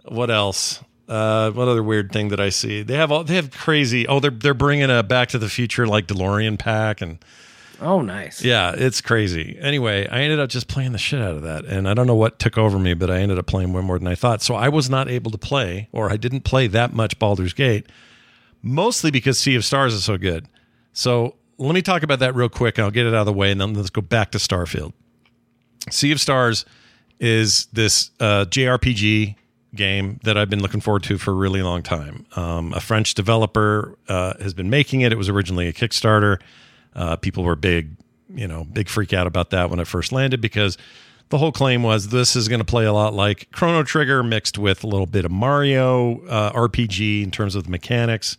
What 0.06 0.32
else? 0.32 0.84
Uh, 1.08 1.52
what 1.52 1.68
other 1.68 1.84
weird 1.84 2.12
thing 2.12 2.30
that 2.30 2.40
I 2.40 2.50
see? 2.50 2.82
They 2.82 2.96
have 2.96 3.12
all. 3.12 3.24
They 3.24 3.36
have 3.36 3.52
crazy. 3.52 4.08
Oh, 4.08 4.20
they're 4.20 4.32
they're 4.32 4.54
bringing 4.54 4.90
a 4.90 5.04
Back 5.04 5.30
to 5.30 5.38
the 5.38 5.48
Future 5.50 5.88
like 5.88 6.08
DeLorean 6.08 6.58
pack 6.60 7.02
and. 7.02 7.20
oh, 7.80 8.02
nice. 8.02 8.44
Yeah, 8.44 8.74
it's 8.76 9.00
crazy. 9.00 9.58
Anyway, 9.62 10.08
I 10.08 10.22
ended 10.22 10.40
up 10.40 10.50
just 10.50 10.68
playing 10.68 10.92
the 10.94 10.98
shit 10.98 11.22
out 11.22 11.36
of 11.36 11.44
that. 11.44 11.66
And 11.66 11.88
I 11.88 11.94
don't 11.94 12.08
know 12.08 12.16
what 12.16 12.40
took 12.40 12.58
over 12.58 12.80
me, 12.80 12.94
but 12.94 13.10
I 13.12 13.20
ended 13.20 13.38
up 13.38 13.46
playing 13.46 13.72
way 13.74 13.84
more 13.84 14.00
than 14.00 14.08
I 14.08 14.16
thought. 14.16 14.42
So 14.42 14.56
I 14.56 14.70
was 14.70 14.90
not 14.90 15.08
able 15.08 15.32
to 15.32 15.38
play, 15.38 15.88
or 15.92 16.12
I 16.12 16.18
didn't 16.18 16.42
play 16.42 16.68
that 16.68 16.94
much 16.94 17.20
Baldur's 17.20 17.54
Gate, 17.54 17.86
mostly 18.62 19.12
because 19.12 19.40
Sea 19.40 19.56
of 19.56 19.64
Stars 19.64 19.94
is 19.94 20.04
so 20.04 20.18
good. 20.18 20.48
So 20.92 21.36
let 21.58 21.74
me 21.74 21.82
talk 21.82 22.04
about 22.04 22.20
that 22.20 22.36
real 22.36 22.50
quick. 22.50 22.78
and 22.78 22.86
I'll 22.86 22.92
get 22.92 23.06
it 23.06 23.14
out 23.14 23.22
of 23.22 23.26
the 23.26 23.34
way, 23.34 23.52
and 23.52 23.60
then 23.60 23.74
let's 23.74 23.90
go 23.90 24.02
back 24.02 24.32
to 24.32 24.38
Starfield. 24.38 24.94
Sea 25.90 26.12
of 26.12 26.20
Stars 26.20 26.66
is 27.20 27.68
this 27.68 28.12
uh, 28.20 28.46
JRPG 28.46 29.36
game 29.76 30.20
that 30.24 30.38
I've 30.38 30.50
been 30.50 30.62
looking 30.62 30.82
forward 30.82 31.04
to 31.04 31.18
for 31.18 31.32
a 31.32 31.36
really 31.36 31.62
long 31.62 31.84
time. 31.84 32.26
Um, 32.36 32.74
a 32.74 32.80
French 32.80 33.14
developer 33.14 33.98
uh, 34.08 34.34
has 34.40 34.54
been 34.54 34.70
making 34.70 35.02
it. 35.02 35.12
It 35.12 35.18
was 35.18 35.30
originally 35.30 35.68
a 35.68 35.74
Kickstarter. 35.74 36.40
Uh, 36.96 37.16
people 37.16 37.44
were 37.44 37.56
big, 37.56 37.92
you 38.34 38.48
know, 38.48 38.64
big 38.64 38.90
freak 38.90 39.14
out 39.14 39.28
about 39.28 39.52
that 39.52 39.70
when 39.70 39.80
it 39.80 39.88
first 39.88 40.12
landed 40.12 40.42
because 40.42 40.78
the 41.30 41.38
whole 41.38 41.52
claim 41.52 41.84
was 41.84 42.10
this 42.10 42.36
is 42.36 42.48
going 42.48 42.60
to 42.60 42.66
play 42.66 42.86
a 42.86 42.94
lot 42.94 43.14
like 43.14 43.52
Chrono 43.52 43.84
Trigger 43.84 44.24
mixed 44.24 44.58
with 44.58 44.84
a 44.84 44.88
little 44.88 45.06
bit 45.06 45.26
of 45.26 45.32
Mario 45.32 46.26
uh, 46.28 46.52
RPG 46.54 47.24
in 47.24 47.32
terms 47.32 47.56
of 47.56 47.66
the 47.66 47.70
mechanics, 47.70 48.38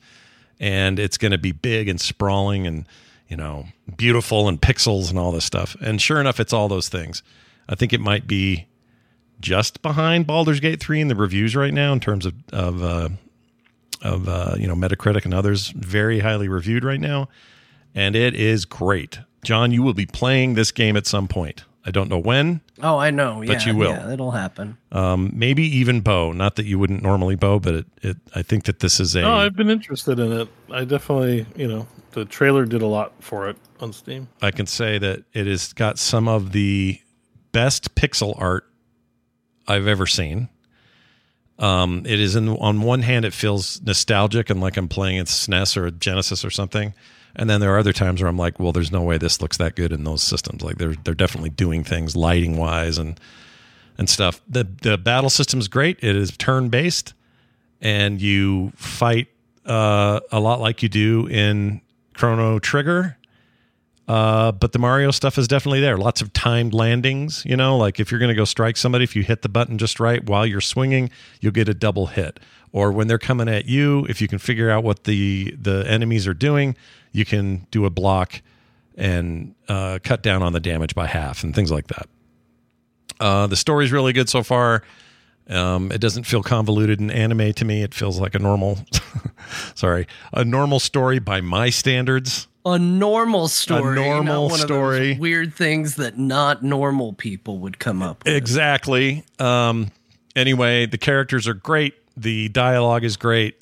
and 0.59 0.99
it's 0.99 1.19
going 1.19 1.33
to 1.33 1.39
be 1.39 1.53
big 1.53 1.89
and 1.89 2.01
sprawling 2.01 2.67
and 2.67 2.87
you 3.29 3.37
know 3.37 3.67
beautiful 3.97 4.49
and 4.49 4.61
pixels 4.61 5.11
and 5.11 5.19
all 5.19 5.33
this 5.33 5.45
stuff. 5.45 5.77
And 5.81 6.01
sure 6.01 6.21
enough, 6.21 6.41
it's 6.41 6.53
all 6.53 6.69
those 6.69 6.89
things. 6.89 7.23
I 7.69 7.75
think 7.75 7.93
it 7.93 8.01
might 8.01 8.27
be 8.27 8.67
just 9.41 9.83
behind 9.83 10.27
Baldur's 10.27 10.61
Gate 10.61 10.81
3 10.81 11.03
in 11.03 11.09
the 11.09 11.15
reviews 11.15 11.55
right 11.55 11.73
now 11.73 11.93
in 11.93 12.01
terms 12.01 12.27
of 12.27 12.35
of 12.53 12.83
uh, 12.83 13.09
of 14.03 14.29
uh, 14.29 14.55
you 14.59 14.67
know 14.67 14.75
Metacritic 14.75 15.25
and 15.25 15.35
others 15.35 15.69
very 15.69 16.21
highly 16.21 16.49
reviewed 16.49 16.85
right 16.85 17.01
now 17.01 17.29
and 17.95 18.15
it 18.15 18.35
is 18.35 18.65
great. 18.65 19.21
Jon, 19.45 19.73
you 19.73 19.83
will 19.83 19.95
be 19.95 20.07
playing 20.07 20.55
this 20.55 20.71
game 20.71 20.97
at 20.97 21.07
some 21.07 21.29
point. 21.29 21.65
I 21.89 21.91
don't 21.91 22.11
know 22.11 22.19
when. 22.19 22.61
Oh, 22.83 22.99
I 22.99 23.11
know. 23.11 23.43
But 23.47 23.65
yeah, 23.65 23.73
you 23.73 23.77
will. 23.79 23.93
Yeah, 23.93 24.13
it'll 24.13 24.33
happen. 24.33 24.77
Um, 24.93 25.31
maybe 25.35 25.63
even 25.79 26.03
Beau. 26.03 26.33
Not 26.33 26.57
that 26.57 26.67
you 26.67 26.79
wouldn't 26.79 27.03
normally 27.03 27.35
Beau, 27.35 27.59
but 27.59 27.75
it, 27.75 27.87
it 28.03 28.17
I 28.35 28.43
think 28.43 28.65
that 28.65 28.81
this 28.81 29.01
is 29.01 29.17
a 29.17 29.23
Oh, 29.23 29.35
I've 29.37 29.57
been 29.57 29.71
interested 29.71 30.19
in 30.19 30.31
it. 30.33 30.49
I 30.71 30.85
definitely, 30.85 31.47
you 31.57 31.67
know, 31.67 31.87
the 32.13 32.27
trailer 32.27 32.67
did 32.67 32.83
a 32.83 32.87
lot 32.87 33.13
for 33.21 33.49
it 33.49 33.57
on 33.81 33.95
Steam. 33.95 34.29
I 34.43 34.51
can 34.51 34.67
say 34.67 34.99
that 34.99 35.25
it 35.33 35.47
has 35.47 35.73
got 35.73 35.99
some 35.99 36.29
of 36.29 36.53
the 36.53 37.01
best 37.53 37.95
pixel 37.95 38.35
art 38.39 38.67
I've 39.67 39.87
ever 39.87 40.07
seen. 40.07 40.51
Um, 41.59 42.05
it 42.07 42.21
is 42.21 42.37
in 42.37 42.51
on 42.51 42.83
one 42.83 43.01
hand 43.01 43.25
it 43.25 43.33
feels 43.33 43.81
nostalgic 43.83 44.51
and 44.51 44.61
like 44.61 44.77
I'm 44.77 44.89
playing 44.89 45.19
a 45.19 45.25
SNES 45.25 45.77
or 45.79 45.87
a 45.87 45.91
Genesis 45.91 46.45
or 46.45 46.51
something, 46.51 46.93
And 47.39 47.49
then 47.49 47.61
there 47.61 47.73
are 47.73 47.79
other 47.79 47.93
times 47.93 48.21
where 48.21 48.29
I'm 48.29 48.37
like, 48.37 48.59
well, 48.59 48.73
there's 48.73 48.91
no 48.91 49.03
way 49.03 49.17
this 49.17 49.41
looks 49.41 49.57
that 49.59 49.77
good 49.77 49.93
in 49.93 50.03
those 50.03 50.23
systems. 50.23 50.63
Like 50.63 50.79
they're 50.79 50.97
they're 51.05 51.15
definitely 51.15 51.51
doing 51.51 51.85
things 51.85 52.17
lighting 52.17 52.57
wise 52.57 52.99
and 52.99 53.19
and 53.97 54.11
stuff. 54.11 54.41
The 54.49 54.67
the 54.83 54.99
battle 54.99 55.31
system 55.31 55.61
is 55.61 55.69
great. 55.69 55.99
It 56.03 56.17
is 56.17 56.37
turn 56.37 56.69
based, 56.69 57.15
and 57.81 58.21
you 58.21 58.73
fight 58.75 59.29
uh, 59.65 60.21
a 60.33 60.41
lot 60.41 60.61
like 60.61 60.83
you 60.83 60.89
do 60.89 61.29
in 61.29 61.81
Chrono 62.15 62.59
Trigger. 62.59 63.17
Uh, 64.09 64.51
but 64.53 64.73
the 64.73 64.79
Mario 64.79 65.11
stuff 65.11 65.37
is 65.37 65.47
definitely 65.47 65.81
there. 65.81 65.99
Lots 65.99 66.23
of 66.23 66.33
timed 66.33 66.73
landings. 66.73 67.45
You 67.45 67.57
know, 67.57 67.77
like 67.77 68.01
if 68.01 68.11
you're 68.11 68.19
going 68.19 68.31
to 68.31 68.35
go 68.35 68.47
strike 68.47 68.79
somebody, 68.79 69.05
if 69.05 69.15
you 69.15 69.23
hit 69.23 69.43
the 69.43 69.51
button 69.51 69.77
just 69.77 70.01
right 70.01 70.25
while 70.27 70.47
you're 70.47 70.63
swinging, 70.63 71.11
you'll 71.41 71.53
get 71.53 71.69
a 71.69 71.75
double 71.75 72.07
hit. 72.07 72.41
Or 72.73 72.91
when 72.91 73.07
they're 73.07 73.19
coming 73.19 73.49
at 73.49 73.67
you, 73.67 74.07
if 74.09 74.21
you 74.23 74.29
can 74.29 74.39
figure 74.39 74.71
out 74.71 74.83
what 74.83 75.05
the 75.05 75.55
the 75.61 75.85
enemies 75.87 76.27
are 76.27 76.35
doing, 76.35 76.75
you 77.19 77.25
can 77.25 77.67
do 77.73 77.85
a 77.85 77.91
block 77.91 78.41
and 78.97 79.55
uh, 79.69 79.99
cut 80.03 80.23
down 80.23 80.43
on 80.43 80.53
the 80.53 80.61
damage 80.61 80.95
by 80.95 81.07
half 81.07 81.43
and 81.43 81.55
things 81.55 81.71
like 81.71 81.89
that. 81.89 82.09
Uh, 83.21 83.47
the 83.49 83.57
story's 83.57 83.91
really 83.91 84.13
good 84.13 84.29
so 84.29 84.43
far. 84.43 84.83
Um, 85.49 85.91
it 85.91 86.01
doesn't 86.01 86.25
feel 86.25 86.43
convoluted 86.43 87.01
and 87.01 87.11
anime 87.11 87.53
to 87.55 87.65
me. 87.65 87.83
It 87.83 87.95
feels 87.95 88.21
like 88.21 88.35
a 88.35 88.39
normal, 88.39 88.79
sorry, 89.75 90.07
a 90.33 90.45
normal 90.45 90.79
story 90.79 91.19
by 91.19 91.41
my 91.41 91.71
standards. 91.71 92.47
A 92.65 92.79
normal 92.79 93.49
story, 93.49 93.95
normal 93.95 94.47
of 94.47 94.51
those 94.53 94.61
story. 94.61 95.17
weird 95.19 95.55
things 95.55 95.97
that 95.97 96.19
not 96.19 96.63
normal 96.63 97.15
people 97.15 97.59
would 97.61 97.79
come 97.79 98.03
up 98.03 98.25
with. 98.25 98.35
Exactly. 98.35 99.25
Um, 99.39 99.91
anyway, 100.37 100.85
the 100.85 100.99
characters 100.99 101.49
are 101.49 101.55
great. 101.55 101.95
The 102.17 102.51
dialogue 102.51 103.05
is 103.05 103.17
great. 103.17 103.59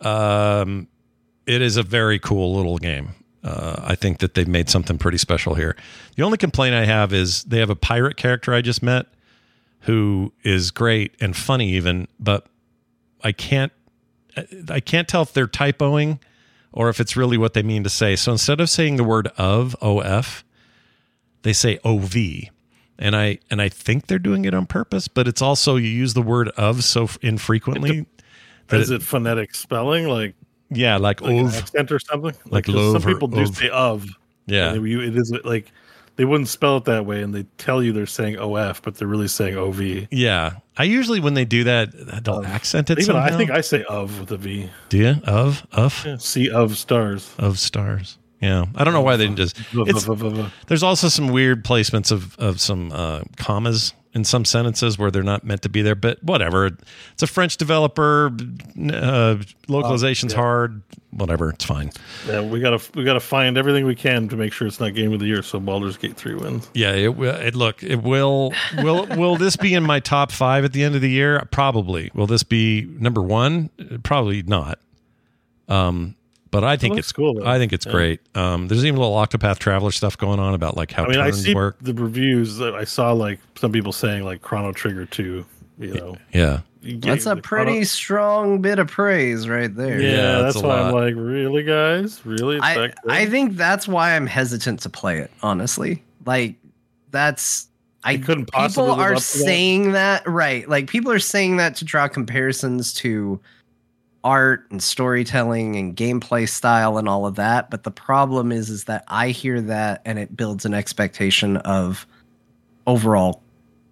Um, 0.00 0.88
it 1.46 1.62
is 1.62 1.76
a 1.76 1.82
very 1.82 2.18
cool 2.18 2.54
little 2.54 2.78
game. 2.78 3.10
Uh, 3.42 3.76
I 3.84 3.94
think 3.94 4.18
that 4.18 4.34
they've 4.34 4.48
made 4.48 4.70
something 4.70 4.96
pretty 4.96 5.18
special 5.18 5.54
here. 5.54 5.76
The 6.16 6.22
only 6.22 6.38
complaint 6.38 6.74
I 6.74 6.86
have 6.86 7.12
is 7.12 7.44
they 7.44 7.58
have 7.58 7.68
a 7.68 7.76
pirate 7.76 8.16
character 8.16 8.54
I 8.54 8.62
just 8.62 8.82
met 8.82 9.06
who 9.80 10.32
is 10.42 10.70
great 10.70 11.14
and 11.20 11.36
funny 11.36 11.68
even, 11.70 12.08
but 12.18 12.46
I 13.22 13.32
can't 13.32 13.72
I 14.68 14.80
can't 14.80 15.06
tell 15.06 15.22
if 15.22 15.32
they're 15.32 15.46
typoing 15.46 16.18
or 16.72 16.88
if 16.88 17.00
it's 17.00 17.16
really 17.16 17.38
what 17.38 17.54
they 17.54 17.62
mean 17.62 17.84
to 17.84 17.90
say. 17.90 18.16
So 18.16 18.32
instead 18.32 18.60
of 18.60 18.68
saying 18.68 18.96
the 18.96 19.04
word 19.04 19.28
of 19.36 19.76
of, 19.76 20.44
they 21.42 21.52
say 21.52 21.78
ov, 21.84 22.16
and 22.98 23.14
I 23.14 23.38
and 23.50 23.60
I 23.60 23.68
think 23.68 24.06
they're 24.06 24.18
doing 24.18 24.44
it 24.44 24.54
on 24.54 24.66
purpose. 24.66 25.06
But 25.06 25.28
it's 25.28 25.42
also 25.42 25.76
you 25.76 25.88
use 25.88 26.14
the 26.14 26.22
word 26.22 26.48
of 26.56 26.82
so 26.82 27.08
infrequently. 27.20 28.06
that 28.68 28.80
Is 28.80 28.90
it 28.90 29.02
phonetic 29.02 29.54
spelling 29.54 30.08
like, 30.08 30.34
yeah, 30.76 30.96
like, 30.96 31.20
like 31.20 31.44
ov. 31.44 31.54
accent 31.54 31.90
or 31.92 31.98
something? 31.98 32.34
Like 32.50 32.68
love 32.68 33.00
some 33.02 33.12
people 33.12 33.28
do 33.28 33.46
say 33.46 33.68
of. 33.70 34.06
Yeah. 34.46 34.72
they- 34.72 34.78
it 34.90 35.16
is 35.16 35.32
like 35.44 35.72
they 36.16 36.24
wouldn't 36.24 36.48
spell 36.48 36.76
it 36.76 36.84
that 36.84 37.06
way, 37.06 37.22
and 37.22 37.34
they 37.34 37.44
tell 37.58 37.82
you 37.82 37.92
they're 37.92 38.06
saying 38.06 38.36
of, 38.36 38.80
but 38.82 38.94
they're 38.96 39.08
really 39.08 39.26
saying 39.28 39.56
ov. 39.56 39.80
Yeah, 40.10 40.52
I 40.76 40.84
usually 40.84 41.18
when 41.20 41.34
they 41.34 41.44
do 41.44 41.64
that, 41.64 42.24
they'll 42.24 42.44
accent 42.44 42.90
it. 42.90 43.00
Even 43.00 43.16
I 43.16 43.30
think 43.36 43.50
I 43.50 43.60
say 43.62 43.82
of 43.84 44.20
with 44.20 44.30
a 44.30 44.36
V. 44.36 44.70
do 44.90 44.98
you 44.98 45.16
of 45.24 45.66
of 45.72 46.04
Yeah, 46.06 46.16
sea 46.18 46.50
of 46.50 46.76
stars. 46.78 47.32
of 47.38 47.58
stars. 47.58 48.18
Yeah, 48.40 48.66
I 48.74 48.84
don't 48.84 48.92
know 48.92 49.00
why 49.00 49.16
they 49.16 49.24
didn't 49.26 49.38
just. 49.38 49.56
There's 50.66 50.82
also 50.82 51.08
some 51.08 51.28
weird 51.28 51.64
placements 51.64 52.12
of 52.12 52.38
of 52.38 52.60
some 52.60 52.92
uh, 52.92 53.22
commas 53.36 53.94
in 54.14 54.24
some 54.24 54.44
sentences 54.44 54.96
where 54.98 55.10
they're 55.10 55.22
not 55.24 55.44
meant 55.44 55.62
to 55.62 55.68
be 55.68 55.82
there, 55.82 55.94
but 55.96 56.22
whatever. 56.22 56.70
It's 57.12 57.22
a 57.22 57.26
French 57.26 57.56
developer. 57.56 58.26
Uh, 58.26 59.36
localization's 59.68 60.32
Oh, 60.32 60.36
yeah. 60.36 60.42
hard. 60.42 60.82
Whatever, 61.10 61.50
it's 61.50 61.64
fine. 61.64 61.90
Yeah, 62.26 62.40
we 62.42 62.58
gotta 62.60 62.80
we 62.94 63.04
gotta 63.04 63.20
find 63.20 63.56
everything 63.56 63.84
we 63.86 63.94
can 63.94 64.28
to 64.30 64.36
make 64.36 64.52
sure 64.52 64.66
it's 64.66 64.80
not 64.80 64.94
game 64.94 65.12
of 65.12 65.20
the 65.20 65.26
year. 65.26 65.42
So 65.42 65.60
Baldur's 65.60 65.96
Gate 65.96 66.16
three 66.16 66.34
wins. 66.34 66.68
Yeah, 66.74 66.92
it 66.92 67.14
will. 67.16 67.34
It, 67.36 67.54
look, 67.54 67.82
it 67.84 68.02
will. 68.02 68.52
Will 68.78 69.06
will 69.16 69.36
this 69.36 69.54
be 69.56 69.74
in 69.74 69.84
my 69.84 70.00
top 70.00 70.32
five 70.32 70.64
at 70.64 70.72
the 70.72 70.82
end 70.82 70.96
of 70.96 71.00
the 71.02 71.10
year? 71.10 71.46
Probably. 71.52 72.10
Will 72.14 72.26
this 72.26 72.42
be 72.42 72.82
number 72.98 73.22
one? 73.22 73.70
Probably 74.02 74.42
not. 74.42 74.80
Um, 75.68 76.16
but 76.54 76.64
I 76.64 76.76
think 76.76 76.94
looks 76.94 77.06
it's 77.08 77.12
cool, 77.12 77.34
though. 77.34 77.46
I 77.46 77.58
think 77.58 77.72
it's 77.72 77.84
Yeah. 77.86 77.92
great. 77.92 78.20
Um, 78.34 78.68
there's 78.68 78.84
even 78.84 78.96
a 78.98 79.00
little 79.02 79.16
Octopath 79.16 79.58
Traveler 79.58 79.90
stuff 79.90 80.16
going 80.16 80.38
on 80.40 80.54
about 80.54 80.76
like 80.76 80.92
how 80.92 81.04
I 81.04 81.08
mean, 81.08 81.18
I 81.20 81.24
turns 81.30 81.42
see 81.44 81.54
work. 81.54 81.76
the 81.82 81.92
reviews. 81.94 82.56
that 82.58 82.74
I 82.74 82.84
saw 82.84 83.12
like 83.12 83.40
some 83.56 83.72
people 83.72 83.92
saying 83.92 84.24
like 84.24 84.40
Chrono 84.42 84.72
Trigger 84.72 85.04
two. 85.06 85.44
You 85.78 85.92
know, 85.94 86.16
Yeah, 86.32 86.60
You 86.82 86.98
That's 86.98 87.26
a 87.26 87.34
pretty 87.34 87.72
Chrono- 87.72 87.84
strong 87.84 88.60
bit 88.62 88.78
of 88.78 88.86
praise 88.86 89.48
right 89.48 89.74
there. 89.74 90.00
Yeah, 90.00 90.10
Yeah, 90.10 90.38
that's 90.42 90.54
it's 90.56 90.64
a 90.64 90.68
why 90.68 90.80
I'm 90.82 90.94
like, 90.94 91.14
really, 91.16 91.64
guys, 91.64 92.20
really? 92.24 92.60
I. 92.60 92.92
I 93.08 93.26
think 93.26 93.56
that's 93.56 93.88
why 93.88 94.14
I'm 94.14 94.26
hesitant 94.28 94.80
to 94.82 94.88
play 94.90 95.18
it, 95.18 95.32
honestly. 95.42 96.04
Like 96.24 96.54
that's 97.10 97.66
I 98.04 98.18
couldn't 98.18 98.46
possibly 98.52 98.90
people 98.90 99.00
are 99.00 99.12
up 99.12 99.16
that? 99.16 99.22
saying 99.22 99.92
that 99.92 100.28
right. 100.28 100.68
Like 100.68 100.86
people 100.88 101.10
are 101.10 101.18
saying 101.18 101.56
that 101.56 101.74
to 101.76 101.84
draw 101.84 102.06
comparisons 102.06 102.92
to 102.94 103.40
art 104.24 104.66
and 104.70 104.82
storytelling 104.82 105.76
and 105.76 105.94
gameplay 105.96 106.48
style 106.48 106.96
and 106.98 107.08
all 107.08 107.26
of 107.26 107.34
that, 107.36 107.70
but 107.70 107.84
the 107.84 107.90
problem 107.90 108.50
is 108.50 108.70
is 108.70 108.84
that 108.84 109.04
I 109.06 109.28
hear 109.28 109.60
that 109.60 110.00
and 110.04 110.18
it 110.18 110.34
builds 110.36 110.64
an 110.64 110.74
expectation 110.74 111.58
of 111.58 112.06
overall 112.86 113.42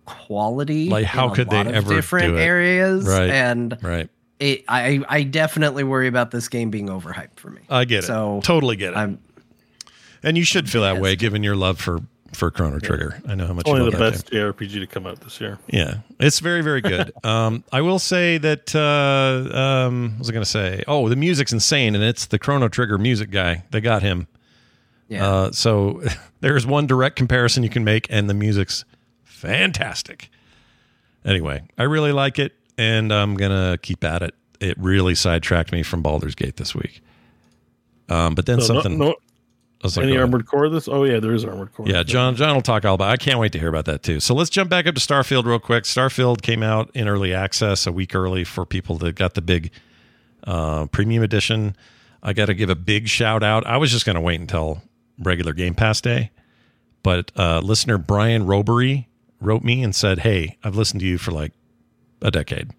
quality 0.07 0.89
Like, 0.89 1.05
how 1.05 1.29
could 1.29 1.51
they 1.51 1.59
ever 1.61 1.95
different 1.95 2.33
do 2.33 2.37
it? 2.39 2.43
areas 2.43 3.05
Right. 3.07 3.31
and 3.31 3.79
right. 3.83 4.09
it, 4.41 4.65
I 4.69 5.05
I 5.09 5.23
definitely 5.23 5.85
worry 5.85 6.09
about 6.09 6.31
this 6.31 6.49
game 6.49 6.71
being 6.71 6.89
overhyped 6.89 7.37
for 7.37 7.51
me. 7.51 7.61
I 7.69 7.85
get 7.85 8.05
it. 8.05 8.07
So 8.09 8.41
totally 8.43 8.77
get 8.77 8.95
it. 8.95 8.97
I'm 8.97 9.19
and 10.25 10.37
you 10.39 10.45
should 10.45 10.69
feel 10.71 10.83
that 10.83 11.01
way, 11.01 11.15
given 11.17 11.43
your 11.43 11.57
love 11.57 11.79
for 11.81 12.01
for 12.35 12.51
Chrono 12.51 12.79
Trigger. 12.79 13.21
I 13.29 13.35
know 13.35 13.47
how 13.47 13.53
much 13.53 13.63
It's 13.63 13.71
only 13.71 13.85
you 13.85 13.91
the 13.91 13.99
love 13.99 14.13
that 14.13 14.31
game. 14.31 14.49
best 14.51 14.59
JRPG 14.59 14.81
to 14.81 14.87
come 14.87 15.07
out 15.07 15.21
this 15.21 15.41
year. 15.41 15.59
Yeah, 15.69 15.99
it's 16.19 16.41
very, 16.41 16.63
very 16.63 16.81
good. 16.81 17.13
um, 17.25 17.63
I 17.73 17.81
will 17.83 17.99
say 17.99 18.39
that. 18.39 18.75
Uh, 18.75 19.57
um, 19.57 20.11
what 20.13 20.19
was 20.21 20.29
I 20.31 20.33
going 20.33 20.45
to 20.45 20.51
say? 20.51 20.83
Oh, 20.89 21.09
the 21.09 21.17
music's 21.17 21.53
insane, 21.53 21.95
and 21.95 22.03
it's 22.03 22.27
the 22.27 22.39
Chrono 22.39 22.69
Trigger 22.69 22.99
music 22.99 23.31
guy. 23.31 23.65
They 23.71 23.81
got 23.81 24.03
him. 24.03 24.27
yeah. 25.09 25.27
Uh, 25.29 25.53
so 25.53 26.03
there's 26.41 26.67
one 26.67 26.87
direct 26.87 27.17
comparison 27.17 27.63
you 27.63 27.69
can 27.71 27.85
make, 27.85 28.07
and 28.11 28.29
the 28.31 28.35
music's 28.35 28.85
fantastic. 29.25 30.31
Anyway, 31.25 31.63
I 31.79 31.83
really 31.85 32.13
like 32.13 32.39
it, 32.39 32.53
and 32.79 33.13
I'm 33.13 33.35
gonna 33.37 33.79
keep 33.83 34.03
at 34.05 34.23
it. 34.23 34.35
It 34.61 34.79
really 34.79 35.15
sidetracked 35.15 35.73
me 35.73 35.83
from 35.83 36.03
Baldur's 36.03 36.35
Gate 36.35 36.57
this 36.57 36.75
week. 36.75 37.01
Um, 38.09 38.35
but 38.35 38.47
then 38.47 38.61
So 38.61 38.75
something. 38.75 38.99
no, 38.99 39.07
I 39.07 39.09
was 39.09 39.17
like, 39.83 39.99
any 40.05 40.15
go 40.15 40.21
armored 40.21 40.47
core? 40.47 40.69
This? 40.69 40.89
Oh 40.89 41.05
yeah, 41.05 41.21
there 41.21 41.33
is 41.33 41.45
armored 41.45 41.75
core. 41.75 41.89
Yeah, 41.89 42.03
Jon. 42.03 42.37
Jon 42.37 42.55
will 42.55 42.63
talk 42.63 42.85
all 42.85 42.95
about. 42.95 43.11
I 43.11 43.17
can't 43.17 43.39
wait 43.39 43.53
to 43.53 43.59
hear 43.59 43.69
about 43.69 43.87
that 43.87 44.03
too. 44.03 44.21
So 44.21 44.35
let's 44.35 44.51
jump 44.51 44.71
back 44.71 44.87
up 44.87 44.95
to 44.95 45.01
Starfield 45.01 45.45
real 45.45 45.59
quick. 45.59 45.85
Starfield 45.85 46.43
came 46.43 46.63
out 46.63 46.91
in 46.95 47.09
early 47.09 47.35
access 47.35 47.87
a 47.87 47.93
week 47.93 48.15
early 48.15 48.45
for 48.45 48.65
people 48.65 48.97
that 48.99 49.17
got 49.17 49.35
the 49.35 49.43
big 49.43 49.71
uh, 50.45 50.87
premium 50.87 51.23
edition. 51.23 51.77
I 52.23 52.33
got 52.33 52.47
to 52.47 52.55
give 52.55 52.71
a 52.71 52.77
big 52.77 53.09
shout 53.09 53.43
out. 53.43 53.67
I 53.67 53.77
was 53.77 53.91
just 53.91 54.07
going 54.07 54.15
to 54.15 54.21
wait 54.21 54.41
until 54.41 54.83
regular 55.19 55.53
Game 55.53 55.75
Pass 55.75 56.01
day, 56.01 56.31
but 57.03 57.33
uh, 57.37 57.61
listener 57.61 57.99
Brian 57.99 58.47
Robery 58.47 59.09
wrote 59.41 59.65
me 59.65 59.83
and 59.83 59.95
said, 59.95 60.21
"Hey, 60.21 60.59
I've 60.63 60.77
listened 60.77 61.01
to 61.01 61.07
you 61.07 61.19
for 61.19 61.33
like 61.33 61.53
a 62.23 62.31
decade. 62.31 62.71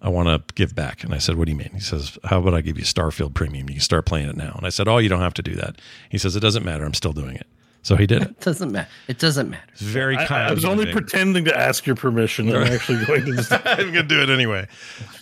I 0.00 0.08
want 0.08 0.28
to 0.28 0.54
give 0.54 0.74
back." 0.74 1.04
And 1.04 1.14
I 1.14 1.18
said, 1.18 1.36
"What 1.36 1.46
do 1.46 1.52
you 1.52 1.58
mean?" 1.58 1.70
He 1.74 1.80
says, 1.80 2.18
"How 2.24 2.38
about 2.38 2.54
I 2.54 2.60
give 2.60 2.78
you 2.78 2.84
Starfield 2.84 3.34
Premium? 3.34 3.68
You 3.68 3.76
can 3.76 3.82
start 3.82 4.06
playing 4.06 4.28
it 4.28 4.36
now." 4.36 4.54
And 4.56 4.66
I 4.66 4.70
said, 4.70 4.88
"Oh, 4.88 4.98
you 4.98 5.08
don't 5.08 5.20
have 5.20 5.34
to 5.34 5.42
do 5.42 5.54
that." 5.56 5.76
He 6.10 6.18
says, 6.18 6.36
"It 6.36 6.40
doesn't 6.40 6.64
matter. 6.64 6.84
I'm 6.84 6.94
still 6.94 7.12
doing 7.12 7.36
it." 7.36 7.46
So 7.82 7.96
he 7.96 8.06
did 8.06 8.22
it. 8.22 8.30
It 8.30 8.40
doesn't 8.44 8.72
matter. 8.72 8.88
It 9.06 9.18
doesn't 9.18 9.48
matter. 9.48 9.64
It's 9.72 9.80
very 9.80 10.16
kind. 10.16 10.48
I 10.48 10.52
was 10.52 10.64
only 10.64 10.92
pretending 10.92 11.44
to 11.46 11.58
ask 11.58 11.86
your 11.86 11.96
permission. 11.96 12.54
I'm 12.54 12.64
actually 12.64 13.04
going 13.06 13.24
to. 13.24 13.32
Just, 13.36 13.52
I'm 13.64 13.86
gonna 13.92 14.02
do 14.02 14.22
it 14.22 14.28
anyway. 14.28 14.68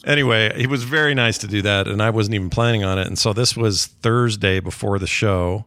Anyway, 0.05 0.53
he 0.59 0.67
was 0.67 0.83
very 0.83 1.15
nice 1.15 1.39
to 1.39 1.47
do 1.47 1.63
that, 1.63 1.87
and 1.87 2.03
I 2.03 2.11
wasn't 2.11 2.35
even 2.35 2.51
planning 2.51 2.83
on 2.83 2.99
it. 2.99 3.07
And 3.07 3.19
so 3.19 3.33
this 3.33 3.57
was 3.57 3.87
Thursday 3.87 4.61
before 4.61 4.99
the 4.99 5.07
show, 5.07 5.67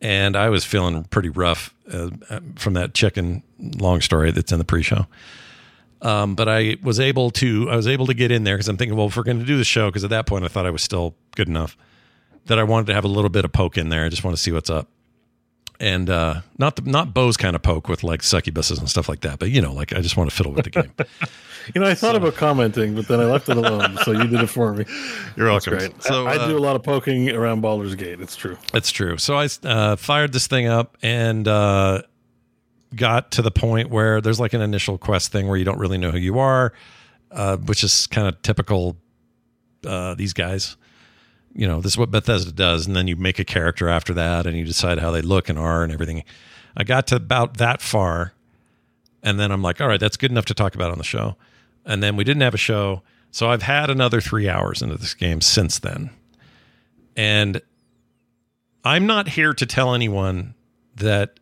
and 0.00 0.36
I 0.36 0.50
was 0.50 0.64
feeling 0.64 1.04
pretty 1.04 1.30
rough 1.30 1.74
uh, 1.90 2.10
from 2.56 2.74
that 2.74 2.94
chicken 2.94 3.42
long 3.58 4.00
story 4.00 4.32
that's 4.32 4.52
in 4.52 4.58
the 4.58 4.64
pre-show. 4.64 5.06
Um, 6.02 6.34
but 6.34 6.48
I 6.48 6.76
was 6.82 6.98
able 6.98 7.30
to 7.30 7.70
I 7.70 7.76
was 7.76 7.86
able 7.86 8.06
to 8.06 8.14
get 8.14 8.30
in 8.30 8.44
there 8.44 8.56
because 8.56 8.68
I'm 8.68 8.76
thinking, 8.76 8.96
well, 8.96 9.06
if 9.06 9.16
we're 9.16 9.22
going 9.22 9.38
to 9.38 9.46
do 9.46 9.56
the 9.56 9.64
show, 9.64 9.88
because 9.88 10.04
at 10.04 10.10
that 10.10 10.26
point 10.26 10.44
I 10.44 10.48
thought 10.48 10.66
I 10.66 10.70
was 10.70 10.82
still 10.82 11.14
good 11.36 11.48
enough 11.48 11.76
that 12.46 12.58
I 12.58 12.64
wanted 12.64 12.88
to 12.88 12.94
have 12.94 13.04
a 13.04 13.08
little 13.08 13.30
bit 13.30 13.44
of 13.44 13.52
poke 13.52 13.78
in 13.78 13.88
there. 13.88 14.04
I 14.04 14.08
just 14.08 14.24
want 14.24 14.36
to 14.36 14.42
see 14.42 14.50
what's 14.52 14.70
up. 14.70 14.88
And 15.78 16.10
uh, 16.10 16.42
not 16.58 16.76
the 16.76 16.82
not 16.82 17.12
Beau's 17.12 17.36
kind 17.36 17.56
of 17.56 17.62
poke 17.62 17.88
with 17.88 18.04
like 18.04 18.20
succubuses 18.20 18.78
and 18.78 18.88
stuff 18.88 19.08
like 19.08 19.20
that, 19.20 19.40
but 19.40 19.50
you 19.50 19.60
know, 19.60 19.72
like 19.72 19.92
I 19.92 20.00
just 20.00 20.16
want 20.16 20.30
to 20.30 20.36
fiddle 20.36 20.52
with 20.52 20.64
the 20.64 20.70
game. 20.70 20.92
you 21.74 21.80
know, 21.80 21.88
I 21.88 21.94
thought 21.94 22.14
about 22.14 22.34
commenting, 22.34 22.94
but 22.94 23.08
then 23.08 23.18
I 23.18 23.24
left 23.24 23.48
it 23.48 23.56
alone. 23.56 23.98
so 24.04 24.12
you 24.12 24.28
did 24.28 24.40
it 24.40 24.46
for 24.46 24.74
me. 24.74 24.84
You're 25.36 25.48
welcome. 25.48 25.78
Great. 25.78 26.02
So 26.02 26.26
I, 26.26 26.34
I 26.34 26.36
uh, 26.36 26.48
do 26.48 26.56
a 26.56 26.60
lot 26.60 26.76
of 26.76 26.84
poking 26.84 27.30
around 27.30 27.62
Baldur's 27.62 27.96
Gate. 27.96 28.20
It's 28.20 28.36
true. 28.36 28.58
It's 28.74 28.92
true. 28.92 29.18
So 29.18 29.36
I 29.36 29.48
uh, 29.64 29.96
fired 29.96 30.32
this 30.32 30.46
thing 30.46 30.68
up 30.68 30.96
and 31.02 31.48
uh, 31.48 32.02
got 32.94 33.30
to 33.32 33.42
the 33.42 33.50
point 33.50 33.90
where 33.90 34.20
there's 34.20 34.40
like 34.40 34.52
an 34.52 34.60
initial 34.60 34.98
quest 34.98 35.32
thing 35.32 35.48
where 35.48 35.56
you 35.56 35.64
don't 35.64 35.78
really 35.78 35.98
know 35.98 36.10
who 36.10 36.18
you 36.18 36.38
are, 36.38 36.72
uh, 37.30 37.56
which 37.56 37.82
is 37.84 38.06
kind 38.06 38.28
of 38.28 38.40
typical 38.42 38.96
uh, 39.86 40.14
these 40.14 40.32
guys. 40.32 40.76
you 41.54 41.66
know, 41.66 41.80
this 41.80 41.92
is 41.92 41.98
what 41.98 42.10
Bethesda 42.10 42.52
does, 42.52 42.86
and 42.86 42.96
then 42.96 43.06
you 43.06 43.16
make 43.16 43.38
a 43.38 43.44
character 43.44 43.88
after 43.88 44.14
that, 44.14 44.46
and 44.46 44.56
you 44.56 44.64
decide 44.64 44.98
how 44.98 45.10
they 45.10 45.22
look 45.22 45.48
and 45.48 45.58
are 45.58 45.82
and 45.82 45.92
everything. 45.92 46.24
I 46.76 46.84
got 46.84 47.06
to 47.08 47.16
about 47.16 47.58
that 47.58 47.82
far, 47.82 48.32
and 49.22 49.38
then 49.38 49.52
I'm 49.52 49.62
like, 49.62 49.80
all 49.80 49.88
right, 49.88 50.00
that's 50.00 50.16
good 50.16 50.30
enough 50.30 50.46
to 50.46 50.54
talk 50.54 50.74
about 50.74 50.90
on 50.90 50.98
the 50.98 51.04
show. 51.04 51.36
And 51.84 52.02
then 52.02 52.16
we 52.16 52.24
didn't 52.24 52.42
have 52.42 52.54
a 52.54 52.58
show, 52.58 53.02
so 53.30 53.50
I've 53.50 53.62
had 53.62 53.90
another 53.90 54.20
three 54.20 54.48
hours 54.48 54.82
into 54.82 54.96
this 54.96 55.14
game 55.14 55.40
since 55.40 55.78
then, 55.78 56.10
and 57.16 57.60
I'm 58.84 59.06
not 59.06 59.28
here 59.28 59.52
to 59.52 59.66
tell 59.66 59.94
anyone 59.94 60.54
that 60.96 61.38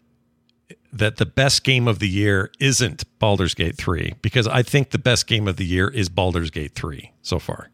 that 0.92 1.16
the 1.16 1.26
best 1.26 1.64
game 1.64 1.86
of 1.86 1.98
the 1.98 2.08
year 2.08 2.50
isn't 2.58 3.04
Baldur's 3.18 3.54
Gate 3.54 3.76
3 3.76 4.14
because 4.22 4.46
I 4.46 4.62
think 4.62 4.90
the 4.90 4.98
best 4.98 5.26
game 5.26 5.46
of 5.46 5.56
the 5.56 5.64
year 5.64 5.88
is 5.88 6.08
Baldur's 6.08 6.50
Gate 6.50 6.74
3 6.74 7.12
so 7.22 7.38
far. 7.38 7.70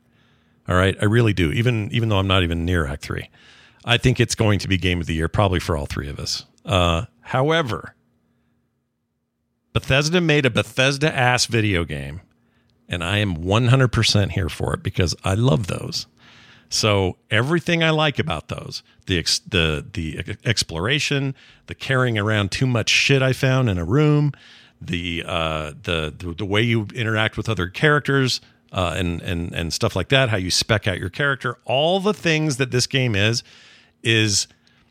All 0.69 0.77
right, 0.77 0.97
I 1.01 1.05
really 1.05 1.33
do. 1.33 1.53
Even 1.53 1.91
even 1.93 2.09
though 2.09 2.19
I'm 2.19 2.27
not 2.27 2.43
even 2.43 2.65
near 2.65 2.87
Act 2.87 3.03
3. 3.03 3.29
I 3.85 3.99
think 3.99 4.19
it's 4.19 4.35
going 4.35 4.59
to 4.59 4.69
be 4.69 4.77
game 4.77 5.01
of 5.01 5.07
the 5.07 5.15
year 5.15 5.29
probably 5.29 5.61
for 5.61 5.77
all 5.77 5.87
three 5.87 6.09
of 6.09 6.19
us. 6.19 6.45
Uh, 6.65 7.05
however, 7.21 7.95
Bethesda 9.73 10.21
made 10.21 10.45
a 10.45 10.51
Bethesda 10.51 11.15
ass 11.15 11.47
video 11.47 11.85
game 11.85 12.21
and 12.89 13.03
I 13.03 13.19
am 13.19 13.37
100% 13.37 14.31
here 14.33 14.49
for 14.49 14.75
it 14.75 14.83
because 14.83 15.15
I 15.25 15.35
love 15.35 15.67
those. 15.67 16.07
So 16.69 17.17
everything 17.31 17.83
I 17.83 17.91
like 17.91 18.19
about 18.19 18.49
those, 18.49 18.83
the 19.07 19.19
ex- 19.19 19.39
the 19.41 19.85
the 19.93 20.37
exploration, 20.45 21.35
the 21.67 21.75
carrying 21.75 22.19
around 22.19 22.51
too 22.51 22.67
much 22.67 22.91
shit 22.91 23.23
I 23.23 23.33
found 23.33 23.69
in 23.71 23.79
a 23.79 23.85
room, 23.85 24.33
the 24.81 25.25
uh, 25.27 25.73
the, 25.83 26.13
the 26.17 26.35
the 26.39 26.45
way 26.45 26.63
you 26.63 26.89
interact 26.95 27.37
with 27.37 27.49
other 27.49 27.69
characters, 27.69 28.41
uh, 28.73 28.95
and 28.97 29.23
and 29.23 29.53
and 29.55 29.73
stuff 29.73 29.95
like 29.95 30.09
that, 30.09 30.29
how 30.29 30.37
you 30.37 30.51
spec 30.51 30.89
out 30.89 30.99
your 30.99 31.11
character, 31.11 31.57
all 31.65 32.01
the 32.01 32.15
things 32.15 32.57
that 32.57 32.71
this 32.71 32.87
game 32.87 33.15
is, 33.15 33.43
is 34.03 34.49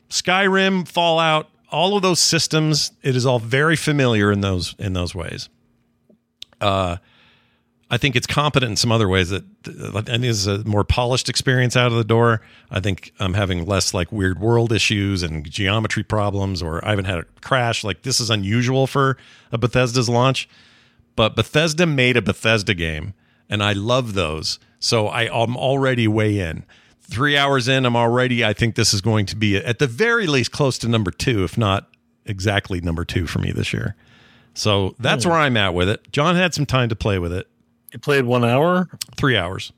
Skyrim, 0.08 0.88
Fallout, 0.88 1.50
all 1.70 1.96
of 1.96 2.02
those 2.02 2.20
systems. 2.20 2.92
It 3.02 3.16
is 3.16 3.26
all 3.26 3.38
very 3.38 3.76
familiar 3.76 4.32
in 4.32 4.40
those 4.40 4.74
in 4.78 4.94
those 4.94 5.14
ways. 5.14 5.48
Uh, 6.60 6.96
I 7.88 7.98
think 7.98 8.16
it's 8.16 8.26
competent 8.26 8.70
in 8.70 8.76
some 8.76 8.90
other 8.90 9.08
ways 9.08 9.30
that 9.30 9.44
I 9.94 10.00
think 10.00 10.24
is 10.24 10.48
a 10.48 10.64
more 10.64 10.82
polished 10.82 11.28
experience 11.28 11.76
out 11.76 11.86
of 11.92 11.96
the 11.96 12.02
door. 12.04 12.40
I 12.68 12.80
think 12.80 13.12
I'm 13.20 13.34
having 13.34 13.64
less 13.64 13.94
like 13.94 14.10
weird 14.10 14.40
world 14.40 14.72
issues 14.72 15.22
and 15.22 15.48
geometry 15.48 16.02
problems, 16.02 16.62
or 16.62 16.84
I 16.84 16.90
haven't 16.90 17.04
had 17.04 17.18
a 17.18 17.24
crash. 17.42 17.84
Like 17.84 18.02
this 18.02 18.18
is 18.18 18.28
unusual 18.28 18.88
for 18.88 19.16
a 19.52 19.58
Bethesda's 19.58 20.08
launch, 20.08 20.48
but 21.14 21.36
Bethesda 21.36 21.86
made 21.86 22.16
a 22.16 22.22
Bethesda 22.22 22.74
game, 22.74 23.14
and 23.48 23.62
I 23.62 23.72
love 23.72 24.14
those. 24.14 24.58
So 24.80 25.06
I, 25.06 25.22
I'm 25.32 25.56
already 25.56 26.08
way 26.08 26.40
in. 26.40 26.64
Three 27.00 27.36
hours 27.36 27.68
in, 27.68 27.86
I'm 27.86 27.94
already. 27.94 28.44
I 28.44 28.52
think 28.52 28.74
this 28.74 28.92
is 28.92 29.00
going 29.00 29.26
to 29.26 29.36
be 29.36 29.56
at 29.56 29.78
the 29.78 29.86
very 29.86 30.26
least 30.26 30.50
close 30.50 30.76
to 30.78 30.88
number 30.88 31.12
two, 31.12 31.44
if 31.44 31.56
not 31.56 31.88
exactly 32.24 32.80
number 32.80 33.04
two 33.04 33.28
for 33.28 33.38
me 33.38 33.52
this 33.52 33.72
year. 33.72 33.94
So 34.54 34.96
that's 34.98 35.22
Hmm. 35.22 35.30
where 35.30 35.38
I'm 35.38 35.56
at 35.56 35.72
with 35.72 35.88
it. 35.88 36.10
Jon 36.10 36.34
had 36.34 36.52
some 36.52 36.66
time 36.66 36.88
to 36.88 36.96
play 36.96 37.20
with 37.20 37.32
it. 37.32 37.46
You 37.92 37.98
played 37.98 38.24
one 38.24 38.44
hour, 38.44 38.88
Three 39.16 39.36
hours. 39.36 39.72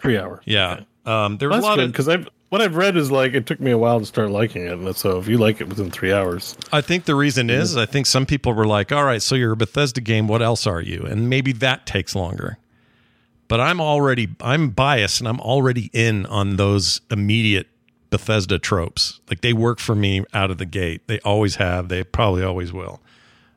three 0.00 0.18
hours. 0.18 0.40
Yeah. 0.46 0.80
Um, 1.06 1.38
there 1.38 1.48
was 1.48 1.58
a 1.58 1.62
lot 1.62 1.76
good 1.76 1.84
of. 1.86 1.92
because 1.92 2.08
I've 2.08 2.28
what 2.50 2.60
I've 2.60 2.74
read 2.74 2.96
is 2.96 3.10
like 3.12 3.32
it 3.34 3.46
took 3.46 3.60
me 3.60 3.70
a 3.70 3.78
while 3.78 4.00
to 4.00 4.06
start 4.06 4.30
liking 4.30 4.62
it, 4.66 4.72
and 4.72 4.96
so 4.96 5.18
if 5.18 5.28
you 5.28 5.38
like 5.38 5.60
it 5.60 5.68
within 5.68 5.90
three 5.90 6.12
hours, 6.12 6.56
I 6.72 6.80
think 6.80 7.04
the 7.04 7.14
reason 7.14 7.48
is 7.48 7.76
I 7.76 7.86
think 7.86 8.06
some 8.06 8.26
people 8.26 8.52
were 8.54 8.66
like, 8.66 8.90
"All 8.92 9.04
right, 9.04 9.22
so 9.22 9.34
you're 9.34 9.52
a 9.52 9.56
Bethesda 9.56 10.00
game. 10.00 10.26
What 10.26 10.42
else 10.42 10.66
are 10.66 10.80
you?" 10.80 11.02
And 11.08 11.30
maybe 11.30 11.52
that 11.52 11.86
takes 11.86 12.14
longer. 12.14 12.58
But 13.48 13.60
I'm 13.60 13.80
already 13.80 14.28
I'm 14.40 14.70
biased 14.70 15.20
and 15.20 15.28
I'm 15.28 15.40
already 15.40 15.90
in 15.92 16.26
on 16.26 16.56
those 16.56 17.00
immediate 17.10 17.66
Bethesda 18.10 18.58
tropes. 18.58 19.20
Like 19.28 19.40
they 19.40 19.52
work 19.52 19.78
for 19.78 19.94
me 19.94 20.24
out 20.34 20.50
of 20.50 20.58
the 20.58 20.66
gate. 20.66 21.06
They 21.06 21.18
always 21.20 21.56
have. 21.56 21.88
They 21.88 22.02
probably 22.04 22.42
always 22.42 22.72
will. 22.72 23.00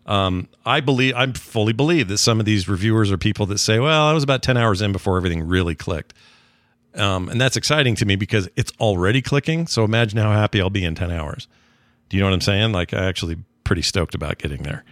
Um, 0.06 0.48
I 0.66 0.82
believe 0.82 1.16
I 1.16 1.32
fully 1.32 1.72
believe 1.74 2.08
that 2.10 2.18
some 2.18 2.40
of 2.40 2.46
these 2.46 2.68
reviewers 2.68 3.12
are 3.12 3.18
people 3.18 3.46
that 3.48 3.58
say, 3.60 3.80
"Well, 3.80 4.04
I 4.04 4.14
was 4.14 4.24
about 4.24 4.44
ten 4.44 4.58
hours 4.58 4.82
in 4.82 4.92
before 4.92 5.16
everything 5.18 5.48
really 5.48 5.76
clicked," 5.76 6.14
um, 6.96 7.30
and 7.30 7.40
that's 7.40 7.56
exciting 7.56 7.96
to 7.96 8.06
me 8.06 8.16
because 8.16 8.50
it's 8.56 8.72
already 8.80 9.22
clicking. 9.22 9.66
So 9.68 9.84
imagine 9.86 10.20
how 10.20 10.32
happy 10.32 10.60
I'll 10.60 10.70
be 10.70 10.84
in 10.84 10.96
ten 10.96 11.10
hours. 11.12 11.48
Do 12.10 12.18
you 12.18 12.22
know 12.24 12.28
what 12.28 12.34
I'm 12.34 12.42
saying? 12.42 12.72
Like 12.74 12.94
I 12.94 13.06
actually 13.06 13.38
pretty 13.64 13.82
stoked 13.82 14.14
about 14.14 14.40
getting 14.40 14.64
there. 14.64 14.84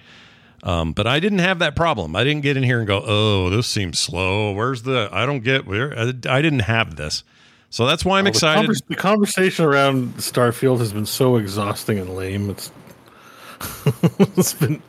Um, 0.64 0.94
but 0.94 1.08
I 1.08 1.20
didn't 1.20 1.40
have 1.40 1.60
that 1.60 1.76
problem. 1.76 2.16
I 2.16 2.24
didn't 2.24 2.42
get 2.44 2.56
in 2.56 2.64
here 2.64 2.78
and 2.80 2.88
go, 2.88 3.04
"Oh, 3.06 3.50
this 3.50 3.68
seems 3.68 4.00
slow. 4.00 4.54
Where's 4.54 4.84
the? 4.84 5.10
I 5.12 5.26
don't 5.26 5.42
get 5.44 5.66
where." 5.68 5.94
I, 5.98 6.14
I 6.30 6.42
didn't 6.42 6.60
have 6.60 6.96
this, 6.96 7.24
so 7.70 7.86
that's 7.86 8.06
why 8.06 8.20
I'm 8.20 8.26
Well, 8.26 8.32
the 8.32 8.38
excited. 8.38 8.60
convers- 8.62 8.82
The, 8.88 8.96
conversation 8.96 9.66
around 9.66 10.14
Starfield 10.20 10.78
has 10.80 10.94
been 10.94 11.06
so 11.08 11.36
exhausting 11.36 11.98
and 12.00 12.16
lame. 12.16 12.50
It's 12.52 12.72
it's 14.38 14.54
been. 14.54 14.82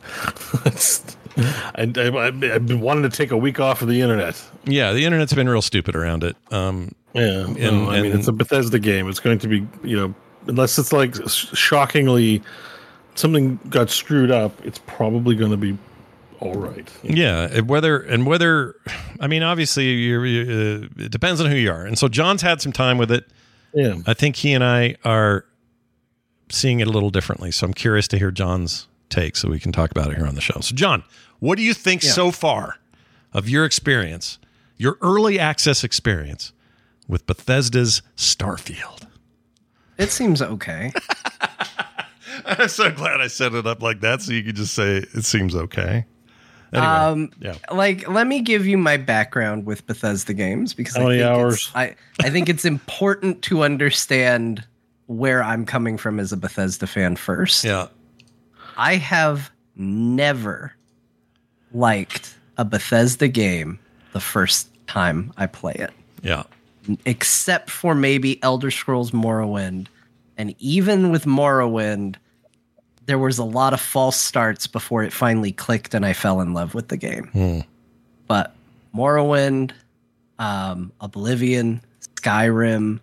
It's, 0.65 1.03
I, 1.37 1.91
I, 1.95 2.27
I've 2.27 2.67
been 2.67 2.79
wanting 2.79 3.03
to 3.03 3.09
take 3.09 3.31
a 3.31 3.37
week 3.37 3.59
off 3.59 3.81
of 3.81 3.87
the 3.87 4.01
internet. 4.01 4.41
yeah, 4.65 4.93
the 4.93 5.03
internet's 5.05 5.33
been 5.33 5.49
real 5.49 5.61
stupid 5.61 5.95
around 5.95 6.23
it. 6.23 6.35
Um, 6.51 6.93
Yeah, 7.13 7.45
And- 7.45 7.57
no, 7.57 7.89
I 7.89 8.01
mean 8.01 8.11
it's 8.11 8.27
a 8.27 8.31
Bethesda 8.33 8.79
game. 8.79 9.07
It's 9.09 9.19
going 9.19 9.39
to 9.39 9.47
be 9.47 9.67
you 9.83 9.97
know 9.97 10.13
unless 10.47 10.77
it's 10.77 10.93
like 10.93 11.15
sh- 11.27 11.47
shockingly 11.57 12.41
something 13.15 13.59
got 13.69 13.89
screwed 13.89 14.31
up, 14.31 14.53
it's 14.65 14.79
probably 14.79 15.35
going 15.35 15.51
to 15.51 15.57
be 15.57 15.77
all 16.39 16.55
right. 16.55 16.91
Yeah, 17.03 17.47
and 17.51 17.69
whether 17.69 17.99
and 18.01 18.25
whether, 18.25 18.75
I 19.19 19.27
mean, 19.27 19.43
obviously, 19.43 19.91
you're, 19.93 20.25
you 20.25 20.41
uh, 20.99 21.03
it 21.03 21.11
depends 21.11 21.39
on 21.39 21.49
who 21.49 21.55
you 21.55 21.71
are. 21.71 21.85
And 21.85 21.97
so 21.97 22.07
Jon's 22.09 22.41
had 22.41 22.61
some 22.61 22.73
time 22.73 22.97
with 22.97 23.11
it. 23.11 23.25
Yeah, 23.73 23.95
I 24.05 24.13
think 24.13 24.35
he 24.35 24.53
and 24.53 24.63
I 24.63 24.95
are 25.05 25.45
seeing 26.49 26.79
it 26.79 26.87
a 26.87 26.91
little 26.91 27.09
differently. 27.09 27.51
So 27.51 27.65
I'm 27.65 27.73
curious 27.73 28.07
to 28.09 28.17
hear 28.17 28.31
Jon's 28.31 28.87
take, 29.09 29.35
so 29.35 29.49
we 29.49 29.59
can 29.59 29.71
talk 29.71 29.91
about 29.91 30.11
it 30.11 30.17
here 30.17 30.25
on 30.27 30.35
the 30.35 30.41
show. 30.41 30.59
So, 30.61 30.75
Jon, 30.75 31.03
what 31.39 31.57
do 31.57 31.63
you 31.63 31.73
think 31.73 32.01
so 32.01 32.31
far 32.31 32.77
of 33.33 33.49
your 33.49 33.65
experience, 33.65 34.39
your 34.77 34.97
early 35.01 35.39
access 35.39 35.83
experience 35.83 36.51
with 37.07 37.25
Bethesda's 37.25 38.01
Starfield? 38.15 39.07
It 39.97 40.09
seems 40.11 40.41
okay. 40.41 40.91
I'm 42.45 42.67
so 42.67 42.91
glad 42.91 43.21
I 43.21 43.27
set 43.27 43.53
it 43.53 43.67
up 43.67 43.81
like 43.81 44.01
that, 44.01 44.21
so 44.21 44.33
you 44.33 44.43
could 44.43 44.55
just 44.55 44.73
say 44.73 44.97
it 44.97 45.23
seems 45.25 45.55
okay. 45.55 46.05
Anyway, 46.73 46.87
Um, 46.87 47.31
yeah. 47.39 47.55
like 47.71 48.07
let 48.09 48.25
me 48.25 48.41
give 48.41 48.65
you 48.65 48.77
my 48.79 48.97
background 48.97 49.65
with 49.65 49.85
Bethesda 49.85 50.33
games 50.33 50.73
because 50.73 50.95
How 50.95 51.03
I 51.03 51.05
many 51.05 51.17
think 51.19 51.29
hours? 51.29 51.71
I 51.75 51.95
I 52.23 52.31
think 52.31 52.49
it's 52.49 52.65
important 52.65 53.43
to 53.43 53.63
understand 53.63 54.65
where 55.17 55.43
I'm 55.43 55.65
coming 55.65 55.97
from 55.97 56.19
as 56.19 56.31
a 56.31 56.37
Bethesda 56.37 56.87
fan 56.87 57.15
first. 57.15 57.63
Yeah. 57.63 57.87
I 58.77 58.95
have 58.95 59.51
never 59.75 60.73
liked 61.73 62.35
a 62.57 62.65
Bethesda 62.65 63.27
game 63.27 63.79
the 64.13 64.19
first 64.19 64.69
time 64.87 65.31
I 65.37 65.45
play 65.47 65.73
it, 65.73 65.91
Yeah. 66.21 66.43
except 67.05 67.69
for 67.69 67.95
maybe 67.95 68.41
Elder 68.43 68.71
Scrolls 68.71 69.11
Morrowind. 69.11 69.87
And 70.37 70.55
even 70.59 71.11
with 71.11 71.25
Morrowind, 71.25 72.15
there 73.05 73.19
was 73.19 73.37
a 73.37 73.43
lot 73.43 73.73
of 73.73 73.81
false 73.81 74.17
starts 74.17 74.67
before 74.67 75.03
it 75.03 75.11
finally 75.13 75.51
clicked 75.51 75.93
and 75.93 76.05
I 76.05 76.13
fell 76.13 76.41
in 76.41 76.53
love 76.53 76.73
with 76.73 76.87
the 76.87 76.97
game. 76.97 77.63
But 78.27 78.55
Morrowind, 78.95 79.71
um, 80.39 80.91
Oblivion, 81.01 81.81
Skyrim, 82.15 82.99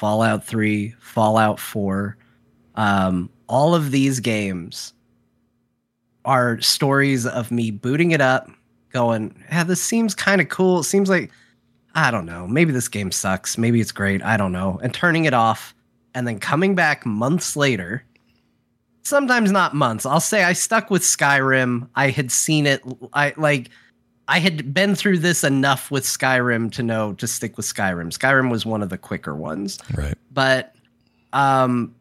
Fallout 0.00 0.42
3, 0.42 0.94
Fallout 0.98 1.60
4, 1.60 2.16
um, 2.76 3.28
all 3.48 3.74
of 3.74 3.90
these 3.90 4.18
games 4.18 4.94
are 6.24 6.58
stories 6.62 7.26
of 7.26 7.50
me 7.50 7.70
booting 7.70 8.12
it 8.12 8.22
up, 8.22 8.50
going, 8.94 9.36
yeah, 9.50 9.62
this 9.62 9.82
seems 9.82 10.14
kind 10.14 10.40
of 10.40 10.48
cool. 10.48 10.80
It 10.80 10.84
seems 10.84 11.10
like, 11.10 11.30
I 11.94 12.10
don't 12.10 12.24
know, 12.24 12.46
maybe 12.46 12.72
this 12.72 12.88
game 12.88 13.12
sucks. 13.12 13.58
Maybe 13.58 13.78
it's 13.78 13.92
great. 13.92 14.22
I 14.22 14.38
don't 14.38 14.52
know. 14.52 14.80
And 14.82 14.94
turning 14.94 15.26
it 15.26 15.34
off 15.34 15.74
and 16.14 16.26
then 16.26 16.38
coming 16.38 16.74
back 16.74 17.04
months 17.04 17.54
later. 17.54 18.02
Sometimes 19.02 19.52
not 19.52 19.74
months. 19.74 20.06
I'll 20.06 20.18
say 20.18 20.44
I 20.44 20.54
stuck 20.54 20.88
with 20.88 21.02
Skyrim. 21.02 21.90
I 21.94 22.08
had 22.08 22.32
seen 22.32 22.66
it. 22.66 22.82
I 23.12 23.34
like, 23.36 23.68
I 24.32 24.38
had 24.38 24.72
been 24.72 24.94
through 24.94 25.18
this 25.18 25.42
enough 25.42 25.90
with 25.90 26.04
Skyrim 26.04 26.70
to 26.72 26.84
know 26.84 27.14
to 27.14 27.26
stick 27.26 27.56
with 27.56 27.66
Skyrim. 27.66 28.16
Skyrim 28.16 28.48
was 28.48 28.64
one 28.64 28.80
of 28.80 28.88
the 28.88 28.96
quicker 28.98 29.34
ones 29.34 29.78
Right. 29.94 30.14
but 30.32 30.74
um 31.32 31.94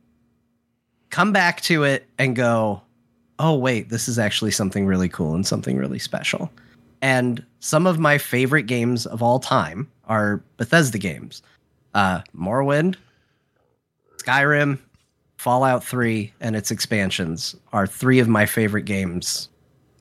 come 1.10 1.32
back 1.34 1.62
to 1.62 1.84
it 1.84 2.08
and 2.20 2.36
go 2.36 2.82
oh 3.40 3.56
wait 3.58 3.90
this 3.90 4.08
is 4.08 4.20
actually 4.20 4.52
something 4.52 4.86
really 4.86 5.10
cool 5.10 5.34
and 5.36 5.46
something 5.46 5.76
really 5.78 6.00
special 6.00 6.52
and 7.02 7.44
some 7.60 7.88
of 7.88 7.98
my 8.00 8.18
favorite 8.18 8.64
games 8.64 9.06
of 9.08 9.22
all 9.24 9.40
time 9.40 9.88
are 10.06 10.42
bethesda 10.58 10.98
games 11.00 11.42
uh 11.96 12.22
morrowind 12.36 12.96
skyrim 14.18 14.78
fallout 15.38 15.84
3 15.84 16.32
and 16.42 16.56
its 16.56 16.72
expansions 16.72 17.56
are 17.74 17.88
three 17.88 18.20
of 18.20 18.28
my 18.28 18.46
favorite 18.46 18.84
games 18.86 19.49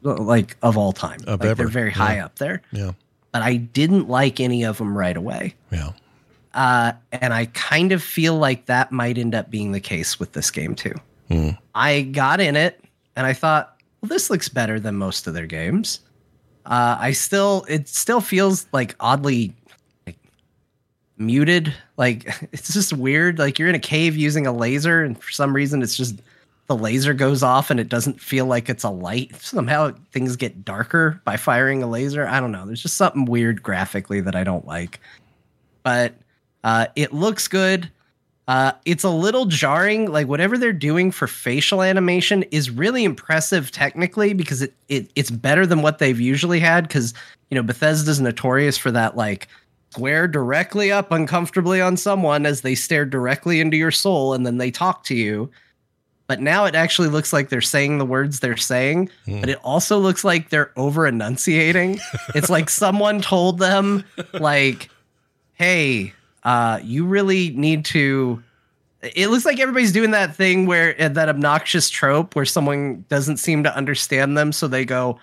like 0.02 0.56
of 0.62 0.76
all 0.78 0.92
time 0.92 1.20
Of 1.26 1.40
like 1.40 1.56
they're 1.56 1.68
very 1.68 1.90
high 1.90 2.16
yeah. 2.16 2.24
up 2.26 2.36
there 2.36 2.62
Yeah. 2.72 2.92
but 3.32 3.42
i 3.42 3.56
didn't 3.56 4.08
like 4.08 4.38
any 4.40 4.62
of 4.64 4.78
them 4.78 4.96
right 4.96 5.16
away 5.16 5.54
Yeah. 5.72 5.90
Uh, 6.54 6.92
and 7.12 7.32
I 7.34 7.46
kind 7.52 7.92
of 7.92 8.02
feel 8.02 8.36
like 8.36 8.66
that 8.66 8.90
might 8.90 9.16
end 9.18 9.34
up 9.34 9.48
being 9.50 9.70
the 9.72 9.80
case 9.80 10.18
with 10.18 10.32
this 10.32 10.50
game 10.50 10.74
too. 10.74 10.94
Hmm. 11.28 11.50
I 11.74 12.00
got 12.02 12.40
in 12.40 12.56
it 12.56 12.82
and 13.14 13.26
I 13.26 13.32
thought, 13.34 13.76
well, 14.00 14.08
this 14.08 14.28
looks 14.30 14.48
better 14.48 14.80
than 14.80 14.96
most 14.96 15.26
of 15.28 15.34
their 15.34 15.46
games. 15.46 16.00
Uh, 16.64 16.96
I 16.98 17.12
still, 17.12 17.64
it 17.68 17.86
still 17.86 18.20
feels 18.22 18.66
like 18.72 18.96
oddly 18.98 19.54
like 20.06 20.16
muted. 21.18 21.72
Like 21.96 22.26
it's 22.52 22.72
just 22.72 22.92
weird. 22.92 23.38
Like 23.38 23.58
you're 23.58 23.68
in 23.68 23.74
a 23.74 23.78
cave 23.80 24.16
using 24.16 24.46
a 24.46 24.52
laser, 24.52 25.04
and 25.04 25.22
for 25.22 25.30
some 25.30 25.54
reason, 25.54 25.82
it's 25.82 25.96
just 25.96 26.20
the 26.68 26.76
laser 26.76 27.14
goes 27.14 27.42
off 27.42 27.70
and 27.70 27.80
it 27.80 27.88
doesn't 27.88 28.20
feel 28.20 28.44
like 28.46 28.68
it's 28.68 28.84
a 28.84 28.90
light. 28.90 29.34
Somehow 29.40 29.92
things 30.12 30.36
get 30.36 30.64
darker 30.64 31.20
by 31.24 31.36
firing 31.36 31.82
a 31.82 31.86
laser. 31.86 32.26
I 32.26 32.40
don't 32.40 32.52
know. 32.52 32.66
There's 32.66 32.82
just 32.82 32.96
something 32.96 33.24
weird 33.24 33.62
graphically 33.62 34.20
that 34.20 34.36
I 34.36 34.44
don't 34.44 34.66
like. 34.66 35.00
But 35.82 36.14
uh, 36.64 36.86
it 36.94 37.14
looks 37.14 37.48
good. 37.48 37.90
Uh, 38.48 38.72
it's 38.84 39.02
a 39.02 39.10
little 39.10 39.46
jarring. 39.46 40.12
Like 40.12 40.28
whatever 40.28 40.58
they're 40.58 40.72
doing 40.72 41.10
for 41.10 41.26
facial 41.26 41.82
animation 41.82 42.42
is 42.44 42.70
really 42.70 43.04
impressive 43.04 43.70
technically 43.70 44.34
because 44.34 44.60
it, 44.60 44.74
it 44.88 45.10
it's 45.16 45.30
better 45.30 45.66
than 45.66 45.80
what 45.80 45.98
they've 45.98 46.20
usually 46.20 46.60
had. 46.60 46.86
Because 46.86 47.14
you 47.50 47.54
know 47.54 47.62
Bethesda's 47.62 48.20
notorious 48.20 48.76
for 48.76 48.90
that 48.90 49.16
like 49.16 49.48
square 49.90 50.28
directly 50.28 50.92
up 50.92 51.10
uncomfortably 51.12 51.80
on 51.80 51.96
someone 51.96 52.44
as 52.44 52.60
they 52.60 52.74
stare 52.74 53.06
directly 53.06 53.60
into 53.60 53.76
your 53.76 53.90
soul 53.90 54.34
and 54.34 54.44
then 54.44 54.58
they 54.58 54.70
talk 54.70 55.04
to 55.04 55.14
you. 55.14 55.50
But 56.28 56.40
now 56.40 56.66
it 56.66 56.74
actually 56.74 57.08
looks 57.08 57.32
like 57.32 57.48
they're 57.48 57.62
saying 57.62 57.96
the 57.96 58.04
words 58.04 58.40
they're 58.40 58.56
saying, 58.58 59.08
but 59.40 59.48
it 59.48 59.58
also 59.64 59.98
looks 59.98 60.24
like 60.24 60.50
they're 60.50 60.70
over 60.76 61.06
enunciating. 61.06 61.98
it's 62.34 62.50
like 62.50 62.68
someone 62.68 63.22
told 63.22 63.58
them, 63.58 64.04
like, 64.34 64.90
hey, 65.54 66.12
uh, 66.44 66.80
you 66.84 67.06
really 67.06 67.50
need 67.56 67.86
to. 67.86 68.42
It 69.00 69.28
looks 69.28 69.46
like 69.46 69.58
everybody's 69.58 69.92
doing 69.92 70.10
that 70.10 70.36
thing 70.36 70.66
where 70.66 70.94
uh, 71.00 71.08
that 71.08 71.28
obnoxious 71.30 71.88
trope 71.88 72.36
where 72.36 72.44
someone 72.44 73.04
doesn't 73.08 73.38
seem 73.38 73.62
to 73.64 73.74
understand 73.74 74.36
them, 74.36 74.52
so 74.52 74.68
they 74.68 74.84
go, 74.84 75.18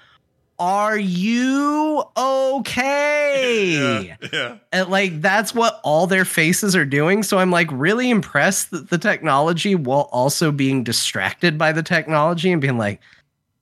"Are 0.59 0.97
you 0.97 2.03
okay?" 2.17 4.17
Yeah. 4.33 4.57
And 4.71 4.89
like 4.89 5.21
that's 5.21 5.53
what 5.53 5.79
all 5.83 6.07
their 6.07 6.25
faces 6.25 6.75
are 6.75 6.85
doing. 6.85 7.23
So 7.23 7.37
I'm 7.37 7.51
like 7.51 7.67
really 7.71 8.09
impressed 8.09 8.71
that 8.71 8.89
the 8.89 8.97
technology 8.97 9.75
while 9.75 10.09
also 10.11 10.51
being 10.51 10.83
distracted 10.83 11.57
by 11.57 11.71
the 11.71 11.83
technology 11.83 12.51
and 12.51 12.61
being 12.61 12.77
like, 12.77 13.01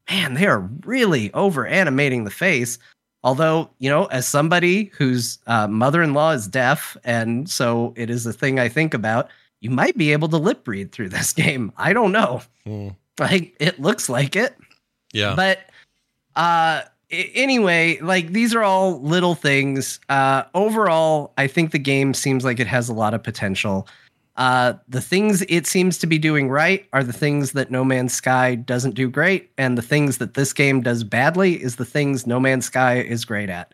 man, 0.09 0.33
they 0.33 0.45
are 0.45 0.69
really 0.85 1.33
over 1.33 1.65
animating 1.65 2.23
the 2.23 2.31
face. 2.31 2.77
Although, 3.23 3.69
you 3.79 3.89
know, 3.89 4.05
as 4.05 4.27
somebody 4.27 4.91
whose 4.97 5.39
uh, 5.47 5.67
mother 5.67 6.03
in 6.03 6.13
law 6.13 6.31
is 6.31 6.47
deaf, 6.47 6.97
and 7.05 7.49
so 7.49 7.93
it 7.95 8.09
is 8.09 8.25
a 8.25 8.33
thing 8.33 8.59
I 8.59 8.67
think 8.67 8.93
about, 8.93 9.29
you 9.61 9.69
might 9.69 9.97
be 9.97 10.11
able 10.11 10.27
to 10.29 10.37
lip 10.37 10.67
read 10.67 10.91
through 10.91 11.09
this 11.09 11.31
game. 11.33 11.71
I 11.77 11.93
don't 11.93 12.11
know. 12.11 12.41
Hmm. 12.65 12.89
Like, 13.19 13.55
it 13.59 13.79
looks 13.79 14.09
like 14.09 14.35
it. 14.35 14.57
Yeah. 15.13 15.35
But 15.35 15.59
uh 16.35 16.81
anyway, 17.11 17.99
like 18.01 18.31
these 18.31 18.55
are 18.55 18.63
all 18.63 19.01
little 19.01 19.35
things. 19.35 19.99
Uh 20.09 20.43
overall, 20.53 21.33
I 21.37 21.47
think 21.47 21.71
the 21.71 21.79
game 21.79 22.13
seems 22.13 22.43
like 22.43 22.59
it 22.59 22.67
has 22.67 22.89
a 22.89 22.93
lot 22.93 23.13
of 23.13 23.23
potential. 23.23 23.87
Uh 24.35 24.73
the 24.87 25.01
things 25.01 25.43
it 25.49 25.67
seems 25.67 25.97
to 25.99 26.07
be 26.07 26.17
doing 26.17 26.49
right 26.49 26.85
are 26.93 27.03
the 27.03 27.13
things 27.13 27.51
that 27.51 27.71
No 27.71 27.83
Man's 27.83 28.13
Sky 28.13 28.55
doesn't 28.55 28.95
do 28.95 29.09
great 29.09 29.51
and 29.57 29.77
the 29.77 29.81
things 29.81 30.17
that 30.17 30.33
this 30.33 30.53
game 30.53 30.81
does 30.81 31.03
badly 31.03 31.61
is 31.61 31.75
the 31.75 31.85
things 31.85 32.25
No 32.25 32.39
Man's 32.39 32.65
Sky 32.65 32.99
is 32.99 33.25
great 33.25 33.49
at. 33.49 33.73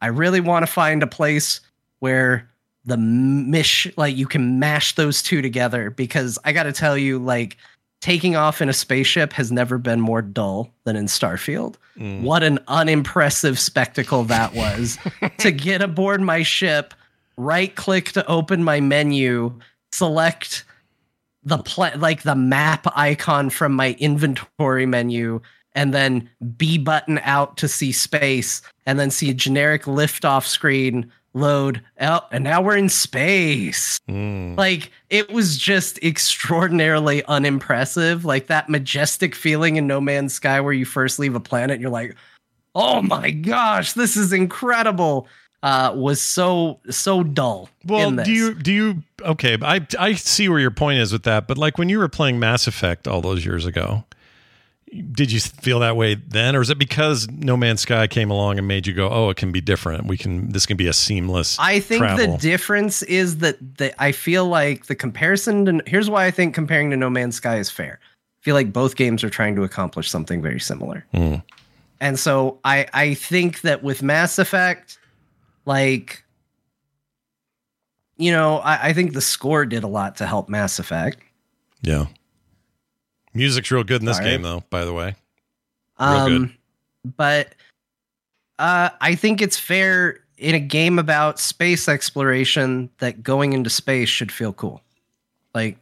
I 0.00 0.06
really 0.06 0.40
want 0.40 0.66
to 0.66 0.72
find 0.72 1.02
a 1.02 1.06
place 1.06 1.60
where 2.00 2.48
the 2.84 2.96
mish 2.96 3.86
like 3.96 4.16
you 4.16 4.26
can 4.26 4.58
mash 4.58 4.94
those 4.94 5.22
two 5.22 5.42
together 5.42 5.90
because 5.90 6.38
I 6.44 6.52
got 6.52 6.64
to 6.64 6.72
tell 6.72 6.96
you 6.96 7.18
like 7.18 7.56
taking 8.00 8.34
off 8.34 8.62
in 8.62 8.68
a 8.68 8.72
spaceship 8.72 9.32
has 9.34 9.52
never 9.52 9.78
been 9.78 10.00
more 10.00 10.22
dull 10.22 10.70
than 10.84 10.96
in 10.96 11.06
Starfield. 11.06 11.76
Mm. 11.98 12.22
What 12.22 12.42
an 12.42 12.58
unimpressive 12.68 13.58
spectacle 13.58 14.24
that 14.24 14.54
was 14.54 14.98
to 15.38 15.50
get 15.50 15.82
aboard 15.82 16.20
my 16.20 16.42
ship, 16.42 16.94
right 17.36 17.74
click 17.74 18.12
to 18.12 18.26
open 18.26 18.64
my 18.64 18.80
menu, 18.80 19.58
select 19.92 20.64
the 21.42 21.58
pla- 21.58 21.92
like 21.96 22.22
the 22.22 22.34
map 22.34 22.86
icon 22.96 23.50
from 23.50 23.72
my 23.72 23.96
inventory 23.98 24.86
menu 24.86 25.40
and 25.74 25.94
then 25.94 26.28
B 26.56 26.78
button 26.78 27.20
out 27.22 27.56
to 27.58 27.68
see 27.68 27.92
space 27.92 28.62
and 28.86 28.98
then 28.98 29.10
see 29.10 29.30
a 29.30 29.34
generic 29.34 29.84
liftoff 29.84 30.46
screen 30.46 31.10
load 31.32 31.82
out 31.98 32.26
and 32.32 32.42
now 32.44 32.60
we're 32.60 32.76
in 32.76 32.88
space. 32.88 33.98
Mm. 34.08 34.56
Like 34.56 34.90
it 35.08 35.30
was 35.30 35.56
just 35.56 36.02
extraordinarily 36.02 37.24
unimpressive. 37.26 38.24
Like 38.24 38.48
that 38.48 38.68
majestic 38.68 39.34
feeling 39.34 39.76
in 39.76 39.86
No 39.86 40.00
Man's 40.00 40.34
Sky 40.34 40.60
where 40.60 40.72
you 40.72 40.84
first 40.84 41.18
leave 41.18 41.34
a 41.34 41.40
planet, 41.40 41.80
you're 41.80 41.90
like, 41.90 42.16
oh 42.74 43.02
my 43.02 43.30
gosh, 43.30 43.92
this 43.92 44.16
is 44.16 44.32
incredible. 44.32 45.28
Uh, 45.62 45.92
was 45.94 46.22
so 46.22 46.80
so 46.88 47.22
dull. 47.22 47.68
Well, 47.84 48.08
in 48.08 48.16
this. 48.16 48.24
do 48.24 48.32
you 48.32 48.54
do 48.54 48.72
you 48.72 49.02
okay? 49.20 49.58
I 49.60 49.86
I 49.98 50.14
see 50.14 50.48
where 50.48 50.58
your 50.58 50.70
point 50.70 51.00
is 51.00 51.12
with 51.12 51.24
that, 51.24 51.46
but 51.46 51.58
like 51.58 51.76
when 51.76 51.90
you 51.90 51.98
were 51.98 52.08
playing 52.08 52.38
Mass 52.38 52.66
Effect 52.66 53.06
all 53.06 53.20
those 53.20 53.44
years 53.44 53.66
ago, 53.66 54.04
did 55.12 55.30
you 55.30 55.40
feel 55.40 55.80
that 55.80 55.96
way 55.96 56.16
then, 56.16 56.56
or 56.56 56.60
is 56.60 56.70
it 56.70 56.78
because 56.78 57.28
No 57.28 57.56
Man's 57.56 57.82
Sky 57.82 58.06
came 58.06 58.30
along 58.30 58.58
and 58.58 58.66
made 58.66 58.86
you 58.86 58.92
go, 58.92 59.08
"Oh, 59.08 59.30
it 59.30 59.36
can 59.36 59.52
be 59.52 59.60
different. 59.60 60.06
We 60.06 60.16
can. 60.16 60.50
This 60.50 60.66
can 60.66 60.76
be 60.76 60.88
a 60.88 60.92
seamless." 60.92 61.56
I 61.60 61.80
think 61.80 62.02
the 62.02 62.36
difference 62.40 63.02
is 63.02 63.38
that 63.38 63.78
the 63.78 64.02
I 64.02 64.12
feel 64.12 64.46
like 64.46 64.86
the 64.86 64.96
comparison 64.96 65.64
to 65.66 65.82
here's 65.86 66.10
why 66.10 66.26
I 66.26 66.30
think 66.30 66.54
comparing 66.54 66.90
to 66.90 66.96
No 66.96 67.08
Man's 67.08 67.36
Sky 67.36 67.58
is 67.58 67.70
fair. 67.70 68.00
I 68.02 68.42
feel 68.42 68.54
like 68.54 68.72
both 68.72 68.96
games 68.96 69.22
are 69.22 69.30
trying 69.30 69.54
to 69.56 69.62
accomplish 69.62 70.10
something 70.10 70.42
very 70.42 70.60
similar. 70.60 71.06
Hmm. 71.14 71.36
And 72.00 72.18
so 72.18 72.58
I 72.64 72.86
I 72.92 73.14
think 73.14 73.60
that 73.60 73.84
with 73.84 74.02
Mass 74.02 74.38
Effect, 74.38 74.98
like 75.66 76.24
you 78.16 78.32
know, 78.32 78.58
I, 78.58 78.88
I 78.88 78.92
think 78.92 79.14
the 79.14 79.22
score 79.22 79.64
did 79.64 79.84
a 79.84 79.88
lot 79.88 80.16
to 80.16 80.26
help 80.26 80.48
Mass 80.48 80.78
Effect. 80.78 81.22
Yeah. 81.80 82.06
Music's 83.34 83.70
real 83.70 83.84
good 83.84 84.02
in 84.02 84.06
this 84.06 84.18
All 84.18 84.24
right. 84.24 84.30
game, 84.30 84.42
though. 84.42 84.64
By 84.70 84.84
the 84.84 84.92
way, 84.92 85.14
Real 86.00 86.26
good. 86.26 86.36
Um, 86.36 86.54
but 87.16 87.54
uh, 88.58 88.90
I 89.00 89.14
think 89.14 89.40
it's 89.40 89.58
fair 89.58 90.20
in 90.38 90.54
a 90.54 90.60
game 90.60 90.98
about 90.98 91.38
space 91.38 91.88
exploration 91.88 92.90
that 92.98 93.22
going 93.22 93.52
into 93.52 93.70
space 93.70 94.08
should 94.08 94.32
feel 94.32 94.52
cool. 94.52 94.82
Like, 95.54 95.76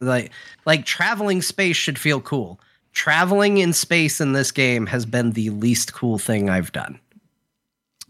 like, 0.00 0.32
like 0.66 0.84
traveling 0.84 1.42
space 1.42 1.76
should 1.76 1.98
feel 1.98 2.20
cool. 2.20 2.60
Traveling 2.92 3.58
in 3.58 3.72
space 3.72 4.20
in 4.20 4.32
this 4.32 4.50
game 4.50 4.86
has 4.86 5.06
been 5.06 5.32
the 5.32 5.50
least 5.50 5.94
cool 5.94 6.18
thing 6.18 6.50
I've 6.50 6.72
done. 6.72 7.00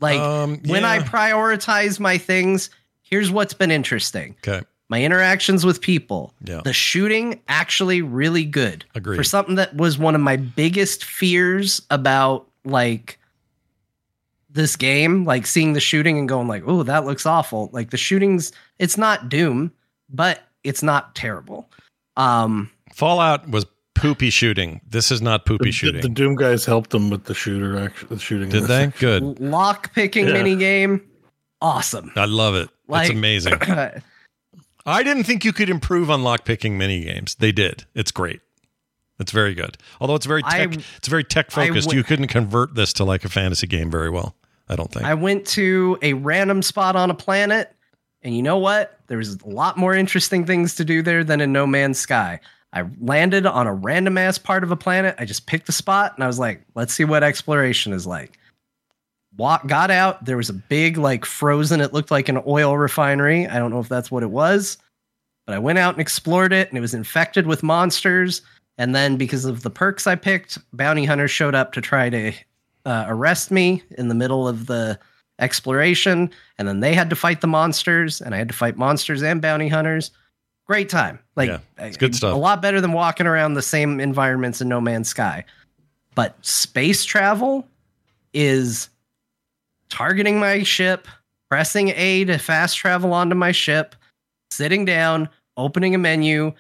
Like 0.01 0.19
Um, 0.19 0.61
when 0.67 0.85
I 0.85 0.99
prioritize 0.99 2.01
my 2.01 2.19
things, 2.19 2.71
here's 3.03 3.31
what's 3.31 3.55
been 3.55 3.71
interesting 3.71 4.35
okay. 4.47 4.67
My 4.93 5.03
interactions 5.03 5.65
with 5.65 5.81
people. 5.81 6.35
Yeah. 6.45 6.61
The 6.63 6.75
shooting 6.75 7.41
actually 7.49 8.03
really 8.03 8.45
good. 8.45 8.85
Agreed. 8.95 9.17
For 9.17 9.25
something 9.25 9.55
that 9.55 9.75
was 9.75 9.97
one 9.97 10.15
of 10.15 10.21
my 10.21 10.37
biggest 10.37 11.03
fears 11.05 11.81
about 11.91 12.47
like 12.67 13.19
this 14.51 14.77
game, 14.77 15.25
like 15.25 15.47
seeing 15.47 15.73
the 15.73 15.81
shooting 15.81 16.19
and 16.19 16.29
going 16.29 16.47
like, 16.47 16.63
"Oh, 16.67 16.83
that 16.83 17.07
looks 17.07 17.25
awful." 17.25 17.71
Like 17.73 17.89
the 17.91 17.97
shootings, 17.97 18.53
it's 18.79 18.99
not 18.99 19.31
Doom, 19.31 19.73
but 20.11 20.41
it's 20.63 20.83
not 20.83 21.15
terrible. 21.15 21.71
Um 22.19 22.71
Fallout 22.95 23.49
was 23.49 23.65
poopy 23.95 24.29
shooting. 24.29 24.83
This 24.87 25.11
is 25.11 25.23
not 25.23 25.47
poopy 25.47 25.67
The, 25.67 25.73
shooting. 25.73 26.03
the 26.03 26.09
Doom 26.11 26.35
guys 26.37 26.67
helped 26.67 26.91
them 26.91 27.09
with 27.09 27.25
the 27.25 27.35
shooter, 27.35 27.79
actually, 27.79 28.09
the 28.17 28.19
shooting. 28.19 28.51
Did 28.51 28.65
they? 28.65 28.89
Good. 28.99 29.41
lock 29.41 29.95
picking 29.95 30.27
Yeah. 30.27 30.35
mini 30.35 30.55
game, 30.57 31.01
awesome. 31.63 32.13
I 32.15 32.27
love 32.27 32.55
it. 32.57 32.69
Like- 32.89 33.09
it's 33.09 33.17
amazing. 33.17 33.55
I 34.85 35.03
didn't 35.03 35.25
think 35.25 35.45
you 35.45 35.53
could 35.53 35.71
improve 35.71 36.11
on 36.11 36.23
lockpicking 36.23 36.73
mini 36.73 37.05
games. 37.05 37.35
They 37.37 37.53
did. 37.53 37.85
It's 37.95 38.11
great. 38.11 38.41
It's 39.21 39.31
very 39.33 39.55
good. 39.55 39.79
Although 40.01 40.17
it's 40.17 40.27
very 40.27 40.43
tech, 40.43 40.73
I- 40.73 40.83
it's 40.97 41.09
very 41.09 41.23
tech 41.25 41.51
focused. 41.51 41.87
W- 41.89 41.99
you 41.99 42.05
couldn't 42.05 42.29
convert 42.29 42.75
this 42.75 42.93
to 42.95 43.05
like 43.05 43.25
a 43.25 43.29
fantasy 43.29 43.67
game 43.67 43.91
very 43.91 44.11
well. 44.11 44.35
I 44.69 44.75
don't 44.77 44.91
think. 44.91 45.05
I 45.05 45.15
went 45.15 45.47
to 45.49 45.99
a 46.03 46.15
random 46.15 46.63
spot 46.63 46.97
on 46.97 47.11
a 47.11 47.15
planet, 47.15 47.73
and 48.23 48.35
you 48.35 48.43
know 48.43 48.59
what? 48.59 48.99
There 49.07 49.19
was 49.19 49.37
a 49.43 49.49
lot 49.49 49.77
more 49.77 49.95
interesting 49.95 50.45
things 50.47 50.75
to 50.77 50.85
do 50.85 51.03
there 51.03 51.23
than 51.25 51.41
in 51.41 51.53
No 51.53 51.67
Man's 51.67 51.99
Sky. 51.99 52.41
I 52.73 52.85
landed 53.01 53.45
on 53.45 53.67
a 53.67 53.75
random 53.75 54.17
ass 54.17 54.39
part 54.39 54.65
of 54.65 54.71
a 54.71 54.77
planet. 54.77 55.15
I 55.19 55.27
just 55.27 55.47
picked 55.47 55.69
a 55.69 55.73
spot, 55.73 56.15
and 56.17 56.25
I 56.25 56.27
was 56.27 56.39
like, 56.39 56.63
"Let's 56.75 56.95
see 56.95 57.05
what 57.05 57.23
exploration 57.23 57.93
is 57.93 58.07
like." 58.07 58.39
Walk, 59.37 59.67
got 59.67 59.91
out. 59.91 60.25
There 60.25 60.37
was 60.37 60.51
a 60.51 60.55
big, 60.55 60.99
like 60.99 61.25
frozen. 61.25 61.81
It 61.81 61.93
looked 61.93 62.11
like 62.11 62.29
an 62.29 62.43
oil 62.47 62.77
refinery. 62.77 63.47
I 63.47 63.59
don't 63.59 63.71
know 63.71 63.81
if 63.81 63.89
that's 63.89 64.11
what 64.11 64.23
it 64.23 64.31
was, 64.31 64.77
but 65.47 65.55
I 65.55 65.59
went 65.59 65.79
out 65.79 65.95
and 65.95 66.01
explored 66.01 66.53
it, 66.53 66.69
and 66.69 66.77
it 66.77 66.83
was 66.83 66.95
infected 66.95 67.47
with 67.47 67.63
monsters. 67.63 68.43
And 68.79 68.95
then, 68.95 69.17
because 69.17 69.45
of 69.45 69.63
the 69.63 69.71
perks 69.71 70.07
I 70.07 70.15
picked, 70.17 70.59
bounty 70.73 71.05
hunters 71.05 71.31
showed 71.31 71.55
up 71.55 71.73
to 71.73 71.81
try 71.81 72.11
to 72.11 72.33
uh, 72.85 73.05
arrest 73.09 73.51
me 73.51 73.83
in 73.97 74.09
the 74.09 74.15
middle 74.15 74.47
of 74.47 74.67
the 74.67 74.99
exploration, 75.39 76.31
and 76.59 76.69
then 76.69 76.81
they 76.81 76.95
had 76.95 77.11
to 77.11 77.17
fight 77.17 77.41
the 77.41 77.47
monsters, 77.47 78.21
and 78.21 78.35
I 78.35 78.39
had 78.39 78.49
to 78.49 78.55
fight 78.55 78.77
monsters 78.77 79.23
and 79.23 79.41
bounty 79.43 79.69
hunters. 79.69 80.11
Great 80.67 80.89
time. 80.89 81.19
Like 81.37 81.49
Yeah, 81.49 81.59
it's 81.79 81.97
good 81.97 82.15
stuff. 82.15 82.35
A 82.35 82.39
lot 82.39 82.63
better 82.63 82.81
than 82.81 82.93
walking 82.93 83.27
around 83.27 83.55
the 83.55 83.63
same 83.63 84.01
environments 84.01 84.61
in 84.61 84.69
No 84.69 84.81
Man's 84.81 85.09
Sky. 85.09 85.45
But 86.15 86.37
space 86.45 87.05
travel 87.05 87.67
is 88.33 88.89
targeting 89.93 90.41
my 90.41 90.63
ship, 90.63 91.07
pressing 91.51 91.91
A 91.91 92.25
to 92.25 92.39
fast 92.39 92.79
travel 92.79 93.13
onto 93.13 93.37
my 93.37 93.53
ship, 93.53 93.95
sitting 94.51 94.87
down, 94.87 95.29
opening 95.59 95.95
a 95.95 95.99
menu, 95.99 96.53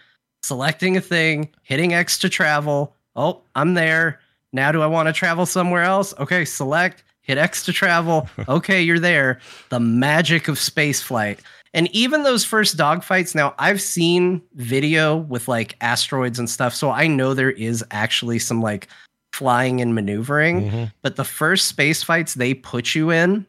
selecting 0.42 0.98
a 0.98 1.00
thing, 1.00 1.48
hitting 1.62 1.94
X 1.94 2.18
to 2.18 2.28
travel. 2.28 2.94
Oh, 3.16 3.40
I'm 3.54 3.72
there. 3.72 4.20
Now, 4.52 4.70
do 4.70 4.82
I 4.82 4.86
want 4.86 5.08
to 5.08 5.14
travel 5.14 5.46
somewhere 5.46 5.82
else? 5.82 6.12
Okay, 6.18 6.44
select, 6.44 7.04
hit 7.22 7.38
X 7.38 7.64
to 7.64 7.72
travel. 7.72 8.28
Okay, 8.48 8.82
you're 8.82 8.98
there. 8.98 9.40
The 9.70 9.80
magic 9.80 10.46
of 10.46 10.58
space 10.58 11.00
flight. 11.00 11.40
And 11.72 11.88
even 11.94 12.22
those 12.22 12.44
first 12.44 12.76
dogfights, 12.76 13.34
now 13.34 13.54
I've 13.58 13.80
seen 13.80 14.42
video 14.56 15.16
with 15.16 15.48
like 15.48 15.74
asteroids 15.80 16.38
and 16.38 16.50
stuff, 16.50 16.74
so 16.74 16.90
I 16.90 17.06
know 17.06 17.32
there 17.32 17.52
is 17.52 17.82
actually 17.92 18.40
some 18.40 18.60
like 18.60 18.88
flying 19.32 19.80
and 19.80 19.94
maneuvering. 19.94 20.70
Mhm. 20.70 20.92
But 21.02 21.16
the 21.16 21.24
first 21.24 21.66
space 21.68 22.02
fights 22.02 22.34
they 22.34 22.54
put 22.54 22.94
you 22.94 23.10
in 23.10 23.46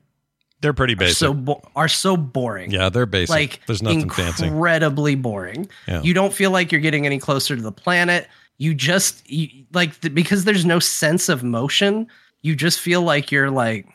They're 0.61 0.73
pretty 0.73 0.93
are 0.93 0.97
basic. 0.97 1.18
so 1.18 1.34
bo- 1.34 1.61
are 1.76 1.88
so 1.89 2.15
boring. 2.18 2.72
yeah, 2.72 2.89
they're 2.89 3.05
basic. 3.05 3.30
Like 3.30 3.60
There's 3.68 3.84
nothing 3.84 4.10
fancy. 4.10 4.45
incredibly 4.47 5.15
boring. 5.15 5.68
Yeah. 5.88 6.01
You 6.01 6.14
don't 6.14 6.34
feel 6.34 6.51
like 6.51 6.72
you're 6.72 6.81
getting 6.81 7.05
any 7.05 7.19
closer 7.19 7.55
to 7.55 7.61
the 7.61 7.72
planet. 7.72 8.27
You 8.57 8.73
just 8.73 9.30
you, 9.30 9.65
like 9.73 9.99
because 10.14 10.45
there's 10.45 10.64
no 10.65 10.80
sense 10.80 11.27
of 11.27 11.43
motion. 11.43 12.07
You 12.41 12.55
just 12.55 12.80
feel 12.80 13.01
like 13.01 13.31
you're 13.31 13.51
like 13.51 13.88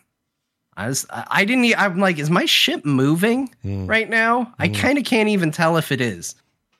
I 0.77 0.89
was 0.89 1.06
I 1.10 1.44
didn't 1.44 1.73
I'm 1.81 1.98
like 1.98 2.19
is 2.19 2.28
my 2.31 2.44
ship 2.44 2.85
moving 2.85 3.48
Mm. 3.65 3.89
right 3.89 4.09
now? 4.10 4.52
I 4.59 4.69
kind 4.69 4.98
of 4.98 5.05
can't 5.05 5.28
even 5.31 5.51
tell 5.52 5.77
if 5.78 5.90
it 5.90 6.01
is. 6.01 6.35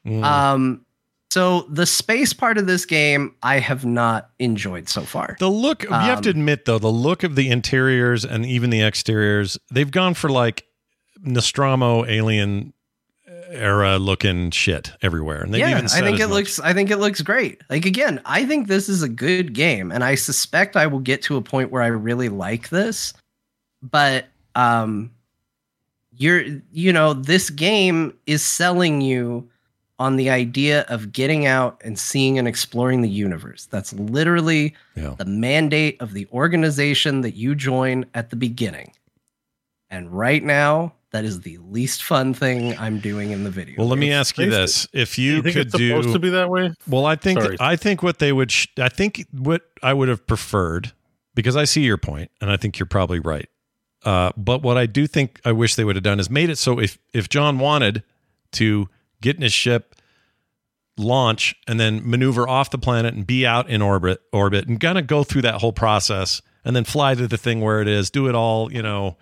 Mm. 0.07 0.23
Um 0.23 0.85
so 1.31 1.63
the 1.71 1.87
space 1.87 2.33
part 2.33 2.59
of 2.59 2.67
this 2.67 2.87
game 2.87 3.35
I 3.43 3.59
have 3.59 3.85
not 3.85 4.31
enjoyed 4.39 4.89
so 4.89 5.03
far. 5.03 5.37
The 5.39 5.51
look, 5.51 5.83
you 5.85 5.91
have 5.91 6.23
to 6.23 6.31
Um, 6.31 6.37
admit 6.37 6.65
though, 6.65 6.79
the 6.79 6.89
look 6.89 7.23
of 7.23 7.35
the 7.37 7.49
interiors 7.51 8.25
and 8.25 8.47
even 8.47 8.71
the 8.71 8.83
exteriors, 8.83 9.59
they've 9.71 9.91
gone 9.91 10.15
for 10.15 10.31
like 10.31 10.65
Nostromo 11.21 12.05
alien 12.07 12.73
era 13.51 13.99
looking 13.99 14.51
shit 14.51 14.93
everywhere. 15.03 15.43
And 15.43 15.55
yeah, 15.55 15.71
even 15.71 15.87
I 15.87 16.01
think 16.01 16.19
it 16.21 16.29
much. 16.29 16.31
looks. 16.35 16.61
I 16.61 16.73
think 16.75 16.91
it 16.91 16.99
looks 16.99 17.21
great. 17.23 17.63
Like 17.71 17.85
again, 17.87 18.21
I 18.25 18.45
think 18.45 18.69
this 18.69 18.89
is 18.89 19.03
a 19.03 19.09
good 19.09 19.53
game, 19.55 19.91
and 19.91 20.05
I 20.05 20.15
suspect 20.17 20.77
I 20.77 20.87
will 20.87 21.01
get 21.01 21.23
to 21.23 21.37
a 21.37 21.43
point 21.43 21.71
where 21.71 21.83
I 21.83 21.87
really 21.89 22.29
like 22.29 22.69
this. 22.69 23.13
But 23.83 24.27
um, 24.55 25.13
you're, 26.17 26.43
you 26.73 26.93
know, 26.93 27.15
this 27.15 27.49
game 27.51 28.13
is 28.27 28.43
selling 28.43 29.01
you 29.01 29.49
on 29.99 30.17
the 30.17 30.31
idea 30.31 30.83
of 30.83 31.13
getting 31.13 31.45
out 31.47 31.81
and 31.85 31.99
seeing 31.99 32.39
and 32.39 32.47
exploring 32.47 33.03
the 33.03 33.09
universe. 33.09 33.67
That's 33.71 33.93
literally 33.93 34.75
Yeah. 34.97 35.15
the 35.19 35.25
mandate 35.25 36.01
of 36.01 36.13
the 36.13 36.27
organization 36.33 37.23
that 37.23 37.35
you 37.35 37.55
join 37.55 38.05
at 38.15 38.31
the 38.31 38.37
beginning. 38.37 38.93
And 39.91 40.11
right 40.13 40.43
now, 40.45 40.95
that 41.11 41.25
is 41.25 41.41
the 41.41 41.59
least 41.59 42.03
fun 42.05 42.35
thing 42.35 42.77
I'm 42.79 42.99
doing 43.01 43.31
in 43.31 43.43
the 43.43 43.51
video. 43.51 43.77
Well, 43.79 43.89
let 43.89 43.99
me 43.99 44.13
ask 44.13 44.37
you 44.39 44.51
this: 44.51 44.87
If 44.93 45.17
Do 45.17 45.23
you, 45.23 45.37
you 45.37 45.43
think 45.43 45.55
could 45.57 45.67
it's 45.69 45.73
supposed 45.77 46.09
do, 46.09 46.13
to 46.13 46.19
be 46.19 46.29
that 46.31 46.51
way? 46.51 46.73
well, 46.87 47.07
I 47.07 47.17
think 47.17 47.41
Sorry. 47.41 47.57
I 47.59 47.77
think 47.77 48.03
what 48.03 48.19
they 48.19 48.31
would, 48.33 48.53
sh- 48.53 48.67
I 48.79 48.91
think 48.91 49.27
what 49.33 49.63
I 49.83 49.95
would 49.95 50.09
have 50.09 50.27
preferred, 50.27 50.93
because 51.35 51.57
I 51.57 51.65
see 51.65 51.81
your 51.83 51.97
point, 51.97 52.31
and 52.43 52.51
I 52.51 52.57
think 52.59 52.79
you're 52.79 52.87
probably 52.87 53.21
right. 53.21 53.49
Uh, 54.05 54.31
but 54.37 54.63
what 54.63 54.77
I 54.77 54.85
do 54.87 55.07
think 55.07 55.41
I 55.45 55.53
wish 55.53 55.75
they 55.75 55.85
would 55.85 55.97
have 55.97 56.03
done 56.05 56.21
is 56.21 56.29
made 56.31 56.51
it 56.51 56.57
so 56.59 56.79
if 56.79 56.99
if 57.15 57.29
Jon 57.31 57.59
wanted 57.59 58.03
to 58.53 58.89
get 59.21 59.37
in 59.37 59.43
his 59.43 59.53
ship, 59.53 59.95
launch, 60.97 61.55
and 61.67 61.79
then 61.79 62.09
maneuver 62.09 62.49
off 62.49 62.71
the 62.71 62.79
planet 62.79 63.15
and 63.15 63.27
be 63.27 63.47
out 63.47 63.69
in 63.69 63.83
orbit, 63.83 64.21
orbit, 64.33 64.69
and 64.69 64.81
kind 64.81 64.99
of 64.99 65.07
go 65.07 65.25
through 65.25 65.43
that 65.43 65.57
whole 65.57 65.73
process, 65.73 66.43
and 66.65 66.75
then 66.75 66.85
fly 66.85 67.15
to 67.15 67.27
the 67.27 67.39
thing 67.39 67.61
where 67.61 67.81
it 67.81 67.89
is, 67.89 68.11
do 68.11 68.29
it 68.29 68.35
all, 68.35 68.73
you 68.73 68.83
know. 68.83 69.17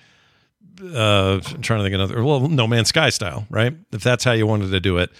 Uh, 0.82 1.40
I'm 1.54 1.62
trying 1.62 1.80
to 1.80 1.84
think 1.84 1.94
of 1.94 2.00
another. 2.00 2.22
Well, 2.22 2.48
No 2.48 2.66
Man's 2.66 2.88
Sky 2.88 3.08
style, 3.08 3.46
right? 3.48 3.74
If 3.92 4.02
that's 4.02 4.24
how 4.24 4.32
you 4.32 4.46
wanted 4.46 4.70
to 4.70 4.80
do 4.80 4.98
it, 4.98 5.10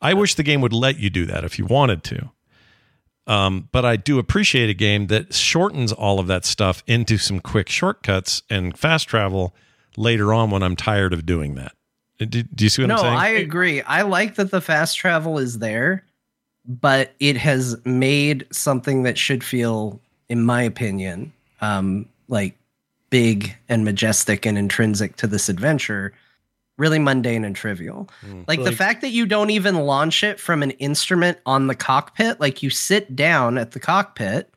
I 0.00 0.14
wish 0.14 0.34
the 0.34 0.42
game 0.42 0.60
would 0.62 0.72
let 0.72 0.98
you 0.98 1.10
do 1.10 1.26
that 1.26 1.44
if 1.44 1.58
you 1.58 1.66
wanted 1.66 2.02
to. 2.04 2.30
Um, 3.26 3.68
but 3.72 3.84
I 3.84 3.96
do 3.96 4.18
appreciate 4.18 4.68
a 4.68 4.74
game 4.74 5.06
that 5.08 5.32
shortens 5.32 5.92
all 5.92 6.18
of 6.18 6.26
that 6.26 6.44
stuff 6.44 6.82
into 6.86 7.18
some 7.18 7.40
quick 7.40 7.68
shortcuts 7.68 8.42
and 8.50 8.76
fast 8.76 9.06
travel 9.06 9.54
later 9.96 10.32
on 10.32 10.50
when 10.50 10.62
I'm 10.62 10.76
tired 10.76 11.12
of 11.12 11.24
doing 11.24 11.54
that. 11.54 11.72
Do, 12.26 12.42
do 12.42 12.64
you 12.64 12.68
see 12.68 12.82
what 12.82 12.88
no, 12.88 12.94
I'm 12.96 13.00
saying? 13.00 13.16
I 13.16 13.28
agree. 13.28 13.82
I 13.82 14.02
like 14.02 14.34
that 14.36 14.50
the 14.50 14.60
fast 14.60 14.96
travel 14.96 15.38
is 15.38 15.58
there, 15.58 16.04
but 16.66 17.12
it 17.20 17.36
has 17.36 17.76
made 17.84 18.46
something 18.50 19.02
that 19.02 19.18
should 19.18 19.42
feel, 19.42 20.00
in 20.28 20.44
my 20.44 20.62
opinion, 20.62 21.32
um, 21.60 22.06
like 22.28 22.56
big 23.10 23.54
and 23.68 23.84
majestic 23.84 24.46
and 24.46 24.56
intrinsic 24.56 25.16
to 25.16 25.26
this 25.26 25.48
adventure, 25.48 26.12
really 26.78 26.98
mundane 26.98 27.44
and 27.44 27.54
trivial. 27.54 28.08
Like, 28.48 28.64
the 28.64 28.72
fact 28.72 29.02
that 29.02 29.10
you 29.10 29.26
don't 29.26 29.50
even 29.50 29.76
launch 29.76 30.24
it 30.24 30.40
from 30.40 30.62
an 30.62 30.70
instrument 30.72 31.38
on 31.44 31.66
the 31.66 31.74
cockpit, 31.74 32.40
like 32.40 32.62
you 32.62 32.70
sit 32.70 33.14
down 33.14 33.58
at 33.58 33.72
the 33.72 33.80
cockpit 33.80 34.52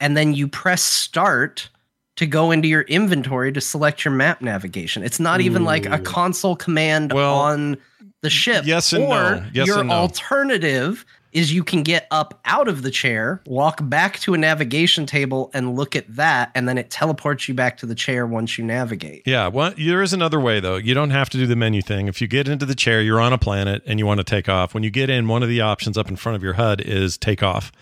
and 0.00 0.16
then 0.16 0.34
you 0.34 0.46
press 0.46 0.82
start 0.82 1.70
to 2.16 2.26
go 2.26 2.50
into 2.50 2.68
your 2.68 2.82
inventory 2.82 3.52
to 3.52 3.60
select 3.60 4.04
your 4.04 4.14
map 4.14 4.40
navigation. 4.40 5.02
It's 5.02 5.18
not 5.20 5.40
even 5.40 5.64
like 5.64 5.86
a 5.86 5.98
console 5.98 6.54
command 6.56 7.12
Well, 7.12 7.34
on 7.38 7.76
the 8.22 8.30
ship. 8.30 8.64
yes 8.66 8.92
and 8.92 9.04
or 9.04 9.08
no. 9.08 9.46
Yes 9.52 9.66
your 9.66 9.80
and 9.80 9.88
no. 9.88 9.94
alternative 9.94 11.04
is 11.32 11.52
you 11.52 11.64
can 11.64 11.82
get 11.82 12.06
up 12.12 12.38
out 12.44 12.68
of 12.68 12.82
the 12.82 12.90
chair, 12.92 13.42
walk 13.46 13.80
back 13.82 14.20
to 14.20 14.34
a 14.34 14.38
navigation 14.38 15.04
table 15.04 15.50
and 15.52 15.74
look 15.74 15.96
at 15.96 16.06
that 16.14 16.52
and 16.54 16.68
then 16.68 16.78
it 16.78 16.90
teleports 16.90 17.48
you 17.48 17.54
back 17.54 17.76
to 17.76 17.86
the 17.86 17.94
chair 17.96 18.24
once 18.24 18.56
you 18.56 18.64
navigate. 18.64 19.22
Yeah, 19.26 19.48
well, 19.48 19.74
there 19.76 20.00
is 20.00 20.12
another 20.12 20.38
way 20.38 20.60
though. 20.60 20.76
You 20.76 20.94
don't 20.94 21.10
have 21.10 21.28
to 21.30 21.36
do 21.36 21.48
the 21.48 21.56
menu 21.56 21.82
thing. 21.82 22.06
If 22.06 22.20
you 22.20 22.28
get 22.28 22.46
into 22.48 22.64
the 22.64 22.76
chair, 22.76 23.02
you're 23.02 23.20
on 23.20 23.32
a 23.32 23.38
planet 23.38 23.82
and 23.84 23.98
you 23.98 24.06
want 24.06 24.18
to 24.18 24.24
take 24.24 24.48
off. 24.48 24.72
When 24.74 24.84
you 24.84 24.90
get 24.90 25.10
in, 25.10 25.26
one 25.26 25.42
of 25.42 25.48
the 25.48 25.60
options 25.60 25.98
up 25.98 26.08
in 26.08 26.14
front 26.14 26.36
of 26.36 26.42
your 26.44 26.52
HUD 26.52 26.80
is 26.80 27.18
take 27.18 27.42
off. 27.42 27.72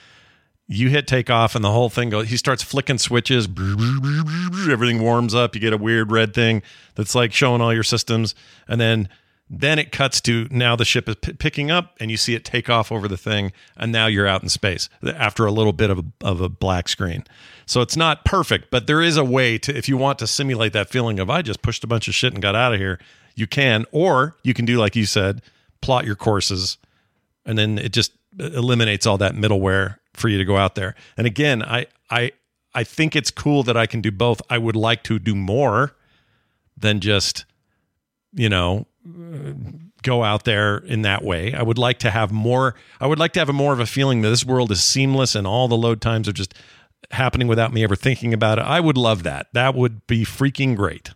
You 0.68 0.88
hit 0.88 1.06
takeoff 1.06 1.54
and 1.54 1.64
the 1.64 1.70
whole 1.70 1.90
thing 1.90 2.10
goes. 2.10 2.28
He 2.28 2.36
starts 2.36 2.62
flicking 2.62 2.98
switches. 2.98 3.46
Everything 4.70 5.02
warms 5.02 5.34
up. 5.34 5.54
You 5.54 5.60
get 5.60 5.72
a 5.72 5.78
weird 5.78 6.10
red 6.10 6.34
thing 6.34 6.62
that's 6.94 7.14
like 7.14 7.32
showing 7.32 7.60
all 7.60 7.74
your 7.74 7.82
systems, 7.82 8.34
and 8.66 8.80
then 8.80 9.08
then 9.50 9.78
it 9.78 9.92
cuts 9.92 10.20
to 10.22 10.48
now 10.50 10.74
the 10.74 10.84
ship 10.84 11.08
is 11.10 11.16
p- 11.16 11.34
picking 11.34 11.70
up 11.70 11.94
and 12.00 12.10
you 12.10 12.16
see 12.16 12.34
it 12.34 12.42
take 12.42 12.70
off 12.70 12.90
over 12.90 13.06
the 13.06 13.18
thing, 13.18 13.52
and 13.76 13.92
now 13.92 14.06
you're 14.06 14.26
out 14.26 14.42
in 14.42 14.48
space 14.48 14.88
after 15.04 15.44
a 15.44 15.52
little 15.52 15.74
bit 15.74 15.90
of 15.90 15.98
a, 15.98 16.04
of 16.22 16.40
a 16.40 16.48
black 16.48 16.88
screen. 16.88 17.22
So 17.66 17.82
it's 17.82 17.96
not 17.96 18.24
perfect, 18.24 18.70
but 18.70 18.86
there 18.86 19.02
is 19.02 19.18
a 19.18 19.24
way 19.24 19.58
to, 19.58 19.76
if 19.76 19.90
you 19.90 19.98
want 19.98 20.18
to 20.20 20.26
simulate 20.26 20.72
that 20.72 20.88
feeling 20.88 21.20
of 21.20 21.28
I 21.28 21.42
just 21.42 21.60
pushed 21.60 21.84
a 21.84 21.86
bunch 21.86 22.08
of 22.08 22.14
shit 22.14 22.32
and 22.32 22.40
got 22.40 22.54
out 22.54 22.72
of 22.72 22.80
here, 22.80 22.98
you 23.34 23.46
can, 23.46 23.84
or 23.92 24.36
you 24.42 24.54
can 24.54 24.64
do 24.64 24.78
like 24.78 24.96
you 24.96 25.04
said, 25.04 25.42
plot 25.82 26.06
your 26.06 26.16
courses, 26.16 26.78
and 27.44 27.58
then 27.58 27.76
it 27.76 27.92
just 27.92 28.12
eliminates 28.38 29.06
all 29.06 29.18
that 29.18 29.34
middleware 29.34 29.96
for 30.14 30.28
you 30.28 30.38
to 30.38 30.44
go 30.44 30.56
out 30.56 30.74
there. 30.74 30.94
And 31.16 31.26
again, 31.26 31.62
I 31.62 31.86
I 32.10 32.32
I 32.74 32.84
think 32.84 33.14
it's 33.16 33.30
cool 33.30 33.62
that 33.64 33.76
I 33.76 33.86
can 33.86 34.00
do 34.00 34.10
both. 34.10 34.40
I 34.48 34.58
would 34.58 34.76
like 34.76 35.02
to 35.04 35.18
do 35.18 35.34
more 35.34 35.94
than 36.76 37.00
just 37.00 37.44
you 38.32 38.48
know 38.48 38.86
go 40.02 40.22
out 40.24 40.44
there 40.44 40.78
in 40.78 41.02
that 41.02 41.24
way. 41.24 41.52
I 41.54 41.62
would 41.62 41.78
like 41.78 41.98
to 42.00 42.10
have 42.10 42.32
more 42.32 42.74
I 43.00 43.06
would 43.06 43.18
like 43.18 43.32
to 43.34 43.40
have 43.40 43.48
a 43.48 43.52
more 43.54 43.72
of 43.72 43.80
a 43.80 43.86
feeling 43.86 44.22
that 44.22 44.28
this 44.28 44.44
world 44.44 44.70
is 44.70 44.82
seamless 44.82 45.34
and 45.34 45.46
all 45.46 45.68
the 45.68 45.76
load 45.76 46.00
times 46.00 46.28
are 46.28 46.32
just 46.32 46.54
happening 47.10 47.48
without 47.48 47.72
me 47.72 47.84
ever 47.84 47.96
thinking 47.96 48.32
about 48.32 48.58
it. 48.58 48.62
I 48.62 48.80
would 48.80 48.96
love 48.96 49.22
that. 49.24 49.48
That 49.52 49.74
would 49.74 50.06
be 50.06 50.24
freaking 50.24 50.76
great. 50.76 51.10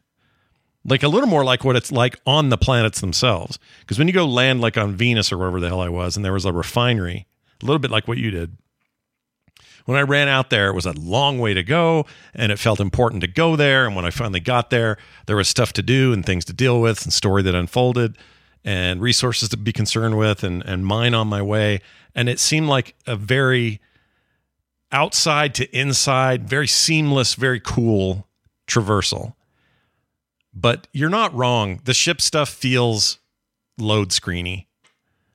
Like 0.89 1.03
a 1.03 1.09
little 1.09 1.29
more 1.29 1.45
like 1.45 1.65
what 1.65 1.77
it's 1.77 1.91
like 1.91 2.21
on 2.27 2.49
the 2.49 2.57
planets 2.57 3.01
themselves. 3.01 3.59
Because 3.81 3.99
when 3.99 4.07
you 4.07 4.15
go 4.15 4.25
land 4.25 4.61
like 4.61 4.77
on 4.77 4.95
Venus 4.95 5.33
or 5.33 5.39
wherever 5.39 5.59
the 5.59 5.69
hell 5.69 5.81
I 5.81 5.89
was 5.89 6.17
and 6.17 6.25
there 6.25 6.33
was 6.33 6.45
a 6.45 6.53
refinery, 6.53 7.27
a 7.61 7.67
little 7.67 7.81
bit 7.81 7.91
like 7.91 8.07
what 8.07 8.19
you 8.19 8.31
did. 8.31 8.57
When 9.85 9.97
I 9.97 10.03
ran 10.03 10.29
out 10.29 10.51
there, 10.51 10.69
it 10.69 10.75
was 10.75 10.87
a 10.87 10.93
long 10.93 11.39
way 11.39 11.55
to 11.55 11.63
go 11.63 12.07
and 12.35 12.51
it 12.51 12.59
felt 12.59 12.81
important 12.81 13.21
to 13.23 13.29
go 13.29 13.57
there. 13.57 13.87
And 13.87 13.95
when 13.97 14.05
I 14.05 14.11
finally 14.11 14.41
got 14.41 14.71
there, 14.71 14.97
there 15.27 15.37
was 15.37 15.49
stuff 15.49 15.73
to 15.75 15.83
do 15.83 16.13
and 16.13 16.25
things 16.25 16.45
to 16.47 16.53
deal 16.53 16.81
with 16.81 17.03
and 17.05 17.13
story 17.13 17.43
that 17.43 17.55
unfolded 17.55 18.17
and 18.65 19.01
resources 19.01 19.49
to 19.51 19.57
be 19.57 19.73
concerned 19.73 20.19
with 20.19 20.43
and, 20.43 20.65
and 20.65 20.85
mine 20.85 21.15
on 21.15 21.29
my 21.29 21.41
way. 21.41 21.81
And 22.17 22.29
it 22.29 22.41
seemed 22.41 22.67
like 22.67 22.97
a 23.07 23.15
very 23.15 23.81
outside 24.91 25.55
to 25.55 25.77
inside, 25.77 26.49
very 26.49 26.67
seamless, 26.67 27.35
very 27.35 27.61
cool 27.61 28.27
traversal. 28.67 29.36
But 30.59 30.89
you're 30.93 31.11
not 31.11 31.35
wrong. 31.35 31.81
The 31.85 31.93
ship 31.95 32.21
stuff 32.23 32.49
feels 32.49 33.19
load 33.79 34.09
screeny. 34.09 34.67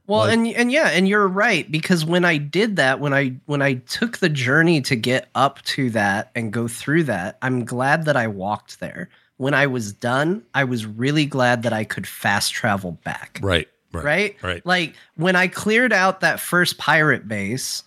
Well, 0.07 0.21
Like- 0.21 0.33
and 0.33 0.47
and 0.47 0.71
yeah, 0.71 0.87
and 0.89 1.07
you're 1.07 1.27
right 1.27 1.71
because 1.71 2.03
when 2.03 2.25
I 2.25 2.37
did 2.37 2.75
that, 2.77 2.99
when 2.99 3.13
I 3.13 3.35
when 3.45 3.61
I 3.61 3.75
took 3.75 4.17
the 4.17 4.29
journey 4.29 4.81
to 4.81 4.95
get 4.95 5.29
up 5.35 5.61
to 5.63 5.89
that 5.91 6.31
and 6.35 6.51
go 6.51 6.67
through 6.67 7.03
that, 7.03 7.37
I'm 7.41 7.63
glad 7.63 8.05
that 8.05 8.17
I 8.17 8.27
walked 8.27 8.79
there. 8.79 9.09
when 9.37 9.55
I 9.55 9.65
was 9.65 9.91
done, 9.91 10.43
I 10.53 10.65
was 10.65 10.85
really 10.85 11.25
glad 11.25 11.63
that 11.63 11.73
I 11.73 11.83
could 11.83 12.05
fast 12.05 12.53
travel 12.53 12.91
back. 13.03 13.39
Right. 13.41 13.67
Right. 13.91 14.03
Right. 14.03 14.35
Right. 14.43 14.65
Like 14.65 14.93
when 15.15 15.35
I 15.35 15.47
cleared 15.47 15.91
out 15.91 16.19
that 16.19 16.39
first 16.39 16.77
pirate 16.77 17.27
base, 17.27 17.81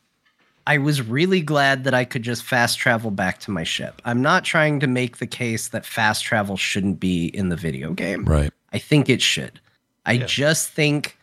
I 0.66 0.78
was 0.78 1.02
really 1.02 1.42
glad 1.42 1.84
that 1.84 1.94
I 1.94 2.04
could 2.04 2.22
just 2.22 2.42
fast 2.42 2.78
travel 2.78 3.10
back 3.10 3.38
to 3.40 3.50
my 3.50 3.64
ship. 3.64 4.00
I'm 4.04 4.22
not 4.22 4.44
trying 4.44 4.80
to 4.80 4.86
make 4.86 5.18
the 5.18 5.26
case 5.26 5.68
that 5.68 5.84
fast 5.84 6.24
travel 6.24 6.56
shouldn't 6.56 7.00
be 7.00 7.26
in 7.26 7.50
the 7.50 7.56
video 7.56 7.92
game. 7.92 8.24
Right. 8.24 8.52
I 8.72 8.78
think 8.78 9.08
it 9.08 9.20
should. 9.20 9.60
I 10.06 10.18
just 10.18 10.70
think 10.70 11.16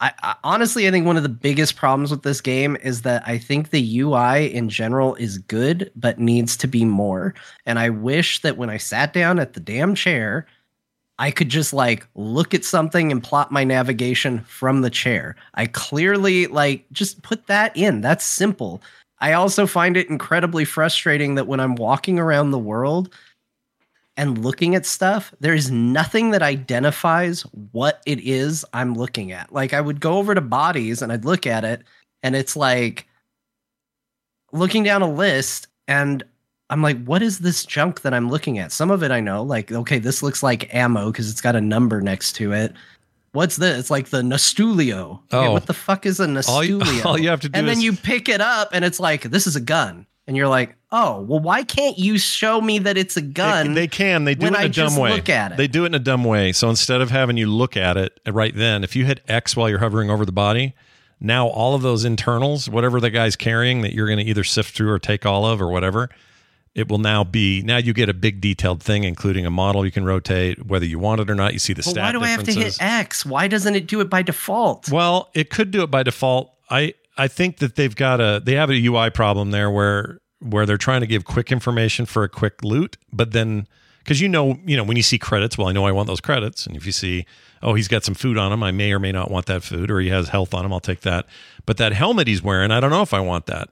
I, 0.00 0.12
I 0.22 0.34
honestly 0.42 0.88
I 0.88 0.90
think 0.90 1.06
one 1.06 1.16
of 1.16 1.22
the 1.22 1.28
biggest 1.28 1.76
problems 1.76 2.10
with 2.10 2.22
this 2.22 2.40
game 2.40 2.76
is 2.82 3.02
that 3.02 3.22
I 3.26 3.38
think 3.38 3.70
the 3.70 4.00
UI 4.00 4.52
in 4.52 4.68
general 4.68 5.14
is 5.16 5.38
good 5.38 5.90
but 5.94 6.18
needs 6.18 6.56
to 6.58 6.66
be 6.66 6.84
more. 6.84 7.34
And 7.66 7.78
I 7.78 7.90
wish 7.90 8.42
that 8.42 8.56
when 8.56 8.70
I 8.70 8.78
sat 8.78 9.12
down 9.12 9.38
at 9.38 9.52
the 9.52 9.60
damn 9.60 9.94
chair, 9.94 10.46
I 11.20 11.30
could 11.30 11.50
just 11.50 11.74
like 11.74 12.08
look 12.14 12.54
at 12.54 12.64
something 12.64 13.12
and 13.12 13.22
plot 13.22 13.52
my 13.52 13.62
navigation 13.62 14.40
from 14.44 14.80
the 14.80 14.88
chair. 14.88 15.36
I 15.52 15.66
clearly 15.66 16.46
like 16.46 16.86
just 16.92 17.22
put 17.22 17.46
that 17.46 17.76
in. 17.76 18.00
That's 18.00 18.24
simple. 18.24 18.82
I 19.18 19.34
also 19.34 19.66
find 19.66 19.98
it 19.98 20.08
incredibly 20.08 20.64
frustrating 20.64 21.34
that 21.34 21.46
when 21.46 21.60
I'm 21.60 21.74
walking 21.74 22.18
around 22.18 22.50
the 22.50 22.58
world 22.58 23.14
and 24.16 24.42
looking 24.42 24.74
at 24.74 24.86
stuff, 24.86 25.34
there's 25.40 25.70
nothing 25.70 26.30
that 26.30 26.40
identifies 26.40 27.42
what 27.72 28.00
it 28.06 28.20
is 28.20 28.64
I'm 28.72 28.94
looking 28.94 29.30
at. 29.30 29.52
Like 29.52 29.74
I 29.74 29.82
would 29.82 30.00
go 30.00 30.16
over 30.16 30.34
to 30.34 30.40
bodies 30.40 31.02
and 31.02 31.12
I'd 31.12 31.26
look 31.26 31.46
at 31.46 31.64
it 31.64 31.82
and 32.22 32.34
it's 32.34 32.56
like 32.56 33.06
looking 34.52 34.84
down 34.84 35.02
a 35.02 35.12
list 35.12 35.66
and 35.86 36.24
I'm 36.70 36.82
like, 36.82 37.02
what 37.04 37.20
is 37.22 37.40
this 37.40 37.64
junk 37.66 38.00
that 38.02 38.14
I'm 38.14 38.30
looking 38.30 38.58
at? 38.58 38.72
Some 38.72 38.90
of 38.90 39.02
it 39.02 39.10
I 39.10 39.20
know, 39.20 39.42
like, 39.42 39.70
okay, 39.72 39.98
this 39.98 40.22
looks 40.22 40.42
like 40.42 40.72
ammo 40.74 41.10
because 41.10 41.30
it's 41.30 41.40
got 41.40 41.56
a 41.56 41.60
number 41.60 42.00
next 42.00 42.32
to 42.36 42.52
it. 42.52 42.72
What's 43.32 43.56
this? 43.56 43.78
It's 43.78 43.90
like 43.90 44.08
the 44.10 44.22
Nostulio. 44.22 45.20
Okay, 45.32 45.46
Oh. 45.48 45.52
what 45.52 45.66
the 45.66 45.74
fuck 45.74 46.06
is 46.06 46.18
a 46.20 46.42
All 46.48 46.64
you- 46.64 46.80
all 47.04 47.18
you 47.18 47.28
have 47.28 47.40
to 47.40 47.48
do 47.48 47.58
and 47.58 47.68
then 47.68 47.80
you 47.80 47.92
pick 47.92 48.28
it 48.28 48.40
up 48.40 48.70
and 48.72 48.84
it's 48.84 48.98
like, 49.00 49.22
this 49.24 49.46
is 49.46 49.56
a 49.56 49.60
gun. 49.60 50.06
And 50.26 50.36
you're 50.36 50.48
like, 50.48 50.76
oh, 50.92 51.22
well, 51.22 51.40
why 51.40 51.64
can't 51.64 51.98
you 51.98 52.16
show 52.16 52.60
me 52.60 52.78
that 52.80 52.96
it's 52.96 53.16
a 53.16 53.22
gun? 53.22 53.74
They, 53.74 53.82
they 53.82 53.88
can. 53.88 54.24
They 54.24 54.36
do 54.36 54.46
it 54.46 54.48
in 54.50 54.54
a 54.54 54.58
I 54.58 54.68
dumb 54.68 54.94
way. 54.96 55.10
look 55.12 55.28
at 55.28 55.50
it. 55.52 55.56
They 55.58 55.66
do 55.66 55.82
it 55.84 55.86
in 55.86 55.94
a 55.94 55.98
dumb 55.98 56.22
way. 56.22 56.52
So 56.52 56.70
instead 56.70 57.00
of 57.00 57.10
having 57.10 57.36
you 57.36 57.48
look 57.52 57.76
at 57.76 57.96
it 57.96 58.20
right 58.28 58.54
then, 58.54 58.84
if 58.84 58.94
you 58.94 59.04
hit 59.06 59.22
X 59.26 59.56
while 59.56 59.68
you're 59.68 59.80
hovering 59.80 60.08
over 60.08 60.24
the 60.24 60.30
body, 60.30 60.74
now 61.18 61.48
all 61.48 61.74
of 61.74 61.82
those 61.82 62.04
internals, 62.04 62.68
whatever 62.70 63.00
the 63.00 63.10
guy's 63.10 63.34
carrying 63.34 63.80
that 63.80 63.92
you're 63.92 64.06
going 64.06 64.20
to 64.20 64.24
either 64.24 64.44
sift 64.44 64.76
through 64.76 64.90
or 64.92 65.00
take 65.00 65.26
all 65.26 65.44
of 65.44 65.60
or 65.60 65.68
whatever, 65.68 66.10
it 66.74 66.88
will 66.88 66.98
now 66.98 67.24
be 67.24 67.62
now 67.62 67.78
you 67.78 67.92
get 67.92 68.08
a 68.08 68.14
big 68.14 68.40
detailed 68.40 68.82
thing, 68.82 69.04
including 69.04 69.44
a 69.44 69.50
model 69.50 69.84
you 69.84 69.90
can 69.90 70.04
rotate, 70.04 70.66
whether 70.66 70.86
you 70.86 70.98
want 70.98 71.20
it 71.20 71.28
or 71.28 71.34
not. 71.34 71.52
You 71.52 71.58
see 71.58 71.72
the 71.72 71.82
But 71.82 71.90
stat 71.90 72.04
why 72.04 72.12
do 72.12 72.20
I 72.22 72.28
have 72.28 72.44
to 72.44 72.52
hit 72.52 72.76
X? 72.80 73.26
Why 73.26 73.48
doesn't 73.48 73.74
it 73.74 73.86
do 73.86 74.00
it 74.00 74.08
by 74.08 74.22
default? 74.22 74.90
Well, 74.90 75.30
it 75.34 75.50
could 75.50 75.70
do 75.70 75.82
it 75.82 75.90
by 75.90 76.02
default. 76.02 76.54
I 76.70 76.94
I 77.16 77.28
think 77.28 77.58
that 77.58 77.76
they've 77.76 77.94
got 77.94 78.20
a 78.20 78.40
they 78.44 78.54
have 78.54 78.70
a 78.70 78.86
UI 78.86 79.10
problem 79.10 79.50
there 79.50 79.70
where 79.70 80.20
where 80.38 80.64
they're 80.64 80.78
trying 80.78 81.00
to 81.00 81.06
give 81.06 81.24
quick 81.24 81.52
information 81.52 82.06
for 82.06 82.22
a 82.24 82.28
quick 82.28 82.62
loot, 82.62 82.96
but 83.12 83.32
then 83.32 83.66
because 83.98 84.20
you 84.20 84.28
know 84.28 84.58
you 84.64 84.76
know 84.76 84.84
when 84.84 84.96
you 84.96 85.02
see 85.02 85.18
credits, 85.18 85.58
well, 85.58 85.68
I 85.68 85.72
know 85.72 85.86
I 85.86 85.92
want 85.92 86.06
those 86.06 86.20
credits, 86.20 86.66
and 86.66 86.76
if 86.76 86.86
you 86.86 86.92
see 86.92 87.26
oh 87.62 87.74
he's 87.74 87.88
got 87.88 88.04
some 88.04 88.14
food 88.14 88.38
on 88.38 88.52
him, 88.52 88.62
I 88.62 88.70
may 88.70 88.92
or 88.92 89.00
may 89.00 89.12
not 89.12 89.30
want 89.30 89.46
that 89.46 89.64
food, 89.64 89.90
or 89.90 89.98
he 90.00 90.08
has 90.08 90.28
health 90.28 90.54
on 90.54 90.64
him, 90.64 90.72
I'll 90.72 90.80
take 90.80 91.00
that. 91.00 91.26
But 91.66 91.78
that 91.78 91.92
helmet 91.92 92.28
he's 92.28 92.42
wearing, 92.42 92.70
I 92.70 92.78
don't 92.78 92.90
know 92.90 93.02
if 93.02 93.12
I 93.12 93.20
want 93.20 93.46
that. 93.46 93.70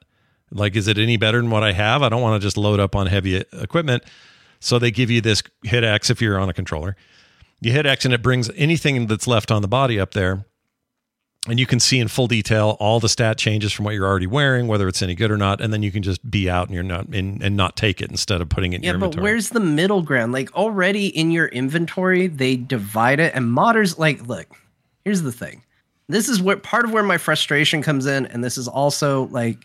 Like, 0.50 0.76
is 0.76 0.88
it 0.88 0.98
any 0.98 1.16
better 1.16 1.38
than 1.40 1.50
what 1.50 1.62
I 1.62 1.72
have? 1.72 2.02
I 2.02 2.08
don't 2.08 2.22
want 2.22 2.40
to 2.40 2.46
just 2.46 2.56
load 2.56 2.80
up 2.80 2.96
on 2.96 3.06
heavy 3.06 3.36
equipment. 3.36 4.02
So 4.60 4.78
they 4.78 4.90
give 4.90 5.10
you 5.10 5.20
this 5.20 5.42
hit 5.62 5.84
X 5.84 6.10
if 6.10 6.20
you're 6.20 6.38
on 6.38 6.48
a 6.48 6.54
controller. 6.54 6.96
You 7.60 7.72
hit 7.72 7.86
X 7.86 8.04
and 8.04 8.14
it 8.14 8.22
brings 8.22 8.50
anything 8.56 9.06
that's 9.06 9.26
left 9.26 9.50
on 9.50 9.62
the 9.62 9.68
body 9.68 9.98
up 10.00 10.12
there 10.12 10.44
and 11.48 11.58
you 11.58 11.66
can 11.66 11.80
see 11.80 11.98
in 11.98 12.08
full 12.08 12.26
detail 12.26 12.76
all 12.80 13.00
the 13.00 13.08
stat 13.08 13.38
changes 13.38 13.72
from 13.72 13.84
what 13.84 13.94
you're 13.94 14.06
already 14.06 14.26
wearing, 14.26 14.66
whether 14.66 14.86
it's 14.88 15.00
any 15.02 15.14
good 15.14 15.30
or 15.30 15.36
not, 15.36 15.60
and 15.60 15.72
then 15.72 15.82
you 15.82 15.90
can 15.90 16.02
just 16.02 16.28
be 16.28 16.50
out 16.50 16.66
and 16.66 16.74
you're 16.74 16.82
not 16.82 17.12
in 17.14 17.40
and 17.42 17.56
not 17.56 17.76
take 17.76 18.00
it 18.02 18.10
instead 18.10 18.40
of 18.40 18.48
putting 18.48 18.72
it 18.72 18.76
in 18.76 18.82
Yeah, 18.82 18.90
your 18.90 18.98
but 18.98 19.06
inventory. 19.06 19.22
where's 19.22 19.50
the 19.50 19.60
middle 19.60 20.02
ground? 20.02 20.32
Like 20.32 20.52
already 20.54 21.06
in 21.06 21.30
your 21.30 21.46
inventory, 21.46 22.26
they 22.26 22.56
divide 22.56 23.20
it, 23.20 23.34
and 23.34 23.46
modders 23.46 23.98
like, 23.98 24.26
look, 24.26 24.46
here's 25.04 25.22
the 25.22 25.32
thing. 25.32 25.62
This 26.08 26.28
is 26.28 26.40
what 26.42 26.62
part 26.62 26.84
of 26.84 26.92
where 26.92 27.02
my 27.02 27.18
frustration 27.18 27.82
comes 27.82 28.06
in, 28.06 28.26
and 28.26 28.42
this 28.42 28.58
is 28.58 28.66
also 28.68 29.24
like, 29.28 29.64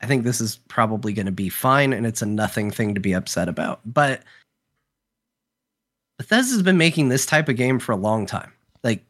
I 0.00 0.06
think 0.06 0.24
this 0.24 0.40
is 0.40 0.56
probably 0.68 1.12
going 1.12 1.26
to 1.26 1.32
be 1.32 1.48
fine, 1.48 1.92
and 1.92 2.06
it's 2.06 2.22
a 2.22 2.26
nothing 2.26 2.70
thing 2.70 2.94
to 2.94 3.00
be 3.00 3.12
upset 3.12 3.48
about. 3.48 3.80
But 3.84 4.22
Bethesda's 6.18 6.62
been 6.62 6.78
making 6.78 7.08
this 7.08 7.26
type 7.26 7.48
of 7.48 7.56
game 7.56 7.78
for 7.78 7.92
a 7.92 7.96
long 7.96 8.26
time. 8.26 8.52
Like, 8.84 9.04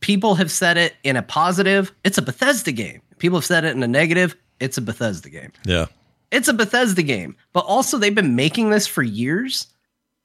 people 0.00 0.34
have 0.34 0.50
said 0.50 0.76
it 0.76 0.94
in 1.02 1.16
a 1.16 1.22
positive, 1.22 1.92
it's 2.04 2.18
a 2.18 2.22
Bethesda 2.22 2.72
game. 2.72 3.00
People 3.18 3.38
have 3.38 3.44
said 3.44 3.64
it 3.64 3.74
in 3.74 3.82
a 3.82 3.88
negative, 3.88 4.36
it's 4.60 4.78
a 4.78 4.82
Bethesda 4.82 5.30
game 5.30 5.52
yeah, 5.64 5.86
it's 6.30 6.48
a 6.48 6.52
Bethesda 6.52 7.02
game, 7.02 7.36
but 7.52 7.64
also 7.64 7.98
they've 7.98 8.14
been 8.14 8.36
making 8.36 8.70
this 8.70 8.86
for 8.86 9.02
years. 9.02 9.66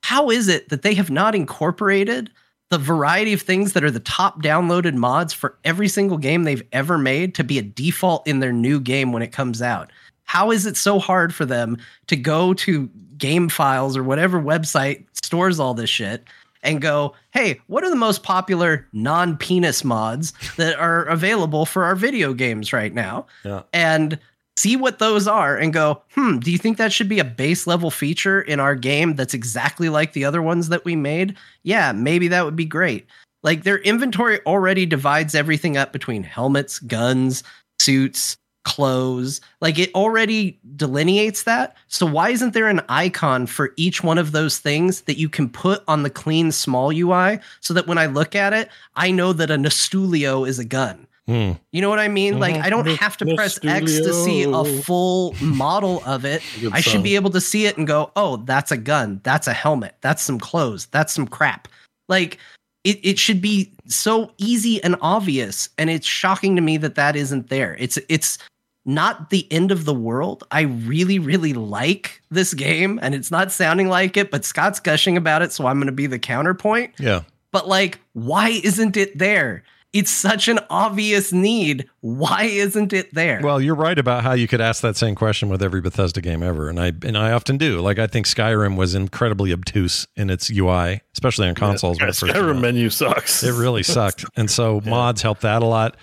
How 0.01 0.29
is 0.29 0.47
it 0.47 0.69
that 0.69 0.81
they 0.81 0.93
have 0.95 1.09
not 1.09 1.35
incorporated 1.35 2.29
the 2.69 2.77
variety 2.77 3.33
of 3.33 3.41
things 3.41 3.73
that 3.73 3.83
are 3.83 3.91
the 3.91 3.99
top 3.99 4.41
downloaded 4.41 4.95
mods 4.95 5.33
for 5.33 5.57
every 5.63 5.87
single 5.87 6.17
game 6.17 6.43
they've 6.43 6.63
ever 6.71 6.97
made 6.97 7.35
to 7.35 7.43
be 7.43 7.57
a 7.57 7.61
default 7.61 8.27
in 8.27 8.39
their 8.39 8.53
new 8.53 8.79
game 8.79 9.11
when 9.11 9.21
it 9.21 9.31
comes 9.31 9.61
out? 9.61 9.91
How 10.23 10.51
is 10.51 10.65
it 10.65 10.77
so 10.77 10.99
hard 10.99 11.35
for 11.35 11.45
them 11.45 11.77
to 12.07 12.15
go 12.15 12.53
to 12.55 12.89
game 13.17 13.49
files 13.49 13.95
or 13.95 14.03
whatever 14.03 14.41
website 14.41 15.05
stores 15.13 15.59
all 15.59 15.73
this 15.73 15.89
shit 15.89 16.23
and 16.63 16.81
go, 16.81 17.13
hey, 17.31 17.59
what 17.67 17.83
are 17.83 17.89
the 17.89 17.95
most 17.95 18.23
popular 18.23 18.87
non 18.93 19.37
penis 19.37 19.83
mods 19.83 20.33
that 20.57 20.79
are 20.79 21.03
available 21.05 21.65
for 21.65 21.83
our 21.83 21.95
video 21.95 22.33
games 22.33 22.73
right 22.73 22.93
now? 22.93 23.25
yeah. 23.43 23.63
and 23.73 24.17
see 24.57 24.75
what 24.75 24.99
those 24.99 25.27
are 25.27 25.57
and 25.57 25.73
go, 25.73 26.01
hmm, 26.13 26.39
do 26.39 26.51
you 26.51 26.57
think 26.57 26.77
that 26.77 26.93
should 26.93 27.09
be 27.09 27.19
a 27.19 27.23
base 27.23 27.65
level 27.67 27.91
feature 27.91 28.41
in 28.41 28.59
our 28.59 28.75
game 28.75 29.15
that's 29.15 29.33
exactly 29.33 29.89
like 29.89 30.13
the 30.13 30.25
other 30.25 30.41
ones 30.41 30.69
that 30.69 30.85
we 30.85 30.95
made? 30.95 31.35
Yeah, 31.63 31.91
maybe 31.91 32.27
that 32.29 32.45
would 32.45 32.55
be 32.55 32.65
great. 32.65 33.07
Like 33.41 33.63
their 33.63 33.79
inventory 33.79 34.39
already 34.45 34.85
divides 34.85 35.35
everything 35.35 35.75
up 35.75 35.91
between 35.91 36.23
helmets, 36.23 36.79
guns, 36.79 37.43
suits, 37.79 38.37
clothes. 38.63 39.41
Like 39.61 39.77
it 39.77 39.93
already 39.93 40.59
delineates 40.75 41.43
that. 41.43 41.75
So 41.87 42.05
why 42.05 42.29
isn't 42.29 42.53
there 42.53 42.69
an 42.69 42.81
icon 42.89 43.45
for 43.45 43.73
each 43.75 44.03
one 44.03 44.17
of 44.17 44.31
those 44.31 44.57
things 44.57 45.01
that 45.01 45.17
you 45.17 45.29
can 45.29 45.49
put 45.49 45.83
on 45.87 46.03
the 46.03 46.09
clean 46.09 46.51
small 46.51 46.91
UI 46.91 47.39
so 47.59 47.73
that 47.73 47.87
when 47.87 47.97
I 47.97 48.05
look 48.05 48.35
at 48.35 48.53
it, 48.53 48.69
I 48.95 49.11
know 49.11 49.33
that 49.33 49.51
a 49.51 49.57
Nostulio 49.57 50.47
is 50.47 50.59
a 50.59 50.65
gun? 50.65 51.07
Hmm. 51.27 51.53
You 51.71 51.81
know 51.81 51.89
what 51.89 51.99
I 51.99 52.09
mean? 52.09 52.39
Like 52.39 52.55
I 52.57 52.69
don't 52.69 52.85
have 52.85 53.15
to 53.17 53.35
press 53.35 53.57
X 53.63 53.97
to 53.97 54.13
see 54.13 54.43
a 54.43 54.63
full 54.81 55.35
model 55.41 56.03
of 56.05 56.25
it. 56.25 56.41
Good 56.59 56.73
I 56.73 56.81
should 56.81 57.01
be 57.01 57.15
able 57.15 57.29
to 57.31 57.39
see 57.39 57.65
it 57.65 57.77
and 57.77 57.87
go, 57.87 58.11
"Oh, 58.15 58.37
that's 58.37 58.71
a 58.71 58.77
gun. 58.77 59.21
That's 59.23 59.47
a 59.47 59.53
helmet. 59.53 59.95
That's 60.01 60.21
some 60.21 60.37
clothes. 60.37 60.87
That's 60.87 61.13
some 61.13 61.27
crap." 61.27 61.69
Like 62.09 62.39
it 62.83 62.99
it 63.03 63.17
should 63.17 63.41
be 63.41 63.71
so 63.87 64.31
easy 64.37 64.83
and 64.83 64.97
obvious 65.01 65.69
and 65.77 65.89
it's 65.89 66.07
shocking 66.07 66.55
to 66.55 66.61
me 66.61 66.75
that 66.77 66.95
that 66.95 67.15
isn't 67.15 67.49
there. 67.49 67.77
It's 67.79 67.97
it's 68.09 68.37
not 68.85 69.29
the 69.29 69.49
end 69.49 69.71
of 69.71 69.85
the 69.85 69.93
world. 69.93 70.43
I 70.51 70.61
really 70.61 71.19
really 71.19 71.53
like 71.53 72.21
this 72.31 72.53
game 72.53 72.99
and 73.01 73.15
it's 73.15 73.31
not 73.31 73.49
sounding 73.53 73.87
like 73.87 74.17
it, 74.17 74.29
but 74.29 74.43
Scott's 74.43 74.81
gushing 74.81 75.15
about 75.15 75.41
it, 75.41 75.53
so 75.53 75.67
I'm 75.67 75.77
going 75.77 75.85
to 75.85 75.93
be 75.93 76.07
the 76.07 76.19
counterpoint 76.19 76.95
yeah. 76.99 77.21
but 77.51 77.69
like 77.69 77.99
why 78.11 78.49
isn't 78.49 78.97
it 78.97 79.17
there 79.17 79.63
it's 79.93 80.09
such 80.09 80.47
an 80.47 80.59
obvious 80.71 81.31
need 81.31 81.87
why 82.01 82.43
isn't 82.45 82.91
it 82.93 83.13
there 83.13 83.39
Well, 83.43 83.61
you're 83.61 83.75
right 83.75 83.97
about 83.99 84.23
how 84.23 84.33
you 84.33 84.47
could 84.47 84.59
ask 84.59 84.81
that 84.81 84.97
same 84.97 85.13
question 85.13 85.49
with 85.49 85.61
every 85.61 85.81
Bethesda 85.81 86.19
game 86.19 86.41
ever, 86.43 86.67
and 86.69 86.79
I 86.79 86.87
and 87.03 87.17
I 87.17 87.31
often 87.31 87.57
do. 87.57 87.79
Like 87.79 87.99
I 87.99 88.07
think 88.07 88.25
Skyrim 88.25 88.75
was 88.75 88.95
incredibly 88.95 89.53
obtuse 89.53 90.07
in 90.15 90.29
its 90.29 90.49
UI, 90.49 91.01
especially 91.13 91.47
on 91.47 91.55
consoles. 91.55 91.99
when 91.99 92.07
Yeah, 92.07 92.09
it 92.09 92.15
Skyrim 92.15 92.59
menu 92.61 92.89
sucks. 92.89 93.43
It 93.43 93.51
really 93.53 93.83
sucked, 93.97 94.25
and 94.35 94.49
so 94.49 94.81
mods 94.85 95.21
helped 95.21 95.41
that 95.41 95.61
a 95.61 95.65
lot. 95.65 95.95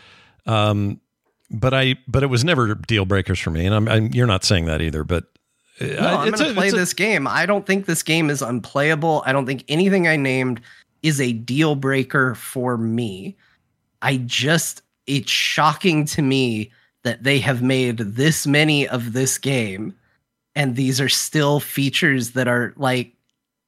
Um, 0.47 1.01
but 1.51 1.75
I, 1.75 1.97
but 2.07 2.23
it 2.23 2.27
was 2.29 2.45
never 2.45 2.75
deal 2.77 3.05
breakers 3.05 3.41
for 3.41 3.51
me, 3.51 3.67
and 3.67 3.75
I'm, 3.75 3.89
I'm 3.89 4.07
you're 4.15 4.27
not 4.29 4.45
saying 4.45 4.67
that 4.67 4.81
either. 4.81 5.03
But 5.05 5.25
uh, 5.81 5.85
no 5.87 5.99
i'm 6.19 6.29
it's 6.29 6.39
gonna 6.41 6.53
a- 6.53 6.55
play 6.55 6.69
a- 6.69 6.73
this 6.73 6.93
game 6.93 7.27
i 7.27 7.47
don't 7.47 7.67
think 7.67 7.87
this 7.87 8.03
game 8.03 8.29
is 8.29 8.43
unplayable 8.43 9.23
i 9.25 9.33
don't 9.33 9.47
think 9.47 9.65
anything 9.67 10.07
i 10.07 10.15
named 10.15 10.61
is 11.03 11.19
a 11.23 11.33
deal 11.33 11.75
breaker 11.75 12.35
for 12.35 12.77
me 12.77 13.35
i 14.03 14.17
just 14.27 14.83
it's 15.07 15.31
shocking 15.31 16.05
to 16.05 16.23
me 16.23 16.71
that 17.03 17.23
they 17.23 17.39
have 17.39 17.63
made 17.63 17.99
this 17.99 18.47
many 18.47 18.87
of 18.89 19.13
this 19.13 19.39
game 19.39 19.95
and 20.55 20.77
these 20.77 21.01
are 21.01 21.09
still 21.09 21.61
features 21.61 22.33
that 22.33 22.49
are 22.49 22.75
like 22.77 23.15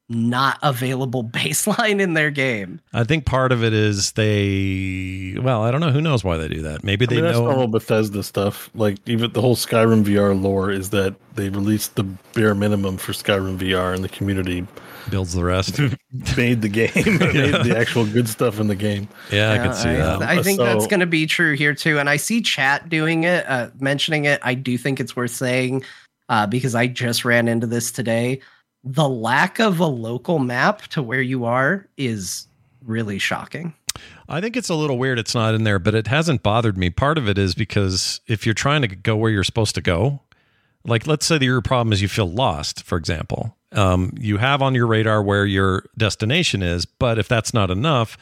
not 0.09 0.59
available 0.63 1.25
baseline 1.33 2.01
in 2.01 2.15
their 2.15 2.31
game. 2.31 2.81
I 2.93 3.05
think 3.05 3.25
part 3.25 3.53
of 3.53 3.65
it 3.65 3.73
is 3.73 4.13
they. 4.13 5.37
Well, 5.41 5.63
I 5.63 5.71
don't 5.71 5.81
know. 5.81 5.91
Who 5.91 6.01
knows 6.01 6.25
why 6.25 6.37
they 6.37 6.49
do 6.49 6.63
that? 6.63 6.85
Maybe 6.85 7.07
they 7.07 7.17
I 7.17 7.19
mean, 7.19 7.25
that's 7.27 7.39
know. 7.39 7.47
normal 7.47 7.69
Bethesda 7.69 8.23
stuff. 8.23 8.71
Like 8.75 8.99
even 9.07 9.33
the 9.33 9.41
whole 9.41 9.57
Skyrim 9.57 10.05
VR 10.05 10.41
lore 10.41 10.71
is 10.71 10.91
that 10.91 11.15
they 11.35 11.49
released 11.49 11.97
the 11.97 12.05
bare 12.35 12.55
minimum 12.55 12.97
for 12.97 13.13
Skyrim 13.13 13.59
VR, 13.59 13.95
and 13.95 14.05
the 14.05 14.09
community 14.09 14.67
builds 15.11 15.35
the 15.35 15.45
rest. 15.45 15.79
made 16.37 16.62
the 16.62 16.69
game, 16.69 16.91
made 16.95 17.55
the 17.65 17.74
actual 17.77 18.07
good 18.07 18.29
stuff 18.29 18.61
in 18.61 18.69
the 18.69 18.74
game. 18.74 19.09
Yeah, 19.31 19.53
I 19.53 19.59
can 19.59 19.74
see 19.74 19.89
I, 19.89 19.97
that. 19.97 20.23
I 20.23 20.43
think 20.43 20.59
that's 20.59 20.87
going 20.87 21.01
to 21.01 21.07
be 21.07 21.27
true 21.27 21.55
here 21.55 21.74
too. 21.74 21.99
And 21.99 22.09
I 22.09 22.16
see 22.16 22.41
chat 22.41 22.89
doing 22.89 23.24
it, 23.24 23.49
uh, 23.49 23.70
mentioning 23.79 24.24
it. 24.24 24.41
I 24.43 24.55
do 24.55 24.77
think 24.79 25.01
it's 25.01 25.16
worth 25.16 25.33
saying 25.33 25.85
uh, 26.29 26.47
because 26.47 26.74
I 26.74 26.87
just 26.87 27.24
ran 27.24 27.49
into 27.49 27.66
this 27.66 27.91
today. 27.91 28.41
The 28.85 29.09
lack 29.09 29.61
of 29.61 29.81
a 29.81 29.87
local 29.87 30.39
map 30.39 30.83
to 30.89 31.03
where 31.03 31.23
you 31.23 31.45
are 31.45 31.87
is 31.97 32.47
really 32.85 33.19
shocking. 33.19 33.74
I 34.29 34.41
think 34.41 34.57
it's 34.57 34.69
a 34.69 34.74
little 34.74 34.99
weird 34.99 35.19
it's 35.19 35.35
not 35.35 35.55
in 35.55 35.65
there, 35.65 35.79
but 35.79 35.95
it 35.95 36.07
hasn't 36.07 36.43
bothered 36.43 36.77
me. 36.77 36.91
Part 36.91 37.19
of 37.19 37.29
it 37.29 37.39
is 37.39 37.55
because 37.55 38.20
if 38.27 38.47
you're 38.47 38.55
trying 38.55 38.83
to 38.83 38.89
go 38.89 39.16
where 39.16 39.31
you're 39.31 39.45
supposed 39.45 39.74
to 39.74 39.81
go, 39.81 40.20
like 40.85 41.07
let's 41.07 41.27
say 41.27 41.39
that 41.39 41.45
your 41.45 41.61
problem 41.61 41.93
is 41.93 42.03
you 42.03 42.09
feel 42.09 42.31
lost, 42.31 42.83
for 42.83 42.97
example, 42.97 43.57
um, 43.73 44.12
you 44.19 44.39
have 44.39 44.62
on 44.62 44.74
your 44.74 44.86
radar 44.86 45.23
where 45.23 45.47
your 45.47 45.85
destination 45.97 46.62
is, 46.62 46.85
but 46.85 47.19
if 47.19 47.28
that's 47.28 47.55
not 47.55 47.70
enough, 47.70 48.16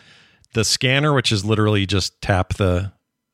the 0.54 0.64
scanner, 0.64 1.12
which 1.12 1.32
is 1.32 1.44
literally 1.44 1.86
just 1.86 2.20
tap 2.20 2.54
the, 2.54 2.92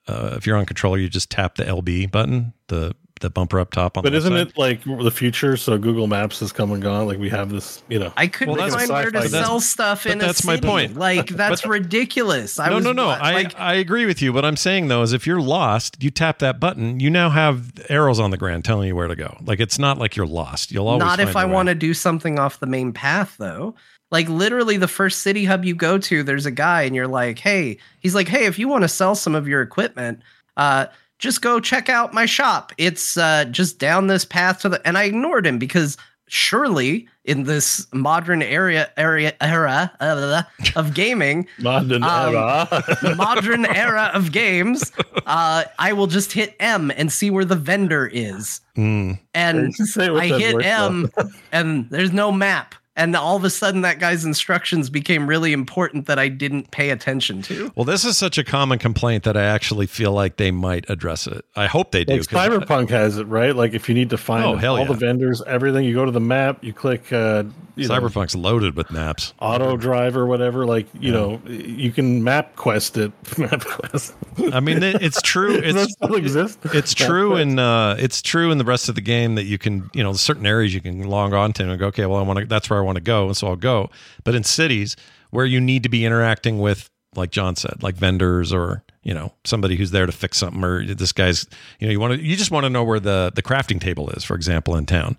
uh, 0.09 0.35
if 0.37 0.47
you're 0.47 0.57
on 0.57 0.67
controller, 0.67 0.99
you 0.99 1.09
just 1.09 1.31
tap 1.31 1.57
the 1.57 1.65
LB 1.65 2.11
button, 2.11 2.53
the 2.69 2.95
the 3.21 3.31
bumper 3.31 3.59
up 3.59 3.71
top 3.71 3.97
on 3.97 4.03
But 4.03 4.11
the 4.11 4.17
isn't 4.19 4.33
side. 4.33 4.49
it 4.49 4.59
like 4.59 4.85
the 4.85 5.11
future? 5.11 5.57
So 5.57 5.79
Google 5.79 6.07
Maps 6.07 6.41
has 6.41 6.53
come 6.53 6.73
and 6.73 6.83
gone. 6.83 7.07
Like 7.07 7.19
we 7.19 7.29
have 7.31 7.51
this, 7.51 7.83
you 7.89 7.99
know. 7.99 8.13
I 8.17 8.27
couldn't 8.27 8.57
Well, 8.57 8.69
find 8.71 8.91
where 8.91 9.11
to 9.11 9.19
sci-fi. 9.23 9.43
sell 9.43 9.61
stuff 9.61 10.03
but 10.05 10.13
in 10.13 10.19
that's 10.19 10.45
a 10.45 10.47
my 10.47 10.59
point. 10.59 10.97
Like 10.97 11.29
that's 11.29 11.65
ridiculous. 11.67 12.59
I 12.59 12.69
no, 12.69 12.77
was, 12.77 12.85
no, 12.85 12.93
no. 12.93 13.07
like, 13.07 13.59
I, 13.59 13.73
I 13.73 13.75
agree 13.75 14.07
with 14.07 14.21
you. 14.21 14.33
What 14.33 14.45
I'm 14.45 14.57
saying 14.57 14.89
though 14.89 15.03
is 15.03 15.13
if 15.13 15.27
you're 15.27 15.41
lost, 15.41 16.03
you 16.03 16.11
tap 16.11 16.39
that 16.41 16.61
button, 16.61 17.01
you 17.01 17.11
now 17.11 17.31
have 17.31 17.73
arrows 17.89 18.21
on 18.21 18.31
the 18.31 18.37
ground 18.37 18.65
telling 18.65 18.89
you 18.89 18.97
where 18.97 19.09
to 19.09 19.17
go. 19.17 19.37
Like 19.43 19.61
it's 19.61 19.79
not 19.79 19.99
like 19.99 20.17
you're 20.17 20.27
lost. 20.27 20.71
You'll 20.71 20.89
always 20.89 21.01
Not 21.01 21.21
if 21.21 21.37
I 21.37 21.45
want 21.47 21.69
to 21.69 21.75
do 21.75 21.95
something 21.95 22.39
off 22.39 22.61
the 22.61 22.67
main 22.67 22.93
path, 22.93 23.37
though. 23.39 23.75
Like 24.13 24.29
literally, 24.29 24.77
the 24.77 24.87
first 24.89 25.23
city 25.23 25.45
hub 25.45 25.65
you 25.65 25.75
go 25.75 25.99
to, 25.99 26.23
there's 26.23 26.47
a 26.47 26.51
guy, 26.53 26.83
and 26.83 26.95
you're 26.95 27.09
like, 27.09 27.41
"Hey," 27.41 27.79
he's 27.99 28.15
like, 28.15 28.29
"Hey, 28.29 28.45
if 28.47 28.57
you 28.57 28.69
want 28.69 28.83
to 28.83 28.89
sell 28.89 29.17
some 29.17 29.35
of 29.35 29.49
your 29.49 29.63
equipment, 29.63 30.21
uh, 30.57 30.87
just 31.19 31.43
go 31.43 31.61
check 31.61 31.89
out 31.89 32.13
my 32.15 32.27
shop. 32.27 32.73
It's 32.79 33.17
uh, 33.17 33.45
just 33.47 33.79
down 33.79 34.07
this 34.07 34.25
path 34.25 34.61
to 34.61 34.69
the." 34.69 34.87
And 34.87 34.97
I 34.99 35.05
ignored 35.05 35.47
him 35.47 35.59
because 35.59 35.97
surely 36.29 37.09
in 37.25 37.45
this 37.45 37.87
modern 37.93 38.43
area 38.43 38.91
area 38.97 39.33
era 39.41 39.91
uh, 40.01 40.43
of 40.75 40.93
gaming, 40.95 41.47
Modern 41.61 42.03
Um, 42.03 42.35
era. 42.35 43.15
modern 43.17 43.65
era 43.67 44.11
of 44.13 44.33
games, 44.33 44.93
uh, 45.27 45.65
I 45.79 45.93
will 45.93 46.07
just 46.09 46.33
hit 46.33 46.55
M 46.61 46.91
and 46.97 47.13
see 47.13 47.31
where 47.31 47.45
the 47.45 47.55
vendor 47.57 48.09
is. 48.13 48.61
Mm. 48.77 49.19
And 49.35 49.75
Say 49.75 50.07
it 50.07 50.13
with 50.13 50.23
I 50.23 50.27
hit. 50.39 50.65
M 50.65 51.11
and 51.53 51.89
there's 51.91 52.13
no 52.13 52.31
map. 52.33 52.75
And 52.97 53.15
all 53.15 53.37
of 53.37 53.45
a 53.45 53.51
sudden, 53.51 53.83
that 53.83 53.99
guy's 53.99 54.25
instructions 54.25 54.89
became 54.89 55.27
really 55.27 55.53
important 55.53 56.07
that 56.07 56.19
I 56.19 56.29
didn't 56.29 56.71
pay 56.71 56.89
attention 56.91 57.43
to. 57.43 57.71
Well, 57.77 57.85
this 57.85 58.05
is 58.07 58.17
such 58.17 58.39
a 58.39 58.45
common 58.45 58.79
complaint 58.79 59.25
that 59.25 59.37
I 59.37 59.43
actually 59.45 59.87
feel 59.87 60.13
like 60.13 60.37
they 60.39 60.51
might 60.51 60.89
address 60.89 61.27
it. 61.27 61.45
I 61.55 61.67
hope 61.67 61.93
they 61.93 62.05
do. 62.05 62.15
Like 62.17 62.29
'cause- 62.29 62.49
Cyberpunk 62.49 62.89
has 62.91 63.19
it, 63.19 63.25
right? 63.25 63.55
Like 63.55 63.75
if 63.75 63.89
you 63.89 63.95
need 63.95 64.11
to 64.11 64.17
find 64.17 64.45
Oh, 64.47 64.57
hell 64.57 64.75
all 64.77 64.81
yeah. 64.83 64.89
the 64.89 64.95
vendors, 64.95 65.43
everything, 65.47 65.85
you 65.85 65.95
go 65.95 66.07
to 66.07 66.11
the 66.11 66.21
map, 66.21 66.65
you 66.65 66.73
click 66.73 67.13
uh, 67.13 67.45
you 67.77 67.87
know, 67.87 67.95
Cyberpunk's 68.01 68.35
loaded 68.35 68.75
with 68.75 68.91
maps. 68.91 69.35
auto 69.41 69.77
drive 69.77 70.17
or 70.17 70.25
whatever. 70.25 70.65
Like 70.65 70.87
you 70.99 71.13
know, 71.13 71.41
you 71.47 71.93
can 71.93 72.25
map 72.25 72.57
quest 72.57 72.97
it. 72.97 73.13
map 73.39 73.61
quest. 73.61 74.15
I 74.53 74.61
mean, 74.61 74.83
it, 74.83 75.03
it's 75.03 75.21
true. 75.21 75.61
Does 75.61 75.75
that 75.75 75.83
It's 75.83 75.93
still 75.93 76.15
exist? 76.15 76.59
it's 76.73 76.95
true 76.95 77.33
quest? 77.33 77.43
in 77.43 77.59
uh, 77.59 77.97
it's 77.99 78.23
true 78.23 78.51
in 78.51 78.57
the 78.57 78.65
rest 78.65 78.89
of 78.89 78.95
the 78.95 79.03
game 79.03 79.35
that 79.35 79.45
you 79.45 79.59
can 79.59 79.91
you 79.93 80.03
know 80.03 80.15
certain 80.15 80.47
areas 80.47 80.73
you 80.75 80.81
can 80.81 81.03
log 81.05 81.35
on 81.35 81.53
to 81.55 81.69
and 81.69 81.79
go 81.79 81.87
okay 81.89 82.07
well 82.07 82.19
I 82.19 82.23
want 82.23 82.39
to 82.39 82.47
that's 82.47 82.71
where 82.71 82.79
I 82.79 82.83
want 82.87 82.97
to 82.97 83.03
go 83.03 83.27
and 83.27 83.37
so 83.37 83.49
I'll 83.49 83.57
go 83.57 83.91
but 84.25 84.35
in 84.35 84.45
cities 84.45 84.97
where 85.31 85.45
you 85.45 85.61
need 85.61 85.83
to 85.83 85.89
be 85.89 86.05
interacting 86.05 86.59
with 86.59 86.89
like 87.15 87.31
Jon 87.31 87.57
said 87.57 87.83
like 87.83 87.97
vendors 87.97 88.53
or 88.53 88.83
you 89.03 89.13
know 89.15 89.33
somebody 89.45 89.77
who's 89.77 89.91
there 89.91 90.07
to 90.07 90.13
fix 90.13 90.39
something 90.39 90.63
or 90.65 90.85
this 90.87 91.13
guy's 91.13 91.47
you 91.81 91.87
know 91.87 91.93
you 91.93 92.01
want 92.01 92.15
to 92.15 92.25
you 92.25 92.37
just 92.37 92.51
want 92.51 92.65
to 92.65 92.71
know 92.71 92.85
where 92.85 93.01
the 93.01 93.33
the 93.35 93.43
crafting 93.43 93.81
table 93.81 94.11
is 94.11 94.25
for 94.25 94.35
example 94.35 94.77
in 94.77 94.87
town 94.87 95.17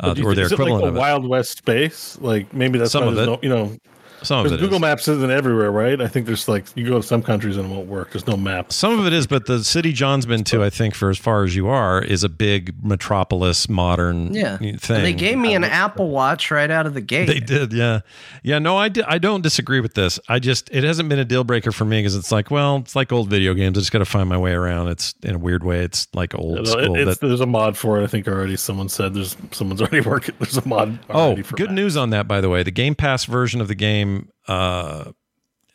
uh, 0.00 0.14
or 0.24 0.34
their 0.34 0.46
it 0.46 0.50
like 0.50 0.52
equivalent 0.52 0.84
a 0.84 0.88
of 0.88 0.96
it. 0.96 0.98
Wild 0.98 1.26
West 1.26 1.58
space. 1.58 2.18
Like 2.20 2.52
maybe 2.52 2.78
that's 2.78 2.92
Some 2.92 3.06
of 3.06 3.18
it. 3.18 3.26
no, 3.26 3.38
you 3.42 3.48
know, 3.48 3.76
some 4.24 4.40
of 4.40 4.44
because 4.44 4.58
it 4.58 4.60
Google 4.60 4.76
is. 4.76 4.82
Maps 4.82 5.08
isn't 5.08 5.30
everywhere, 5.30 5.70
right? 5.70 6.00
I 6.00 6.08
think 6.08 6.26
there's 6.26 6.48
like 6.48 6.66
you 6.74 6.88
go 6.88 7.00
to 7.00 7.06
some 7.06 7.22
countries 7.22 7.56
and 7.56 7.70
it 7.70 7.74
won't 7.74 7.86
work. 7.88 8.12
There's 8.12 8.26
no 8.26 8.36
maps. 8.36 8.74
Some 8.76 8.98
of 8.98 9.06
it 9.06 9.12
is, 9.12 9.26
but 9.26 9.46
the 9.46 9.62
city 9.64 9.92
Jon's 9.92 10.26
been 10.26 10.44
to, 10.44 10.62
I 10.64 10.70
think, 10.70 10.94
for 10.94 11.10
as 11.10 11.18
far 11.18 11.44
as 11.44 11.54
you 11.54 11.68
are, 11.68 12.02
is 12.02 12.24
a 12.24 12.28
big 12.28 12.74
metropolis, 12.84 13.68
modern 13.68 14.34
Yeah. 14.34 14.56
thing. 14.56 15.02
They 15.02 15.12
gave 15.12 15.38
me 15.38 15.54
an 15.54 15.64
Apple 15.64 16.10
Watch 16.10 16.50
right 16.50 16.70
out 16.70 16.86
of 16.86 16.94
the 16.94 17.00
gate. 17.00 17.26
They 17.26 17.40
did, 17.40 17.72
yeah, 17.72 18.00
yeah. 18.42 18.58
No, 18.58 18.76
I, 18.76 18.88
di- 18.88 19.02
I 19.06 19.18
don't 19.18 19.42
disagree 19.42 19.80
with 19.80 19.94
this. 19.94 20.18
I 20.28 20.38
just 20.38 20.70
it 20.70 20.84
hasn't 20.84 21.08
been 21.08 21.18
a 21.18 21.24
deal 21.24 21.44
breaker 21.44 21.72
for 21.72 21.84
me 21.84 21.98
because 22.00 22.16
it's 22.16 22.32
like, 22.32 22.50
well, 22.50 22.76
it's 22.78 22.96
like 22.96 23.12
old 23.12 23.28
video 23.28 23.54
games. 23.54 23.76
I 23.78 23.80
just 23.80 23.92
got 23.92 23.98
to 24.00 24.04
find 24.04 24.28
my 24.28 24.38
way 24.38 24.52
around. 24.52 24.88
It's 24.88 25.14
in 25.22 25.34
a 25.34 25.38
weird 25.38 25.64
way. 25.64 25.80
It's 25.80 26.08
like 26.14 26.34
old 26.34 26.58
It- 26.60 26.66
school. 26.68 26.96
it's, 26.96 27.18
that, 27.20 27.26
there's 27.26 27.40
a 27.40 27.46
mod 27.46 27.76
for 27.76 28.00
it. 28.00 28.04
I 28.04 28.06
think 28.06 28.28
already 28.28 28.56
someone 28.56 28.88
said 28.88 29.14
there's 29.14 29.36
someone's 29.50 29.80
already 29.82 30.00
working. 30.00 30.34
There's 30.38 30.56
a 30.56 30.66
mod. 30.68 30.98
oh, 31.10 31.40
for 31.42 31.56
good 31.56 31.70
that. 31.70 31.74
news 31.74 31.96
on 31.96 32.10
that, 32.10 32.28
by 32.28 32.40
the 32.40 32.48
way. 32.48 32.62
The 32.62 32.70
Game 32.70 32.94
Pass 32.94 33.24
version 33.24 33.60
of 33.60 33.68
the 33.68 33.74
game 33.74 34.13
uh, 34.48 35.12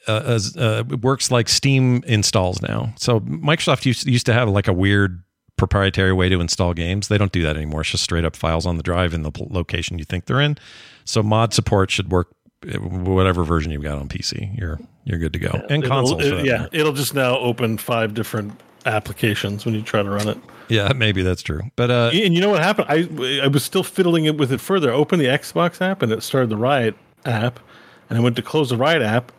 uh, 0.08 0.22
as, 0.26 0.56
uh, 0.58 0.84
works 1.02 1.30
like 1.32 1.48
Steam 1.50 2.04
installs 2.08 2.62
now. 2.62 2.94
So 2.98 3.20
Microsoft 3.22 3.86
used, 3.86 4.08
used 4.08 4.26
to 4.28 4.34
have 4.34 4.50
like 4.50 4.68
a 4.68 4.74
weird 4.74 5.24
proprietary 5.58 6.14
way 6.14 6.30
to 6.30 6.40
install 6.40 6.74
games. 6.74 7.08
They 7.10 7.18
don't 7.18 7.32
do 7.32 7.44
that 7.44 7.56
anymore. 7.58 7.82
It's 7.82 7.92
just 7.92 8.04
straight 8.04 8.26
up 8.26 8.36
files 8.36 8.66
on 8.66 8.78
the 8.78 8.84
drive 8.84 9.14
in 9.14 9.24
the 9.24 9.32
location 9.50 10.00
you 10.00 10.06
think 10.06 10.26
they're 10.26 10.42
in. 10.42 10.58
So 11.06 11.22
mod 11.22 11.54
support 11.54 11.92
should 11.92 12.12
work 12.12 12.30
uh, 12.66 12.78
whatever 12.80 13.44
version 13.44 13.72
you've 13.72 13.84
got 13.84 13.98
on 13.98 14.08
PC. 14.08 14.58
You're 14.58 14.80
you're 15.06 15.20
good 15.20 15.34
to 15.34 15.40
go. 15.40 15.52
And 15.70 15.84
It'll- 15.84 15.96
consoles. 15.96 16.26
It, 16.26 16.46
yeah, 16.46 16.58
matter. 16.60 16.70
it'll 16.72 16.94
just 16.94 17.14
now 17.14 17.38
open 17.40 17.78
five 17.78 18.14
different 18.14 18.54
applications 18.86 19.66
when 19.66 19.76
you 19.76 19.82
try 19.82 20.02
to 20.04 20.10
run 20.10 20.28
it. 20.30 20.38
yeah, 20.70 20.92
maybe 20.96 21.22
that's 21.24 21.42
true. 21.42 21.62
But 21.76 21.92
uh, 21.92 22.12
And 22.14 22.34
you 22.34 22.42
know 22.42 22.50
what 22.50 22.62
happened? 22.64 22.88
I 22.90 23.42
I 23.44 23.48
was 23.48 23.64
still 23.64 23.84
fiddling 23.84 24.26
it 24.26 24.38
with 24.38 24.52
it 24.52 24.62
further. 24.62 24.92
I 24.92 24.96
opened 24.96 25.22
the 25.22 25.26
Xbox 25.28 25.82
app 25.82 26.02
and 26.02 26.12
it 26.12 26.24
started 26.24 26.50
the 26.50 26.58
Riot 26.58 26.96
app, 27.26 27.60
and 28.10 28.18
I 28.18 28.22
went 28.22 28.36
to 28.38 28.42
close 28.42 28.70
the 28.70 28.78
Riot 28.78 29.02
app, 29.02 29.32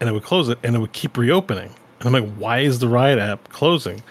and 0.00 0.08
it 0.08 0.12
would 0.12 0.22
close 0.24 0.48
it, 0.48 0.58
and 0.62 0.74
it 0.76 0.78
would 0.78 0.92
keep 0.92 1.16
reopening. 1.16 1.70
And 2.00 2.06
I'm 2.06 2.12
like, 2.12 2.34
why 2.36 2.60
is 2.60 2.78
the 2.78 2.88
Riot 2.88 3.18
app 3.18 3.48
closing? 3.50 4.02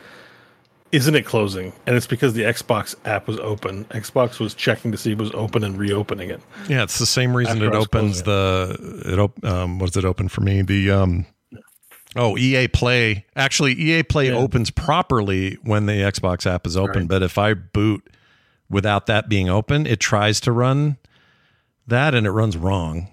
Isn't 0.91 1.13
it 1.15 1.23
closing? 1.25 1.71
And 1.85 1.95
it's 1.95 2.07
because 2.07 2.33
the 2.33 2.41
Xbox 2.43 2.95
app 3.05 3.27
was 3.27 3.39
open. 3.39 3.85
Xbox 3.85 4.39
was 4.39 4.55
checking 4.55 4.91
to 4.91 4.97
see 4.97 5.11
if 5.11 5.19
it 5.19 5.21
was 5.21 5.31
open 5.33 5.63
and 5.63 5.77
reopening 5.77 6.31
it. 6.31 6.41
Yeah, 6.67 6.81
it's 6.81 6.97
the 6.97 7.05
same 7.05 7.35
reason 7.35 7.57
After 7.57 7.67
it 7.67 7.75
opens 7.75 8.23
the 8.23 9.03
it 9.05 9.19
op- 9.19 9.43
um 9.45 9.77
what 9.77 9.87
does 9.91 9.97
it 9.97 10.05
open 10.05 10.29
for 10.29 10.41
me? 10.41 10.63
The 10.63 10.89
um 10.89 11.27
oh 12.15 12.35
EA 12.39 12.67
Play. 12.69 13.23
Actually 13.35 13.73
EA 13.73 14.01
Play 14.01 14.29
Yeah. 14.29 14.37
opens 14.37 14.71
properly 14.71 15.59
when 15.63 15.85
the 15.85 15.93
Xbox 15.93 16.47
app 16.51 16.65
is 16.65 16.75
open, 16.75 17.01
Right. 17.01 17.07
but 17.07 17.21
if 17.21 17.37
I 17.37 17.53
boot 17.53 18.09
without 18.67 19.05
that 19.05 19.29
being 19.29 19.47
open, 19.47 19.85
it 19.85 19.99
tries 19.99 20.39
to 20.41 20.51
run 20.51 20.97
that 21.85 22.15
and 22.15 22.25
it 22.25 22.31
runs 22.31 22.57
wrong. 22.57 23.09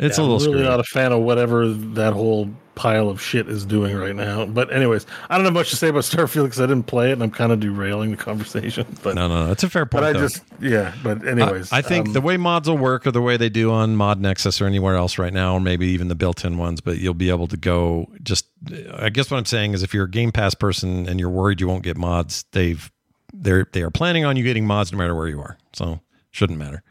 It's 0.00 0.18
Yeah, 0.18 0.24
a 0.24 0.26
little 0.26 0.36
I'm 0.38 0.42
really 0.46 0.58
screwy. 0.64 0.68
not 0.70 0.80
a 0.80 0.84
fan 0.84 1.12
of 1.12 1.20
whatever 1.20 1.68
that 1.68 2.12
whole 2.14 2.50
pile 2.74 3.10
of 3.10 3.20
shit 3.20 3.46
is 3.48 3.66
doing 3.66 3.94
right 3.94 4.16
now. 4.16 4.46
But 4.46 4.72
anyways, 4.72 5.04
I 5.28 5.36
don't 5.36 5.44
have 5.44 5.52
much 5.52 5.68
to 5.68 5.76
say 5.76 5.88
about 5.88 6.04
Starfield 6.04 6.44
because 6.44 6.60
I 6.60 6.66
didn't 6.66 6.84
play 6.84 7.10
it, 7.10 7.12
and 7.12 7.22
I'm 7.22 7.30
kind 7.30 7.52
of 7.52 7.60
derailing 7.60 8.10
the 8.10 8.16
conversation. 8.16 8.86
But 9.02 9.14
no, 9.16 9.28
no, 9.28 9.46
no. 9.46 9.52
It's 9.52 9.62
a 9.62 9.68
fair 9.68 9.84
point. 9.84 10.02
but 10.02 10.04
I 10.04 10.12
though. 10.14 10.20
just 10.20 10.42
yeah. 10.60 10.94
But 11.02 11.26
anyways, 11.26 11.70
I, 11.72 11.78
I 11.78 11.82
think 11.82 12.06
um, 12.08 12.12
the 12.14 12.20
way 12.22 12.38
mods 12.38 12.68
will 12.68 12.78
work 12.78 13.06
or 13.06 13.10
the 13.10 13.20
way 13.20 13.36
they 13.36 13.50
do 13.50 13.70
on 13.70 13.96
Mod 13.96 14.18
Nexus 14.20 14.60
or 14.62 14.66
anywhere 14.66 14.96
else 14.96 15.18
right 15.18 15.32
now, 15.32 15.54
or 15.54 15.60
maybe 15.60 15.86
even 15.88 16.08
the 16.08 16.14
built-in 16.14 16.56
ones, 16.56 16.80
but 16.80 16.96
you'll 16.98 17.12
be 17.14 17.28
able 17.28 17.46
to 17.48 17.56
go 17.58 18.10
just 18.22 18.46
I 18.94 19.10
guess 19.10 19.30
what 19.30 19.36
I'm 19.36 19.44
saying 19.44 19.74
is 19.74 19.82
if 19.82 19.92
you're 19.92 20.04
a 20.04 20.10
Game 20.10 20.32
Pass 20.32 20.54
person 20.54 21.06
and 21.08 21.20
you're 21.20 21.28
worried 21.30 21.60
you 21.60 21.68
won't 21.68 21.82
get 21.82 21.98
mods, 21.98 22.44
they've 22.52 22.90
they're 23.34 23.66
they 23.72 23.82
are 23.82 23.90
planning 23.90 24.24
on 24.24 24.36
you 24.36 24.42
getting 24.44 24.66
mods 24.66 24.90
no 24.92 24.96
matter 24.98 25.14
where 25.14 25.28
you 25.28 25.40
are. 25.40 25.58
So 25.74 26.00
shouldn't 26.30 26.58
matter. 26.58 26.82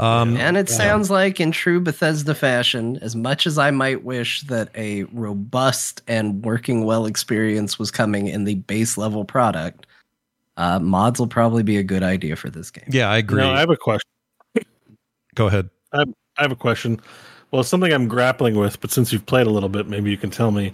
Um 0.00 0.36
And 0.38 0.56
it 0.56 0.70
sounds 0.70 1.10
like, 1.10 1.40
in 1.40 1.52
true 1.52 1.78
Bethesda 1.78 2.34
fashion, 2.34 2.98
as 3.02 3.14
much 3.14 3.46
as 3.46 3.58
I 3.58 3.70
might 3.70 4.02
wish 4.02 4.40
that 4.42 4.70
a 4.74 5.04
robust 5.12 6.00
and 6.08 6.42
working 6.42 6.86
well 6.86 7.04
experience 7.04 7.78
was 7.78 7.90
coming 7.90 8.26
in 8.26 8.44
the 8.44 8.54
base 8.54 8.96
level 8.96 9.26
product, 9.26 9.86
uh, 10.56 10.78
mods 10.78 11.20
will 11.20 11.26
probably 11.26 11.62
be 11.62 11.76
a 11.76 11.82
good 11.82 12.02
idea 12.02 12.34
for 12.34 12.48
this 12.48 12.70
game. 12.70 12.86
yeah, 12.88 13.10
I 13.10 13.18
agree. 13.18 13.42
now 13.42 13.52
I 13.52 13.60
have 13.60 13.70
a 13.70 13.76
question. 13.76 14.08
Go 15.34 15.46
ahead. 15.46 15.68
I 15.92 15.98
have, 15.98 16.08
I 16.38 16.42
have 16.42 16.52
a 16.52 16.56
question. 16.56 16.98
Well, 17.50 17.60
it's 17.60 17.68
something 17.68 17.92
I'm 17.92 18.08
grappling 18.08 18.56
with, 18.56 18.80
but 18.80 18.90
since 18.90 19.12
you've 19.12 19.26
played 19.26 19.46
a 19.46 19.50
little 19.50 19.68
bit, 19.68 19.86
maybe 19.86 20.10
you 20.10 20.16
can 20.16 20.30
tell 20.30 20.50
me. 20.50 20.72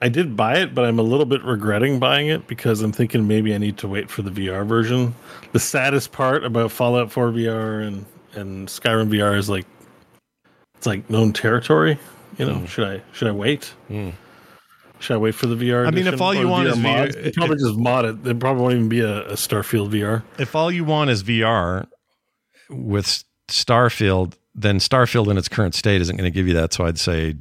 I 0.00 0.08
did 0.08 0.36
buy 0.36 0.58
it, 0.58 0.74
but 0.74 0.84
I'm 0.84 0.98
a 0.98 1.02
little 1.02 1.24
bit 1.26 1.42
regretting 1.44 1.98
buying 1.98 2.28
it 2.28 2.46
because 2.46 2.82
I'm 2.82 2.92
thinking 2.92 3.26
maybe 3.26 3.54
I 3.54 3.58
need 3.58 3.78
to 3.78 3.88
wait 3.88 4.10
for 4.10 4.22
the 4.22 4.30
VR 4.30 4.66
version. 4.66 5.14
The 5.52 5.60
saddest 5.60 6.12
part 6.12 6.44
about 6.44 6.70
Fallout 6.70 7.10
4 7.10 7.30
VR 7.30 7.86
and 7.86 8.04
and 8.36 8.68
Skyrim 8.68 9.08
VR 9.10 9.36
is 9.36 9.48
like 9.48 9.66
it's 10.76 10.86
like 10.86 11.08
known 11.10 11.32
territory. 11.32 11.98
You 12.38 12.46
know, 12.46 12.66
should 12.66 12.84
I 12.88 13.02
should 13.12 13.28
I 13.28 13.32
wait? 13.32 13.72
Should 15.00 15.14
I 15.14 15.18
wait 15.18 15.34
for 15.34 15.46
the 15.46 15.54
VR? 15.56 15.86
I 15.86 15.90
mean, 15.90 16.06
if 16.06 16.20
all 16.20 16.34
you 16.34 16.48
want 16.48 16.68
VR 16.68 16.72
is 16.72 16.78
VR 16.78 16.82
mods? 16.82 17.14
They'd 17.22 17.34
probably 17.34 17.56
just 17.56 17.76
mod 17.76 18.04
it. 18.06 18.24
There 18.24 18.34
probably 18.34 18.62
won't 18.62 18.74
even 18.74 18.88
be 18.88 19.00
a, 19.00 19.22
a 19.28 19.32
Starfield 19.34 19.90
VR. 19.90 20.22
if 20.38 20.54
all 20.54 20.70
you 20.70 20.84
want 20.84 21.10
is 21.10 21.22
VR 21.22 21.86
with 22.70 23.22
Starfield, 23.48 24.34
then 24.54 24.78
Starfield 24.78 25.28
in 25.30 25.36
its 25.36 25.48
current 25.48 25.74
state 25.74 26.00
isn't 26.00 26.16
going 26.16 26.30
to 26.30 26.34
give 26.34 26.48
you 26.48 26.54
that. 26.54 26.72
So 26.72 26.86
I'd 26.86 26.98
say, 26.98 27.34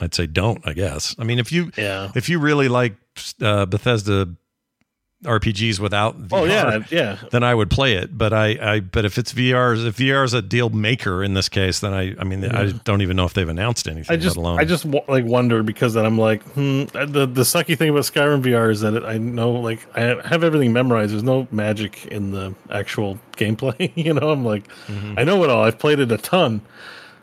I'd 0.00 0.14
say 0.14 0.26
don't. 0.26 0.66
I 0.66 0.72
guess. 0.72 1.14
I 1.18 1.24
mean, 1.24 1.38
if 1.38 1.52
you 1.52 1.70
Yeah. 1.76 2.10
if 2.14 2.28
you 2.28 2.38
really 2.38 2.68
like 2.68 2.94
uh, 3.42 3.66
Bethesda 3.66 4.34
RPGs 5.24 5.80
without 5.80 6.20
VR, 6.28 6.38
Oh 6.40 6.44
yeah, 6.44 6.84
yeah. 6.90 7.18
then 7.32 7.42
I 7.42 7.54
would 7.54 7.70
play 7.70 7.94
it. 7.94 8.16
But 8.16 8.32
I, 8.32 8.74
I 8.74 8.80
but 8.80 9.04
if 9.04 9.18
it's 9.18 9.32
VR, 9.32 9.74
if 9.86 9.96
VR 9.96 10.24
is 10.24 10.32
a 10.34 10.40
deal 10.42 10.70
maker 10.70 11.24
in 11.24 11.34
this 11.34 11.48
case, 11.48 11.80
then 11.80 11.92
I, 11.92 12.14
I 12.18 12.24
mean, 12.24 12.44
I 12.44 12.72
don't 12.84 13.02
even 13.02 13.16
know 13.16 13.24
if 13.24 13.34
they've 13.34 13.48
announced 13.48 13.88
anything. 13.88 14.14
I 14.14 14.16
just 14.18 14.36
alone 14.36 14.60
I 14.60 14.64
just 14.64 14.84
like 14.84 15.24
wonder 15.24 15.62
because 15.62 15.94
then 15.94 16.04
I'm 16.06 16.18
like, 16.18 16.42
hmm, 16.52 16.84
the 16.92 17.26
the 17.26 17.42
sucky 17.42 17.76
thing 17.76 17.88
about 17.90 18.02
Skyrim 18.02 18.42
VR 18.42 18.70
is 18.70 18.80
that 18.82 18.94
it, 18.94 19.02
I 19.04 19.18
know 19.18 19.50
like 19.52 19.86
I 19.96 20.00
have 20.28 20.44
everything 20.44 20.72
memorized. 20.72 21.12
There's 21.12 21.22
no 21.22 21.48
magic 21.50 22.06
in 22.06 22.30
the 22.30 22.54
actual 22.70 23.18
gameplay. 23.36 23.92
you 23.96 24.14
know, 24.14 24.30
I'm 24.30 24.44
like, 24.44 24.68
Mm-hmm. 24.86 25.18
I 25.18 25.24
know 25.24 25.42
it 25.44 25.50
all. 25.50 25.64
I've 25.64 25.78
played 25.78 25.98
it 25.98 26.12
a 26.12 26.18
ton, 26.18 26.60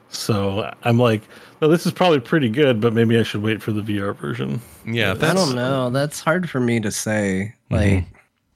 so 0.09 0.73
I'm 0.83 0.97
like, 0.97 1.21
no, 1.61 1.67
this 1.67 1.85
is 1.85 1.91
probably 1.91 2.19
pretty 2.19 2.49
good, 2.49 2.81
but 2.81 2.93
maybe 2.93 3.17
I 3.19 3.23
should 3.23 3.41
wait 3.43 3.61
for 3.61 3.71
the 3.71 3.81
VR 3.81 4.15
version. 4.15 4.61
yeah. 4.85 5.11
I 5.11 5.33
don't 5.33 5.55
know. 5.55 5.89
That's 5.89 6.19
hard 6.19 6.49
for 6.49 6.59
me 6.59 6.79
to 6.79 6.91
say. 6.91 7.53
Like, 7.71 8.05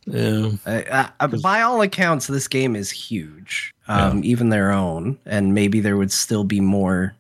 Yeah, 0.06 0.52
I, 0.66 1.10
I, 1.20 1.28
by 1.28 1.62
all 1.62 1.82
accounts, 1.82 2.28
this 2.28 2.48
game 2.48 2.76
is 2.76 2.92
huge, 2.92 3.74
um, 3.88 4.24
even 4.24 4.50
their 4.50 4.72
own, 4.72 5.18
and 5.26 5.54
maybe 5.54 5.80
there 5.80 5.98
would 5.98 6.12
still 6.12 6.44
be 6.44 6.62
more 6.62 7.16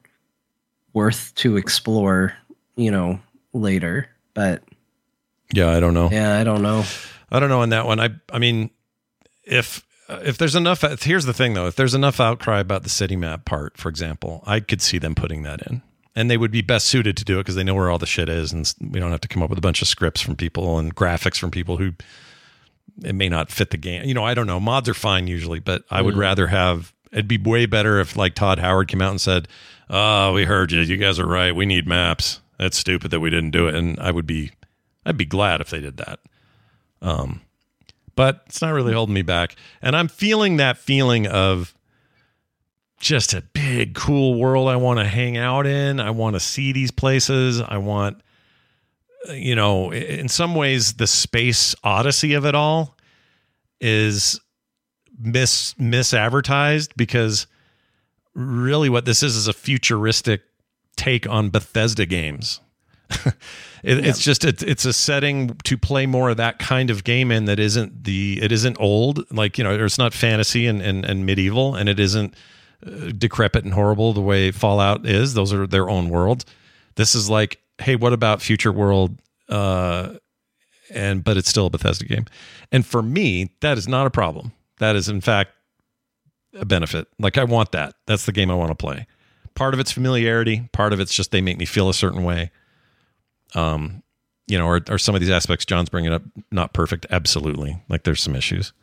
worth 0.93 1.33
to 1.35 1.57
explore, 1.57 2.33
you 2.75 2.91
know, 2.91 3.19
later. 3.53 4.09
But 4.33 4.63
Yeah, 5.53 5.71
I 5.71 5.79
don't 5.79 5.93
know. 5.93 6.09
yeah, 6.11 6.37
I 6.39 6.43
don't 6.43 6.61
know. 6.61 6.83
I 7.31 7.39
don't 7.39 7.49
know 7.49 7.61
on 7.61 7.69
that 7.69 7.85
one. 7.85 7.99
I 7.99 8.09
I 8.31 8.37
mean, 8.39 8.69
if 9.43 9.83
if 10.07 10.37
there's 10.37 10.55
enough, 10.55 10.81
here's 11.01 11.25
the 11.25 11.33
thing 11.33 11.55
though. 11.55 11.65
If 11.65 11.75
there's 11.75 11.95
enough 11.95 12.19
outcry 12.19 12.59
about 12.59 12.83
the 12.83 12.89
city 12.89 13.15
map 13.15 13.45
part, 13.45 13.77
for 13.77 13.89
example, 13.89 14.43
I 14.45 14.59
could 14.59 14.81
see 14.81 14.99
them 14.99 15.15
putting 15.15 15.41
that 15.43 15.61
in, 15.63 15.81
and 16.15 16.29
they 16.31 16.37
would 16.37 16.51
be 16.51 16.61
best 16.61 16.87
suited 16.87 17.17
to 17.17 17.25
do 17.25 17.39
it 17.39 17.43
because 17.43 17.55
they 17.55 17.63
know 17.63 17.75
where 17.75 17.89
all 17.89 17.97
the 17.97 18.05
shit 18.05 18.29
is, 18.29 18.53
and 18.53 18.73
we 18.79 18.99
don't 18.99 19.11
have 19.11 19.21
to 19.21 19.27
come 19.27 19.43
up 19.43 19.49
with 19.49 19.59
a 19.59 19.61
bunch 19.61 19.81
of 19.81 19.87
scripts 19.87 20.21
from 20.21 20.35
people 20.35 20.79
and 20.79 20.95
graphics 20.95 21.37
from 21.37 21.51
people 21.51 21.77
who 21.77 21.93
it 23.03 23.13
may 23.13 23.27
not 23.27 23.51
fit 23.51 23.71
the 23.71 23.77
game. 23.77 24.05
You 24.05 24.13
know, 24.13 24.23
I 24.23 24.33
don't 24.33 24.47
know. 24.47 24.59
Mods 24.59 24.87
are 24.87 24.93
fine 24.93 25.27
usually, 25.27 25.59
but 25.59 25.83
I 25.91 26.01
would 26.01 26.15
rather 26.15 26.47
have. 26.47 26.93
It'd 27.11 27.27
be 27.27 27.37
way 27.37 27.65
better 27.65 27.99
if 27.99 28.15
like 28.15 28.35
Todd 28.35 28.59
Howard 28.59 28.87
came 28.87 29.01
out 29.01 29.11
and 29.11 29.21
said, 29.21 29.47
"Oh, 29.89 30.33
we 30.33 30.45
heard 30.45 30.71
you. 30.71 30.81
You 30.81 30.97
guys 30.97 31.19
are 31.19 31.27
right. 31.27 31.55
We 31.55 31.65
need 31.65 31.87
maps. 31.87 32.41
That's 32.57 32.77
stupid 32.77 33.11
that 33.11 33.19
we 33.19 33.29
didn't 33.29 33.51
do 33.51 33.67
it." 33.67 33.75
And 33.75 33.99
I 33.99 34.11
would 34.11 34.25
be, 34.25 34.51
I'd 35.05 35.17
be 35.17 35.25
glad 35.25 35.61
if 35.61 35.69
they 35.69 35.81
did 35.81 35.97
that 35.97 36.19
Um, 37.01 37.41
but 38.15 38.43
it's 38.47 38.61
not 38.61 38.73
really 38.73 38.93
holding 38.93 39.13
me 39.13 39.21
back. 39.21 39.55
And 39.81 39.95
I'm 39.95 40.07
feeling 40.07 40.57
that 40.57 40.77
feeling 40.77 41.27
of 41.27 41.74
just 43.05 43.35
a 43.35 43.41
big, 43.41 43.93
cool 43.93 44.39
world 44.39 44.67
I 44.67 44.77
want 44.77 44.97
to 44.97 45.05
hang 45.05 45.37
out 45.37 45.67
in. 45.67 45.99
I 45.99 46.09
want 46.09 46.35
to 46.35 46.39
see 46.39 46.71
these 46.71 46.89
places. 46.89 47.61
I 47.61 47.77
want, 47.77 48.19
you 49.29 49.53
know, 49.53 49.93
in 49.93 50.27
some 50.27 50.55
ways, 50.55 50.93
the 50.93 51.05
space 51.05 51.75
odyssey 51.83 52.33
of 52.33 52.47
it 52.47 52.55
all 52.55 52.97
is 53.79 54.39
mis 55.19 55.75
misadvertised 55.75 56.93
because 56.97 57.45
really 58.33 58.89
what 58.89 59.05
this 59.05 59.21
is 59.21 59.35
is 59.35 59.47
a 59.47 59.53
futuristic 59.53 60.41
take 60.95 61.29
on 61.29 61.51
Bethesda 61.51 62.05
games. 62.07 62.59
It, 63.83 64.03
It's 64.03 64.17
just 64.17 64.43
it's 64.43 64.63
it's 64.63 64.83
a 64.85 64.93
setting 64.93 65.57
to 65.65 65.77
play 65.77 66.07
more 66.07 66.31
of 66.31 66.37
that 66.37 66.57
kind 66.57 66.89
of 66.89 67.03
game 67.03 67.31
in 67.31 67.45
that 67.45 67.59
isn't 67.59 68.03
the 68.03 68.39
it 68.41 68.51
isn't 68.51 68.77
old 68.79 69.31
like 69.31 69.59
you 69.59 69.63
know 69.63 69.75
it's 69.85 69.99
not 69.99 70.11
fantasy 70.11 70.65
and 70.65 70.81
and, 70.81 71.05
and 71.05 71.23
medieval 71.23 71.75
and 71.75 71.87
it 71.87 71.99
isn't 71.99 72.33
decrepit 73.17 73.63
and 73.63 73.73
horrible 73.73 74.13
the 74.13 74.21
way 74.21 74.51
Fallout 74.51 75.05
is. 75.05 75.33
Those 75.33 75.53
are 75.53 75.67
their 75.67 75.89
own 75.89 76.09
worlds. 76.09 76.45
This 76.95 77.15
is 77.15 77.29
like 77.29 77.59
hey, 77.77 77.97
what 77.97 78.13
about 78.13 78.41
future 78.41 78.71
world? 78.71 79.19
Uh, 79.49 80.13
and 80.89 81.23
but 81.23 81.35
it's 81.35 81.49
still 81.49 81.65
a 81.65 81.69
Bethesda 81.69 82.05
game, 82.05 82.25
and 82.71 82.85
for 82.85 83.01
me 83.01 83.51
that 83.61 83.77
is 83.77 83.87
not 83.87 84.07
a 84.07 84.11
problem. 84.11 84.51
That 84.79 84.95
is 84.95 85.09
in 85.09 85.21
fact 85.21 85.51
a 86.53 86.65
benefit. 86.65 87.07
Like 87.19 87.37
I 87.37 87.43
want 87.43 87.71
that. 87.73 87.95
That's 88.05 88.25
the 88.25 88.31
game 88.31 88.49
I 88.51 88.55
want 88.55 88.69
to 88.69 88.75
play. 88.75 89.07
Part 89.55 89.73
of 89.73 89.79
it's 89.79 89.91
familiarity. 89.91 90.69
Part 90.73 90.93
of 90.93 90.99
it's 90.99 91.13
just 91.13 91.31
they 91.31 91.41
make 91.41 91.57
me 91.57 91.65
feel 91.65 91.89
a 91.89 91.93
certain 91.93 92.23
way 92.23 92.51
um 93.55 94.03
you 94.47 94.57
know 94.57 94.67
or, 94.67 94.81
or 94.89 94.97
some 94.97 95.15
of 95.15 95.21
these 95.21 95.29
aspects 95.29 95.65
jon's 95.65 95.89
bringing 95.89 96.11
up 96.11 96.21
not 96.51 96.73
perfect 96.73 97.05
absolutely 97.09 97.81
like 97.89 98.03
there's 98.03 98.21
some 98.21 98.35
issues 98.35 98.73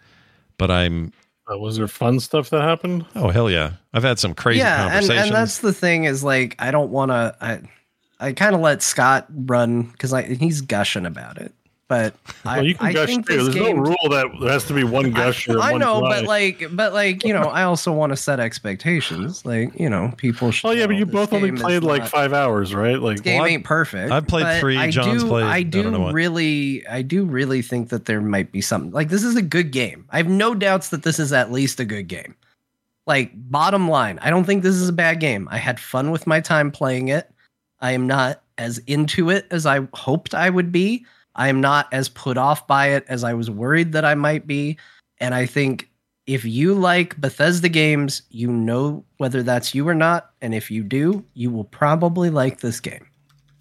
but 0.58 0.70
i'm 0.70 1.12
Uh, 1.50 1.58
was 1.58 1.76
there 1.76 1.88
fun 1.88 2.20
stuff 2.20 2.50
that 2.50 2.62
happened? 2.62 3.04
oh 3.16 3.28
hell 3.28 3.50
yeah 3.50 3.72
i've 3.92 4.04
had 4.04 4.18
some 4.18 4.34
crazy 4.34 4.60
yeah, 4.60 4.84
and, 4.84 4.92
conversations 4.92 5.26
and 5.26 5.34
that's 5.34 5.58
the 5.58 5.72
thing 5.72 6.04
is 6.04 6.22
like 6.22 6.54
I 6.58 6.70
don't 6.70 6.90
want 6.90 7.10
to. 7.10 7.36
I 7.40 7.60
I 8.20 8.32
kind 8.32 8.54
of 8.54 8.60
let 8.60 8.82
Scott 8.82 9.26
run 9.28 9.82
because 9.82 10.12
like 10.12 10.26
he's 10.26 10.60
gushing 10.60 11.06
about 11.06 11.38
it, 11.38 11.52
but 11.92 12.14
I, 12.46 12.60
you 12.60 12.74
can 12.74 12.86
I 12.86 12.92
gush 12.94 13.06
think 13.06 13.26
too. 13.26 13.36
this 13.36 13.44
There's 13.54 13.54
game. 13.66 13.76
no 13.76 13.82
rule 13.82 14.08
that 14.10 14.26
there 14.40 14.50
has 14.50 14.64
to 14.64 14.72
be 14.72 14.82
one 14.82 15.10
gusher. 15.10 15.60
I 15.60 15.72
one 15.72 15.80
know, 15.80 16.00
cry. 16.00 16.20
but 16.20 16.24
like, 16.26 16.64
but 16.72 16.94
like, 16.94 17.22
you 17.22 17.34
know, 17.34 17.42
I 17.50 17.64
also 17.64 17.92
want 17.92 18.10
to 18.12 18.16
set 18.16 18.40
expectations. 18.40 19.44
Like, 19.44 19.78
you 19.78 19.90
know, 19.90 20.12
people 20.16 20.50
should. 20.50 20.68
Oh 20.68 20.70
yeah, 20.70 20.86
but 20.86 20.96
you 20.96 21.04
both 21.04 21.34
only 21.34 21.52
played 21.52 21.82
like 21.82 22.00
not- 22.02 22.08
five 22.10 22.32
hours, 22.32 22.74
right? 22.74 22.98
Like 22.98 23.16
This 23.18 23.20
game 23.22 23.36
Well, 23.38 23.44
I- 23.46 23.50
ain't 23.50 23.64
perfect. 23.64 24.10
I've 24.10 24.26
played 24.26 24.58
three, 24.60 24.78
I 24.78 24.90
Jon's 24.90 25.22
do, 25.22 25.28
played- 25.28 25.44
I 25.44 25.56
I 25.56 25.62
don't 25.64 25.92
know 25.92 26.06
do 26.08 26.12
really, 26.14 26.86
I 26.86 27.02
do 27.02 27.24
really 27.26 27.60
think 27.60 27.90
that 27.90 28.06
there 28.06 28.22
might 28.22 28.50
be 28.52 28.62
something. 28.62 28.90
Like, 28.92 29.10
this 29.10 29.22
is 29.22 29.36
a 29.36 29.42
good 29.42 29.70
game. 29.70 30.06
I 30.10 30.16
have 30.16 30.28
no 30.28 30.54
doubts 30.54 30.88
that 30.88 31.02
this 31.02 31.18
is 31.18 31.32
at 31.32 31.52
least 31.52 31.78
a 31.78 31.84
good 31.84 32.08
game. 32.08 32.34
Like, 33.06 33.32
bottom 33.34 33.88
line, 33.90 34.18
I 34.22 34.30
don't 34.30 34.44
think 34.44 34.62
this 34.62 34.76
is 34.76 34.88
a 34.88 34.92
bad 34.92 35.20
game. 35.20 35.46
I 35.50 35.58
had 35.58 35.78
fun 35.78 36.10
with 36.10 36.26
my 36.26 36.40
time 36.40 36.70
playing 36.70 37.08
it. 37.08 37.28
I 37.80 37.92
am 37.92 38.06
not 38.06 38.40
as 38.58 38.78
into 38.86 39.28
it 39.30 39.46
as 39.50 39.66
I 39.66 39.80
hoped 39.92 40.34
I 40.34 40.48
would 40.48 40.70
be. 40.72 41.04
I 41.34 41.48
am 41.48 41.60
not 41.60 41.88
as 41.92 42.08
put 42.08 42.36
off 42.36 42.66
by 42.66 42.88
it 42.88 43.04
as 43.08 43.24
I 43.24 43.34
was 43.34 43.50
worried 43.50 43.92
that 43.92 44.04
I 44.04 44.14
might 44.14 44.46
be. 44.46 44.78
And 45.18 45.34
I 45.34 45.46
think 45.46 45.88
if 46.26 46.44
you 46.44 46.74
like 46.74 47.20
Bethesda 47.20 47.68
games, 47.68 48.22
you 48.30 48.50
know 48.50 49.04
whether 49.16 49.42
that's 49.42 49.74
you 49.74 49.88
or 49.88 49.94
not. 49.94 50.30
And 50.40 50.54
if 50.54 50.70
you 50.70 50.82
do, 50.82 51.24
you 51.34 51.50
will 51.50 51.64
probably 51.64 52.30
like 52.30 52.60
this 52.60 52.80
game. 52.80 53.06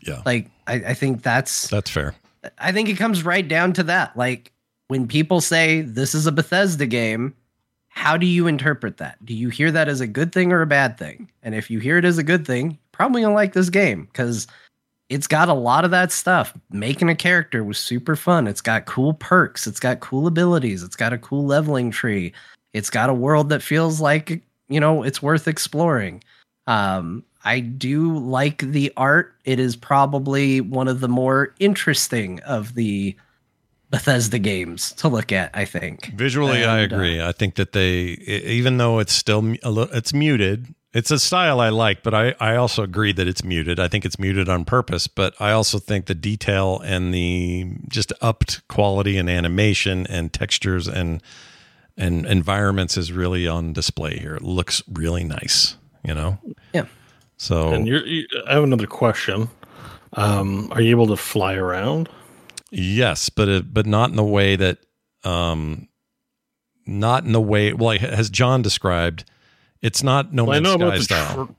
yeah 0.05 0.21
Like, 0.25 0.49
I, 0.67 0.73
I 0.73 0.93
think 0.93 1.23
that's, 1.23 1.67
that's 1.67 1.89
fair 1.89 2.15
I 2.57 2.71
think 2.71 2.89
it 2.89 2.97
comes 2.97 3.23
right 3.23 3.47
down 3.47 3.73
to 3.73 3.83
that. 3.83 4.15
Like, 4.17 4.51
when 4.87 5.07
people 5.07 5.41
say 5.41 5.81
this 5.81 6.15
is 6.15 6.27
a 6.27 6.31
Bethesda 6.31 6.85
game, 6.85 7.35
how 7.89 8.17
do 8.17 8.25
you 8.25 8.47
interpret 8.47 8.97
that? 8.97 9.23
Do 9.25 9.33
you 9.33 9.49
hear 9.49 9.71
that 9.71 9.87
as 9.87 10.01
a 10.01 10.07
good 10.07 10.31
thing 10.31 10.51
or 10.51 10.61
a 10.61 10.67
bad 10.67 10.97
thing? 10.97 11.29
And 11.43 11.55
if 11.55 11.69
you 11.69 11.79
hear 11.79 11.97
it 11.97 12.05
as 12.05 12.17
a 12.17 12.23
good 12.23 12.45
thing, 12.45 12.77
probably 12.91 13.21
gonna 13.21 13.33
like 13.33 13.53
this 13.53 13.69
game 13.69 14.05
because 14.05 14.47
it's 15.11 15.27
got 15.27 15.49
a 15.49 15.53
lot 15.53 15.83
of 15.83 15.91
that 15.91 16.09
stuff. 16.09 16.57
Making 16.71 17.09
a 17.09 17.15
character 17.15 17.65
was 17.65 17.77
super 17.77 18.15
fun. 18.15 18.47
It's 18.47 18.61
got 18.61 18.85
cool 18.85 19.13
perks. 19.15 19.67
It's 19.67 19.79
got 19.79 19.99
cool 19.99 20.25
abilities. 20.25 20.83
It's 20.83 20.95
got 20.95 21.11
a 21.11 21.17
cool 21.17 21.45
leveling 21.45 21.91
tree. 21.91 22.31
It's 22.71 22.89
got 22.89 23.09
a 23.09 23.13
world 23.13 23.49
that 23.49 23.61
feels 23.61 23.99
like 23.99 24.41
you 24.69 24.79
know 24.79 25.03
it's 25.03 25.21
worth 25.21 25.49
exploring. 25.49 26.23
Um, 26.65 27.25
I 27.43 27.59
do 27.59 28.17
like 28.17 28.59
the 28.59 28.93
art. 28.95 29.35
It 29.43 29.59
is 29.59 29.75
probably 29.75 30.61
one 30.61 30.87
of 30.87 31.01
the 31.01 31.09
more 31.09 31.53
interesting 31.59 32.39
of 32.41 32.75
the 32.75 33.13
Bethesda 33.89 34.39
games 34.39 34.93
to 34.93 35.09
look 35.09 35.33
at. 35.33 35.51
I 35.53 35.65
think 35.65 36.13
visually 36.15 36.63
i 36.63 36.79
And, 36.79 36.93
uh, 36.93 36.95
agree 36.95 37.21
i 37.21 37.33
think 37.33 37.55
that 37.55 37.73
they 37.73 37.91
even 37.91 38.77
though 38.77 38.99
it's 38.99 39.11
still 39.11 39.39
a 39.61 39.69
little, 39.69 39.93
it's 39.93 40.13
muted 40.13 40.73
it's 40.93 41.11
a 41.11 41.19
style 41.19 41.59
i 41.59 41.69
like 41.69 42.03
but 42.03 42.13
i 42.13 42.33
i 42.39 42.55
also 42.55 42.83
agree 42.83 43.11
that 43.11 43.27
it's 43.27 43.43
muted 43.43 43.79
i 43.79 43.87
think 43.87 44.05
it's 44.05 44.19
muted 44.19 44.49
on 44.49 44.65
purpose 44.65 45.07
but 45.07 45.33
i 45.39 45.51
also 45.51 45.79
think 45.79 46.05
the 46.05 46.15
detail 46.15 46.79
and 46.83 47.13
the 47.13 47.65
just 47.87 48.11
upped 48.21 48.65
quality 48.67 49.17
and 49.17 49.29
animation 49.29 50.05
and 50.07 50.33
textures 50.33 50.87
and 50.87 51.21
and 51.97 52.25
environments 52.25 52.97
is 52.97 53.11
really 53.11 53.47
on 53.47 53.73
display 53.73 54.17
here 54.17 54.35
it 54.35 54.43
looks 54.43 54.81
really 54.91 55.23
nice 55.23 55.77
you 56.03 56.13
know 56.13 56.37
Yeah. 56.73 56.85
so 57.37 57.73
And 57.73 57.87
you're, 57.87 58.05
you, 58.05 58.27
I 58.47 58.53
have 58.53 58.63
another 58.63 58.87
question. 58.87 59.49
Um, 60.13 60.69
are 60.73 60.81
you 60.81 60.89
able 60.91 61.07
to 61.07 61.15
fly 61.15 61.53
around? 61.53 62.09
Yes, 62.69 63.29
but 63.29 63.47
it, 63.47 63.73
but 63.73 63.85
not 63.85 64.09
in 64.09 64.15
the 64.15 64.23
way 64.23 64.55
that, 64.57 64.77
um, 65.23 65.87
not 66.85 67.23
in 67.23 67.31
the 67.31 67.41
way. 67.41 67.73
Well, 67.73 67.87
like, 67.87 68.03
as 68.03 68.29
Jon 68.29 68.61
described, 68.61 69.23
it's 69.81 70.03
not 70.03 70.33
No 70.33 70.45
Man's 70.45 70.63
know 70.63 70.75
Sky 70.75 70.83
about 70.85 70.97
the 70.97 71.03
style. 71.03 71.45
tr- 71.47 71.51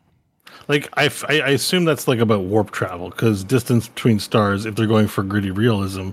like 0.69 0.89
I, 0.97 1.07
f- 1.07 1.25
I- 1.29 1.41
I 1.41 1.49
assume 1.51 1.85
that's 1.85 2.07
like 2.07 2.19
about 2.21 2.43
warp 2.43 2.71
travel 2.71 3.11
because 3.11 3.43
distance 3.45 3.89
between 3.89 4.19
stars. 4.21 4.65
If 4.67 4.77
they're 4.77 4.87
going 4.87 5.09
for 5.09 5.23
gritty 5.25 5.51
realism, 5.51 6.11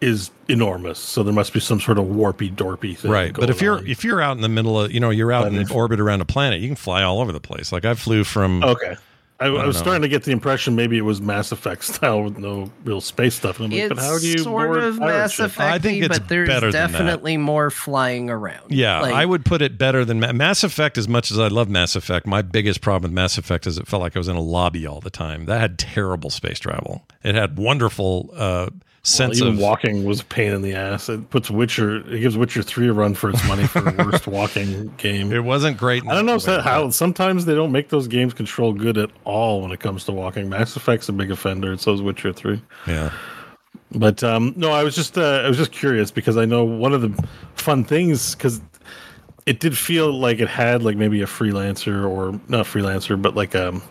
is 0.00 0.30
enormous. 0.48 0.98
So 0.98 1.22
there 1.22 1.32
must 1.32 1.54
be 1.54 1.60
some 1.60 1.80
sort 1.80 1.98
of 1.98 2.04
warpy 2.04 2.54
dorpy 2.54 2.96
thing. 2.96 3.10
right. 3.10 3.32
But 3.32 3.48
if 3.48 3.62
you're 3.62 3.78
on. 3.78 3.86
if 3.86 4.04
you're 4.04 4.20
out 4.20 4.36
in 4.36 4.42
the 4.42 4.48
middle 4.50 4.78
of 4.80 4.92
you 4.92 5.00
know 5.00 5.10
you're 5.10 5.32
out 5.32 5.44
But 5.44 5.54
in 5.54 5.62
if- 5.62 5.72
orbit 5.72 5.98
around 6.00 6.20
a 6.20 6.26
planet, 6.26 6.60
you 6.60 6.68
can 6.68 6.76
fly 6.76 7.02
all 7.02 7.20
over 7.20 7.32
the 7.32 7.40
place. 7.40 7.72
Like 7.72 7.84
I 7.86 7.94
flew 7.94 8.22
from 8.24 8.62
okay. 8.62 8.96
I, 9.40 9.46
I, 9.46 9.48
don't 9.48 9.66
was 9.66 9.76
know. 9.76 9.82
starting 9.82 10.02
to 10.02 10.08
get 10.08 10.22
the 10.22 10.30
impression 10.30 10.76
maybe 10.76 10.96
it 10.96 11.02
was 11.02 11.20
Mass 11.20 11.50
Effect 11.50 11.82
style 11.94 12.22
with 12.22 12.38
no 12.38 12.70
real 12.84 13.00
space 13.00 13.34
stuff. 13.34 13.58
And 13.58 13.72
I'm 13.72 13.78
like, 13.78 13.88
but 13.88 13.98
how 13.98 14.18
do 14.18 14.28
you 14.28 14.38
sort 14.38 14.68
board 14.68 14.84
of 14.84 14.98
pirate 14.98 15.12
Mass 15.12 15.32
ship? 15.32 15.46
Effect, 15.46 15.72
I 15.72 15.78
think 15.78 16.04
it's 16.04 16.18
but 16.18 16.28
there's 16.28 16.48
better 16.48 16.70
than 16.70 16.92
that. 16.92 16.92
definitely 16.92 17.36
more 17.36 17.70
flying 17.70 18.30
around. 18.30 18.70
Yeah, 18.70 19.00
Like, 19.00 19.14
I 19.14 19.26
would 19.26 19.44
put 19.44 19.60
it 19.60 19.76
better 19.76 20.04
than 20.04 20.20
Ma- 20.20 20.32
Mass 20.32 20.62
Effect. 20.62 20.96
As 20.96 21.08
much 21.08 21.30
as 21.32 21.38
I 21.38 21.48
love 21.48 21.68
Mass 21.68 21.96
Effect, 21.96 22.26
my 22.26 22.42
biggest 22.42 22.80
problem 22.80 23.10
with 23.10 23.14
Mass 23.16 23.36
Effect 23.36 23.66
is 23.66 23.76
it 23.76 23.88
felt 23.88 24.02
like 24.02 24.14
I 24.14 24.20
was 24.20 24.28
in 24.28 24.36
a 24.36 24.40
lobby 24.40 24.86
all 24.86 25.00
the 25.00 25.10
time. 25.10 25.46
That 25.46 25.60
had 25.60 25.78
terrible 25.78 26.30
space 26.30 26.60
travel. 26.60 27.04
It 27.24 27.34
had 27.34 27.58
wonderful 27.58 28.30
uh, 28.34 28.70
sense 29.04 29.38
Even 29.38 29.52
of 29.52 29.58
walking 29.60 30.04
was 30.04 30.20
a 30.20 30.24
pain 30.24 30.52
in 30.52 30.62
the 30.62 30.74
ass. 30.74 31.08
It 31.08 31.30
puts 31.30 31.50
Witcher. 31.50 31.96
It 32.12 32.20
gives 32.20 32.36
Witcher 32.36 32.62
three 32.62 32.88
a 32.88 32.92
run 32.92 33.14
for 33.14 33.30
its 33.30 33.46
money 33.46 33.66
for 33.66 33.80
the 33.80 34.04
worst 34.10 34.26
walking 34.26 34.92
game. 34.96 35.32
It 35.32 35.44
wasn't 35.44 35.76
great. 35.76 36.02
in 36.02 36.10
I 36.10 36.14
don't 36.14 36.26
know 36.26 36.38
that 36.38 36.62
how 36.62 36.90
sometimes 36.90 37.44
they 37.44 37.54
don't 37.54 37.70
make 37.70 37.90
those 37.90 38.08
games 38.08 38.34
control 38.34 38.72
good 38.72 38.98
at 38.98 39.10
all 39.24 39.60
when 39.60 39.70
it 39.70 39.80
comes 39.80 40.04
to 40.04 40.12
walking. 40.12 40.48
Mass 40.48 40.74
Effect's 40.76 41.08
a 41.08 41.12
big 41.12 41.30
offender, 41.30 41.70
and 41.70 41.80
so 41.80 41.92
is 41.92 42.02
Witcher 42.02 42.32
three. 42.32 42.60
Yeah. 42.86 43.12
But 43.92 44.24
um, 44.24 44.54
no, 44.56 44.72
I 44.72 44.82
was 44.82 44.94
just 44.94 45.18
uh, 45.18 45.42
I 45.44 45.48
was 45.48 45.58
just 45.58 45.70
curious 45.70 46.10
because 46.10 46.36
I 46.36 46.46
know 46.46 46.64
one 46.64 46.92
of 46.92 47.02
the 47.02 47.28
fun 47.54 47.84
things 47.84 48.34
because 48.34 48.60
it 49.46 49.60
did 49.60 49.76
feel 49.76 50.12
like 50.12 50.40
it 50.40 50.48
had 50.48 50.82
like 50.82 50.96
maybe 50.96 51.20
a 51.20 51.26
freelancer 51.26 52.08
or 52.08 52.40
not 52.48 52.66
freelancer, 52.66 53.20
but 53.20 53.34
like 53.34 53.54
um. 53.54 53.82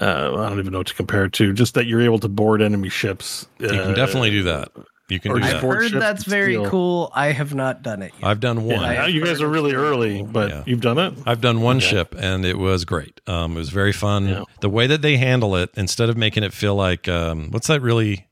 Uh, 0.00 0.34
I 0.38 0.48
don't 0.48 0.58
even 0.58 0.72
know 0.72 0.78
what 0.78 0.86
to 0.88 0.94
compare 0.94 1.24
it 1.24 1.32
to. 1.34 1.52
Just 1.52 1.74
that 1.74 1.86
you're 1.86 2.00
able 2.00 2.18
to 2.20 2.28
board 2.28 2.62
enemy 2.62 2.88
ships. 2.88 3.46
You 3.58 3.68
can 3.68 3.94
definitely 3.94 4.30
do 4.30 4.44
that. 4.44 4.68
You 5.08 5.18
can 5.18 5.32
or 5.32 5.34
do 5.36 5.40
just 5.40 5.54
that. 5.54 5.62
heard 5.66 5.92
that's 5.92 6.22
very 6.24 6.54
steal. 6.54 6.70
cool. 6.70 7.10
I 7.12 7.32
have 7.32 7.52
not 7.52 7.82
done 7.82 8.00
it 8.02 8.12
yet. 8.20 8.28
I've 8.28 8.38
done 8.38 8.62
one. 8.64 8.80
Yeah, 8.80 9.06
you 9.06 9.24
guys 9.24 9.40
are 9.40 9.48
really 9.48 9.74
early, 9.74 10.22
but 10.22 10.50
Yeah. 10.50 10.62
you've 10.66 10.80
done 10.80 10.98
it. 10.98 11.14
I've 11.26 11.40
done 11.40 11.60
one 11.62 11.78
Okay. 11.78 11.86
ship 11.86 12.14
and 12.16 12.44
it 12.44 12.56
was 12.58 12.84
great. 12.84 13.20
Um, 13.26 13.52
it 13.56 13.58
was 13.58 13.70
very 13.70 13.92
fun. 13.92 14.28
Yeah. 14.28 14.44
The 14.60 14.68
way 14.68 14.86
that 14.86 15.02
they 15.02 15.16
handle 15.16 15.56
it, 15.56 15.70
instead 15.74 16.08
of 16.10 16.16
making 16.16 16.44
it 16.44 16.52
feel 16.52 16.76
like 16.76 17.08
um, 17.08 17.50
what's 17.50 17.66
that 17.66 17.82
really 17.82 18.28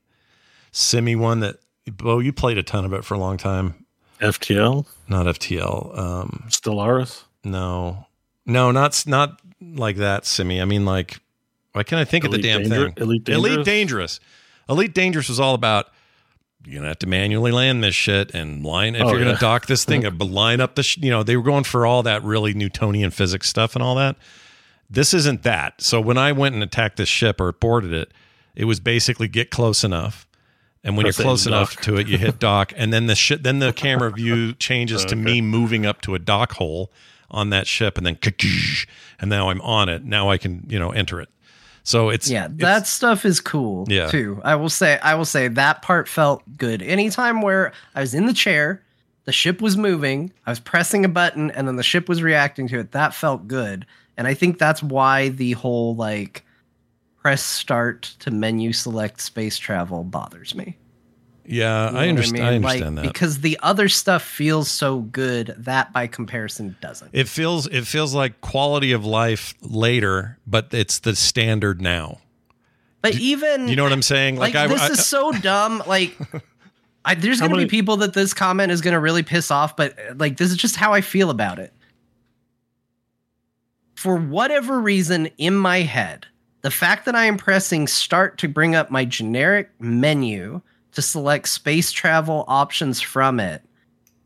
simmy 0.71 1.17
one 1.17 1.41
that 1.41 1.57
Beau, 1.91 2.19
you 2.19 2.31
played 2.31 2.57
a 2.57 2.63
ton 2.63 2.85
of 2.85 2.93
it 2.93 3.03
for 3.03 3.13
a 3.15 3.17
long 3.19 3.35
time. 3.35 3.85
FTL, 4.21 4.85
Not 5.09 5.25
FTL. 5.25 5.97
Um, 5.99 6.43
Stellaris. 6.47 7.23
no, 7.43 8.05
no, 8.45 8.71
not 8.71 9.03
not 9.05 9.41
like 9.61 9.97
that 9.97 10.25
simmy. 10.25 10.61
I 10.61 10.65
mean, 10.65 10.85
like, 10.85 11.19
why 11.73 11.83
can't 11.83 11.99
I 11.99 12.05
think 12.05 12.23
of 12.25 12.31
the 12.31 12.37
damn 12.37 12.61
Danger- 12.63 12.89
thing? 12.91 12.93
Elite 12.97 13.29
Elite 13.29 13.65
Dangerous? 13.65 13.65
Dangerous. 13.65 14.19
Elite 14.69 14.93
Dangerous 14.93 15.29
was 15.29 15.39
all 15.39 15.55
about 15.55 15.87
you're 16.65 16.75
gonna 16.75 16.89
have 16.89 16.99
to 16.99 17.07
manually 17.07 17.51
land 17.51 17.83
this 17.83 17.95
shit 17.95 18.31
and 18.35 18.63
line 18.65 18.95
if 18.95 19.03
Oh, 19.03 19.09
you're 19.11 19.19
gonna 19.23 19.37
dock 19.37 19.65
this 19.67 19.85
thing, 19.85 20.01
but 20.01 20.21
uh, 20.21 20.25
line 20.25 20.59
up 20.59 20.75
the 20.75 20.83
sh- 20.83 20.97
you 20.97 21.09
know 21.09 21.23
they 21.23 21.37
were 21.37 21.43
going 21.43 21.63
for 21.63 21.85
all 21.85 22.03
that 22.03 22.23
really 22.23 22.53
Newtonian 22.53 23.11
physics 23.11 23.47
stuff 23.49 23.75
and 23.75 23.83
all 23.83 23.95
that. 23.95 24.15
This 24.89 25.13
isn't 25.13 25.43
that. 25.43 25.81
So 25.81 26.01
when 26.01 26.17
I 26.17 26.31
went 26.31 26.55
and 26.55 26.63
attacked 26.63 26.97
this 26.97 27.09
ship 27.09 27.39
or 27.39 27.51
boarded 27.53 27.93
it, 27.93 28.11
it 28.55 28.65
was 28.65 28.79
basically 28.79 29.27
get 29.27 29.51
close 29.51 29.83
enough. 29.83 30.25
And 30.83 30.97
when 30.97 31.03
Press 31.05 31.17
you're 31.19 31.25
close 31.25 31.45
enough 31.45 31.75
dock. 31.75 31.83
to 31.85 31.97
it, 31.97 32.07
you 32.07 32.17
hit 32.17 32.39
dock, 32.39 32.73
and 32.75 32.91
then 32.91 33.05
the 33.07 33.15
shit. 33.15 33.43
Then 33.43 33.59
the 33.59 33.71
camera 33.73 34.11
view 34.11 34.53
changes 34.53 35.05
to 35.05 35.15
me 35.15 35.41
moving 35.41 35.85
up 35.85 36.01
to 36.01 36.15
a 36.15 36.19
dock 36.19 36.53
hole 36.53 36.91
on 37.31 37.51
that 37.51 37.67
ship, 37.67 37.97
and 37.97 38.05
then 38.05 38.17
and 39.19 39.29
now 39.29 39.49
I'm 39.49 39.61
on 39.61 39.87
it. 39.89 40.03
Now 40.03 40.29
I 40.29 40.37
can 40.37 40.65
you 40.69 40.79
know 40.79 40.91
enter 40.91 41.21
it. 41.21 41.29
So 41.89 42.09
it's 42.09 42.29
yeah, 42.29 42.45
it's- 42.45 42.59
that 42.59 42.85
stuff 42.85 43.25
is 43.25 43.39
cool 43.41 43.85
Yeah. 43.87 44.09
too. 44.09 44.39
I 44.43 44.53
will 44.55 44.69
say 44.69 44.99
I 45.01 45.15
will 45.15 45.25
say 45.25 45.47
that 45.47 45.81
part 45.81 46.07
felt 46.07 46.43
good. 46.55 46.83
Anytime 46.83 47.41
where 47.41 47.71
I 47.95 48.01
was 48.01 48.13
in 48.13 48.27
the 48.27 48.33
chair, 48.33 48.83
the 49.25 49.31
ship 49.31 49.59
was 49.59 49.75
moving, 49.75 50.31
I 50.45 50.51
was 50.51 50.59
pressing 50.59 51.03
a 51.03 51.09
button 51.09 51.49
and 51.49 51.67
then 51.67 51.77
the 51.77 51.83
ship 51.83 52.07
was 52.07 52.21
reacting 52.21 52.67
to 52.67 52.77
it, 52.77 52.91
that 52.91 53.15
felt 53.15 53.47
good. 53.47 53.87
And 54.17 54.27
I 54.27 54.35
think 54.35 54.59
that's 54.59 54.83
why 54.83 55.29
the 55.29 55.53
whole 55.53 55.95
like 55.95 56.45
press 57.23 57.41
start 57.41 58.03
to 58.19 58.29
menu 58.29 58.71
select 58.71 59.19
space 59.19 59.57
travel 59.57 60.03
bothers 60.03 60.53
me. 60.53 60.77
Yeah. 61.49 61.87
You 61.87 61.91
know 61.93 61.97
I 61.97 62.01
what 62.01 62.09
understand. 62.09 62.43
I, 62.43 62.49
mean? 62.51 62.55
understand 62.65 62.95
like, 62.95 63.05
that. 63.05 63.13
Because 63.13 63.41
the 63.41 63.59
other 63.61 63.89
stuff 63.89 64.23
feels 64.23 64.69
so 64.69 64.99
good, 64.99 65.55
that 65.57 65.91
by 65.91 66.07
comparison 66.07 66.75
doesn't. 66.81 67.11
It 67.13 67.27
feels 67.27 67.67
it 67.67 67.85
feels 67.87 68.13
like 68.13 68.39
quality 68.41 68.91
of 68.91 69.05
life 69.05 69.53
later, 69.61 70.37
but 70.47 70.73
it's 70.73 70.99
the 70.99 71.15
standard 71.15 71.81
now. 71.81 72.19
But 73.01 73.15
even 73.15 73.67
You 73.69 73.75
know 73.77 73.83
what 73.83 73.93
I'm 73.93 74.01
saying? 74.01 74.35
like, 74.35 74.55
I, 74.55 74.67
this 74.67 74.81
I- 74.81 74.89
is 74.89 75.05
so 75.05 75.31
dumb 75.41 75.81
like 75.87 76.17
I, 77.05 77.15
there's 77.15 77.39
gonna 77.39 77.53
many- 77.55 77.65
be 77.65 77.69
people 77.69 77.97
that 77.97 78.13
this 78.13 78.33
comment 78.33 78.71
is 78.71 78.81
gonna 78.81 78.99
really 78.99 79.23
piss 79.23 79.51
off 79.51 79.77
but 79.77 79.97
like 80.17 80.35
this 80.35 80.51
is 80.51 80.57
just 80.57 80.75
how 80.75 80.91
i 80.93 80.99
feel 80.99 81.29
about 81.29 81.57
it 81.57 81.73
for 83.95 84.15
whatever 84.17 84.79
reason 84.79 85.27
in 85.37 85.55
my 85.55 85.79
head 85.79 86.25
the 86.61 86.69
fact 86.71 87.05
that 87.05 87.15
i 87.15 87.25
am 87.25 87.37
pressing 87.37 87.87
start 87.87 88.37
to 88.37 88.47
bring 88.49 88.75
up 88.75 88.91
my 88.91 89.05
generic 89.05 89.69
menu 89.79 90.61
to 90.93 91.01
select 91.01 91.47
space 91.47 91.91
travel 91.91 92.45
options 92.47 93.01
from 93.01 93.39
it 93.39 93.61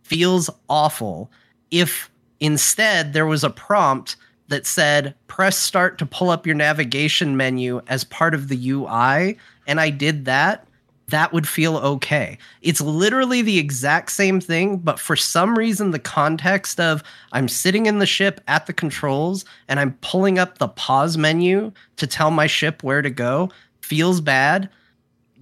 feels 0.03 0.49
awful 0.69 1.31
if 1.71 2.09
instead 2.39 3.13
there 3.13 3.25
was 3.25 3.43
a 3.43 3.49
prompt 3.49 4.15
that 4.49 4.65
said 4.65 5.15
press 5.27 5.57
start 5.57 5.97
to 5.97 6.05
pull 6.05 6.29
up 6.29 6.45
your 6.45 6.55
navigation 6.55 7.35
menu 7.37 7.81
as 7.87 8.03
part 8.03 8.33
of 8.33 8.47
the 8.47 8.69
UI 8.69 9.37
and 9.67 9.79
I 9.79 9.89
did 9.89 10.25
that 10.25 10.67
that 11.09 11.33
would 11.33 11.47
feel 11.47 11.77
okay. 11.77 12.37
It's 12.61 12.81
literally 12.81 13.41
the 13.41 13.59
exact 13.59 14.11
same 14.11 14.39
thing, 14.39 14.77
but 14.77 14.99
for 14.99 15.15
some 15.15 15.57
reason, 15.57 15.91
the 15.91 15.99
context 15.99 16.79
of 16.79 17.03
I'm 17.33 17.47
sitting 17.47 17.85
in 17.85 17.99
the 17.99 18.05
ship 18.05 18.41
at 18.47 18.65
the 18.65 18.73
controls 18.73 19.45
and 19.67 19.79
I'm 19.79 19.93
pulling 20.01 20.39
up 20.39 20.57
the 20.57 20.69
pause 20.69 21.17
menu 21.17 21.71
to 21.97 22.07
tell 22.07 22.31
my 22.31 22.47
ship 22.47 22.83
where 22.83 23.01
to 23.01 23.09
go 23.09 23.51
feels 23.81 24.21
bad. 24.21 24.69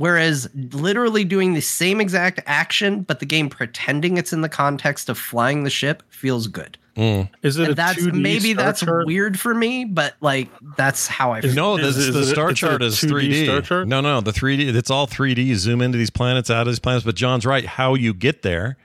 Whereas 0.01 0.49
literally 0.55 1.23
doing 1.23 1.53
the 1.53 1.61
same 1.61 2.01
exact 2.01 2.41
action, 2.47 3.03
but 3.03 3.19
the 3.19 3.25
game 3.27 3.49
pretending 3.49 4.17
it's 4.17 4.33
in 4.33 4.41
the 4.41 4.49
context 4.49 5.09
of 5.09 5.17
flying 5.19 5.63
the 5.63 5.69
ship 5.69 6.01
feels 6.09 6.47
good. 6.47 6.77
Mm. 6.97 7.29
Is 7.43 7.57
it 7.57 7.63
And 7.65 7.71
a 7.71 7.75
that's 7.75 7.99
2D 8.03 8.19
maybe 8.19 8.53
star 8.53 8.65
that's 8.65 8.79
chart? 8.81 9.05
weird 9.05 9.39
for 9.39 9.53
me, 9.53 9.85
but 9.85 10.15
like 10.19 10.49
that's 10.75 11.07
how 11.07 11.31
I 11.33 11.41
feel. 11.41 11.53
no, 11.53 11.77
is- 11.77 11.95
this, 11.95 12.07
is 12.07 12.13
the 12.15 12.25
star 12.25 12.49
it 12.49 12.55
chart 12.55 12.81
is 12.81 12.95
3D. 12.99 13.45
star 13.45 13.61
chart? 13.61 13.87
No, 13.87 14.01
no, 14.01 14.19
the 14.21 14.31
3D. 14.31 14.73
It's 14.75 14.89
all 14.89 15.05
3D. 15.07 15.53
Zoom 15.55 15.81
into 15.81 15.97
these 15.99 16.09
planets, 16.09 16.49
out 16.49 16.61
of 16.61 16.67
these 16.67 16.79
planets. 16.79 17.05
But 17.05 17.15
Jon's 17.15 17.45
right. 17.45 17.65
How 17.65 17.93
you 17.93 18.13
get 18.13 18.41
there 18.41 18.77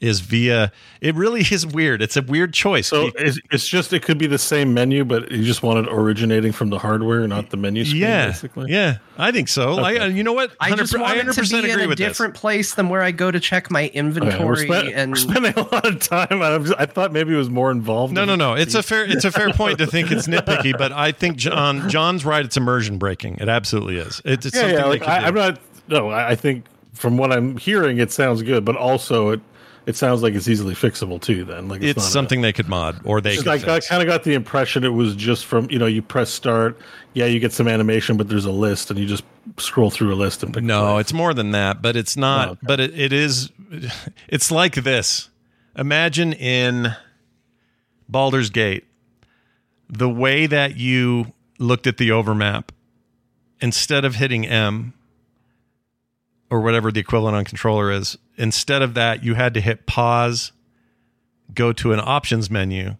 is 0.00 0.20
via. 0.20 0.72
It 1.02 1.14
really 1.14 1.40
is 1.42 1.66
weird. 1.66 2.00
It's 2.02 2.16
a 2.16 2.22
weird 2.22 2.54
choice. 2.54 2.86
So 2.88 3.10
it's, 3.16 3.38
it's 3.50 3.68
just 3.68 3.92
it 3.92 4.02
could 4.02 4.16
be 4.18 4.26
the 4.26 4.38
same 4.38 4.72
menu, 4.74 5.04
but 5.04 5.30
you 5.30 5.44
just 5.44 5.62
want 5.62 5.86
it 5.86 5.92
originating 5.92 6.52
from 6.52 6.70
the 6.70 6.78
hardware, 6.78 7.26
not 7.28 7.50
the 7.50 7.56
menu 7.58 7.84
screen. 7.84 8.02
yeah, 8.02 8.26
basically. 8.28 8.72
yeah, 8.72 8.98
I 9.18 9.30
think 9.32 9.48
so. 9.48 9.74
Like, 9.74 9.96
Okay. 9.96 10.04
Uh, 10.04 10.08
you 10.08 10.22
know 10.22 10.32
what? 10.32 10.52
I 10.60 10.74
just 10.74 10.94
100% 10.94 11.00
want 11.00 11.16
it 11.18 11.32
to 11.32 11.42
be 11.64 11.70
in 11.70 11.80
a 11.80 11.88
with 11.88 11.98
this. 11.98 12.08
different 12.08 12.34
place 12.34 12.74
than 12.74 12.88
where 12.88 13.02
I 13.02 13.10
go 13.10 13.30
to 13.30 13.38
check 13.40 13.70
my 13.70 13.84
Okay, 13.86 13.98
inventory 13.98 14.44
we're, 14.46 14.56
spend- 14.80 14.88
and 14.94 15.12
we're 15.12 15.16
spending 15.16 15.52
a 15.56 15.62
lot 15.62 15.86
of 15.86 16.00
time. 16.00 16.42
I, 16.42 16.56
was, 16.56 16.72
I 16.72 16.86
thought 16.86 17.12
maybe 17.12 17.34
it 17.34 17.36
was 17.38 17.50
more 17.50 17.70
involved. 17.70 18.12
No, 18.14 18.22
than- 18.24 18.38
no, 18.38 18.54
no. 18.54 18.60
It's 18.60 18.74
a 18.74 18.82
fair 18.82 19.04
it's 19.04 19.24
a 19.24 19.30
fair 19.30 19.52
point 19.52 19.78
to 19.78 19.86
think 19.86 20.10
it's 20.10 20.26
nitpicky, 20.28 20.76
but 20.78 20.92
I 20.92 21.12
think 21.12 21.36
Jon 21.36 21.88
Jon's 21.90 22.24
right. 22.24 22.44
It's 22.44 22.56
immersion 22.56 22.98
breaking. 22.98 23.36
It 23.36 23.48
absolutely 23.48 23.96
is. 23.98 24.22
It's, 24.24 24.46
it's 24.46 24.54
Yeah, 24.56 24.62
something 24.62 24.76
yeah. 24.78 24.82
they 24.84 24.88
Like, 24.88 25.00
could 25.00 25.08
I, 25.10 25.26
I'm 25.26 25.34
not. 25.34 25.60
No, 25.88 26.08
I, 26.10 26.30
I 26.30 26.36
think 26.36 26.64
from 26.94 27.16
what 27.18 27.32
I'm 27.32 27.56
hearing, 27.56 27.98
it 27.98 28.12
sounds 28.12 28.42
good, 28.42 28.64
but 28.64 28.76
also 28.76 29.30
it 29.30 29.40
it 29.90 29.96
sounds 29.96 30.22
like 30.22 30.34
it's 30.34 30.48
easily 30.48 30.74
fixable 30.74 31.20
too. 31.20 31.44
Then, 31.44 31.68
like 31.68 31.82
it's 31.82 31.98
not 31.98 32.06
a- 32.06 32.10
something 32.10 32.40
they 32.40 32.52
could 32.52 32.68
mod 32.68 33.00
or 33.04 33.20
they 33.20 33.36
could 33.36 33.46
like 33.46 33.68
I 33.68 33.80
kind 33.80 34.00
of 34.02 34.08
got 34.08 34.24
the 34.24 34.32
impression 34.32 34.84
it 34.84 34.88
was 34.88 35.14
just 35.14 35.44
from 35.44 35.70
you 35.70 35.78
know 35.78 35.86
you 35.86 36.00
press 36.00 36.30
start, 36.30 36.78
yeah, 37.12 37.26
you 37.26 37.38
get 37.40 37.52
some 37.52 37.68
animation, 37.68 38.16
but 38.16 38.28
there's 38.28 38.46
a 38.46 38.50
list 38.50 38.90
and 38.90 38.98
you 38.98 39.06
just 39.06 39.24
scroll 39.58 39.90
through 39.90 40.14
a 40.14 40.16
list 40.16 40.42
and 40.42 40.54
pick. 40.54 40.62
No, 40.64 40.96
it's 40.98 41.12
more 41.12 41.34
than 41.34 41.50
that, 41.50 41.82
but 41.82 41.96
it's 41.96 42.16
not. 42.16 42.48
Oh, 42.48 42.50
okay. 42.52 42.60
But 42.62 42.80
it, 42.80 42.98
it 42.98 43.12
is. 43.12 43.50
It's 44.28 44.50
like 44.50 44.74
this. 44.76 45.28
Imagine 45.76 46.32
in 46.32 46.94
Baldur's 48.08 48.50
Gate, 48.50 48.84
the 49.88 50.08
way 50.08 50.46
that 50.46 50.76
you 50.76 51.32
looked 51.58 51.86
at 51.86 51.96
the 51.96 52.10
overmap, 52.10 52.72
instead 53.60 54.04
of 54.04 54.16
hitting 54.16 54.46
M 54.46 54.94
or 56.50 56.60
whatever 56.60 56.90
the 56.90 57.00
equivalent 57.00 57.36
on 57.36 57.44
controller 57.44 57.90
is, 57.90 58.18
instead 58.36 58.82
of 58.82 58.94
that, 58.94 59.22
you 59.24 59.34
had 59.34 59.54
to 59.54 59.60
hit 59.60 59.86
pause, 59.86 60.52
go 61.54 61.72
to 61.72 61.92
an 61.92 62.00
options 62.02 62.50
menu, 62.50 62.96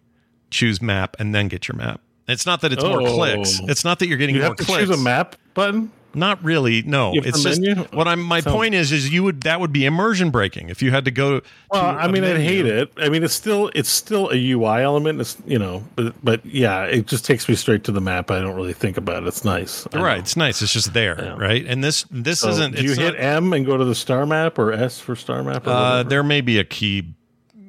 choose 0.51 0.81
map, 0.81 1.17
and 1.19 1.35
then 1.35 1.49
get 1.49 1.69
your 1.69 1.77
map. 1.77 2.01
It's 2.29 2.47
not 2.47 2.61
that 2.61 2.73
it's 2.73 2.83
more 2.85 3.03
Oh. 3.03 3.15
clicks. 3.15 3.61
It's 3.65 3.85
not 3.85 3.99
that 3.99 4.07
you're 4.07 4.19
getting 4.19 4.37
you 4.37 4.43
more 4.43 4.51
have 4.51 4.57
to 4.59 4.65
clicks. 4.65 4.89
choose 4.89 4.91
a 4.99 5.03
map 5.03 5.35
button. 5.55 5.91
Not 6.15 6.43
really. 6.45 6.83
No, 6.83 7.13
You 7.13 7.23
it's 7.25 7.43
just 7.43 7.61
menu? 7.61 7.85
what 7.93 8.09
I'm. 8.09 8.21
My 8.21 8.41
So- 8.41 8.51
point 8.53 8.75
is, 8.75 8.91
is 8.91 9.13
you 9.13 9.23
would 9.23 9.43
that 9.43 9.61
would 9.61 9.73
be 9.73 9.87
immersion 9.87 10.31
breaking 10.31 10.69
if 10.69 10.83
you 10.83 10.91
had 10.91 11.05
to 11.05 11.11
go. 11.11 11.41
Well, 11.71 11.83
to 11.95 12.01
I 12.01 12.09
mean, 12.09 12.25
I 12.25 12.33
menu. 12.33 12.43
hate 12.43 12.67
it. 12.67 12.93
I 12.97 13.09
mean, 13.09 13.23
it's 13.23 13.35
still 13.35 13.71
it's 13.75 13.89
still 13.89 14.29
a 14.31 14.37
UI 14.37 14.83
element. 14.83 15.21
It's 15.21 15.37
you 15.47 15.59
know, 15.59 15.85
but 15.95 16.15
but 16.25 16.45
yeah, 16.45 16.85
it 16.85 17.07
just 17.07 17.25
takes 17.25 17.49
me 17.49 17.55
straight 17.55 17.85
to 17.85 17.93
the 17.93 18.01
map. 18.01 18.31
I 18.31 18.41
don't 18.41 18.57
really 18.57 18.73
think 18.73 18.97
about 18.97 19.23
it. 19.23 19.27
It's 19.29 19.45
nice. 19.45 19.87
I 19.93 19.99
know. 19.99 20.05
Right, 20.05 20.19
it's 20.19 20.37
nice. 20.37 20.63
It's 20.63 20.73
just 20.73 20.93
there, 20.95 21.17
Yeah. 21.23 21.37
right? 21.39 21.65
And 21.67 21.85
this 21.85 22.05
this 22.11 22.41
So 22.41 22.49
isn't. 22.51 22.75
do 22.77 22.83
you 22.83 22.95
hit 22.95 23.15
not- 23.15 23.21
M 23.23 23.53
and 23.53 23.65
go 23.65 23.77
to 23.77 23.85
the 23.85 23.95
star 23.95 24.27
map 24.27 24.59
or 24.59 24.73
S 24.73 24.99
for 24.99 25.15
star 25.15 25.45
map? 25.45 25.67
Or 25.67 25.71
uh, 25.71 26.03
there 26.03 26.23
may 26.25 26.41
be 26.41 26.59
a 26.59 26.65
key 26.65 27.15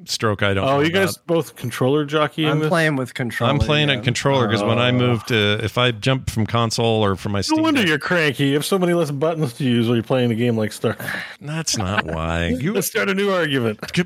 stroke. 0.04 0.42
I 0.42 0.54
don't. 0.54 0.64
oh, 0.64 0.76
know 0.76 0.80
you 0.80 0.90
guys 0.90 1.16
about. 1.16 1.26
both 1.26 1.56
controller 1.56 2.04
jockey. 2.04 2.46
I'm 2.46 2.58
this? 2.60 2.68
playing 2.68 2.96
with 2.96 3.14
controller. 3.14 3.52
I'm 3.52 3.58
playing 3.58 3.90
a 3.90 4.00
controller 4.00 4.46
because 4.46 4.62
when 4.62 4.78
I 4.78 4.88
Oh. 4.88 4.92
moved 4.92 5.28
to, 5.28 5.58
if 5.64 5.78
I 5.78 5.90
jump 5.90 6.30
from 6.30 6.46
console 6.46 7.02
or 7.04 7.16
from 7.16 7.32
my 7.32 7.38
No 7.38 7.42
Steam, 7.42 7.62
wonder 7.62 7.80
Deck- 7.80 7.88
you're 7.88 7.98
cranky. 7.98 8.46
You 8.48 8.54
have 8.54 8.64
so 8.64 8.78
many 8.78 8.92
less 8.94 9.10
buttons 9.10 9.52
to 9.54 9.64
use 9.64 9.86
when 9.88 9.96
you're 9.96 10.02
playing 10.04 10.30
a 10.30 10.34
game 10.34 10.56
like 10.56 10.72
Star. 10.72 10.96
that's 11.40 11.76
not 11.76 12.04
why. 12.04 12.48
You 12.62 12.72
Let's 12.74 12.86
start 12.86 13.08
a 13.08 13.14
new 13.14 13.30
argument. 13.30 13.80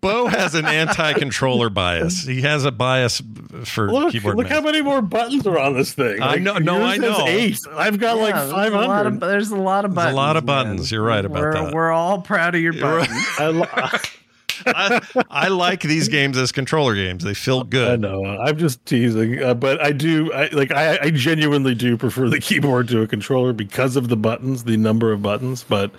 Beau 0.00 0.26
has 0.28 0.54
an 0.54 0.64
anti-controller 0.64 1.68
bias. 1.68 2.24
He 2.24 2.40
has 2.40 2.64
a 2.64 2.72
bias 2.72 3.20
for 3.64 3.92
Look, 3.92 4.12
keyboard. 4.12 4.36
look 4.36 4.44
mouse. 4.48 4.52
how 4.54 4.60
many 4.62 4.80
more 4.80 5.02
buttons 5.02 5.46
are 5.46 5.58
on 5.58 5.74
this 5.74 5.92
thing. 5.92 6.22
I 6.22 6.36
know- 6.36 6.56
no, 6.56 6.78
yours 6.78 6.84
I 6.90 6.96
know. 6.96 7.24
Eight. 7.26 7.58
I've 7.70 8.00
got 8.00 8.16
like 8.16 8.34
there's 8.34 8.50
a 8.50 8.54
lot 8.54 8.66
of 8.66 8.72
hundred. 9.12 9.20
there's 9.20 9.50
a 9.50 9.56
lot 9.56 9.84
of 9.84 9.94
buttons. 9.94 10.14
a 10.14 10.16
lot 10.16 10.36
of 10.38 10.44
man. 10.46 10.64
buttons. 10.64 10.90
You're 10.90 11.02
right 11.02 11.22
about 11.24 11.38
we're, 11.40 11.52
that. 11.52 11.74
We're 11.74 11.92
all 11.92 12.22
proud 12.22 12.54
of 12.54 12.62
your 12.62 12.72
You're 12.72 12.96
right. 12.96 13.08
buttons. 13.08 13.26
I, 13.38 13.46
lo- 13.48 13.98
I, 14.66 15.00
I 15.30 15.48
like 15.48 15.80
these 15.80 16.08
games 16.08 16.36
as 16.36 16.52
controller 16.52 16.94
games. 16.94 17.24
They 17.24 17.34
feel 17.34 17.64
good. 17.64 17.92
I 17.92 17.96
know. 17.96 18.24
I'm 18.24 18.56
just 18.58 18.84
teasing, 18.86 19.42
uh, 19.42 19.54
but 19.54 19.80
I 19.82 19.92
do. 19.92 20.32
I 20.32 20.48
like. 20.52 20.72
I, 20.72 20.98
I 21.00 21.10
genuinely 21.10 21.74
do 21.74 21.96
prefer 21.96 22.28
the 22.28 22.38
keyboard 22.40 22.88
to 22.88 23.02
a 23.02 23.06
controller 23.06 23.52
because 23.52 23.96
of 23.96 24.08
the 24.08 24.16
buttons, 24.16 24.64
the 24.64 24.76
number 24.76 25.12
of 25.12 25.22
buttons. 25.22 25.64
But 25.64 25.90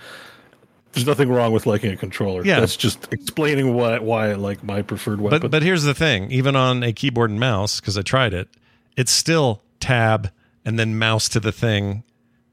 there's 0.93 1.05
nothing 1.05 1.29
wrong 1.29 1.51
with 1.51 1.65
liking 1.65 1.91
a 1.91 1.97
controller. 1.97 2.45
Yeah. 2.45 2.61
that's 2.61 2.77
just 2.77 3.11
explaining 3.11 3.73
why 3.73 3.99
why 3.99 4.31
I 4.31 4.33
like 4.33 4.63
my 4.63 4.81
preferred 4.81 5.19
weapon. 5.21 5.41
But 5.41 5.51
but 5.51 5.63
here's 5.63 5.83
the 5.83 5.93
thing: 5.93 6.31
even 6.31 6.55
on 6.55 6.83
a 6.83 6.93
keyboard 6.93 7.29
and 7.29 7.39
mouse, 7.39 7.79
because 7.79 7.97
I 7.97 8.01
tried 8.01 8.33
it, 8.33 8.47
it's 8.95 9.11
still 9.11 9.61
tab 9.79 10.31
and 10.63 10.79
then 10.79 10.97
mouse 10.97 11.29
to 11.29 11.39
the 11.39 11.51
thing. 11.51 12.03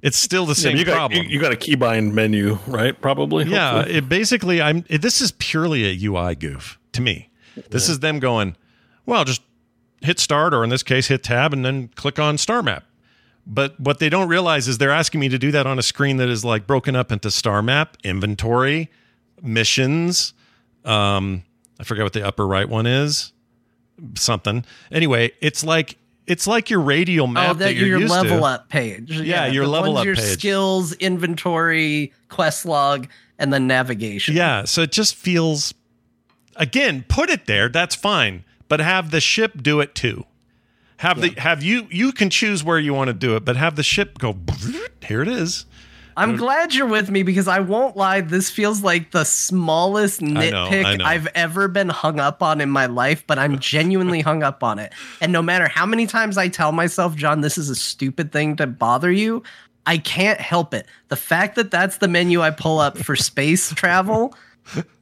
It's 0.02 0.18
still 0.18 0.46
the 0.46 0.54
same 0.56 0.72
but 0.72 0.78
you 0.80 0.84
got 0.84 0.96
problem. 0.96 1.26
you, 1.28 1.40
got 1.40 1.52
a 1.52 1.56
keybind 1.56 2.12
menu, 2.12 2.58
right? 2.66 3.00
Probably. 3.00 3.44
yeah, 3.44 3.86
it 3.86 4.08
basically 4.08 4.60
I'm 4.60 4.84
it, 4.88 5.00
this 5.00 5.20
is 5.20 5.32
purely 5.32 5.84
a 5.84 6.06
UI 6.08 6.34
goof 6.34 6.78
to 6.92 7.00
me. 7.00 7.30
This 7.70 7.88
is 7.88 8.00
them 8.00 8.18
going, 8.18 8.56
well, 9.06 9.24
just 9.24 9.42
hit 10.00 10.18
start 10.18 10.54
or 10.54 10.64
in 10.64 10.70
this 10.70 10.82
case 10.82 11.06
hit 11.06 11.22
tab 11.22 11.52
and 11.52 11.64
then 11.64 11.88
click 11.94 12.18
on 12.18 12.36
star 12.36 12.62
map. 12.62 12.84
But 13.46 13.78
what 13.78 13.98
they 13.98 14.08
don't 14.08 14.28
realize 14.28 14.68
is 14.68 14.78
they're 14.78 14.90
asking 14.90 15.20
me 15.20 15.28
to 15.28 15.38
do 15.38 15.50
that 15.52 15.66
on 15.66 15.78
a 15.78 15.82
screen 15.82 16.16
that 16.16 16.28
is 16.28 16.44
like 16.44 16.66
broken 16.66 16.96
up 16.96 17.12
into 17.12 17.30
star 17.30 17.62
map, 17.62 17.96
inventory, 18.02 18.90
missions, 19.40 20.34
um 20.84 21.44
I 21.78 21.84
forget 21.84 22.04
what 22.04 22.12
the 22.12 22.24
upper 22.24 22.46
right 22.46 22.68
one 22.68 22.86
is. 22.86 23.32
Something. 24.14 24.64
Anyway, 24.90 25.32
it's 25.40 25.64
like 25.64 25.96
it's 26.26 26.46
like 26.46 26.70
your 26.70 26.80
radial 26.80 27.24
oh, 27.24 27.30
map 27.30 27.50
Oh, 27.50 27.54
that 27.54 27.74
you're 27.74 27.88
your 27.88 28.00
used 28.00 28.12
level 28.12 28.38
to. 28.38 28.44
up 28.44 28.68
page. 28.68 29.10
Yeah, 29.10 29.46
your 29.46 29.64
the 29.64 29.70
level 29.70 29.98
up 29.98 30.04
your 30.04 30.14
page. 30.16 30.24
skills, 30.24 30.92
inventory, 30.94 32.12
quest 32.28 32.64
log, 32.64 33.08
and 33.38 33.52
then 33.52 33.66
navigation. 33.66 34.36
Yeah, 34.36 34.64
so 34.64 34.82
it 34.82 34.92
just 34.92 35.14
feels 35.14 35.74
again, 36.56 37.04
put 37.08 37.30
it 37.30 37.46
there, 37.46 37.68
that's 37.68 37.94
fine, 37.94 38.44
but 38.68 38.80
have 38.80 39.10
the 39.10 39.20
ship 39.20 39.62
do 39.62 39.80
it 39.80 39.94
too. 39.94 40.24
Have 40.98 41.20
the 41.20 41.30
have 41.38 41.64
you 41.64 41.88
you 41.90 42.12
can 42.12 42.30
choose 42.30 42.62
where 42.62 42.78
you 42.78 42.94
want 42.94 43.08
to 43.08 43.14
do 43.14 43.34
it, 43.34 43.44
but 43.44 43.56
have 43.56 43.74
the 43.74 43.82
ship 43.82 44.18
go 44.18 44.36
here 45.02 45.22
it 45.22 45.28
is. 45.28 45.66
I'm 46.16 46.34
mm. 46.34 46.38
glad 46.38 46.74
you're 46.74 46.86
with 46.86 47.10
me 47.10 47.22
because 47.22 47.48
I 47.48 47.60
won't 47.60 47.96
lie. 47.96 48.20
This 48.20 48.50
feels 48.50 48.82
like 48.82 49.10
the 49.10 49.24
smallest 49.24 50.22
I 50.22 50.26
know, 50.26 50.40
nitpick 50.40 50.84
I 50.84 50.96
know. 50.96 51.04
I've 51.04 51.26
ever 51.34 51.68
been 51.68 51.88
hung 51.88 52.20
up 52.20 52.42
on 52.42 52.60
in 52.60 52.70
my 52.70 52.86
life, 52.86 53.24
but 53.26 53.38
I'm 53.38 53.58
genuinely 53.58 54.20
hung 54.20 54.42
up 54.42 54.62
on 54.62 54.78
it. 54.78 54.92
And 55.20 55.32
no 55.32 55.42
matter 55.42 55.68
how 55.68 55.86
many 55.86 56.06
times 56.06 56.38
I 56.38 56.48
tell 56.48 56.72
myself, 56.72 57.14
Jon, 57.16 57.40
this 57.40 57.58
is 57.58 57.70
a 57.70 57.76
stupid 57.76 58.32
thing 58.32 58.56
to 58.56 58.66
bother 58.66 59.10
you, 59.10 59.42
I 59.86 59.98
can't 59.98 60.40
help 60.40 60.74
it. 60.74 60.86
The 61.08 61.16
fact 61.16 61.56
that 61.56 61.70
that's 61.70 61.98
the 61.98 62.08
menu 62.08 62.40
I 62.40 62.50
pull 62.50 62.78
up 62.78 62.98
for 62.98 63.16
space 63.16 63.72
travel 63.74 64.34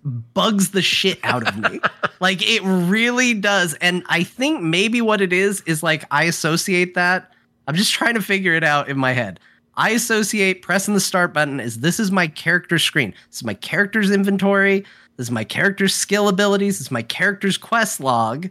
bugs 0.04 0.70
the 0.70 0.82
shit 0.82 1.18
out 1.22 1.46
of 1.46 1.56
me. 1.58 1.80
like 2.20 2.42
it 2.42 2.62
really 2.62 3.34
does. 3.34 3.74
And 3.74 4.02
I 4.08 4.24
think 4.24 4.62
maybe 4.62 5.00
what 5.00 5.20
it 5.20 5.32
is 5.32 5.60
is 5.62 5.82
like 5.82 6.04
I 6.10 6.24
associate 6.24 6.94
that. 6.94 7.32
I'm 7.66 7.74
just 7.74 7.92
trying 7.92 8.14
to 8.14 8.22
figure 8.22 8.54
it 8.54 8.64
out 8.64 8.88
in 8.88 8.98
my 8.98 9.12
head. 9.12 9.38
I 9.80 9.90
associate 9.90 10.60
pressing 10.60 10.92
the 10.92 11.00
start 11.00 11.32
button 11.32 11.58
as 11.58 11.78
this 11.78 11.98
is 11.98 12.10
my 12.12 12.26
character 12.26 12.78
screen. 12.78 13.14
This 13.28 13.38
is 13.38 13.44
my 13.44 13.54
character's 13.54 14.10
inventory. 14.10 14.80
This 15.16 15.28
is 15.28 15.30
my 15.30 15.42
character's 15.44 15.94
skill 15.94 16.28
abilities. 16.28 16.74
This 16.78 16.88
is 16.88 16.90
my 16.90 17.00
character's 17.02 17.56
quest 17.56 17.98
log. 17.98 18.48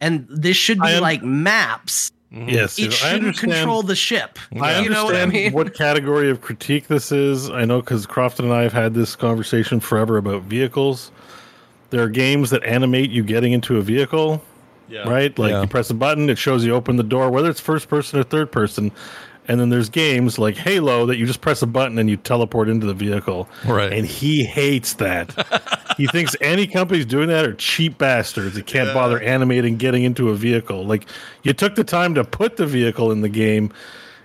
And 0.00 0.26
this 0.30 0.56
should 0.56 0.80
be 0.80 0.88
am- 0.88 1.02
like 1.02 1.22
maps. 1.22 2.10
Mhm. 2.32 2.50
yes, 2.50 2.78
It 2.78 2.88
I 2.88 2.90
shouldn't 2.92 3.36
control 3.38 3.82
the 3.82 3.94
ship. 3.96 4.38
I 4.60 4.80
You 4.80 4.88
know 4.90 5.04
what 5.04 5.14
I 5.16 5.20
understand 5.20 5.32
mean? 5.32 5.52
what 5.52 5.74
category 5.74 6.30
of 6.30 6.40
critique 6.40 6.86
this 6.88 7.12
is. 7.12 7.50
I 7.50 7.64
know 7.66 7.80
because 7.80 8.06
Crofton 8.06 8.46
and 8.46 8.54
I 8.54 8.62
have 8.62 8.72
had 8.72 8.94
this 8.94 9.16
conversation 9.16 9.80
forever 9.80 10.16
about 10.16 10.42
vehicles. 10.44 11.10
There 11.90 12.02
are 12.02 12.08
games 12.08 12.48
that 12.50 12.62
animate 12.64 13.10
you 13.10 13.22
getting 13.22 13.52
into 13.52 13.76
a 13.78 13.82
vehicle, 13.82 14.42
right? 15.06 15.38
Like 15.38 15.50
Yeah. 15.52 15.60
you 15.62 15.66
press 15.68 15.88
a 15.90 15.94
button, 15.94 16.28
it 16.30 16.36
shows 16.38 16.64
you 16.66 16.74
open 16.74 16.96
the 16.96 17.02
door, 17.02 17.30
whether 17.30 17.48
it's 17.50 17.60
first 17.60 17.88
person 17.88 18.18
or 18.18 18.22
third 18.24 18.50
person. 18.52 18.92
And 19.48 19.58
then 19.58 19.70
there's 19.70 19.88
games 19.88 20.38
like 20.38 20.56
Halo 20.56 21.06
that 21.06 21.16
you 21.16 21.24
just 21.26 21.40
press 21.40 21.62
a 21.62 21.66
button 21.66 21.98
and 21.98 22.08
you 22.10 22.18
teleport 22.18 22.68
into 22.68 22.86
the 22.86 22.92
vehicle. 22.94 23.48
Right. 23.66 23.90
And 23.90 24.06
he 24.06 24.44
hates 24.44 24.92
that. 24.94 25.32
he 25.96 26.06
thinks 26.06 26.36
any 26.42 26.66
companies 26.66 27.06
doing 27.06 27.28
that 27.28 27.46
are 27.46 27.54
cheap 27.54 27.96
bastards 27.96 28.54
that 28.56 28.66
can't 28.66 28.92
bother 28.92 29.18
animating 29.20 29.78
getting 29.78 30.04
into 30.04 30.28
a 30.28 30.34
vehicle. 30.34 30.84
Like 30.84 31.06
you 31.44 31.54
took 31.54 31.74
the 31.76 31.84
time 31.84 32.14
to 32.14 32.24
put 32.24 32.58
the 32.58 32.66
vehicle 32.66 33.10
in 33.10 33.22
the 33.22 33.28
game. 33.30 33.72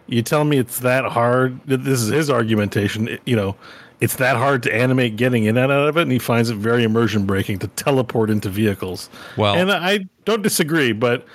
You 0.08 0.22
tell 0.22 0.44
me 0.44 0.58
it's 0.58 0.80
that 0.80 1.06
hard. 1.06 1.58
This 1.66 2.02
is 2.02 2.10
his 2.10 2.30
argumentation. 2.30 3.08
It- 3.08 3.22
you 3.26 3.38
know, 3.38 3.56
it's 4.02 4.18
that 4.18 4.36
hard 4.36 4.62
to 4.64 4.76
animate 4.76 5.16
getting 5.16 5.46
in 5.46 5.56
and 5.58 5.72
out 5.72 5.88
of 5.88 5.96
it, 5.96 6.02
and 6.02 6.12
he 6.12 6.20
finds 6.20 6.50
it 6.50 6.58
very 6.58 6.84
immersion 6.84 7.26
breaking 7.26 7.60
to 7.60 7.68
teleport 7.70 8.30
into 8.30 8.50
vehicles. 8.50 9.10
Well- 9.38 9.56
and 9.56 9.72
I 9.72 10.06
don't 10.26 10.42
disagree, 10.42 10.92
but 10.92 11.26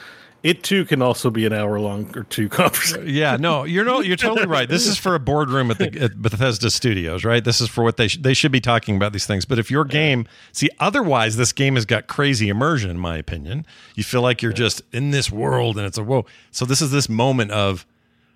it 0.43 0.62
too 0.62 0.85
can 0.85 1.02
also 1.02 1.31
be 1.31 1.47
an 1.47 1.52
hour 1.52 1.81
long 1.81 2.16
or 2.16 2.23
two 2.24 2.48
conversation. 2.48 3.09
Yeah, 3.09 3.36
no, 3.36 3.65
you're 3.65 3.85
no, 3.85 4.01
you're 4.01 4.16
totally 4.16 4.47
right. 4.47 4.69
This 4.69 4.86
is 4.86 4.97
for 4.97 5.15
a 5.15 5.20
boardroom 5.20 5.70
at 5.70 5.78
the 5.78 6.01
at 6.01 6.20
Bethesda 6.20 6.70
Studios, 6.70 7.24
right? 7.24 7.44
This 7.44 7.60
is 7.60 7.69
for 7.69 7.82
what 7.82 7.97
they 7.97 8.09
sh- 8.09 8.19
they 8.20 8.35
should 8.35 8.52
be 8.52 8.60
talking 8.60 8.97
about 8.97 9.12
these 9.12 9.27
things. 9.27 9.44
But 9.44 9.59
if 9.59 9.70
your 9.70 9.85
game, 9.85 10.27
see, 10.52 10.70
otherwise 10.78 11.36
this 11.36 11.52
game 11.52 11.74
has 11.74 11.85
got 11.85 12.06
crazy 12.06 12.48
immersion, 12.48 12.90
in 12.90 12.98
my 12.98 13.16
opinion. 13.16 13.66
You 13.94 14.05
feel 14.05 14.23
like 14.23 14.43
you're 14.43 14.52
just 14.52 14.82
in 14.93 15.10
this 15.10 15.31
world, 15.31 15.77
and 15.77 15.86
it's 15.86 15.98
a 15.98 16.05
whoa. 16.05 16.27
So 16.51 16.65
this 16.65 16.81
is 16.81 16.90
this 16.90 17.09
moment 17.09 17.51
of, 17.51 17.85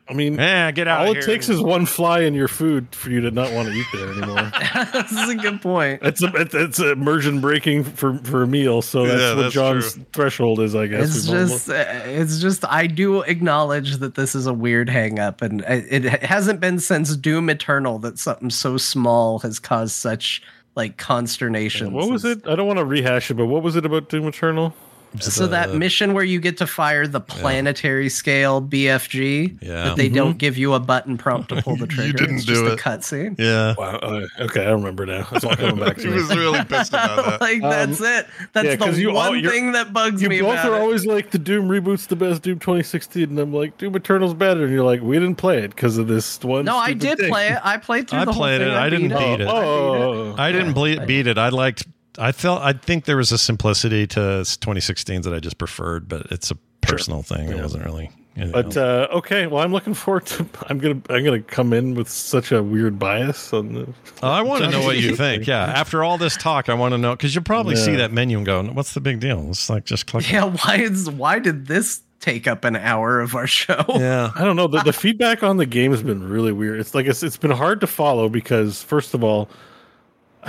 I 0.09 0.15
mean, 0.15 0.39
eh, 0.39 0.71
get 0.73 0.89
out. 0.89 1.07
all 1.07 1.13
of 1.13 1.17
it 1.17 1.25
takes 1.25 1.49
is 1.49 1.61
one 1.61 1.87
fly 1.87 2.21
in 2.23 2.35
your 2.35 2.49
food 2.49 2.89
for 2.95 3.09
you 3.11 3.21
to 3.23 3.31
not 3.31 3.53
want 3.53 3.69
to 3.69 3.75
eat 3.75 3.87
there 3.95 4.11
anymore. 4.11 4.51
this 4.93 5.13
is 5.13 5.29
a 5.31 5.37
good 5.37 5.63
point. 5.63 6.01
It's 6.03 6.23
a, 6.23 6.27
it's, 6.35 6.55
it's 6.55 6.79
immersion 6.81 7.41
breaking 7.41 7.85
for 7.85 8.19
for 8.19 8.43
a 8.43 8.47
meal, 8.47 8.83
so 8.83 9.07
that's 9.07 9.21
Yeah, 9.21 9.35
what 9.37 9.43
that's 9.43 9.55
Jon's 9.55 9.95
true. 9.95 10.07
threshold 10.13 10.61
is, 10.61 10.75
I 10.75 10.89
guess. 10.89 11.17
It's 11.17 11.27
just, 11.29 11.71
uh, 11.71 11.85
it's 12.05 12.41
just. 12.41 12.65
I 12.67 12.89
do 12.89 13.23
acknowledge 13.23 13.99
that 13.99 14.17
this 14.17 14.35
is 14.35 14.47
a 14.47 14.53
weird 14.53 14.89
hang 14.91 15.19
up, 15.21 15.41
and 15.41 15.61
it, 15.63 16.05
it 16.05 16.23
hasn't 16.25 16.59
been 16.61 16.81
since 16.81 17.17
Doom 17.17 17.49
Eternal 17.49 17.99
that 18.01 18.19
something 18.19 18.51
so 18.51 18.77
small 18.77 19.39
has 19.39 19.59
caused 19.61 19.95
such 19.95 20.43
like 20.75 20.97
consternation. 20.97 21.93
what 21.93 22.11
was 22.11 22.25
it? 22.25 22.47
I 22.47 22.57
don't 22.57 22.67
want 22.67 22.81
to 22.81 22.85
rehash 22.85 23.31
it, 23.31 23.35
but 23.35 23.47
what 23.47 23.63
was 23.63 23.77
it 23.77 23.87
about 23.87 24.09
Doom 24.09 24.27
Eternal? 24.27 24.75
So 25.21 25.47
that 25.49 25.75
mission 25.75 26.15
where 26.15 26.25
you 26.25 26.41
get 26.41 26.57
to 26.59 26.67
fire 26.67 27.07
the 27.07 27.21
planetary 27.21 28.09
scale 28.09 28.63
BFG, 28.63 29.59
Yeah. 29.63 29.85
that 29.85 29.97
they 29.97 30.09
don't 30.09 30.39
give 30.39 30.57
you 30.57 30.73
a 30.75 30.81
button 30.81 31.19
prompt 31.19 31.51
to 31.51 31.61
pull 31.61 31.77
the 31.83 31.87
trigger. 31.87 32.07
you 32.07 32.13
didn't 32.15 32.37
it's 32.37 32.45
do 32.47 32.55
just 32.55 32.65
it. 32.65 32.73
a 32.73 32.77
cutscene. 32.77 33.39
Yeah, 33.39 33.75
Wow. 33.77 33.97
Uh, 33.97 34.27
okay, 34.41 34.65
I 34.67 34.71
remember 34.71 35.05
now. 35.07 35.27
It's 35.33 35.45
all 35.45 35.55
coming 35.57 35.79
back 35.79 35.97
to 35.97 36.03
he 36.05 36.09
me. 36.09 36.15
was 36.15 36.35
really 36.37 36.65
pissed 36.65 36.93
about 36.95 37.25
that. 37.27 37.41
like 37.41 37.61
that's 37.61 38.01
it. 38.01 38.27
That's 38.53 38.57
Um, 38.57 38.67
yeah, 38.67 38.77
'cause 38.77 38.97
the 38.97 39.03
you 39.03 39.11
all- 39.11 39.31
one 39.31 39.39
you're- 39.41 39.51
thing 39.55 39.73
that 39.73 39.93
bugs 39.93 40.23
You 40.23 40.29
me 40.29 40.41
both 40.41 40.53
about 40.55 40.67
are 40.73 40.77
it. 40.77 40.81
always 40.81 41.05
like 41.07 41.31
the 41.31 41.39
Doom 41.39 41.69
reboot's 41.69 42.07
the 42.07 42.17
best 42.17 42.43
Doom 42.43 42.59
2016, 42.59 43.25
and 43.25 43.39
I'm 43.39 43.53
like 43.53 43.77
Doom 43.79 43.95
Eternal's 43.97 44.35
better, 44.35 44.65
and 44.65 44.73
you're 44.73 44.85
like 44.85 45.03
we 45.03 45.19
didn't 45.19 45.37
play 45.37 45.59
it 45.59 45.71
because 45.75 45.99
of 45.99 46.09
this 46.09 46.41
one. 46.43 46.65
no, 46.65 46.77
I 46.77 46.93
did 46.95 47.19
thing. 47.19 47.29
play 47.31 47.49
it. 47.49 47.59
I 47.63 47.77
played 47.77 48.09
through 48.09 48.21
I 48.21 48.25
the 48.25 48.33
whole 48.33 48.43
played 48.43 48.61
thing. 48.61 48.69
it. 48.71 48.75
I 48.75 48.89
didn't 48.89 49.09
beat 49.11 49.19
beat 49.19 49.41
it. 49.43 49.49
Oh, 49.49 49.53
oh, 49.57 50.03
oh, 50.03 50.35
I 50.39 50.53
didn't 50.53 51.07
beat 51.07 51.27
it. 51.27 51.37
I 51.39 51.51
liked. 51.51 51.87
I 52.19 52.33
felt. 52.33 52.63
I 52.63 52.73
think 52.73 53.05
there 53.05 53.17
was 53.17 53.33
a 53.33 53.39
simplicity 53.39 54.07
to 54.09 54.45
2016 54.45 55.23
that 55.23 55.33
I 55.35 55.41
just 55.41 55.59
preferred, 55.59 56.09
but 56.09 56.27
it's 56.31 56.51
a 56.51 56.57
personal 56.81 57.23
thing. 57.23 57.49
It 57.49 57.61
wasn't 57.61 57.85
really. 57.85 58.11
you 58.37 58.47
know. 58.47 58.53
But 58.53 58.77
uh, 58.77 59.09
okay, 59.13 59.47
well, 59.47 59.63
I'm 59.63 59.73
looking 59.73 59.95
forward 59.95 60.27
to. 60.27 60.47
I'm 60.69 60.79
gonna 60.79 61.01
I'm 61.09 61.25
gonna 61.25 61.41
come 61.41 61.73
in 61.73 61.95
with 61.95 62.09
such 62.09 62.53
a 62.53 62.63
weird 62.63 62.99
bias 62.99 63.53
on 63.53 63.73
the. 63.75 63.89
Oh, 64.23 64.29
I 64.29 64.43
want 64.43 64.65
to 64.65 64.71
know 64.71 64.83
what 64.83 64.99
you 64.99 65.17
think. 65.25 65.47
Yeah, 65.47 65.65
after 65.65 66.05
all 66.05 66.19
this 66.19 66.37
talk, 66.37 66.69
I 66.69 66.75
want 66.75 66.93
to 66.93 66.99
know 66.99 67.17
because 67.17 67.35
you'll 67.35 67.45
probably 67.45 67.77
see 67.77 67.97
that 67.97 68.13
menu 68.13 68.37
and 68.37 68.47
go, 68.47 68.63
"What's 68.63 68.95
the 68.95 69.01
big 69.01 69.21
deal?" 69.21 69.49
It's 69.51 69.71
like 69.71 69.85
just 69.85 70.07
click. 70.07 70.31
Yeah, 70.31 70.45
why 70.45 70.77
is 70.77 71.09
why 71.11 71.39
did 71.39 71.67
this 71.67 72.03
take 72.23 72.47
up 72.47 72.65
an 72.65 72.77
hour 72.77 73.21
of 73.21 73.35
our 73.35 73.49
show. 73.49 73.85
Yeah. 73.89 74.31
I 74.37 74.45
don't 74.45 74.55
know. 74.55 74.69
The, 74.69 74.81
the 74.85 74.93
feedback 74.93 75.43
on 75.43 75.57
the 75.57 75.67
game 75.67 75.91
has 75.91 76.05
been 76.05 76.23
really 76.27 76.53
weird. 76.53 76.79
It's 76.79 76.95
like 76.95 77.07
it's, 77.07 77.23
it's 77.23 77.37
been 77.37 77.51
hard 77.51 77.81
to 77.81 77.87
follow 77.89 78.29
because 78.29 78.81
first 78.81 79.13
of 79.13 79.25
all, 79.25 79.49
I 79.49 79.51
don't 79.51 79.61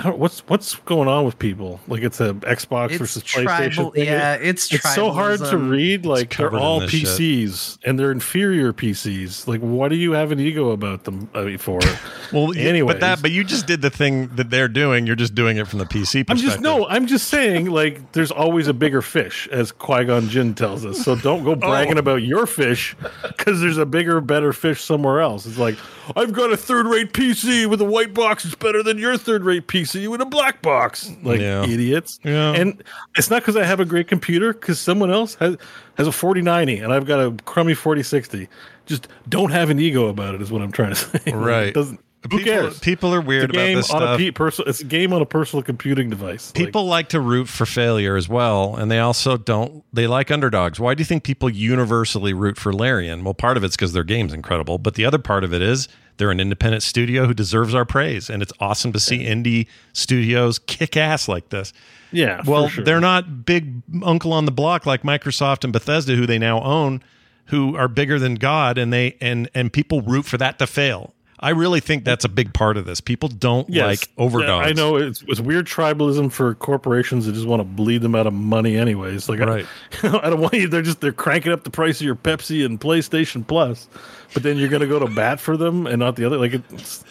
what's 0.06 0.40
what's 0.48 0.76
going 0.76 1.08
on 1.08 1.24
with 1.24 1.38
people. 1.38 1.80
Like 1.88 2.02
it's 2.02 2.20
a 2.20 2.34
Xbox 2.34 2.92
It's 2.92 2.98
versus 2.98 3.24
tribal- 3.24 3.52
PlayStation. 3.52 3.94
thing. 3.94 4.06
yeah, 4.06 4.34
it's 4.36 4.74
it's 4.74 4.96
so 4.96 5.12
hard 5.12 5.40
to 5.40 5.58
read. 5.58 6.06
Like 6.06 6.36
they're 6.36 6.56
all 6.56 6.80
this 6.80 6.90
shit. 6.90 7.08
PCs 7.08 7.78
and 7.86 8.00
they're 8.00 8.12
inferior 8.12 8.74
PCs. 8.74 9.48
Like 9.48 9.62
what 9.62 9.90
do 9.90 9.96
you 9.96 10.14
have 10.14 10.32
an 10.32 10.40
ego 10.40 10.72
about 10.72 11.04
them 11.04 11.30
I 11.34 11.42
mean, 11.44 11.58
for? 11.58 11.80
Well, 12.32 12.52
anyway, 12.58 12.94
but 12.94 13.00
that 13.02 13.22
but 13.22 13.30
you 13.30 13.44
just 13.44 13.68
did 13.68 13.84
the 13.84 13.92
thing 13.92 14.30
that 14.38 14.50
they're 14.50 14.68
doing. 14.68 15.06
You're 15.06 15.16
just 15.16 15.36
doing 15.36 15.58
it 15.58 15.68
from 15.68 15.78
the 15.78 15.86
PC 15.86 16.26
I'm 16.28 16.38
just 16.38 16.62
no. 16.62 16.88
I'm 16.88 17.06
just 17.06 17.28
saying, 17.28 17.70
like, 17.70 18.12
there's 18.14 18.32
always 18.32 18.68
a 18.68 18.74
bigger 18.74 19.04
fish, 19.04 19.48
as 19.52 19.72
Qui 19.72 20.06
Gon 20.06 20.28
Jinn 20.30 20.56
tells 20.56 20.84
us. 20.84 21.06
So 21.06 21.16
don't 21.16 21.44
go 21.44 21.52
oh. 21.52 21.56
bragging 21.56 22.00
about 22.00 22.24
your 22.24 22.48
fish, 22.48 22.96
because 23.22 23.62
there's 23.62 23.78
a 23.78 23.86
bigger, 23.86 24.20
better 24.20 24.52
fish 24.52 24.82
somewhere 24.82 25.22
else. 25.22 25.46
It's 25.46 25.60
like 25.60 25.78
I've 26.16 26.34
got 26.34 26.52
a 26.52 26.58
third-rate 26.58 27.14
PC 27.14 27.68
with 27.68 27.82
a 27.82 27.86
white 27.86 28.16
box. 28.16 28.46
It's 28.46 28.56
better 28.56 28.82
than 28.82 28.98
your 28.98 29.16
third-rate 29.16 29.68
PC 29.68 29.83
with 30.10 30.22
a 30.22 30.26
black 30.26 30.62
box. 30.62 31.12
Like 31.24 31.40
Yeah. 31.42 31.64
idiots. 31.66 32.20
Yeah. 32.24 32.54
And 32.54 32.84
it's 33.18 33.30
not 33.30 33.42
because 33.42 33.56
I 33.58 33.64
have 33.66 33.80
a 33.80 33.86
great 33.86 34.08
computer, 34.08 34.54
because 34.54 34.80
someone 34.80 35.12
else 35.12 35.36
has 35.36 35.58
has 35.98 36.08
a 36.08 36.12
4090 36.12 36.80
and 36.80 36.94
I've 36.94 37.06
got 37.06 37.20
a 37.20 37.32
crummy 37.46 37.74
4060. 37.74 38.48
Just 38.86 39.08
don't 39.30 39.52
have 39.52 39.70
an 39.70 39.80
ego 39.80 40.08
about 40.08 40.36
it. 40.36 40.42
Is 40.42 40.52
what 40.52 40.62
I'm 40.62 40.72
trying 40.72 40.90
to 40.90 40.96
say. 40.96 41.20
Right. 41.34 41.74
doesn't. 41.74 42.00
Who 42.24 42.38
People- 42.38 42.44
cares? 42.54 42.80
people 42.80 43.14
are 43.14 43.20
weird 43.20 43.50
about 43.50 43.60
game 43.60 43.76
this 43.76 43.90
on 43.92 44.00
stuff. 44.00 44.16
A 44.16 44.18
pe- 44.18 44.32
personal, 44.32 44.70
it's 44.70 44.80
a 44.80 44.86
game 44.86 45.12
on 45.12 45.22
a 45.22 45.26
personal 45.26 45.62
computing 45.62 46.10
device. 46.10 46.54
Like, 46.56 46.66
People 46.66 46.86
like 46.86 47.10
to 47.10 47.20
root 47.20 47.50
for 47.50 47.66
failure 47.66 48.16
as 48.16 48.30
well, 48.30 48.78
and 48.78 48.90
they 48.90 49.00
also 49.00 49.36
don't. 49.36 49.84
They 49.92 50.08
like 50.08 50.32
underdogs. 50.32 50.80
Why 50.80 50.94
do 50.94 51.02
you 51.02 51.06
think 51.06 51.26
people 51.26 51.50
universally 51.50 52.34
root 52.34 52.58
for 52.58 52.72
Larian? 52.72 53.26
Well, 53.26 53.34
part 53.34 53.58
of 53.58 53.66
it's 53.66 53.76
because 53.76 53.92
their 53.92 54.06
game's 54.06 54.32
incredible, 54.32 54.78
but 54.78 54.94
the 54.96 55.04
other 55.04 55.18
part 55.18 55.44
of 55.44 55.54
it 55.54 55.62
is 55.62 55.90
they're 56.18 56.32
an 56.32 56.40
independent 56.40 56.84
studio 56.84 57.26
who 57.26 57.34
deserves 57.34 57.74
our 57.74 57.86
praise, 57.86 58.30
and 58.30 58.42
it's 58.42 58.54
awesome 58.60 58.94
to 58.94 59.00
see 59.00 59.20
indie 59.20 59.68
studios 59.94 60.60
kick 60.60 60.96
ass 60.98 61.28
like 61.28 61.50
this. 61.50 61.74
Yeah, 62.12 62.42
Well, 62.46 62.70
sure. 62.70 62.84
they're 62.84 63.00
not 63.00 63.46
big 63.46 63.82
uncle 64.04 64.34
on 64.34 64.46
the 64.46 64.52
block 64.52 64.86
like 64.86 65.02
Microsoft 65.04 65.64
and 65.64 65.74
Bethesda, 65.74 66.16
who 66.16 66.26
they 66.28 66.38
now 66.38 66.62
own, 66.62 67.04
who 67.48 67.76
are 67.76 67.88
bigger 67.88 68.20
than 68.20 68.36
God, 68.36 68.78
and 68.78 68.94
they 68.94 69.18
and 69.20 69.50
and 69.56 69.74
people 69.74 70.02
root 70.02 70.26
for 70.26 70.38
that 70.38 70.60
to 70.60 70.68
fail. 70.68 71.14
I 71.44 71.50
really 71.50 71.80
think 71.82 72.06
that's 72.06 72.24
a 72.26 72.30
big 72.30 72.54
part 72.54 72.78
of 72.78 72.86
this. 72.86 73.02
People 73.02 73.28
don't 73.30 73.70
Yes. 73.70 73.86
like 73.86 74.10
overdogs. 74.18 74.66
Yeah, 74.66 74.70
I 74.70 74.74
know 74.74 74.96
it's, 74.96 75.24
it's 75.28 75.40
weird 75.42 75.68
tribalism 75.68 76.32
for 76.32 76.56
corporations 76.56 77.26
that 77.26 77.34
just 77.34 77.46
want 77.46 77.60
to 77.60 77.66
bleed 77.66 78.02
them 78.02 78.16
out 78.16 78.26
of 78.26 78.34
money 78.34 78.78
anyways. 78.78 79.28
Like, 79.28 79.40
Right. 79.42 79.66
I, 80.04 80.08
I 80.24 80.30
don't 80.30 80.40
want 80.42 80.54
you. 80.54 80.68
They're 80.70 80.82
just 80.82 81.02
they're 81.02 81.12
cranking 81.12 81.52
up 81.52 81.64
the 81.66 81.70
price 81.70 82.00
of 82.00 82.06
your 82.06 82.16
Pepsi 82.16 82.66
and 82.66 82.80
PlayStation 82.80 83.46
Plus, 83.46 83.88
but 84.34 84.42
then 84.44 84.58
you're 84.58 84.70
going 84.70 84.82
to 84.82 84.88
go 84.88 85.00
to 85.00 85.08
bat 85.14 85.40
for 85.40 85.58
them 85.58 85.86
and 85.86 86.00
not 86.00 86.16
the 86.16 86.26
other. 86.26 86.38
Like 86.38 86.54
it's 86.54 87.04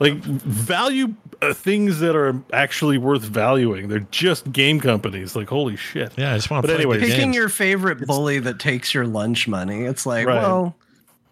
like 0.00 0.14
value 0.14 1.14
uh, 1.40 1.54
things 1.54 2.00
that 2.00 2.16
are 2.16 2.34
actually 2.52 2.98
worth 2.98 3.22
valuing. 3.22 3.86
They're 3.88 4.00
just 4.10 4.50
game 4.52 4.80
companies. 4.80 5.36
Like 5.36 5.48
holy 5.48 5.76
shit. 5.76 6.12
Yeah, 6.16 6.32
I 6.32 6.36
just 6.36 6.50
want 6.50 6.64
to 6.64 6.66
But 6.66 6.74
play 6.74 6.82
anyways, 6.84 7.00
Picking 7.02 7.26
games. 7.26 7.36
your 7.36 7.48
favorite 7.48 8.04
bully 8.06 8.40
that 8.40 8.58
takes 8.58 8.92
your 8.92 9.06
lunch 9.06 9.46
money. 9.46 9.84
It's 9.84 10.04
like, 10.04 10.26
Right. 10.26 10.42
well, 10.42 10.74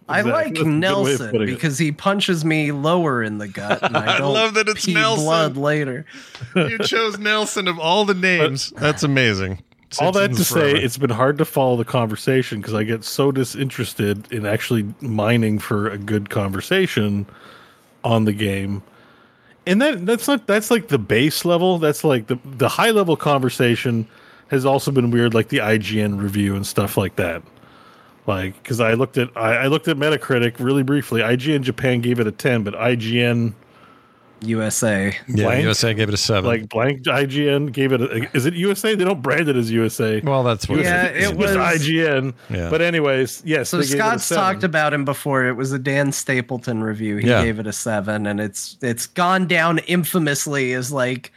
I 0.09 0.23
like 0.23 0.55
That's 0.55 0.61
a 0.61 0.65
good 0.65 0.67
way 0.67 0.73
of 0.73 0.77
Nelson 0.79 1.31
putting 1.31 1.49
it. 1.49 1.53
because 1.53 1.79
he 1.79 1.93
punches 1.93 2.45
me 2.45 2.73
lower 2.73 3.23
in 3.23 3.39
the 3.39 3.49
gut, 3.49 3.83
and 3.83 3.97
I, 3.97 4.15
I 4.17 4.19
don't 4.19 4.33
love 4.33 4.55
that 4.55 4.69
it's 4.69 4.85
pee 4.85 4.95
Nelson. 4.95 5.25
blood 5.25 5.57
later. 5.57 6.05
you 6.57 6.79
chose 6.79 7.19
Nelson 7.19 7.69
of 7.69 7.79
all 7.79 8.05
the 8.05 8.15
names. 8.15 8.71
That's 8.77 9.03
amazing. 9.03 9.63
all 10.01 10.13
that 10.13 10.31
to 10.31 10.45
Simpsons 10.45 10.49
say, 10.49 10.73
it's 10.83 10.99
been 10.99 11.11
hard 11.11 11.39
to 11.39 11.45
follow 11.45 11.77
the 11.77 11.85
conversation 11.85 12.61
because 12.61 12.75
I 12.75 12.85
get 12.85 13.05
so 13.05 13.31
disinterested 13.33 14.31
in 14.33 14.47
actually 14.47 14.93
mining 15.01 15.59
for 15.59 15.89
a 15.89 15.99
good 15.99 16.31
conversation 16.31 17.27
on 18.05 18.25
the 18.25 18.33
game. 18.33 18.83
And 19.67 19.81
that 19.81 20.05
that's 20.05 20.27
not 20.27 20.47
that's 20.47 20.71
like 20.71 20.89
the 20.89 20.99
base 20.99 21.45
level. 21.45 21.79
That's 21.79 22.03
like 22.03 22.27
the 22.27 22.39
the 22.45 22.69
high 22.69 22.91
level 22.91 23.17
conversation 23.17 24.09
has 24.49 24.67
also 24.67 24.91
been 24.91 25.11
weird, 25.11 25.35
like 25.35 25.49
the 25.49 25.59
IGN 25.59 26.21
review 26.21 26.57
and 26.57 26.67
stuff 26.67 26.97
like 26.97 27.17
that. 27.17 27.43
Like 28.27 28.61
because 28.63 28.81
I 28.81 28.95
looked 28.95 29.19
at 29.19 29.31
I, 29.37 29.55
I 29.55 29.67
looked 29.67 29.89
at 29.89 29.97
Metacritic 29.97 30.55
really 30.61 30.83
briefly. 30.83 31.21
IGN 31.23 31.63
Japan 31.63 32.01
gave 32.01 32.21
it 32.21 32.27
a 32.27 32.33
ten, 32.33 32.63
but 32.63 32.75
IGN 32.75 33.55
USA. 34.43 35.15
yeah, 35.29 35.45
blank? 35.45 35.63
USA 35.63 35.95
gave 35.95 36.09
it 36.09 36.15
a 36.15 36.17
seven. 36.17 36.45
like 36.51 36.69
blank 36.69 37.03
IGN 37.03 37.73
gave 37.73 37.93
it. 37.93 38.01
A, 38.01 38.29
is 38.37 38.45
it 38.47 38.55
USA? 38.55 38.95
They 38.95 39.05
don't 39.05 39.23
brand 39.23 39.49
it 39.49 39.57
as 39.57 39.71
USA. 39.71 40.21
well, 40.21 40.43
that's 40.43 40.69
what 40.69 40.81
Yeah, 40.81 41.05
it 41.07 41.17
is. 41.17 41.31
it 41.31 41.37
was- 41.37 41.51
IGN. 41.57 42.35
Yeah. 42.51 42.69
But 42.69 42.81
anyways, 42.83 43.43
yes. 43.45 43.69
So 43.69 43.79
they 43.79 43.85
gave 43.87 43.97
Scott's 43.99 44.29
talked 44.29 44.65
about 44.65 44.93
him 44.93 45.05
before. 45.05 45.45
It 45.47 45.53
was 45.53 45.73
a 45.73 45.79
Dan 45.79 46.11
Stapleton 46.13 46.83
review. 46.83 47.17
He 47.19 47.29
Yeah. 47.29 47.45
gave 47.45 47.59
it 47.61 47.67
a 47.69 47.73
seven, 47.73 48.27
and 48.27 48.41
it's 48.41 48.77
it's 48.83 49.07
gone 49.07 49.47
down 49.47 49.79
infamously 49.81 50.73
as 50.73 50.91
like 50.93 51.33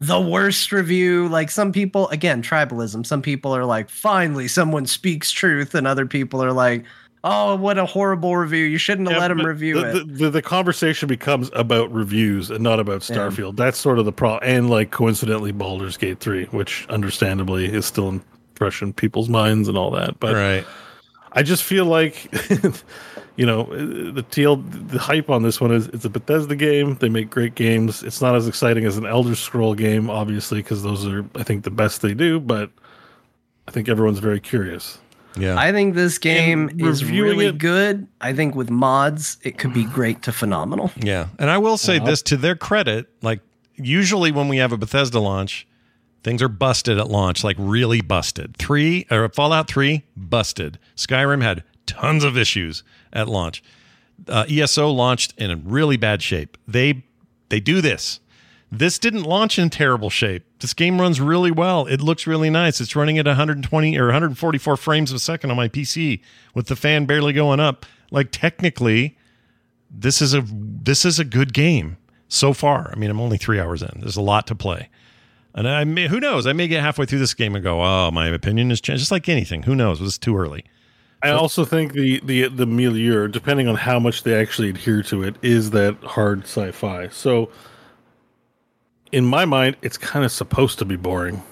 the 0.00 0.20
worst 0.20 0.72
review. 0.72 1.28
Like 1.28 1.50
some 1.50 1.72
people, 1.72 2.08
again, 2.08 2.42
tribalism. 2.42 3.04
Some 3.06 3.22
people 3.22 3.54
are 3.54 3.64
like, 3.64 3.90
finally, 3.90 4.48
someone 4.48 4.86
speaks 4.86 5.30
truth, 5.30 5.74
and 5.74 5.86
other 5.86 6.06
people 6.06 6.42
are 6.42 6.52
like, 6.52 6.84
oh, 7.24 7.56
what 7.56 7.78
a 7.78 7.86
horrible 7.86 8.36
review. 8.36 8.64
You 8.64 8.78
shouldn't 8.78 9.08
have 9.08 9.16
Yeah, 9.16 9.20
let 9.22 9.30
him 9.30 9.44
review 9.44 9.74
the, 9.74 9.90
it. 9.90 9.92
The, 9.92 10.04
the, 10.04 10.30
the 10.30 10.42
conversation 10.42 11.08
becomes 11.08 11.50
about 11.52 11.92
reviews 11.92 12.50
and 12.50 12.62
not 12.62 12.80
about 12.80 13.08
Yeah. 13.08 13.16
Starfield. 13.16 13.56
That's 13.56 13.78
sort 13.78 13.98
of 13.98 14.04
the 14.04 14.12
problem. 14.12 14.48
And 14.48 14.70
like 14.70 14.90
coincidentally, 14.90 15.52
Baldur's 15.52 15.96
Gate 15.96 16.20
3, 16.20 16.44
which 16.46 16.86
understandably 16.88 17.66
is 17.66 17.86
still 17.86 18.08
in 18.08 18.22
fresh 18.54 18.82
in 18.82 18.92
people's 18.92 19.28
minds 19.28 19.68
and 19.68 19.76
all 19.76 19.90
that. 19.92 20.18
But 20.20 20.34
right. 20.34 20.66
I 21.38 21.42
just 21.42 21.62
feel 21.62 21.84
like, 21.84 22.24
you 23.36 23.46
know, 23.46 23.64
the 23.64 24.22
TL, 24.24 24.88
the 24.90 24.98
hype 24.98 25.30
on 25.30 25.42
this 25.42 25.60
one 25.60 25.70
is 25.72 25.86
it's 25.88 26.04
a 26.04 26.10
Bethesda 26.10 26.56
game. 26.56 26.96
They 26.96 27.08
make 27.08 27.30
great 27.30 27.54
games. 27.54 28.02
It's 28.02 28.20
not 28.20 28.34
as 28.34 28.48
exciting 28.48 28.84
as 28.84 28.96
an 28.96 29.06
Elder 29.06 29.36
Scroll 29.36 29.74
game, 29.74 30.10
obviously, 30.10 30.58
because 30.60 30.82
those 30.82 31.06
are, 31.06 31.24
I 31.36 31.44
think, 31.44 31.62
the 31.62 31.70
best 31.70 32.02
they 32.02 32.12
do. 32.14 32.40
But 32.40 32.70
I 33.68 33.70
think 33.70 33.88
everyone's 33.88 34.18
very 34.18 34.40
curious. 34.40 34.98
Yeah. 35.36 35.56
I 35.56 35.70
think 35.70 35.94
this 35.94 36.18
game 36.18 36.68
And 36.70 36.82
is 36.82 37.04
really 37.04 37.46
it- 37.46 37.58
good. 37.58 38.08
I 38.20 38.32
think 38.32 38.56
with 38.56 38.70
mods, 38.70 39.38
it 39.44 39.58
could 39.58 39.72
be 39.72 39.84
great 39.98 40.22
to 40.22 40.32
phenomenal. 40.32 40.90
Yeah. 40.96 41.28
And 41.38 41.50
I 41.50 41.58
will 41.58 41.76
say 41.76 41.98
Uh-huh. 41.98 42.06
this 42.06 42.22
to 42.22 42.36
their 42.36 42.56
credit, 42.56 43.06
like 43.22 43.40
usually 43.76 44.32
when 44.32 44.48
we 44.48 44.56
have 44.56 44.72
a 44.72 44.76
Bethesda 44.76 45.20
launch, 45.20 45.67
things 46.28 46.42
are 46.42 46.48
busted 46.48 46.98
at 46.98 47.08
launch, 47.08 47.42
like 47.42 47.56
really 47.58 48.02
busted. 48.02 48.54
3 48.58 49.06
or 49.10 49.26
Fallout 49.30 49.66
3 49.66 50.04
busted. 50.14 50.78
Skyrim 50.94 51.42
had 51.42 51.64
tons 51.86 52.22
of 52.22 52.36
issues 52.36 52.84
at 53.14 53.28
launch. 53.28 53.62
Uh, 54.28 54.44
ESO 54.46 54.90
launched 54.90 55.32
in 55.38 55.50
a 55.50 55.56
really 55.56 55.96
bad 55.96 56.22
shape. 56.22 56.58
They 56.66 57.02
they 57.48 57.60
do 57.60 57.80
this. 57.80 58.20
This 58.70 58.98
didn't 58.98 59.22
launch 59.22 59.58
in 59.58 59.70
terrible 59.70 60.10
shape. 60.10 60.44
This 60.58 60.74
game 60.74 61.00
runs 61.00 61.18
really 61.18 61.50
well. 61.50 61.86
It 61.86 62.02
looks 62.02 62.26
really 62.26 62.50
nice. 62.50 62.78
It's 62.78 62.94
running 62.94 63.16
at 63.16 63.24
120 63.24 63.96
or 63.96 64.04
144 64.04 64.76
frames 64.76 65.12
a 65.12 65.18
second 65.18 65.50
on 65.50 65.56
my 65.56 65.68
PC 65.68 66.20
with 66.52 66.66
the 66.66 66.76
fan 66.76 67.06
barely 67.06 67.32
going 67.32 67.58
up. 67.58 67.86
Like 68.10 68.28
technically, 68.32 69.16
this 69.90 70.20
is 70.20 70.34
a 70.34 70.44
this 70.46 71.06
is 71.06 71.18
a 71.18 71.24
good 71.24 71.54
game 71.54 71.96
so 72.28 72.52
far. 72.52 72.90
I 72.92 72.96
mean, 72.98 73.08
I'm 73.08 73.20
only 73.20 73.38
three 73.38 73.58
hours 73.58 73.80
in. 73.80 74.00
There's 74.00 74.18
a 74.18 74.20
lot 74.20 74.46
to 74.48 74.54
play, 74.54 74.90
and 75.58 75.68
I 75.68 75.82
may 75.82 76.06
who 76.06 76.20
knows? 76.20 76.46
I 76.46 76.52
may 76.52 76.68
get 76.68 76.82
halfway 76.82 77.04
through 77.04 77.18
this 77.18 77.34
game 77.34 77.56
and 77.56 77.64
go, 77.64 77.82
"Oh, 77.82 78.12
my 78.12 78.28
opinion 78.28 78.70
has 78.70 78.80
changed." 78.80 79.00
Just 79.00 79.10
like 79.10 79.28
anything, 79.28 79.64
who 79.64 79.74
knows? 79.74 80.00
It 80.00 80.04
was 80.04 80.16
too 80.16 80.36
early. 80.36 80.64
I 81.20 81.30
also 81.30 81.64
think 81.64 81.94
the 81.94 82.20
the 82.22 82.48
the 82.48 82.64
milieu, 82.64 83.26
depending 83.26 83.66
on 83.66 83.74
how 83.74 83.98
much 83.98 84.22
they 84.22 84.34
actually 84.34 84.70
adhere 84.70 85.02
to 85.04 85.24
it, 85.24 85.34
is 85.42 85.70
that 85.70 85.96
hard 86.04 86.44
sci-fi. 86.44 87.08
So, 87.08 87.50
in 89.10 89.24
my 89.24 89.44
mind, 89.44 89.76
it's 89.82 89.98
kind 89.98 90.24
of 90.24 90.30
supposed 90.30 90.78
to 90.78 90.84
be 90.84 90.94
boring. 90.94 91.42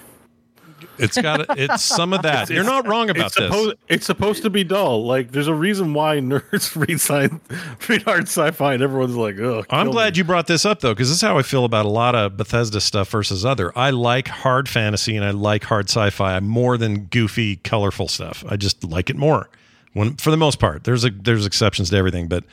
It's 0.99 1.19
got 1.21 1.57
it's 1.57 1.83
some 1.83 2.13
of 2.13 2.21
that. 2.23 2.49
You're 2.49 2.63
not 2.63 2.87
wrong 2.87 3.09
about 3.09 3.27
it's 3.27 3.35
this. 3.35 3.45
supposed, 3.47 3.75
It's 3.87 4.05
supposed 4.05 4.43
to 4.43 4.49
be 4.49 4.63
dull. 4.63 5.05
Like, 5.05 5.31
there's 5.31 5.47
a 5.47 5.53
reason 5.53 5.93
why 5.93 6.17
nerds 6.17 6.75
read 6.87 6.99
science, 7.01 7.41
read 7.87 8.03
hard 8.03 8.23
sci-fi, 8.23 8.73
and 8.73 8.83
everyone's 8.83 9.15
like, 9.15 9.37
"Oh." 9.39 9.63
I'm 9.69 9.91
glad 9.91 10.17
you 10.17 10.23
brought 10.23 10.47
this 10.47 10.65
up 10.65 10.79
though, 10.79 10.93
because 10.93 11.09
this 11.09 11.17
is 11.17 11.21
how 11.21 11.37
I 11.37 11.41
feel 11.43 11.65
about 11.65 11.85
a 11.85 11.89
lot 11.89 12.15
of 12.15 12.37
Bethesda 12.37 12.81
stuff 12.81 13.09
versus 13.09 13.45
other. 13.45 13.77
I 13.77 13.89
like 13.91 14.27
hard 14.27 14.67
fantasy 14.69 15.15
and 15.15 15.23
I 15.25 15.31
like 15.31 15.63
hard 15.63 15.89
sci-fi 15.89 16.39
more 16.39 16.77
than 16.77 17.05
goofy, 17.05 17.57
colorful 17.57 18.07
stuff. 18.07 18.43
I 18.47 18.55
just 18.57 18.83
like 18.83 19.09
it 19.09 19.15
more. 19.15 19.49
When 19.93 20.15
for 20.17 20.31
the 20.31 20.37
most 20.37 20.59
part, 20.59 20.83
there's 20.83 21.05
a 21.05 21.09
there's 21.09 21.45
exceptions 21.45 21.89
to 21.89 21.95
everything, 21.97 22.27
but 22.27 22.43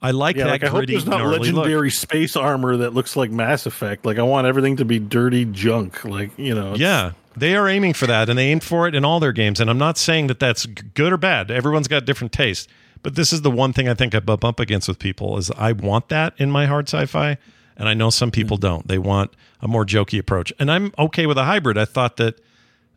I 0.00 0.12
like 0.12 0.36
Yeah, 0.36 0.44
that 0.44 0.50
like 0.50 0.62
I 0.64 0.68
hope 0.68 0.76
gritty, 0.78 0.92
there's 0.94 1.06
not 1.06 1.24
legendary 1.26 1.88
look. 1.88 1.92
space 1.94 2.36
armor 2.36 2.76
that 2.78 2.94
looks 2.94 3.16
like 3.16 3.30
Mass 3.30 3.66
Effect. 3.66 4.06
Like 4.06 4.18
I 4.18 4.22
want 4.22 4.46
everything 4.46 4.76
to 4.76 4.84
be 4.84 4.98
dirty 4.98 5.44
junk. 5.46 6.04
Like 6.04 6.30
you 6.38 6.54
know, 6.54 6.74
Yeah, 6.74 7.12
they 7.36 7.54
are 7.54 7.68
aiming 7.68 7.92
for 7.94 8.06
that, 8.06 8.28
and 8.28 8.38
they 8.38 8.46
aim 8.48 8.60
for 8.60 8.88
it 8.88 8.94
in 8.94 9.04
all 9.04 9.20
their 9.20 9.32
games. 9.32 9.60
And 9.60 9.68
I'm 9.68 9.78
not 9.78 9.98
saying 9.98 10.26
that 10.28 10.38
that's 10.40 10.66
good 10.66 11.12
or 11.12 11.16
bad. 11.16 11.50
Everyone's 11.50 11.88
got 11.88 12.04
different 12.04 12.32
tastes, 12.32 12.66
but 13.02 13.14
this 13.14 13.32
is 13.32 13.42
the 13.42 13.50
one 13.50 13.72
thing 13.72 13.88
I 13.88 13.94
think 13.94 14.14
I 14.14 14.20
bump 14.20 14.44
up 14.44 14.58
against 14.60 14.88
with 14.88 14.98
people 14.98 15.36
is 15.36 15.50
I 15.52 15.72
want 15.72 16.08
that 16.08 16.34
in 16.38 16.50
my 16.50 16.66
hard 16.66 16.88
sci-fi, 16.88 17.36
and 17.76 17.88
I 17.88 17.94
know 17.94 18.10
some 18.10 18.30
people 18.30 18.56
don't. 18.56 18.88
They 18.88 18.98
want 18.98 19.32
a 19.60 19.68
more 19.68 19.84
jokey 19.84 20.18
approach, 20.18 20.52
and 20.58 20.70
I'm 20.70 20.92
okay 20.98 21.26
with 21.26 21.38
a 21.38 21.44
hybrid. 21.44 21.76
I 21.78 21.84
thought 21.84 22.16
that 22.16 22.40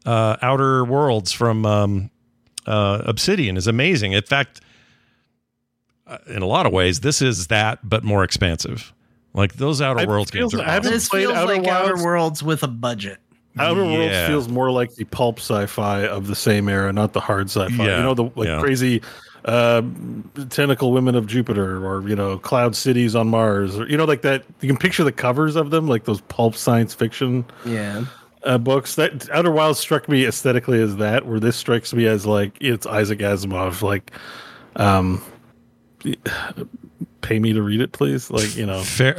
uh, 0.06 0.38
Outer 0.42 0.86
Worlds 0.86 1.32
from 1.34 1.66
um, 1.66 2.10
uh, 2.66 3.02
Obsidian 3.06 3.58
is 3.58 3.68
amazing. 3.68 4.14
In 4.14 4.24
fact, 4.24 4.62
uh, 6.08 6.18
in 6.28 6.42
a 6.42 6.48
lot 6.48 6.66
of 6.66 6.72
ways, 6.72 7.02
this 7.02 7.22
is 7.22 7.48
that, 7.48 7.80
but 7.88 8.04
more 8.04 8.24
expansive. 8.24 8.94
Like 9.34 9.54
those 9.56 9.82
Outer 9.82 10.00
I 10.02 10.06
Worlds 10.06 10.32
feel- 10.32 10.50
games 10.50 10.54
are 10.56 10.62
I 10.62 10.72
haven't 10.72 10.88
awesome. 10.88 10.94
This 10.94 11.10
played 11.10 11.22
feels 11.28 11.34
Outer 11.38 11.58
like 11.58 11.68
Outer 11.68 12.04
Worlds 12.04 12.42
with 12.42 12.64
a 12.64 12.68
budget. 12.68 13.20
Outer 13.60 13.84
Worlds 13.84 14.28
feels 14.28 14.48
more 14.50 14.72
like 14.72 14.96
the 14.96 15.06
pulp 15.06 15.40
sci-fi 15.40 16.06
of 16.06 16.28
the 16.28 16.36
same 16.36 16.68
era, 16.70 16.92
not 16.94 17.14
the 17.14 17.20
hard 17.20 17.50
sci-fi. 17.50 17.84
Yeah, 17.86 17.98
You 17.98 18.04
know, 18.04 18.14
the 18.14 18.24
like 18.36 18.48
yeah. 18.48 18.60
crazy 18.60 19.02
uh, 19.46 19.82
tentacle 20.50 20.92
women 20.92 21.16
of 21.16 21.26
Jupiter, 21.28 21.86
or 21.86 22.08
you 22.08 22.16
know, 22.16 22.38
cloud 22.40 22.76
cities 22.76 23.16
on 23.16 23.28
Mars, 23.30 23.78
or 23.80 23.88
you 23.88 23.98
know, 23.98 24.06
like 24.06 24.22
that. 24.24 24.44
You 24.62 24.68
can 24.68 24.78
picture 24.78 25.04
the 25.04 25.12
covers 25.12 25.56
of 25.56 25.70
them, 25.72 25.88
like 25.88 26.06
those 26.06 26.22
pulp 26.22 26.56
science 26.56 26.94
fiction 26.94 27.46
Yeah. 27.66 28.04
uh, 28.44 28.58
books. 28.58 28.96
That 28.96 29.30
Outer 29.32 29.52
Wilds 29.52 29.80
struck 29.80 30.10
me 30.10 30.26
aesthetically 30.26 30.82
as 30.82 30.98
that, 30.98 31.26
where 31.26 31.40
this 31.40 31.56
strikes 31.56 31.94
me 31.94 32.06
as 32.06 32.26
like 32.26 32.58
it's 32.60 32.86
Isaac 32.86 33.20
Asimov. 33.20 33.82
Like, 33.82 34.12
um, 34.76 35.22
pay 37.22 37.40
me 37.40 37.54
to 37.54 37.62
read 37.62 37.82
it, 37.82 37.92
please. 37.92 38.30
Like, 38.30 38.56
you 38.56 38.66
know. 38.66 38.82
Fair, 38.82 39.16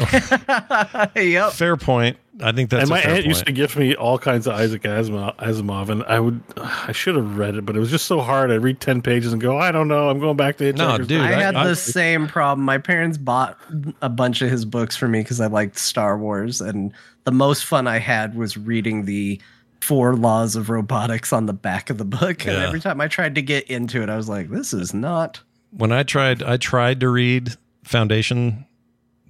yep. 1.17 1.53
fair 1.53 1.77
point. 1.77 2.17
I 2.43 2.53
think 2.53 2.71
that's 2.71 2.83
and 2.83 2.91
a 2.91 2.95
my 2.95 3.01
fair 3.03 3.15
aunt 3.17 3.27
used 3.27 3.41
to 3.41 3.45
point. 3.47 3.57
gift 3.57 3.77
me 3.77 3.95
all 3.95 4.19
kinds 4.19 4.47
of 4.47 4.55
Isaac 4.55 4.83
Asimov, 4.83 5.37
Asimov, 5.37 5.89
and 5.89 6.03
I 6.05 6.21
would, 6.21 6.41
I 6.57 6.93
should 6.93 7.17
have 7.17 7.37
read 7.39 7.55
it, 7.57 7.67
but 7.67 7.77
it 7.77 7.81
was 7.81 7.91
just 7.91 8.07
so 8.07 8.21
hard. 8.21 8.51
I'd 8.51 8.63
read 8.63 8.81
ten 8.81 9.03
pages 9.03 9.33
and 9.33 9.41
go, 9.43 9.59
I 9.59 9.71
don't 9.73 9.89
know, 9.89 10.09
I'm 10.09 10.19
going 10.21 10.37
back 10.37 10.57
to 10.59 10.73
No, 10.73 10.99
dude, 10.99 11.21
I 11.21 11.29
I- 11.29 11.43
had 11.43 11.55
I- 11.57 11.67
the 11.69 11.77
same 11.77 12.27
problem. 12.29 12.65
My 12.65 12.79
parents 12.79 13.19
bought 13.19 13.59
a 14.03 14.09
bunch 14.09 14.43
of 14.43 14.51
his 14.51 14.65
books 14.65 14.97
for 14.97 15.09
me 15.09 15.21
because 15.21 15.41
I 15.41 15.47
liked 15.47 15.79
Star 15.79 16.17
Wars, 16.19 16.61
and 16.61 16.93
the 17.25 17.33
most 17.33 17.65
fun 17.65 17.87
I 17.87 17.99
had 17.99 18.35
was 18.35 18.57
reading 18.57 19.05
the 19.05 19.41
four 19.81 20.15
laws 20.15 20.57
of 20.57 20.69
robotics 20.71 21.33
on 21.33 21.47
the 21.47 21.53
back 21.55 21.89
of 21.91 21.97
the 21.99 22.05
book. 22.05 22.47
And 22.47 22.57
Yeah. 22.57 22.67
every 22.67 22.81
time 22.81 23.01
I 23.01 23.09
tried 23.09 23.35
to 23.37 23.43
get 23.43 23.65
into 23.71 24.03
it, 24.03 24.09
I 24.11 24.17
was 24.17 24.29
like, 24.29 24.51
"This 24.51 24.73
is 24.73 24.93
not." 24.95 25.41
when 25.73 25.93
I 25.93 26.03
tried, 26.03 26.43
I 26.43 26.57
tried 26.57 26.99
to 27.01 27.09
read 27.09 27.55
Foundation 27.85 28.65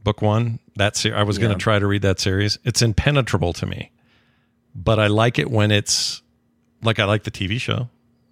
Book 0.04 0.22
One. 0.22 0.58
That 0.76 0.96
ser- 0.96 1.14
I 1.16 1.22
was 1.24 1.38
going 1.38 1.52
to 1.52 1.58
try 1.58 1.78
to 1.78 1.86
read 1.86 2.02
that 2.02 2.20
series. 2.20 2.58
It's 2.64 2.80
impenetrable 2.82 3.52
to 3.54 3.66
me, 3.66 3.90
but 4.74 4.98
I 4.98 5.08
like 5.08 5.38
it 5.38 5.50
when 5.50 5.70
it's 5.70 6.22
like 6.82 6.98
I 6.98 7.04
like 7.04 7.24
the 7.24 7.30
TV 7.30 7.60
show. 7.60 7.88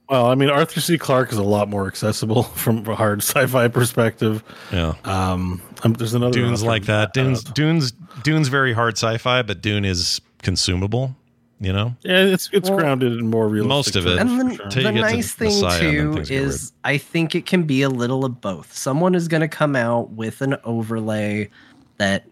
Well, 0.08 0.26
I 0.26 0.34
mean, 0.34 0.48
Arthur 0.48 0.80
C. 0.80 0.96
Clarke 0.96 1.32
is 1.32 1.36
a 1.36 1.42
lot 1.42 1.68
more 1.68 1.86
accessible 1.86 2.42
from 2.54 2.86
a 2.86 2.94
hard 2.94 3.18
sci-fi 3.22 3.68
perspective. 3.68 4.42
Yeah, 4.72 4.94
Um, 5.04 5.60
um, 5.82 5.92
there's 5.92 6.14
another 6.14 6.32
Dune's 6.32 6.62
like 6.62 6.84
that. 6.84 7.12
Dune's 7.12 7.44
Dune's 7.44 7.92
Dune's 8.24 8.48
very 8.48 8.72
hard 8.72 8.94
sci-fi, 8.96 9.42
but 9.42 9.60
Dune 9.60 9.84
is 9.84 10.22
consumable. 10.42 11.14
You 11.60 11.72
know, 11.72 11.96
yeah, 12.02 12.24
it's 12.24 12.48
it's 12.52 12.70
Well, 12.70 12.78
grounded 12.78 13.12
in 13.14 13.28
more 13.28 13.48
realistic. 13.48 13.68
most 13.68 13.96
of 13.96 14.06
it. 14.06 14.18
And 14.18 14.50
the, 14.50 14.54
sure. 14.54 14.68
The 14.68 14.82
get 14.82 14.92
to 14.92 15.00
nice 15.00 15.32
thing 15.34 15.60
Messiah 15.60 15.80
too 15.80 16.18
is 16.28 16.72
I 16.84 16.98
think 16.98 17.34
it 17.34 17.46
can 17.46 17.64
be 17.64 17.82
a 17.82 17.88
little 17.88 18.24
of 18.24 18.40
both. 18.40 18.72
Someone 18.72 19.14
is 19.16 19.26
going 19.26 19.40
to 19.40 19.48
come 19.48 19.74
out 19.74 20.10
with 20.10 20.40
an 20.40 20.56
overlay 20.62 21.50
that 21.96 22.26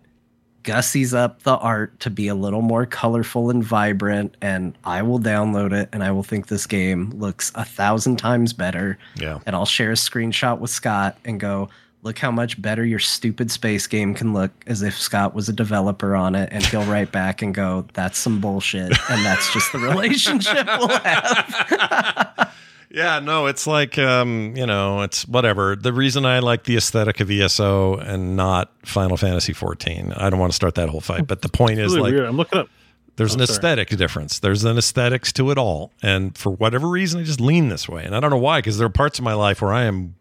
gussies 0.62 1.12
up 1.16 1.43
the 1.43 1.57
art 1.59 1.98
to 2.01 2.11
be 2.11 2.28
a 2.28 2.35
little 2.35 2.62
more 2.62 2.86
colorful 2.86 3.51
and 3.51 3.65
vibrant, 3.65 4.36
and 4.40 4.77
I 4.85 5.03
will 5.03 5.20
download 5.20 5.73
it 5.73 5.89
and 5.93 6.03
I 6.05 6.11
will 6.12 6.24
think 6.24 6.47
this 6.48 6.66
game 6.66 7.11
looks 7.11 7.51
a 7.55 7.65
thousand 7.65 8.16
times 8.16 8.53
better. 8.53 8.98
yeah. 9.16 9.40
And 9.47 9.57
I'll 9.57 9.66
share 9.66 9.90
a 9.90 9.94
screenshot 9.94 10.59
with 10.59 10.70
Scott 10.70 11.19
and 11.24 11.40
go, 11.40 11.69
look 12.07 12.19
how 12.19 12.31
much 12.31 12.61
better 12.62 12.85
your 12.87 12.99
stupid 13.01 13.51
space 13.51 13.87
game 13.87 14.15
can 14.15 14.33
look 14.33 14.53
as 14.66 14.81
if 14.83 14.97
Scott 14.97 15.35
was 15.35 15.49
a 15.49 15.53
developer 15.53 16.15
on 16.16 16.35
it. 16.35 16.49
And 16.53 16.65
he'll 16.65 16.85
write 16.85 17.12
back 17.12 17.43
and 17.43 17.55
go, 17.55 17.85
that's 17.93 18.16
some 18.19 18.41
bullshit. 18.41 18.93
And 19.11 19.24
that's 19.27 19.53
just 19.53 19.70
the 19.73 19.78
relationship 19.81 20.66
we'll 20.78 20.89
have. 20.89 22.53
Yeah, 22.89 23.19
no, 23.19 23.45
it's 23.47 23.66
like 23.66 23.99
um, 23.99 24.55
you 24.57 24.65
know, 24.65 25.03
it's 25.03 25.27
whatever. 25.28 25.77
The 25.77 25.93
reason 25.93 26.24
I 26.24 26.39
like 26.39 26.65
the 26.65 26.77
aesthetic 26.78 27.20
of 27.20 27.31
ESO 27.31 27.97
and 27.99 28.37
not 28.37 28.73
Final 28.87 29.19
Fantasy 29.19 29.53
14. 29.53 30.15
I 30.16 30.31
don't 30.31 30.39
want 30.39 30.53
to 30.53 30.57
start 30.57 30.77
that 30.77 30.89
whole 30.89 31.03
fight, 31.03 31.27
but 31.27 31.43
the 31.43 31.51
point 31.51 31.78
It's 31.78 31.89
is 31.93 31.97
really 31.97 32.12
like 32.12 32.16
weird. 32.19 32.28
I'm 32.28 32.37
looking 32.39 32.61
up. 32.61 32.69
there's 33.16 33.33
Oh, 33.37 33.41
an 33.41 33.47
sorry. 33.47 33.55
aesthetic 33.57 33.89
difference. 33.99 34.39
There's 34.39 34.65
an 34.65 34.78
aesthetics 34.78 35.31
to 35.35 35.51
it 35.51 35.59
all. 35.59 35.93
And 36.01 36.39
for 36.39 36.51
whatever 36.53 36.89
reason 36.89 37.20
I 37.20 37.24
just 37.24 37.41
lean 37.41 37.69
this 37.69 37.87
way. 37.87 38.03
And 38.05 38.15
I 38.16 38.20
don't 38.20 38.31
know 38.31 38.39
why 38.39 38.62
cuz 38.62 38.78
there 38.78 38.87
are 38.87 38.91
parts 38.91 39.19
of 39.19 39.24
my 39.24 39.35
life 39.35 39.61
where 39.61 39.74
I 39.74 39.83
am 39.83 40.15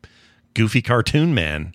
goofy 0.56 0.82
cartoon 0.82 1.36
man. 1.36 1.74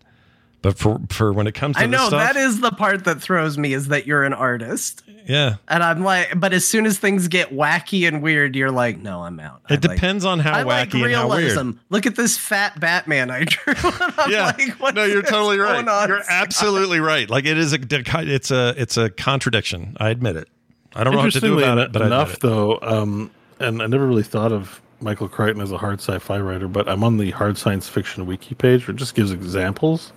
But 0.62 0.76
for 0.76 1.00
for 1.08 1.32
when 1.32 1.46
it 1.46 1.52
comes 1.54 1.76
to 1.76 1.82
I 1.82 1.86
this 1.86 1.92
know 1.98 2.08
stuff, 2.08 2.20
that 2.34 2.36
is 2.36 2.60
the 2.60 2.70
part 2.70 3.04
that 3.04 3.22
throws 3.22 3.56
me 3.56 3.72
is 3.72 3.88
that 3.88 4.06
you're 4.06 4.24
an 4.24 4.34
artist. 4.34 5.02
yeah. 5.26 5.56
And 5.68 5.82
I'm 5.82 6.04
like, 6.04 6.38
but 6.38 6.52
as 6.52 6.66
soon 6.66 6.84
as 6.84 6.98
things 6.98 7.28
get 7.28 7.48
wacky 7.50 8.06
and 8.06 8.20
weird, 8.20 8.54
you're 8.54 8.70
like, 8.70 8.98
no, 8.98 9.22
I'm 9.22 9.40
out. 9.40 9.62
I 9.70 9.74
It 9.74 9.82
like- 9.82 9.96
depends 9.96 10.26
on 10.26 10.38
how 10.38 10.52
I 10.52 10.62
like 10.64 10.90
wacky 10.90 11.02
and 11.06 11.14
how 11.14 11.30
weird. 11.30 11.78
Look 11.88 12.04
at 12.04 12.14
this 12.14 12.36
fat 12.36 12.78
Batman 12.78 13.30
I 13.30 13.44
drew. 13.44 13.72
I'm 13.74 14.12
yeah. 14.30 14.44
like, 14.58 14.72
what 14.78 14.94
no, 14.94 15.04
you're 15.04 15.22
totally 15.22 15.58
right. 15.58 15.86
on? 15.88 16.08
You're 16.10 16.20
absolutely 16.28 17.00
right. 17.00 17.30
Like 17.30 17.46
it 17.46 17.56
is 17.56 17.72
a 17.72 17.78
it's 17.80 18.50
a 18.50 18.74
it's 18.76 18.98
a 18.98 19.08
contradiction. 19.08 19.96
I 19.98 20.10
admit 20.10 20.36
it. 20.36 20.48
I 20.94 21.04
don't 21.04 21.14
know 21.14 21.20
what 21.20 21.32
to 21.32 21.40
do 21.40 21.58
about 21.58 21.78
it, 21.78 21.90
but 21.90 22.02
I 22.02 22.04
admit 22.04 22.16
enough 22.18 22.34
it. 22.34 22.40
though, 22.40 22.78
um, 22.82 23.30
and 23.58 23.80
I 23.80 23.86
never 23.86 24.06
really 24.06 24.24
thought 24.24 24.52
of 24.52 24.82
Michael 25.00 25.28
Crichton 25.28 25.62
as 25.62 25.72
a 25.72 25.78
hard 25.78 26.00
sci-fi 26.00 26.38
writer, 26.38 26.68
but 26.68 26.88
I'm 26.88 27.02
on 27.04 27.16
the 27.16 27.30
hard 27.30 27.56
science 27.58 27.88
fiction 27.88 28.26
wiki 28.26 28.54
page, 28.54 28.86
which 28.86 28.96
just 28.96 29.14
gives 29.14 29.32
examples, 29.32 30.12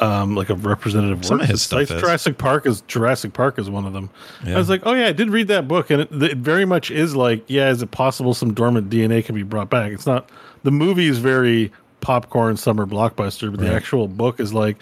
um, 0.00 0.34
like 0.34 0.50
of 0.50 0.64
representative. 0.66 1.24
Some 1.24 1.40
of 1.40 1.48
his 1.48 1.62
stuff 1.62 1.82
is. 1.82 2.00
Jurassic 2.00 2.38
Park 2.38 2.66
is 2.66 2.82
Jurassic 2.82 3.32
Park 3.32 3.58
is 3.58 3.68
one 3.68 3.84
of 3.84 3.92
them. 3.92 4.10
Yeah. 4.44 4.54
I 4.54 4.58
was 4.58 4.68
like, 4.68 4.82
oh 4.84 4.92
yeah, 4.94 5.08
I 5.08 5.12
did 5.12 5.30
read 5.30 5.48
that 5.48 5.68
book, 5.68 5.90
and 5.90 6.02
it, 6.02 6.22
it 6.22 6.38
very 6.38 6.64
much 6.64 6.90
is 6.90 7.14
like, 7.16 7.44
yeah, 7.48 7.70
is 7.70 7.82
it 7.82 7.90
possible 7.90 8.34
some 8.34 8.54
dormant 8.54 8.88
DNA 8.90 9.24
can 9.24 9.34
be 9.34 9.42
brought 9.42 9.70
back? 9.70 9.92
It's 9.92 10.06
not. 10.06 10.30
The 10.62 10.70
movie 10.70 11.08
is 11.08 11.18
very 11.18 11.72
popcorn 12.00 12.56
summer 12.56 12.86
blockbuster, 12.86 13.50
but 13.50 13.60
the 13.60 13.72
actual 13.72 14.08
book 14.08 14.40
is 14.40 14.54
like, 14.54 14.76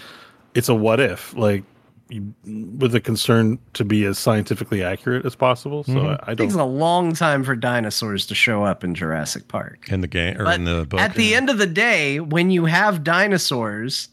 it's 0.55 0.69
a 0.69 0.75
what 0.75 1.01
if, 1.01 1.35
like. 1.35 1.65
You, 2.11 2.35
with 2.79 2.95
a 2.95 3.01
concern 3.01 3.59
to 3.75 3.85
be 3.85 4.05
as 4.05 4.19
scientifically 4.19 4.83
accurate 4.83 5.25
as 5.25 5.37
possible, 5.37 5.85
so 5.85 5.93
Mm-hmm. 5.93 6.07
I, 6.07 6.11
I 6.11 6.33
It 6.33 6.35
don't. 6.37 6.47
takes 6.49 6.55
a 6.55 6.65
long 6.65 7.15
time 7.15 7.45
for 7.45 7.55
dinosaurs 7.55 8.27
to 8.27 8.35
show 8.35 8.65
up 8.65 8.83
in 8.83 8.95
Jurassic 8.95 9.47
Park. 9.49 9.89
in 9.91 10.01
the 10.01 10.09
game 10.09 10.37
or 10.41 10.45
But 10.45 10.57
in 10.57 10.65
the 10.65 10.85
book. 10.87 10.99
at 11.01 11.15
the 11.15 11.35
end 11.35 11.49
of 11.51 11.59
the 11.59 11.67
day, 11.69 12.19
when 12.21 12.51
you 12.51 12.65
have 12.65 13.05
dinosaurs, 13.05 14.09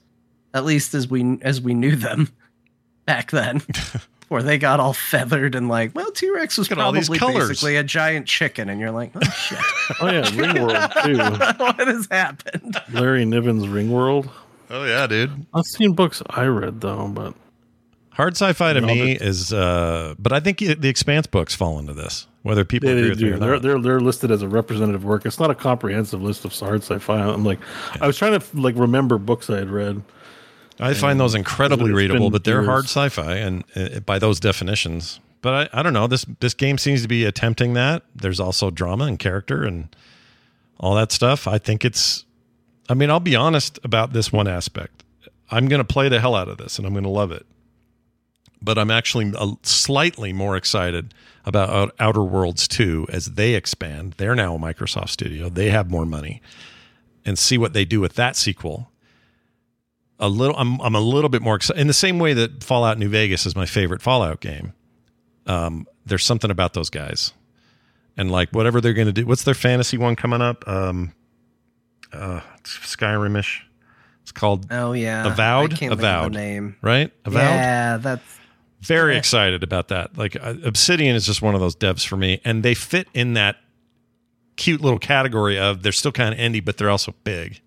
at 0.54 0.64
least 0.64 0.94
as 0.94 1.08
we 1.08 1.40
as 1.42 1.60
we 1.60 1.74
knew 1.74 1.96
them 1.96 2.30
back 3.06 3.32
then, 3.32 3.62
before 4.20 4.44
they 4.44 4.58
got 4.58 4.80
all 4.80 4.94
feathered 4.94 5.56
and 5.56 5.68
like, 5.68 5.96
well, 5.96 6.12
T 6.12 6.30
Rex 6.30 6.58
was 6.58 6.70
Look 6.70 6.78
at 6.78 6.84
all 6.86 6.92
these 6.92 7.10
probably 7.10 7.40
basically 7.48 7.76
a 7.78 7.84
giant 7.84 8.28
chicken, 8.28 8.70
and 8.70 8.80
you're 8.80 8.92
like, 8.92 9.12
oh 9.16 9.22
shit, 9.32 9.58
Oh 10.02 10.08
yeah, 10.12 10.22
Ringworld 10.24 11.04
too. 11.04 11.64
what 11.64 11.80
has 11.88 12.08
happened? 12.12 12.78
Larry 12.92 13.26
Niven's 13.26 13.66
Ringworld. 13.66 14.30
Oh 14.70 14.84
yeah, 14.84 15.08
dude. 15.08 15.46
I've 15.54 15.66
seen 15.66 15.94
books 15.94 16.22
I 16.30 16.46
read 16.46 16.82
though, 16.82 17.08
but 17.08 17.34
Hard 18.18 18.34
sci-fi 18.36 18.74
to 18.74 18.82
me 18.82 19.12
is, 19.12 19.54
uh, 19.54 20.16
but 20.18 20.34
I 20.34 20.40
think 20.40 20.58
the 20.58 20.90
Expanse 20.90 21.28
books 21.28 21.54
fall 21.54 21.78
into 21.78 21.94
this. 21.94 22.26
Whether 22.42 22.66
people 22.66 22.90
they, 22.90 22.94
agree 22.94 23.04
they 23.04 23.10
with 23.12 23.20
me 23.20 23.30
do. 23.30 23.36
or 23.36 23.38
They're, 23.38 23.52
not. 23.54 23.62
they're 23.62 23.80
they're 23.80 24.00
listed 24.00 24.32
as 24.32 24.42
a 24.42 24.48
representative 24.48 25.06
work. 25.06 25.28
It's 25.28 25.40
not 25.40 25.52
a 25.52 25.56
comprehensive 25.56 26.20
list 26.20 26.44
of 26.44 26.52
hard 26.52 26.82
sci-fi. 26.82 27.20
I'm 27.20 27.46
like, 27.46 27.60
I 28.02 28.08
was 28.08 28.18
trying 28.18 28.40
to 28.40 28.58
like 28.60 28.76
remember 28.76 29.20
books 29.20 29.52
I 29.52 29.58
had 29.58 29.70
read. 29.70 30.02
I 30.80 30.96
find 30.96 31.20
those 31.20 31.36
incredibly 31.36 31.92
readable, 31.92 32.32
but 32.32 32.44
they're 32.44 32.62
years. 32.62 32.66
hard 32.68 32.86
sci-fi, 32.86 33.36
and 33.36 33.64
uh, 33.76 34.00
by 34.00 34.18
those 34.18 34.40
definitions. 34.40 35.20
But 35.42 35.72
I, 35.72 35.80
I 35.80 35.84
don't 35.84 35.94
know. 35.94 36.08
This 36.08 36.26
this 36.40 36.56
game 36.56 36.80
seems 36.80 37.04
to 37.04 37.08
be 37.08 37.24
attempting 37.24 37.74
that. 37.76 38.02
There's 38.16 38.40
also 38.40 38.72
drama 38.72 39.06
and 39.06 39.20
character 39.20 39.64
and 39.64 39.96
all 40.80 40.96
that 40.96 41.12
stuff. 41.12 41.48
I 41.48 41.60
think 41.60 41.86
it's. 41.86 42.26
I 42.90 42.96
mean, 42.96 43.12
I'll 43.12 43.20
be 43.20 43.36
honest 43.36 43.80
about 43.84 44.14
this 44.14 44.32
one 44.34 44.48
aspect. 44.48 45.04
I'm 45.52 45.68
going 45.68 45.82
to 45.82 45.86
play 45.86 46.10
the 46.10 46.20
hell 46.20 46.34
out 46.34 46.48
of 46.48 46.58
this, 46.58 46.80
and 46.80 46.88
I'm 46.88 46.94
going 46.94 47.04
to 47.04 47.10
love 47.10 47.32
it. 47.32 47.46
But 48.62 48.78
I'm 48.78 48.92
actually 48.92 49.34
a, 49.38 49.54
slightly 49.64 50.34
more 50.34 50.58
excited 50.58 51.14
about 51.46 51.94
Outer 52.00 52.24
Worlds 52.24 52.68
2 52.68 53.08
as 53.10 53.28
they 53.34 53.54
expand. 53.54 54.14
They're 54.18 54.36
now 54.36 54.56
a 54.56 54.60
Microsoft 54.60 55.10
studio. 55.10 55.50
They 55.50 55.70
have 55.70 55.92
more 55.92 56.06
money, 56.06 56.42
and 57.24 57.38
see 57.38 57.58
what 57.58 57.74
they 57.74 57.86
do 57.86 58.00
with 58.00 58.16
that 58.16 58.36
sequel 58.36 58.92
a 60.20 60.30
little 60.30 60.56
I'm 60.58 60.80
I'm 60.82 60.96
a 60.96 61.00
little 61.00 61.30
bit 61.30 61.42
more 61.42 61.56
excited 61.56 61.80
in 61.80 61.88
the 61.88 61.94
same 61.94 62.20
way 62.20 62.34
that 62.34 62.64
Fallout 62.64 62.98
New 62.98 63.10
Vegas 63.10 63.46
is 63.46 63.56
my 63.56 63.66
favorite 63.66 64.02
Fallout 64.02 64.40
game. 64.40 64.74
Um, 65.46 65.88
there's 66.06 66.26
something 66.26 66.52
about 66.52 66.74
those 66.74 66.90
guys, 66.90 67.34
and 68.16 68.32
like 68.32 68.50
whatever 68.52 68.82
they're 68.82 68.94
going 68.94 69.08
to 69.08 69.14
do. 69.14 69.26
What's 69.26 69.44
their 69.44 69.54
fantasy 69.54 69.98
one 69.98 70.16
coming 70.16 70.42
up? 70.42 70.68
Um, 70.68 71.14
uh, 72.12 72.42
it's 72.60 72.78
Skyrimish. 72.78 73.62
It's 74.24 74.32
called 74.32 74.68
Oh 74.72 74.94
yeah, 74.94 75.26
Avowed? 75.32 75.82
Avowed. 75.82 76.34
name. 76.34 76.76
right. 76.82 77.12
Avowed. 77.24 77.42
Yeah, 77.42 77.98
that's 77.98 78.40
Very 78.82 79.18
excited 79.18 79.64
about 79.64 79.88
that. 79.88 80.18
Like 80.18 80.36
uh, 80.36 80.56
Obsidian 80.64 81.16
is 81.16 81.26
just 81.26 81.42
one 81.42 81.56
of 81.56 81.62
those 81.62 81.76
devs 81.76 82.06
for 82.06 82.18
me, 82.18 82.42
and 82.46 82.64
they 82.64 82.74
fit 82.74 83.08
in 83.14 83.34
that 83.34 83.58
cute 84.56 84.82
little 84.82 85.00
category 85.00 85.58
of 85.58 85.84
they're 85.84 85.92
still 85.92 86.12
kind 86.12 86.34
of 86.34 86.40
indie, 86.40 86.64
but 86.64 86.78
they're 86.78 86.90
also 86.90 87.14
big. 87.24 87.62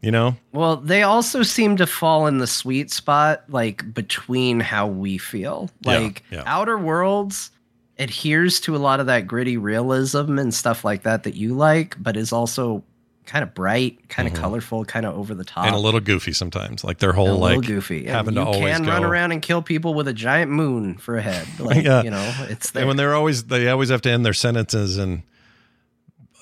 You 0.00 0.10
know? 0.10 0.36
Well, 0.50 0.78
they 0.78 1.04
also 1.04 1.44
seem 1.44 1.76
to 1.76 1.86
fall 1.86 2.26
in 2.26 2.38
the 2.38 2.46
sweet 2.48 2.90
spot, 2.90 3.44
like 3.48 3.94
between 3.94 4.58
how 4.58 4.88
we 4.88 5.16
feel. 5.16 5.70
Yeah, 5.82 5.98
Like 5.98 6.24
yeah. 6.30 6.42
Outer 6.44 6.76
Worlds 6.76 7.52
adheres 8.00 8.58
to 8.62 8.74
a 8.74 8.78
lot 8.78 8.98
of 8.98 9.06
that 9.06 9.28
gritty 9.28 9.56
realism 9.56 10.38
and 10.38 10.52
stuff 10.52 10.84
like 10.84 11.04
that 11.04 11.22
that 11.22 11.36
you 11.36 11.54
like, 11.54 11.94
but 12.02 12.16
is 12.16 12.32
also 12.32 12.82
kind 13.26 13.42
of 13.42 13.54
bright, 13.54 14.08
kind 14.08 14.26
of 14.26 14.34
colorful, 14.34 14.84
kind 14.84 15.06
of 15.06 15.16
over 15.16 15.34
the 15.34 15.44
top, 15.44 15.64
Mm-hmm. 15.64 15.68
and 15.68 15.76
a 15.76 15.78
little 15.78 16.00
goofy 16.00 16.32
sometimes. 16.32 16.82
Like 16.84 16.98
their 16.98 17.12
whole 17.12 17.32
a 17.32 17.34
like 17.34 17.62
goofy. 17.66 18.06
Having 18.06 18.34
you 18.34 18.40
to 18.40 18.46
always 18.46 18.76
can 18.76 18.84
go. 18.84 18.90
run 18.90 19.04
around 19.04 19.32
and 19.32 19.40
kill 19.40 19.62
people 19.62 19.94
with 19.94 20.08
a 20.08 20.12
giant 20.12 20.50
moon 20.50 20.96
for 20.98 21.16
a 21.16 21.22
head. 21.22 21.46
Like, 21.60 21.84
Yeah. 21.84 22.02
you 22.02 22.10
know, 22.10 22.34
it's 22.50 22.70
there. 22.72 22.82
And 22.82 22.88
when 22.88 22.96
they're 22.96 23.14
always 23.14 23.44
they 23.44 23.68
always 23.68 23.90
have 23.90 24.02
to 24.02 24.10
end 24.10 24.26
their 24.26 24.32
sentences 24.32 24.98
and 24.98 25.22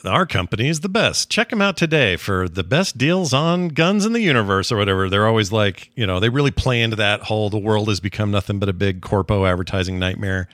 our 0.05 0.25
company 0.25 0.69
is 0.69 0.81
the 0.81 0.89
best. 0.89 1.31
Check 1.31 1.51
them 1.51 1.61
out 1.61 1.77
today 1.77 2.17
for 2.17 2.49
the 2.49 2.65
best 2.65 2.97
deals 2.97 3.35
on 3.35 3.69
guns 3.69 4.07
in 4.07 4.15
the 4.15 4.21
universe 4.23 4.73
or 4.73 4.79
whatever. 4.79 5.11
They're 5.11 5.27
always 5.27 5.53
like, 5.53 5.91
you 5.95 6.07
know, 6.07 6.19
they 6.21 6.31
really 6.31 6.51
play 6.51 6.81
into 6.81 6.97
that 6.97 7.21
whole 7.25 7.51
the 7.51 7.59
world 7.59 7.89
has 7.89 8.01
become 8.01 8.31
nothing 8.31 8.59
but 8.59 8.71
a 8.71 8.73
big 8.73 9.03
corpo 9.03 9.45
advertising 9.45 9.99
nightmare. 9.99 10.49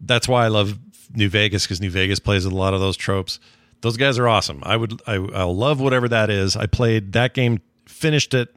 That's 0.00 0.28
why 0.28 0.44
I 0.44 0.48
love 0.48 0.78
New 1.12 1.28
Vegas 1.28 1.64
because 1.64 1.80
New 1.80 1.90
Vegas 1.90 2.20
plays 2.20 2.44
with 2.44 2.52
a 2.52 2.56
lot 2.56 2.72
of 2.72 2.78
those 2.78 2.96
tropes. 2.96 3.40
Those 3.80 3.96
guys 3.96 4.18
are 4.18 4.28
awesome. 4.28 4.60
I 4.64 4.76
would 4.76 5.00
I 5.06 5.14
I'll 5.14 5.56
love 5.56 5.80
whatever 5.80 6.08
that 6.08 6.30
is. 6.30 6.56
I 6.56 6.66
played 6.66 7.12
that 7.12 7.34
game, 7.34 7.60
finished 7.86 8.34
it 8.34 8.54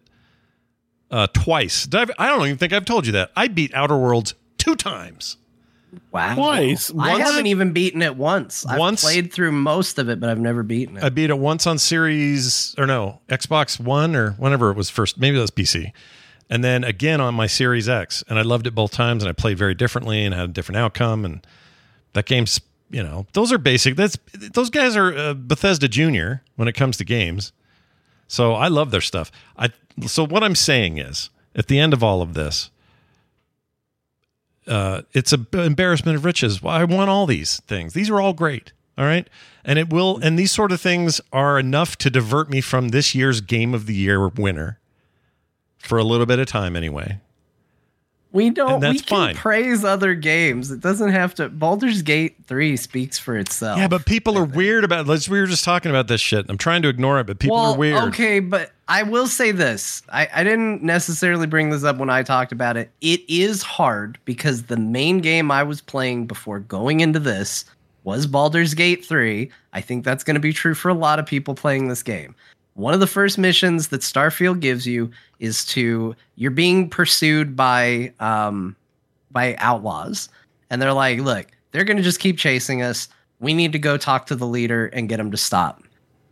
uh, 1.11 1.27
twice. 1.34 1.85
Did 1.85 2.11
I, 2.18 2.26
I 2.26 2.27
don't 2.30 2.45
even 2.45 2.57
think 2.57 2.73
I've 2.73 2.85
told 2.85 3.06
you 3.06 3.11
that. 3.14 3.31
I 3.35 3.48
beat 3.48 3.73
Outer 3.73 3.98
Worlds 3.98 4.34
two 4.57 4.76
times. 4.76 5.38
wow. 6.11 6.35
Twice. 6.35 6.89
Once, 6.89 7.10
I 7.10 7.19
haven't 7.19 7.48
even 7.48 7.73
beaten 7.73 8.02
it 8.02 8.15
once. 8.15 8.65
I've 8.65 8.80
Once? 8.80 9.03
played 9.03 9.31
through 9.34 9.52
most 9.52 9.99
of 9.99 10.10
it, 10.10 10.19
but 10.19 10.30
I've 10.30 10.39
never 10.39 10.64
beaten 10.64 10.98
it. 10.98 11.03
I 11.03 11.10
beat 11.10 11.30
it 11.30 11.38
once 11.38 11.68
on 11.68 11.77
Series 11.77 12.73
or 12.77 12.88
no 12.88 13.19
Xbox 13.30 13.80
One 13.80 14.15
or 14.15 14.31
whenever 14.34 14.72
it 14.72 14.77
was 14.77 14.89
first. 14.89 15.19
Maybe 15.19 15.35
that 15.35 15.41
was 15.41 15.52
PC, 15.52 15.91
and 16.49 16.64
then 16.64 16.84
again 16.84 17.19
on 17.22 17.35
my 17.35 17.45
Series 17.48 17.88
X. 17.89 18.23
And 18.27 18.39
I 18.39 18.41
loved 18.43 18.65
it 18.68 18.73
both 18.73 18.91
times. 18.91 19.22
And 19.23 19.30
I 19.30 19.34
played 19.34 19.57
very 19.57 19.76
differently 19.76 20.23
and 20.26 20.34
had 20.34 20.45
a 20.49 20.53
different 20.53 20.77
outcome. 20.77 21.26
And 21.26 21.45
that 22.14 22.26
game's 22.26 22.60
you 22.91 23.03
know 23.03 23.26
those 23.34 23.51
are 23.51 23.57
basic. 23.57 23.95
That's 23.95 24.18
those 24.34 24.69
guys 24.69 24.95
are 24.95 25.15
uh, 25.15 25.34
Bethesda 25.34 25.88
Junior 25.88 26.43
when 26.55 26.68
it 26.68 26.73
comes 26.73 26.97
to 26.97 27.05
games. 27.05 27.53
So 28.27 28.53
I 28.53 28.68
love 28.68 28.91
their 28.91 29.01
stuff. 29.01 29.31
I 29.57 29.69
so 30.07 30.26
what 30.26 30.43
I'm 30.43 30.55
saying 30.55 30.97
is 30.97 31.30
at 31.55 31.68
the 31.68 31.80
end 31.80 31.93
of 31.93 32.03
all 32.03 32.22
of 32.22 32.34
this. 32.34 32.69
Uh, 34.68 35.01
it's 35.13 35.34
a 35.34 35.39
b- 35.39 35.65
embarrassment 35.65 36.15
of 36.15 36.23
riches. 36.23 36.61
I 36.63 36.84
want 36.84 37.09
all 37.09 37.26
these 37.26 37.59
things. 37.61 37.93
These 37.93 38.11
are 38.11 38.22
all 38.22 38.34
great. 38.34 38.73
All 38.97 39.05
right. 39.05 39.27
And 39.65 39.80
it 39.80 39.89
will, 39.89 40.19
and 40.22 40.38
these 40.38 40.51
sort 40.51 40.72
of 40.72 40.80
things 40.80 41.19
are 41.34 41.57
enough 41.57 41.97
to 41.97 42.09
divert 42.09 42.49
me 42.49 42.61
from 42.61 42.89
this 42.89 43.15
year's 43.15 43.41
game 43.41 43.73
of 43.73 43.85
the 43.85 43.93
year 43.93 44.27
winner 44.27 44.80
for 45.80 45.97
a 45.97 46.03
little 46.03 46.26
bit 46.26 46.39
of 46.39 46.47
time 46.47 46.76
anyway. 46.76 47.19
We 48.31 48.49
don't. 48.49 48.75
and 48.75 48.83
that's 48.83 48.93
we 48.93 48.99
can 48.99 49.17
fine. 49.17 49.35
praise 49.35 49.83
other 49.83 50.15
games. 50.15 50.71
It 50.71 50.79
doesn't 50.79 51.11
have 51.11 51.35
to. 51.35 51.49
Baldur's 51.49 52.01
Gate 52.01 52.35
Three 52.47 52.77
speaks 52.77 53.19
for 53.19 53.37
itself. 53.37 53.77
Yeah, 53.77 53.87
but 53.87 54.05
people 54.05 54.37
are 54.37 54.45
weird 54.45 54.83
about 54.83 55.07
let's 55.07 55.27
we 55.27 55.39
were 55.39 55.47
just 55.47 55.65
talking 55.65 55.89
about 55.91 56.07
this 56.07 56.21
shit. 56.21 56.45
I'm 56.49 56.57
trying 56.57 56.81
to 56.83 56.89
ignore 56.89 57.19
it, 57.19 57.27
but 57.27 57.39
people 57.39 57.57
well, 57.57 57.73
are 57.73 57.77
weird. 57.77 58.03
Okay, 58.09 58.39
but 58.39 58.71
I 58.87 59.03
will 59.03 59.27
say 59.27 59.51
this. 59.51 60.01
I, 60.09 60.29
I 60.33 60.43
didn't 60.43 60.83
necessarily 60.83 61.47
bring 61.47 61.69
this 61.69 61.83
up 61.83 61.97
when 61.97 62.09
I 62.09 62.23
talked 62.23 62.51
about 62.51 62.77
it. 62.77 62.91
It 63.01 63.21
is 63.29 63.61
hard 63.61 64.17
because 64.25 64.63
the 64.63 64.77
main 64.77 65.19
game 65.19 65.51
I 65.51 65.63
was 65.63 65.81
playing 65.81 66.27
before 66.27 66.59
going 66.59 67.01
into 67.01 67.19
this 67.19 67.65
was 68.03 68.27
Baldur's 68.27 68.73
Gate 68.73 69.05
3. 69.05 69.49
I 69.73 69.81
think 69.81 70.03
that's 70.03 70.23
going 70.23 70.35
to 70.35 70.41
be 70.41 70.53
true 70.53 70.73
for 70.73 70.89
a 70.89 70.93
lot 70.93 71.19
of 71.19 71.25
people 71.25 71.53
playing 71.53 71.87
this 71.87 72.03
game. 72.03 72.35
One 72.73 72.93
of 72.93 72.99
the 72.99 73.07
first 73.07 73.37
missions 73.37 73.89
that 73.89 74.01
Starfield 74.01 74.59
gives 74.59 74.87
you 74.87 75.11
is 75.41 75.65
to 75.65 76.15
you're 76.35 76.51
being 76.51 76.89
pursued 76.89 77.55
by 77.57 78.13
um 78.22 78.76
by 79.31 79.55
outlaws 79.57 80.30
and 80.69 80.81
they're 80.81 80.93
like, 80.93 81.19
"Look, 81.19 81.47
they're 81.72 81.84
to 81.84 82.01
just 82.01 82.19
keep 82.22 82.38
chasing 82.38 82.81
us. 82.81 83.09
We 83.41 83.53
need 83.53 83.73
to 83.73 83.80
go 83.80 83.97
talk 83.97 84.27
to 84.27 84.35
the 84.35 84.47
leader 84.47 84.85
and 84.88 85.09
get 85.09 85.19
him 85.19 85.31
to 85.31 85.38
stop." 85.38 85.81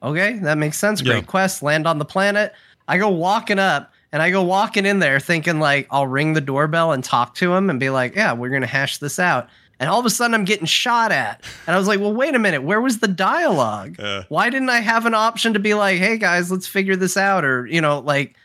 Okay, 0.02 0.40
that 0.44 0.58
makes 0.58 0.78
sense. 0.78 1.02
Great 1.02 1.16
Yeah. 1.16 1.22
quest. 1.24 1.62
Land 1.62 1.86
on 1.86 1.98
the 2.00 2.06
planet. 2.06 2.54
I 2.88 2.98
go 2.98 3.10
walking 3.10 3.60
up 3.60 3.92
and 4.14 4.22
I 4.22 4.32
go 4.32 4.42
walking 4.44 4.86
in 4.86 5.00
there 5.00 5.20
thinking 5.20 5.60
like 5.60 5.88
I'll 5.92 6.08
ring 6.08 6.34
the 6.34 6.42
doorbell 6.42 6.94
and 6.94 7.04
talk 7.04 7.36
to 7.36 7.54
him 7.54 7.70
and 7.70 7.80
be 7.80 7.90
like, 7.90 8.16
yeah, 8.16 8.32
we're 8.34 8.50
gonna 8.50 8.66
hash 8.68 9.00
this 9.00 9.20
out. 9.20 9.50
And 9.82 9.90
all 9.90 10.00
of 10.00 10.06
a 10.06 10.10
sudden 10.10 10.34
I'm 10.34 10.46
getting 10.46 10.66
shot 10.66 11.12
at. 11.12 11.42
And 11.68 11.76
I 11.76 11.80
was 11.80 11.88
like, 11.88 12.00
well, 12.00 12.14
wait 12.14 12.36
a 12.36 12.40
minute, 12.40 12.64
where 12.64 12.82
was 12.82 13.00
the 13.00 13.08
dialogue? 13.08 14.00
Uh. 14.00 14.24
Why 14.30 14.50
didn't 14.50 14.70
I 14.70 14.80
have 14.80 15.06
an 15.06 15.14
option 15.14 15.54
to 15.54 15.60
be 15.60 15.74
like, 15.74 15.98
hey 16.00 16.18
guys, 16.18 16.52
let's 16.52 16.68
figure 16.68 16.96
this 16.96 17.16
out? 17.18 17.46
Or, 17.46 17.66
you 17.68 17.80
know, 17.82 18.00
like 18.00 18.36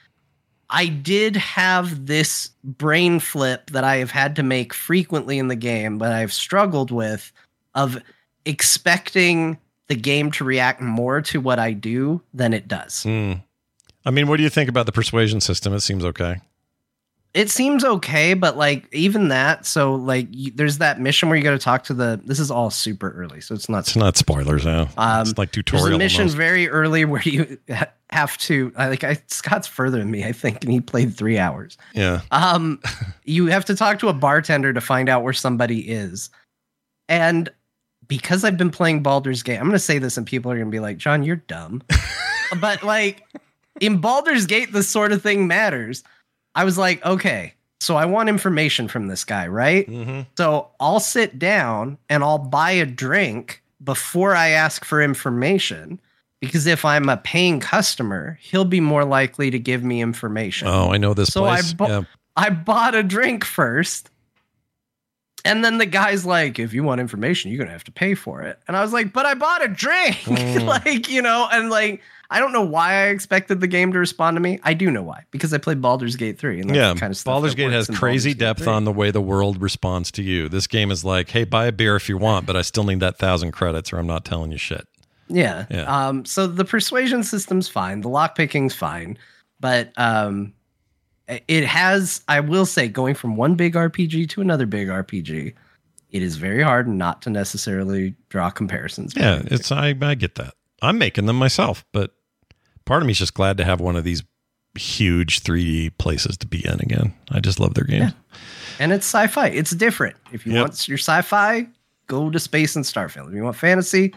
I 0.74 0.86
did 0.86 1.36
have 1.36 2.06
this 2.06 2.50
brain 2.64 3.20
flip 3.20 3.70
that 3.70 3.84
I 3.84 3.98
have 3.98 4.10
had 4.10 4.34
to 4.36 4.42
make 4.42 4.74
frequently 4.74 5.38
in 5.38 5.46
the 5.46 5.54
game, 5.54 5.98
but 5.98 6.10
I've 6.10 6.32
struggled 6.32 6.90
with 6.90 7.30
of 7.76 8.02
expecting 8.44 9.56
the 9.86 9.94
game 9.94 10.32
to 10.32 10.42
react 10.42 10.80
more 10.80 11.22
to 11.22 11.40
what 11.40 11.60
I 11.60 11.74
do 11.74 12.22
than 12.34 12.52
it 12.52 12.66
does. 12.66 13.04
Hmm. 13.04 13.34
I 14.04 14.10
mean, 14.10 14.26
what 14.26 14.38
do 14.38 14.42
you 14.42 14.48
think 14.48 14.68
about 14.68 14.86
the 14.86 14.92
persuasion 14.92 15.40
system? 15.40 15.74
It 15.74 15.80
seems 15.80 16.04
okay. 16.04 16.40
It 17.34 17.50
seems 17.50 17.84
okay, 17.84 18.34
but 18.34 18.56
like 18.56 18.86
even 18.94 19.26
that, 19.28 19.66
so 19.66 19.96
like 19.96 20.28
you, 20.30 20.52
there's 20.54 20.78
that 20.78 21.00
mission 21.00 21.28
where 21.28 21.36
you 21.36 21.42
got 21.42 21.50
to 21.50 21.58
talk 21.58 21.82
to 21.84 21.94
the. 21.94 22.20
This 22.24 22.38
is 22.38 22.48
all 22.48 22.70
super 22.70 23.10
early, 23.10 23.40
so 23.40 23.56
it's 23.56 23.68
not. 23.68 23.80
It's 23.80 23.96
not 23.96 24.16
spoilers, 24.16 24.64
yeah. 24.64 24.88
Um, 24.96 25.22
it's 25.22 25.36
like 25.36 25.50
There's 25.50 25.84
a 25.86 25.98
mission 25.98 26.22
almost. 26.22 26.36
very 26.36 26.68
early 26.68 27.04
where 27.04 27.22
you 27.22 27.58
have 28.10 28.38
to. 28.38 28.72
Like 28.76 29.02
I, 29.02 29.18
Scott's 29.26 29.66
further 29.66 29.98
than 29.98 30.12
me, 30.12 30.24
I 30.24 30.30
think, 30.30 30.62
and 30.62 30.72
he 30.72 30.80
played 30.80 31.16
three 31.16 31.36
hours. 31.36 31.76
yeah. 31.92 32.20
Um, 32.30 32.80
you 33.24 33.46
have 33.46 33.64
to 33.64 33.74
talk 33.74 33.98
to 33.98 34.08
a 34.08 34.14
bartender 34.14 34.72
to 34.72 34.80
find 34.80 35.08
out 35.08 35.24
where 35.24 35.32
somebody 35.32 35.80
is. 35.80 36.30
And 37.08 37.50
because 38.06 38.44
I've 38.44 38.56
been 38.56 38.70
playing 38.70 39.02
Baldur's 39.02 39.42
Gate, 39.42 39.56
I'm 39.56 39.64
going 39.64 39.72
to 39.72 39.78
say 39.78 39.98
this 39.98 40.16
and 40.16 40.26
people 40.26 40.52
are 40.52 40.56
going 40.56 40.68
to 40.68 40.72
be 40.72 40.80
like, 40.80 40.98
Jon, 40.98 41.22
you're 41.24 41.36
dumb. 41.36 41.82
but 42.60 42.82
like 42.84 43.24
in 43.80 44.00
Baldur's 44.00 44.46
Gate, 44.46 44.72
this 44.72 44.88
sort 44.88 45.12
of 45.12 45.22
thing 45.22 45.46
matters. 45.46 46.04
I 46.54 46.64
was 46.64 46.78
like, 46.78 47.04
okay, 47.04 47.54
so 47.80 47.96
I 47.96 48.04
want 48.06 48.28
information 48.28 48.88
from 48.88 49.08
this 49.08 49.24
guy, 49.24 49.46
right? 49.48 49.88
Mm-hmm. 49.88 50.20
So 50.38 50.68
I'll 50.80 51.00
sit 51.00 51.38
down 51.38 51.98
and 52.08 52.22
I'll 52.22 52.38
buy 52.38 52.70
a 52.72 52.86
drink 52.86 53.62
before 53.82 54.34
I 54.34 54.50
ask 54.50 54.84
for 54.84 55.02
information. 55.02 56.00
Because 56.40 56.66
if 56.66 56.84
I'm 56.84 57.08
a 57.08 57.16
paying 57.16 57.58
customer, 57.58 58.38
he'll 58.42 58.66
be 58.66 58.80
more 58.80 59.04
likely 59.04 59.50
to 59.50 59.58
give 59.58 59.82
me 59.82 60.02
information. 60.02 60.68
Oh, 60.68 60.92
I 60.92 60.98
know 60.98 61.14
this 61.14 61.28
So 61.30 61.44
I 61.44 61.56
place. 61.60 61.72
bu- 61.72 61.86
yeah. 61.88 62.02
I 62.36 62.50
bought 62.50 62.94
a 62.94 63.02
drink 63.02 63.44
first. 63.46 64.10
And 65.46 65.64
then 65.64 65.78
the 65.78 65.86
guy's 65.86 66.24
like, 66.24 66.58
if 66.58 66.72
you 66.72 66.82
want 66.84 67.00
information, 67.00 67.50
you're 67.50 67.58
going 67.58 67.68
to 67.68 67.72
have 67.72 67.84
to 67.84 67.92
pay 67.92 68.14
for 68.14 68.42
it. 68.42 68.58
And 68.66 68.76
I 68.76 68.82
was 68.82 68.92
like, 68.92 69.12
but 69.12 69.26
I 69.26 69.34
bought 69.34 69.64
a 69.64 69.68
drink. 69.68 70.16
Mm. 70.24 70.66
like, 70.66 71.08
you 71.10 71.22
know, 71.22 71.48
and 71.50 71.70
like, 71.70 72.00
I 72.34 72.40
don't 72.40 72.52
know 72.52 72.64
why 72.64 72.94
I 72.94 73.06
expected 73.10 73.60
the 73.60 73.68
game 73.68 73.92
to 73.92 73.98
respond 74.00 74.34
to 74.34 74.40
me. 74.40 74.58
I 74.64 74.74
do 74.74 74.90
know 74.90 75.04
why, 75.04 75.22
because 75.30 75.54
I 75.54 75.58
played 75.58 75.80
Baldur's 75.80 76.16
Gate 76.16 76.36
3. 76.36 76.62
And 76.62 76.70
that's 76.70 76.76
Yeah, 76.76 76.94
kind 76.94 77.12
of 77.12 77.16
stuff 77.16 77.32
Baldur's 77.32 77.54
Gate 77.54 77.70
has 77.70 77.86
crazy 77.86 78.34
Baldur's 78.34 78.56
depth 78.56 78.66
on 78.66 78.84
the 78.84 78.90
way 78.90 79.12
the 79.12 79.20
world 79.20 79.62
responds 79.62 80.10
to 80.10 80.22
you. 80.22 80.48
This 80.48 80.66
game 80.66 80.90
is 80.90 81.04
like, 81.04 81.30
hey, 81.30 81.44
buy 81.44 81.66
a 81.66 81.72
beer 81.72 81.94
if 81.94 82.08
you 82.08 82.18
want, 82.18 82.44
but 82.44 82.56
I 82.56 82.62
still 82.62 82.82
need 82.82 82.98
that 82.98 83.18
thousand 83.18 83.52
credits, 83.52 83.92
or 83.92 83.98
I'm 83.98 84.08
not 84.08 84.24
telling 84.24 84.50
you 84.50 84.58
shit. 84.58 84.84
Yeah. 85.28 85.66
Yeah. 85.70 85.84
Um, 86.08 86.24
so 86.24 86.48
the 86.48 86.64
persuasion 86.64 87.22
system's 87.22 87.68
fine. 87.68 88.00
The 88.00 88.08
lockpicking's 88.08 88.74
fine. 88.74 89.16
But 89.60 89.92
um, 89.96 90.54
it 91.28 91.64
has, 91.64 92.20
I 92.26 92.40
will 92.40 92.66
say, 92.66 92.88
going 92.88 93.14
from 93.14 93.36
one 93.36 93.54
big 93.54 93.74
RPG 93.74 94.28
to 94.30 94.40
another 94.40 94.66
big 94.66 94.88
RPG, 94.88 95.54
it 96.10 96.22
is 96.22 96.36
very 96.36 96.62
hard 96.64 96.88
not 96.88 97.22
to 97.22 97.30
necessarily 97.30 98.16
draw 98.28 98.50
comparisons. 98.50 99.14
Yeah, 99.16 99.42
it's 99.44 99.70
I 99.70 99.94
I 100.02 100.16
get 100.16 100.34
that. 100.34 100.54
I'm 100.82 100.98
making 100.98 101.26
them 101.26 101.36
myself, 101.36 101.84
but 101.92 102.12
part 102.86 103.02
of 103.02 103.06
me 103.06 103.12
is 103.12 103.18
just 103.18 103.34
glad 103.34 103.56
to 103.58 103.64
have 103.64 103.80
one 103.80 103.96
of 103.96 104.04
these 104.04 104.22
huge 104.76 105.40
3D 105.42 105.96
places 105.98 106.36
to 106.38 106.46
be 106.46 106.64
in 106.66 106.80
again. 106.80 107.14
I 107.30 107.40
just 107.40 107.60
love 107.60 107.74
their 107.74 107.84
games. 107.84 108.12
and 108.80 108.92
it's 108.92 109.06
sci-fi. 109.06 109.48
It's 109.48 109.70
different. 109.70 110.16
If 110.32 110.46
you 110.46 110.52
Yep. 110.52 110.60
want 110.62 110.88
your 110.88 110.98
sci-fi, 110.98 111.66
go 112.08 112.28
to 112.30 112.38
space 112.40 112.74
and 112.76 112.84
Starfield. 112.84 113.28
If 113.28 113.34
you 113.34 113.44
want 113.44 113.56
fantasy, 113.56 114.14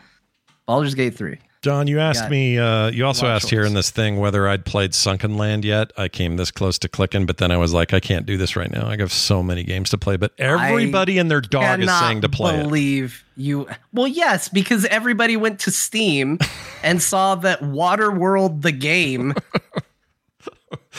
Baldur's 0.66 0.96
Gate 0.96 1.16
3. 1.16 1.38
Jon, 1.62 1.88
you 1.88 2.00
asked 2.00 2.30
me. 2.30 2.58
Uh, 2.58 2.90
you 2.90 3.06
also 3.06 3.28
asked 3.28 3.50
here 3.50 3.64
in 3.64 3.74
this 3.74 3.90
thing 3.90 4.18
whether 4.18 4.48
I'd 4.48 4.64
played 4.66 4.94
Sunken 4.94 5.38
Land 5.38 5.66
yet. 5.66 5.92
I 5.98 6.08
came 6.08 6.38
this 6.38 6.52
close 6.52 6.78
to 6.80 6.88
clicking, 6.88 7.26
but 7.26 7.38
then 7.38 7.52
I 7.52 7.58
was 7.58 7.74
like, 7.74 7.94
I 7.94 8.00
can't 8.00 8.26
do 8.26 8.38
this 8.38 8.56
right 8.56 8.72
now. 8.72 8.88
I 8.88 8.98
have 8.98 9.12
so 9.12 9.42
many 9.42 9.64
games 9.64 9.90
to 9.90 9.98
play. 9.98 10.18
But 10.18 10.34
everybody 10.38 11.18
and 11.18 11.30
their 11.32 11.42
dog 11.42 11.80
is 11.82 11.90
saying 11.90 12.22
to 12.22 12.30
play 12.30 12.60
it. 12.60 12.64
believe 12.64 13.24
you. 13.36 13.68
Well, 13.92 14.08
yes, 14.08 14.50
because 14.50 14.86
everybody 14.86 15.36
went 15.36 15.60
to 15.62 15.72
Steam 15.72 16.40
and 16.84 17.02
saw 17.02 17.36
that 17.36 17.62
Waterworld 17.62 18.62
the 18.62 18.72
game. 18.72 19.34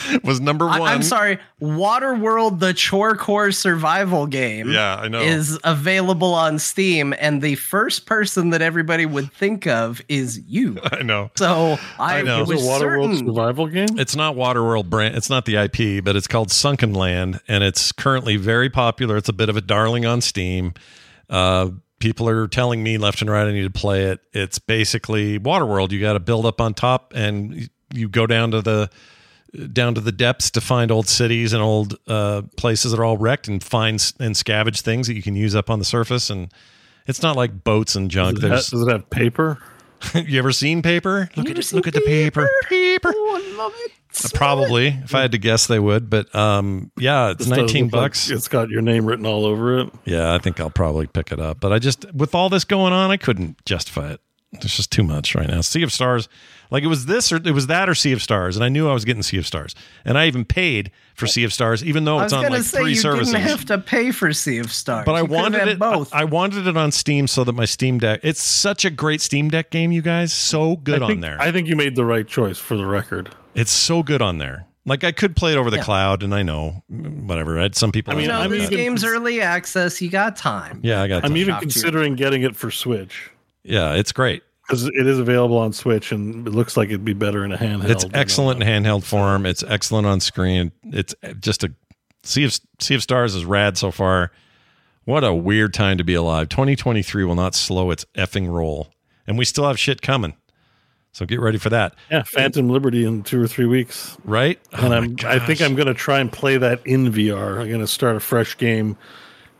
Was 0.24 0.40
number 0.40 0.66
one. 0.66 0.82
I, 0.82 0.94
am 0.94 1.02
sorry, 1.02 1.38
Waterworld 1.60 2.60
the 2.60 2.72
Chorecore 2.72 3.54
survival 3.54 4.26
game. 4.26 4.70
Yeah, 4.70 4.96
I 4.96 5.08
know. 5.08 5.20
Is 5.20 5.58
available 5.64 6.34
on 6.34 6.58
Steam, 6.58 7.14
and 7.18 7.42
the 7.42 7.54
first 7.56 8.06
person 8.06 8.50
that 8.50 8.62
everybody 8.62 9.06
would 9.06 9.32
think 9.32 9.66
of 9.66 10.00
is 10.08 10.40
you. 10.46 10.78
I 10.92 11.02
know. 11.02 11.30
So 11.36 11.78
I, 11.98 12.18
I 12.18 12.22
know. 12.22 12.42
Is 12.42 12.48
was 12.48 12.62
it 12.64 12.68
Waterworld 12.68 13.14
certain. 13.14 13.26
survival 13.26 13.66
game? 13.66 13.98
It's 13.98 14.16
not 14.16 14.36
Waterworld 14.36 14.90
brand. 14.90 15.16
It's 15.16 15.30
not 15.30 15.44
the 15.44 15.56
IP, 15.56 16.04
but 16.04 16.16
it's 16.16 16.26
called 16.26 16.50
Sunken 16.50 16.94
Land, 16.94 17.40
and 17.48 17.64
it's 17.64 17.92
currently 17.92 18.36
very 18.36 18.70
popular. 18.70 19.16
It's 19.16 19.28
a 19.28 19.34
bit 19.34 19.48
of 19.48 19.56
a 19.56 19.62
darling 19.62 20.06
on 20.06 20.20
Steam. 20.20 20.74
Uh, 21.28 21.70
people 21.98 22.28
are 22.28 22.46
telling 22.48 22.82
me 22.82 22.98
left 22.98 23.20
and 23.20 23.30
right 23.30 23.46
I 23.46 23.52
need 23.52 23.62
to 23.62 23.70
play 23.70 24.04
it. 24.04 24.20
It's 24.32 24.58
basically 24.58 25.38
Waterworld. 25.38 25.90
You 25.90 26.00
got 26.00 26.14
to 26.14 26.20
build 26.20 26.46
up 26.46 26.60
on 26.60 26.74
top, 26.74 27.12
and 27.14 27.68
you 27.92 28.08
go 28.08 28.26
down 28.26 28.50
to 28.52 28.62
the 28.62 28.90
down 29.72 29.94
to 29.94 30.00
the 30.00 30.12
depths 30.12 30.50
to 30.52 30.60
find 30.60 30.90
old 30.90 31.08
cities 31.08 31.52
and 31.52 31.62
old 31.62 31.96
uh, 32.06 32.42
places 32.56 32.92
that 32.92 33.00
are 33.00 33.04
all 33.04 33.16
wrecked, 33.16 33.48
and 33.48 33.62
find 33.62 33.94
and 34.20 34.34
scavenge 34.34 34.80
things 34.80 35.06
that 35.06 35.14
you 35.14 35.22
can 35.22 35.36
use 35.36 35.54
up 35.54 35.70
on 35.70 35.78
the 35.78 35.84
surface. 35.84 36.30
And 36.30 36.52
it's 37.06 37.22
not 37.22 37.36
like 37.36 37.64
boats 37.64 37.94
and 37.94 38.10
junk. 38.10 38.36
Does 38.36 38.44
it, 38.44 38.46
have, 38.46 38.50
There's 38.56 38.70
does 38.70 38.82
it 38.82 38.90
have 38.90 39.10
paper? 39.10 39.58
you 40.14 40.38
ever 40.38 40.52
seen 40.52 40.82
paper? 40.82 41.28
Look 41.36 41.50
at 41.50 41.58
it. 41.58 41.72
Look 41.72 41.86
at 41.86 41.94
the 41.94 42.00
paper. 42.02 42.48
Paper. 42.68 43.12
Oh, 43.14 43.42
I 43.42 43.56
love 43.56 43.72
it. 43.76 43.92
Uh, 44.24 44.28
Probably, 44.34 44.88
if 44.88 45.14
I 45.14 45.20
had 45.20 45.32
to 45.32 45.38
guess, 45.38 45.66
they 45.66 45.78
would. 45.78 46.08
But 46.08 46.34
um, 46.34 46.90
yeah, 46.98 47.30
it's 47.30 47.40
This 47.40 47.48
nineteen 47.48 47.84
look 47.86 47.92
like 47.94 48.02
bucks. 48.02 48.30
it's 48.30 48.48
got 48.48 48.68
your 48.70 48.80
name 48.82 49.06
written 49.06 49.26
all 49.26 49.44
over 49.44 49.78
it. 49.80 49.90
Yeah, 50.04 50.34
I 50.34 50.38
think 50.38 50.60
I'll 50.60 50.70
probably 50.70 51.06
pick 51.06 51.30
it 51.30 51.38
up. 51.40 51.60
But 51.60 51.72
I 51.72 51.78
just, 51.78 52.12
with 52.14 52.34
all 52.34 52.48
this 52.48 52.64
going 52.64 52.92
on, 52.92 53.10
I 53.10 53.16
couldn't 53.16 53.64
justify 53.64 54.12
it. 54.12 54.20
There's 54.52 54.76
just 54.76 54.90
too 54.90 55.02
much 55.02 55.34
right 55.34 55.46
now. 55.46 55.60
Sea 55.60 55.82
of 55.82 55.92
Stars, 55.92 56.26
like 56.70 56.82
it 56.82 56.86
was 56.86 57.04
this 57.04 57.30
or 57.32 57.36
it 57.36 57.50
was 57.52 57.66
that 57.66 57.86
or 57.88 57.94
Sea 57.94 58.12
of 58.12 58.22
Stars, 58.22 58.56
and 58.56 58.64
I 58.64 58.70
knew 58.70 58.88
I 58.88 58.94
was 58.94 59.04
getting 59.04 59.22
Sea 59.22 59.36
of 59.36 59.46
Stars, 59.46 59.74
and 60.06 60.16
I 60.16 60.26
even 60.26 60.46
paid 60.46 60.90
for 61.14 61.26
Sea 61.26 61.44
of 61.44 61.52
Stars, 61.52 61.84
even 61.84 62.04
though 62.04 62.16
I 62.16 62.24
it's 62.24 62.32
was 62.32 62.38
on 62.38 62.42
gonna 62.44 62.54
like 62.56 62.64
say 62.64 62.78
three 62.78 62.90
you 62.90 62.96
services. 62.96 63.32
didn't 63.34 63.46
have 63.46 63.66
to 63.66 63.76
pay 63.78 64.10
for 64.10 64.32
Sea 64.32 64.58
of 64.58 64.72
Stars. 64.72 65.04
but 65.04 65.12
I 65.14 65.18
You 65.20 65.26
could've 65.26 65.36
wanted 65.42 65.68
it 65.68 65.78
both. 65.78 66.14
I 66.14 66.24
wanted 66.24 66.66
it 66.66 66.76
on 66.78 66.92
Steam 66.92 67.26
so 67.26 67.44
that 67.44 67.52
my 67.52 67.66
Steam 67.66 67.98
Deck. 67.98 68.20
It's 68.22 68.42
such 68.42 68.86
a 68.86 68.90
great 68.90 69.20
Steam 69.20 69.50
Deck 69.50 69.68
game, 69.70 69.92
you 69.92 70.00
guys. 70.00 70.32
So 70.32 70.76
good 70.76 71.02
I 71.02 71.04
on 71.04 71.10
think, 71.10 71.20
there. 71.20 71.36
I 71.38 71.52
think 71.52 71.68
you 71.68 71.76
made 71.76 71.94
the 71.94 72.06
right 72.06 72.26
choice 72.26 72.58
for 72.58 72.76
the 72.76 72.86
record. 72.86 73.28
it's 73.54 73.70
so 73.70 74.02
good 74.02 74.22
on 74.22 74.38
there. 74.38 74.64
Like 74.86 75.04
I 75.04 75.12
could 75.12 75.36
play 75.36 75.52
it 75.52 75.58
over 75.58 75.68
the 75.70 75.76
Yeah. 75.76 75.82
cloud, 75.84 76.22
and 76.22 76.34
I 76.34 76.42
know 76.42 76.82
whatever. 76.88 77.58
I 77.58 77.64
had 77.64 77.74
some 77.74 77.92
people. 77.92 78.14
I 78.14 78.16
mean, 78.16 78.22
you 78.22 78.28
know, 78.28 78.38
I'm 78.40 78.68
game's 78.70 79.04
early 79.04 79.42
access. 79.42 80.00
You 80.00 80.08
got 80.08 80.36
time. 80.36 80.80
yeah, 80.82 81.02
I 81.02 81.08
got. 81.08 81.26
I'm 81.26 81.36
even 81.36 81.52
Talk 81.52 81.60
considering 81.60 82.14
getting 82.14 82.40
it 82.44 82.56
for 82.56 82.70
Switch 82.70 83.30
yeah, 83.64 83.94
it's 83.94 84.12
great. 84.12 84.42
because 84.66 84.84
it 84.84 85.06
is 85.06 85.18
available 85.18 85.58
on 85.58 85.72
Switch, 85.72 86.12
and 86.12 86.46
it 86.46 86.50
looks 86.50 86.76
like 86.76 86.88
it'd 86.88 87.04
be 87.04 87.12
better 87.14 87.44
in 87.44 87.52
a 87.52 87.56
handheld. 87.58 87.90
It's 87.90 88.04
excellent 88.14 88.62
in 88.62 88.68
handheld 88.68 89.04
form. 89.04 89.46
It's 89.46 89.62
excellent 89.62 90.06
on 90.06 90.20
screen. 90.20 90.72
It's 90.84 91.14
just 91.40 91.64
a 91.64 91.72
Sea 92.24 92.44
of 92.44 92.58
Sea 92.80 92.94
of 92.96 93.02
Stars 93.02 93.34
is 93.34 93.44
rad 93.44 93.78
so 93.78 93.90
far. 93.90 94.30
What 95.04 95.24
a 95.24 95.32
weird 95.34 95.72
time 95.72 95.96
to 95.98 96.04
be 96.04 96.12
alive. 96.14 96.50
2023 96.50 97.24
will 97.24 97.34
not 97.34 97.54
slow 97.54 97.90
its 97.90 98.04
effing 98.16 98.48
roll, 98.48 98.88
and 99.26 99.38
we 99.38 99.44
still 99.46 99.66
have 99.66 99.78
shit 99.78 100.02
coming. 100.02 100.34
So 101.12 101.24
get 101.24 101.40
ready 101.40 101.56
for 101.58 101.70
that, 101.70 101.94
Yeah, 102.10 102.22
Phantom 102.22 102.68
Liberty 102.68 103.04
in 103.04 103.22
two 103.22 103.40
or 103.42 103.48
three 103.48 103.64
weeks, 103.64 104.16
right? 104.24 104.60
and 104.72 104.92
Oh 104.92 104.96
I'm. 104.96 105.16
I 105.24 105.38
think. 105.38 105.62
I'm 105.62 105.74
going 105.74 105.88
to 105.88 105.94
try 105.94 106.20
and 106.20 106.30
play 106.30 106.58
that 106.58 106.86
in 106.86 107.10
VR. 107.10 107.60
I'm 107.60 107.68
going 107.68 107.80
to 107.80 107.86
start 107.86 108.14
a 108.16 108.20
fresh 108.20 108.56
game 108.58 108.96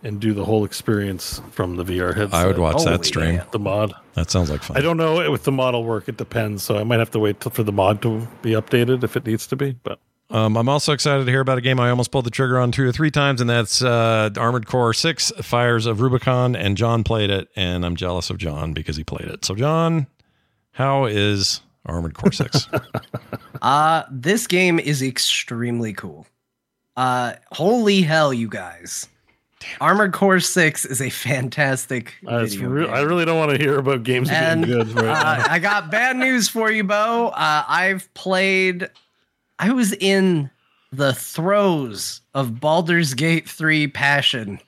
and 0.03 0.21
do 0.21 0.33
the 0.35 0.45
whole 0.45 0.65
experience 0.65 1.41
from 1.51 1.77
the 1.77 1.85
VR 1.85 2.15
headset. 2.15 2.35
I 2.35 2.47
would 2.47 2.59
watch 2.59 2.75
Holy 2.77 2.91
that 2.91 3.05
stream. 3.05 3.37
damn. 3.37 3.47
the 3.51 3.59
mod. 3.59 3.93
That 4.15 4.31
sounds 4.31 4.51
like 4.51 4.63
fun. 4.63 4.77
I 4.77 4.81
don't 4.81 4.97
know 4.97 5.31
with 5.31 5.45
the 5.45 5.53
model 5.53 5.85
work. 5.85 6.09
It 6.09 6.17
depends. 6.17 6.63
So 6.63 6.77
I 6.77 6.85
might 6.85 6.99
have 7.01 7.11
to 7.13 7.19
wait 7.19 7.41
till, 7.41 7.51
for 7.51 7.63
the 7.63 7.73
mod 7.73 8.01
to 8.03 8.27
be 8.43 8.51
updated 8.53 9.03
if 9.03 9.17
it 9.17 9.27
needs 9.27 9.47
to 9.49 9.57
be. 9.57 9.73
But 9.83 9.99
Um, 10.31 10.57
I'm 10.57 10.69
also 10.69 10.93
excited 10.93 11.25
to 11.25 11.31
hear 11.31 11.41
about 11.41 11.59
a 11.59 11.61
game 11.63 11.81
I 11.81 11.91
almost 11.91 12.11
pulled 12.13 12.27
the 12.27 12.31
trigger 12.31 12.59
on 12.59 12.71
two 12.71 12.87
or 12.87 12.93
three 12.93 13.11
times, 13.11 13.41
and 13.41 13.49
that's 13.49 13.83
uh, 13.83 14.31
Armored 14.37 14.67
Core 14.67 14.93
6 14.93 15.33
Fires 15.43 15.87
of 15.87 16.01
Rubicon. 16.01 16.55
And 16.55 16.77
Jon 16.77 17.03
played 17.03 17.31
it, 17.31 17.49
and 17.57 17.85
I'm 17.87 17.97
jealous 17.97 18.29
of 18.31 18.39
Jon 18.39 18.73
because 18.75 18.97
he 18.97 19.05
played 19.05 19.29
it. 19.29 19.45
So, 19.45 19.55
Jon, 19.55 20.07
how 20.73 21.07
is 21.07 21.61
Armored 21.87 22.15
Core 22.15 22.33
6? 22.33 22.69
Uh 23.61 24.05
this 24.09 24.47
game 24.47 24.79
is 24.79 25.03
extremely 25.03 25.93
cool. 25.93 26.27
Uh 26.97 27.33
holy 27.51 28.03
hell, 28.03 28.33
you 28.33 28.49
guys. 28.49 29.09
Armored 29.81 30.13
Core 30.13 30.41
6 30.41 30.85
is 30.85 31.01
a 31.01 31.11
fantastic 31.11 32.15
uh, 32.27 32.43
re- 32.43 32.85
game. 32.85 32.95
I 32.95 33.01
really 33.01 33.25
don't 33.25 33.39
want 33.39 33.51
to 33.53 33.59
hear 33.59 33.79
about 33.79 34.03
games 34.03 34.31
and 34.31 34.65
being 34.65 34.79
good 34.79 34.93
right 34.93 35.05
uh, 35.07 35.37
now. 35.39 35.47
I 35.49 35.59
got 35.59 35.91
bad 35.91 36.17
news 36.17 36.49
for 36.49 36.71
you, 36.71 36.85
Beau. 36.85 37.29
Uh, 37.29 37.65
I've 37.67 38.13
played. 38.15 38.89
I 39.59 39.73
was 39.73 39.93
in 39.95 40.51
the 40.93 41.13
throes 41.13 42.21
of 42.35 42.61
Baldur's 42.61 43.15
Gate 43.15 43.49
3 43.49 43.89
passion. 43.89 44.61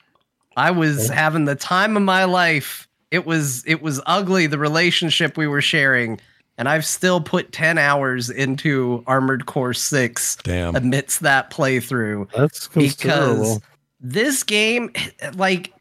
I 0.56 0.70
was 0.70 1.08
having 1.08 1.44
the 1.44 1.54
time 1.54 1.96
of 1.96 2.02
my 2.02 2.24
life. 2.24 2.88
It 3.10 3.26
was 3.26 3.64
it 3.66 3.82
was 3.82 4.00
ugly 4.06 4.46
the 4.46 4.58
relationship 4.58 5.36
we 5.36 5.46
were 5.46 5.62
sharing, 5.62 6.20
and 6.58 6.68
I've 6.68 6.84
still 6.84 7.20
put 7.20 7.52
10 7.52 7.78
hours 7.78 8.30
into 8.30 9.02
Armored 9.06 9.46
Core 9.46 9.74
6 9.74 10.36
Damn. 10.42 10.76
amidst 10.76 11.20
that 11.20 11.50
playthrough 11.50 12.30
That's 12.32 12.68
because. 12.68 13.60
This 14.00 14.42
game 14.42 14.92
like 15.34 15.72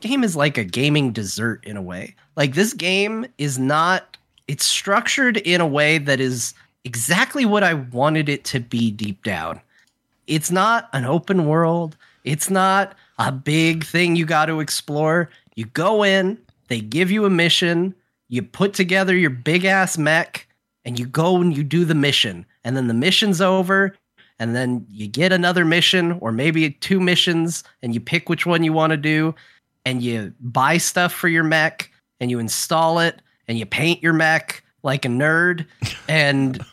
game 0.00 0.22
is 0.22 0.36
like 0.36 0.58
a 0.58 0.64
gaming 0.64 1.12
dessert 1.12 1.64
in 1.64 1.76
a 1.76 1.82
way. 1.82 2.14
Like 2.36 2.54
this 2.54 2.72
game 2.72 3.26
is 3.38 3.58
not 3.58 4.16
it's 4.46 4.64
structured 4.64 5.36
in 5.38 5.60
a 5.60 5.66
way 5.66 5.98
that 5.98 6.20
is 6.20 6.54
exactly 6.84 7.44
what 7.44 7.62
i 7.62 7.74
wanted 7.74 8.28
it 8.28 8.44
to 8.44 8.60
be 8.60 8.90
deep 8.90 9.22
down. 9.22 9.60
It's 10.26 10.50
not 10.50 10.88
an 10.92 11.04
open 11.04 11.46
world. 11.46 11.96
It's 12.24 12.50
not 12.50 12.94
a 13.18 13.32
big 13.32 13.84
thing 13.84 14.14
you 14.14 14.26
got 14.26 14.46
to 14.46 14.60
explore. 14.60 15.30
You 15.54 15.66
go 15.66 16.02
in 16.02 16.38
they 16.68 16.80
give 16.80 17.10
you 17.10 17.24
a 17.24 17.30
mission 17.30 17.94
you 18.28 18.42
put 18.42 18.74
together 18.74 19.16
your 19.16 19.30
big 19.30 19.64
ass 19.64 19.96
mech 19.98 20.46
and 20.84 20.98
you 20.98 21.06
go 21.06 21.40
and 21.40 21.56
you 21.56 21.64
do 21.64 21.84
the 21.84 21.94
mission. 21.94 22.46
And 22.64 22.76
then 22.76 22.88
the 22.88 22.94
mission's 22.94 23.40
over 23.40 23.96
and 24.38 24.54
then 24.54 24.86
you 24.90 25.08
get 25.08 25.32
another 25.32 25.64
mission 25.64 26.12
or 26.20 26.32
maybe 26.32 26.70
two 26.70 27.00
missions 27.00 27.64
and 27.82 27.94
you 27.94 28.00
pick 28.00 28.28
which 28.28 28.46
one 28.46 28.62
you 28.62 28.72
want 28.72 28.90
to 28.90 28.96
do 28.96 29.34
and 29.84 30.02
you 30.02 30.32
buy 30.40 30.76
stuff 30.76 31.12
for 31.12 31.28
your 31.28 31.44
mech 31.44 31.90
and 32.20 32.30
you 32.30 32.38
install 32.38 32.98
it 32.98 33.20
and 33.46 33.58
you 33.58 33.66
paint 33.66 34.02
your 34.02 34.12
mech 34.12 34.62
like 34.82 35.04
a 35.04 35.08
nerd 35.08 35.66
and 36.08 36.64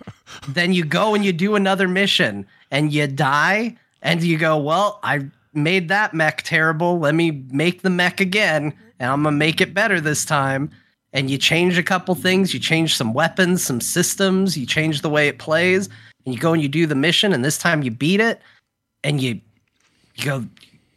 then 0.48 0.74
you 0.74 0.84
go 0.85 1.16
and 1.16 1.26
you 1.26 1.34
do 1.34 1.56
another 1.56 1.88
mission 1.88 2.45
and 2.72 2.94
you 2.94 3.08
die 3.08 3.76
and 4.02 4.24
you 4.24 4.38
go 4.38 4.58
well 4.58 5.00
i 5.03 5.26
made 5.56 5.88
that 5.88 6.14
mech 6.14 6.44
terrible. 6.44 7.00
Let 7.00 7.16
me 7.16 7.44
make 7.50 7.82
the 7.82 7.90
mech 7.90 8.19
again 8.19 8.74
and 9.00 9.11
i'm 9.11 9.24
gonna 9.24 9.35
make 9.35 9.61
it 9.61 9.74
better 9.74 10.00
this 10.00 10.26
time. 10.26 10.69
And 11.14 11.30
you 11.32 11.38
change 11.38 11.77
a 11.77 11.84
couple 11.84 12.14
things. 12.14 12.53
You 12.53 12.60
change 12.60 12.98
some 12.98 13.14
weapons 13.14 13.64
some 13.64 13.80
systems. 13.80 14.58
You 14.58 14.66
change 14.66 15.02
the 15.02 15.10
way 15.10 15.30
it 15.30 15.40
plays 15.40 15.90
and 16.26 16.34
you 16.34 16.40
go 16.40 16.54
and 16.54 16.62
you 16.62 16.68
do 16.68 16.86
the 16.86 16.95
mission 16.95 17.34
and 17.34 17.44
this 17.44 17.58
time 17.58 17.84
you 17.84 17.92
beat 17.92 18.20
it 18.20 18.42
and 19.04 19.22
you 19.22 19.40
you 20.16 20.26
go 20.26 20.45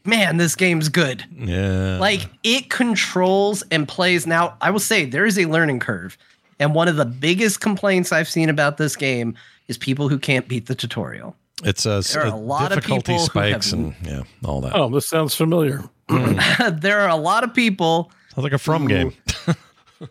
man 0.05 0.36
this 0.36 0.55
game's 0.55 0.89
good 0.89 1.24
yeah. 1.36 1.98
like 1.98 2.28
it 2.42 2.70
controls 2.70 3.62
and 3.70 3.86
plays 3.89 4.26
now 4.26 4.57
i 4.60 4.70
will 4.70 4.78
say 4.78 5.05
there 5.05 5.26
is 5.26 5.39
a 5.39 5.44
learning 5.47 5.78
curve 5.78 6.16
and 6.58 6.74
one 6.74 6.89
of 6.89 6.97
the 6.97 7.05
biggest 7.05 7.60
complaints 7.60 8.12
i've 8.12 8.28
seen 8.28 8.48
about 8.48 8.76
this 8.76 8.97
game 8.97 9.34
is 9.68 9.76
people 9.76 10.08
who 10.08 10.18
can't 10.18 10.48
beat 10.48 10.66
the 10.66 10.74
tutorial 10.74 11.36
it's 11.65 11.86
a, 11.86 12.00
there 12.12 12.23
are 12.23 12.26
a 12.26 12.36
lot 12.36 12.70
of 12.70 12.76
difficulty 12.76 13.12
people 13.12 13.15
who 13.15 13.40
have- 13.40 13.65
spikes 13.65 13.73
and 13.73 13.92
yeah, 14.05 14.23
all 14.44 14.60
that. 14.60 14.76
Oh, 14.76 14.89
this 14.89 15.08
sounds 15.08 15.34
familiar. 15.34 15.82
there 16.08 17.00
are 17.00 17.08
a 17.08 17.16
lot 17.16 17.42
of 17.42 17.52
people 17.52 18.12
Sounds 18.32 18.44
like 18.44 18.52
a 18.52 18.58
From 18.58 18.86
game. 18.86 19.12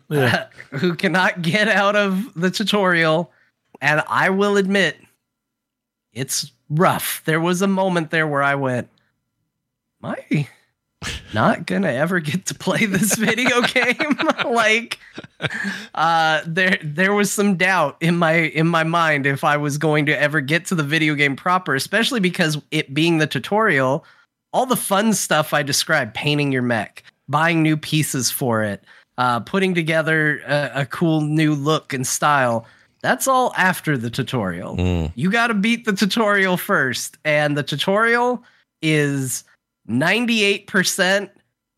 Yeah. 0.10 0.48
who 0.72 0.96
cannot 0.96 1.42
get 1.42 1.70
out 1.70 1.96
of 1.96 2.34
the 2.36 2.52
tutorial. 2.52 3.32
And 3.82 4.04
I 4.10 4.30
will 4.30 4.58
admit, 4.58 4.98
it's 6.18 6.52
rough. 6.70 7.22
There 7.26 7.40
was 7.40 7.62
a 7.62 7.68
moment 7.68 8.12
there 8.12 8.28
where 8.28 8.44
I 8.44 8.56
went, 8.56 8.90
Am 10.04 10.16
I 10.32 10.48
not 11.34 11.66
gonna 11.66 11.92
ever 11.92 12.20
get 12.20 12.46
to 12.48 12.56
play 12.56 12.86
this 12.86 13.16
video 13.16 13.62
game? 13.74 14.18
like 14.52 15.00
uh 15.94 16.42
there 16.46 16.80
there 16.84 17.14
was 17.14 17.32
some 17.32 17.56
doubt 17.56 17.98
in 18.02 18.18
my 18.18 18.34
in 18.34 18.68
my 18.68 18.84
mind 18.84 19.26
if 19.26 19.44
I 19.44 19.58
was 19.58 19.78
going 19.78 20.06
to 20.08 20.20
ever 20.20 20.42
get 20.42 20.66
to 20.68 20.76
the 20.76 20.84
video 20.84 21.16
game 21.16 21.36
proper, 21.36 21.76
especially 21.76 22.20
because 22.20 22.62
it 22.72 22.94
being 22.94 23.18
the 23.18 23.28
tutorial, 23.28 24.06
all 24.54 24.66
the 24.66 24.76
fun 24.76 25.14
stuff 25.14 25.54
I 25.54 25.64
described, 25.64 26.14
painting 26.14 26.52
your 26.52 26.64
mech, 26.64 27.04
buying 27.28 27.62
new 27.62 27.78
pieces 27.78 28.32
for 28.32 28.64
it, 28.64 28.84
uh, 29.18 29.40
putting 29.42 29.76
together 29.76 30.40
a, 30.48 30.82
a 30.82 30.86
cool 30.86 31.22
new 31.22 31.54
look 31.54 31.94
and 31.94 32.06
style. 32.06 32.66
That's 33.01 33.27
all 33.27 33.53
after 33.58 33.98
the 33.98 34.09
tutorial. 34.09 34.76
Mm. 34.76 35.11
You 35.16 35.32
got 35.32 35.48
to 35.48 35.53
beat 35.53 35.85
the 35.85 35.93
tutorial 35.93 36.58
first. 36.58 37.17
And 37.24 37.58
the 37.58 37.64
tutorial 37.64 38.43
is 38.82 39.43
98% 39.90 41.30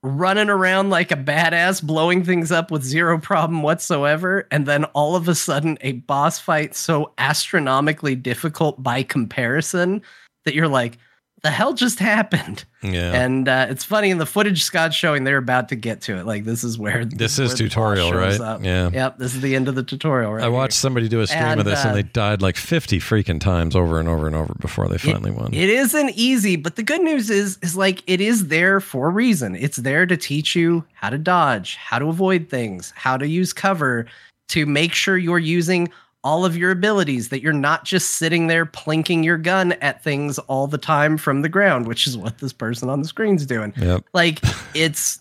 running 0.01 0.49
around 0.49 0.89
like 0.89 1.11
a 1.11 1.15
badass, 1.15 1.83
blowing 1.83 2.23
things 2.23 2.51
up 2.51 2.71
with 2.71 2.83
zero 2.83 3.19
problem 3.19 3.61
whatsoever. 3.61 4.47
And 4.49 4.65
then 4.65 4.85
all 4.85 5.15
of 5.15 5.27
a 5.27 5.35
sudden, 5.35 5.77
a 5.81 5.93
boss 5.93 6.39
fight 6.39 6.75
so 6.75 7.11
astronomically 7.17 8.15
difficult 8.15 8.81
by 8.81 9.03
comparison 9.03 10.01
that 10.45 10.55
you're 10.55 10.69
like, 10.69 10.97
the 11.41 11.51
hell 11.51 11.73
just 11.73 11.99
happened? 11.99 12.65
Yeah. 12.81 13.11
And 13.13 13.49
uh, 13.49 13.67
it's 13.69 13.83
funny 13.83 14.09
in 14.09 14.19
the 14.19 14.25
footage 14.25 14.63
Scott's 14.63 14.95
showing, 14.95 15.25
they're 15.25 15.37
about 15.37 15.67
to 15.69 15.75
get 15.75 16.01
to 16.03 16.15
it. 16.17 16.25
Like 16.25 16.45
this 16.45 16.63
is 16.63 16.77
where 16.77 17.03
This 17.05 17.37
is 17.37 17.53
tutorial, 17.53 18.09
shows 18.09 18.39
right? 18.39 18.47
up. 18.47 18.63
Yeah. 18.63 18.89
Yep. 18.89 19.17
This 19.17 19.35
is 19.35 19.41
the 19.41 19.55
end 19.55 19.67
of 19.67 19.75
the 19.75 19.83
tutorial, 19.83 20.33
right? 20.33 20.43
I 20.43 20.47
watched 20.47 20.73
somebody 20.77 21.09
do 21.09 21.19
a 21.19 21.27
stream 21.27 21.43
And, 21.43 21.59
of 21.59 21.65
this 21.65 21.81
and 21.81 21.91
uh, 21.91 21.95
they 21.95 22.03
died 22.03 22.41
like 22.41 22.55
50 22.55 22.99
freaking 22.99 23.39
times 23.41 23.75
over 23.75 23.99
and 23.99 24.07
over 24.07 24.27
and 24.27 24.35
over 24.35 24.53
before 24.59 24.87
they 24.87 24.97
finally 24.97 25.31
won. 25.31 25.53
It 25.53 25.69
isn't 25.69 26.11
easy, 26.15 26.55
but 26.55 26.77
the 26.77 26.83
good 26.83 27.01
news 27.01 27.29
is 27.29 27.57
is 27.61 27.75
like 27.75 28.01
it 28.07 28.21
is 28.21 28.47
there 28.47 28.79
for 28.79 29.07
a 29.07 29.11
reason. 29.11 29.55
It's 29.55 29.77
there 29.77 30.05
to 30.05 30.15
teach 30.15 30.55
you 30.55 30.85
how 30.93 31.09
to 31.09 31.17
dodge, 31.17 31.75
how 31.75 31.99
to 31.99 32.05
avoid 32.07 32.49
things, 32.49 32.93
how 32.95 33.17
to 33.17 33.27
use 33.27 33.51
cover, 33.51 34.05
to 34.49 34.65
make 34.65 34.93
sure 34.93 35.17
you're 35.17 35.37
using 35.37 35.89
all 36.23 36.45
of 36.45 36.57
your 36.57 36.71
abilities 36.71 37.29
that 37.29 37.41
you're 37.41 37.53
not 37.53 37.85
just 37.85 38.17
sitting 38.17 38.47
there 38.47 38.65
plinking 38.65 39.23
your 39.23 39.37
gun 39.37 39.73
at 39.73 40.03
things 40.03 40.37
all 40.39 40.67
the 40.67 40.77
time 40.77 41.17
from 41.17 41.41
the 41.41 41.49
ground, 41.49 41.87
which 41.87 42.07
is 42.07 42.17
what 42.17 42.39
this 42.39 42.53
person 42.53 42.89
on 42.89 43.01
the 43.01 43.07
screen's 43.07 43.45
doing. 43.45 43.73
Yep. 43.77 44.05
Like 44.13 44.39
it's 44.75 45.19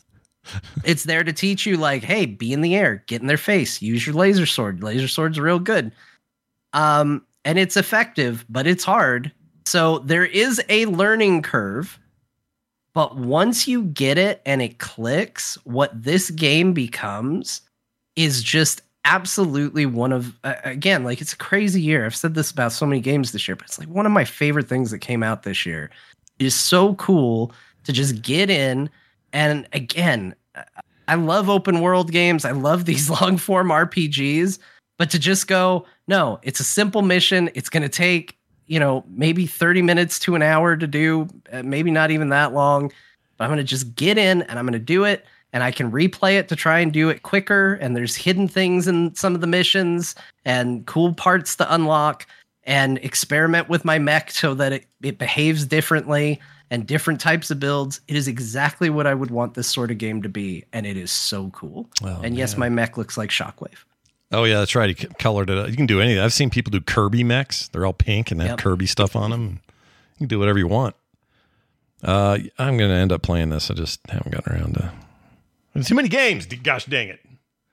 it's 0.84 1.04
there 1.04 1.24
to 1.24 1.32
teach 1.32 1.66
you 1.66 1.76
like, 1.76 2.02
hey, 2.02 2.26
be 2.26 2.52
in 2.52 2.62
the 2.62 2.74
air, 2.74 3.04
get 3.06 3.20
in 3.20 3.28
their 3.28 3.36
face, 3.36 3.82
use 3.82 4.06
your 4.06 4.14
laser 4.14 4.46
sword. 4.46 4.82
Laser 4.82 5.08
sword's 5.08 5.38
real 5.38 5.58
good. 5.58 5.92
Um, 6.72 7.24
and 7.44 7.58
it's 7.58 7.76
effective, 7.76 8.44
but 8.48 8.66
it's 8.66 8.84
hard. 8.84 9.32
So 9.66 9.98
there 10.00 10.24
is 10.24 10.62
a 10.68 10.86
learning 10.86 11.42
curve. 11.42 11.98
But 12.94 13.16
once 13.16 13.68
you 13.68 13.84
get 13.84 14.18
it 14.18 14.40
and 14.44 14.60
it 14.60 14.78
clicks, 14.78 15.56
what 15.64 16.02
this 16.02 16.30
game 16.30 16.72
becomes 16.72 17.60
is 18.16 18.42
just 18.42 18.82
absolutely 19.08 19.86
one 19.86 20.12
of 20.12 20.38
uh, 20.44 20.54
again, 20.64 21.02
like 21.02 21.20
it's 21.20 21.32
a 21.32 21.36
crazy 21.36 21.80
year. 21.80 22.04
I've 22.04 22.14
said 22.14 22.34
this 22.34 22.50
about 22.50 22.72
so 22.72 22.86
many 22.86 23.00
games 23.00 23.32
this 23.32 23.48
year, 23.48 23.56
but 23.56 23.64
it's 23.66 23.78
like 23.78 23.88
one 23.88 24.06
of 24.06 24.12
my 24.12 24.24
favorite 24.24 24.68
things 24.68 24.90
that 24.90 24.98
came 24.98 25.22
out 25.22 25.42
this 25.42 25.64
year. 25.64 25.90
It 26.38 26.46
is 26.46 26.54
so 26.54 26.94
cool 26.94 27.52
to 27.84 27.92
just 27.92 28.22
get 28.22 28.50
in 28.50 28.90
and 29.32 29.66
again, 29.72 30.34
I 31.08 31.14
love 31.14 31.48
open 31.48 31.80
world 31.80 32.12
games. 32.12 32.44
I 32.44 32.52
love 32.52 32.84
these 32.84 33.10
long 33.20 33.38
form 33.38 33.68
RPGs, 33.68 34.58
but 34.98 35.10
to 35.10 35.18
just 35.18 35.48
go, 35.48 35.86
no, 36.06 36.38
it's 36.42 36.60
a 36.60 36.64
simple 36.64 37.02
mission. 37.02 37.50
It's 37.54 37.68
going 37.68 37.82
to 37.82 37.88
take, 37.88 38.36
you 38.66 38.78
know, 38.78 39.04
maybe 39.08 39.46
30 39.46 39.82
minutes 39.82 40.18
to 40.20 40.34
an 40.34 40.42
hour 40.42 40.76
to 40.76 40.86
do, 40.86 41.28
uh, 41.52 41.62
maybe 41.62 41.90
not 41.90 42.10
even 42.10 42.28
that 42.28 42.52
long, 42.52 42.92
but 43.36 43.44
I'm 43.44 43.50
going 43.50 43.58
to 43.58 43.64
just 43.64 43.94
get 43.94 44.18
in 44.18 44.42
and 44.42 44.58
I'm 44.58 44.66
going 44.66 44.72
to 44.74 44.78
do 44.78 45.04
it. 45.04 45.24
And 45.52 45.62
I 45.62 45.70
can 45.70 45.90
replay 45.90 46.38
it 46.38 46.48
to 46.48 46.56
try 46.56 46.78
and 46.80 46.92
do 46.92 47.08
it 47.08 47.22
quicker. 47.22 47.74
And 47.74 47.96
there's 47.96 48.16
hidden 48.16 48.48
things 48.48 48.86
in 48.86 49.14
some 49.14 49.34
of 49.34 49.40
the 49.40 49.46
missions 49.46 50.14
and 50.44 50.84
cool 50.86 51.14
parts 51.14 51.56
to 51.56 51.74
unlock 51.74 52.26
and 52.64 52.98
experiment 52.98 53.68
with 53.68 53.84
my 53.84 53.98
mech 53.98 54.30
so 54.30 54.52
that 54.54 54.72
it, 54.72 54.86
it 55.02 55.18
behaves 55.18 55.64
differently 55.64 56.38
and 56.70 56.86
different 56.86 57.20
types 57.20 57.50
of 57.50 57.58
builds. 57.58 58.00
It 58.08 58.16
is 58.16 58.28
exactly 58.28 58.90
what 58.90 59.06
I 59.06 59.14
would 59.14 59.30
want 59.30 59.54
this 59.54 59.68
sort 59.68 59.90
of 59.90 59.96
game 59.96 60.20
to 60.22 60.28
be, 60.28 60.64
and 60.74 60.86
it 60.86 60.98
is 60.98 61.10
so 61.10 61.48
cool. 61.50 61.88
Oh, 62.04 62.20
and 62.22 62.36
yes, 62.36 62.52
man. 62.52 62.60
my 62.60 62.68
mech 62.68 62.98
looks 62.98 63.16
like 63.16 63.30
Shockwave. 63.30 63.84
Oh 64.30 64.44
yeah, 64.44 64.58
that's 64.58 64.74
right. 64.74 64.96
He 64.96 65.06
colored 65.18 65.48
it. 65.48 65.70
You 65.70 65.76
can 65.76 65.86
do 65.86 66.02
anything. 66.02 66.22
I've 66.22 66.34
seen 66.34 66.50
people 66.50 66.70
do 66.70 66.82
Kirby 66.82 67.24
mechs. 67.24 67.68
They're 67.68 67.86
all 67.86 67.94
pink 67.94 68.30
and 68.30 68.40
have 68.42 68.50
Yep. 68.50 68.58
Kirby 68.58 68.86
stuff 68.86 69.16
on 69.16 69.30
them. 69.30 69.60
You 70.14 70.18
can 70.18 70.28
do 70.28 70.38
whatever 70.38 70.58
you 70.58 70.68
want. 70.68 70.94
Uh, 72.02 72.38
I'm 72.58 72.76
gonna 72.76 72.94
end 72.94 73.12
up 73.12 73.22
playing 73.22 73.48
this. 73.48 73.70
I 73.70 73.74
just 73.74 74.00
haven't 74.10 74.32
gotten 74.32 74.52
around 74.52 74.74
to. 74.74 74.92
There's 75.78 75.88
too 75.88 75.94
many 75.94 76.08
games. 76.08 76.46
Gosh 76.46 76.84
dang 76.86 77.08
it! 77.08 77.20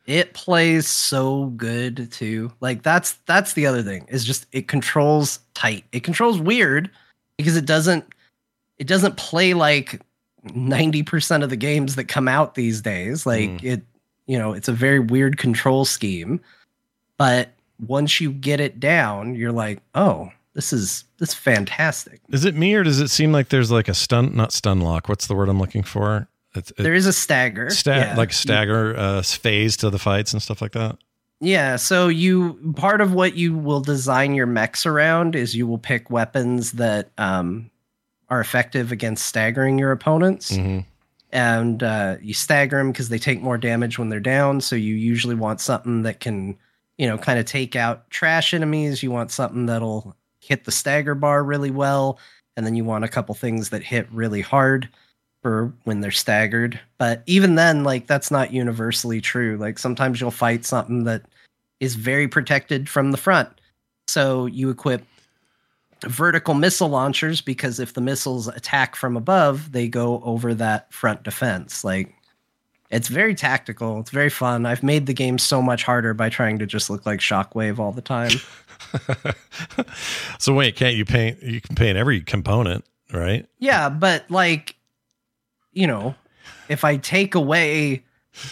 It 0.06 0.34
plays 0.34 0.88
so 0.88 1.48
good 1.58 2.11
too. 2.11 2.51
Like 2.61 2.84
that's 2.84 3.14
that's 3.25 3.53
the 3.53 3.66
other 3.66 3.82
thing. 3.82 4.06
Is 4.09 4.24
just 4.24 4.45
it 4.51 4.67
controls 4.67 5.40
tight. 5.56 5.85
It 5.92 6.03
controls 6.03 6.40
weird 6.40 6.92
because 7.38 7.58
it 7.58 7.66
doesn't 7.66 8.06
it 8.77 8.88
doesn't 8.88 9.17
play 9.17 9.53
like 9.53 10.01
90% 10.48 11.43
of 11.43 11.50
the 11.50 11.56
games 11.56 11.95
that 11.95 12.06
come 12.06 12.27
out 12.27 12.56
these 12.56 12.82
days. 12.82 13.25
Like 13.25 13.50
mm. 13.50 13.64
it 13.64 13.82
you 14.27 14.38
know, 14.38 14.53
it's 14.53 14.67
a 14.67 14.74
very 14.74 15.00
weird 15.00 15.38
control 15.38 15.85
scheme. 15.85 16.40
But 17.17 17.50
once 17.85 18.19
you 18.19 18.32
get 18.32 18.59
it 18.59 18.80
down, 18.80 19.35
you're 19.35 19.51
like, 19.51 19.82
"Oh, 19.95 20.32
this 20.53 20.72
is 20.72 21.03
this 21.17 21.30
is 21.30 21.35
fantastic." 21.35 22.22
Is 22.30 22.45
it 22.45 22.56
me 22.56 22.75
or 22.75 22.84
does 22.84 23.00
it 23.00 23.09
seem 23.09 23.32
like 23.32 23.50
there's 23.50 23.72
like 23.72 23.88
a 23.88 23.93
stun? 23.93 24.35
Not 24.35 24.51
stun 24.51 24.82
lock. 24.82 25.09
What's 25.09 25.27
the 25.27 25.35
word 25.35 25.50
I'm 25.50 25.59
looking 25.59 25.84
for? 25.84 26.27
It's 26.56 26.72
it, 26.72 26.77
There 26.77 26.93
is 26.93 27.06
a 27.08 27.14
stagger. 27.14 27.69
sta- 27.69 27.95
Yeah. 27.98 28.16
like 28.16 28.34
stagger 28.34 28.95
uh, 28.98 29.22
phase 29.22 29.77
to 29.77 29.90
the 29.90 30.00
fights 30.00 30.34
and 30.34 30.42
stuff 30.42 30.61
like 30.61 30.72
that. 30.74 30.98
Yeah, 31.42 31.75
so 31.75 32.08
you 32.08 32.74
part 32.77 33.01
of 33.01 33.11
what 33.14 33.35
you 33.35 33.53
will 33.58 33.82
design 33.82 34.34
your 34.35 34.45
mechs 34.48 34.85
around 34.85 35.35
is 35.35 35.53
you 35.56 35.67
will 35.67 35.77
pick 35.77 36.09
weapons 36.09 36.74
that 36.74 37.11
um, 37.17 37.69
are 38.30 38.40
effective 38.40 38.92
against 38.92 39.25
staggering 39.25 39.77
your 39.77 39.92
opponents, 39.92 40.51
Mm-hmm. 40.51 40.80
and 41.32 41.84
uh, 41.84 42.16
you 42.22 42.34
stagger 42.34 42.77
them 42.77 42.92
because 42.92 43.09
they 43.09 43.19
take 43.19 43.42
more 43.42 43.58
damage 43.58 44.00
when 44.00 44.08
they're 44.09 44.19
down. 44.22 44.61
So 44.61 44.75
you 44.77 44.95
usually 44.95 45.35
want 45.35 45.59
something 45.59 46.03
that 46.03 46.22
can, 46.22 46.58
you 46.98 47.06
know, 47.06 47.17
kind 47.17 47.38
of 47.38 47.45
take 47.45 47.75
out 47.75 48.09
trash 48.09 48.53
enemies. 48.53 49.03
You 49.03 49.11
want 49.11 49.30
something 49.32 49.66
that'll 49.66 50.16
hit 50.40 50.64
the 50.64 50.72
stagger 50.72 51.16
bar 51.16 51.43
really 51.43 51.72
well, 51.72 52.17
and 52.56 52.66
then 52.66 52.75
you 52.75 52.85
want 52.85 53.03
a 53.03 53.09
couple 53.09 53.35
things 53.35 53.69
that 53.69 53.84
hit 53.84 54.08
really 54.11 54.42
hard 54.42 54.88
for 55.45 55.72
when 55.83 56.01
they're 56.01 56.09
staggered. 56.09 56.80
But 56.98 57.22
even 57.27 57.53
then, 57.53 57.83
like 57.83 58.07
that's 58.07 58.32
not 58.32 58.51
universally 58.51 59.22
true. 59.22 59.57
Like 59.57 59.77
sometimes 59.77 60.19
you'll 60.19 60.32
fight 60.32 60.65
something 60.65 61.03
that 61.03 61.22
is 61.80 61.93
very 61.93 62.27
protected 62.27 62.90
from 62.90 63.11
the 63.11 63.17
front. 63.17 63.49
So 64.07 64.48
you 64.48 64.72
equip 64.72 65.03
vertical 66.07 66.56
missile 66.56 66.90
launchers 66.90 67.41
because 67.41 67.80
if 67.80 67.93
the 67.93 68.01
missiles 68.01 68.48
attack 68.48 68.95
from 68.95 69.15
above, 69.15 69.72
they 69.72 69.88
go 69.88 70.19
over 70.25 70.56
that 70.56 70.91
front 70.91 71.22
defense. 71.22 71.83
Like 71.83 72.11
it's 72.90 73.07
very 73.07 73.35
tactical. 73.35 73.99
It's 73.99 74.09
very 74.09 74.32
fun. 74.32 74.65
I've 74.65 74.82
made 74.82 75.06
the 75.06 75.14
game 75.14 75.38
so 75.38 75.61
much 75.61 75.83
harder 75.83 76.15
by 76.15 76.30
trying 76.30 76.57
to 76.57 76.65
just 76.65 76.90
look 76.90 77.06
like 77.06 77.19
Shockwave 77.19 77.77
all 77.77 77.91
the 77.91 78.01
time. 78.01 78.32
So 80.40 80.53
wait, 80.53 80.75
can't 80.75 80.95
you 80.95 81.06
paint? 81.06 81.41
You 81.43 81.61
can 81.61 81.75
paint 81.75 81.98
every 81.98 82.22
component, 82.22 82.83
right? 83.14 83.45
Yeah, 83.59 83.90
but 83.90 84.30
like, 84.32 84.74
you 85.75 85.85
know, 85.85 86.15
if 86.69 86.83
I 86.83 86.97
take 86.97 87.35
away 87.35 88.03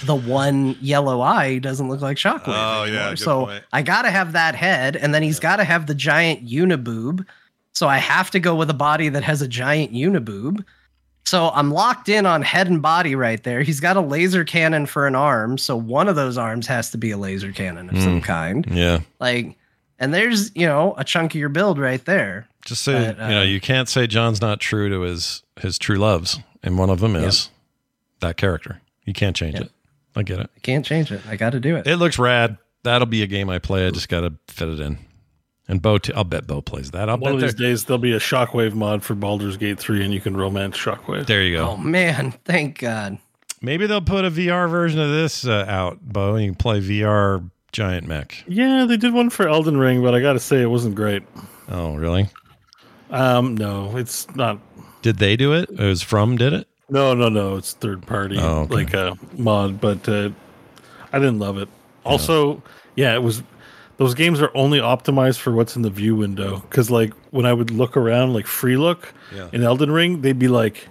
the 0.05 0.15
one 0.15 0.77
yellow 0.79 1.19
eye, 1.21 1.49
he 1.53 1.59
doesn't 1.59 1.89
look 1.89 1.99
like 2.01 2.17
Shockwave. 2.17 2.43
Oh, 2.47 2.83
yeah, 2.83 2.91
anymore. 2.91 3.09
good 3.11 3.19
So 3.19 3.45
point. 3.47 3.63
I 3.73 3.81
gotta 3.81 4.11
have 4.11 4.33
that 4.33 4.53
head, 4.55 4.95
and 4.95 5.13
then 5.13 5.23
he's 5.23 5.39
gotta 5.39 5.63
have 5.63 5.87
the 5.87 5.95
giant 5.95 6.45
uniboob. 6.47 7.25
So 7.73 7.87
I 7.87 7.97
have 7.97 8.29
to 8.31 8.39
go 8.39 8.53
with 8.55 8.69
a 8.69 8.73
body 8.75 9.09
that 9.09 9.23
has 9.23 9.41
a 9.41 9.47
giant 9.47 9.91
uniboob. 9.93 10.63
So 11.25 11.49
I'm 11.53 11.71
locked 11.71 12.07
in 12.09 12.25
on 12.25 12.41
head 12.43 12.67
and 12.67 12.81
body 12.81 13.15
right 13.15 13.41
there. 13.43 13.61
He's 13.63 13.79
got 13.79 13.95
a 13.97 14.01
laser 14.01 14.43
cannon 14.43 14.85
for 14.85 15.07
an 15.07 15.15
arm, 15.15 15.57
so 15.57 15.75
one 15.75 16.07
of 16.09 16.15
those 16.15 16.37
arms 16.37 16.67
has 16.67 16.91
to 16.91 16.97
be 16.97 17.11
a 17.11 17.17
laser 17.17 17.51
cannon 17.51 17.89
of 17.89 17.95
Hmm. 17.95 18.01
some 18.03 18.21
kind. 18.21 18.67
Yeah. 18.69 18.99
Like, 19.19 19.55
and 19.99 20.13
there's 20.13 20.51
you 20.55 20.65
know 20.67 20.93
a 20.97 21.03
chunk 21.03 21.33
of 21.33 21.39
your 21.39 21.49
build 21.49 21.79
right 21.79 22.03
there. 22.05 22.47
Just 22.65 22.83
say 22.83 23.13
But, 23.17 23.29
you 23.29 23.35
know 23.35 23.41
uh, 23.41 23.45
you 23.45 23.59
can't 23.59 23.89
say 23.89 24.05
Jon's 24.07 24.39
not 24.41 24.59
true 24.59 24.87
to 24.89 25.01
his 25.01 25.43
his 25.59 25.77
true 25.79 25.97
loves, 25.97 26.39
and 26.63 26.77
one 26.77 26.89
of 26.89 26.99
them 26.99 27.15
is 27.15 27.49
that 28.19 28.37
character. 28.37 28.81
You 29.05 29.13
can't 29.13 29.35
change 29.35 29.59
it. 29.59 29.71
I 30.15 30.23
get 30.23 30.39
it. 30.39 30.49
I 30.55 30.59
can't 30.59 30.85
change 30.85 31.11
it. 31.11 31.21
I 31.27 31.35
got 31.35 31.51
to 31.51 31.59
do 31.59 31.75
it. 31.75 31.87
It 31.87 31.97
looks 31.97 32.17
rad. 32.17 32.57
That'll 32.83 33.07
be 33.07 33.23
a 33.23 33.27
game 33.27 33.49
I 33.49 33.59
play. 33.59 33.87
I 33.87 33.91
just 33.91 34.09
got 34.09 34.21
to 34.21 34.33
fit 34.47 34.69
it 34.69 34.79
in. 34.79 34.97
And 35.67 35.81
Beau, 35.81 35.97
t- 35.97 36.13
I'll 36.13 36.25
bet 36.25 36.45
Beau 36.45 36.61
plays 36.61 36.91
that. 36.91 37.09
I'll 37.09 37.17
One 37.17 37.33
bet 37.33 37.35
of 37.35 37.41
these 37.41 37.53
days 37.53 37.85
there'll 37.85 37.97
be 37.97 38.13
a 38.13 38.19
Shockwave 38.19 38.73
mod 38.73 39.03
for 39.03 39.15
Baldur's 39.15 39.57
Gate 39.57 39.79
3 39.79 40.03
and 40.03 40.13
you 40.13 40.19
can 40.19 40.35
romance 40.35 40.77
Shockwave. 40.77 41.25
There 41.25 41.41
you 41.41 41.57
go. 41.57 41.69
Oh 41.69 41.77
man, 41.77 42.33
thank 42.43 42.79
God. 42.79 43.17
Maybe 43.61 43.87
they'll 43.87 44.01
put 44.01 44.25
a 44.25 44.31
VR 44.31 44.69
version 44.69 44.99
of 44.99 45.09
this 45.09 45.47
uh, 45.47 45.65
out, 45.67 45.99
Beau, 46.01 46.35
you 46.35 46.47
can 46.47 46.55
play 46.55 46.81
VR 46.81 47.49
giant 47.71 48.07
mech. 48.07 48.43
Yeah, 48.45 48.85
they 48.85 48.97
did 48.97 49.13
one 49.13 49.29
for 49.29 49.47
Elden 49.47 49.77
Ring, 49.77 50.01
but 50.03 50.13
I 50.13 50.19
got 50.19 50.33
to 50.33 50.39
say 50.39 50.61
it 50.61 50.67
wasn't 50.67 50.95
great. 50.95 51.23
Oh, 51.69 51.95
really? 51.95 52.29
Um, 53.09 53.55
no, 53.55 53.95
it's 53.95 54.33
not. 54.35 54.59
Did 55.03 55.17
they 55.17 55.35
do 55.35 55.53
it? 55.53 55.69
It 55.69 55.79
was 55.79 56.01
from 56.01 56.37
did 56.37 56.53
it? 56.53 56.67
No, 56.89 57.13
no, 57.13 57.29
no. 57.29 57.55
It's 57.57 57.73
third 57.73 58.05
party, 58.07 58.37
Oh, 58.39 58.61
okay. 58.61 58.73
like 58.73 58.93
a 58.93 59.17
mod, 59.37 59.79
but 59.79 60.07
uh, 60.09 60.29
I 61.11 61.19
didn't 61.19 61.39
love 61.39 61.57
it. 61.59 61.69
Also, 62.05 62.61
yeah, 62.95 63.13
it 63.13 63.21
was. 63.21 63.43
Those 63.97 64.15
games 64.15 64.41
are 64.41 64.51
only 64.55 64.79
optimized 64.79 65.37
for 65.39 65.51
what's 65.53 65.75
in 65.75 65.83
the 65.83 65.89
view 65.89 66.15
window. 66.15 66.59
Because 66.61 66.89
like 66.89 67.13
when 67.31 67.45
I 67.45 67.53
would 67.53 67.69
look 67.69 67.95
around, 67.95 68.33
like 68.33 68.47
free 68.47 68.75
look 68.75 69.13
Yeah. 69.33 69.49
in 69.53 69.61
Elden 69.63 69.91
Ring, 69.91 70.21
they'd 70.21 70.39
be 70.39 70.47
like 70.47 70.87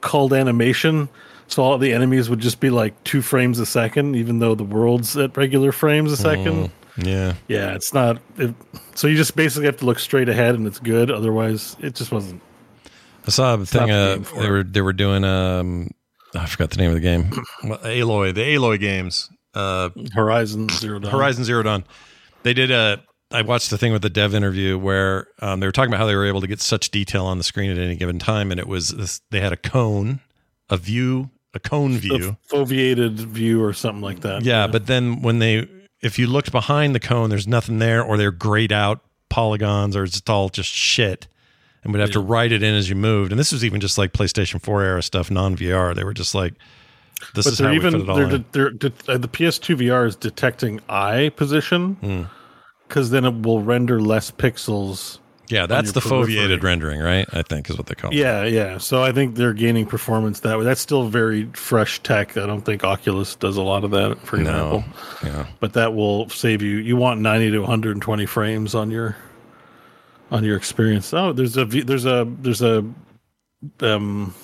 called 0.00 0.32
animation. 0.32 1.08
So 1.46 1.62
all 1.62 1.78
the 1.78 1.92
enemies 1.92 2.28
would 2.28 2.40
just 2.40 2.58
be 2.58 2.70
like 2.70 2.92
two 3.04 3.22
frames 3.22 3.58
a 3.60 3.66
second, 3.66 4.16
even 4.16 4.40
though 4.40 4.54
the 4.54 4.64
world's 4.64 5.16
at 5.16 5.36
regular 5.36 5.70
frames 5.72 6.10
a 6.10 6.16
second. 6.16 6.70
Yeah. 6.96 7.34
Yeah, 7.48 7.74
it's 7.74 7.92
not. 7.94 8.20
It, 8.36 8.54
so 8.94 9.06
you 9.06 9.16
just 9.16 9.36
basically 9.36 9.66
have 9.66 9.76
to 9.78 9.86
look 9.86 9.98
straight 9.98 10.28
ahead, 10.28 10.54
and 10.54 10.66
it's 10.66 10.78
good. 10.80 11.10
Otherwise, 11.10 11.76
it 11.80 11.94
just 11.94 12.10
wasn't. 12.12 12.40
I 13.26 13.30
saw 13.30 13.54
a 13.54 13.66
thing. 13.66 13.90
Uh, 13.90 14.18
they 14.38 14.50
were 14.50 14.62
they 14.62 14.80
were 14.80 14.92
doing. 14.92 15.24
Um, 15.24 15.90
I 16.34 16.46
forgot 16.46 16.70
the 16.70 16.78
name 16.78 16.90
of 16.90 16.94
the 16.94 17.00
game. 17.00 17.30
Well, 17.64 17.78
Aloy, 17.78 18.34
the 18.34 18.42
Aloy 18.42 18.78
games. 18.78 19.30
Uh, 19.54 19.90
Horizon 20.12 20.68
Zero 20.68 20.98
Dawn. 20.98 21.12
Horizon 21.12 21.44
Zero 21.44 21.62
Dawn. 21.62 21.84
They 22.42 22.52
did 22.54 22.70
a 22.70 23.02
I 23.34 23.42
watched 23.42 23.70
the 23.70 23.78
thing 23.78 23.92
with 23.92 24.02
the 24.02 24.10
dev 24.10 24.34
interview 24.34 24.78
where 24.78 25.26
um, 25.40 25.58
they 25.60 25.66
were 25.66 25.72
talking 25.72 25.90
about 25.90 25.98
how 25.98 26.06
they 26.06 26.14
were 26.14 26.26
able 26.26 26.40
to 26.40 26.46
get 26.46 26.60
such 26.60 26.90
detail 26.90 27.26
on 27.26 27.38
the 27.38 27.44
screen 27.44 27.70
at 27.70 27.78
any 27.78 27.96
given 27.96 28.18
time, 28.20 28.50
and 28.52 28.60
it 28.60 28.68
was 28.68 28.90
this, 28.90 29.20
they 29.30 29.40
had 29.40 29.52
a 29.52 29.56
cone, 29.56 30.20
a 30.70 30.76
view, 30.76 31.30
a 31.52 31.58
cone 31.58 31.96
view, 31.96 32.36
A 32.50 32.54
foveated 32.54 33.14
view 33.16 33.62
or 33.62 33.72
something 33.72 34.02
like 34.02 34.20
that. 34.20 34.44
yeah, 34.44 34.68
but 34.68 34.86
then 34.86 35.20
when 35.22 35.40
they, 35.40 35.66
if 36.00 36.16
you 36.18 36.28
looked 36.28 36.52
behind 36.52 36.94
the 36.94 37.00
cone, 37.00 37.28
there's 37.28 37.48
nothing 37.48 37.78
there, 37.78 38.04
or 38.04 38.16
they're 38.16 38.30
grayed 38.30 38.72
out 38.72 39.00
polygons, 39.30 39.96
or 39.96 40.04
it's 40.04 40.22
all 40.28 40.48
just 40.48 40.70
shit, 40.70 41.26
and 41.84 41.92
would 41.92 42.00
have 42.00 42.10
to 42.12 42.20
write 42.20 42.50
it 42.52 42.62
in 42.62 42.74
as 42.74 42.88
you 42.88 42.96
moved. 42.96 43.30
And 43.30 43.38
this 43.38 43.52
was 43.52 43.64
even 43.64 43.80
just 43.80 43.98
like 43.98 44.12
PlayStation 44.12 44.60
4 44.60 44.82
era 44.82 45.02
stuff, 45.02 45.30
non 45.30 45.56
VR. 45.56 45.94
They 45.94 46.02
were 46.04 46.14
just 46.14 46.34
like, 46.34 46.54
this 47.34 47.44
but 47.46 47.52
is 47.52 47.58
how 47.58 47.64
they're 47.66 47.72
we 47.74 47.80
fit 47.80 47.88
even 47.94 48.00
it 48.02 48.08
all 48.08 48.16
they're, 48.16 48.38
they're, 48.38 48.70
they're, 48.70 48.92
uh, 49.14 49.18
the 49.18 49.28
PS2 49.28 49.76
VR 49.76 50.06
is 50.06 50.16
detecting 50.16 50.80
eye 50.88 51.30
position 51.36 51.94
Hmm. 51.94 52.22
because 52.88 53.10
then 53.10 53.24
it 53.24 53.42
will 53.42 53.62
render 53.62 54.00
less 54.00 54.30
pixels. 54.30 55.18
Yeah, 55.48 55.66
that's 55.66 55.92
the 55.92 56.00
foveated 56.00 56.62
rendering, 56.62 57.00
right? 57.00 57.26
I 57.32 57.42
think 57.42 57.68
is 57.68 57.76
what 57.76 57.86
they 57.86 57.94
call 57.94 58.10
it. 58.12 58.16
Yeah, 58.16 58.44
yeah. 58.44 58.78
So 58.78 59.02
I 59.02 59.12
think 59.12 59.34
they're 59.36 59.52
gaining 59.52 59.84
performance 59.84 60.40
that 60.40 60.56
way. 60.58 60.64
That's 60.64 60.80
still 60.80 61.06
very 61.08 61.44
fresh 61.52 62.02
tech. 62.02 62.38
I 62.38 62.46
don't 62.46 62.62
think 62.62 62.82
Oculus 62.82 63.36
does 63.36 63.58
a 63.58 63.62
lot 63.62 63.84
of 63.84 63.90
that, 63.90 64.18
for 64.20 64.38
No. 64.38 64.78
example. 64.78 64.84
Yeah. 65.22 65.46
But 65.60 65.74
that 65.74 65.94
will 65.94 66.30
save 66.30 66.62
you. 66.62 66.76
You 66.78 66.96
want 66.96 67.20
90 67.20 67.50
to 67.50 67.58
120 67.58 68.24
frames 68.24 68.74
on 68.74 68.90
your 68.90 69.16
on 70.30 70.44
your 70.44 70.56
experience. 70.56 71.12
Oh, 71.14 71.32
there's 71.32 71.56
a 71.56 71.64
there's 71.64 72.06
a 72.06 72.26
there's 72.40 72.62
a 72.62 72.84
um 73.80 74.34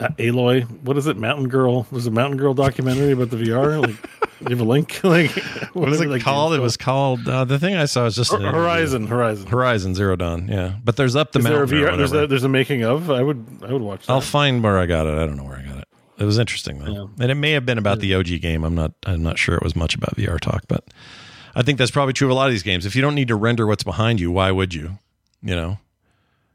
uh, 0.00 0.08
Aloy. 0.18 0.62
What 0.82 0.96
is 0.96 1.06
it? 1.06 1.16
Mountain 1.16 1.48
Girl. 1.48 1.82
There's 1.92 2.06
a 2.06 2.10
Mountain 2.10 2.38
Girl 2.38 2.54
documentary 2.54 3.12
about 3.12 3.30
the 3.30 3.36
VR. 3.36 3.80
Like, 3.80 3.96
you 4.40 4.48
have 4.48 4.60
a 4.60 4.64
link. 4.64 5.00
Like, 5.04 5.30
What 5.74 5.88
was 5.90 6.00
it 6.00 6.08
that 6.08 6.22
called? 6.22 6.54
It 6.54 6.58
was 6.60 6.76
called 6.76 7.28
uh, 7.28 7.44
the 7.44 7.58
thing 7.58 7.76
I 7.76 7.84
saw 7.84 8.04
was 8.04 8.16
just 8.16 8.30
Hor- 8.30 8.38
an 8.40 8.42
interview. 8.46 8.60
Horizon. 8.60 9.06
Horizon. 9.06 9.46
Horizon 9.46 9.94
Zero 9.94 10.16
Dawn. 10.16 10.48
Yeah, 10.48 10.74
but 10.82 10.96
there's 10.96 11.14
up 11.14 11.32
the 11.32 11.38
Is 11.38 11.44
there 11.44 11.54
a 11.62 11.66
mountain. 11.66 11.78
VR? 11.78 11.96
There's 11.96 12.12
a, 12.12 12.26
there's 12.26 12.44
a 12.44 12.48
making 12.48 12.82
of. 12.82 13.10
I 13.10 13.22
would 13.22 13.46
I 13.62 13.72
would 13.72 13.82
watch 13.82 14.06
that. 14.06 14.12
I'll 14.12 14.20
find 14.20 14.62
where 14.64 14.78
I 14.78 14.86
got 14.86 15.06
it. 15.06 15.14
I 15.14 15.24
don't 15.26 15.36
know 15.36 15.44
where 15.44 15.58
I 15.58 15.62
got 15.62 15.78
it. 15.78 15.88
It 16.18 16.24
was 16.24 16.38
interesting 16.38 16.78
though, 16.78 17.10
and 17.20 17.30
it 17.30 17.34
may 17.36 17.52
have 17.52 17.64
been 17.66 17.78
about 17.78 18.00
the 18.00 18.14
OG 18.14 18.40
game. 18.40 18.64
I'm 18.64 18.74
not. 18.74 18.92
I'm 19.06 19.22
not 19.22 19.38
sure 19.38 19.54
it 19.56 19.62
was 19.62 19.74
much 19.76 19.94
about 19.94 20.16
VR 20.16 20.38
talk, 20.40 20.62
but 20.68 20.84
I 21.54 21.62
think 21.62 21.78
that's 21.78 21.90
probably 21.90 22.12
true 22.14 22.28
of 22.28 22.32
a 22.32 22.34
lot 22.34 22.46
of 22.46 22.52
these 22.52 22.62
games. 22.62 22.86
If 22.86 22.96
you 22.96 23.02
don't 23.02 23.14
need 23.14 23.28
to 23.28 23.36
render 23.36 23.66
what's 23.66 23.84
behind 23.84 24.20
you, 24.20 24.30
why 24.30 24.50
would 24.50 24.72
you? 24.74 24.98
You 25.42 25.54
know, 25.56 25.78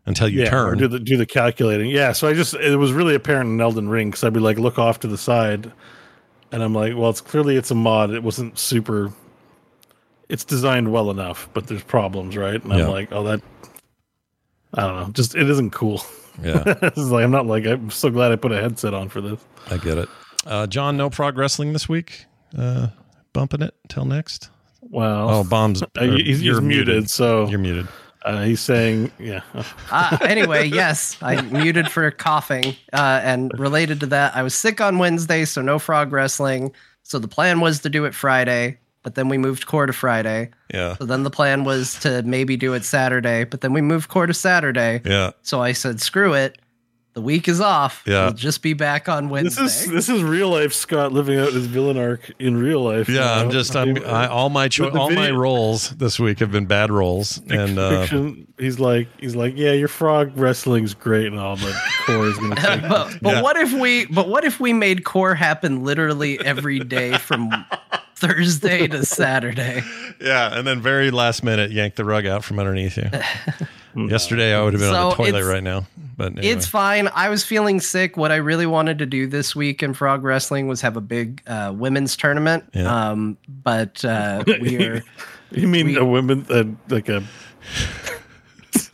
until 0.05 0.27
you 0.29 0.41
yeah, 0.43 0.49
turn. 0.49 0.77
do 0.77 0.87
the 0.87 0.99
do 0.99 1.17
the 1.17 1.25
calculating. 1.25 1.89
Yeah, 1.89 2.13
so 2.13 2.27
I 2.27 2.33
just 2.33 2.53
it 2.55 2.77
was 2.77 2.91
really 2.93 3.15
apparent 3.15 3.49
in 3.49 3.59
Elden 3.61 3.89
Ring 3.89 4.09
because 4.09 4.23
I'd 4.23 4.33
be 4.33 4.39
like, 4.39 4.57
look 4.57 4.79
off 4.79 4.99
to 5.01 5.07
the 5.07 5.17
side, 5.17 5.71
and 6.51 6.63
I'm 6.63 6.73
like, 6.73 6.95
well, 6.95 7.09
it's 7.09 7.21
clearly 7.21 7.57
it's 7.57 7.69
a 7.71 7.75
mod. 7.75 8.11
It 8.11 8.23
wasn't 8.23 8.57
super. 8.57 9.11
It's 10.29 10.43
designed 10.43 10.91
well 10.91 11.09
enough, 11.11 11.47
but 11.53 11.67
there's 11.67 11.83
problems, 11.83 12.35
right? 12.35 12.61
And 12.61 12.73
I'm 12.73 12.79
Yeah. 12.79 12.87
like, 12.87 13.11
oh, 13.11 13.23
that. 13.23 13.41
I 14.73 14.81
don't 14.81 14.95
know. 14.95 15.09
Just 15.13 15.35
it 15.35 15.49
isn't 15.49 15.71
cool. 15.71 16.03
yeah, 16.41 16.63
it's 16.81 16.97
like 16.97 17.23
I'm 17.23 17.31
not 17.31 17.45
like 17.45 17.65
I'm 17.65 17.89
so 17.91 18.09
glad 18.09 18.31
I 18.31 18.35
put 18.35 18.51
a 18.51 18.61
headset 18.61 18.93
on 18.93 19.09
for 19.09 19.21
this. 19.21 19.39
I 19.69 19.77
get 19.77 19.97
it. 19.97 20.09
Uh, 20.45 20.65
Jon, 20.67 20.95
no 20.97 21.09
frog 21.09 21.37
wrestling 21.37 21.73
this 21.73 21.87
week. 21.89 22.25
Uh, 22.57 22.87
bumping 23.33 23.61
it 23.61 23.73
till 23.89 24.05
next. 24.05 24.49
Wow. 24.89 25.29
Oh, 25.29 25.43
bombs. 25.43 25.83
Uh, 25.97 26.03
he's, 26.03 26.25
he's 26.25 26.43
you're 26.43 26.61
muted, 26.61 27.09
so 27.09 27.47
You're 27.47 27.59
muted. 27.59 27.87
uh, 28.23 28.43
he's 28.43 28.59
saying, 28.61 29.11
yeah. 29.19 29.41
Uh, 29.91 30.17
anyway, 30.21 30.65
yes, 30.67 31.17
I 31.21 31.41
muted 31.41 31.89
for 31.91 32.09
coughing. 32.11 32.75
Uh, 32.93 33.19
and 33.23 33.51
related 33.57 33.99
to 34.01 34.05
that, 34.07 34.35
I 34.35 34.43
was 34.43 34.53
sick 34.53 34.79
on 34.81 34.97
Wednesday, 34.99 35.45
so 35.45 35.61
no 35.61 35.79
frog 35.79 36.11
wrestling. 36.11 36.71
So 37.03 37.19
the 37.19 37.27
plan 37.27 37.59
was 37.61 37.79
to 37.81 37.89
do 37.89 38.05
it 38.05 38.13
Friday, 38.13 38.77
but 39.03 39.15
then 39.15 39.29
we 39.29 39.37
moved 39.37 39.65
core 39.65 39.85
to 39.85 39.93
Friday. 39.93 40.49
Yeah, 40.73 40.95
So 40.97 41.05
then 41.05 41.23
the 41.23 41.29
plan 41.31 41.63
was 41.63 41.97
to 42.01 42.21
maybe 42.23 42.57
do 42.57 42.73
it 42.73 42.83
Saturday, 42.83 43.45
but 43.45 43.61
then 43.61 43.71
we 43.73 43.81
moved 43.81 44.09
core 44.09 44.27
to 44.27 44.33
Saturday. 44.33 45.01
yeah. 45.05 45.31
So 45.41 45.61
I 45.61 45.71
said, 45.71 46.01
screw 46.01 46.33
it. 46.33 46.57
The 47.17 47.21
week 47.23 47.47
is 47.47 47.59
off. 47.59 48.03
Yeah. 48.05 48.25
We'll 48.25 48.33
just 48.33 48.61
be 48.61 48.73
back 48.73 49.09
on 49.09 49.29
Wednesday. 49.29 49.63
This 49.63 49.87
Wednesday. 49.87 49.97
is 49.97 50.07
this 50.07 50.15
is 50.17 50.21
real 50.21 50.49
life 50.51 50.71
Scott 50.71 51.13
living 51.13 51.39
out 51.39 51.51
his 51.51 51.65
villain 51.65 51.97
arc 51.97 52.31
in 52.37 52.55
real 52.57 52.81
life. 52.81 53.09
you 53.09 53.15
Yeah, 53.15 53.33
I'm 53.41 53.49
just 53.49 53.75
I 53.75 53.81
I'm 53.81 53.97
I, 54.05 54.27
all 54.27 54.49
my 54.51 54.67
cho- 54.67 54.83
with 54.83 54.93
the 54.93 54.99
all 54.99 55.09
my 55.09 55.31
roles 55.31 55.89
this 55.97 56.19
week 56.19 56.37
have 56.41 56.51
been 56.51 56.67
bad 56.67 56.91
roles, 56.91 57.39
and 57.49 57.79
uh, 57.79 58.01
fiction, 58.01 58.47
he's 58.59 58.79
like 58.79 59.07
he's 59.19 59.35
like 59.35 59.57
yeah 59.57 59.71
your 59.71 59.87
frog 59.87 60.37
wrestling's 60.37 60.93
great 60.93 61.25
and 61.25 61.39
all 61.39 61.55
but 61.57 61.73
core 62.05 62.27
is 62.27 62.37
gonna 62.37 62.53
take 62.61 62.81
but 62.87 63.17
but 63.19 63.33
Yeah. 63.37 63.41
what 63.41 63.57
if 63.57 63.73
we 63.73 64.05
but 64.05 64.29
what 64.29 64.43
if 64.43 64.59
we 64.59 64.71
made 64.71 65.03
core 65.03 65.33
happen 65.33 65.83
literally 65.83 66.39
every 66.45 66.77
day 66.81 67.17
from 67.17 67.49
Thursday 68.15 68.87
to 68.89 69.03
Saturday? 69.03 69.81
yeah, 70.21 70.55
and 70.55 70.67
then 70.67 70.81
very 70.81 71.09
last 71.09 71.43
minute 71.43 71.71
yank 71.71 71.95
the 71.95 72.05
rug 72.05 72.27
out 72.27 72.43
from 72.43 72.59
underneath 72.59 72.95
you. 72.95 73.09
Yesterday 73.97 74.53
I 74.53 74.63
would 74.63 74.73
have 74.73 74.81
been 74.81 74.93
on 74.93 75.09
the 75.09 75.15
toilet 75.15 75.43
right 75.45 75.63
now, 75.63 75.85
but 76.15 76.33
anyway. 76.33 76.47
It's 76.47 76.67
fine. 76.67 77.07
I 77.15 77.29
was 77.29 77.43
feeling 77.43 77.79
sick. 77.79 78.15
What 78.15 78.31
I 78.31 78.35
really 78.35 78.67
wanted 78.67 78.99
to 78.99 79.05
do 79.07 79.25
this 79.25 79.55
week 79.55 79.81
in 79.81 79.93
frog 79.95 80.23
wrestling 80.23 80.67
was 80.67 80.81
have 80.81 80.95
a 80.97 81.01
big 81.01 81.41
uh, 81.47 81.73
women's 81.75 82.15
tournament. 82.15 82.65
Yeah. 82.73 83.09
Um, 83.11 83.37
but 83.47 84.05
uh, 84.05 84.43
we 84.61 84.77
are 84.85 85.03
you 85.51 85.67
mean 85.67 85.87
we- 85.87 85.97
a 85.97 86.05
women 86.05 86.45
uh, 86.49 86.65
like 86.93 87.09
a 87.09 87.23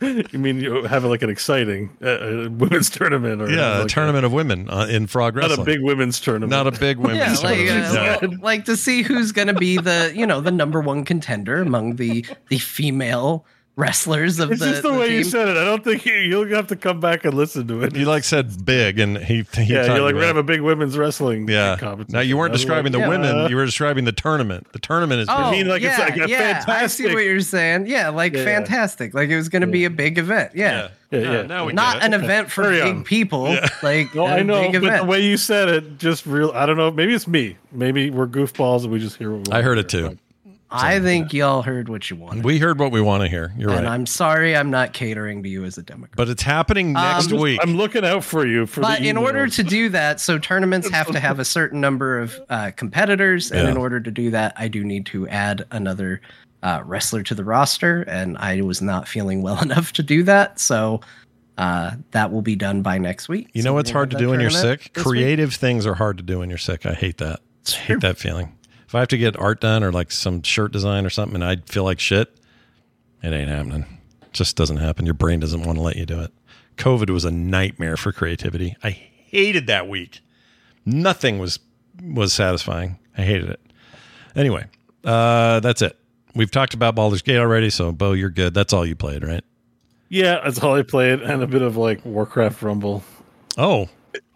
you 0.00 0.38
mean 0.38 0.58
you 0.60 0.84
have 0.84 1.04
like 1.04 1.22
an 1.22 1.30
exciting 1.30 1.90
uh, 2.02 2.08
uh, 2.08 2.48
women's 2.50 2.90
tournament 2.90 3.40
or 3.42 3.50
yeah, 3.50 3.78
like 3.78 3.86
a 3.86 3.88
tournament 3.88 4.24
of 4.24 4.32
women 4.32 4.68
uh, 4.70 4.86
in 4.88 5.06
frog 5.06 5.36
wrestling. 5.36 5.56
not 5.58 5.62
a 5.62 5.64
big 5.64 5.82
women's 5.82 6.20
tournament 6.20 6.50
not 6.50 6.66
a 6.66 6.72
big 6.72 6.98
yeah, 6.98 7.04
women's 7.06 7.42
like, 7.42 7.58
tournament. 7.58 7.96
uh, 7.96 8.26
No. 8.26 8.38
like 8.42 8.64
to 8.66 8.76
see 8.76 9.02
who's 9.02 9.32
going 9.32 9.48
to 9.48 9.54
be 9.54 9.76
the 9.76 10.12
you 10.14 10.26
know 10.26 10.40
the 10.40 10.50
number 10.50 10.80
one 10.80 11.04
contender 11.04 11.60
among 11.60 11.96
the 11.96 12.24
the 12.48 12.58
female 12.58 13.44
wrestlers 13.76 14.38
of 14.38 14.52
it's 14.52 14.60
the, 14.60 14.66
just 14.70 14.82
the, 14.82 14.92
the 14.92 14.98
way 14.98 15.12
you 15.16 15.24
said 15.24 15.48
it 15.48 15.56
I 15.56 15.64
don't 15.64 15.82
think 15.82 16.06
you, 16.06 16.14
you'll 16.14 16.46
have 16.50 16.68
to 16.68 16.76
come 16.76 17.00
back 17.00 17.24
and 17.24 17.34
listen 17.34 17.66
to 17.66 17.82
it 17.82 17.96
You 17.96 18.04
like 18.04 18.22
said 18.22 18.64
big, 18.64 19.00
and 19.00 19.18
he, 19.18 19.44
he 19.54 19.64
yeah 19.64 19.86
you're 19.86 20.00
like 20.00 20.14
we're 20.14 20.20
gonna 20.20 20.26
have 20.28 20.36
a 20.36 20.42
big 20.44 20.60
women's 20.60 20.96
wrestling 20.96 21.48
yeah. 21.48 21.76
competition 21.76 22.12
Now 22.14 22.20
you 22.20 22.36
weren't 22.36 22.52
I 22.52 22.56
describing 22.56 22.92
like, 22.92 23.00
the 23.02 23.08
yeah. 23.08 23.08
women; 23.08 23.50
you 23.50 23.56
were 23.56 23.64
describing 23.66 24.04
the 24.04 24.12
tournament. 24.12 24.70
The 24.72 24.78
tournament 24.78 25.22
is. 25.22 25.28
Oh, 25.28 25.50
mean 25.50 25.66
like 25.66 25.82
it's 25.82 25.98
yeah, 25.98 26.04
like 26.04 26.16
a 26.16 26.28
yeah, 26.28 26.64
I 26.68 26.86
see 26.86 27.12
what 27.12 27.24
you're 27.24 27.40
saying. 27.40 27.86
Yeah, 27.88 28.10
like 28.10 28.32
Yeah, 28.34 28.40
yeah. 28.40 28.44
fantastic. 28.44 29.12
Like 29.12 29.28
it 29.28 29.36
was 29.36 29.48
going 29.48 29.62
to 29.62 29.68
be 29.68 29.84
a 29.84 29.90
big 29.90 30.18
event. 30.18 30.52
Yeah. 30.54 30.90
Yeah, 31.10 31.18
Yeah, 31.20 31.32
yeah. 31.32 31.42
now 31.42 31.64
we 31.66 31.72
Not 31.72 32.02
an 32.02 32.14
it. 32.14 32.22
event 32.22 32.50
for 32.52 32.62
Carry 32.62 32.80
big 32.80 32.94
on. 32.96 33.04
people. 33.04 33.56
Like 33.82 34.14
No, 34.14 34.26
a 34.26 34.30
I 34.30 34.42
know, 34.42 34.66
but 34.66 34.74
event. 34.76 35.02
the 35.02 35.08
way 35.08 35.20
you 35.22 35.36
said 35.36 35.68
it, 35.68 35.98
just 35.98 36.26
real. 36.26 36.52
I 36.54 36.64
don't 36.66 36.76
know. 36.76 36.90
Maybe 36.90 37.12
it's 37.14 37.26
me. 37.28 37.56
Maybe 37.72 38.10
we're 38.10 38.26
goofballs 38.28 38.84
and 38.84 38.92
we 38.92 38.98
just 39.00 39.16
hear. 39.16 39.32
What 39.32 39.48
we 39.48 39.52
I 39.52 39.62
heard 39.62 39.78
it 39.78 39.90
hear. 39.90 40.10
too. 40.10 40.18
I 40.82 41.00
think 41.00 41.32
y'all 41.32 41.62
heard 41.62 41.88
what 41.88 42.10
you 42.10 42.16
wanted. 42.16 42.44
We 42.44 42.58
heard 42.58 42.78
what 42.78 42.90
we 42.92 43.00
want 43.00 43.22
to 43.22 43.28
hear. 43.28 43.52
You're 43.56 43.68
right. 43.70 43.78
and 43.78 43.86
right, 43.86 43.92
I'm 43.94 44.06
sorry 44.06 44.56
I'm 44.56 44.70
not 44.70 44.92
catering 44.92 45.42
to 45.42 45.48
you 45.48 45.64
as 45.64 45.78
a 45.78 45.82
Democrat. 45.82 46.16
but 46.16 46.28
it's 46.28 46.42
happening 46.42 46.92
next 46.92 47.32
Um, 47.32 47.38
week. 47.40 47.60
I'm 47.62 47.76
looking 47.76 48.04
out 48.04 48.24
for 48.24 48.46
you. 48.46 48.66
For 48.66 48.80
But 48.80 49.00
the 49.00 49.08
in 49.08 49.16
order 49.16 49.46
to 49.46 49.62
do 49.62 49.88
that, 49.90 50.20
so 50.20 50.38
tournaments 50.38 50.90
have 50.90 51.10
to 51.12 51.20
have 51.20 51.38
a 51.38 51.44
certain 51.44 51.80
number 51.80 52.18
of 52.18 52.38
uh, 52.50 52.72
competitors, 52.76 53.52
and 53.52 53.68
in 53.68 53.76
order 53.76 54.00
to 54.00 54.10
do 54.10 54.30
that, 54.32 54.54
I 54.56 54.68
do 54.68 54.82
need 54.84 55.06
to 55.06 55.28
add 55.28 55.64
another 55.70 56.20
uh, 56.62 56.82
wrestler 56.84 57.22
to 57.22 57.34
the 57.34 57.44
roster, 57.44 58.02
and 58.08 58.36
I 58.38 58.60
was 58.62 58.80
not 58.82 59.06
feeling 59.06 59.42
well 59.42 59.58
enough 59.62 59.92
to 59.94 60.02
do 60.02 60.22
that, 60.24 60.58
so 60.58 61.00
uh, 61.58 61.92
that 62.10 62.32
will 62.32 62.42
be 62.42 62.56
done 62.56 62.82
by 62.82 62.98
next 62.98 63.28
week. 63.28 63.48
You 63.52 63.62
know 63.62 63.72
we're 63.72 63.80
what's 63.80 63.90
hard 63.90 64.10
to 64.10 64.16
do 64.16 64.30
when 64.30 64.40
you're 64.40 64.50
sick? 64.50 64.90
this 64.94 65.04
week. 65.04 65.14
Creative 65.14 65.54
things 65.54 65.86
are 65.86 65.94
hard 65.94 66.16
to 66.16 66.22
do 66.24 66.40
when 66.40 66.48
you're 66.48 66.58
sick. 66.58 66.84
I 66.86 66.94
hate 66.94 67.18
that. 67.18 67.40
I 67.68 67.76
hate 67.76 68.00
that 68.00 68.18
feeling. 68.18 68.52
If 68.94 68.98
I 68.98 69.00
have 69.00 69.08
to 69.08 69.18
get 69.18 69.36
art 69.40 69.60
done 69.60 69.82
or 69.82 69.90
like 69.90 70.12
some 70.12 70.40
shirt 70.42 70.70
design 70.70 71.04
or 71.04 71.10
something 71.10 71.34
and 71.34 71.44
I 71.44 71.56
feel 71.66 71.82
like 71.82 71.98
shit, 71.98 72.32
it 73.24 73.32
ain't 73.32 73.48
happening. 73.48 73.98
It 74.22 74.32
just 74.32 74.54
doesn't 74.54 74.76
happen. 74.76 75.04
Your 75.04 75.14
brain 75.14 75.40
doesn't 75.40 75.64
want 75.64 75.78
to 75.78 75.82
let 75.82 75.96
you 75.96 76.06
do 76.06 76.20
it. 76.20 76.32
COVID 76.76 77.10
was 77.10 77.24
a 77.24 77.32
nightmare 77.32 77.96
for 77.96 78.12
creativity. 78.12 78.76
I 78.84 78.90
hated 78.90 79.66
that 79.66 79.88
week. 79.88 80.20
Nothing 80.86 81.40
was 81.40 81.58
was 82.04 82.32
satisfying. 82.32 83.00
I 83.18 83.22
hated 83.22 83.50
it. 83.50 83.60
Anyway, 84.36 84.66
uh, 85.02 85.58
that's 85.58 85.82
it. 85.82 85.98
We've 86.36 86.52
talked 86.52 86.74
about 86.74 86.94
Baldur's 86.94 87.22
Gate 87.22 87.38
already, 87.38 87.70
so 87.70 87.90
Beau, 87.90 88.12
you're 88.12 88.30
good. 88.30 88.54
That's 88.54 88.72
all 88.72 88.86
you 88.86 88.94
played, 88.94 89.24
right? 89.24 89.42
yeah, 90.08 90.38
that's 90.44 90.62
all 90.62 90.76
I 90.76 90.82
played, 90.82 91.20
and 91.20 91.42
a 91.42 91.48
bit 91.48 91.62
of 91.62 91.76
like 91.76 92.04
Warcraft 92.04 92.62
Rumble. 92.62 93.02
Oh, 93.58 93.88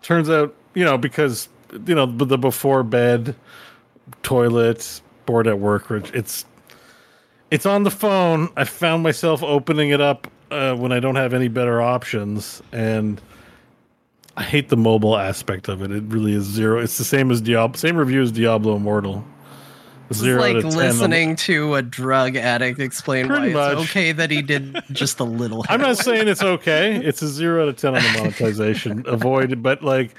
Turns 0.03 0.29
out, 0.29 0.53
you 0.75 0.85
know, 0.85 0.99
because 0.99 1.49
you 1.87 1.95
know 1.95 2.07
the 2.07 2.37
before 2.37 2.83
bed, 2.83 3.37
toilet, 4.23 5.01
bored 5.27 5.47
at 5.47 5.59
work. 5.59 5.89
which 5.91 6.11
It's 6.15 6.45
it's 7.51 7.67
on 7.67 7.83
the 7.85 7.91
phone. 7.91 8.51
I 8.57 8.65
found 8.65 9.03
myself 9.03 9.43
opening 9.43 9.91
it 9.91 10.01
up 10.01 10.27
uh, 10.51 10.75
when 10.75 10.93
I 10.93 11.01
don't 11.01 11.17
have 11.17 11.33
any 11.35 11.49
better 11.49 11.81
options, 11.81 12.63
and 12.73 13.21
I 14.37 14.43
hate 14.43 14.69
the 14.69 14.77
mobile 14.77 15.17
aspect 15.17 15.69
of 15.69 15.83
it. 15.83 15.91
It 15.91 16.05
really 16.05 16.33
is 16.33 16.45
zero. 16.45 16.81
It's 16.81 16.99
the 16.99 17.05
same 17.05 17.31
as 17.31 17.41
Diablo. 17.41 17.77
Same 17.77 17.97
review 17.97 18.23
as 18.23 18.33
Diablo 18.33 18.77
Immortal. 18.77 19.25
It's 20.11 20.21
Zero 20.21 20.41
like 20.41 20.57
out 20.57 20.65
of 20.65 20.71
10 20.71 20.73
on- 20.73 20.79
listening 20.79 21.37
to 21.37 21.75
a 21.75 21.83
drug 21.83 22.35
addict 22.37 22.81
explain 22.81 23.29
why 23.29 23.37
Pretty 23.41 23.51
it's 23.55 23.91
okay 23.91 24.13
that 24.13 24.31
he 24.31 24.41
did 24.41 24.81
just 24.91 25.21
a 25.21 25.25
little. 25.25 25.67
I'm 25.69 25.83
not 25.83 25.99
saying 25.99 26.29
it's 26.29 26.43
okay. 26.43 26.97
It's 26.97 27.21
a 27.21 27.29
zero 27.29 27.65
out 27.65 27.69
of 27.69 27.77
ten 27.77 27.95
on 27.95 28.03
the 28.03 28.09
monetization. 28.19 29.05
Avoid, 29.07 29.63
but 29.63 29.83
like 29.83 30.15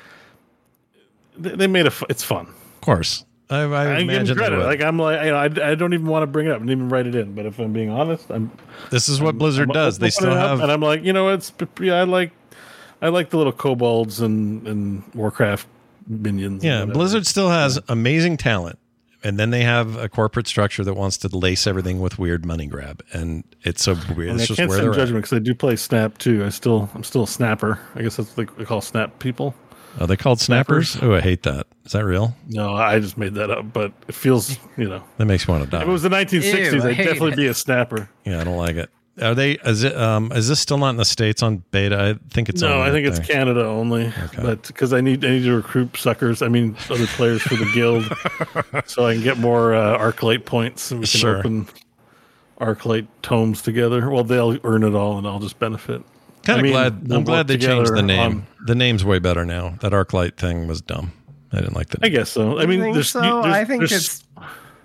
they 1.37 1.55
they 1.55 1.65
made 1.67 1.87
a. 1.87 1.91
It's 2.07 2.23
fun. 2.23 2.45
of 2.47 2.81
course. 2.81 3.25
I, 3.49 3.61
I, 3.61 3.95
I 3.97 4.03
give 4.03 4.27
him 4.27 4.35
credit. 4.37 4.59
Like 4.59 4.81
I'm 4.81 4.99
like, 4.99 5.23
you 5.25 5.31
know, 5.31 5.37
I, 5.37 5.71
I 5.71 5.75
don't 5.75 5.93
even 5.93 6.05
want 6.05 6.23
to 6.23 6.27
bring 6.27 6.45
it 6.47 6.51
up. 6.51 6.61
and 6.61 6.69
even 6.69 6.89
write 6.89 7.07
it 7.07 7.15
in. 7.15 7.33
But 7.33 7.45
if 7.45 7.57
I'm 7.59 7.73
being 7.73 7.89
honest, 7.89 8.29
I'm. 8.29 8.51
this 8.91 9.09
is 9.09 9.19
what 9.21 9.37
Blizzard 9.37 9.69
I'm 9.69 9.73
does. 9.73 9.97
They 9.99 10.09
still 10.11 10.35
have 10.35 10.59
and 10.61 10.71
I'm 10.71 10.81
like, 10.81 11.03
you 11.03 11.13
know, 11.13 11.29
it's 11.29 11.51
yeah, 11.79 11.95
I 11.95 12.03
like, 12.03 12.31
I 13.01 13.09
like 13.09 13.31
the 13.31 13.37
little 13.37 13.53
kobolds 13.53 14.19
and 14.21 14.67
and 14.67 15.03
Warcraft 15.15 15.67
minions. 16.07 16.63
Yeah. 16.63 16.85
Blizzard 16.85 17.25
still 17.25 17.49
has 17.49 17.79
amazing 17.87 18.37
talent, 18.37 18.77
and 19.23 19.39
then 19.39 19.49
they 19.49 19.61
have 19.63 19.95
a 19.95 20.09
corporate 20.09 20.47
structure 20.47 20.83
that 20.83 20.93
wants 20.93 21.17
to 21.17 21.27
lace 21.35 21.65
everything 21.65 21.99
with 21.99 22.19
weird 22.19 22.45
money 22.45 22.67
grab, 22.67 23.03
and 23.13 23.43
it's 23.63 23.83
so 23.83 23.95
weird. 24.15 24.29
And 24.29 24.41
It's 24.41 24.43
I 24.43 24.45
just 24.45 24.57
can't 24.57 24.69
where 24.69 24.77
sit 24.77 24.83
they're 24.83 24.93
in 24.93 24.99
at. 24.99 25.01
judgment 25.05 25.23
because 25.25 25.35
I 25.35 25.39
do 25.39 25.55
play 25.55 25.75
Snap 25.75 26.17
too. 26.19 26.45
I 26.45 26.49
still, 26.49 26.89
I'm 26.93 27.03
still 27.03 27.23
a 27.23 27.27
snapper. 27.27 27.79
I 27.95 28.03
guess 28.03 28.17
that's 28.17 28.35
what 28.37 28.55
they 28.57 28.65
call 28.65 28.81
snap 28.81 29.17
people. 29.19 29.55
Are 29.99 30.07
they 30.07 30.15
called 30.17 30.39
snappers? 30.39 30.91
Snappers. 30.91 31.09
Oh, 31.09 31.15
I 31.15 31.21
hate 31.21 31.43
that. 31.43 31.67
Is 31.85 31.91
that 31.91 32.05
real? 32.05 32.35
No, 32.47 32.73
I 32.73 32.99
just 32.99 33.17
made 33.17 33.33
that 33.35 33.51
up, 33.51 33.71
but 33.73 33.91
it 34.07 34.15
feels, 34.15 34.57
you 34.77 34.87
know, 34.87 35.03
That 35.17 35.25
makes 35.25 35.47
me 35.47 35.51
want 35.53 35.65
to 35.65 35.69
die. 35.69 35.81
if 35.81 35.87
it 35.87 35.91
was 35.91 36.03
the 36.03 36.09
1960s, 36.09 36.73
Ew, 36.73 36.81
I 36.81 36.89
I'd 36.89 36.97
definitely 36.97 37.31
it. 37.33 37.37
be 37.37 37.47
a 37.47 37.53
snapper. 37.53 38.09
yeah, 38.25 38.39
I 38.39 38.43
don't 38.45 38.57
like 38.57 38.75
it. 38.77 38.89
Are 39.21 39.35
they? 39.35 39.53
Is 39.65 39.83
it? 39.83 39.97
Um, 39.97 40.31
is 40.31 40.47
this 40.47 40.61
still 40.61 40.77
not 40.77 40.91
in 40.91 40.95
the 40.95 41.03
states 41.03 41.43
on 41.43 41.61
beta? 41.71 42.15
I 42.17 42.33
think 42.33 42.47
it's. 42.47 42.61
no, 42.61 42.79
I 42.81 42.89
think 42.89 43.05
it's 43.05 43.17
there. 43.17 43.27
Canada 43.27 43.65
only. 43.65 44.07
Okay. 44.07 44.41
But 44.41 44.65
because 44.67 44.93
I 44.93 45.01
need, 45.01 45.25
I 45.25 45.31
need 45.31 45.43
to 45.43 45.55
recruit 45.57 45.97
suckers. 45.97 46.41
I 46.41 46.47
mean, 46.47 46.77
other 46.89 47.05
players 47.07 47.41
for 47.41 47.55
the 47.55 47.69
guild, 47.73 48.05
so 48.87 49.05
I 49.05 49.15
can 49.15 49.23
get 49.23 49.37
more 49.37 49.73
uh, 49.75 49.97
Arclight 49.97 50.45
points, 50.45 50.91
and 50.91 51.01
we 51.01 51.07
can 51.07 51.19
Sure. 51.19 51.37
open 51.39 51.67
Arclight 52.61 53.07
tomes 53.21 53.61
together. 53.61 54.09
Well, 54.09 54.23
they'll 54.23 54.57
earn 54.63 54.83
it 54.83 54.95
all, 54.95 55.17
and 55.17 55.27
I'll 55.27 55.39
just 55.39 55.59
benefit. 55.59 56.01
Kind 56.43 56.57
I 56.57 56.59
of 56.59 56.63
mean, 56.63 56.71
glad. 56.73 57.07
we'll 57.07 57.17
I'm 57.19 57.23
glad 57.23 57.47
they 57.47 57.57
changed 57.57 57.93
the 57.93 58.01
name. 58.01 58.19
on- 58.19 58.47
the 58.65 58.75
name's 58.75 59.03
way 59.05 59.19
better 59.19 59.45
now. 59.45 59.75
That 59.81 59.91
ArcLight 59.91 60.35
thing 60.37 60.67
was 60.67 60.81
dumb. 60.81 61.11
I 61.51 61.57
didn't 61.61 61.75
like 61.75 61.89
that. 61.89 61.99
I 62.03 62.09
guess 62.09 62.29
so. 62.29 62.59
I 62.59 62.65
mean, 62.65 62.79
I 62.81 62.83
think 62.83 62.93
there's, 62.95 63.09
so. 63.09 63.21
there's- 63.21 63.45
I 63.45 63.65
think 63.65 63.79
there's- 63.87 63.91
it's 63.91 64.23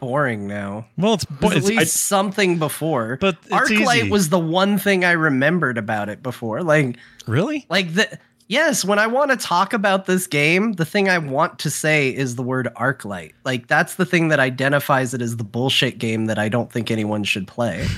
boring 0.01 0.47
now. 0.47 0.87
well, 0.99 1.15
it's, 1.15 1.25
There's 1.41 1.53
at 1.53 1.59
it's 1.59 1.67
least 1.69 1.97
something 1.97 2.59
before. 2.59 3.17
But 3.21 3.37
it's 3.45 3.53
ArcLight 3.71 3.97
easy. 4.03 4.11
was 4.11 4.29
the 4.29 4.39
one 4.39 4.79
thing 4.79 5.05
I 5.05 5.13
remembered 5.13 5.79
about 5.79 6.09
it 6.09 6.23
before. 6.23 6.63
Like, 6.63 6.97
really. 7.27 7.65
like 7.71 7.95
the 7.95 8.19
yes, 8.49 8.85
when 8.85 8.99
I 8.99 9.07
want 9.07 9.31
to 9.31 9.37
talk 9.37 9.73
about 9.73 10.07
this 10.07 10.27
game, 10.27 10.73
the 10.73 10.85
thing 10.85 11.09
I 11.09 11.19
want 11.19 11.59
to 11.61 11.71
say 11.71 12.15
is 12.15 12.37
the 12.37 12.43
word 12.43 12.69
ArcLight. 12.77 13.33
Like 13.45 13.67
that's 13.69 13.97
the 13.97 14.07
thing 14.07 14.29
that 14.29 14.41
identifies 14.41 15.15
it 15.15 15.23
as 15.23 15.37
the 15.37 15.45
bullshit 15.45 15.99
game 15.99 16.27
that 16.27 16.39
I 16.39 16.49
don't 16.49 16.71
think 16.71 16.91
anyone 16.91 17.25
should 17.25 17.47
play. 17.47 17.87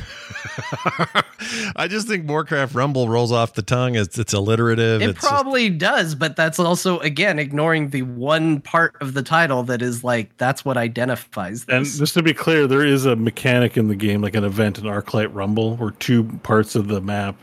I 1.77 1.87
just 1.89 2.09
think 2.09 2.29
Warcraft 2.29 2.75
Rumble 2.75 3.09
rolls 3.09 3.33
off 3.33 3.55
the 3.55 3.63
tongue. 3.63 3.95
It's 3.95 4.19
it's 4.19 4.33
alliterative. 4.33 5.03
It 5.03 5.11
it's 5.11 5.21
just- 5.21 5.29
probably 5.29 5.71
does, 5.71 6.15
but 6.15 6.37
that's 6.37 6.59
also 6.59 6.99
again 7.01 7.39
ignoring 7.39 7.91
the 7.91 8.03
one 8.03 8.61
part 8.61 8.97
of 9.01 9.15
the 9.15 9.23
title 9.23 9.63
that 9.65 9.83
is 9.83 10.03
like 10.05 10.37
that's 10.37 10.65
what 10.65 10.77
identifies 10.77 11.65
And 11.69 11.85
just 11.85 12.15
to 12.15 12.23
be 12.23 12.35
clear, 12.35 12.67
there 12.67 12.85
is 12.85 13.05
a 13.07 13.17
mechanic 13.17 13.77
in 13.77 13.89
the 13.89 13.97
game, 13.97 14.23
like 14.23 14.35
an 14.35 14.45
event 14.45 14.79
in 14.79 14.85
Arclight 14.85 15.31
Rumble, 15.33 15.77
where 15.77 15.91
two 15.93 16.25
parts 16.43 16.75
of 16.75 16.89
the 16.89 17.01
map 17.01 17.37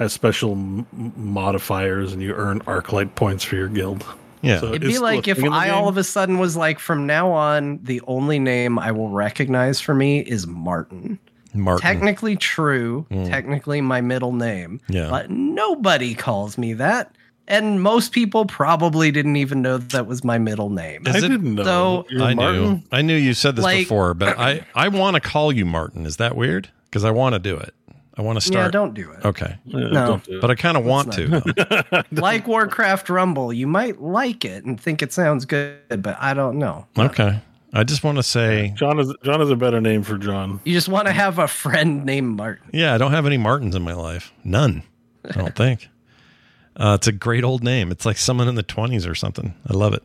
has 0.00 0.12
special 0.12 0.52
m- 0.52 0.86
modifiers, 1.16 2.12
and 2.12 2.20
you 2.22 2.34
earn 2.34 2.62
arc 2.66 2.92
light 2.92 3.14
points 3.14 3.44
for 3.44 3.54
your 3.56 3.68
guild. 3.68 4.04
yeah. 4.42 4.58
So 4.60 4.68
It'd 4.68 4.82
be 4.82 4.98
like 4.98 5.28
if 5.28 5.36
thing 5.36 5.46
in 5.46 5.52
I 5.52 5.68
all 5.70 5.88
of 5.88 5.96
a 5.96 6.04
sudden 6.04 6.38
was 6.38 6.56
like, 6.56 6.78
from 6.78 7.06
now 7.06 7.30
on, 7.30 7.78
the 7.82 8.00
only 8.06 8.38
name 8.38 8.78
I 8.78 8.90
will 8.92 9.10
recognize 9.10 9.80
for 9.80 9.94
me 9.94 10.20
is 10.20 10.46
Martin. 10.46 11.18
Martin. 11.52 11.82
Technically 11.82 12.36
true, 12.36 13.06
mm. 13.10 13.28
technically 13.28 13.80
my 13.80 14.00
middle 14.00 14.32
name, 14.32 14.80
Yeah. 14.88 15.10
but 15.10 15.30
nobody 15.30 16.14
calls 16.14 16.56
me 16.56 16.74
that. 16.74 17.14
And 17.48 17.82
most 17.82 18.12
people 18.12 18.46
probably 18.46 19.10
didn't 19.10 19.34
even 19.34 19.60
know 19.60 19.76
that 19.78 20.06
was 20.06 20.22
my 20.22 20.38
middle 20.38 20.70
name. 20.70 21.02
I 21.06 21.18
it- 21.18 21.20
didn't 21.20 21.56
know. 21.56 21.64
So- 21.64 22.06
You're 22.08 22.22
I 22.22 22.34
knew. 22.34 22.80
I 22.92 23.02
knew 23.02 23.16
you 23.16 23.34
said 23.34 23.56
this 23.56 23.64
Like- 23.64 23.78
before, 23.78 24.14
but 24.14 24.38
I 24.38 24.64
I 24.74 24.88
want 24.88 25.14
to 25.16 25.20
call 25.20 25.50
you 25.52 25.66
Martin. 25.66 26.06
Is 26.06 26.16
that 26.18 26.36
weird? 26.36 26.68
Because 26.84 27.04
I 27.04 27.10
want 27.10 27.34
to 27.34 27.38
do 27.40 27.56
it. 27.56 27.74
I 28.20 28.22
want 28.22 28.36
to 28.38 28.46
start. 28.46 28.66
Yeah, 28.66 28.70
don't 28.70 28.92
do 28.92 29.10
it. 29.12 29.24
Okay, 29.24 29.56
Yeah, 29.64 29.88
No. 29.88 30.06
don't 30.06 30.24
do 30.24 30.36
it. 30.36 30.40
but 30.42 30.50
I 30.50 30.54
kind 30.54 30.76
of 30.76 30.84
want 30.84 31.12
to. 31.14 32.04
like 32.12 32.46
Warcraft 32.46 33.08
Rumble, 33.08 33.50
you 33.50 33.66
might 33.66 34.00
like 34.00 34.44
it 34.44 34.64
and 34.66 34.78
think 34.78 35.00
it 35.00 35.10
sounds 35.12 35.46
good, 35.46 35.78
but 36.02 36.18
I 36.20 36.34
don't 36.34 36.58
know. 36.58 36.86
okay. 36.98 37.40
I 37.72 37.84
just 37.84 38.04
want 38.04 38.18
to 38.18 38.22
say, 38.22 38.74
Jon 38.76 38.98
is 38.98 39.14
Jon 39.22 39.40
is 39.40 39.48
a 39.48 39.56
better 39.56 39.80
name 39.80 40.02
for 40.02 40.18
Jon. 40.18 40.60
You 40.64 40.74
just 40.74 40.88
want 40.88 41.06
to 41.06 41.12
have 41.12 41.38
a 41.38 41.48
friend 41.48 42.04
named 42.04 42.36
Martin. 42.36 42.68
yeah, 42.74 42.94
I 42.94 42.98
don't 42.98 43.12
have 43.12 43.24
any 43.26 43.38
Martins 43.38 43.74
in 43.74 43.82
my 43.82 43.94
life. 43.94 44.32
None. 44.44 44.82
I 45.24 45.32
don't 45.32 45.56
think. 45.56 45.88
Uh, 46.76 46.94
it's 46.94 47.08
a 47.08 47.12
great 47.12 47.44
old 47.44 47.62
name. 47.62 47.90
It's 47.90 48.06
like 48.06 48.16
someone 48.16 48.48
in 48.48 48.54
the 48.54 48.62
20s 48.62 49.06
or 49.06 49.14
something. 49.14 49.54
I 49.68 49.74
love 49.74 49.92
it. 49.92 50.02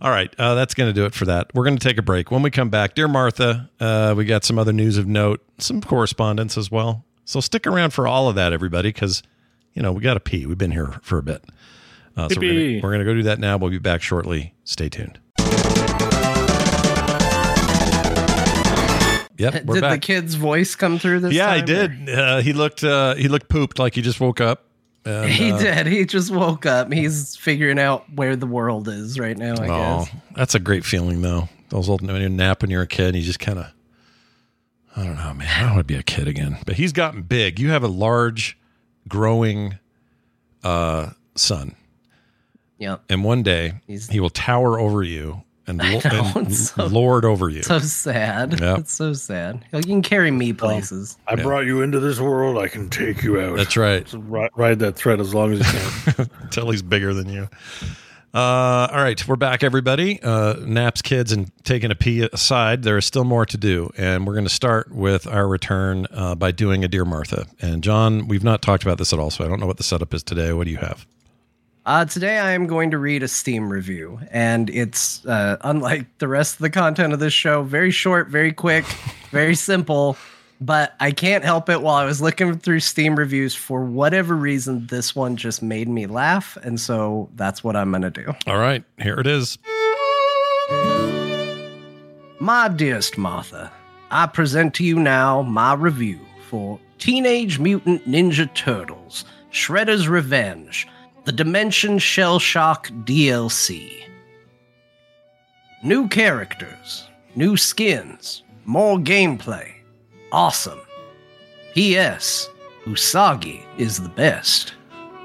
All 0.00 0.10
right, 0.10 0.32
uh, 0.38 0.54
that's 0.54 0.72
going 0.74 0.88
to 0.88 0.94
do 0.94 1.04
it 1.04 1.12
for 1.12 1.26
that. 1.26 1.50
We're 1.54 1.64
going 1.64 1.76
to 1.76 1.86
take 1.86 1.98
a 1.98 2.02
break. 2.02 2.30
When 2.30 2.40
we 2.40 2.50
come 2.50 2.70
back, 2.70 2.94
dear 2.94 3.08
Martha, 3.08 3.68
uh, 3.78 4.14
we 4.16 4.24
got 4.24 4.42
some 4.44 4.58
other 4.58 4.72
news 4.72 4.96
of 4.96 5.06
note, 5.06 5.44
some 5.58 5.82
correspondence 5.82 6.56
as 6.56 6.70
well. 6.70 7.04
So 7.24 7.40
stick 7.40 7.66
around 7.66 7.90
for 7.92 8.06
all 8.06 8.28
of 8.28 8.34
that, 8.34 8.52
everybody, 8.52 8.88
because 8.90 9.22
you 9.74 9.82
know 9.82 9.92
we 9.92 10.00
got 10.02 10.14
to 10.14 10.20
pee. 10.20 10.46
We've 10.46 10.58
been 10.58 10.72
here 10.72 10.98
for 11.02 11.18
a 11.18 11.22
bit, 11.22 11.44
uh, 12.16 12.28
so 12.28 12.40
we're 12.40 12.80
gonna, 12.80 12.80
going 12.80 12.98
to 12.98 13.04
go 13.04 13.14
do 13.14 13.22
that 13.24 13.38
now. 13.38 13.56
We'll 13.56 13.70
be 13.70 13.78
back 13.78 14.02
shortly. 14.02 14.54
Stay 14.64 14.88
tuned. 14.88 15.18
Yep, 19.38 19.64
we're 19.64 19.74
did 19.74 19.80
back. 19.80 19.92
the 20.00 20.06
kid's 20.06 20.34
voice 20.36 20.76
come 20.76 20.98
through 21.00 21.20
this 21.20 21.32
yeah, 21.32 21.46
time? 21.46 21.58
he 21.58 21.64
did. 21.64 22.08
Uh, 22.10 22.40
he 22.42 22.52
looked 22.52 22.84
uh, 22.84 23.14
he 23.14 23.26
looked 23.28 23.48
pooped 23.48 23.78
like 23.78 23.94
he 23.94 24.02
just 24.02 24.20
woke 24.20 24.40
up. 24.40 24.64
And, 25.04 25.28
He 25.28 25.50
uh, 25.50 25.58
did. 25.58 25.86
He 25.88 26.04
just 26.04 26.30
woke 26.30 26.64
up. 26.64 26.92
He's 26.92 27.34
figuring 27.34 27.78
out 27.80 28.04
where 28.14 28.36
the 28.36 28.46
world 28.46 28.86
is 28.86 29.18
right 29.18 29.36
now, 29.36 29.54
I 29.58 29.66
Oh, 29.68 30.04
guess. 30.04 30.14
that's 30.36 30.54
a 30.54 30.60
great 30.60 30.84
feeling, 30.84 31.22
though. 31.22 31.48
Those 31.70 31.88
old 31.88 32.02
when 32.06 32.20
you 32.22 32.28
nap 32.28 32.62
when 32.62 32.70
you're 32.70 32.82
a 32.82 32.86
kid, 32.86 33.06
and 33.08 33.16
you 33.16 33.22
just 33.22 33.40
kind 33.40 33.58
of, 33.58 33.66
I 34.96 35.04
don't 35.04 35.16
know, 35.16 35.34
man. 35.34 35.48
I 35.48 35.60
don't 35.62 35.74
want 35.76 35.88
to 35.88 35.94
be 35.94 35.98
a 35.98 36.02
kid 36.02 36.28
again. 36.28 36.58
But 36.66 36.76
he's 36.76 36.92
gotten 36.92 37.22
big. 37.22 37.58
You 37.58 37.70
have 37.70 37.82
a 37.82 37.88
large, 37.88 38.58
growing, 39.08 39.78
uh, 40.62 41.10
son, 41.34 41.74
Yep. 42.78 43.02
and 43.08 43.24
one 43.24 43.42
day 43.42 43.80
He's- 43.86 44.08
he 44.08 44.20
will 44.20 44.30
tower 44.30 44.78
over 44.78 45.02
you 45.02 45.42
and, 45.66 45.78
lo- 45.82 46.00
know, 46.04 46.32
and 46.36 46.54
so- 46.54 46.86
lord 46.86 47.24
over 47.24 47.48
you. 47.48 47.62
So 47.62 47.78
sad. 47.78 48.60
Yep. 48.60 48.78
It's 48.80 48.92
so 48.92 49.12
sad. 49.14 49.64
You 49.72 49.80
can 49.82 50.02
carry 50.02 50.30
me 50.30 50.52
places. 50.52 51.16
I 51.26 51.36
brought 51.36 51.64
you 51.64 51.80
into 51.82 51.98
this 52.00 52.20
world. 52.20 52.58
I 52.58 52.68
can 52.68 52.90
take 52.90 53.22
you 53.22 53.40
out. 53.40 53.56
That's 53.56 53.76
right. 53.76 54.06
So 54.08 54.18
ri- 54.18 54.50
ride 54.56 54.80
that 54.80 54.96
thread 54.96 55.20
as 55.20 55.32
long 55.32 55.52
as 55.54 55.58
you 56.06 56.12
can. 56.12 56.30
Until 56.42 56.70
he's 56.70 56.82
bigger 56.82 57.14
than 57.14 57.28
you. 57.30 57.48
Uh, 58.34 58.88
all 58.90 59.02
right, 59.02 59.28
we're 59.28 59.36
back, 59.36 59.62
everybody. 59.62 60.18
Uh, 60.22 60.54
naps, 60.64 61.02
kids, 61.02 61.32
and 61.32 61.52
taking 61.64 61.90
a 61.90 61.94
pee 61.94 62.26
aside, 62.32 62.82
there 62.82 62.96
is 62.96 63.04
still 63.04 63.24
more 63.24 63.44
to 63.44 63.58
do, 63.58 63.90
and 63.98 64.26
we're 64.26 64.32
going 64.32 64.46
to 64.46 64.50
start 64.50 64.90
with 64.90 65.26
our 65.26 65.46
return 65.46 66.06
uh, 66.10 66.34
by 66.34 66.50
doing 66.50 66.82
a 66.82 66.88
Dear 66.88 67.04
Martha. 67.04 67.46
And 67.60 67.84
Jon, 67.84 68.28
we've 68.28 68.42
not 68.42 68.62
talked 68.62 68.84
about 68.84 68.96
this 68.96 69.12
at 69.12 69.18
all, 69.18 69.30
so 69.30 69.44
I 69.44 69.48
don't 69.48 69.60
know 69.60 69.66
what 69.66 69.76
the 69.76 69.82
setup 69.82 70.14
is 70.14 70.22
today. 70.22 70.54
What 70.54 70.64
do 70.64 70.70
you 70.70 70.78
have? 70.78 71.06
Uh, 71.84 72.06
today 72.06 72.38
I 72.38 72.52
am 72.52 72.66
going 72.66 72.92
to 72.92 72.98
read 72.98 73.22
a 73.22 73.28
Steam 73.28 73.68
review, 73.68 74.18
and 74.30 74.70
it's 74.70 75.26
uh, 75.26 75.58
unlike 75.60 76.06
the 76.16 76.28
rest 76.28 76.54
of 76.54 76.60
the 76.60 76.70
content 76.70 77.12
of 77.12 77.18
this 77.18 77.34
show. 77.34 77.62
Very 77.62 77.90
short, 77.90 78.28
very 78.28 78.52
quick, 78.52 78.86
very 79.30 79.54
simple. 79.54 80.16
But 80.64 80.94
I 81.00 81.10
can't 81.10 81.42
help 81.42 81.68
it. 81.68 81.82
While 81.82 81.96
I 81.96 82.04
was 82.04 82.22
looking 82.22 82.56
through 82.56 82.78
Steam 82.80 83.16
reviews, 83.16 83.52
for 83.52 83.84
whatever 83.84 84.36
reason, 84.36 84.86
this 84.86 85.14
one 85.16 85.36
just 85.36 85.60
made 85.60 85.88
me 85.88 86.06
laugh, 86.06 86.56
and 86.62 86.78
so 86.78 87.28
that's 87.34 87.64
what 87.64 87.74
I'm 87.74 87.90
gonna 87.90 88.10
do. 88.10 88.32
All 88.46 88.58
right, 88.58 88.84
here 88.98 89.18
it 89.18 89.26
is. 89.26 89.58
My 92.38 92.68
dearest 92.68 93.18
Martha, 93.18 93.72
I 94.12 94.26
present 94.26 94.74
to 94.74 94.84
you 94.84 95.00
now 95.00 95.42
my 95.42 95.74
review 95.74 96.20
for 96.48 96.78
Teenage 96.98 97.58
Mutant 97.58 98.06
Ninja 98.08 98.52
Turtles 98.54 99.24
Shredder's 99.50 100.06
Revenge, 100.06 100.86
the 101.24 101.32
Dimension 101.32 101.98
Shell 101.98 102.38
Shock 102.38 102.88
DLC. 103.04 104.04
New 105.82 106.06
characters, 106.06 107.08
new 107.34 107.56
skins, 107.56 108.44
more 108.64 108.98
gameplay. 108.98 109.72
Awesome. 110.32 110.80
P.S. 111.74 112.48
Usagi 112.86 113.62
is 113.76 114.00
the 114.02 114.08
best. 114.08 114.72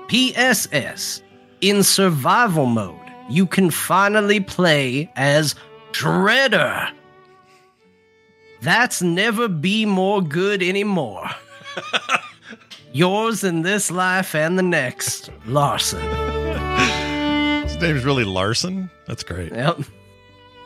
P.S.S. 0.10 1.22
In 1.62 1.82
survival 1.82 2.66
mode, 2.66 3.00
you 3.30 3.46
can 3.46 3.72
finally 3.72 4.42
play 4.42 5.10
as 5.16 5.56
Shredder. 5.94 6.92
That's 8.62 9.02
never 9.02 9.48
be 9.48 9.86
more 9.86 10.22
good 10.22 10.62
anymore. 10.62 11.30
Yours 12.92 13.44
in 13.44 13.62
this 13.62 13.90
life 13.90 14.36
and 14.36 14.60
the 14.60 14.64
next, 14.64 15.30
Larson. 15.46 16.02
His 17.64 17.78
name's 17.78 18.04
really 18.04 18.24
Larson. 18.24 18.90
That's 19.08 19.24
great. 19.24 19.54
Yep. 19.54 19.80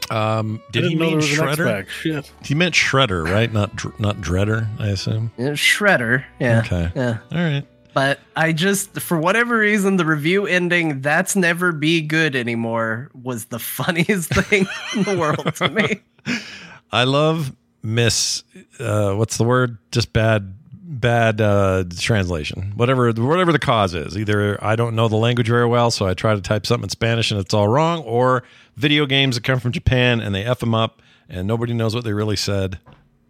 Um, 0.10 0.62
did 0.72 0.84
he 0.86 0.96
mean 0.96 1.10
there 1.10 1.16
was 1.18 1.40
an 1.40 1.46
Shredder? 1.46 1.88
Shit. 1.88 2.32
He 2.44 2.56
meant 2.56 2.76
Shredder, 2.76 3.24
right? 3.26 3.52
Not 3.52 3.76
dr- 3.76 4.00
not 4.00 4.20
Dreader, 4.22 4.68
I 4.80 4.88
assume. 4.88 5.32
Yeah, 5.38 5.50
Shredder. 5.52 6.26
Yeah. 6.40 6.60
Okay. 6.60 6.92
Yeah. 6.96 7.18
All 7.32 7.38
right. 7.38 7.66
But 7.94 8.20
I 8.36 8.54
just, 8.54 9.00
for 9.02 9.18
whatever 9.18 9.58
reason, 9.58 9.98
the 9.98 10.06
review 10.06 10.46
ending, 10.48 11.02
that's 11.02 11.36
never 11.36 11.72
be 11.74 12.02
good 12.02 12.36
anymore, 12.38 13.12
was 13.14 13.46
the 13.46 13.60
funniest 13.60 14.34
thing 14.34 14.66
in 14.96 15.04
the 15.04 15.18
world 15.18 15.54
to 15.56 15.70
me. 15.70 16.02
I 16.92 17.04
love 17.04 17.54
miss. 17.84 18.44
Uh, 18.80 19.14
what's 19.14 19.38
the 19.38 19.44
word? 19.44 19.78
Just 19.92 20.14
bad, 20.14 20.54
bad 21.02 21.42
uh, 21.42 21.84
translation. 21.98 22.74
Whatever, 22.76 23.12
whatever 23.12 23.52
the 23.52 23.60
cause 23.60 23.94
is. 23.94 24.18
Either 24.18 24.64
I 24.64 24.76
don't 24.76 24.96
know 24.96 25.08
the 25.08 25.18
language 25.18 25.48
very 25.48 25.66
well, 25.68 25.92
so 25.92 26.08
I 26.08 26.14
try 26.14 26.36
to 26.36 26.42
type 26.42 26.66
something 26.66 26.86
in 26.86 26.90
Spanish 26.90 27.32
and 27.32 27.40
it's 27.40 27.54
all 27.54 27.68
wrong, 27.68 28.04
or 28.04 28.44
video 28.78 29.06
games 29.06 29.36
that 29.36 29.44
come 29.44 29.60
from 29.60 29.72
Japan 29.72 30.22
and 30.22 30.34
they 30.34 30.44
f 30.44 30.60
them 30.60 30.76
up 30.76 31.02
and 31.28 31.48
nobody 31.48 31.74
knows 31.74 31.96
what 31.96 32.04
they 32.04 32.14
really 32.14 32.36
said. 32.36 32.80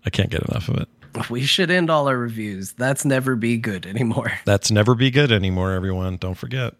I 0.06 0.10
can't 0.10 0.30
get 0.30 0.44
enough 0.44 0.68
of 0.70 0.78
it. 0.78 0.90
We 1.30 1.44
should 1.44 1.70
end 1.70 1.90
all 1.90 2.08
our 2.08 2.18
reviews. 2.18 2.74
That's 2.74 3.04
never 3.04 3.36
be 3.36 3.58
good 3.58 3.86
anymore. 3.86 4.32
That's 4.46 4.72
never 4.72 4.96
be 4.96 5.12
good 5.12 5.32
anymore, 5.32 5.72
everyone. 5.72 6.18
Don't 6.18 6.36
forget. 6.36 6.74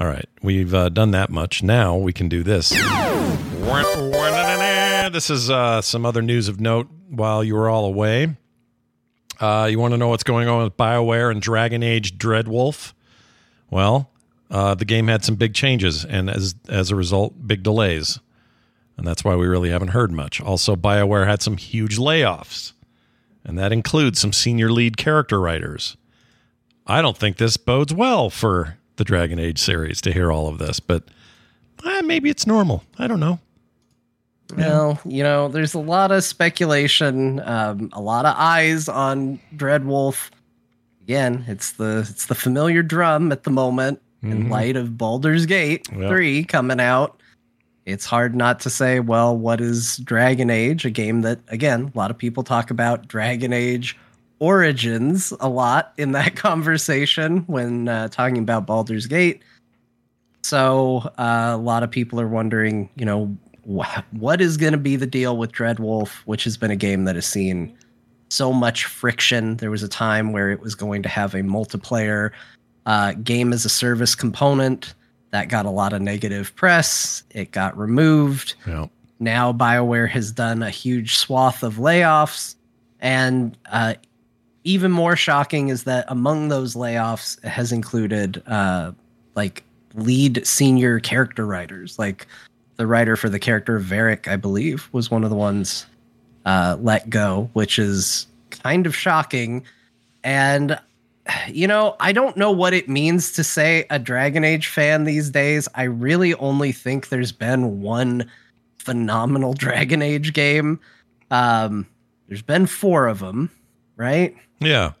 All 0.00 0.06
right, 0.06 0.28
we've 0.42 0.74
uh, 0.74 0.88
done 0.88 1.12
that 1.12 1.30
much. 1.30 1.62
Now 1.62 1.96
we 1.96 2.12
can 2.12 2.28
do 2.28 2.42
this. 2.42 2.70
This 5.12 5.30
is 5.30 5.50
uh, 5.50 5.82
some 5.82 6.04
other 6.04 6.22
news 6.22 6.48
of 6.48 6.60
note 6.60 6.88
while 7.08 7.44
you 7.44 7.54
were 7.54 7.68
all 7.68 7.84
away. 7.84 8.36
Uh, 9.40 9.66
you 9.70 9.78
want 9.78 9.92
to 9.92 9.98
know 9.98 10.08
what's 10.08 10.22
going 10.22 10.48
on 10.48 10.64
with 10.64 10.76
BioWare 10.76 11.30
and 11.30 11.40
Dragon 11.40 11.82
Age 11.82 12.16
Dreadwolf? 12.18 12.92
Well, 13.70 14.10
uh, 14.50 14.74
the 14.74 14.84
game 14.84 15.08
had 15.08 15.24
some 15.24 15.34
big 15.34 15.54
changes, 15.54 16.04
and 16.04 16.30
as 16.30 16.54
as 16.68 16.90
a 16.90 16.96
result, 16.96 17.46
big 17.46 17.62
delays, 17.62 18.20
and 18.96 19.06
that's 19.06 19.24
why 19.24 19.34
we 19.34 19.46
really 19.46 19.70
haven't 19.70 19.88
heard 19.88 20.12
much. 20.12 20.40
Also, 20.40 20.76
BioWare 20.76 21.26
had 21.26 21.42
some 21.42 21.56
huge 21.56 21.98
layoffs, 21.98 22.72
and 23.44 23.58
that 23.58 23.72
includes 23.72 24.20
some 24.20 24.32
senior 24.32 24.70
lead 24.70 24.96
character 24.96 25.40
writers. 25.40 25.96
I 26.86 27.02
don't 27.02 27.16
think 27.16 27.38
this 27.38 27.56
bodes 27.56 27.94
well 27.94 28.30
for 28.30 28.76
the 28.96 29.04
Dragon 29.04 29.38
Age 29.38 29.58
series 29.58 30.00
to 30.02 30.12
hear 30.12 30.30
all 30.30 30.48
of 30.48 30.58
this, 30.58 30.78
but 30.80 31.04
eh, 31.84 32.02
maybe 32.02 32.30
it's 32.30 32.46
normal. 32.46 32.84
I 32.98 33.06
don't 33.06 33.20
know. 33.20 33.40
Well, 34.56 35.00
you 35.04 35.22
know, 35.22 35.48
there's 35.48 35.74
a 35.74 35.78
lot 35.78 36.12
of 36.12 36.22
speculation, 36.22 37.40
um, 37.40 37.90
a 37.92 38.00
lot 38.00 38.26
of 38.26 38.34
eyes 38.38 38.88
on 38.88 39.40
Dreadwolf. 39.56 40.30
Again, 41.02 41.44
it's 41.48 41.72
the 41.72 42.06
it's 42.08 42.26
the 42.26 42.34
familiar 42.34 42.82
drum 42.82 43.32
at 43.32 43.42
the 43.44 43.50
moment 43.50 44.00
in 44.22 44.44
Mhm. 44.44 44.50
light 44.50 44.76
of 44.76 44.96
Baldur's 44.96 45.44
Gate 45.46 45.86
Yeah. 45.96 46.08
3 46.08 46.44
coming 46.44 46.80
out. 46.80 47.20
It's 47.84 48.06
hard 48.06 48.34
not 48.34 48.60
to 48.60 48.70
say, 48.70 49.00
well, 49.00 49.36
what 49.36 49.60
is 49.60 49.98
Dragon 49.98 50.48
Age? 50.50 50.84
A 50.86 50.90
game 50.90 51.20
that 51.22 51.40
again, 51.48 51.90
a 51.94 51.98
lot 51.98 52.10
of 52.10 52.16
people 52.18 52.42
talk 52.42 52.70
about 52.70 53.08
Dragon 53.08 53.52
Age 53.52 53.98
Origins 54.40 55.32
a 55.40 55.48
lot 55.48 55.92
in 55.96 56.12
that 56.12 56.36
conversation 56.36 57.38
when 57.46 57.88
uh, 57.88 58.08
talking 58.08 58.38
about 58.38 58.66
Baldur's 58.66 59.06
Gate. 59.06 59.42
So 60.42 61.10
uh, 61.18 61.52
a 61.54 61.56
lot 61.56 61.82
of 61.82 61.90
people 61.90 62.20
are 62.20 62.28
wondering, 62.28 62.88
you 62.96 63.04
know, 63.06 63.36
what 63.66 64.40
is 64.40 64.56
going 64.56 64.72
to 64.72 64.78
be 64.78 64.96
the 64.96 65.06
deal 65.06 65.36
with 65.36 65.52
Dreadwolf, 65.52 66.08
which 66.26 66.44
has 66.44 66.56
been 66.56 66.70
a 66.70 66.76
game 66.76 67.04
that 67.04 67.14
has 67.14 67.26
seen 67.26 67.76
so 68.28 68.52
much 68.52 68.84
friction. 68.84 69.56
There 69.56 69.70
was 69.70 69.82
a 69.82 69.88
time 69.88 70.32
where 70.32 70.50
it 70.50 70.60
was 70.60 70.74
going 70.74 71.02
to 71.02 71.08
have 71.08 71.34
a 71.34 71.40
multiplayer 71.40 72.30
uh, 72.86 73.12
game 73.14 73.52
as 73.52 73.64
a 73.64 73.68
service 73.68 74.14
component 74.14 74.94
that 75.30 75.48
got 75.48 75.66
a 75.66 75.70
lot 75.70 75.92
of 75.92 76.02
negative 76.02 76.54
press. 76.56 77.22
It 77.30 77.50
got 77.50 77.76
removed. 77.76 78.54
Yeah. 78.66 78.86
Now 79.20 79.52
BioWare 79.52 80.08
has 80.10 80.32
done 80.32 80.62
a 80.62 80.70
huge 80.70 81.16
swath 81.16 81.62
of 81.62 81.76
layoffs, 81.76 82.56
and 83.00 83.56
uh, 83.70 83.94
even 84.64 84.90
more 84.90 85.16
shocking 85.16 85.68
is 85.68 85.84
that 85.84 86.04
among 86.08 86.48
those 86.48 86.74
layoffs 86.74 87.42
has 87.44 87.72
included 87.72 88.42
uh, 88.46 88.92
like 89.34 89.64
lead 89.94 90.46
senior 90.46 91.00
character 91.00 91.46
writers, 91.46 91.98
like 91.98 92.26
the 92.76 92.86
writer 92.86 93.16
for 93.16 93.28
the 93.28 93.38
character 93.38 93.76
of 93.76 93.84
Varric, 93.84 94.28
I 94.28 94.36
believe, 94.36 94.88
was 94.92 95.10
one 95.10 95.24
of 95.24 95.30
the 95.30 95.36
ones 95.36 95.86
uh, 96.44 96.76
let 96.80 97.08
go, 97.08 97.50
which 97.52 97.78
is 97.78 98.26
kind 98.50 98.86
of 98.86 98.94
shocking. 98.94 99.64
And 100.22 100.78
you 101.48 101.66
know, 101.66 101.96
I 102.00 102.12
don't 102.12 102.36
know 102.36 102.50
what 102.50 102.74
it 102.74 102.88
means 102.88 103.32
to 103.32 103.44
say 103.44 103.86
a 103.90 103.98
Dragon 103.98 104.44
Age 104.44 104.68
fan 104.68 105.04
these 105.04 105.30
days. 105.30 105.68
I 105.74 105.84
really 105.84 106.34
only 106.34 106.72
think 106.72 107.08
there's 107.08 107.32
been 107.32 107.80
one 107.80 108.30
phenomenal 108.78 109.54
Dragon 109.58 110.02
Age 110.02 110.32
game. 110.32 110.80
Um, 111.30 111.86
there's 112.28 112.42
been 112.42 112.66
four 112.66 113.06
of 113.06 113.20
them, 113.20 113.50
right? 113.96 114.36
Yeah. 114.60 114.92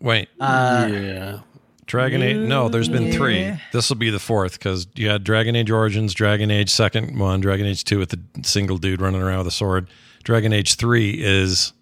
Wait. 0.00 0.28
Uh, 0.40 0.88
yeah. 0.90 1.40
Dragon 1.86 2.20
Age. 2.22 2.36
No, 2.36 2.68
there's 2.68 2.88
been 2.88 3.12
three. 3.12 3.52
This 3.72 3.88
will 3.88 3.96
be 3.96 4.10
the 4.10 4.18
fourth 4.18 4.54
because 4.58 4.86
you 4.96 5.08
had 5.08 5.22
Dragon 5.24 5.54
Age 5.54 5.70
Origins, 5.70 6.12
Dragon 6.14 6.50
Age 6.50 6.68
Second 6.70 7.18
One, 7.18 7.40
Dragon 7.40 7.64
Age 7.66 7.84
Two 7.84 7.98
with 7.98 8.10
the 8.10 8.20
single 8.42 8.76
dude 8.78 9.00
running 9.00 9.22
around 9.22 9.38
with 9.38 9.46
a 9.48 9.52
sword. 9.52 9.88
Dragon 10.24 10.52
Age 10.52 10.74
Three 10.74 11.10
is 11.22 11.72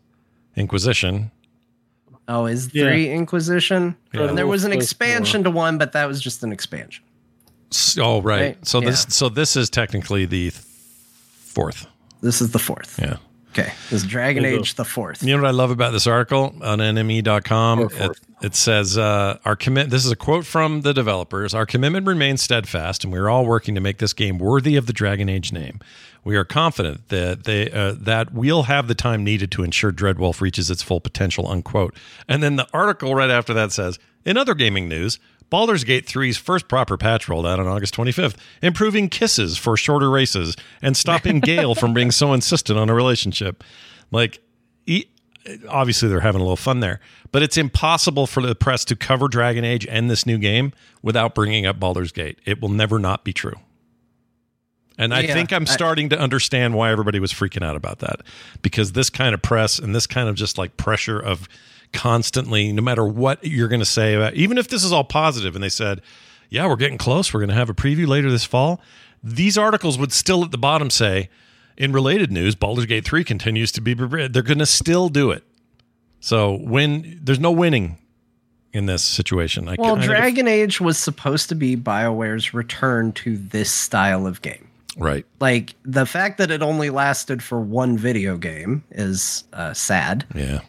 Inquisition. 0.56 1.30
Oh, 2.28 2.46
is 2.46 2.70
Yeah. 2.74 2.84
three 2.84 3.10
Inquisition? 3.10 3.96
Yeah. 4.12 4.28
And 4.28 4.38
there 4.38 4.46
was 4.46 4.64
an 4.64 4.70
Wolf 4.70 4.82
expansion 4.82 5.42
to 5.44 5.50
one, 5.50 5.78
but 5.78 5.92
that 5.92 6.06
was 6.06 6.20
just 6.22 6.42
an 6.42 6.52
expansion. 6.52 7.02
S- 7.72 7.98
Oh, 7.98 8.20
right. 8.22 8.40
Right, 8.40 8.66
So 8.66 8.80
this 8.80 9.04
yeah. 9.06 9.10
so 9.10 9.28
this 9.28 9.56
is 9.56 9.68
technically 9.70 10.24
the 10.26 10.50
th- 10.50 10.52
fourth. 10.52 11.86
This 12.20 12.40
is 12.40 12.50
the 12.52 12.58
fourth. 12.58 12.98
Yeah. 13.00 13.16
Okay. 13.56 13.72
This 13.88 14.02
is 14.02 14.04
Dragon 14.04 14.42
There 14.42 14.50
you 14.50 14.58
go. 14.58 14.62
Age 14.62 14.74
the 14.74 14.84
fourth. 14.84 15.22
You 15.22 15.36
know 15.36 15.42
what 15.42 15.48
I 15.48 15.52
love 15.52 15.70
about 15.70 15.92
this 15.92 16.08
article 16.08 16.56
on 16.60 16.80
NME.com? 16.80 17.80
Or 17.80 17.88
It, 17.92 18.18
it 18.42 18.54
says, 18.56 18.98
uh, 18.98 19.38
"Our 19.44 19.54
commit." 19.54 19.90
This 19.90 20.04
is 20.04 20.10
a 20.10 20.16
quote 20.16 20.44
from 20.44 20.80
the 20.80 20.92
developers. 20.92 21.54
Our 21.54 21.64
commitment 21.64 22.04
remains 22.06 22.42
steadfast, 22.42 23.04
and 23.04 23.12
we 23.12 23.18
are 23.20 23.30
all 23.30 23.46
working 23.46 23.76
to 23.76 23.80
make 23.80 23.98
this 23.98 24.12
game 24.12 24.38
worthy 24.38 24.74
of 24.74 24.86
the 24.86 24.92
Dragon 24.92 25.28
Age 25.28 25.52
name. 25.52 25.78
We 26.24 26.36
are 26.36 26.44
confident 26.44 27.10
that 27.10 27.44
they 27.44 27.70
uh, 27.70 27.94
that 27.96 28.32
we'll 28.34 28.64
have 28.64 28.88
the 28.88 28.94
time 28.94 29.22
needed 29.22 29.52
to 29.52 29.62
ensure 29.62 29.92
Dreadwolf 29.92 30.40
reaches 30.40 30.68
its 30.68 30.82
full 30.82 31.00
potential. 31.00 31.46
Unquote. 31.46 31.94
And 32.28 32.42
then 32.42 32.56
the 32.56 32.66
article 32.74 33.14
right 33.14 33.30
after 33.30 33.54
that 33.54 33.70
says, 33.70 34.00
"In 34.24 34.36
other 34.36 34.54
gaming 34.54 34.88
news." 34.88 35.20
Baldur's 35.50 35.84
Gate 35.84 36.06
3's 36.06 36.36
first 36.36 36.66
proper 36.68 36.96
patch 36.96 37.28
rolled 37.28 37.46
out 37.46 37.60
on 37.60 37.66
August 37.66 37.94
25th, 37.96 38.36
improving 38.62 39.08
kisses 39.08 39.56
for 39.56 39.76
shorter 39.76 40.10
races 40.10 40.56
and 40.82 40.96
stopping 40.96 41.40
Gale 41.40 41.74
from 41.74 41.94
being 41.94 42.10
so 42.10 42.32
insistent 42.32 42.78
on 42.78 42.88
a 42.90 42.94
relationship. 42.94 43.62
Like, 44.10 44.40
e- 44.86 45.04
obviously 45.68 46.08
they're 46.08 46.20
having 46.20 46.40
a 46.40 46.44
little 46.44 46.56
fun 46.56 46.80
there, 46.80 46.98
but 47.30 47.42
it's 47.42 47.56
impossible 47.56 48.26
for 48.26 48.42
the 48.42 48.54
press 48.54 48.84
to 48.86 48.96
cover 48.96 49.28
Dragon 49.28 49.64
Age 49.64 49.86
and 49.86 50.10
this 50.10 50.26
new 50.26 50.38
game 50.38 50.72
without 51.02 51.34
bringing 51.34 51.66
up 51.66 51.78
Baldur's 51.78 52.10
Gate. 52.12 52.38
It 52.44 52.60
will 52.60 52.68
never 52.70 52.98
not 52.98 53.22
be 53.24 53.32
true. 53.32 53.54
And 54.96 55.12
I 55.12 55.20
Yeah, 55.20 55.34
think 55.34 55.52
I'm 55.52 55.62
I- 55.62 55.72
starting 55.72 56.08
to 56.10 56.18
understand 56.18 56.74
why 56.74 56.90
everybody 56.90 57.18
was 57.20 57.32
freaking 57.32 57.64
out 57.64 57.74
about 57.76 57.98
that 58.00 58.20
because 58.62 58.92
this 58.92 59.10
kind 59.10 59.34
of 59.34 59.42
press 59.42 59.78
and 59.78 59.94
this 59.94 60.06
kind 60.06 60.28
of 60.28 60.34
just 60.36 60.56
like 60.58 60.76
pressure 60.76 61.18
of 61.18 61.48
constantly, 61.94 62.72
no 62.72 62.82
matter 62.82 63.04
what 63.04 63.42
you're 63.44 63.68
going 63.68 63.80
to 63.80 63.86
say 63.86 64.14
about, 64.14 64.34
even 64.34 64.58
if 64.58 64.68
this 64.68 64.84
is 64.84 64.92
all 64.92 65.04
positive 65.04 65.54
and 65.54 65.64
they 65.64 65.70
said, 65.70 66.02
yeah, 66.50 66.66
we're 66.66 66.76
getting 66.76 66.98
close, 66.98 67.32
we're 67.32 67.40
going 67.40 67.48
to 67.48 67.54
have 67.54 67.70
a 67.70 67.74
preview 67.74 68.06
later 68.06 68.30
this 68.30 68.44
fall, 68.44 68.80
these 69.22 69.56
articles 69.56 69.96
would 69.96 70.12
still 70.12 70.44
at 70.44 70.50
the 70.50 70.58
bottom 70.58 70.90
say, 70.90 71.30
in 71.76 71.92
related 71.92 72.30
news, 72.30 72.54
Baldur's 72.54 72.86
Gate 72.86 73.04
3 73.04 73.24
continues 73.24 73.72
to 73.72 73.80
be, 73.80 73.94
they're 73.94 74.42
going 74.42 74.58
to 74.58 74.66
still 74.66 75.08
do 75.08 75.30
it. 75.30 75.42
So 76.20 76.58
when 76.58 77.18
there's 77.22 77.40
no 77.40 77.50
winning 77.50 77.98
in 78.74 78.86
this 78.86 79.02
situation. 79.02 79.68
I 79.68 79.76
Well, 79.78 79.96
Dragon 79.96 80.48
Age 80.48 80.80
was 80.80 80.98
supposed 80.98 81.48
to 81.48 81.54
be 81.54 81.76
BioWare's 81.76 82.52
return 82.52 83.12
to 83.12 83.38
this 83.38 83.70
style 83.70 84.26
of 84.26 84.42
game. 84.42 84.68
right. 84.98 85.24
Like 85.40 85.74
the 85.84 86.04
fact 86.04 86.38
that 86.38 86.50
it 86.50 86.60
only 86.60 86.90
lasted 86.90 87.42
for 87.42 87.60
one 87.60 87.96
video 87.96 88.36
game 88.36 88.82
is 88.90 89.44
uh, 89.52 89.72
sad. 89.72 90.26
Yeah. 90.34 90.60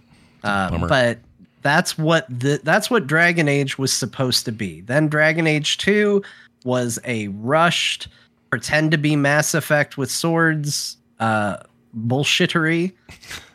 Uh, 0.45 0.87
but 0.87 1.19
that's 1.61 1.97
what 1.97 2.27
the 2.29 2.59
that's 2.63 2.89
what 2.89 3.07
Dragon 3.07 3.47
Age 3.47 3.77
was 3.77 3.91
supposed 3.91 4.45
to 4.45 4.51
be. 4.51 4.81
Then 4.81 5.07
Dragon 5.07 5.47
Age 5.47 5.77
2 5.79 6.21
was 6.63 6.99
a 7.05 7.27
rushed 7.29 8.07
pretend 8.49 8.91
to 8.91 8.97
be 8.97 9.15
Mass 9.15 9.53
Effect 9.53 9.97
with 9.97 10.09
swords 10.11 10.97
uh 11.19 11.57
bullshittery 11.97 12.91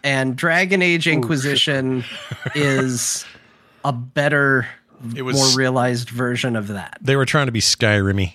and 0.02 0.34
Dragon 0.34 0.82
Age 0.82 1.06
Inquisition 1.06 2.02
is 2.54 3.24
a 3.84 3.92
better 3.92 4.66
It 5.14 5.22
was- 5.22 5.36
more 5.36 5.48
realized 5.56 6.10
version 6.10 6.56
of 6.56 6.68
that. 6.68 6.98
They 7.00 7.16
were 7.16 7.26
trying 7.26 7.46
to 7.46 7.52
be 7.52 7.60
Skyrim 7.60 8.32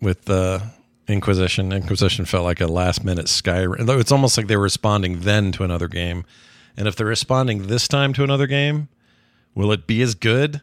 with 0.00 0.24
the 0.24 0.62
Inquisition. 1.08 1.72
Inquisition 1.72 2.24
felt 2.24 2.44
like 2.44 2.60
a 2.60 2.66
last 2.68 3.04
minute 3.04 3.26
Skyrim. 3.26 3.88
It's 4.00 4.12
almost 4.12 4.36
like 4.36 4.46
they 4.46 4.56
were 4.56 4.62
responding 4.62 5.20
then 5.20 5.50
to 5.52 5.64
another 5.64 5.88
game. 5.88 6.24
And 6.80 6.88
if 6.88 6.96
they're 6.96 7.06
responding 7.06 7.66
this 7.66 7.86
time 7.86 8.14
to 8.14 8.24
another 8.24 8.46
game, 8.46 8.88
will 9.54 9.70
it 9.70 9.86
be 9.86 10.00
as 10.00 10.14
good? 10.14 10.62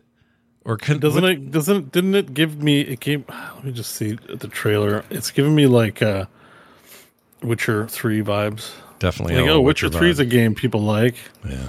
Or 0.66 0.76
can, 0.76 0.98
Doesn't 0.98 1.22
would- 1.22 1.32
it? 1.32 1.52
Doesn't 1.52 1.92
didn't 1.92 2.16
it 2.16 2.34
give 2.34 2.62
me? 2.64 2.82
It 2.82 3.00
gave. 3.00 3.24
Let 3.56 3.64
me 3.64 3.72
just 3.72 3.92
see 3.96 4.14
the 4.28 4.48
trailer. 4.48 5.06
It's 5.12 5.30
giving 5.30 5.54
me 5.54 5.68
like 5.68 6.02
uh, 6.02 6.26
Witcher 7.44 7.88
Three 7.88 8.24
vibes. 8.24 8.72
definitely 8.98 9.36
Like, 9.36 9.46
a 9.46 9.50
oh, 9.52 9.62
Witcher 9.62 9.90
vibe. 9.90 9.98
Three 10.00 10.10
is 10.10 10.18
a 10.18 10.26
game 10.26 10.56
people 10.56 10.82
like. 10.82 11.16
yeah. 11.48 11.68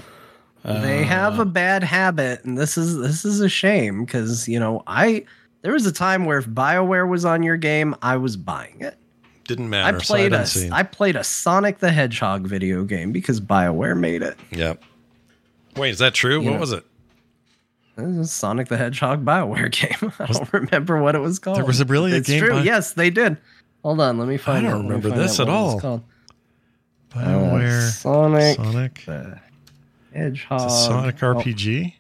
they 0.64 1.04
have 1.04 1.38
a 1.38 1.44
bad 1.44 1.82
habit, 1.84 2.42
and 2.44 2.56
this 2.56 2.78
is 2.78 2.96
this 2.98 3.26
is 3.26 3.40
a 3.40 3.50
shame 3.50 4.06
because 4.06 4.48
you 4.48 4.58
know 4.58 4.82
I 4.86 5.26
there 5.60 5.74
was 5.74 5.84
a 5.84 5.92
time 5.92 6.24
where 6.24 6.38
if 6.38 6.46
Bioware 6.46 7.06
was 7.06 7.26
on 7.26 7.42
your 7.42 7.58
game, 7.58 7.94
I 8.00 8.16
was 8.16 8.38
buying 8.38 8.80
it. 8.80 8.96
Didn't 9.48 9.68
matter. 9.70 9.98
so 10.00 10.14
played. 10.14 10.32
I 10.72 10.82
played 10.84 11.16
a 11.16 11.24
Sonic 11.24 11.78
the 11.78 11.90
Hedgehog 11.90 12.46
video 12.46 12.84
game 12.84 13.10
because 13.10 13.40
Bioware 13.40 13.98
made 13.98 14.22
it. 14.22 14.36
Yep. 14.52 14.82
Wait, 15.76 15.90
is 15.90 15.98
that 15.98 16.14
true? 16.14 16.40
You 16.40 16.46
what 16.46 16.54
know, 16.54 16.60
was 16.60 16.72
it? 16.72 16.84
This 17.96 18.16
is 18.16 18.30
Sonic 18.30 18.68
the 18.68 18.76
Hedgehog 18.76 19.24
Bioware 19.24 19.70
game. 20.00 20.12
I 20.20 20.26
don't 20.26 20.52
remember 20.52 21.00
what 21.02 21.14
it 21.16 21.18
was 21.20 21.38
called. 21.40 21.56
There 21.56 21.64
was 21.64 21.80
a- 21.80 21.84
really 21.86 22.12
a 22.12 22.16
it's 22.16 22.28
game 22.28 22.40
true. 22.40 22.50
by- 22.50 22.62
Yes, 22.62 22.92
they 22.92 23.10
did. 23.10 23.38
Hold 23.82 24.00
on, 24.00 24.18
let 24.18 24.28
me 24.28 24.36
find. 24.36 24.66
I 24.66 24.70
don't 24.70 24.80
out- 24.80 24.84
remember 24.84 25.10
this 25.10 25.40
at 25.40 25.46
what 25.48 25.52
it 25.52 25.56
was 25.56 25.74
all. 25.74 25.80
called. 25.80 26.02
Bioware. 27.14 27.78
Uh, 27.78 27.90
Sonic 27.90 28.56
Sonic. 28.56 29.02
the 29.06 29.40
Hedgehog. 30.12 30.60
A 30.60 30.70
Sonic 30.70 31.22
Oh, 31.22 31.34
RPG. 31.34 31.94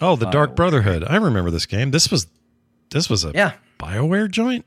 Oh, 0.00 0.16
the 0.16 0.30
Dark 0.30 0.56
Brotherhood. 0.56 1.04
I 1.04 1.16
remember 1.16 1.50
this 1.50 1.66
game. 1.66 1.90
This 1.90 2.10
was 2.10 2.26
this 2.90 3.10
was 3.10 3.24
a 3.24 3.32
yeah. 3.34 3.52
Bioware 3.78 4.30
joint. 4.30 4.64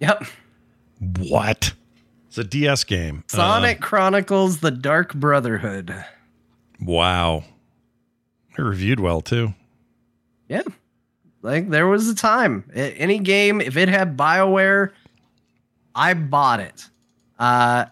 Yep. 0.00 0.24
What? 1.18 1.72
It's 2.28 2.38
a 2.38 2.44
DS 2.44 2.84
game. 2.84 3.24
Sonic 3.28 3.80
Chronicles: 3.80 4.60
The 4.60 4.70
Dark 4.70 5.14
Brotherhood. 5.14 5.90
Uh, 5.90 6.02
wow. 6.80 7.44
It 8.56 8.62
reviewed 8.62 9.00
well 9.00 9.20
too. 9.20 9.54
Yeah. 10.48 10.62
Like 11.42 11.70
there 11.70 11.86
was 11.86 12.08
a 12.08 12.14
time. 12.14 12.64
A- 12.74 12.92
Any 12.94 13.18
game, 13.18 13.60
if 13.60 13.76
it 13.76 13.88
had 13.88 14.16
BioWare, 14.16 14.90
I 15.94 16.14
bought 16.14 16.60
it. 16.60 16.86
Uh 17.38 17.86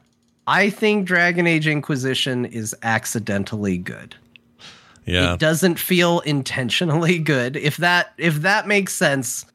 I 0.47 0.71
think 0.71 1.07
Dragon 1.07 1.47
Age 1.47 1.69
Inquisition 1.69 2.45
is 2.47 2.75
accidentally 2.83 3.79
good. 3.79 4.17
Yeah. 5.07 5.35
It 5.35 5.41
doesn't 5.41 5.79
feel 5.79 6.21
intentionally 6.21 7.19
good. 7.35 7.57
If 7.57 7.77
that 7.79 8.13
if 8.19 8.37
that 8.43 8.67
makes 8.67 8.93
sense, 8.93 9.47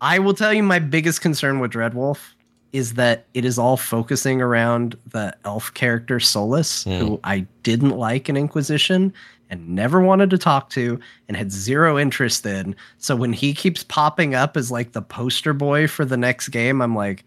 I 0.00 0.18
will 0.18 0.34
tell 0.34 0.52
you 0.52 0.62
my 0.62 0.78
biggest 0.78 1.20
concern 1.20 1.60
with 1.60 1.72
Dreadwolf 1.72 2.34
is 2.72 2.94
that 2.94 3.26
it 3.34 3.44
is 3.44 3.58
all 3.58 3.76
focusing 3.76 4.40
around 4.40 4.96
the 5.06 5.36
elf 5.44 5.74
character 5.74 6.18
Solas, 6.18 6.84
hmm. 6.84 7.04
who 7.04 7.20
I 7.24 7.46
didn't 7.62 7.90
like 7.90 8.28
in 8.28 8.36
Inquisition 8.36 9.12
and 9.50 9.68
never 9.68 10.00
wanted 10.00 10.30
to 10.30 10.38
talk 10.38 10.70
to 10.70 10.98
and 11.26 11.36
had 11.36 11.50
zero 11.50 11.98
interest 11.98 12.46
in. 12.46 12.76
So 12.98 13.16
when 13.16 13.32
he 13.32 13.52
keeps 13.52 13.82
popping 13.82 14.34
up 14.34 14.56
as 14.56 14.70
like 14.70 14.92
the 14.92 15.02
poster 15.02 15.52
boy 15.52 15.88
for 15.88 16.04
the 16.04 16.16
next 16.16 16.48
game, 16.50 16.80
I'm 16.80 16.94
like 16.94 17.24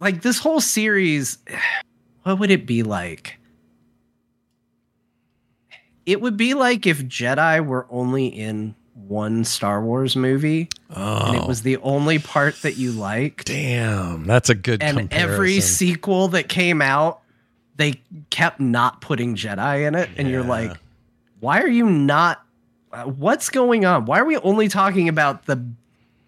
like 0.00 0.22
this 0.22 0.38
whole 0.38 0.60
series 0.60 1.38
what 2.22 2.38
would 2.38 2.50
it 2.50 2.66
be 2.66 2.82
like? 2.82 3.38
It 6.04 6.20
would 6.20 6.36
be 6.36 6.54
like 6.54 6.86
if 6.86 7.04
Jedi 7.04 7.64
were 7.64 7.86
only 7.88 8.26
in 8.26 8.74
one 9.08 9.44
Star 9.44 9.82
Wars 9.82 10.16
movie 10.16 10.68
oh, 10.94 11.26
and 11.26 11.36
it 11.36 11.46
was 11.46 11.62
the 11.62 11.76
only 11.78 12.18
part 12.18 12.60
that 12.62 12.76
you 12.76 12.92
liked. 12.92 13.46
damn. 13.46 14.24
That's 14.24 14.48
a 14.50 14.54
good 14.54 14.82
And 14.82 15.12
every 15.12 15.60
sequel 15.60 16.28
that 16.28 16.48
came 16.48 16.80
out, 16.82 17.20
they 17.76 18.00
kept 18.30 18.60
not 18.60 19.00
putting 19.00 19.36
Jedi 19.36 19.86
in 19.86 19.94
it. 19.94 20.08
And 20.16 20.28
you're 20.28 20.44
like, 20.44 20.76
why 21.40 21.60
are 21.60 21.68
you 21.68 21.86
not? 21.86 22.44
uh, 22.92 23.04
what's 23.04 23.48
going 23.48 23.84
on? 23.84 24.04
Why 24.04 24.18
are 24.18 24.24
we 24.24 24.36
only 24.38 24.68
talking 24.68 25.08
about 25.08 25.46
the 25.46 25.64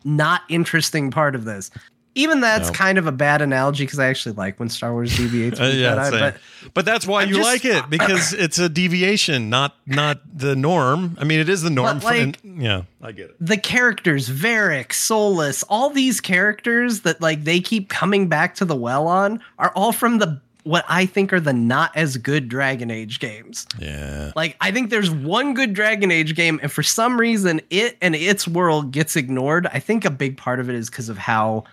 not 0.04 0.42
interesting 0.48 1.10
part 1.10 1.34
of 1.34 1.44
this? 1.44 1.70
Even 2.14 2.40
that's 2.40 2.68
No. 2.68 2.74
kind 2.74 2.98
of 2.98 3.06
a 3.06 3.12
bad 3.12 3.40
analogy 3.40 3.84
because 3.84 3.98
I 3.98 4.08
actually 4.08 4.34
like 4.34 4.60
when 4.60 4.68
Star 4.68 4.92
Wars 4.92 5.16
deviates 5.16 5.58
Uh, 5.58 5.70
from 5.70 5.78
yeah, 5.78 5.94
Jedi. 5.96 6.20
But 6.20 6.36
but 6.74 6.84
that's 6.84 7.06
why 7.06 7.22
I'm 7.22 7.28
you 7.30 7.36
just- 7.36 7.46
like 7.48 7.64
it 7.64 7.88
because 7.90 8.32
it's 8.34 8.58
a 8.58 8.68
deviation, 8.68 9.48
not 9.48 9.76
not 9.86 10.20
the 10.34 10.54
norm. 10.54 11.16
I 11.20 11.24
mean, 11.24 11.40
it 11.40 11.48
is 11.48 11.62
the 11.62 11.70
norm. 11.70 11.98
But, 12.00 12.02
for, 12.02 12.14
like- 12.26 12.38
yeah, 12.44 12.82
I 13.02 13.12
get 13.12 13.30
it. 13.30 13.36
the 13.40 13.56
characters, 13.56 14.28
Varric, 14.28 14.88
Solas, 14.88 15.64
all 15.68 15.88
these 15.90 16.20
characters 16.20 17.00
that 17.00 17.20
like 17.20 17.44
they 17.44 17.60
keep 17.60 17.88
coming 17.88 18.28
back 18.28 18.54
to 18.56 18.64
the 18.64 18.76
well 18.76 19.06
on 19.06 19.40
are 19.58 19.72
all 19.74 19.92
from 19.92 20.18
the 20.18 20.40
what 20.64 20.84
I 20.88 21.06
think 21.06 21.32
are 21.32 21.40
the 21.40 21.52
not 21.52 21.90
as 21.96 22.16
good 22.18 22.48
Dragon 22.48 22.88
Age 22.88 23.18
games. 23.18 23.66
Yeah, 23.80 24.30
Like 24.36 24.56
I 24.60 24.70
think 24.70 24.90
there's 24.90 25.10
one 25.10 25.54
good 25.54 25.72
Dragon 25.74 26.12
Age 26.12 26.36
game, 26.36 26.60
and 26.62 26.70
for 26.70 26.84
some 26.84 27.18
reason 27.18 27.60
it 27.70 27.96
and 28.00 28.14
its 28.14 28.46
world 28.46 28.92
gets 28.92 29.16
ignored. 29.16 29.66
I 29.72 29.80
think 29.80 30.04
a 30.04 30.10
big 30.10 30.36
part 30.36 30.60
of 30.60 30.68
it 30.68 30.76
is 30.76 30.88
because 30.88 31.08
of 31.08 31.18
how 31.18 31.64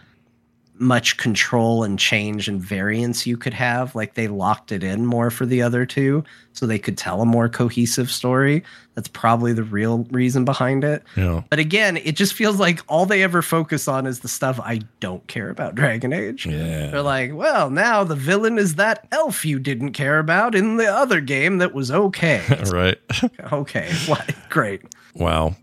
much 0.80 1.18
control 1.18 1.84
and 1.84 2.00
change 2.00 2.48
and 2.48 2.62
variance 2.62 3.28
you 3.28 3.38
could 3.38 3.54
have. 3.54 3.94
Like 3.96 4.14
they 4.14 4.28
locked 4.28 4.72
it 4.72 4.84
in 4.84 5.06
more 5.06 5.30
for 5.30 5.46
the 5.46 5.62
other 5.62 5.86
two, 5.86 6.24
so 6.54 6.66
they 6.66 6.80
could 6.80 6.98
tell 6.98 7.22
a 7.22 7.26
more 7.26 7.50
cohesive 7.50 8.10
story. 8.10 8.64
That's 8.96 9.10
probably 9.10 9.54
the 9.54 9.64
real 9.64 10.06
reason 10.12 10.46
behind 10.46 10.84
it. 10.84 11.04
yeah. 11.16 11.44
But 11.50 11.60
again, 11.60 11.98
it 11.98 12.16
just 12.16 12.34
feels 12.34 12.60
like 12.60 12.82
all 12.88 13.06
they 13.06 13.24
ever 13.24 13.42
focus 13.42 13.88
on 13.88 14.08
is 14.08 14.22
the 14.22 14.28
stuff 14.28 14.60
I 14.62 14.82
don't 15.00 15.26
care 15.28 15.50
about 15.50 15.76
Dragon 15.76 16.14
Age. 16.14 16.46
Yeah. 16.46 16.88
They're 16.88 17.02
like, 17.02 17.34
well, 17.34 17.70
now 17.70 18.04
the 18.04 18.16
villain 18.16 18.58
is 18.58 18.76
that 18.76 19.08
elf 19.12 19.46
you 19.46 19.60
didn't 19.60 19.94
care 19.94 20.20
about 20.20 20.56
in 20.56 20.78
the 20.78 20.88
other 20.88 21.22
game 21.22 21.60
that 21.60 21.74
was 21.74 21.92
okay. 21.92 22.42
right. 22.72 22.98
okay, 23.54 23.92
what? 24.08 24.34
Great. 24.50 24.82
Wow. 25.14 25.56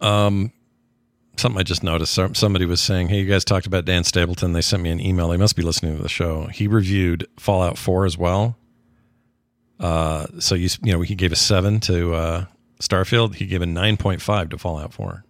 Um, 0.00 0.52
something 1.36 1.58
I 1.58 1.62
just 1.62 1.82
noticed. 1.82 2.18
Somebody 2.34 2.64
was 2.66 2.80
saying, 2.80 3.08
"Hey, 3.08 3.20
you 3.20 3.26
guys 3.26 3.44
talked 3.44 3.66
about 3.66 3.84
Dan 3.84 4.04
Stapleton." 4.04 4.52
They 4.52 4.60
sent 4.62 4.82
me 4.82 4.90
an 4.90 5.00
email. 5.00 5.28
They 5.28 5.36
must 5.36 5.56
be 5.56 5.62
listening 5.62 5.96
to 5.96 6.02
the 6.02 6.08
show. 6.08 6.46
He 6.46 6.66
reviewed 6.66 7.26
Fallout 7.38 7.78
Four 7.78 8.04
as 8.06 8.16
well. 8.18 8.56
Uh, 9.78 10.26
so 10.38 10.54
you 10.54 10.68
you 10.82 10.92
know 10.92 11.00
he 11.00 11.14
gave 11.14 11.32
a 11.32 11.36
seven 11.36 11.80
to 11.80 12.14
uh, 12.14 12.44
Starfield. 12.80 13.34
He 13.36 13.46
gave 13.46 13.62
a 13.62 13.66
nine 13.66 13.96
point 13.96 14.20
five 14.20 14.50
to 14.50 14.58
Fallout 14.58 14.92
Four. 14.92 15.24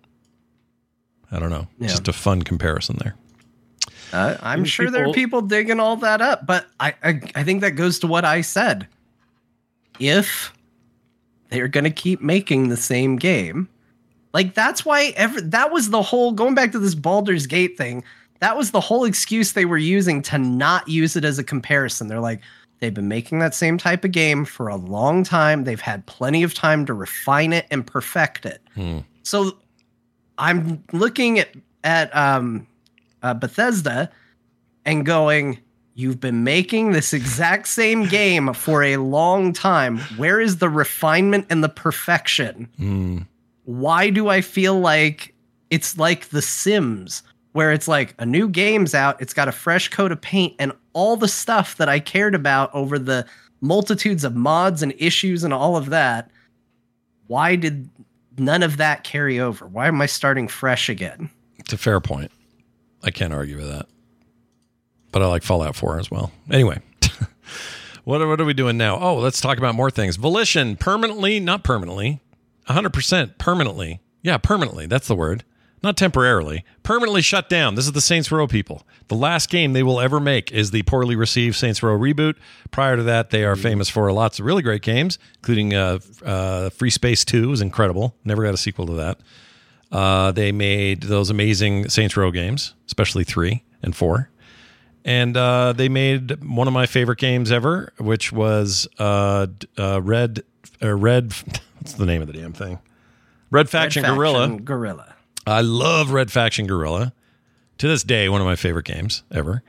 I 1.30 1.38
don't 1.38 1.50
know. 1.50 1.68
Yeah. 1.78 1.88
Just 1.88 2.08
a 2.08 2.12
fun 2.12 2.42
comparison 2.42 2.96
there. 3.00 3.14
Uh, 4.12 4.36
I'm 4.42 4.60
Maybe 4.60 4.68
sure 4.68 4.90
there 4.90 5.02
are 5.04 5.12
people- 5.12 5.14
people 5.14 5.42
digging 5.42 5.78
all 5.78 5.94
that 5.98 6.20
up, 6.20 6.44
but 6.44 6.66
I, 6.80 6.94
I, 7.04 7.20
I 7.36 7.44
think 7.44 7.60
that 7.60 7.72
goes 7.76 8.00
to 8.00 8.08
what 8.08 8.24
I 8.24 8.40
said. 8.40 8.88
If 10.00 10.52
they're 11.50 11.68
going 11.68 11.84
to 11.84 11.90
keep 11.90 12.20
making 12.20 12.68
the 12.70 12.76
same 12.76 13.14
game, 13.14 13.68
like 14.32 14.54
that's 14.54 14.84
why 14.84 15.12
ever 15.16 15.40
that 15.40 15.72
was 15.72 15.90
the 15.90 16.02
whole 16.02 16.32
going 16.32 16.54
back 16.54 16.72
to 16.72 16.78
this 16.78 16.94
Baldur's 16.94 17.46
Gate 17.46 17.76
thing. 17.76 18.04
That 18.40 18.56
was 18.56 18.70
the 18.70 18.80
whole 18.80 19.04
excuse 19.04 19.52
they 19.52 19.66
were 19.66 19.78
using 19.78 20.22
to 20.22 20.38
not 20.38 20.88
use 20.88 21.14
it 21.14 21.24
as 21.24 21.38
a 21.38 21.44
comparison. 21.44 22.08
They're 22.08 22.20
like, 22.20 22.40
they've 22.78 22.94
been 22.94 23.08
making 23.08 23.40
that 23.40 23.54
same 23.54 23.76
type 23.76 24.04
of 24.04 24.12
game 24.12 24.46
for 24.46 24.68
a 24.68 24.76
long 24.76 25.24
time. 25.24 25.64
They've 25.64 25.80
had 25.80 26.06
plenty 26.06 26.42
of 26.42 26.54
time 26.54 26.86
to 26.86 26.94
refine 26.94 27.52
it 27.52 27.66
and 27.70 27.86
perfect 27.86 28.46
it. 28.46 28.62
Hmm. 28.74 29.00
So 29.22 29.58
I'm 30.38 30.82
looking 30.92 31.38
at 31.38 31.54
at 31.84 32.14
um, 32.14 32.66
uh, 33.22 33.34
Bethesda 33.34 34.10
and 34.84 35.04
going, 35.04 35.58
"You've 35.94 36.20
been 36.20 36.44
making 36.44 36.92
this 36.92 37.12
exact 37.12 37.68
same 37.68 38.06
game 38.06 38.52
for 38.54 38.82
a 38.82 38.96
long 38.96 39.52
time. 39.52 39.98
Where 40.16 40.40
is 40.40 40.58
the 40.58 40.68
refinement 40.68 41.46
and 41.50 41.62
the 41.62 41.68
perfection? 41.68 42.68
Hmm. 42.76 43.18
Why 43.64 44.10
do 44.10 44.28
I 44.28 44.40
feel 44.40 44.78
like 44.80 45.34
it's 45.70 45.98
like 45.98 46.28
The 46.30 46.42
Sims?" 46.42 47.22
Where 47.52 47.72
it's 47.72 47.88
like 47.88 48.14
a 48.20 48.24
new 48.24 48.48
game's 48.48 48.94
out, 48.94 49.20
it's 49.20 49.32
got 49.34 49.48
a 49.48 49.52
fresh 49.52 49.88
coat 49.88 50.12
of 50.12 50.20
paint, 50.20 50.54
and 50.60 50.70
all 50.92 51.16
the 51.16 51.26
stuff 51.26 51.76
that 51.78 51.88
I 51.88 51.98
cared 51.98 52.36
about 52.36 52.72
over 52.72 52.96
the 52.96 53.26
multitudes 53.60 54.22
of 54.22 54.36
mods 54.36 54.84
and 54.84 54.94
issues 54.98 55.42
and 55.42 55.52
all 55.52 55.76
of 55.76 55.90
that. 55.90 56.30
Why 57.26 57.56
did 57.56 57.88
none 58.38 58.62
of 58.62 58.76
that 58.76 59.02
carry 59.02 59.40
over? 59.40 59.66
Why 59.66 59.88
am 59.88 60.00
I 60.00 60.06
starting 60.06 60.46
fresh 60.46 60.88
again? 60.88 61.28
It's 61.58 61.72
a 61.72 61.76
fair 61.76 61.98
point. 62.00 62.30
I 63.02 63.10
can't 63.10 63.32
argue 63.34 63.56
with 63.56 63.68
that. 63.68 63.86
But 65.10 65.22
I 65.22 65.26
like 65.26 65.42
Fallout 65.42 65.74
4 65.74 65.98
as 65.98 66.08
well. 66.08 66.30
Anyway, 66.52 66.78
what, 68.04 68.22
are- 68.22 68.28
what 68.28 68.40
are 68.40 68.44
we 68.44 68.54
doing 68.54 68.76
now? 68.76 68.96
Oh, 69.00 69.16
let's 69.16 69.40
talk 69.40 69.58
about 69.58 69.74
more 69.74 69.90
things. 69.90 70.14
Volition 70.14 70.76
permanently, 70.76 71.40
not 71.40 71.64
permanently, 71.64 72.20
100% 72.70 73.38
permanently. 73.38 74.00
Yeah, 74.22 74.38
permanently. 74.38 74.86
That's 74.86 75.08
the 75.08 75.14
word. 75.14 75.44
Not 75.82 75.96
temporarily. 75.96 76.64
Permanently 76.82 77.22
shut 77.22 77.48
down. 77.48 77.74
This 77.74 77.86
is 77.86 77.92
the 77.92 78.02
Saints 78.02 78.30
Row 78.30 78.46
people. 78.46 78.86
The 79.08 79.14
last 79.14 79.48
game 79.48 79.72
they 79.72 79.82
will 79.82 79.98
ever 79.98 80.20
make 80.20 80.52
is 80.52 80.70
the 80.70 80.82
poorly 80.82 81.16
received 81.16 81.56
Saints 81.56 81.82
Row 81.82 81.98
reboot. 81.98 82.34
Prior 82.70 82.96
to 82.96 83.02
that, 83.04 83.30
they 83.30 83.44
are 83.44 83.56
famous 83.56 83.88
for 83.88 84.12
lots 84.12 84.38
of 84.38 84.44
really 84.44 84.62
great 84.62 84.82
games, 84.82 85.18
including 85.36 85.74
uh, 85.74 85.98
uh, 86.24 86.68
Free 86.70 86.90
Space 86.90 87.24
2 87.24 87.48
was 87.48 87.62
incredible. 87.62 88.14
Never 88.24 88.42
got 88.42 88.52
a 88.52 88.58
sequel 88.58 88.86
to 88.86 88.92
that. 88.94 89.20
Uh, 89.90 90.32
they 90.32 90.52
made 90.52 91.04
those 91.04 91.30
amazing 91.30 91.88
Saints 91.88 92.16
Row 92.16 92.30
games, 92.30 92.74
especially 92.86 93.24
three 93.24 93.64
and 93.82 93.96
four. 93.96 94.30
And 95.04 95.34
uh, 95.36 95.72
they 95.72 95.88
made 95.88 96.44
one 96.44 96.68
of 96.68 96.74
my 96.74 96.84
favorite 96.86 97.18
games 97.18 97.50
ever, 97.50 97.92
which 97.98 98.32
was 98.32 98.86
uh, 98.98 99.46
uh, 99.78 100.02
Red. 100.02 100.42
Uh, 100.82 100.94
Red. 100.94 101.32
What's 101.80 101.94
the 101.94 102.06
name 102.06 102.20
of 102.22 102.26
the 102.26 102.34
damn 102.34 102.52
thing? 102.52 102.78
Red 103.50 103.68
Faction, 103.68 104.02
Red 104.04 104.14
Guerrilla. 104.14 104.48
Faction 104.48 104.64
Guerrilla. 104.64 105.14
I 105.46 105.60
love 105.62 106.12
Red 106.12 106.30
Faction 106.30 106.66
Guerrilla. 106.66 107.12
To 107.78 107.88
this 107.88 108.02
day, 108.04 108.28
one 108.28 108.40
of 108.42 108.46
my 108.46 108.56
favorite 108.56 108.84
games 108.84 109.22
ever. 109.32 109.62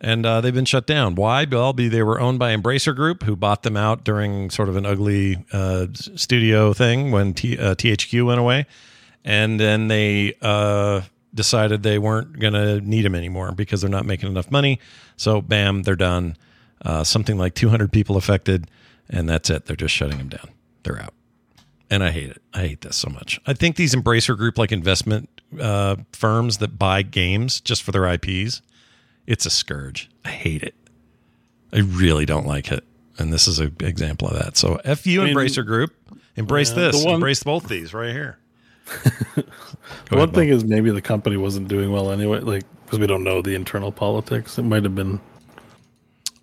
and 0.00 0.26
uh, 0.26 0.40
they've 0.40 0.52
been 0.52 0.64
shut 0.64 0.84
down. 0.84 1.14
Why? 1.14 1.46
Well, 1.48 1.72
be- 1.72 1.86
they 1.88 2.02
were 2.02 2.20
owned 2.20 2.40
by 2.40 2.54
Embracer 2.56 2.94
Group, 2.94 3.22
who 3.22 3.36
bought 3.36 3.62
them 3.62 3.76
out 3.76 4.02
during 4.02 4.50
sort 4.50 4.68
of 4.68 4.74
an 4.76 4.84
ugly 4.84 5.44
uh, 5.52 5.86
studio 5.94 6.72
thing 6.72 7.12
when 7.12 7.34
T- 7.34 7.56
uh, 7.56 7.76
THQ 7.76 8.26
went 8.26 8.40
away, 8.40 8.66
and 9.24 9.60
then 9.60 9.86
they 9.86 10.34
uh, 10.42 11.02
decided 11.32 11.84
they 11.84 11.98
weren't 12.00 12.40
going 12.40 12.54
to 12.54 12.80
need 12.80 13.04
them 13.04 13.14
anymore 13.14 13.52
because 13.52 13.80
they're 13.80 13.88
not 13.88 14.04
making 14.06 14.28
enough 14.28 14.50
money. 14.50 14.80
So, 15.16 15.40
bam, 15.40 15.84
they're 15.84 15.94
done. 15.94 16.36
Uh, 16.84 17.04
something 17.04 17.38
like 17.38 17.54
200 17.54 17.92
people 17.92 18.16
affected, 18.16 18.68
and 19.08 19.28
that's 19.28 19.48
it. 19.50 19.66
They're 19.66 19.76
just 19.76 19.94
shutting 19.94 20.18
them 20.18 20.28
down. 20.30 20.48
They're 20.82 21.00
out 21.00 21.14
and 21.92 22.02
I 22.02 22.10
hate 22.10 22.30
it. 22.30 22.40
I 22.54 22.60
hate 22.60 22.80
this 22.80 22.96
so 22.96 23.10
much. 23.10 23.38
I 23.46 23.52
think 23.52 23.76
these 23.76 23.94
embracer 23.94 24.34
group 24.36 24.56
like 24.56 24.72
investment 24.72 25.28
uh, 25.60 25.96
firms 26.12 26.56
that 26.58 26.78
buy 26.78 27.02
games 27.02 27.60
just 27.60 27.82
for 27.82 27.92
their 27.92 28.10
IPs, 28.10 28.62
it's 29.26 29.44
a 29.44 29.50
scourge. 29.50 30.08
I 30.24 30.30
hate 30.30 30.62
it. 30.62 30.74
I 31.70 31.80
really 31.80 32.24
don't 32.24 32.46
like 32.46 32.72
it, 32.72 32.82
and 33.18 33.30
this 33.30 33.46
is 33.46 33.58
an 33.58 33.76
example 33.80 34.28
of 34.28 34.38
that. 34.42 34.56
So, 34.56 34.80
f 34.84 35.06
you, 35.06 35.20
I 35.20 35.26
mean, 35.26 35.36
embracer 35.36 35.66
group. 35.66 35.94
Embrace 36.34 36.70
yeah, 36.70 36.76
this. 36.76 37.00
the 37.00 37.06
one- 37.06 37.16
Embrace 37.16 37.42
both 37.42 37.68
these 37.68 37.92
right 37.92 38.12
here. 38.12 38.38
One 40.08 40.18
ahead, 40.18 40.34
thing 40.34 40.48
is 40.48 40.64
maybe 40.64 40.90
the 40.90 41.00
company 41.00 41.36
wasn't 41.36 41.68
doing 41.68 41.92
well 41.92 42.10
anyway, 42.10 42.40
like 42.40 42.64
because 42.84 42.98
we 42.98 43.06
don't 43.06 43.22
know 43.22 43.40
the 43.40 43.54
internal 43.54 43.92
politics. 43.92 44.58
It 44.58 44.64
might 44.64 44.82
have 44.82 44.94
been. 44.94 45.20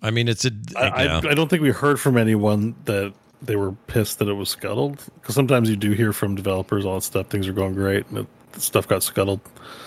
I 0.00 0.10
mean, 0.10 0.26
it's 0.26 0.44
a. 0.46 0.50
I, 0.76 1.04
yeah. 1.04 1.20
I, 1.22 1.30
I 1.30 1.34
don't 1.34 1.48
think 1.48 1.62
we 1.62 1.70
heard 1.70 2.00
from 2.00 2.16
anyone 2.16 2.74
that 2.86 3.12
they 3.42 3.56
were 3.56 3.72
pissed 3.72 4.18
that 4.18 4.28
it 4.28 4.34
was 4.34 4.48
scuttled. 4.48 5.04
Because 5.14 5.34
sometimes 5.34 5.70
you 5.70 5.76
do 5.76 5.92
hear 5.92 6.12
from 6.12 6.34
developers, 6.34 6.84
all 6.84 6.96
that 6.96 7.02
stuff, 7.02 7.28
things 7.28 7.48
are 7.48 7.52
going 7.52 7.74
great, 7.74 8.06
and 8.08 8.18
it, 8.18 8.26
stuff 8.56 8.88
got 8.88 9.02
scuttled. 9.02 9.40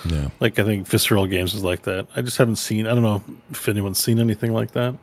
yeah. 0.06 0.30
Like 0.40 0.60
I 0.60 0.64
think 0.64 0.88
Visceral 0.88 1.28
Games 1.28 1.54
is 1.54 1.64
like 1.64 1.84
that. 1.84 2.08
I 2.16 2.22
just 2.22 2.38
haven't 2.38 2.58
seen. 2.58 2.88
I 2.88 2.94
don't 2.94 3.04
know 3.04 3.24
if 3.52 3.68
anyone's 3.68 4.00
seen 4.00 4.20
anything 4.20 4.54
like 4.54 4.72
that. 4.72 4.96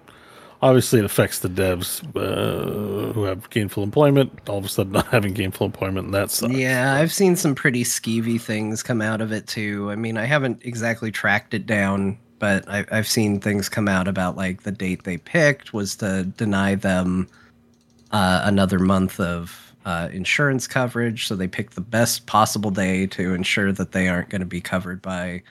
Obviously, 0.63 0.99
it 0.99 1.07
affects 1.07 1.39
the 1.39 1.49
devs 1.49 2.05
uh, 2.15 3.15
who 3.15 3.23
have 3.25 3.49
gainful 3.49 3.83
employment. 3.83 4.31
All 4.47 4.59
of 4.59 4.65
a 4.67 4.69
sudden, 4.69 4.93
not 4.95 5.07
having 5.07 5.33
gainful 5.33 5.65
employment, 5.65 6.07
and 6.07 6.15
that 6.15 6.31
sucks. 6.31 6.53
Yeah, 6.53 6.95
I've 6.95 7.13
seen 7.13 7.37
some 7.37 7.55
pretty 7.55 7.85
skeevy 7.85 8.41
things 8.41 8.83
come 8.83 9.01
out 9.01 9.21
of 9.21 9.33
it 9.33 9.47
too. 9.47 9.91
I 9.91 9.97
mean, 9.97 10.19
I 10.19 10.25
haven't 10.27 10.61
exactly 10.65 11.11
tracked 11.11 11.55
it 11.55 11.67
down, 11.67 12.19
but 12.39 12.69
I, 12.69 12.85
I've 12.91 13.09
seen 13.09 13.41
things 13.41 13.69
come 13.69 13.89
out 13.89 14.07
about 14.07 14.37
like 14.37 14.63
the 14.65 14.73
date 14.73 15.05
they 15.05 15.17
picked 15.17 15.73
was 15.73 15.97
to 15.97 16.25
deny 16.25 16.75
them 16.75 17.29
uh, 18.13 18.43
another 18.45 18.79
month 18.79 19.21
of 19.21 19.75
uh, 19.85 20.09
insurance 20.13 20.67
coverage. 20.67 21.27
So 21.27 21.37
they 21.37 21.49
pick 21.49 21.71
the 21.71 21.81
best 21.81 22.27
possible 22.27 22.71
day 22.71 23.07
to 23.09 23.35
ensure 23.35 23.73
that 23.73 23.93
they 23.93 24.09
aren't 24.09 24.29
going 24.29 24.41
to 24.41 24.47
be 24.47 24.61
covered 24.61 25.01
by 25.01 25.43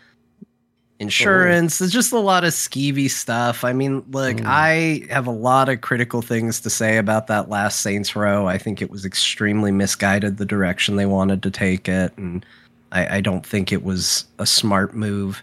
insurance. 0.99 1.79
There's 1.79 1.91
just 1.91 2.11
a 2.11 2.19
lot 2.19 2.43
of 2.43 2.51
skeevy 2.51 3.09
stuff. 3.09 3.63
I 3.63 3.73
mean, 3.73 4.03
look, 4.11 4.37
I 4.45 5.07
have 5.09 5.27
a 5.27 5.31
lot 5.31 5.69
of 5.69 5.81
critical 5.81 6.21
things 6.21 6.59
to 6.61 6.69
say 6.69 6.97
about 6.97 7.27
that 7.27 7.49
last 7.49 7.81
Saints 7.81 8.15
Row. 8.15 8.47
I 8.47 8.57
think 8.57 8.81
it 8.81 8.91
was 8.91 9.05
extremely 9.05 9.71
misguided 9.71 10.37
the 10.37 10.45
direction 10.45 10.97
they 10.97 11.05
wanted 11.05 11.41
to 11.43 11.51
take 11.51 11.87
it, 11.87 12.15
and 12.17 12.45
I, 12.91 13.17
I 13.17 13.21
don't 13.21 13.45
think 13.45 13.71
it 13.71 13.83
was 13.83 14.25
a 14.37 14.45
smart 14.45 14.93
move. 14.93 15.41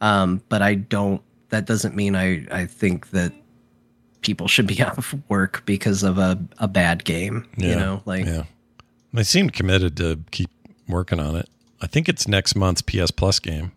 Um, 0.00 0.42
but 0.48 0.62
I 0.62 0.74
don't. 0.74 1.22
That 1.50 1.66
doesn't 1.66 1.94
mean 1.94 2.16
I 2.16 2.46
I 2.50 2.66
think 2.66 3.10
that 3.10 3.32
people 4.24 4.48
should 4.48 4.66
be 4.66 4.82
out 4.82 4.98
of 4.98 5.14
work 5.28 5.62
because 5.66 6.02
of 6.02 6.18
a, 6.18 6.38
a 6.58 6.66
bad 6.66 7.04
game. 7.04 7.46
You 7.56 7.76
know, 7.76 8.02
like 8.04 8.26
yeah. 8.26 8.44
They 9.12 9.22
seemed 9.22 9.52
committed 9.52 9.96
to 9.98 10.18
keep 10.32 10.50
working 10.88 11.20
on 11.20 11.36
it. 11.36 11.48
I 11.80 11.86
think 11.86 12.08
it's 12.08 12.26
next 12.26 12.56
month's 12.56 12.82
PS 12.82 13.10
Plus 13.12 13.38
game. 13.38 13.70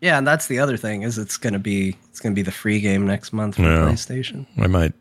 Yeah, 0.00 0.18
and 0.18 0.26
that's 0.26 0.48
the 0.48 0.58
other 0.58 0.76
thing 0.76 1.02
is 1.02 1.16
it's 1.18 1.36
gonna 1.36 1.60
be 1.60 1.96
it's 2.10 2.18
gonna 2.18 2.34
be 2.34 2.42
the 2.42 2.50
free 2.50 2.80
game 2.80 3.06
next 3.06 3.32
month 3.32 3.54
for 3.56 3.62
Yeah. 3.62 3.86
PlayStation. 3.86 4.46
I 4.58 4.66
might. 4.66 4.92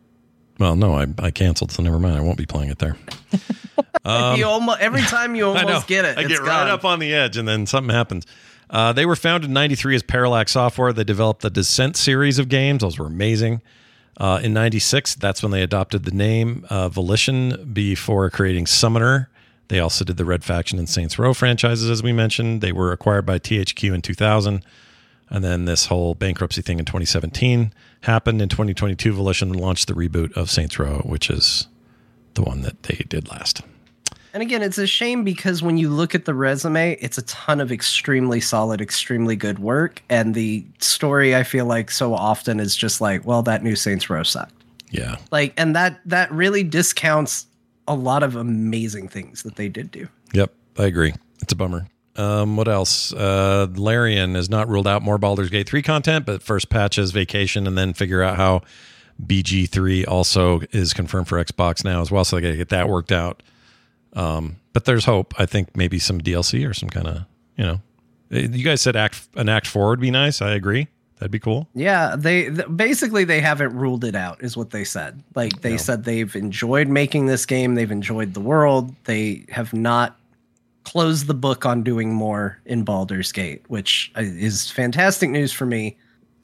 Well, 0.59 0.75
no, 0.75 0.93
I, 0.93 1.07
I 1.17 1.31
canceled, 1.31 1.71
so 1.71 1.81
never 1.81 1.97
mind. 1.97 2.15
I 2.17 2.21
won't 2.21 2.37
be 2.37 2.45
playing 2.45 2.69
it 2.69 2.77
there. 2.77 2.95
you 4.35 4.45
almost 4.45 4.79
every 4.79 5.01
time 5.01 5.35
you 5.35 5.47
Um, 5.49 5.57
almost 5.57 5.89
know. 5.89 5.95
get 5.95 6.05
it, 6.05 6.17
I 6.17 6.21
it's 6.21 6.29
get 6.29 6.41
right 6.41 6.67
up 6.69 6.85
on 6.85 6.99
the 6.99 7.13
edge, 7.13 7.37
and 7.37 7.47
then 7.47 7.65
something 7.65 7.93
happens. 7.93 8.25
Uh, 8.69 8.93
they 8.93 9.05
were 9.07 9.15
founded 9.15 9.49
in 9.49 9.53
'93 9.53 9.95
as 9.95 10.03
Parallax 10.03 10.51
Software. 10.51 10.93
They 10.93 11.03
developed 11.03 11.41
the 11.41 11.49
Descent 11.49 11.97
series 11.97 12.37
of 12.37 12.47
games; 12.47 12.81
those 12.81 12.99
were 12.99 13.07
amazing. 13.07 13.61
Uh, 14.17 14.39
in 14.43 14.53
'96, 14.53 15.15
that's 15.15 15.41
when 15.41 15.51
they 15.51 15.63
adopted 15.63 16.03
the 16.03 16.11
name 16.11 16.65
uh, 16.69 16.89
Volition 16.89 17.71
before 17.73 18.29
creating 18.29 18.67
Summoner. 18.67 19.29
They 19.69 19.79
also 19.79 20.03
did 20.03 20.17
the 20.17 20.25
Red 20.25 20.43
Faction 20.43 20.79
and 20.79 20.89
Saints 20.89 21.17
Row 21.17 21.33
franchises, 21.33 21.89
as 21.89 22.03
we 22.03 22.11
mentioned. 22.11 22.59
They 22.59 22.73
were 22.73 22.91
acquired 22.91 23.25
by 23.25 23.39
THQ 23.39 23.93
in 23.93 24.01
2000. 24.01 24.65
And 25.29 25.45
then 25.45 25.63
this 25.63 25.85
whole 25.85 26.13
bankruptcy 26.13 26.61
thing 26.61 26.77
in 26.77 26.83
2017 26.83 27.73
happened. 28.01 28.41
In 28.41 28.49
2022, 28.49 29.13
Volition 29.13 29.53
launched 29.53 29.87
the 29.87 29.93
reboot 29.93 30.35
of 30.35 30.51
Saints 30.51 30.77
Row, 30.77 31.01
which 31.05 31.29
is 31.29 31.69
the 32.33 32.41
one 32.41 32.63
that 32.63 32.83
they 32.83 33.05
did 33.07 33.29
last. 33.29 33.61
And 34.33 34.41
again, 34.41 34.61
it's 34.61 34.77
a 34.77 34.87
shame 34.87 35.23
because 35.23 35.61
when 35.61 35.77
you 35.77 35.89
look 35.89 36.15
at 36.15 36.25
the 36.25 36.33
resume, 36.33 36.93
it's 37.01 37.17
a 37.17 37.21
ton 37.23 37.59
of 37.59 37.71
extremely 37.71 38.39
solid, 38.39 38.79
extremely 38.79 39.35
good 39.35 39.59
work. 39.59 40.01
And 40.09 40.33
the 40.33 40.65
story, 40.79 41.35
I 41.35 41.43
feel 41.43 41.65
like, 41.65 41.91
so 41.91 42.13
often 42.13 42.59
is 42.59 42.75
just 42.75 43.01
like, 43.01 43.25
well, 43.25 43.43
that 43.43 43.63
new 43.63 43.75
Saints 43.75 44.09
Row 44.09 44.23
sucked. 44.23 44.53
Yeah. 44.89 45.17
Like, 45.31 45.53
and 45.57 45.75
that 45.75 45.99
that 46.05 46.31
really 46.31 46.63
discounts 46.63 47.47
a 47.87 47.95
lot 47.95 48.23
of 48.23 48.35
amazing 48.35 49.07
things 49.07 49.43
that 49.43 49.55
they 49.55 49.69
did 49.69 49.91
do. 49.91 50.07
Yep, 50.33 50.53
I 50.77 50.85
agree. 50.85 51.13
It's 51.41 51.53
a 51.53 51.55
bummer. 51.55 51.87
Um, 52.15 52.57
what 52.57 52.67
else? 52.67 53.13
Uh, 53.13 53.67
Larian 53.73 54.35
has 54.35 54.49
not 54.49 54.67
ruled 54.67 54.87
out 54.87 55.01
more 55.01 55.17
Baldur's 55.17 55.49
Gate 55.49 55.67
3 55.67 55.81
content, 55.81 56.25
but 56.25 56.41
first 56.43 56.69
patch 56.69 56.97
is 56.97 57.11
vacation 57.11 57.67
and 57.67 57.77
then 57.77 57.93
figure 57.93 58.21
out 58.21 58.35
how 58.35 58.61
BG3 59.25 60.07
also 60.07 60.61
is 60.71 60.93
confirmed 60.93 61.27
for 61.27 61.43
Xbox 61.43 61.85
now 61.85 62.01
as 62.01 62.11
well. 62.11 62.25
So 62.25 62.35
they 62.35 62.41
got 62.41 62.51
to 62.51 62.57
get 62.57 62.69
that 62.69 62.89
worked 62.89 63.11
out. 63.11 63.41
Um, 64.13 64.57
but 64.73 64.85
there's 64.85 65.05
hope. 65.05 65.33
I 65.39 65.45
think 65.45 65.75
maybe 65.75 65.99
some 65.99 66.19
DLC 66.21 66.67
or 66.69 66.73
some 66.73 66.89
kind 66.89 67.07
of, 67.07 67.25
you 67.57 67.63
know, 67.65 67.81
Eh, 68.31 68.47
you 68.51 68.63
guys 68.63 68.81
said 68.81 68.95
act 68.95 69.27
an 69.35 69.49
act 69.49 69.67
four 69.67 69.89
would 69.89 69.99
be 69.99 70.11
nice. 70.11 70.41
I 70.41 70.53
agree. 70.53 70.87
That'd 71.19 71.31
be 71.31 71.39
cool. 71.39 71.67
Yeah, 71.75 72.15
they 72.17 72.49
th- 72.49 72.65
basically 72.75 73.25
they 73.25 73.41
haven't 73.41 73.75
ruled 73.75 74.03
it 74.03 74.15
out, 74.15 74.43
is 74.43 74.57
what 74.57 74.71
they 74.71 74.83
said. 74.83 75.21
Like 75.35 75.61
they 75.61 75.77
said 75.77 76.03
they've 76.03 76.35
enjoyed 76.35 76.87
making 76.87 77.27
this 77.27 77.45
game, 77.45 77.75
they've 77.75 77.91
enjoyed 77.91 78.33
the 78.33 78.39
world, 78.39 78.95
they 79.03 79.45
have 79.49 79.71
not 79.71 80.17
closed 80.83 81.27
the 81.27 81.35
book 81.35 81.63
on 81.63 81.83
doing 81.83 82.11
more 82.11 82.59
in 82.65 82.83
Baldur's 82.83 83.31
Gate, 83.31 83.61
which 83.67 84.11
uh, 84.17 84.21
is 84.21 84.71
fantastic 84.71 85.29
news 85.29 85.53
for 85.53 85.67
me. 85.67 85.95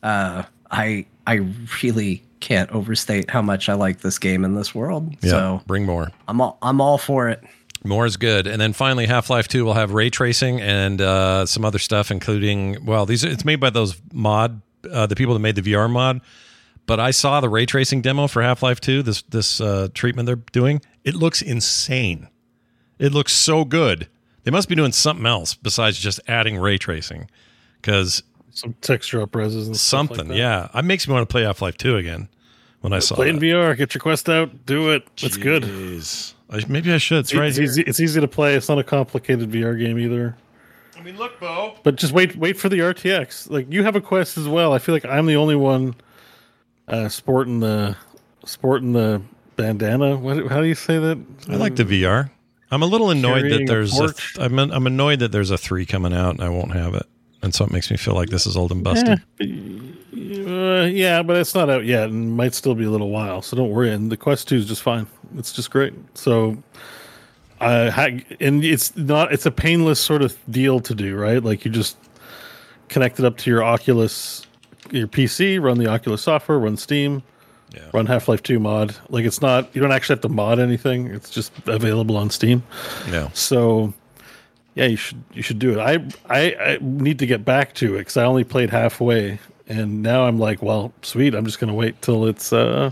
Uh, 0.04 0.44
I 0.70 1.08
I 1.26 1.48
really 1.82 2.22
can't 2.40 2.70
overstate 2.70 3.32
how 3.32 3.42
much 3.42 3.70
I 3.70 3.74
like 3.74 4.02
this 4.02 4.20
game 4.20 4.46
and 4.46 4.56
this 4.56 4.76
world. 4.76 5.12
Yeah. 5.22 5.30
So 5.32 5.62
bring 5.66 5.88
more. 5.88 6.12
I'm 6.28 6.40
all 6.40 6.60
I'm 6.62 6.82
all 6.82 7.00
for 7.00 7.30
it. 7.30 7.44
More 7.88 8.06
is 8.06 8.17
good. 8.17 8.48
And 8.48 8.59
then 8.61 8.74
finally, 8.74 9.06
Half 9.06 9.30
Life 9.30 9.48
2 9.48 9.66
will 9.66 9.74
have 9.74 9.91
ray 9.91 10.09
tracing 10.09 10.61
and 10.61 11.01
uh, 11.01 11.45
some 11.45 11.66
other 11.66 11.80
stuff, 11.80 12.11
including, 12.11 12.85
well, 12.85 13.06
these 13.06 13.24
it's 13.24 13.45
made 13.45 13.59
by 13.59 13.69
those 13.69 13.99
mod, 14.14 14.61
uh, 14.91 15.06
the 15.07 15.16
people 15.16 15.33
that 15.33 15.40
made 15.40 15.56
the 15.56 15.61
VR 15.61 15.90
mod. 15.90 16.22
But 16.85 16.99
I 16.99 17.11
saw 17.11 17.41
the 17.41 17.49
ray 17.49 17.66
tracing 17.66 18.01
demo 18.01 18.27
for 18.27 18.41
Half 18.41 18.64
Life 18.64 18.80
2, 18.80 19.03
this, 19.03 19.22
this 19.24 19.59
uh, 19.59 19.90
treatment 19.93 20.25
they're 20.27 20.35
doing. 20.38 20.82
It 21.03 21.16
looks 21.16 21.41
insane. 21.41 22.30
It 22.99 23.11
looks 23.11 23.33
so 23.33 23.66
good. 23.66 24.07
They 24.43 24.51
must 24.51 24.69
be 24.69 24.75
doing 24.75 24.93
something 24.93 25.25
else 25.25 25.53
besides 25.53 25.99
just 25.99 26.22
adding 26.27 26.57
ray 26.57 26.77
tracing 26.77 27.30
because 27.82 28.24
Some 28.51 28.74
texture 28.82 29.19
upreses 29.25 29.67
and 29.67 29.75
stuff 29.77 30.09
like 30.09 30.17
something, 30.17 30.27
that. 30.30 30.38
yeah. 30.38 30.69
It 30.74 30.85
makes 30.85 31.07
me 31.07 31.14
want 31.14 31.27
to 31.27 31.32
play 31.32 31.43
Half 31.43 31.61
Life 31.61 31.77
2 31.77 31.98
again 31.98 32.30
when 32.82 32.94
I 32.94 33.00
saw 33.00 33.16
Play 33.16 33.30
in. 33.30 33.40
VR. 33.40 33.76
Get 33.78 33.94
your 33.94 34.02
quest 34.02 34.30
out. 34.30 34.66
Do 34.66 34.92
it. 34.92 35.08
It's 35.18 35.38
good. 35.38 35.66
I, 36.50 36.64
maybe 36.68 36.94
I 36.94 36.98
should. 36.98 37.20
It's 37.20 37.34
right 37.34 37.48
it's 37.48 37.58
here. 37.58 37.66
easy. 37.66 37.82
It's 37.84 38.00
easy 38.00 38.22
to 38.22 38.28
play. 38.28 38.56
It's 38.56 38.70
not 38.70 38.80
a 38.80 38.84
complicated 38.84 39.52
VR 39.52 39.78
game 39.78 40.00
either. 40.00 40.36
I 40.98 41.02
mean, 41.02 41.18
look, 41.18 41.40
Beau. 41.40 41.76
But 41.84 41.96
just 41.96 42.14
wait, 42.14 42.36
wait 42.36 42.58
for 42.58 42.70
the 42.70 42.80
RTX. 42.80 43.50
Like 43.50 43.72
you 43.72 43.84
have 43.84 43.96
a 43.96 44.02
quest 44.02 44.38
as 44.38 44.48
well. 44.48 44.74
I 44.74 44.80
feel 44.80 44.96
like 44.96 45.06
I'm 45.06 45.26
the 45.26 45.36
only 45.36 45.56
one 45.56 45.96
uh, 46.88 47.10
sporting 47.10 47.60
the 47.60 47.96
sporting 48.46 48.94
the 48.94 49.22
bandana. 49.56 50.16
What? 50.16 50.48
How 50.48 50.62
do 50.62 50.68
you 50.68 50.76
say 50.76 50.98
that? 50.98 51.18
I 51.50 51.56
like 51.56 51.76
the 51.76 51.84
VR. 51.84 52.30
I'm 52.72 52.84
a 52.84 52.86
little 52.86 53.10
annoyed 53.12 53.50
that 53.52 53.66
there's 53.66 53.94
a 53.98 54.08
torch? 54.08 54.36
I'm 54.40 54.58
I'm 54.60 54.88
annoyed 54.88 55.20
that 55.20 55.32
there's 55.32 55.52
a 55.52 55.58
three 55.58 55.86
coming 55.86 56.14
out 56.14 56.32
and 56.32 56.42
I 56.42 56.50
won't 56.50 56.74
have 56.74 56.96
it, 56.96 57.06
and 57.48 57.56
so 57.56 57.64
it 57.66 57.72
makes 57.72 57.90
me 57.90 57.95
feel 57.98 58.14
like 58.14 58.30
this 58.30 58.45
is 58.45 58.56
old 58.58 58.72
and 58.72 58.84
busted. 58.84 59.22
Uh, 59.42 60.85
yeah, 60.85 61.22
but 61.24 61.38
it's 61.38 61.56
not 61.56 61.69
out 61.69 61.85
yet 61.85 62.09
and 62.09 62.35
might 62.35 62.53
still 62.53 62.76
be 62.76 62.84
a 62.84 62.90
little 62.90 63.09
while. 63.09 63.42
So 63.42 63.56
don't 63.56 63.69
worry. 63.69 63.92
And 63.92 64.11
the 64.11 64.17
Quest 64.17 64.48
Two 64.48 64.58
is 64.58 64.66
just 64.66 64.82
fine. 64.82 65.08
It's 65.38 65.51
just 65.53 65.72
great. 65.72 65.93
So, 66.14 66.61
uh, 67.61 68.09
and 68.40 68.64
it's 68.64 68.95
not. 68.98 69.32
It's 69.32 69.45
a 69.45 69.51
painless 69.51 70.00
sort 70.00 70.22
of 70.22 70.35
deal 70.50 70.80
to 70.82 70.93
do, 70.93 71.16
right? 71.16 71.43
Like 71.43 71.66
you 71.66 71.72
just 71.72 71.98
connect 72.90 73.19
it 73.19 73.26
up 73.26 73.38
to 73.38 73.50
your 73.50 73.64
Oculus, 73.64 74.45
your 74.92 75.08
PC, 75.08 75.61
run 75.61 75.77
the 75.77 75.88
Oculus 75.88 76.22
software, 76.22 76.58
run 76.59 76.77
Steam, 76.77 77.22
Yeah. 77.74 77.82
run 77.93 78.06
Half 78.06 78.27
Life 78.27 78.43
Two 78.43 78.59
mod. 78.59 78.95
Like 79.09 79.26
it's 79.26 79.42
not. 79.42 79.74
You 79.76 79.82
don't 79.82 79.92
actually 79.92 80.16
have 80.16 80.22
to 80.22 80.30
mod 80.30 80.59
anything. 80.59 81.08
It's 81.08 81.30
just 81.30 81.51
available 81.67 82.17
on 82.17 82.30
Steam. 82.30 82.64
Yeah, 83.09 83.30
So, 83.34 83.93
yeah, 84.78 84.86
you 84.86 84.96
should 84.96 85.24
you 85.34 85.42
should 85.42 85.60
do 85.60 85.72
it. 85.74 85.80
I 85.80 85.94
I, 86.30 86.56
I 86.74 86.78
need 86.82 87.20
to 87.20 87.26
get 87.26 87.44
back 87.44 87.74
to 87.76 87.96
it 87.96 88.00
because 88.00 88.16
I 88.18 88.24
only 88.26 88.44
played 88.44 88.70
halfway, 88.70 89.40
and 89.68 90.04
now 90.04 90.26
I'm 90.28 90.38
like, 90.38 90.62
well, 90.62 90.94
sweet. 91.02 91.34
I'm 91.34 91.46
just 91.46 91.60
gonna 91.60 91.74
wait 91.74 92.02
till 92.02 92.26
it's 92.28 92.54
uh 92.54 92.92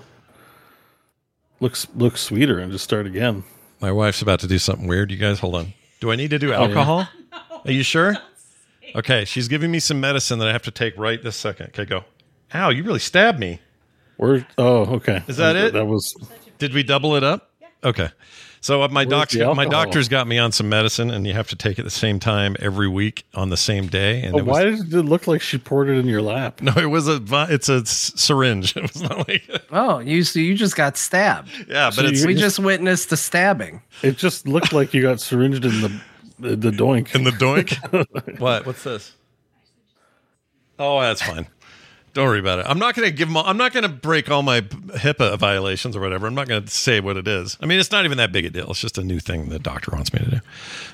looks 1.59 1.87
looks 1.95 2.21
sweeter 2.21 2.59
and 2.59 2.71
just 2.71 2.83
start 2.83 3.05
again. 3.05 3.43
My 3.81 3.91
wife's 3.91 4.21
about 4.21 4.39
to 4.39 4.47
do 4.47 4.57
something 4.57 4.87
weird. 4.87 5.11
You 5.11 5.17
guys, 5.17 5.39
hold 5.39 5.55
on. 5.55 5.73
Do 5.99 6.11
I 6.11 6.15
need 6.15 6.31
to 6.31 6.39
do 6.39 6.47
Oh, 6.53 6.61
yeah. 6.61 6.67
alcohol? 6.67 7.07
Are 7.65 7.71
you 7.71 7.83
sure? 7.83 8.15
Okay, 8.95 9.25
she's 9.25 9.47
giving 9.47 9.71
me 9.71 9.79
some 9.79 9.99
medicine 9.99 10.39
that 10.39 10.47
I 10.47 10.51
have 10.53 10.63
to 10.63 10.71
take 10.71 10.97
right 10.97 11.21
this 11.21 11.35
second. 11.35 11.67
Okay, 11.67 11.85
go. 11.85 12.05
Ow, 12.53 12.69
you 12.69 12.83
really 12.83 12.99
stabbed 12.99 13.39
me. 13.39 13.59
Where? 14.17 14.47
Oh, 14.57 14.95
okay. 14.95 15.23
Is 15.27 15.37
that 15.37 15.55
it? 15.55 15.73
That 15.73 15.85
was. 15.85 16.15
Did 16.57 16.73
we 16.73 16.83
double 16.83 17.15
it 17.15 17.23
up? 17.23 17.51
Okay. 17.83 18.09
So 18.65 18.81
uh, 18.81 18.87
my 18.87 19.01
Where's 19.01 19.09
doctor, 19.09 19.37
the 19.37 19.53
my 19.53 19.65
alcohol? 19.65 19.83
doctor's 19.85 20.07
got 20.09 20.27
me 20.27 20.39
on 20.39 20.51
some 20.51 20.69
medicine, 20.69 21.11
and 21.11 21.27
you 21.27 21.33
have 21.33 21.47
to 21.49 21.55
take 21.55 21.77
it 21.77 21.83
the 21.83 21.91
same 21.91 22.19
time 22.19 22.55
every 22.59 22.87
week 22.87 23.23
on 23.35 23.49
the 23.49 23.57
same 23.57 23.85
day. 23.85 24.23
And 24.23 24.31
But 24.31 24.39
it 24.39 24.45
was, 24.45 24.51
why 24.51 24.63
did 24.63 24.91
it 24.91 25.03
look 25.03 25.27
like 25.27 25.43
she 25.43 25.59
poured 25.59 25.87
it 25.87 25.99
in 25.99 26.07
your 26.07 26.23
lap? 26.23 26.61
No, 26.63 26.73
it 26.75 26.87
was 26.87 27.07
a. 27.07 27.21
It's 27.51 27.69
a 27.69 27.85
syringe. 27.85 28.75
It 28.77 28.81
was 28.91 29.03
not 29.03 29.27
like. 29.27 29.47
Oh, 29.69 29.99
you 29.99 30.23
so 30.23 30.39
you 30.39 30.55
just 30.55 30.75
got 30.75 30.97
stabbed. 30.97 31.51
Yeah, 31.69 31.91
So 31.91 32.01
but 32.01 32.11
it's 32.11 32.25
We 32.25 32.33
just 32.33 32.57
witnessed 32.57 33.11
the 33.11 33.17
stabbing. 33.17 33.83
It 34.01 34.17
just 34.17 34.47
looked 34.47 34.73
like 34.73 34.95
you 34.95 35.03
got 35.03 35.21
syringed 35.21 35.63
in 35.63 35.81
the 35.81 36.01
the, 36.39 36.55
the 36.55 36.71
doink. 36.71 37.13
in 37.13 37.23
the 37.23 37.29
doink. 37.29 38.39
what? 38.39 38.65
What's 38.65 38.83
this? 38.83 39.13
Oh, 40.79 41.01
that's 41.01 41.21
fine. 41.21 41.45
Don't 42.15 42.27
worry 42.27 42.39
about 42.39 42.59
it. 42.59 42.65
I'm 42.67 42.79
not 42.79 42.95
going 42.95 43.09
to 43.09 43.13
give 43.13 43.27
them. 43.27 43.35
All, 43.35 43.45
I'm 43.45 43.57
not 43.57 43.73
going 43.73 43.83
to 43.83 43.89
break 43.89 44.31
all 44.31 44.41
my 44.41 44.61
HIPAA 44.61 45.37
violations 45.37 45.97
or 45.97 45.99
whatever. 45.99 46.25
I'm 46.27 46.33
not 46.33 46.47
going 46.47 46.63
to 46.63 46.69
say 46.71 47.01
what 47.01 47.17
it 47.17 47.27
is. 47.27 47.57
I 47.61 47.65
mean, 47.65 47.77
it's 47.77 47.91
not 47.91 48.05
even 48.05 48.17
that 48.19 48.31
big 48.31 48.45
a 48.45 48.49
deal. 48.49 48.71
It's 48.71 48.79
just 48.79 48.97
a 48.97 49.03
new 49.03 49.19
thing 49.19 49.49
the 49.49 49.59
doctor 49.59 49.91
wants 49.91 50.13
me 50.13 50.19
to 50.19 50.31
do. 50.31 50.39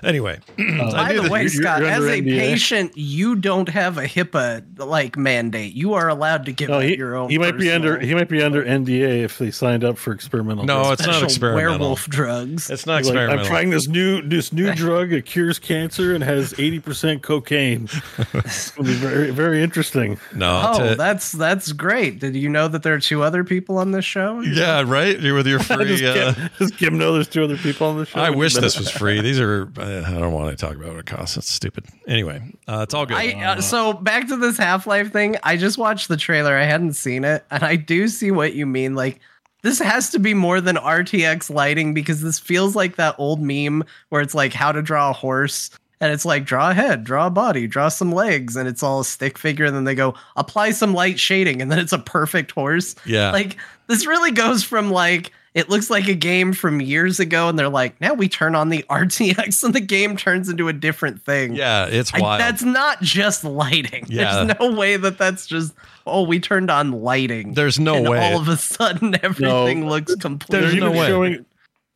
Anyway, 0.04 0.40
I 0.58 0.64
By 0.92 1.16
uh, 1.18 1.22
the 1.22 1.30
way, 1.30 1.40
you're- 1.42 1.50
Scott, 1.50 1.82
you're 1.82 1.90
as 1.90 2.04
a 2.06 2.22
NDA. 2.22 2.40
patient, 2.40 2.92
you 2.98 3.36
don't 3.36 3.70
have 3.70 4.00
a 4.00 4.06
HIPAA 4.06 4.64
like 4.80 5.16
mandate. 5.16 5.74
You 5.74 5.94
are 5.94 6.10
allowed 6.10 6.46
to 6.48 6.52
give 6.54 6.70
No, 6.70 6.80
he, 6.80 6.98
your 6.98 7.16
own. 7.16 7.30
he 7.30 7.38
might 7.38 7.56
be 7.58 7.72
under 7.72 8.00
he 8.00 8.16
might 8.16 8.28
be 8.28 8.42
under 8.42 8.66
NDA 8.66 9.22
if 9.24 9.38
they 9.38 9.52
signed 9.52 9.84
up 9.84 10.00
for 10.00 10.14
experimental. 10.14 10.66
no, 10.66 10.82
drugs. 10.86 11.02
it's 11.02 11.08
not 11.08 11.24
experimental. 11.24 11.72
werewolf 11.80 12.08
drugs. 12.08 12.72
It's 12.72 12.88
not 12.88 12.98
He's 12.98 13.10
like, 13.10 13.14
experimental. 13.16 13.46
I'm 13.46 13.46
trying 13.46 13.70
this 13.70 13.88
new 13.88 14.24
this 14.24 14.52
new 14.52 14.74
drug 14.74 15.12
that 15.12 15.26
cures 15.28 15.60
cancer 15.60 16.16
and 16.16 16.24
has 16.24 16.54
80% 16.54 17.22
cocaine. 17.22 17.88
it's 18.34 18.72
going 18.72 18.88
to 18.88 18.92
be 18.94 18.98
very 18.98 19.30
very 19.30 19.62
interesting. 19.62 20.20
no. 20.34 20.72
oh, 20.74 20.90
to- 20.90 20.96
that's 21.12 21.32
that's 21.34 21.72
great. 21.74 22.20
Did 22.20 22.36
you 22.36 22.50
know 22.50 22.68
that 22.68 22.84
there 22.84 22.94
are 22.94 23.00
two 23.00 23.24
other 23.24 23.44
people 23.44 23.78
on 23.78 23.92
this 23.92 24.06
show? 24.06 24.40
yeah, 24.42 24.84
right. 24.86 25.20
You're 25.20 25.36
with 25.36 25.48
your 25.48 25.60
free. 25.64 25.98
just, 25.98 26.04
Uh, 26.04 26.34
Kim, 26.34 26.50
just 26.60 26.78
Kim 26.78 26.98
know 26.98 27.14
there's 27.14 27.28
two 27.28 27.44
other 27.44 27.58
people 27.58 27.88
on 27.88 27.98
the 27.98 28.06
show. 28.06 28.20
I 28.20 28.30
wish 28.30 28.54
this 28.56 28.78
was 28.78 28.90
free. 28.90 29.22
These 29.22 29.40
are. 29.40 29.70
uh, 29.78 30.04
I 30.06 30.12
don't 30.12 30.34
want 30.34 30.58
to 30.58 30.66
talk 30.66 30.76
about 30.76 30.90
what 30.90 31.00
it 31.00 31.06
costs. 31.06 31.38
It's 31.38 31.50
stupid. 31.50 31.86
Anyway, 32.08 32.42
uh, 32.68 32.82
it's 32.84 32.94
all 32.94 33.06
good. 33.06 33.18
I 33.18 33.34
uh, 33.44 33.62
so 33.62 33.94
back 33.94 34.28
to 34.30 34.38
this 34.38 34.58
Half 34.58 34.88
Life 34.88 35.12
thing. 35.12 35.38
I 35.44 35.58
just 35.58 35.78
watched 35.78 36.08
the 36.08 36.18
trailer. 36.18 36.56
I 36.56 36.64
hadn't 36.64 36.94
seen 36.94 37.24
it, 37.24 37.46
and 37.52 37.64
I 37.64 37.76
do 37.76 38.08
see 38.08 38.32
what 38.32 38.54
you 38.54 38.66
mean. 38.66 38.96
Like 38.96 39.20
this 39.62 39.80
has 39.80 40.10
to 40.12 40.20
be 40.20 40.34
more 40.34 40.60
than 40.62 40.76
RTX 40.76 41.50
lighting 41.54 41.94
because 41.94 42.22
this 42.22 42.40
feels 42.40 42.76
like 42.76 42.96
that 42.96 43.16
old 43.18 43.42
meme 43.42 43.84
where 44.10 44.22
it's 44.22 44.34
like 44.34 44.54
how 44.54 44.72
to 44.72 44.82
draw 44.82 45.10
a 45.12 45.14
horse. 45.14 45.70
And 46.02 46.12
it's 46.12 46.26
like 46.26 46.44
draw 46.46 46.72
a 46.72 46.74
head, 46.74 47.04
draw 47.04 47.28
a 47.28 47.30
body, 47.30 47.68
draw 47.68 47.88
some 47.88 48.12
legs, 48.12 48.56
and 48.58 48.68
it's 48.68 48.82
all 48.84 49.00
a 49.02 49.06
stick 49.06 49.38
figure. 49.38 49.66
And 49.66 49.76
then 49.76 49.84
they 49.86 49.96
go 49.96 50.16
apply 50.36 50.72
some 50.72 50.94
light 50.94 51.20
shading, 51.20 51.62
and 51.62 51.72
then 51.72 51.80
it's 51.80 51.94
a 51.94 52.00
perfect 52.00 52.52
horse. 52.52 52.96
Yeah. 53.06 53.32
Like 53.32 53.56
this 53.88 54.06
really 54.08 54.32
goes 54.32 54.64
from 54.64 54.90
like 54.92 55.32
it 55.54 55.70
looks 55.70 55.90
like 55.90 56.08
a 56.08 56.14
game 56.16 56.54
from 56.54 56.82
years 56.82 57.20
ago, 57.20 57.50
and 57.50 57.60
they're 57.60 57.70
like, 57.70 58.00
now 58.02 58.14
we 58.14 58.28
turn 58.30 58.56
on 58.56 58.70
the 58.70 58.84
RTX, 58.90 59.64
and 59.64 59.76
the 59.76 59.82
game 59.82 60.16
turns 60.18 60.50
into 60.50 60.70
a 60.70 60.74
different 60.74 61.22
thing. 61.22 61.56
yeah, 61.56 61.86
it's 61.88 62.12
I- 62.14 62.20
wild. 62.20 62.40
that's 62.42 62.64
not 62.64 63.02
just 63.02 63.44
lighting. 63.44 64.06
Yeah. 64.08 64.44
There's 64.46 64.58
no 64.60 64.72
way 64.74 64.98
that 64.98 65.18
that's 65.20 65.46
just 65.46 65.74
oh 66.08 66.24
we 66.24 66.40
turned 66.40 66.72
on 66.72 66.92
lighting. 67.04 67.54
There's 67.54 67.80
no 67.80 67.96
and 67.96 68.10
way. 68.10 68.18
all 68.34 68.40
of 68.42 68.48
a 68.48 68.58
sudden 68.58 69.16
everything 69.24 69.88
looks 69.88 70.16
completely. 70.16 70.62
There's 70.62 70.72
they're 70.74 70.82
no 70.82 70.88
even 70.88 71.00
way. 71.00 71.08
showing 71.08 71.46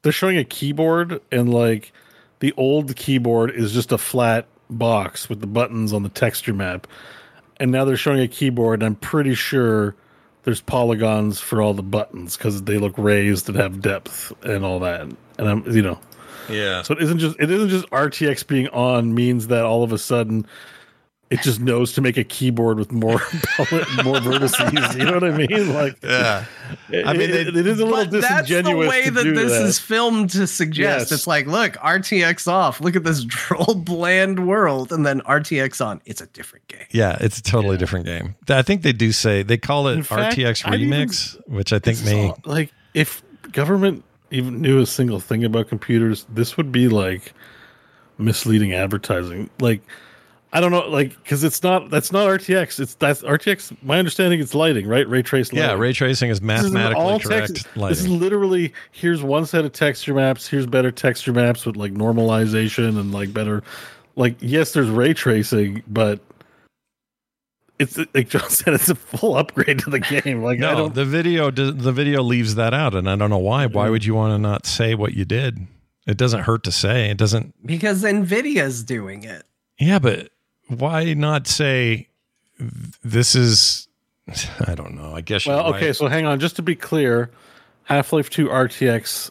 they're 0.04 0.12
showing 0.12 0.38
a 0.38 0.44
keyboard 0.44 1.22
and 1.32 1.52
like 1.52 1.92
the 2.46 2.54
old 2.58 2.96
keyboard 2.96 3.50
is 3.50 3.72
just 3.72 3.92
a 3.92 3.98
flat 3.98 4.46
box 4.70 5.28
with 5.28 5.42
the 5.42 5.48
buttons 5.48 5.92
on 5.92 6.04
the 6.04 6.10
texture 6.10 6.54
map. 6.54 6.86
And 7.58 7.72
now 7.72 7.86
they're 7.86 7.98
showing 7.98 8.20
a 8.20 8.28
keyboard 8.28 8.84
and 8.84 8.86
i'm 8.86 8.96
pretty 8.98 9.34
sure 9.34 9.96
there's 10.44 10.62
polygons 10.62 11.40
for 11.40 11.60
all 11.60 11.74
the 11.74 11.82
buttons 11.82 12.38
because 12.38 12.62
they 12.62 12.78
look 12.78 12.94
raised 13.00 13.50
and 13.50 13.58
have 13.58 13.82
depth 13.82 14.32
and 14.44 14.64
all 14.64 14.78
that. 14.82 15.02
And 15.40 15.50
i'm 15.50 15.72
you 15.72 15.82
know. 15.82 16.00
Yeah. 16.48 16.84
so 16.84 16.94
it 16.94 17.02
isn't 17.02 17.18
just 17.18 17.36
it 17.40 17.50
isn't 17.50 17.70
just 17.70 17.90
rtx 17.90 18.46
being 18.46 18.68
on 18.68 19.16
means 19.16 19.48
that 19.48 19.66
all 19.66 19.82
of 19.82 19.92
a 19.92 19.98
sudden 19.98 20.46
it 21.32 21.42
just 21.42 21.60
knows 21.60 21.92
to 21.94 22.02
make 22.02 22.18
a 22.18 22.24
keyboard 22.24 22.78
with 22.78 22.92
more 22.92 23.14
more 24.04 24.18
vertices 24.22 24.98
you 24.98 25.06
know 25.06 25.14
what 25.14 25.24
i 25.24 25.36
mean 25.36 25.74
like 25.74 25.98
Yeah. 26.04 26.46
I 27.06 27.14
mean, 27.14 27.30
it, 27.32 27.52
they- 27.54 27.60
it 27.60 27.68
is 27.68 27.80
a 27.80 27.86
little 27.86 28.06
disingenuous. 28.06 28.50
that's 28.50 28.68
the 28.70 28.76
way 28.76 29.04
to 29.06 29.12
that 29.12 29.24
this 29.36 29.52
that. 29.52 29.64
is 29.66 29.78
filmed 29.80 30.30
to 30.32 30.48
suggest. 30.48 31.10
Yes. 31.10 31.12
It's 31.12 31.28
like, 31.28 31.46
look, 31.46 31.74
RTX 31.74 32.48
off. 32.48 32.82
Look 32.82 32.96
at 32.96 33.04
this 33.04 33.24
droll, 33.28 33.76
bland 33.76 34.48
world, 34.48 34.92
and 34.92 35.06
then 35.06 35.22
RTX 35.22 35.84
on. 35.86 36.02
It's 36.06 36.22
a 36.22 36.28
different 36.28 36.68
game. 36.68 36.86
Yeah, 36.92 37.18
it's 37.22 37.38
a 37.40 37.44
totally 37.44 37.78
different 37.78 38.06
game. 38.08 38.36
I 38.50 38.62
think 38.64 38.82
they 38.82 38.94
do 38.94 39.12
say 39.12 39.44
they 39.44 39.58
call 39.58 39.88
it 39.90 40.04
fact, 40.06 40.36
RTX 40.38 40.68
I'd 40.68 40.80
even- 40.82 41.08
Remix, 41.08 41.40
which 41.48 41.72
I 41.74 41.80
think 41.80 42.04
may. 42.04 42.28
all- 42.30 42.40
like 42.46 42.72
if 42.96 43.22
government 43.52 44.04
even 44.32 44.60
knew 44.62 44.80
a 44.80 44.86
single 44.88 45.20
thing 45.20 45.44
about 45.44 45.70
computers, 45.70 46.26
this 46.30 46.58
would 46.58 46.72
be 46.72 46.88
like 46.88 47.34
misleading 48.18 48.74
advertising. 48.74 49.50
Like 49.60 49.82
I 50.56 50.62
don't 50.62 50.72
know, 50.72 50.88
like 50.88 51.10
because 51.22 51.44
it's 51.44 51.62
not 51.64 51.90
that's 51.90 52.14
not 52.14 52.28
RTX. 52.30 52.80
It's 52.80 52.96
that's 52.96 53.22
RTX. 53.24 53.76
My 53.84 54.00
understanding, 54.00 54.40
it's 54.40 54.56
lighting, 54.56 54.88
right? 54.88 55.06
Ray 55.06 55.22
trace. 55.22 55.52
Yeah, 55.52 55.74
ray 55.74 55.92
tracing 55.92 56.30
is 56.30 56.40
This 56.40 56.62
is 56.62 56.72
mathematically 56.72 57.04
all 57.04 57.20
correct 57.20 57.48
text- 57.56 57.68
This 57.76 58.00
is 58.00 58.08
literally 58.08 58.74
here's 58.94 59.22
one 59.22 59.46
set 59.46 59.66
of 59.66 59.74
texture 59.74 60.14
maps. 60.14 60.48
Here's 60.48 60.66
better 60.66 60.92
texture 60.92 61.34
maps 61.34 61.66
with 61.66 61.76
like 61.76 61.92
normalization 61.92 62.98
and 62.98 63.12
like 63.14 63.34
better. 63.34 63.64
Like 64.16 64.38
yes, 64.40 64.72
there's 64.72 64.88
ray 64.90 65.14
tracing, 65.14 65.84
but 65.90 66.22
it's 67.78 67.98
like 68.14 68.30
Jon 68.30 68.50
said, 68.50 68.76
it's 68.76 68.88
a 68.88 68.96
full 68.96 69.36
upgrade 69.36 69.80
to 69.80 69.90
the 69.90 70.00
game. 70.00 70.42
Like 70.42 70.60
I 70.60 70.62
No, 70.62 70.76
don't. 70.76 70.96
the 70.96 71.04
video 71.04 71.52
the 71.52 71.92
video 71.92 72.24
leaves 72.24 72.56
that 72.56 72.74
out, 72.74 72.96
and 72.96 73.10
I 73.10 73.18
don't 73.18 73.30
know 73.30 73.38
why. 73.38 73.66
Why 73.66 73.84
mm-hmm. 73.84 73.92
would 73.92 74.06
you 74.06 74.16
want 74.16 74.32
to 74.32 74.38
not 74.38 74.66
say 74.66 74.96
what 74.96 75.16
you 75.16 75.26
did? 75.26 75.68
It 76.08 76.16
doesn't 76.16 76.44
hurt 76.44 76.64
to 76.64 76.72
say. 76.72 77.10
It 77.10 77.18
doesn't. 77.18 77.54
Because 77.66 78.04
Nvidia's 78.04 78.86
doing 78.86 79.24
it. 79.24 79.44
Yeah, 79.78 80.00
but 80.00 80.30
why 80.68 81.14
not 81.14 81.48
say 81.48 82.08
this 83.04 83.36
is? 83.36 83.88
I 84.68 84.74
don't 84.76 84.96
know. 84.96 85.14
I 85.16 85.22
guess. 85.22 85.46
Well, 85.46 85.66
you're 85.68 85.76
okay, 85.76 85.86
right. 85.88 85.96
so 85.96 86.08
hang 86.08 86.26
on. 86.26 86.40
Just 86.40 86.56
to 86.58 86.62
be 86.62 86.76
clear, 86.76 87.30
Half 87.84 88.12
Life 88.14 88.30
2 88.32 88.48
RTX, 88.48 89.30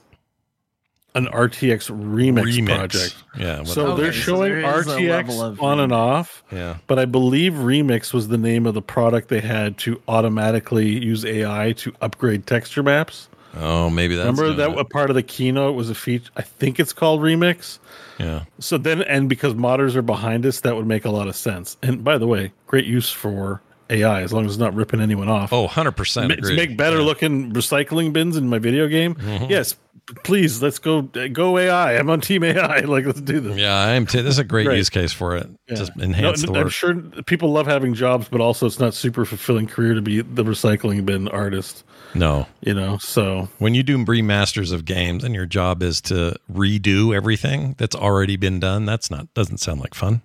an 1.17 1.27
RTX 1.27 1.91
remix, 1.91 2.45
remix 2.45 2.67
project. 2.67 3.15
Yeah. 3.39 3.59
what- 3.59 3.69
So 3.69 3.87
Okay, 3.93 4.03
they're 4.03 4.13
showing 4.13 4.53
there 4.53 4.79
is 4.81 4.87
a 4.87 4.99
level 5.01 5.35
RTX 5.35 5.43
of 5.43 5.61
on 5.63 5.81
and 5.81 5.93
off, 5.93 6.45
yeah. 6.53 6.77
but 6.87 6.99
I 6.99 7.05
believe 7.07 7.55
Remix 7.55 8.13
was 8.13 8.29
the 8.29 8.39
name 8.39 8.67
of 8.67 8.75
the 8.75 8.83
product 8.83 9.29
they 9.29 9.41
had 9.41 9.79
to 9.79 10.01
automatically 10.07 10.89
use 11.05 11.25
AI 11.25 11.73
to 11.79 11.93
upgrade 12.01 12.47
texture 12.47 12.83
maps. 12.83 13.29
Oh, 13.57 13.89
maybe 13.91 14.17
that's. 14.17 14.27
Remember 14.27 14.53
that 14.57 14.67
doing 14.67 14.79
a 14.81 14.85
part 14.85 15.11
of 15.11 15.15
the 15.17 15.23
keynote 15.23 15.77
was 15.77 15.89
a 15.89 15.95
feature? 15.95 16.31
I 16.37 16.43
think 16.43 16.81
it's 16.81 16.93
called 16.93 17.21
Remix. 17.21 17.79
Yeah. 18.19 18.45
So 18.59 18.79
then, 18.79 19.03
and 19.03 19.29
because 19.29 19.55
modders 19.55 19.95
are 19.97 20.03
behind 20.03 20.47
us, 20.47 20.61
that 20.61 20.77
would 20.77 20.87
make 20.87 21.05
a 21.05 21.11
lot 21.11 21.29
of 21.29 21.37
sense. 21.37 21.77
And 21.83 22.05
by 22.05 22.19
the 22.19 22.27
way, 22.27 22.53
great 22.67 22.85
use 22.87 23.11
for 23.11 23.61
AI 23.91 24.23
as 24.23 24.33
long 24.33 24.45
as 24.47 24.53
it's 24.53 24.59
not 24.59 24.75
ripping 24.75 25.01
anyone 25.01 25.29
off. 25.29 25.53
Oh, 25.53 25.63
100 25.63 25.93
percent. 25.93 26.29
Ma- 26.29 26.37
to 26.37 26.57
make 26.57 26.77
better 26.77 27.03
looking 27.03 27.53
recycling 27.53 28.13
bins 28.13 28.37
in 28.37 28.49
my 28.49 28.59
video 28.59 28.89
game. 28.89 29.15
Mm-hmm. 29.17 29.51
Yes, 29.51 29.77
please 30.23 30.63
let's 30.63 30.79
go 30.79 31.03
go 31.03 31.59
AI. 31.59 31.95
I'm 31.97 32.09
on 32.11 32.21
team 32.21 32.45
AI. 32.45 32.81
Like 32.95 33.07
let's 33.07 33.21
do 33.21 33.41
this. 33.41 33.57
Yeah, 33.57 33.75
I 33.75 33.91
am. 33.91 34.07
T- 34.07 34.21
this 34.21 34.35
is 34.35 34.39
a 34.39 34.45
great 34.45 34.67
use 34.77 34.91
case 34.91 35.13
for 35.13 35.37
it. 35.37 35.49
Yeah. 35.69 35.75
Just 35.77 35.97
No, 35.97 36.05
enhance 36.05 36.43
the 36.43 36.53
I'm 36.53 36.69
sure 36.69 36.95
people 37.27 37.53
love 37.53 37.67
having 37.67 37.95
jobs, 37.95 38.29
but 38.29 38.41
also 38.41 38.67
it's 38.67 38.79
not 38.79 38.95
super 38.95 39.25
fulfilling 39.25 39.67
career 39.67 39.95
to 39.95 40.03
be 40.03 40.21
the 40.21 40.45
recycling 40.45 41.05
bin 41.05 41.29
artist. 41.29 41.85
No, 42.15 42.47
You 42.61 42.75
know, 42.75 42.99
so 42.99 43.49
when 43.59 43.75
you 43.75 43.83
do 43.83 43.99
remasters 44.05 44.73
of 44.73 44.85
games 44.85 45.25
and 45.25 45.35
your 45.35 45.47
job 45.47 45.83
is 45.83 46.01
to 46.03 46.37
redo 46.53 47.15
everything 47.15 47.75
that's 47.79 47.97
already 47.97 48.37
been 48.37 48.61
done, 48.61 48.85
that's 48.87 49.11
not 49.11 49.33
doesn't 49.35 49.59
sound 49.59 49.81
like 49.81 49.95
fun. 49.95 50.23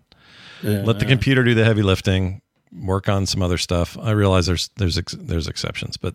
yeah, 0.61 0.83
Let 0.83 0.99
the 0.99 1.05
computer 1.05 1.43
do 1.43 1.53
the 1.55 1.65
heavy 1.65 1.81
lifting. 1.81 2.41
Work 2.71 3.09
on 3.09 3.25
some 3.25 3.41
other 3.41 3.57
stuff. 3.57 3.97
I 3.99 4.11
realize 4.11 4.45
there's 4.45 4.69
there's 4.77 4.97
ex- 4.99 5.15
there's 5.19 5.47
exceptions, 5.47 5.97
but 5.97 6.13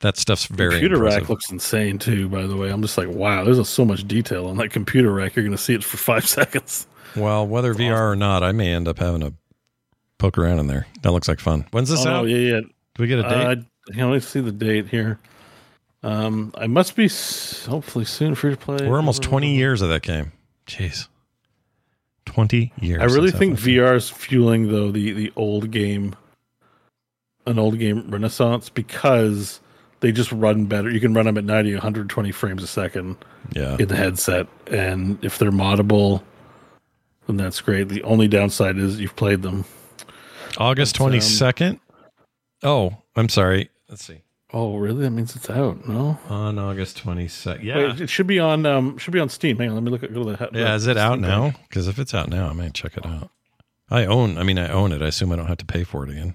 that 0.00 0.16
stuff's 0.16 0.46
very 0.46 0.70
computer 0.72 0.94
impressive. 0.96 1.22
rack 1.22 1.28
looks 1.30 1.50
insane 1.50 1.98
too. 1.98 2.28
By 2.28 2.46
the 2.46 2.56
way, 2.56 2.70
I'm 2.70 2.82
just 2.82 2.96
like, 2.96 3.08
wow, 3.08 3.42
there's 3.42 3.68
so 3.68 3.84
much 3.84 4.06
detail 4.06 4.46
on 4.46 4.58
that 4.58 4.70
computer 4.70 5.10
rack. 5.12 5.34
You're 5.34 5.42
going 5.44 5.56
to 5.56 5.62
see 5.62 5.74
it 5.74 5.82
for 5.82 5.96
five 5.96 6.28
seconds. 6.28 6.86
well, 7.16 7.44
whether 7.46 7.74
VR 7.74 8.12
or 8.12 8.14
not, 8.14 8.44
I 8.44 8.52
may 8.52 8.72
end 8.72 8.86
up 8.86 8.98
having 8.98 9.22
to 9.22 9.32
poke 10.18 10.38
around 10.38 10.60
in 10.60 10.68
there. 10.68 10.86
That 11.02 11.10
looks 11.10 11.26
like 11.26 11.40
fun. 11.40 11.66
When's 11.72 11.88
this 11.88 12.06
Oh, 12.06 12.10
out? 12.10 12.28
yeah, 12.28 12.36
yeah. 12.36 12.60
Do 12.60 12.68
we 13.02 13.08
get 13.08 13.18
a 13.18 13.22
date? 13.22 13.32
Uh, 13.32 13.56
hang 13.92 14.02
on, 14.04 14.10
let's 14.12 14.26
see 14.28 14.40
the 14.40 14.52
date 14.52 14.88
here. 14.88 15.18
Um, 16.02 16.52
I 16.56 16.66
must 16.66 16.94
be 16.96 17.06
s- 17.06 17.66
hopefully 17.66 18.04
soon 18.04 18.34
free 18.34 18.50
to 18.50 18.56
play. 18.56 18.86
We're 18.88 18.96
almost 18.96 19.22
20 19.22 19.54
years 19.56 19.82
of 19.82 19.88
that 19.88 20.02
game. 20.02 20.32
Jeez. 20.66 21.08
20 22.26 22.72
years. 22.80 23.00
I 23.00 23.04
really 23.06 23.30
think 23.30 23.58
VR 23.58 23.96
is 23.96 24.10
fueling 24.10 24.70
though 24.70 24.90
the 24.90 25.12
the 25.12 25.32
old 25.36 25.70
game 25.70 26.14
an 27.46 27.58
old 27.58 27.78
game 27.78 28.04
Renaissance 28.10 28.68
because 28.68 29.60
they 30.00 30.10
just 30.12 30.32
run 30.32 30.66
better. 30.66 30.90
You 30.90 31.00
can 31.00 31.14
run 31.14 31.26
them 31.26 31.38
at 31.38 31.44
90, 31.44 31.72
120 31.74 32.32
frames 32.32 32.62
a 32.62 32.66
second 32.66 33.16
Yeah. 33.54 33.76
in 33.78 33.86
the 33.88 33.96
headset, 33.96 34.46
and 34.66 35.24
if 35.24 35.38
they're 35.38 35.52
moddable, 35.52 36.22
then 37.26 37.36
that's 37.36 37.60
great. 37.60 37.88
The 37.88 38.02
only 38.02 38.26
downside 38.28 38.76
is 38.76 39.00
you've 39.00 39.16
played 39.16 39.42
them. 39.42 39.64
August 40.58 40.98
But, 40.98 41.04
um, 41.04 41.10
22nd. 41.12 41.80
oh, 42.64 42.96
I'm 43.14 43.28
sorry. 43.28 43.70
Let's 43.88 44.04
see. 44.04 44.22
Oh, 44.52 44.76
really? 44.76 45.02
That 45.02 45.10
means 45.10 45.34
it's 45.34 45.50
out. 45.50 45.88
No, 45.88 46.18
On 46.28 46.58
August 46.58 47.02
22nd. 47.04 47.62
Yeah. 47.64 47.76
Wait, 47.78 48.00
it 48.00 48.08
should 48.10 48.26
be 48.28 48.38
on. 48.38 48.64
Um, 48.64 48.96
should 48.96 49.12
be 49.12 49.18
on 49.20 49.28
Steam. 49.28 49.58
Hang 49.58 49.68
on, 49.70 49.74
let 49.74 49.82
me 49.82 49.90
look 49.90 50.02
at 50.04 50.14
go 50.14 50.22
to 50.24 50.36
the. 50.36 50.50
yeah, 50.52 50.74
is 50.74 50.86
it 50.86 50.96
out 50.96 51.14
Steam 51.14 51.22
now? 51.22 51.52
Because 51.68 51.88
if 51.88 51.98
it's 51.98 52.14
out 52.14 52.28
now, 52.28 52.48
I 52.48 52.52
might 52.52 52.72
check 52.74 52.96
it 52.96 53.04
out. 53.04 53.30
I 53.90 54.04
own, 54.06 54.38
I 54.38 54.42
mean, 54.42 54.58
I 54.58 54.68
own 54.68 54.92
it. 54.92 55.02
I 55.02 55.06
assume 55.08 55.32
I 55.32 55.36
don't 55.36 55.46
have 55.46 55.58
to 55.58 55.64
pay 55.64 55.84
for 55.84 56.04
it 56.04 56.10
again. 56.10 56.34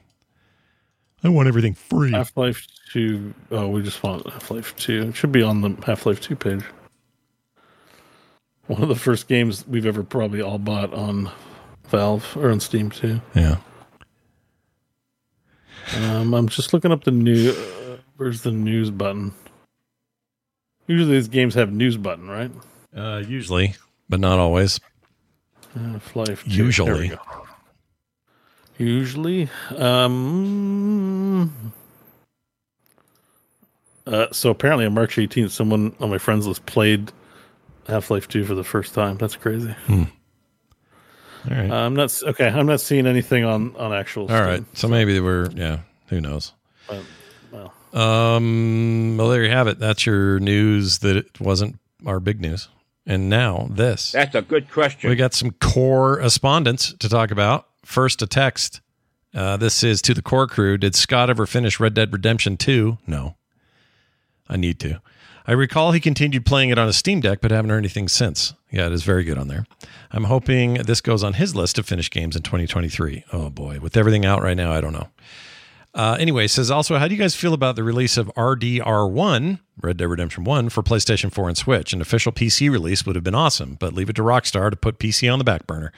I 1.23 1.29
want 1.29 1.47
everything 1.47 1.73
free. 1.73 2.11
Half 2.11 2.35
Life 2.35 2.65
Two. 2.91 3.33
Oh, 3.51 3.67
we 3.67 3.81
just 3.81 4.01
want 4.03 4.29
Half 4.29 4.51
Life 4.51 4.75
Two. 4.75 5.09
It 5.09 5.15
should 5.15 5.31
be 5.31 5.43
on 5.43 5.61
the 5.61 5.77
Half 5.85 6.05
Life 6.05 6.19
Two 6.19 6.35
page. 6.35 6.63
One 8.67 8.81
of 8.81 8.89
the 8.89 8.95
first 8.95 9.27
games 9.27 9.65
we've 9.67 9.85
ever 9.85 10.03
probably 10.03 10.41
all 10.41 10.57
bought 10.57 10.93
on 10.93 11.29
Valve 11.89 12.37
or 12.37 12.49
on 12.51 12.59
Steam 12.59 12.89
too. 12.89 13.21
Yeah. 13.35 13.57
Um, 15.97 16.33
I'm 16.33 16.47
just 16.47 16.73
looking 16.73 16.91
up 16.91 17.03
the 17.03 17.11
new. 17.11 17.51
Uh, 17.51 17.97
where's 18.17 18.41
the 18.41 18.51
news 18.51 18.91
button? 18.91 19.33
Usually 20.87 21.11
these 21.11 21.27
games 21.27 21.53
have 21.55 21.71
news 21.71 21.97
button, 21.97 22.27
right? 22.27 22.51
Uh, 22.95 23.23
usually, 23.25 23.75
but 24.09 24.19
not 24.19 24.39
always. 24.39 24.79
Half 25.75 26.15
Life. 26.15 26.43
Usually. 26.45 27.11
Usually. 28.77 29.49
Um. 29.77 31.51
Uh, 34.07 34.27
so 34.31 34.49
apparently 34.49 34.85
on 34.85 34.93
March 34.93 35.15
18th, 35.15 35.51
someone 35.51 35.95
on 35.99 36.09
my 36.09 36.17
friends 36.17 36.47
list 36.47 36.65
played 36.65 37.11
Half 37.87 38.09
Life 38.09 38.27
2 38.27 38.43
for 38.43 38.55
the 38.55 38.63
first 38.63 38.93
time. 38.93 39.17
That's 39.17 39.35
crazy. 39.35 39.73
All 41.49 41.55
right. 41.57 41.69
Uh, 41.71 41.75
I'm 41.75 41.95
not 41.95 42.21
okay. 42.23 42.47
I'm 42.47 42.65
not 42.67 42.81
seeing 42.81 43.07
anything 43.07 43.43
on 43.43 43.75
on 43.75 43.93
actual. 43.93 44.31
All 44.31 44.41
right. 44.41 44.63
So 44.77 44.87
maybe 44.87 45.19
we're, 45.19 45.49
yeah, 45.51 45.79
who 46.07 46.21
knows? 46.21 46.53
But, 46.87 47.03
well, 47.51 47.73
Um, 47.93 49.17
well, 49.17 49.29
there 49.29 49.43
you 49.43 49.49
have 49.49 49.67
it. 49.67 49.79
That's 49.79 50.05
your 50.05 50.39
news 50.39 50.99
that 50.99 51.15
it 51.17 51.39
wasn't 51.39 51.79
our 52.05 52.19
big 52.19 52.41
news. 52.41 52.69
And 53.05 53.29
now 53.29 53.67
this. 53.71 54.11
That's 54.11 54.35
a 54.35 54.41
good 54.43 54.69
question. 54.69 55.09
We 55.09 55.15
got 55.15 55.33
some 55.33 55.51
correspondence 55.51 56.93
to 56.99 57.09
talk 57.09 57.31
about. 57.31 57.67
First, 57.83 58.21
a 58.21 58.27
text. 58.27 58.81
Uh, 59.33 59.57
this 59.57 59.83
is 59.83 60.01
to 60.03 60.13
the 60.13 60.21
core 60.21 60.45
crew. 60.47 60.77
Did 60.77 60.93
Scott 60.93 61.29
ever 61.29 61.45
finish 61.47 61.79
Red 61.79 61.93
Dead 61.93 62.13
Redemption 62.13 62.57
2? 62.57 62.99
No. 63.07 63.35
I 64.47 64.57
need 64.57 64.79
to. 64.81 65.01
I 65.47 65.53
recall 65.53 65.91
he 65.91 65.99
continued 65.99 66.45
playing 66.45 66.69
it 66.69 66.77
on 66.77 66.87
a 66.87 66.93
Steam 66.93 67.19
Deck, 67.19 67.41
but 67.41 67.51
haven't 67.51 67.69
heard 67.71 67.77
anything 67.77 68.07
since. 68.07 68.53
Yeah, 68.71 68.87
it 68.87 68.93
is 68.93 69.03
very 69.03 69.23
good 69.23 69.37
on 69.37 69.47
there. 69.47 69.65
I'm 70.11 70.25
hoping 70.25 70.75
this 70.75 71.01
goes 71.01 71.23
on 71.23 71.33
his 71.33 71.55
list 71.55 71.79
of 71.79 71.85
finished 71.85 72.11
games 72.11 72.35
in 72.35 72.43
2023. 72.43 73.25
Oh 73.33 73.49
boy, 73.49 73.79
with 73.79 73.97
everything 73.97 74.25
out 74.25 74.41
right 74.41 74.57
now, 74.57 74.71
I 74.71 74.81
don't 74.81 74.93
know. 74.93 75.09
Uh, 75.93 76.15
anyway, 76.19 76.47
says 76.47 76.71
also, 76.71 76.97
how 76.97 77.07
do 77.07 77.13
you 77.13 77.19
guys 77.19 77.35
feel 77.35 77.53
about 77.53 77.75
the 77.75 77.83
release 77.83 78.15
of 78.15 78.27
RDR1, 78.35 79.59
Red 79.81 79.97
Dead 79.97 80.05
Redemption 80.05 80.45
1, 80.45 80.69
for 80.69 80.81
PlayStation 80.83 81.31
4 81.31 81.49
and 81.49 81.57
Switch? 81.57 81.91
An 81.91 81.99
official 81.99 82.31
PC 82.31 82.71
release 82.71 83.05
would 83.05 83.15
have 83.15 83.25
been 83.25 83.35
awesome, 83.35 83.75
but 83.75 83.93
leave 83.93 84.09
it 84.09 84.15
to 84.15 84.21
Rockstar 84.21 84.69
to 84.69 84.77
put 84.77 84.99
PC 84.99 85.31
on 85.31 85.37
the 85.37 85.43
back 85.43 85.67
burner. 85.67 85.91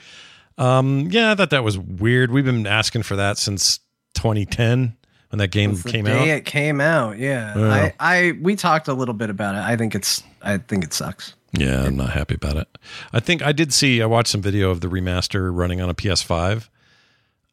Um, 0.58 1.08
yeah, 1.10 1.30
I 1.30 1.34
thought 1.36 1.50
that 1.50 1.62
was 1.62 1.78
weird. 1.78 2.32
We've 2.32 2.44
been 2.44 2.66
asking 2.66 3.04
for 3.04 3.14
that 3.16 3.38
since 3.38 3.78
2010 4.14 4.96
when 5.34 5.40
that 5.40 5.48
game 5.48 5.76
came 5.76 6.04
day 6.04 6.12
out. 6.12 6.28
it 6.28 6.44
came 6.44 6.80
out. 6.80 7.18
Yeah. 7.18 7.58
Yeah. 7.58 7.90
I, 7.98 8.18
I 8.18 8.32
we 8.40 8.54
talked 8.54 8.86
a 8.86 8.94
little 8.94 9.14
bit 9.14 9.30
about 9.30 9.56
it. 9.56 9.58
I 9.58 9.76
think 9.76 9.96
it's 9.96 10.22
I 10.42 10.58
think 10.58 10.84
it 10.84 10.92
sucks. 10.92 11.34
Yeah, 11.50 11.82
I'm 11.82 11.96
not 11.96 12.10
happy 12.10 12.36
about 12.36 12.56
it. 12.56 12.68
I 13.12 13.18
think 13.18 13.42
I 13.42 13.50
did 13.50 13.72
see, 13.72 14.00
I 14.00 14.06
watched 14.06 14.30
some 14.30 14.42
video 14.42 14.70
of 14.70 14.80
the 14.80 14.86
remaster 14.86 15.50
running 15.52 15.80
on 15.80 15.90
a 15.90 15.94
PS5. 15.94 16.68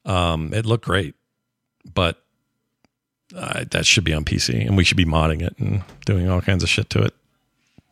Um, 0.05 0.53
it 0.53 0.65
looked 0.65 0.85
great, 0.85 1.15
but 1.91 2.21
uh, 3.35 3.65
that 3.71 3.87
should 3.87 4.03
be 4.03 4.13
on 4.13 4.25
PC 4.25 4.63
and 4.63 4.77
we 4.77 4.83
should 4.83 4.97
be 4.97 5.05
modding 5.05 5.41
it 5.41 5.55
and 5.57 5.83
doing 6.05 6.29
all 6.29 6.41
kinds 6.41 6.61
of 6.61 6.69
shit 6.69 6.89
to 6.91 7.01
it. 7.01 7.15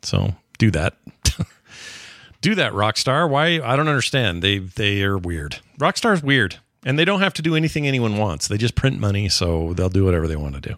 So 0.04 0.36
do 0.60 0.70
that. 0.70 0.98
do 2.42 2.54
that, 2.54 2.74
Rockstar. 2.74 3.28
Why? 3.28 3.60
I 3.60 3.76
don't 3.76 3.88
understand. 3.88 4.44
They 4.44 4.60
they 4.60 5.02
are 5.02 5.18
weird. 5.18 5.58
Rockstar's 5.80 6.22
weird, 6.22 6.58
and 6.86 6.98
they 6.98 7.06
don't 7.06 7.22
have 7.22 7.34
to 7.36 7.42
do 7.42 7.56
anything 7.56 7.88
anyone 7.88 8.18
wants. 8.18 8.48
They 8.48 8.58
just 8.58 8.76
print 8.76 9.00
money, 9.00 9.30
so 9.30 9.74
they'll 9.74 9.90
do 9.90 10.06
whatever 10.06 10.28
they 10.28 10.36
want 10.36 10.56
to 10.56 10.62
do. 10.62 10.76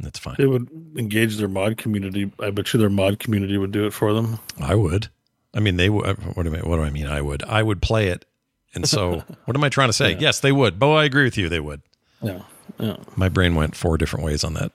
That's 0.00 0.18
fine. 0.18 0.34
they 0.38 0.46
would 0.46 0.68
engage 0.96 1.36
their 1.36 1.48
mod 1.48 1.76
community. 1.76 2.32
I 2.40 2.50
bet 2.50 2.72
you 2.72 2.80
their 2.80 2.90
mod 2.90 3.18
community 3.20 3.56
would 3.56 3.70
do 3.70 3.86
it 3.86 3.92
for 3.92 4.12
them. 4.12 4.40
I 4.60 4.74
would. 4.74 5.08
I 5.54 5.60
mean, 5.60 5.76
they 5.76 5.88
would. 5.90 6.06
Uh, 6.06 6.14
what 6.34 6.42
do 6.44 6.54
I? 6.56 6.60
What 6.60 6.76
do 6.76 6.82
I 6.82 6.90
mean? 6.90 7.06
I 7.06 7.20
would. 7.20 7.42
I 7.44 7.62
would 7.62 7.80
play 7.82 8.08
it. 8.08 8.24
And 8.74 8.88
so, 8.88 9.22
what 9.44 9.56
am 9.56 9.62
I 9.62 9.68
trying 9.68 9.90
to 9.90 9.92
say? 9.92 10.16
Yes, 10.18 10.40
they 10.40 10.50
would. 10.50 10.78
Beau, 10.78 10.94
I 10.94 11.04
agree 11.04 11.24
with 11.24 11.36
you. 11.38 11.48
They 11.48 11.60
would. 11.60 11.82
Yeah, 12.22 12.42
yeah. 12.80 12.96
My 13.16 13.28
brain 13.28 13.54
went 13.54 13.76
four 13.76 13.96
different 13.98 14.24
ways 14.24 14.42
on 14.44 14.54
that. 14.54 14.72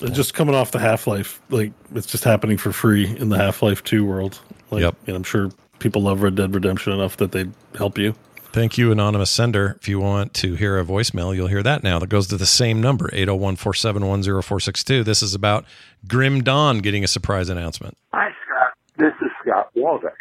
It's 0.00 0.16
just 0.16 0.34
coming 0.34 0.54
off 0.54 0.70
the 0.72 0.78
Half 0.78 1.06
Life, 1.06 1.40
like 1.50 1.72
it's 1.94 2.06
just 2.06 2.24
happening 2.24 2.56
for 2.56 2.72
free 2.72 3.06
in 3.16 3.28
the 3.28 3.36
Half 3.38 3.62
Life 3.62 3.82
Two 3.84 4.04
world. 4.04 4.40
Like, 4.70 4.82
Yep. 4.82 4.96
And 5.06 5.16
I'm 5.16 5.22
sure 5.22 5.50
people 5.78 6.02
love 6.02 6.22
Red 6.22 6.34
Dead 6.34 6.54
Redemption 6.54 6.92
enough 6.92 7.16
that 7.18 7.32
they'd 7.32 7.52
help 7.76 7.96
you. 7.98 8.14
Thank 8.54 8.78
you, 8.78 8.92
anonymous 8.92 9.32
sender. 9.32 9.76
If 9.80 9.88
you 9.88 9.98
want 9.98 10.32
to 10.34 10.54
hear 10.54 10.78
a 10.78 10.84
voicemail, 10.84 11.34
you'll 11.34 11.48
hear 11.48 11.64
that 11.64 11.82
now. 11.82 11.98
That 11.98 12.08
goes 12.08 12.28
to 12.28 12.36
the 12.36 12.46
same 12.46 12.80
number, 12.80 13.10
801 13.12 13.56
471 13.56 14.22
0462. 14.22 15.02
This 15.02 15.24
is 15.24 15.34
about 15.34 15.64
Grim 16.06 16.40
Dawn 16.40 16.78
getting 16.78 17.02
a 17.02 17.08
surprise 17.08 17.48
announcement. 17.48 17.98
Hi, 18.12 18.28
Scott. 18.46 18.74
This 18.96 19.12
is 19.22 19.32
Scott 19.42 19.70
Waldeck. 19.74 20.14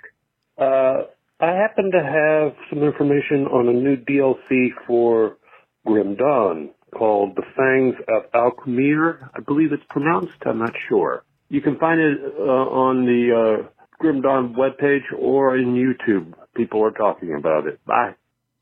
Uh, 0.57 1.03
I 1.39 1.51
happen 1.51 1.91
to 1.91 2.03
have 2.03 2.55
some 2.71 2.81
information 2.81 3.45
on 3.45 3.67
a 3.67 3.71
new 3.71 3.97
DLC 3.97 4.69
for 4.87 5.37
Grim 5.85 6.15
Dawn 6.15 6.71
called 6.91 7.35
The 7.35 7.43
Fangs 7.55 7.93
of 8.07 8.31
Alchemir. 8.31 9.29
I 9.35 9.41
believe 9.41 9.73
it's 9.73 9.85
pronounced. 9.91 10.37
I'm 10.47 10.57
not 10.57 10.73
sure. 10.89 11.23
You 11.49 11.61
can 11.61 11.77
find 11.77 12.01
it 12.01 12.17
uh, 12.39 12.41
on 12.41 13.05
the 13.05 13.61
uh, 13.61 13.67
Grim 13.99 14.21
Dawn 14.21 14.55
webpage 14.55 15.03
or 15.15 15.55
in 15.55 15.75
YouTube. 15.75 16.33
People 16.55 16.83
are 16.83 16.89
talking 16.89 17.35
about 17.35 17.67
it. 17.67 17.79
Bye. 17.85 18.15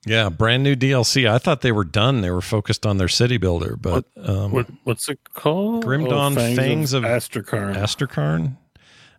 Yeah, 0.05 0.29
brand 0.29 0.63
new 0.63 0.75
DLC. 0.75 1.29
I 1.29 1.37
thought 1.37 1.61
they 1.61 1.71
were 1.71 1.83
done. 1.83 2.21
They 2.21 2.31
were 2.31 2.41
focused 2.41 2.85
on 2.87 2.97
their 2.97 3.07
city 3.07 3.37
builder, 3.37 3.75
but 3.75 4.05
um, 4.17 4.51
What, 4.51 4.67
what's 4.83 5.07
it 5.09 5.19
called? 5.35 5.85
Grim 5.85 6.05
Oh, 6.05 6.09
Dawn 6.09 6.33
Fangs, 6.33 6.93
of, 6.93 7.03
Asterkarn. 7.03 7.75
Asterkarn? 7.75 8.57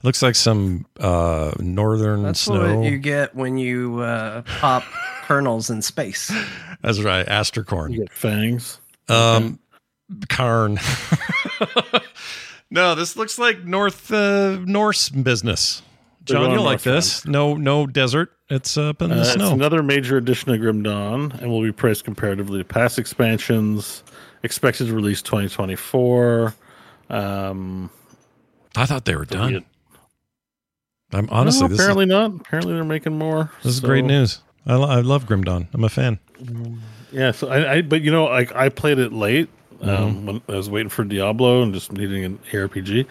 Looks 0.02 0.20
like 0.22 0.34
some 0.34 0.84
uh, 0.98 1.52
northern 1.60 2.24
That's 2.24 2.40
snow. 2.40 2.80
what 2.80 2.90
you 2.90 2.98
get 2.98 3.36
when 3.36 3.56
you 3.58 4.00
uh, 4.00 4.42
pop 4.58 4.82
kernels 5.22 5.70
in 5.70 5.82
space. 5.82 6.32
That's 6.82 7.00
right, 7.00 7.24
Astracorn. 7.24 7.92
You 7.92 8.00
get 8.00 8.12
fangs. 8.12 8.80
Um, 9.08 9.60
Karn. 10.28 10.80
no, 12.70 12.96
this 12.96 13.16
looks 13.16 13.38
like 13.38 13.64
North 13.64 14.12
uh, 14.12 14.58
Norse 14.64 15.08
business. 15.10 15.82
Jon, 16.24 16.50
you'll 16.52 16.62
like 16.62 16.82
this. 16.82 17.24
No, 17.26 17.54
no 17.54 17.86
desert. 17.86 18.30
It's 18.48 18.76
up 18.76 19.02
in 19.02 19.10
the 19.10 19.16
Uh, 19.16 19.20
it's 19.20 19.32
snow. 19.32 19.52
another 19.52 19.82
major 19.82 20.16
addition 20.18 20.52
to 20.52 20.58
Grim 20.58 20.82
Dawn 20.82 21.32
and 21.40 21.50
will 21.50 21.62
be 21.62 21.72
priced 21.72 22.04
comparatively 22.04 22.58
to 22.58 22.64
past 22.64 22.98
expansions. 22.98 24.02
Expected 24.42 24.88
to 24.88 24.94
release 24.94 25.22
2024. 25.22 26.54
Um, 27.10 27.90
I 28.76 28.86
thought 28.86 29.04
they 29.04 29.14
were 29.16 29.26
so 29.26 29.36
done. 29.36 29.64
I'm 31.12 31.28
honestly, 31.30 31.62
No, 31.62 31.68
this, 31.68 31.78
apparently 31.78 32.06
not. 32.06 32.34
Apparently 32.36 32.74
they're 32.74 32.84
making 32.84 33.18
more. 33.18 33.50
is, 33.58 33.64
this 33.64 33.74
is 33.74 33.80
great 33.80 34.04
news. 34.04 34.40
I, 34.66 34.74
lo- 34.76 34.88
I 34.88 35.00
love 35.00 35.26
Grim 35.26 35.42
Dawn. 35.44 35.68
I'm 35.74 35.84
a 35.84 35.88
fan. 35.88 36.18
Yeah, 37.12 37.32
so 37.32 37.48
I, 37.48 37.72
I 37.74 37.82
but 37.82 38.02
you 38.02 38.10
know, 38.10 38.24
like 38.24 38.54
I 38.54 38.68
played 38.68 38.98
it 38.98 39.12
late 39.12 39.48
Mm-hmm. 39.82 39.90
um, 39.90 40.26
when 40.26 40.42
I 40.48 40.52
was 40.52 40.70
waiting 40.70 40.88
for 40.90 41.02
Diablo 41.02 41.60
and 41.60 41.74
just 41.74 41.90
needing 41.90 42.22
an 42.24 42.38
ARPG. 42.52 43.04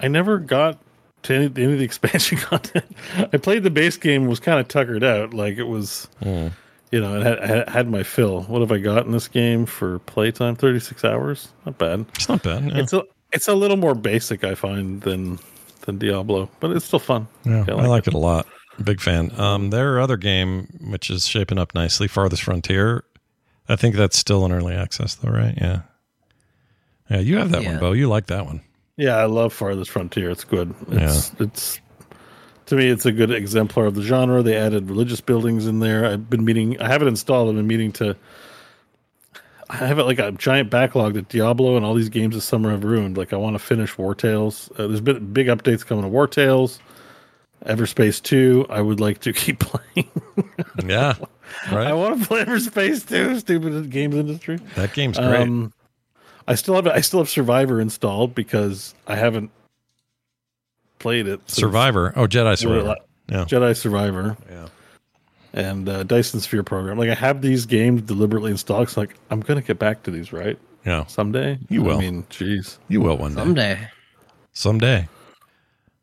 I 0.00 0.06
never 0.06 0.38
got 0.38 0.78
to 1.24 1.34
any, 1.34 1.44
any 1.46 1.72
of 1.72 1.78
the 1.78 1.84
expansion 1.90 2.38
content. 2.38 2.84
I 3.32 3.36
played 3.36 3.62
the 3.62 3.70
base 3.70 3.96
game, 3.96 4.26
was 4.26 4.40
kind 4.40 4.58
of 4.60 4.68
tuckered 4.68 5.04
out, 5.04 5.34
like 5.34 5.56
it 5.58 5.64
was, 5.64 6.08
Mm. 6.22 6.52
you 6.92 7.00
know, 7.00 7.18
it 7.20 7.22
had, 7.26 7.44
had 7.48 7.68
had 7.68 7.90
my 7.90 8.02
fill. 8.02 8.42
What 8.42 8.60
have 8.60 8.70
I 8.72 8.78
got 8.78 9.04
in 9.06 9.12
this 9.12 9.28
game 9.28 9.66
for 9.66 9.98
playtime? 10.00 10.56
Thirty 10.56 10.80
six 10.80 11.04
hours, 11.04 11.48
not 11.66 11.76
bad. 11.78 12.06
It's 12.14 12.28
not 12.28 12.42
bad. 12.42 12.64
Yeah, 12.64 12.78
It's 12.78 12.92
a 12.92 13.02
it's 13.32 13.48
a 13.48 13.54
little 13.54 13.76
more 13.76 13.94
basic, 13.94 14.44
I 14.44 14.54
find, 14.54 15.00
than 15.02 15.38
than 15.82 15.98
Diablo, 15.98 16.48
but 16.60 16.70
it's 16.70 16.84
still 16.86 16.98
fun. 17.00 17.26
Yeah, 17.44 17.64
I 17.68 17.72
I 17.72 17.74
like 17.74 17.88
like 17.88 18.06
it 18.06 18.14
a 18.14 18.18
lot. 18.18 18.46
Big 18.82 19.00
fan. 19.00 19.30
Um, 19.38 19.70
their 19.70 20.00
other 20.00 20.16
game, 20.16 20.66
which 20.88 21.08
is 21.10 21.26
shaping 21.26 21.58
up 21.58 21.74
nicely, 21.74 22.08
Farthest 22.08 22.42
Frontier. 22.42 23.04
I 23.68 23.76
think 23.76 23.94
that's 23.94 24.16
still 24.18 24.44
in 24.44 24.52
early 24.52 24.74
access, 24.74 25.14
though, 25.14 25.30
right? 25.30 25.54
Yeah. 25.60 25.82
Yeah, 27.10 27.20
you 27.20 27.36
have 27.36 27.50
that 27.50 27.62
one, 27.64 27.74
Yeah. 27.74 27.80
Beau. 27.80 27.92
You 27.92 28.08
like 28.08 28.26
that 28.26 28.46
one. 28.46 28.62
Yeah, 28.96 29.16
I 29.16 29.24
love 29.24 29.52
Farthest 29.52 29.90
Frontier. 29.90 30.30
It's 30.30 30.44
good. 30.44 30.74
It's 30.88 31.32
it's 31.40 31.80
to 32.66 32.76
me 32.76 32.88
it's 32.88 33.04
a 33.06 33.12
good 33.12 33.30
exemplar 33.30 33.86
of 33.86 33.94
the 33.94 34.02
genre. 34.02 34.42
They 34.42 34.56
added 34.56 34.88
religious 34.88 35.20
buildings 35.20 35.66
in 35.66 35.80
there. 35.80 36.06
I've 36.06 36.30
been 36.30 36.44
meaning 36.44 36.80
I 36.80 36.88
have 36.88 37.02
it 37.02 37.08
installed, 37.08 37.48
I've 37.48 37.56
been 37.56 37.66
meaning 37.66 37.92
to 37.92 38.16
I 39.70 39.76
have 39.76 39.98
it 39.98 40.04
like 40.04 40.18
a 40.18 40.30
giant 40.32 40.70
backlog 40.70 41.14
that 41.14 41.28
Diablo 41.28 41.76
and 41.76 41.84
all 41.84 41.94
these 41.94 42.08
games 42.10 42.34
this 42.34 42.44
summer 42.44 42.70
have 42.70 42.84
ruined. 42.84 43.16
Like 43.16 43.32
I 43.32 43.36
want 43.36 43.54
to 43.54 43.58
finish 43.58 43.94
Wartales. 43.96 44.70
Uh, 44.78 44.86
there's 44.86 45.00
been 45.00 45.32
big 45.32 45.48
updates 45.48 45.84
coming 45.84 46.04
to 46.04 46.10
Wartales. 46.10 46.78
Everspace 47.66 48.22
2, 48.22 48.66
I 48.68 48.82
would 48.82 49.00
like 49.00 49.20
to 49.20 49.32
keep 49.42 49.58
playing. 49.60 50.10
Yeah. 50.84 51.14
Right. 51.70 51.86
I 51.86 51.92
want 51.92 52.20
to 52.20 52.26
play 52.26 52.44
Everspace 52.44 53.08
2, 53.08 53.38
stupid 53.38 53.88
games 53.88 54.16
industry. 54.16 54.58
that 54.74 54.92
game's 54.92 55.16
great. 55.16 55.42
Um, 55.42 55.72
I 56.46 56.54
still 56.54 56.74
have 56.74 56.86
I 56.86 57.00
still 57.00 57.20
have 57.20 57.28
Survivor 57.28 57.80
installed 57.80 58.34
because 58.34 58.94
I 59.06 59.16
haven't 59.16 59.50
played 60.98 61.26
it. 61.26 61.40
Survivor. 61.50 62.12
Oh, 62.16 62.26
Jedi 62.26 62.58
Survivor. 62.58 62.96
Yeah. 63.28 63.44
Jedi 63.44 63.76
Survivor. 63.76 64.36
Yeah. 64.50 64.68
And 65.54 65.88
uh, 65.88 66.02
Dyson 66.02 66.40
Sphere 66.40 66.62
program. 66.62 66.98
Like 66.98 67.10
I 67.10 67.14
have 67.14 67.40
these 67.40 67.64
games 67.64 68.02
deliberately 68.02 68.50
installed. 68.50 68.90
So 68.90 69.02
like 69.02 69.16
I'm 69.30 69.40
gonna 69.40 69.62
get 69.62 69.78
back 69.78 70.02
to 70.04 70.10
these, 70.10 70.32
right? 70.32 70.58
Yeah. 70.84 71.06
Someday. 71.06 71.58
You 71.68 71.82
will. 71.82 71.96
I 71.96 72.00
mean, 72.00 72.24
jeez. 72.24 72.78
You 72.88 73.00
will 73.00 73.16
one 73.16 73.34
day. 73.34 73.40
Someday. 73.40 73.88
Someday. 74.52 75.08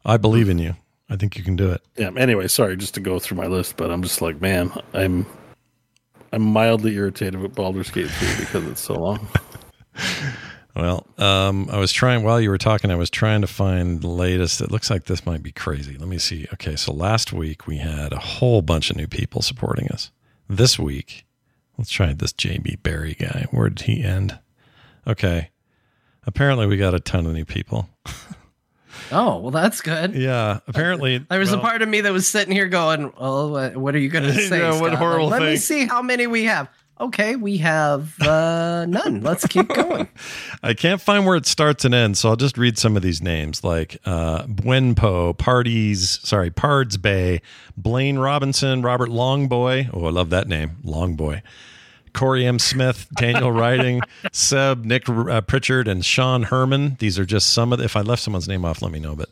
I 0.05 0.17
believe 0.17 0.49
in 0.49 0.57
you. 0.57 0.75
I 1.09 1.17
think 1.17 1.37
you 1.37 1.43
can 1.43 1.55
do 1.55 1.69
it. 1.69 1.81
Yeah. 1.97 2.09
Anyway, 2.17 2.47
sorry, 2.47 2.77
just 2.77 2.93
to 2.95 2.99
go 2.99 3.19
through 3.19 3.37
my 3.37 3.47
list, 3.47 3.77
but 3.77 3.91
I'm 3.91 4.01
just 4.01 4.21
like, 4.21 4.41
man, 4.41 4.71
I'm 4.93 5.25
I'm 6.33 6.41
mildly 6.41 6.95
irritated 6.95 7.39
with 7.41 7.53
Baldur's 7.53 7.91
Gate 7.91 8.09
3 8.09 8.45
because 8.45 8.65
it's 8.65 8.81
so 8.81 8.93
long. 8.93 9.27
Well, 10.75 11.05
um, 11.17 11.67
I 11.69 11.77
was 11.79 11.91
trying 11.91 12.23
while 12.23 12.39
you 12.39 12.49
were 12.49 12.57
talking. 12.57 12.91
I 12.91 12.95
was 12.95 13.09
trying 13.09 13.41
to 13.41 13.47
find 13.47 14.01
the 14.01 14.07
latest. 14.07 14.61
It 14.61 14.71
looks 14.71 14.89
like 14.89 15.03
this 15.03 15.25
might 15.25 15.43
be 15.43 15.51
crazy. 15.51 15.97
Let 15.97 16.07
me 16.07 16.17
see. 16.17 16.47
Okay, 16.53 16.77
so 16.77 16.93
last 16.93 17.33
week 17.33 17.67
we 17.67 17.77
had 17.77 18.13
a 18.13 18.19
whole 18.19 18.61
bunch 18.61 18.89
of 18.89 18.95
new 18.95 19.07
people 19.07 19.41
supporting 19.41 19.89
us. 19.89 20.11
This 20.47 20.79
week, 20.79 21.25
let's 21.77 21.91
try 21.91 22.13
this 22.13 22.31
JB 22.31 22.83
Barry 22.83 23.15
guy. 23.15 23.47
Where 23.51 23.69
did 23.69 23.81
he 23.85 24.03
end? 24.03 24.39
Okay, 25.05 25.49
apparently 26.25 26.67
we 26.67 26.77
got 26.77 26.93
a 26.93 26.99
ton 26.99 27.25
of 27.25 27.33
new 27.33 27.45
people. 27.45 27.89
Oh, 29.11 29.39
well, 29.39 29.51
that's 29.51 29.81
good. 29.81 30.15
Yeah, 30.15 30.59
apparently 30.67 31.17
There 31.17 31.39
was 31.39 31.51
well, 31.51 31.59
a 31.59 31.61
part 31.61 31.81
of 31.81 31.89
me 31.89 32.01
that 32.01 32.13
was 32.13 32.27
sitting 32.27 32.53
here 32.53 32.67
going, 32.67 33.11
"Well, 33.19 33.49
what, 33.49 33.77
what 33.77 33.95
are 33.95 33.99
you 33.99 34.09
going 34.09 34.23
to 34.33 34.33
say? 34.33 34.59
Yeah, 34.59 34.79
what 34.79 34.89
Scott? 34.89 34.99
horrible 34.99 35.27
Let 35.27 35.41
me 35.41 35.57
see 35.57 35.85
how 35.85 36.01
many 36.01 36.27
we 36.27 36.45
have." 36.45 36.69
Okay, 37.01 37.35
we 37.35 37.57
have 37.57 38.15
uh, 38.21 38.85
none. 38.87 39.21
Let's 39.21 39.47
keep 39.47 39.67
going. 39.73 40.07
I 40.61 40.75
can't 40.75 41.01
find 41.01 41.25
where 41.25 41.35
it 41.35 41.47
starts 41.47 41.83
and 41.83 41.95
ends, 41.95 42.19
so 42.19 42.29
I'll 42.29 42.35
just 42.35 42.59
read 42.59 42.77
some 42.77 42.95
of 42.95 43.01
these 43.01 43.23
names 43.23 43.63
like 43.63 43.97
uh, 44.05 44.43
Buenpo, 44.43 45.35
Parties, 45.35 46.19
sorry, 46.21 46.51
Pards 46.51 47.01
Bay, 47.01 47.41
Blaine 47.75 48.19
Robinson, 48.19 48.83
Robert 48.83 49.09
Longboy. 49.09 49.89
Oh, 49.91 50.05
I 50.05 50.11
love 50.11 50.29
that 50.29 50.47
name, 50.47 50.77
Longboy. 50.85 51.41
Corey 52.13 52.45
M. 52.45 52.59
Smith, 52.59 53.07
Daniel 53.15 53.51
Writing, 53.51 54.01
Seb, 54.31 54.85
Nick 54.85 55.09
uh, 55.09 55.41
Pritchard, 55.41 55.87
and 55.87 56.05
Sean 56.05 56.43
Herman. 56.43 56.97
These 56.99 57.17
are 57.17 57.25
just 57.25 57.51
some 57.51 57.73
of 57.73 57.79
the, 57.79 57.85
if 57.85 57.95
I 57.95 58.01
left 58.01 58.21
someone's 58.21 58.47
name 58.47 58.63
off, 58.63 58.83
let 58.83 58.91
me 58.91 58.99
know. 58.99 59.15
But 59.15 59.29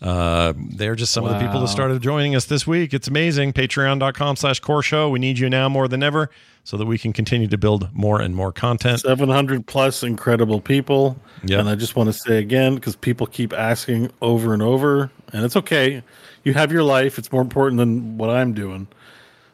uh, 0.00 0.52
they're 0.56 0.94
just 0.94 1.12
some 1.12 1.24
of 1.24 1.32
the 1.32 1.38
people 1.38 1.60
that 1.60 1.68
started 1.68 2.00
joining 2.02 2.36
us 2.36 2.44
this 2.44 2.66
week. 2.66 2.94
It's 2.94 3.08
amazing. 3.08 3.52
Patreon.com 3.52 4.36
slash 4.36 4.60
core 4.60 4.82
show. 4.82 5.08
We 5.08 5.18
need 5.18 5.38
you 5.38 5.50
now 5.50 5.68
more 5.68 5.88
than 5.88 6.02
ever 6.02 6.30
so 6.64 6.76
that 6.76 6.86
we 6.86 6.98
can 6.98 7.12
continue 7.12 7.48
to 7.48 7.58
build 7.58 7.88
more 7.94 8.20
and 8.20 8.36
more 8.36 8.52
content. 8.52 9.00
700 9.00 9.66
plus 9.66 10.02
incredible 10.02 10.60
people. 10.60 11.18
Yeah. 11.42 11.60
And 11.60 11.68
I 11.68 11.74
just 11.74 11.96
want 11.96 12.08
to 12.08 12.12
say 12.12 12.38
again, 12.38 12.74
because 12.74 12.94
people 12.94 13.26
keep 13.26 13.52
asking 13.52 14.10
over 14.20 14.52
and 14.52 14.62
over, 14.62 15.10
and 15.32 15.44
it's 15.44 15.56
okay. 15.56 16.02
You 16.44 16.54
have 16.54 16.70
your 16.70 16.82
life, 16.82 17.18
it's 17.18 17.32
more 17.32 17.42
important 17.42 17.78
than 17.78 18.18
what 18.18 18.30
I'm 18.30 18.52
doing. 18.52 18.86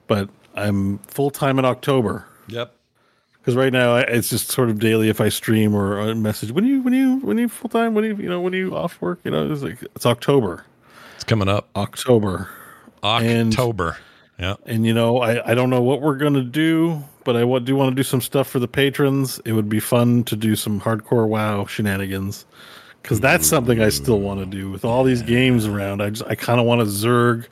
But 0.06 0.28
I'm 0.54 0.98
full 0.98 1.30
time 1.30 1.58
in 1.58 1.64
October. 1.64 2.26
Yep. 2.48 2.74
Because 3.44 3.56
right 3.56 3.72
now 3.74 3.96
it's 3.96 4.30
just 4.30 4.50
sort 4.50 4.70
of 4.70 4.78
daily 4.78 5.10
if 5.10 5.20
I 5.20 5.28
stream 5.28 5.74
or 5.74 5.98
a 5.98 6.14
message. 6.14 6.50
When 6.50 6.64
you 6.64 6.80
when 6.80 6.94
you 6.94 7.16
when 7.18 7.36
you 7.36 7.48
full 7.50 7.68
time 7.68 7.92
when 7.94 8.02
you 8.04 8.16
you 8.16 8.28
know 8.30 8.40
when 8.40 8.54
you 8.54 8.74
off 8.74 8.98
work 9.02 9.20
you 9.22 9.30
know 9.30 9.52
it's 9.52 9.60
like 9.62 9.82
it's 9.82 10.06
October 10.06 10.64
It's 11.16 11.24
coming 11.24 11.48
up. 11.48 11.68
October 11.76 12.48
And- 13.02 13.52
October. 13.52 13.98
yeah. 14.38 14.54
and 14.64 14.86
you 14.86 14.94
know 14.94 15.18
I 15.18 15.50
I 15.50 15.54
don't 15.54 15.68
know 15.68 15.82
what 15.82 16.00
we're 16.00 16.16
gonna 16.16 16.42
do 16.42 17.04
but 17.24 17.36
I 17.36 17.40
do 17.58 17.76
want 17.76 17.90
to 17.90 17.94
do 17.94 18.02
some 18.02 18.20
stuff 18.22 18.48
for 18.48 18.58
the 18.58 18.68
patrons. 18.68 19.40
It 19.44 19.52
would 19.52 19.68
be 19.68 19.80
fun 19.80 20.24
to 20.24 20.36
do 20.36 20.56
some 20.56 20.80
hardcore 20.80 21.26
WoW 21.28 21.66
shenanigans 21.66 22.44
because 23.02 23.20
that's 23.20 23.46
something 23.46 23.80
I 23.82 23.90
still 23.90 24.20
want 24.20 24.40
to 24.40 24.46
do 24.46 24.70
with 24.70 24.84
all 24.86 25.04
these 25.04 25.20
games 25.22 25.66
around. 25.66 26.00
I 26.02 26.08
just 26.10 26.24
I 26.30 26.34
kind 26.34 26.60
of 26.60 26.66
want 26.66 26.80
to 26.80 26.86
zerg. 26.86 27.46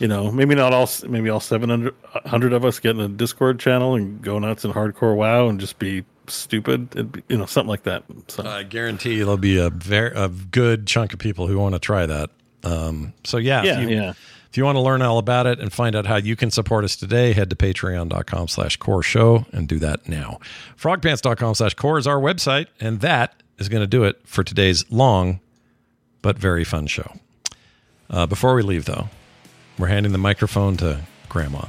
You 0.00 0.08
know, 0.08 0.30
maybe 0.30 0.54
not 0.54 0.72
all, 0.72 0.88
maybe 1.08 1.30
all 1.30 1.40
700 1.40 2.52
of 2.52 2.64
us 2.64 2.80
get 2.80 2.90
in 2.90 3.00
a 3.00 3.08
Discord 3.08 3.60
channel 3.60 3.94
and 3.94 4.20
go 4.20 4.38
nuts 4.38 4.64
in 4.64 4.72
hardcore 4.72 5.14
WoW 5.14 5.48
and 5.48 5.60
just 5.60 5.78
be 5.78 6.04
stupid. 6.26 6.88
It'd 6.92 7.12
be, 7.12 7.22
you 7.28 7.36
know, 7.36 7.46
something 7.46 7.68
like 7.68 7.84
that. 7.84 8.04
So, 8.28 8.44
I 8.44 8.64
guarantee 8.64 9.18
there'll 9.18 9.36
be 9.36 9.58
a 9.58 9.70
very 9.70 10.12
a 10.16 10.28
good 10.28 10.86
chunk 10.86 11.12
of 11.12 11.18
people 11.18 11.46
who 11.46 11.58
want 11.58 11.74
to 11.74 11.78
try 11.78 12.06
that. 12.06 12.30
Um, 12.64 13.12
so 13.24 13.36
yeah, 13.36 13.62
yeah, 13.62 13.80
if 13.80 13.90
you, 13.90 13.96
yeah. 13.96 14.10
if 14.50 14.56
you 14.56 14.64
want 14.64 14.76
to 14.76 14.80
learn 14.80 15.02
all 15.02 15.18
about 15.18 15.46
it 15.46 15.60
and 15.60 15.72
find 15.72 15.94
out 15.94 16.06
how 16.06 16.16
you 16.16 16.34
can 16.34 16.50
support 16.50 16.84
us 16.84 16.96
today, 16.96 17.32
head 17.32 17.50
to 17.50 17.56
patreon.com 17.56 18.48
slash 18.48 18.76
core 18.78 19.02
show 19.02 19.46
and 19.52 19.68
do 19.68 19.78
that 19.78 20.08
now. 20.08 20.40
Frogpants.com 20.78 21.54
slash 21.54 21.74
core 21.74 21.98
is 21.98 22.06
our 22.06 22.18
website, 22.18 22.66
and 22.80 23.00
that 23.00 23.42
is 23.58 23.68
going 23.68 23.82
to 23.82 23.86
do 23.86 24.04
it 24.04 24.20
for 24.24 24.42
today's 24.42 24.90
long 24.90 25.40
but 26.22 26.38
very 26.38 26.64
fun 26.64 26.86
show. 26.86 27.12
Uh, 28.08 28.26
before 28.26 28.54
we 28.54 28.62
leave, 28.62 28.86
though, 28.86 29.10
we're 29.78 29.88
handing 29.88 30.12
the 30.12 30.18
microphone 30.18 30.76
to 30.78 31.00
Grandma, 31.28 31.66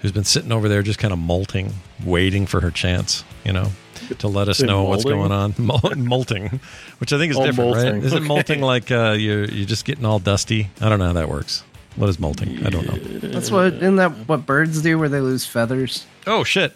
who's 0.00 0.12
been 0.12 0.24
sitting 0.24 0.52
over 0.52 0.68
there 0.68 0.82
just 0.82 0.98
kind 0.98 1.12
of 1.12 1.18
molting, 1.18 1.72
waiting 2.04 2.46
for 2.46 2.60
her 2.60 2.70
chance, 2.70 3.24
you 3.44 3.52
know, 3.52 3.70
to 4.18 4.28
let 4.28 4.48
us 4.48 4.58
Say 4.58 4.66
know 4.66 4.84
what's 4.84 5.04
going 5.04 5.32
on. 5.32 5.54
Mol- 5.58 5.80
molting, 5.96 6.60
which 6.98 7.12
I 7.12 7.18
think 7.18 7.30
is 7.32 7.38
Oh, 7.38 7.46
different, 7.46 7.74
right? 7.76 7.94
Isn't 8.02 8.18
Okay. 8.18 8.26
molting 8.26 8.60
like 8.60 8.90
uh, 8.90 9.12
you're, 9.18 9.44
you're 9.44 9.66
just 9.66 9.84
getting 9.84 10.04
all 10.04 10.18
dusty? 10.18 10.70
I 10.80 10.88
don't 10.88 10.98
know 10.98 11.06
how 11.06 11.12
that 11.14 11.28
works. 11.28 11.64
What 11.96 12.08
is 12.08 12.18
molting? 12.18 12.66
I 12.66 12.70
don't 12.70 12.86
know. 12.88 12.96
That's 13.28 13.50
what 13.52 13.74
isn't 13.74 13.96
that 13.96 14.10
what 14.28 14.46
birds 14.46 14.82
do 14.82 14.98
where 14.98 15.08
they 15.08 15.20
lose 15.20 15.46
feathers? 15.46 16.04
Oh 16.26 16.42
shit! 16.42 16.74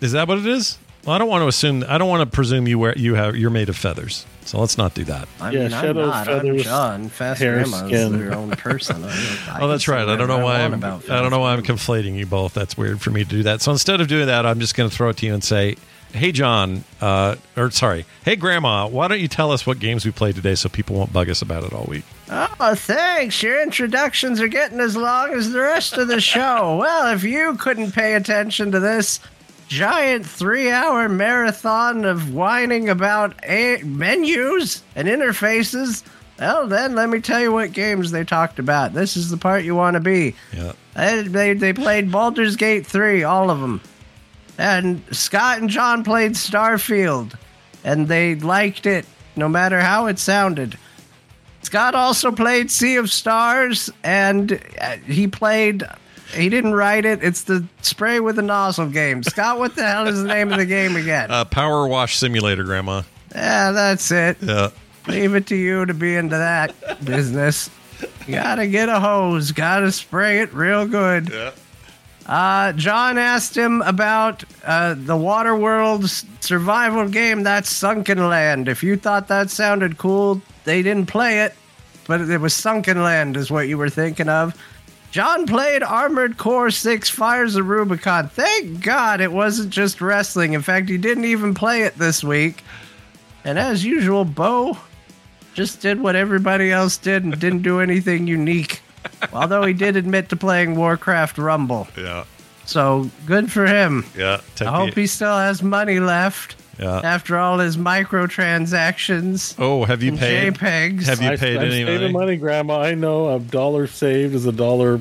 Is 0.00 0.10
that 0.12 0.26
what 0.26 0.38
it 0.38 0.46
is? 0.46 0.78
Well, 1.06 1.14
I 1.14 1.18
don't 1.18 1.28
want 1.28 1.42
to 1.42 1.46
assume. 1.46 1.84
I 1.88 1.96
don't 1.96 2.08
want 2.08 2.28
to 2.28 2.34
presume 2.34 2.66
you 2.66 2.76
wear 2.76 2.92
you 2.98 3.14
have 3.14 3.36
you're 3.36 3.50
made 3.50 3.68
of 3.68 3.76
feathers. 3.76 4.26
So 4.44 4.58
let's 4.58 4.76
not 4.76 4.94
do 4.94 5.04
that. 5.04 5.28
I 5.40 5.50
Yeah, 5.50 5.58
mean, 5.64 5.72
I'm 5.74 5.80
shadows, 5.82 6.06
not. 6.08 6.28
I'm 6.28 6.40
feathers, 6.40 6.64
Jon. 6.64 7.08
Fast 7.08 7.40
hair, 7.40 7.54
Grandma's 7.54 7.80
skin. 7.86 8.18
their 8.18 8.34
own 8.34 8.50
person. 8.50 9.04
I, 9.04 9.08
I 9.48 9.58
Oh, 9.60 9.68
that's 9.68 9.88
right. 9.88 10.08
I 10.08 10.16
don't 10.16 10.28
know 10.28 10.44
why 10.44 10.60
I'm. 10.60 10.74
about 10.74 11.08
I 11.08 11.20
don't 11.22 11.30
know 11.30 11.38
why 11.40 11.52
I'm 11.52 11.62
conflating 11.62 12.16
you 12.16 12.26
both. 12.26 12.52
That's 12.54 12.76
weird 12.76 13.00
for 13.00 13.10
me 13.10 13.24
to 13.24 13.28
do 13.30 13.42
that. 13.44 13.60
So 13.62 13.72
instead 13.72 14.00
of 14.00 14.08
doing 14.08 14.26
that, 14.26 14.44
I'm 14.46 14.60
just 14.60 14.74
going 14.74 14.88
to 14.90 14.94
throw 14.94 15.08
it 15.10 15.16
to 15.18 15.26
you 15.26 15.34
and 15.34 15.42
say, 15.44 15.76
"Hey, 16.12 16.32
Jon, 16.32 16.84
uh, 17.00 17.36
or 17.56 17.70
sorry, 17.70 18.04
hey, 18.24 18.36
Grandma, 18.36 18.86
why 18.88 19.08
don't 19.08 19.20
you 19.20 19.28
tell 19.28 19.52
us 19.52 19.66
what 19.66 19.78
games 19.78 20.04
we 20.04 20.10
played 20.10 20.34
today 20.34 20.54
so 20.56 20.68
people 20.68 20.96
won't 20.96 21.12
bug 21.12 21.30
us 21.30 21.40
about 21.42 21.64
it 21.64 21.72
all 21.72 21.84
week?" 21.84 22.04
Oh, 22.34 22.74
thanks. 22.74 23.42
Your 23.42 23.62
introductions 23.62 24.40
are 24.40 24.48
getting 24.48 24.80
as 24.80 24.96
long 24.96 25.34
as 25.34 25.52
the 25.52 25.60
rest 25.60 25.98
of 25.98 26.08
the 26.08 26.20
show. 26.20 26.76
well, 26.80 27.14
if 27.14 27.22
you 27.24 27.54
couldn't 27.56 27.92
pay 27.92 28.14
attention 28.14 28.72
to 28.72 28.80
this 28.80 29.20
giant 29.72 30.26
three 30.26 30.70
hour 30.70 31.08
marathon 31.08 32.04
of 32.04 32.34
whining 32.34 32.90
about 32.90 33.34
a- 33.42 33.82
menus 33.82 34.82
and 34.94 35.08
interfaces, 35.08 36.02
well, 36.38 36.66
then 36.66 36.94
let 36.94 37.08
me 37.08 37.20
tell 37.20 37.40
you 37.40 37.50
what 37.52 37.72
games 37.72 38.10
they 38.10 38.22
talked 38.22 38.58
about. 38.58 38.92
This 38.92 39.16
is 39.16 39.30
the 39.30 39.38
part 39.38 39.64
you 39.64 39.74
want 39.74 39.94
to 39.94 40.00
be. 40.00 40.34
Yeah. 40.52 40.72
They, 40.94 41.22
they, 41.22 41.54
they 41.54 41.72
played 41.72 42.12
Baldur's 42.12 42.56
Gate 42.56 42.86
3, 42.86 43.22
all 43.24 43.50
of 43.50 43.60
them. 43.60 43.80
And 44.58 45.02
Scott 45.10 45.58
and 45.60 45.70
Jon 45.70 46.04
played 46.04 46.32
Starfield, 46.32 47.34
and 47.82 48.08
they 48.08 48.34
liked 48.34 48.84
it 48.84 49.06
no 49.36 49.48
matter 49.48 49.80
how 49.80 50.06
it 50.06 50.18
sounded. 50.18 50.76
Scott 51.62 51.94
also 51.94 52.30
played 52.30 52.70
Sea 52.70 52.96
of 52.96 53.10
Stars, 53.10 53.88
and 54.04 54.60
uh, 54.80 54.96
he 55.06 55.26
played. 55.28 55.84
He 56.32 56.48
didn't 56.48 56.74
write 56.74 57.04
it. 57.04 57.22
It's 57.22 57.42
the 57.44 57.64
spray 57.82 58.20
with 58.20 58.36
the 58.36 58.42
nozzle 58.42 58.88
game. 58.88 59.22
Scott, 59.22 59.58
what 59.58 59.74
the 59.76 59.86
hell 59.86 60.06
is 60.08 60.22
the 60.22 60.28
name 60.28 60.50
of 60.52 60.58
the 60.58 60.66
game 60.66 60.96
again? 60.96 61.30
Uh, 61.30 61.44
PowerWash 61.44 62.14
Simulator, 62.16 62.64
Grandma. 62.64 63.02
yeah, 63.34 63.72
that's 63.72 64.10
it. 64.10 64.38
Yeah. 64.40 64.70
Leave 65.08 65.34
it 65.34 65.46
to 65.48 65.56
you 65.56 65.84
to 65.84 65.94
be 65.94 66.14
into 66.16 66.36
that 66.36 67.04
business. 67.04 67.68
You 68.26 68.34
gotta 68.34 68.66
get 68.66 68.88
a 68.88 68.98
hose. 69.00 69.52
Gotta 69.52 69.90
spray 69.92 70.40
it 70.40 70.52
real 70.54 70.86
good. 70.86 71.28
Yeah. 71.30 71.50
Uh, 72.24 72.72
Jon 72.72 73.18
asked 73.18 73.56
him 73.56 73.82
about 73.82 74.44
uh, 74.64 74.94
the 74.94 75.14
Waterworld 75.14 76.08
survival 76.42 77.08
game. 77.08 77.42
That's 77.42 77.68
Sunken 77.68 78.28
Land. 78.28 78.68
If 78.68 78.82
you 78.84 78.96
thought 78.96 79.26
that 79.28 79.50
sounded 79.50 79.98
cool, 79.98 80.40
they 80.64 80.82
didn't 80.82 81.06
play 81.06 81.40
it, 81.40 81.54
but 82.06 82.20
it 82.20 82.38
was 82.40 82.54
Sunken 82.54 83.02
Land, 83.02 83.36
is 83.36 83.50
what 83.50 83.66
you 83.66 83.76
were 83.76 83.90
thinking 83.90 84.28
of. 84.28 84.56
Jon 85.12 85.46
played 85.46 85.82
Armored 85.82 86.38
Core 86.38 86.70
6 86.70 87.10
Fires 87.10 87.54
of 87.56 87.68
Rubicon. 87.68 88.28
Thank 88.28 88.82
God 88.82 89.20
it 89.20 89.30
wasn't 89.30 89.68
just 89.68 90.00
wrestling. 90.00 90.54
In 90.54 90.62
fact, 90.62 90.88
he 90.88 90.96
didn't 90.96 91.26
even 91.26 91.52
play 91.52 91.82
it 91.82 91.98
this 91.98 92.24
week. 92.24 92.64
And 93.44 93.58
as 93.58 93.84
usual, 93.84 94.24
Beau 94.24 94.78
just 95.52 95.82
did 95.82 96.00
what 96.00 96.16
everybody 96.16 96.72
else 96.72 96.96
did 96.96 97.24
and 97.24 97.38
didn't 97.38 97.60
do 97.60 97.80
anything 97.80 98.26
unique. 98.26 98.80
Although 99.34 99.64
he 99.64 99.74
did 99.74 99.96
admit 99.96 100.30
to 100.30 100.36
playing 100.36 100.76
Warcraft 100.76 101.36
Rumble. 101.36 101.88
Yeah. 101.94 102.24
So 102.64 103.10
good 103.26 103.52
for 103.52 103.66
him. 103.66 104.06
Yeah. 104.16 104.40
I 104.62 104.64
hope 104.64 104.94
he 104.94 105.06
still 105.06 105.36
has 105.36 105.62
money 105.62 106.00
left 106.00 106.56
Yeah. 106.78 107.00
after 107.04 107.38
all 107.38 107.58
his 107.58 107.76
microtransactions. 107.76 109.54
Oh, 109.58 109.84
have 109.84 110.02
you 110.02 110.16
paid? 110.16 110.54
JPEGs. 110.54 111.04
Have 111.04 111.20
you 111.22 111.28
I, 111.30 111.36
paid 111.36 111.56
I'm 111.58 111.64
any 111.64 111.84
saving 111.84 112.12
money? 112.12 112.12
money, 112.12 112.36
Grandma. 112.36 112.80
I 112.80 112.94
know 112.94 113.34
a 113.34 113.38
dollar 113.38 113.86
saved 113.86 114.34
is 114.34 114.46
a 114.46 114.52
dollar 114.52 115.00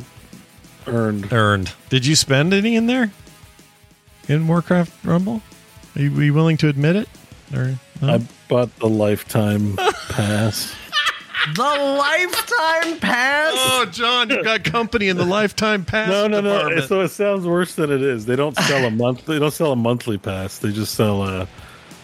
earned. 0.87 1.31
Earned. 1.31 1.71
Did 1.89 2.05
you 2.05 2.15
spend 2.15 2.53
any 2.53 2.75
in 2.75 2.87
there? 2.87 3.11
In 4.27 4.47
Warcraft 4.47 5.05
Rumble? 5.05 5.41
Are 5.95 6.01
you, 6.01 6.17
are 6.19 6.23
you 6.23 6.33
willing 6.33 6.57
to 6.57 6.67
admit 6.67 6.95
it? 6.95 7.09
Or 7.53 7.75
no? 8.01 8.13
I 8.15 8.21
bought 8.47 8.75
the 8.77 8.87
lifetime 8.89 9.75
pass. 10.09 10.75
The 11.55 11.63
lifetime 11.63 12.99
pass. 12.99 13.53
Oh, 13.55 13.85
Jon, 13.91 14.29
you've 14.29 14.43
got 14.43 14.63
company 14.63 15.07
in 15.07 15.17
the 15.17 15.25
lifetime 15.25 15.85
pass 15.85 16.09
No, 16.09 16.27
no, 16.27 16.41
no. 16.41 16.53
department. 16.53 16.87
So 16.87 17.01
it 17.01 17.09
sounds 17.09 17.45
worse 17.45 17.75
than 17.75 17.91
it 17.91 18.01
is. 18.01 18.25
They 18.25 18.35
don't 18.35 18.55
sell 18.55 18.85
a 18.85 18.91
month. 18.91 19.25
They 19.25 19.39
don't 19.39 19.51
sell 19.51 19.71
a 19.71 19.75
monthly 19.75 20.17
pass. 20.17 20.59
They 20.59 20.71
just 20.71 20.93
sell 20.93 21.23
a 21.23 21.47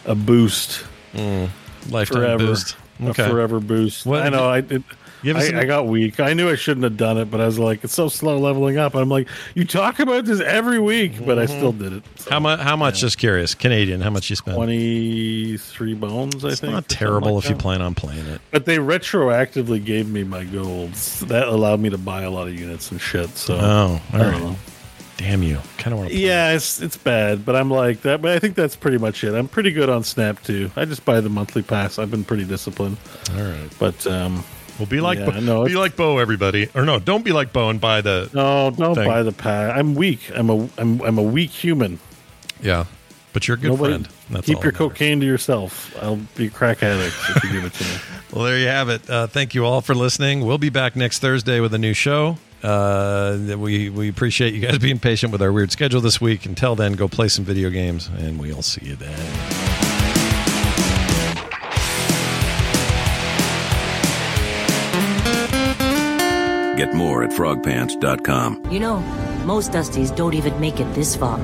a 0.06 0.14
boost 0.14 0.82
hmm. 1.12 1.46
lifetime 1.90 2.22
forever. 2.22 2.38
boost. 2.38 2.76
A 3.00 3.14
forever 3.14 3.60
boost. 3.60 4.06
What- 4.06 4.22
I 4.22 4.28
know. 4.28 4.48
I 4.48 4.60
did. 4.60 4.82
I, 5.24 5.28
an- 5.44 5.56
I 5.56 5.64
got 5.64 5.86
weak. 5.86 6.20
I 6.20 6.32
knew 6.32 6.48
I 6.48 6.54
shouldn't 6.54 6.84
have 6.84 6.96
done 6.96 7.18
it, 7.18 7.30
but 7.30 7.40
I 7.40 7.46
was 7.46 7.58
like, 7.58 7.84
it's 7.84 7.94
so 7.94 8.08
slow 8.08 8.38
leveling 8.38 8.78
up. 8.78 8.94
I'm 8.94 9.08
like, 9.08 9.28
you 9.54 9.64
talk 9.64 9.98
about 9.98 10.24
this 10.24 10.40
every 10.40 10.78
week, 10.78 11.24
but 11.26 11.38
I 11.38 11.46
still 11.46 11.72
did 11.72 11.92
it. 11.92 12.02
So, 12.16 12.30
How 12.30 12.40
much? 12.40 12.60
How 12.60 12.76
much? 12.76 13.00
Just 13.00 13.18
curious. 13.18 13.54
Canadian. 13.54 14.00
How 14.00 14.10
much 14.10 14.30
you 14.30 14.36
spent? 14.36 14.56
Twenty 14.56 15.56
three 15.56 15.94
bones. 15.94 16.44
I 16.44 16.48
It's 16.48 16.60
think. 16.60 16.72
not 16.72 16.88
terrible 16.88 17.34
like 17.34 17.44
if 17.44 17.50
you 17.50 17.56
plan 17.56 17.82
on 17.82 17.94
playing 17.94 18.26
it. 18.26 18.40
But 18.50 18.64
they 18.64 18.78
retroactively 18.78 19.84
gave 19.84 20.08
me 20.08 20.24
my 20.24 20.44
golds. 20.44 21.20
That 21.20 21.48
allowed 21.48 21.80
me 21.80 21.90
to 21.90 21.98
buy 21.98 22.22
a 22.22 22.30
lot 22.30 22.48
of 22.48 22.58
units 22.58 22.90
and 22.90 23.00
shit. 23.00 23.30
So 23.30 23.54
Oh, 23.56 23.58
all 23.60 24.00
I 24.12 24.18
don't 24.18 24.32
right. 24.32 24.42
know. 24.42 24.56
Damn 25.16 25.42
you! 25.42 25.58
Kind 25.78 25.92
of 25.94 25.98
want 25.98 26.10
to. 26.12 26.16
Yeah, 26.16 26.52
it's 26.52 26.80
it's 26.80 26.96
bad, 26.96 27.44
but 27.44 27.56
I'm 27.56 27.72
like 27.72 28.02
that. 28.02 28.22
But 28.22 28.30
I 28.30 28.38
think 28.38 28.54
that's 28.54 28.76
pretty 28.76 28.98
much 28.98 29.24
it. 29.24 29.34
I'm 29.34 29.48
pretty 29.48 29.72
good 29.72 29.88
on 29.88 30.04
Snap 30.04 30.40
too. 30.44 30.70
I 30.76 30.84
just 30.84 31.04
buy 31.04 31.20
the 31.20 31.28
monthly 31.28 31.62
pass. 31.62 31.98
I've 31.98 32.10
been 32.12 32.22
pretty 32.22 32.44
disciplined. 32.44 32.98
All 33.34 33.42
right. 33.42 33.68
But 33.80 34.06
um, 34.06 34.44
Well, 34.78 34.86
be 34.86 35.00
like 35.00 35.18
Yeah, 35.18 35.30
Beau, 35.30 35.40
no, 35.40 35.64
be 35.64 35.74
like 35.74 35.96
Beau, 35.96 36.18
everybody, 36.18 36.68
or 36.74 36.84
no, 36.84 36.98
don't 36.98 37.24
be 37.24 37.32
like 37.32 37.52
Beau 37.52 37.68
and 37.70 37.80
buy 37.80 38.00
the. 38.00 38.30
no, 38.32 38.70
don't 38.70 38.94
Thing. 38.94 39.06
buy 39.08 39.22
the 39.22 39.32
pass. 39.32 39.76
I'm 39.76 39.94
weak. 39.94 40.30
I'm 40.34 40.50
a 40.50 40.68
I'm 40.78 41.00
I'm 41.02 41.18
a 41.18 41.22
weak 41.22 41.50
human. 41.50 41.98
Yeah, 42.62 42.84
but 43.32 43.48
you're 43.48 43.56
a 43.56 43.60
good 43.60 43.70
Nobody- 43.70 43.94
friend. 43.94 44.08
That's 44.30 44.46
keep 44.46 44.62
your 44.62 44.72
cocaine 44.72 45.20
to 45.20 45.26
yourself. 45.26 45.96
I'll 46.02 46.16
be 46.36 46.46
a 46.46 46.50
crack 46.50 46.82
addict 46.82 47.14
if 47.30 47.44
you 47.44 47.50
give 47.52 47.64
it 47.64 47.72
to 47.74 47.84
me. 47.84 47.90
Well, 48.30 48.44
there 48.44 48.58
you 48.58 48.66
have 48.66 48.90
it. 48.90 49.08
Uh, 49.08 49.26
thank 49.26 49.54
you 49.54 49.64
all 49.64 49.80
for 49.80 49.94
listening. 49.94 50.44
We'll 50.44 50.58
be 50.58 50.68
back 50.68 50.94
next 50.96 51.20
Thursday 51.20 51.60
with 51.60 51.72
a 51.72 51.78
new 51.78 51.94
show. 51.94 52.36
Uh, 52.62 53.38
we 53.56 53.88
we 53.88 54.10
appreciate 54.10 54.52
you 54.52 54.60
guys 54.60 54.76
being 54.78 54.98
patient 54.98 55.32
with 55.32 55.40
our 55.40 55.50
weird 55.50 55.72
schedule 55.72 56.02
this 56.02 56.20
week. 56.20 56.44
Until 56.44 56.76
then, 56.76 56.92
go 56.92 57.08
play 57.08 57.28
some 57.28 57.46
video 57.46 57.70
games, 57.70 58.10
and 58.18 58.38
we'll 58.38 58.60
see 58.60 58.84
you 58.84 58.96
then. 58.96 59.77
Get 66.78 66.94
more 66.94 67.24
at 67.24 67.30
frogpants.com. 67.30 68.70
You 68.70 68.78
know, 68.78 68.98
most 69.44 69.72
Dusties 69.72 70.14
don't 70.14 70.34
even 70.34 70.60
make 70.60 70.78
it 70.78 70.94
this 70.94 71.16
far. 71.16 71.40